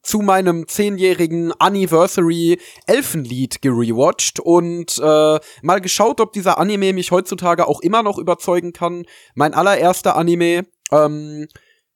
zu 0.03 0.21
meinem 0.21 0.67
zehnjährigen 0.67 1.53
Anniversary 1.59 2.59
Elfenlied 2.87 3.61
gerewatcht 3.61 4.41
und 4.41 4.99
äh, 4.99 5.39
mal 5.63 5.81
geschaut, 5.81 6.21
ob 6.21 6.33
dieser 6.33 6.59
Anime 6.59 6.95
mich 6.95 7.11
heutzutage 7.11 7.69
auch 7.69 7.81
immer 7.81 8.03
noch 8.03 8.17
überzeugen 8.17 8.73
kann. 8.73 9.05
Mein 9.35 9.53
allererster 9.53 10.17
Anime. 10.17 10.67
Ähm, 10.91 11.47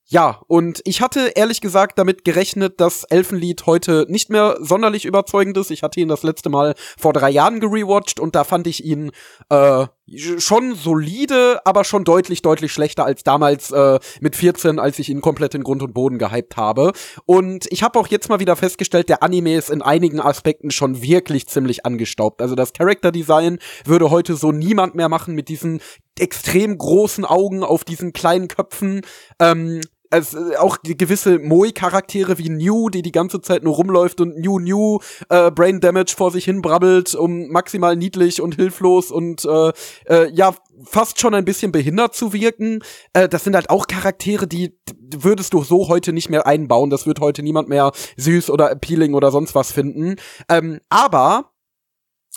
ja, 0.06 0.42
und 0.48 0.82
ich 0.84 1.00
hatte 1.00 1.32
ehrlich 1.34 1.62
gesagt 1.62 1.98
damit 1.98 2.24
gerechnet, 2.24 2.78
dass 2.78 3.04
Elfenlied 3.04 3.64
heute 3.64 4.04
nicht 4.08 4.28
mehr 4.28 4.58
sonderlich 4.60 5.06
überzeugend 5.06 5.56
ist. 5.56 5.70
Ich 5.70 5.82
hatte 5.82 5.98
ihn 5.98 6.08
das 6.08 6.22
letzte 6.22 6.50
Mal 6.50 6.74
vor 6.98 7.14
drei 7.14 7.30
Jahren 7.30 7.58
gerewatcht 7.58 8.20
und 8.20 8.34
da 8.34 8.44
fand 8.44 8.66
ich 8.66 8.84
ihn 8.84 9.12
äh, 9.48 9.86
schon 10.38 10.74
solide, 10.74 11.60
aber 11.64 11.84
schon 11.84 12.04
deutlich, 12.04 12.42
deutlich 12.42 12.72
schlechter 12.72 13.04
als 13.04 13.22
damals 13.22 13.70
äh, 13.70 13.98
mit 14.20 14.36
14, 14.36 14.78
als 14.78 14.98
ich 14.98 15.08
ihn 15.08 15.20
komplett 15.20 15.54
in 15.54 15.62
Grund 15.62 15.82
und 15.82 15.94
Boden 15.94 16.18
gehypt 16.18 16.56
habe. 16.56 16.92
Und 17.26 17.66
ich 17.70 17.82
habe 17.82 17.98
auch 17.98 18.08
jetzt 18.08 18.28
mal 18.28 18.40
wieder 18.40 18.56
festgestellt, 18.56 19.08
der 19.08 19.22
Anime 19.22 19.54
ist 19.54 19.70
in 19.70 19.82
einigen 19.82 20.20
Aspekten 20.20 20.70
schon 20.70 21.00
wirklich 21.00 21.46
ziemlich 21.46 21.86
angestaubt. 21.86 22.42
Also 22.42 22.54
das 22.54 22.72
Character 22.72 23.12
Design 23.12 23.58
würde 23.84 24.10
heute 24.10 24.36
so 24.36 24.52
niemand 24.52 24.94
mehr 24.94 25.08
machen 25.08 25.34
mit 25.34 25.48
diesen 25.48 25.80
extrem 26.18 26.76
großen 26.76 27.24
Augen 27.24 27.64
auf 27.64 27.84
diesen 27.84 28.12
kleinen 28.12 28.48
Köpfen. 28.48 29.02
Ähm, 29.40 29.80
äh, 30.20 30.56
auch 30.56 30.76
die 30.76 30.96
gewisse 30.96 31.38
Moe-Charaktere 31.38 32.38
wie 32.38 32.48
New, 32.48 32.88
die 32.88 33.02
die 33.02 33.12
ganze 33.12 33.40
Zeit 33.40 33.62
nur 33.62 33.74
rumläuft 33.74 34.20
und 34.20 34.38
New 34.38 34.58
New 34.58 34.98
äh, 35.28 35.50
Brain 35.50 35.80
Damage 35.80 36.14
vor 36.16 36.30
sich 36.30 36.44
hin 36.44 36.62
brabbelt, 36.62 37.14
um 37.14 37.48
maximal 37.48 37.96
niedlich 37.96 38.40
und 38.40 38.54
hilflos 38.54 39.10
und 39.10 39.44
äh, 39.44 39.72
äh, 40.08 40.30
ja 40.32 40.54
fast 40.84 41.20
schon 41.20 41.34
ein 41.34 41.44
bisschen 41.44 41.72
behindert 41.72 42.14
zu 42.14 42.32
wirken. 42.32 42.80
Äh, 43.12 43.28
das 43.28 43.44
sind 43.44 43.54
halt 43.54 43.70
auch 43.70 43.86
Charaktere, 43.86 44.46
die 44.46 44.76
würdest 45.16 45.52
du 45.52 45.62
so 45.62 45.88
heute 45.88 46.12
nicht 46.12 46.30
mehr 46.30 46.46
einbauen. 46.46 46.90
Das 46.90 47.06
wird 47.06 47.20
heute 47.20 47.42
niemand 47.42 47.68
mehr 47.68 47.92
süß 48.16 48.50
oder 48.50 48.70
appealing 48.70 49.14
oder 49.14 49.30
sonst 49.30 49.54
was 49.54 49.72
finden. 49.72 50.16
Ähm, 50.48 50.80
aber 50.88 51.53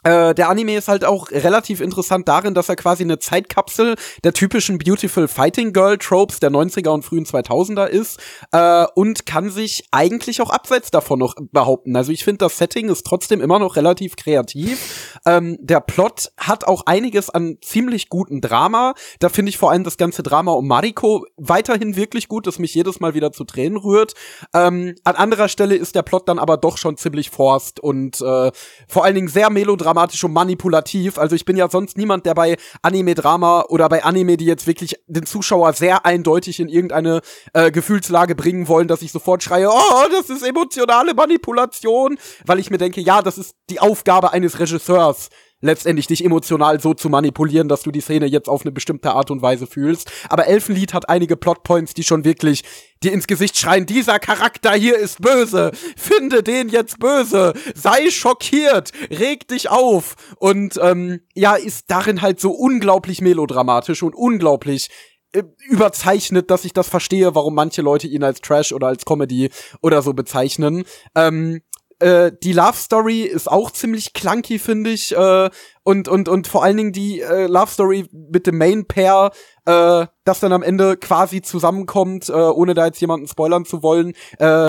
äh, 0.07 0.33
der 0.33 0.47
Anime 0.47 0.77
ist 0.77 0.87
halt 0.87 1.03
auch 1.03 1.31
relativ 1.31 1.81
interessant 1.81 2.29
darin, 2.29 2.53
dass 2.53 2.69
er 2.69 2.77
quasi 2.77 3.03
eine 3.03 3.19
Zeitkapsel 3.19 3.95
der 4.23 4.31
typischen 4.31 4.77
Beautiful 4.77 5.27
Fighting 5.27 5.73
Girl 5.73 5.97
Tropes 5.97 6.39
der 6.39 6.49
90er 6.49 6.89
und 6.89 7.03
frühen 7.03 7.25
2000er 7.25 7.87
ist 7.87 8.17
äh, 8.53 8.85
und 8.95 9.25
kann 9.25 9.49
sich 9.49 9.83
eigentlich 9.91 10.41
auch 10.41 10.49
abseits 10.49 10.91
davon 10.91 11.19
noch 11.19 11.35
behaupten. 11.51 11.93
Also 11.97 12.13
ich 12.13 12.23
finde, 12.23 12.37
das 12.37 12.57
Setting 12.57 12.87
ist 12.87 13.05
trotzdem 13.05 13.41
immer 13.41 13.59
noch 13.59 13.75
relativ 13.75 14.15
kreativ. 14.15 15.19
Ähm, 15.25 15.57
der 15.59 15.81
Plot 15.81 16.31
hat 16.37 16.65
auch 16.65 16.83
einiges 16.85 17.29
an 17.29 17.57
ziemlich 17.61 18.07
guten 18.07 18.39
Drama. 18.39 18.93
Da 19.19 19.27
finde 19.27 19.49
ich 19.49 19.57
vor 19.57 19.71
allem 19.71 19.83
das 19.83 19.97
ganze 19.97 20.23
Drama 20.23 20.53
um 20.53 20.67
Mariko 20.67 21.25
weiterhin 21.35 21.97
wirklich 21.97 22.29
gut, 22.29 22.47
das 22.47 22.59
mich 22.59 22.73
jedes 22.73 23.01
Mal 23.01 23.13
wieder 23.13 23.33
zu 23.33 23.43
Tränen 23.43 23.77
rührt. 23.77 24.13
Ähm, 24.53 24.95
an 25.03 25.15
anderer 25.15 25.49
Stelle 25.49 25.75
ist 25.75 25.95
der 25.95 26.03
Plot 26.03 26.29
dann 26.29 26.39
aber 26.39 26.55
doch 26.55 26.77
schon 26.77 26.95
ziemlich 26.95 27.29
forst 27.29 27.81
und 27.81 28.21
äh, 28.21 28.51
vor 28.87 29.03
allen 29.03 29.15
Dingen 29.15 29.27
sehr 29.27 29.49
melodramatisch 29.49 29.96
und 30.23 30.33
manipulativ. 30.33 31.17
Also 31.17 31.35
ich 31.35 31.45
bin 31.45 31.57
ja 31.57 31.69
sonst 31.69 31.97
niemand, 31.97 32.25
der 32.25 32.33
bei 32.33 32.57
Anime-Drama 32.81 33.65
oder 33.69 33.89
bei 33.89 34.03
Anime, 34.03 34.37
die 34.37 34.45
jetzt 34.45 34.67
wirklich 34.67 34.95
den 35.07 35.25
Zuschauer 35.25 35.73
sehr 35.73 36.05
eindeutig 36.05 36.59
in 36.59 36.69
irgendeine 36.69 37.21
äh, 37.53 37.71
Gefühlslage 37.71 38.35
bringen 38.35 38.67
wollen, 38.67 38.87
dass 38.87 39.01
ich 39.01 39.11
sofort 39.11 39.43
schreie, 39.43 39.69
oh, 39.69 40.05
das 40.11 40.29
ist 40.29 40.43
emotionale 40.43 41.13
Manipulation, 41.13 42.17
weil 42.45 42.59
ich 42.59 42.69
mir 42.69 42.77
denke, 42.77 43.01
ja, 43.01 43.21
das 43.21 43.37
ist 43.37 43.55
die 43.69 43.79
Aufgabe 43.79 44.31
eines 44.33 44.59
Regisseurs, 44.59 45.29
letztendlich 45.61 46.07
dich 46.07 46.23
emotional 46.23 46.79
so 46.79 46.93
zu 46.93 47.09
manipulieren, 47.09 47.67
dass 47.67 47.81
du 47.81 47.91
die 47.91 48.01
Szene 48.01 48.25
jetzt 48.27 48.47
auf 48.47 48.61
eine 48.61 48.71
bestimmte 48.71 49.11
Art 49.11 49.31
und 49.31 49.41
Weise 49.41 49.67
fühlst. 49.67 50.11
Aber 50.29 50.47
Elfenlied 50.47 50.93
hat 50.93 51.09
einige 51.09 51.35
Plotpoints, 51.35 51.93
die 51.93 52.03
schon 52.03 52.25
wirklich 52.25 52.63
dir 53.03 53.13
ins 53.13 53.27
Gesicht 53.27 53.57
schreien, 53.57 53.85
dieser 53.85 54.19
Charakter 54.19 54.73
hier 54.73 54.97
ist 54.97 55.21
böse, 55.21 55.71
finde 55.95 56.43
den 56.43 56.69
jetzt 56.69 56.99
böse, 56.99 57.53
sei 57.75 58.09
schockiert, 58.09 58.91
reg 59.09 59.47
dich 59.47 59.69
auf. 59.69 60.15
Und 60.37 60.79
ähm, 60.81 61.21
ja, 61.33 61.55
ist 61.55 61.85
darin 61.89 62.21
halt 62.21 62.39
so 62.39 62.51
unglaublich 62.51 63.21
melodramatisch 63.21 64.03
und 64.03 64.15
unglaublich 64.15 64.89
äh, 65.33 65.43
überzeichnet, 65.67 66.49
dass 66.49 66.65
ich 66.65 66.73
das 66.73 66.87
verstehe, 66.87 67.35
warum 67.35 67.53
manche 67.53 67.81
Leute 67.81 68.07
ihn 68.07 68.23
als 68.23 68.41
Trash 68.41 68.71
oder 68.71 68.87
als 68.87 69.05
Comedy 69.05 69.49
oder 69.81 70.01
so 70.01 70.13
bezeichnen. 70.13 70.85
Ähm, 71.15 71.61
äh, 71.99 72.31
die 72.43 72.53
Love 72.53 72.77
Story 72.77 73.21
ist 73.21 73.49
auch 73.49 73.71
ziemlich 73.71 74.13
clunky, 74.13 74.59
finde 74.59 74.91
ich. 74.91 75.15
Äh, 75.15 75.49
und, 75.83 76.07
und, 76.07 76.29
und 76.29 76.47
vor 76.47 76.63
allen 76.63 76.77
Dingen 76.77 76.91
die 76.91 77.21
äh, 77.21 77.47
Love 77.47 77.71
Story 77.71 78.07
mit 78.11 78.45
dem 78.47 78.57
Main 78.57 78.85
Pair, 78.85 79.31
äh, 79.65 80.05
das 80.23 80.39
dann 80.39 80.53
am 80.53 80.63
Ende 80.63 80.97
quasi 80.97 81.41
zusammenkommt, 81.41 82.29
äh, 82.29 82.33
ohne 82.33 82.73
da 82.73 82.85
jetzt 82.85 83.01
jemanden 83.01 83.27
spoilern 83.27 83.65
zu 83.65 83.81
wollen. 83.83 84.13
Äh, 84.39 84.67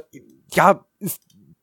ja, 0.53 0.85
ist 1.01 1.21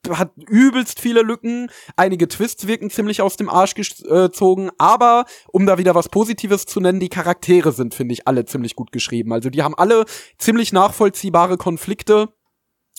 hat 0.10 0.32
übelst 0.38 1.00
viele 1.00 1.22
Lücken, 1.22 1.70
einige 1.96 2.28
Twists 2.28 2.68
wirken 2.68 2.90
ziemlich 2.90 3.22
aus 3.22 3.38
dem 3.38 3.50
Arsch 3.50 3.74
gezogen, 3.74 4.70
aber 4.78 5.26
um 5.52 5.66
da 5.66 5.78
wieder 5.78 5.96
was 5.96 6.10
Positives 6.10 6.66
zu 6.66 6.80
nennen, 6.80 7.00
die 7.00 7.10
Charaktere 7.10 7.72
sind, 7.72 7.96
finde 7.96 8.14
ich, 8.14 8.28
alle 8.28 8.46
ziemlich 8.46 8.76
gut 8.76 8.92
geschrieben. 8.92 9.34
Also 9.34 9.50
die 9.50 9.64
haben 9.64 9.76
alle 9.76 10.06
ziemlich 10.38 10.74
nachvollziehbare 10.74 11.58
Konflikte. 11.58 12.30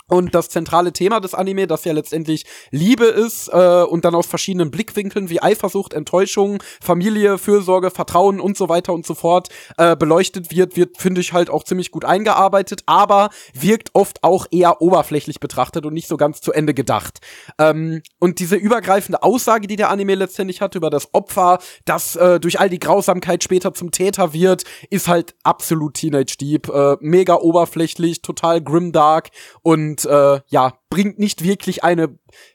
Und 0.08 0.36
das 0.36 0.48
zentrale 0.48 0.92
Thema 0.92 1.18
des 1.18 1.34
Anime, 1.34 1.66
das 1.66 1.84
ja 1.84 1.92
letztendlich 1.92 2.44
Liebe 2.70 3.06
ist 3.06 3.48
äh, 3.48 3.82
und 3.82 4.04
dann 4.04 4.14
aus 4.14 4.26
verschiedenen 4.26 4.70
Blickwinkeln 4.70 5.30
wie 5.30 5.42
Eifersucht, 5.42 5.92
Enttäuschung, 5.94 6.62
Familie, 6.80 7.38
Fürsorge, 7.38 7.90
Vertrauen 7.90 8.38
und 8.38 8.56
so 8.56 8.68
weiter 8.68 8.92
und 8.92 9.04
so 9.04 9.14
fort 9.14 9.48
äh, 9.78 9.96
beleuchtet 9.96 10.52
wird, 10.52 10.76
wird, 10.76 10.98
finde 10.98 11.20
ich, 11.20 11.32
halt 11.32 11.50
auch 11.50 11.64
ziemlich 11.64 11.90
gut 11.90 12.04
eingearbeitet, 12.04 12.82
aber 12.86 13.30
wirkt 13.52 13.90
oft 13.94 14.22
auch 14.22 14.46
eher 14.52 14.80
oberflächlich 14.80 15.40
betrachtet 15.40 15.84
und 15.86 15.94
nicht 15.94 16.06
so 16.06 16.16
ganz 16.16 16.40
zu 16.40 16.52
Ende 16.52 16.72
gedacht. 16.72 17.18
Ähm, 17.58 18.00
und 18.20 18.38
diese 18.38 18.54
übergreifende 18.54 19.24
Aussage, 19.24 19.66
die 19.66 19.76
der 19.76 19.90
Anime 19.90 20.14
letztendlich 20.14 20.60
hat 20.60 20.76
über 20.76 20.90
das 20.90 21.12
Opfer, 21.14 21.58
das 21.84 22.14
äh, 22.14 22.38
durch 22.38 22.60
all 22.60 22.70
die 22.70 22.78
Grausamkeit 22.78 23.42
später 23.42 23.74
zum 23.74 23.90
Täter 23.90 24.32
wird, 24.32 24.62
ist 24.88 25.08
halt 25.08 25.34
absolut 25.42 25.94
Teenage 25.94 26.36
Deep, 26.40 26.68
äh, 26.68 26.96
mega 27.00 27.34
oberflächlich, 27.34 28.22
total 28.22 28.62
grimdark 28.62 29.30
und 29.62 29.95
äh, 30.05 30.40
ja, 30.47 30.78
bringt 30.90 31.18
nicht 31.18 31.43
wirklich 31.43 31.85
eine 31.85 32.09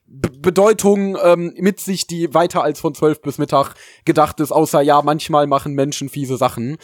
B 0.06 0.30
Bedeutung 0.42 1.18
ähm, 1.24 1.54
mit 1.58 1.80
sich, 1.80 2.06
die 2.06 2.34
weiter 2.34 2.64
als 2.64 2.80
von 2.80 2.94
zwölf 2.94 3.22
bis 3.22 3.38
Mittag 3.38 3.76
gedacht 4.06 4.40
ist, 4.40 4.52
außer 4.52 4.82
ja, 4.82 5.02
manchmal 5.02 5.48
machen 5.48 5.74
Menschen 5.74 6.10
fiese 6.10 6.36
Sachen. 6.36 6.78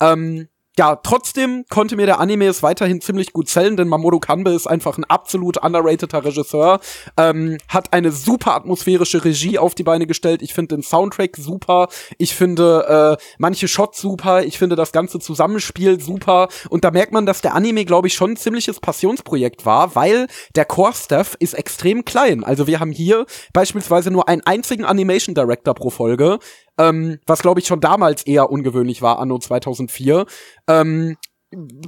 Ähm, 0.00 0.48
ja, 0.78 0.96
trotzdem 0.96 1.66
konnte 1.68 1.96
mir 1.96 2.06
der 2.06 2.18
Anime 2.18 2.46
es 2.46 2.62
weiterhin 2.62 3.02
ziemlich 3.02 3.34
gut 3.34 3.48
zählen, 3.48 3.76
denn 3.76 3.88
Mamoru 3.88 4.20
Kanbe 4.20 4.52
ist 4.52 4.66
einfach 4.66 4.96
ein 4.96 5.04
absolut 5.04 5.58
underrateder 5.58 6.24
Regisseur, 6.24 6.80
ähm, 7.18 7.58
hat 7.68 7.92
eine 7.92 8.10
super 8.10 8.54
atmosphärische 8.54 9.22
Regie 9.22 9.58
auf 9.58 9.74
die 9.74 9.82
Beine 9.82 10.06
gestellt. 10.06 10.40
Ich 10.40 10.54
finde 10.54 10.76
den 10.76 10.82
Soundtrack 10.82 11.36
super, 11.36 11.88
ich 12.16 12.34
finde 12.34 13.18
äh, 13.18 13.22
manche 13.36 13.68
Shots 13.68 14.00
super, 14.00 14.44
ich 14.44 14.58
finde 14.58 14.76
das 14.76 14.92
ganze 14.92 15.18
Zusammenspiel 15.18 16.00
super 16.00 16.48
und 16.70 16.84
da 16.84 16.90
merkt 16.90 17.12
man, 17.12 17.26
dass 17.26 17.42
der 17.42 17.54
Anime, 17.54 17.84
glaube 17.84 18.08
ich, 18.08 18.14
schon 18.14 18.30
ein 18.30 18.36
ziemliches 18.36 18.80
Passionsprojekt 18.80 19.66
war, 19.66 19.94
weil 19.94 20.26
der 20.56 20.64
Core-Staff 20.64 21.36
ist 21.38 21.52
extrem 21.52 22.06
klein. 22.06 22.44
Also 22.44 22.66
wir 22.66 22.80
haben 22.80 22.92
hier 22.92 23.26
beispielsweise 23.52 24.10
nur 24.10 24.26
einen 24.26 24.42
einzigen 24.46 24.86
Animation 24.86 25.34
Director 25.34 25.74
pro 25.74 25.90
Folge, 25.90 26.38
ähm, 26.78 27.18
was 27.26 27.42
glaube 27.42 27.60
ich 27.60 27.66
schon 27.66 27.80
damals 27.80 28.24
eher 28.24 28.50
ungewöhnlich 28.50 29.02
war, 29.02 29.18
anno 29.18 29.38
2004. 29.38 30.26
Ähm, 30.68 31.16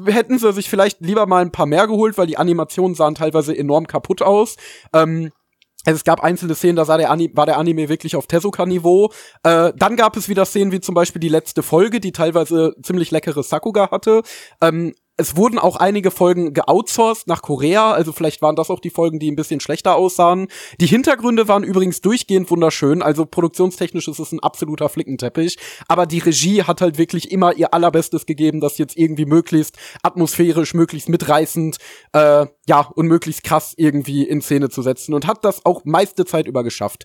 hätten 0.06 0.38
sie 0.38 0.52
sich 0.52 0.68
vielleicht 0.68 1.00
lieber 1.00 1.26
mal 1.26 1.42
ein 1.42 1.52
paar 1.52 1.66
mehr 1.66 1.86
geholt, 1.86 2.18
weil 2.18 2.26
die 2.26 2.36
Animationen 2.36 2.94
sahen 2.94 3.14
teilweise 3.14 3.56
enorm 3.56 3.86
kaputt 3.86 4.22
aus. 4.22 4.56
Ähm, 4.92 5.30
also 5.86 5.96
es 5.96 6.04
gab 6.04 6.22
einzelne 6.22 6.54
Szenen, 6.54 6.76
da 6.76 6.84
sah 6.84 6.96
der 6.96 7.10
Anime, 7.10 7.36
war 7.36 7.46
der 7.46 7.58
Anime 7.58 7.88
wirklich 7.88 8.16
auf 8.16 8.26
Tezuka-Niveau. 8.26 9.10
Äh, 9.42 9.72
dann 9.76 9.96
gab 9.96 10.16
es 10.16 10.28
wieder 10.28 10.44
Szenen 10.46 10.72
wie 10.72 10.80
zum 10.80 10.94
Beispiel 10.94 11.20
die 11.20 11.28
letzte 11.28 11.62
Folge, 11.62 12.00
die 12.00 12.12
teilweise 12.12 12.74
ziemlich 12.82 13.10
leckere 13.10 13.42
Sakuga 13.42 13.90
hatte. 13.90 14.22
Ähm, 14.62 14.94
es 15.16 15.36
wurden 15.36 15.58
auch 15.58 15.76
einige 15.76 16.10
Folgen 16.10 16.54
geoutsourced 16.54 17.28
nach 17.28 17.40
Korea, 17.42 17.92
also 17.92 18.12
vielleicht 18.12 18.42
waren 18.42 18.56
das 18.56 18.70
auch 18.70 18.80
die 18.80 18.90
Folgen, 18.90 19.20
die 19.20 19.30
ein 19.30 19.36
bisschen 19.36 19.60
schlechter 19.60 19.94
aussahen. 19.94 20.48
Die 20.80 20.86
Hintergründe 20.86 21.46
waren 21.46 21.62
übrigens 21.62 22.00
durchgehend 22.00 22.50
wunderschön, 22.50 23.00
also 23.00 23.24
produktionstechnisch 23.24 24.08
ist 24.08 24.18
es 24.18 24.32
ein 24.32 24.40
absoluter 24.40 24.88
Flickenteppich, 24.88 25.56
aber 25.86 26.06
die 26.06 26.18
Regie 26.18 26.64
hat 26.64 26.80
halt 26.80 26.98
wirklich 26.98 27.30
immer 27.30 27.54
ihr 27.54 27.72
allerbestes 27.72 28.26
gegeben, 28.26 28.60
das 28.60 28.78
jetzt 28.78 28.96
irgendwie 28.96 29.26
möglichst 29.26 29.78
atmosphärisch, 30.02 30.74
möglichst 30.74 31.08
mitreißend, 31.08 31.76
äh, 32.12 32.46
ja, 32.66 32.80
und 32.94 33.06
möglichst 33.06 33.44
krass 33.44 33.74
irgendwie 33.76 34.24
in 34.24 34.42
Szene 34.42 34.68
zu 34.68 34.82
setzen 34.82 35.14
und 35.14 35.26
hat 35.26 35.44
das 35.44 35.64
auch 35.64 35.84
meiste 35.84 36.24
Zeit 36.24 36.48
über 36.48 36.64
geschafft. 36.64 37.04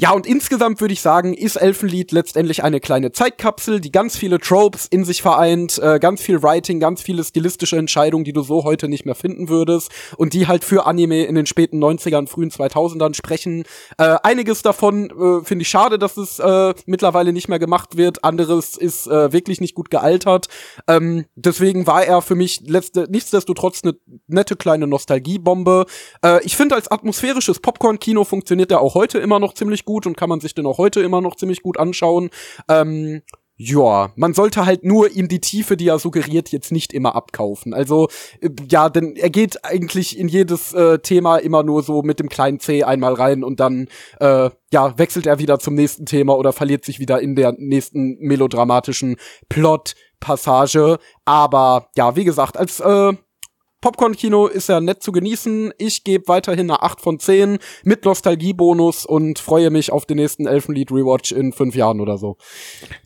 Ja, 0.00 0.12
und 0.12 0.26
insgesamt 0.26 0.80
würde 0.80 0.94
ich 0.94 1.02
sagen, 1.02 1.34
ist 1.34 1.56
Elfenlied 1.56 2.10
letztendlich 2.10 2.64
eine 2.64 2.80
kleine 2.80 3.12
Zeitkapsel, 3.12 3.82
die 3.82 3.92
ganz 3.92 4.16
viele 4.16 4.40
Tropes 4.40 4.86
in 4.86 5.04
sich 5.04 5.20
vereint, 5.20 5.78
äh, 5.78 5.98
ganz 5.98 6.22
viel 6.22 6.42
Writing, 6.42 6.80
ganz 6.80 7.02
viele 7.02 7.22
stilistische 7.22 7.76
Entscheidungen, 7.76 8.24
die 8.24 8.32
du 8.32 8.40
so 8.40 8.64
heute 8.64 8.88
nicht 8.88 9.04
mehr 9.04 9.14
finden 9.14 9.50
würdest 9.50 9.90
und 10.16 10.32
die 10.32 10.46
halt 10.46 10.64
für 10.64 10.86
Anime 10.86 11.24
in 11.24 11.34
den 11.34 11.44
späten 11.44 11.84
90ern, 11.84 12.28
frühen 12.28 12.50
2000ern 12.50 13.12
sprechen. 13.12 13.64
Äh, 13.98 14.16
einiges 14.22 14.62
davon 14.62 15.10
äh, 15.10 15.44
finde 15.44 15.64
ich 15.64 15.68
schade, 15.68 15.98
dass 15.98 16.16
es 16.16 16.38
äh, 16.38 16.72
mittlerweile 16.86 17.34
nicht 17.34 17.48
mehr 17.48 17.58
gemacht 17.58 17.98
wird. 17.98 18.24
Anderes 18.24 18.78
ist 18.78 19.06
äh, 19.06 19.34
wirklich 19.34 19.60
nicht 19.60 19.74
gut 19.74 19.90
gealtert. 19.90 20.48
Ähm, 20.88 21.26
deswegen 21.34 21.86
war 21.86 22.06
er 22.06 22.22
für 22.22 22.36
mich 22.36 22.62
letzte, 22.66 23.06
nichtsdestotrotz 23.10 23.82
eine 23.82 23.96
nette 24.28 24.56
kleine 24.56 24.86
Nostalgiebombe. 24.86 25.84
Äh, 26.24 26.42
ich 26.42 26.56
finde, 26.56 26.76
als 26.76 26.90
atmosphärisches 26.90 27.60
Popcorn-Kino 27.60 28.24
funktioniert 28.24 28.70
er 28.70 28.80
auch 28.80 28.94
heute 28.94 29.18
immer 29.18 29.38
noch 29.38 29.52
ziemlich 29.52 29.84
gut 29.84 29.89
gut 29.90 30.06
und 30.06 30.16
kann 30.16 30.28
man 30.28 30.40
sich 30.40 30.54
den 30.54 30.66
auch 30.66 30.78
heute 30.78 31.00
immer 31.00 31.20
noch 31.20 31.34
ziemlich 31.34 31.62
gut 31.62 31.76
anschauen. 31.76 32.30
Ähm, 32.68 33.22
ja, 33.62 34.10
man 34.16 34.32
sollte 34.32 34.64
halt 34.64 34.84
nur 34.84 35.14
in 35.14 35.28
die 35.28 35.40
Tiefe, 35.40 35.76
die 35.76 35.88
er 35.88 35.98
suggeriert, 35.98 36.50
jetzt 36.50 36.70
nicht 36.72 36.94
immer 36.94 37.14
abkaufen. 37.16 37.74
Also, 37.74 38.08
äh, 38.40 38.48
ja, 38.70 38.88
denn 38.88 39.16
er 39.16 39.28
geht 39.28 39.64
eigentlich 39.64 40.16
in 40.18 40.28
jedes 40.28 40.72
äh, 40.72 41.00
Thema 41.00 41.36
immer 41.36 41.62
nur 41.62 41.82
so 41.82 42.02
mit 42.02 42.20
dem 42.20 42.28
kleinen 42.28 42.60
C 42.60 42.84
einmal 42.84 43.14
rein 43.14 43.44
und 43.44 43.58
dann, 43.58 43.88
äh, 44.20 44.48
ja, 44.72 44.96
wechselt 44.96 45.26
er 45.26 45.40
wieder 45.40 45.58
zum 45.58 45.74
nächsten 45.74 46.06
Thema 46.06 46.38
oder 46.38 46.52
verliert 46.54 46.84
sich 46.86 47.00
wieder 47.00 47.20
in 47.20 47.34
der 47.34 47.52
nächsten 47.58 48.16
melodramatischen 48.20 49.16
Plot-Passage. 49.50 50.98
Aber, 51.26 51.88
ja, 51.96 52.16
wie 52.16 52.24
gesagt, 52.24 52.56
als, 52.56 52.80
äh, 52.80 53.12
Popcorn-Kino 53.80 54.46
ist 54.46 54.68
ja 54.68 54.80
nett 54.80 55.02
zu 55.02 55.10
genießen. 55.10 55.72
Ich 55.78 56.04
gebe 56.04 56.28
weiterhin 56.28 56.70
eine 56.70 56.82
8 56.82 57.00
von 57.00 57.18
10 57.18 57.58
mit 57.82 58.04
Nostalgiebonus 58.04 59.06
und 59.06 59.38
freue 59.38 59.70
mich 59.70 59.90
auf 59.90 60.04
den 60.04 60.18
nächsten 60.18 60.46
Elfenlied-Rewatch 60.46 61.32
in 61.32 61.52
fünf 61.52 61.74
Jahren 61.74 62.00
oder 62.00 62.18
so. 62.18 62.36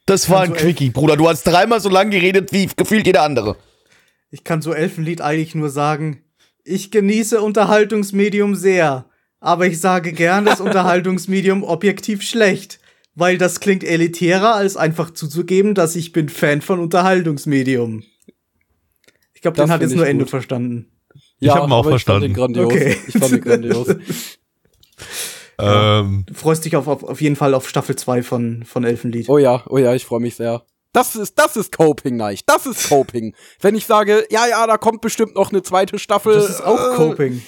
Das 0.07 0.29
war 0.31 0.43
ein 0.43 0.53
Quickie, 0.53 0.91
Bruder. 0.91 1.17
Du 1.17 1.29
hast 1.29 1.45
dreimal 1.45 1.81
so 1.81 1.89
lang 1.89 2.11
geredet 2.11 2.53
wie 2.53 2.69
gefühlt 2.77 3.07
jeder 3.07 3.23
andere. 3.23 3.57
Ich 4.31 4.43
kann 4.43 4.63
zu 4.63 4.73
Elfenlied 4.73 5.21
eigentlich 5.21 5.55
nur 5.55 5.71
sagen, 5.71 6.25
ich 6.65 6.91
genieße 6.91 7.41
Unterhaltungsmedium 7.41 8.57
sehr, 8.57 9.07
aber 9.39 9.67
ich 9.67 9.81
sage 9.81 10.13
gern 10.13 10.45
das 10.45 10.61
Unterhaltungsmedium 10.61 11.63
objektiv 11.63 12.23
schlecht, 12.23 12.81
weil 13.15 13.39
das 13.39 13.61
klingt 13.61 13.85
elitärer, 13.85 14.57
als 14.57 14.77
einfach 14.77 15.13
zuzugeben, 15.13 15.75
dass 15.75 15.95
ich 15.95 16.11
bin 16.11 16.29
Fan 16.29 16.63
von 16.63 16.81
Unterhaltungsmedium. 16.81 18.03
Ich 19.45 19.53
glaube, 19.53 19.61
den 19.61 19.71
hat 19.71 19.83
jetzt 19.83 19.95
nur 19.95 20.07
Endo 20.07 20.25
verstanden. 20.25 20.91
Ich 21.39 21.51
hab 21.51 21.69
ihn 21.69 21.73
auch 21.73 21.85
aber 21.85 21.95
ich 21.97 22.03
fand 22.03 22.23
verstanden. 22.23 22.23
den 22.23 22.33
grandios. 22.33 22.65
Okay. 22.65 22.97
Ich 23.07 23.19
fand 23.19 23.33
den 23.33 23.41
grandios. 23.43 23.89
Ähm, 25.57 26.25
Du 26.27 26.35
freust 26.35 26.65
dich 26.65 26.75
auf, 26.75 26.89
auf, 26.89 27.05
auf 27.05 27.21
jeden 27.21 27.37
Fall 27.37 27.55
auf 27.55 27.69
Staffel 27.69 27.95
2 27.95 28.25
von, 28.25 28.65
von 28.65 28.83
Elfenlied. 28.83 29.29
Oh 29.29 29.39
ja, 29.39 29.63
oh 29.69 29.79
ja, 29.79 29.95
ich 29.95 30.05
freue 30.05 30.19
mich 30.19 30.35
sehr. 30.35 30.65
Das 30.93 31.15
ist, 31.15 31.39
das 31.39 31.57
ist 31.57 31.71
Coping, 31.71 32.17
Neich. 32.17 32.45
Das 32.45 32.67
ist 32.67 32.89
Coping. 32.89 33.37
Wenn 33.61 33.77
ich 33.77 33.87
sage, 33.87 34.27
ja, 34.31 34.49
ja, 34.49 34.67
da 34.67 34.79
kommt 34.79 35.01
bestimmt 35.01 35.37
noch 35.37 35.53
eine 35.53 35.63
zweite 35.63 36.01
Staffel. 36.01 36.35
das 36.35 36.51
ist 36.51 36.65
auch 36.65 36.95
äh, 36.95 36.97
Coping. 36.97 37.41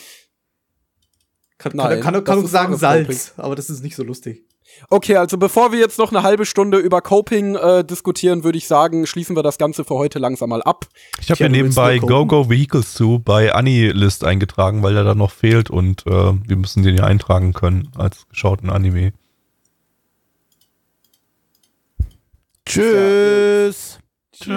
Kann, 1.59 1.73
Nein, 1.75 2.01
kann, 2.01 2.15
kann, 2.15 2.23
kann 2.23 2.45
ist 2.45 2.53
sagen 2.53 2.77
Salz, 2.77 3.35
aber 3.39 3.57
das 3.57 3.71
ist 3.71 3.83
nicht 3.83 3.97
so 3.97 4.05
lustig. 4.05 4.46
Okay, 4.91 5.17
also 5.17 5.39
bevor 5.39 5.73
wir 5.73 5.79
jetzt 5.79 5.99
noch 5.99 6.11
eine 6.13 6.23
halbe 6.23 6.47
Stunde 6.47 6.79
über 6.79 7.01
Coping 7.01 7.57
äh, 7.57 7.85
diskutieren, 7.85 8.45
würde 8.45 8.59
ich 8.59 8.67
sagen, 8.67 9.07
schließen 9.07 9.37
wir 9.37 9.43
das 9.43 9.59
Ganze 9.59 9.85
für 9.85 9.95
heute 9.95 10.19
langsam 10.19 10.51
mal 10.51 10.63
ab. 10.63 10.87
ich 11.21 11.31
habe 11.31 11.41
willst 11.41 11.53
nebenbei 11.53 11.97
nur 11.97 12.09
Go 12.09 12.27
gucken? 12.27 12.29
Go 12.29 12.51
Vehicles 12.51 12.95
zu 12.95 13.19
bei 13.19 13.53
Anilist 13.53 14.25
eingetragen, 14.25 14.83
weil 14.83 14.95
der 14.95 15.05
da 15.05 15.15
noch 15.15 15.31
fehlt 15.31 15.71
und 15.71 16.07
äh, 16.07 16.11
wir 16.11 16.57
müssen 16.57 16.83
den 16.83 16.97
ja 16.97 17.05
eintragen 17.05 17.53
können 17.53 17.89
als 17.97 18.29
geschauten 18.29 18.71
Anime. 18.71 19.13
Tschüss. 22.67 23.99
Tschüss. 24.33 24.57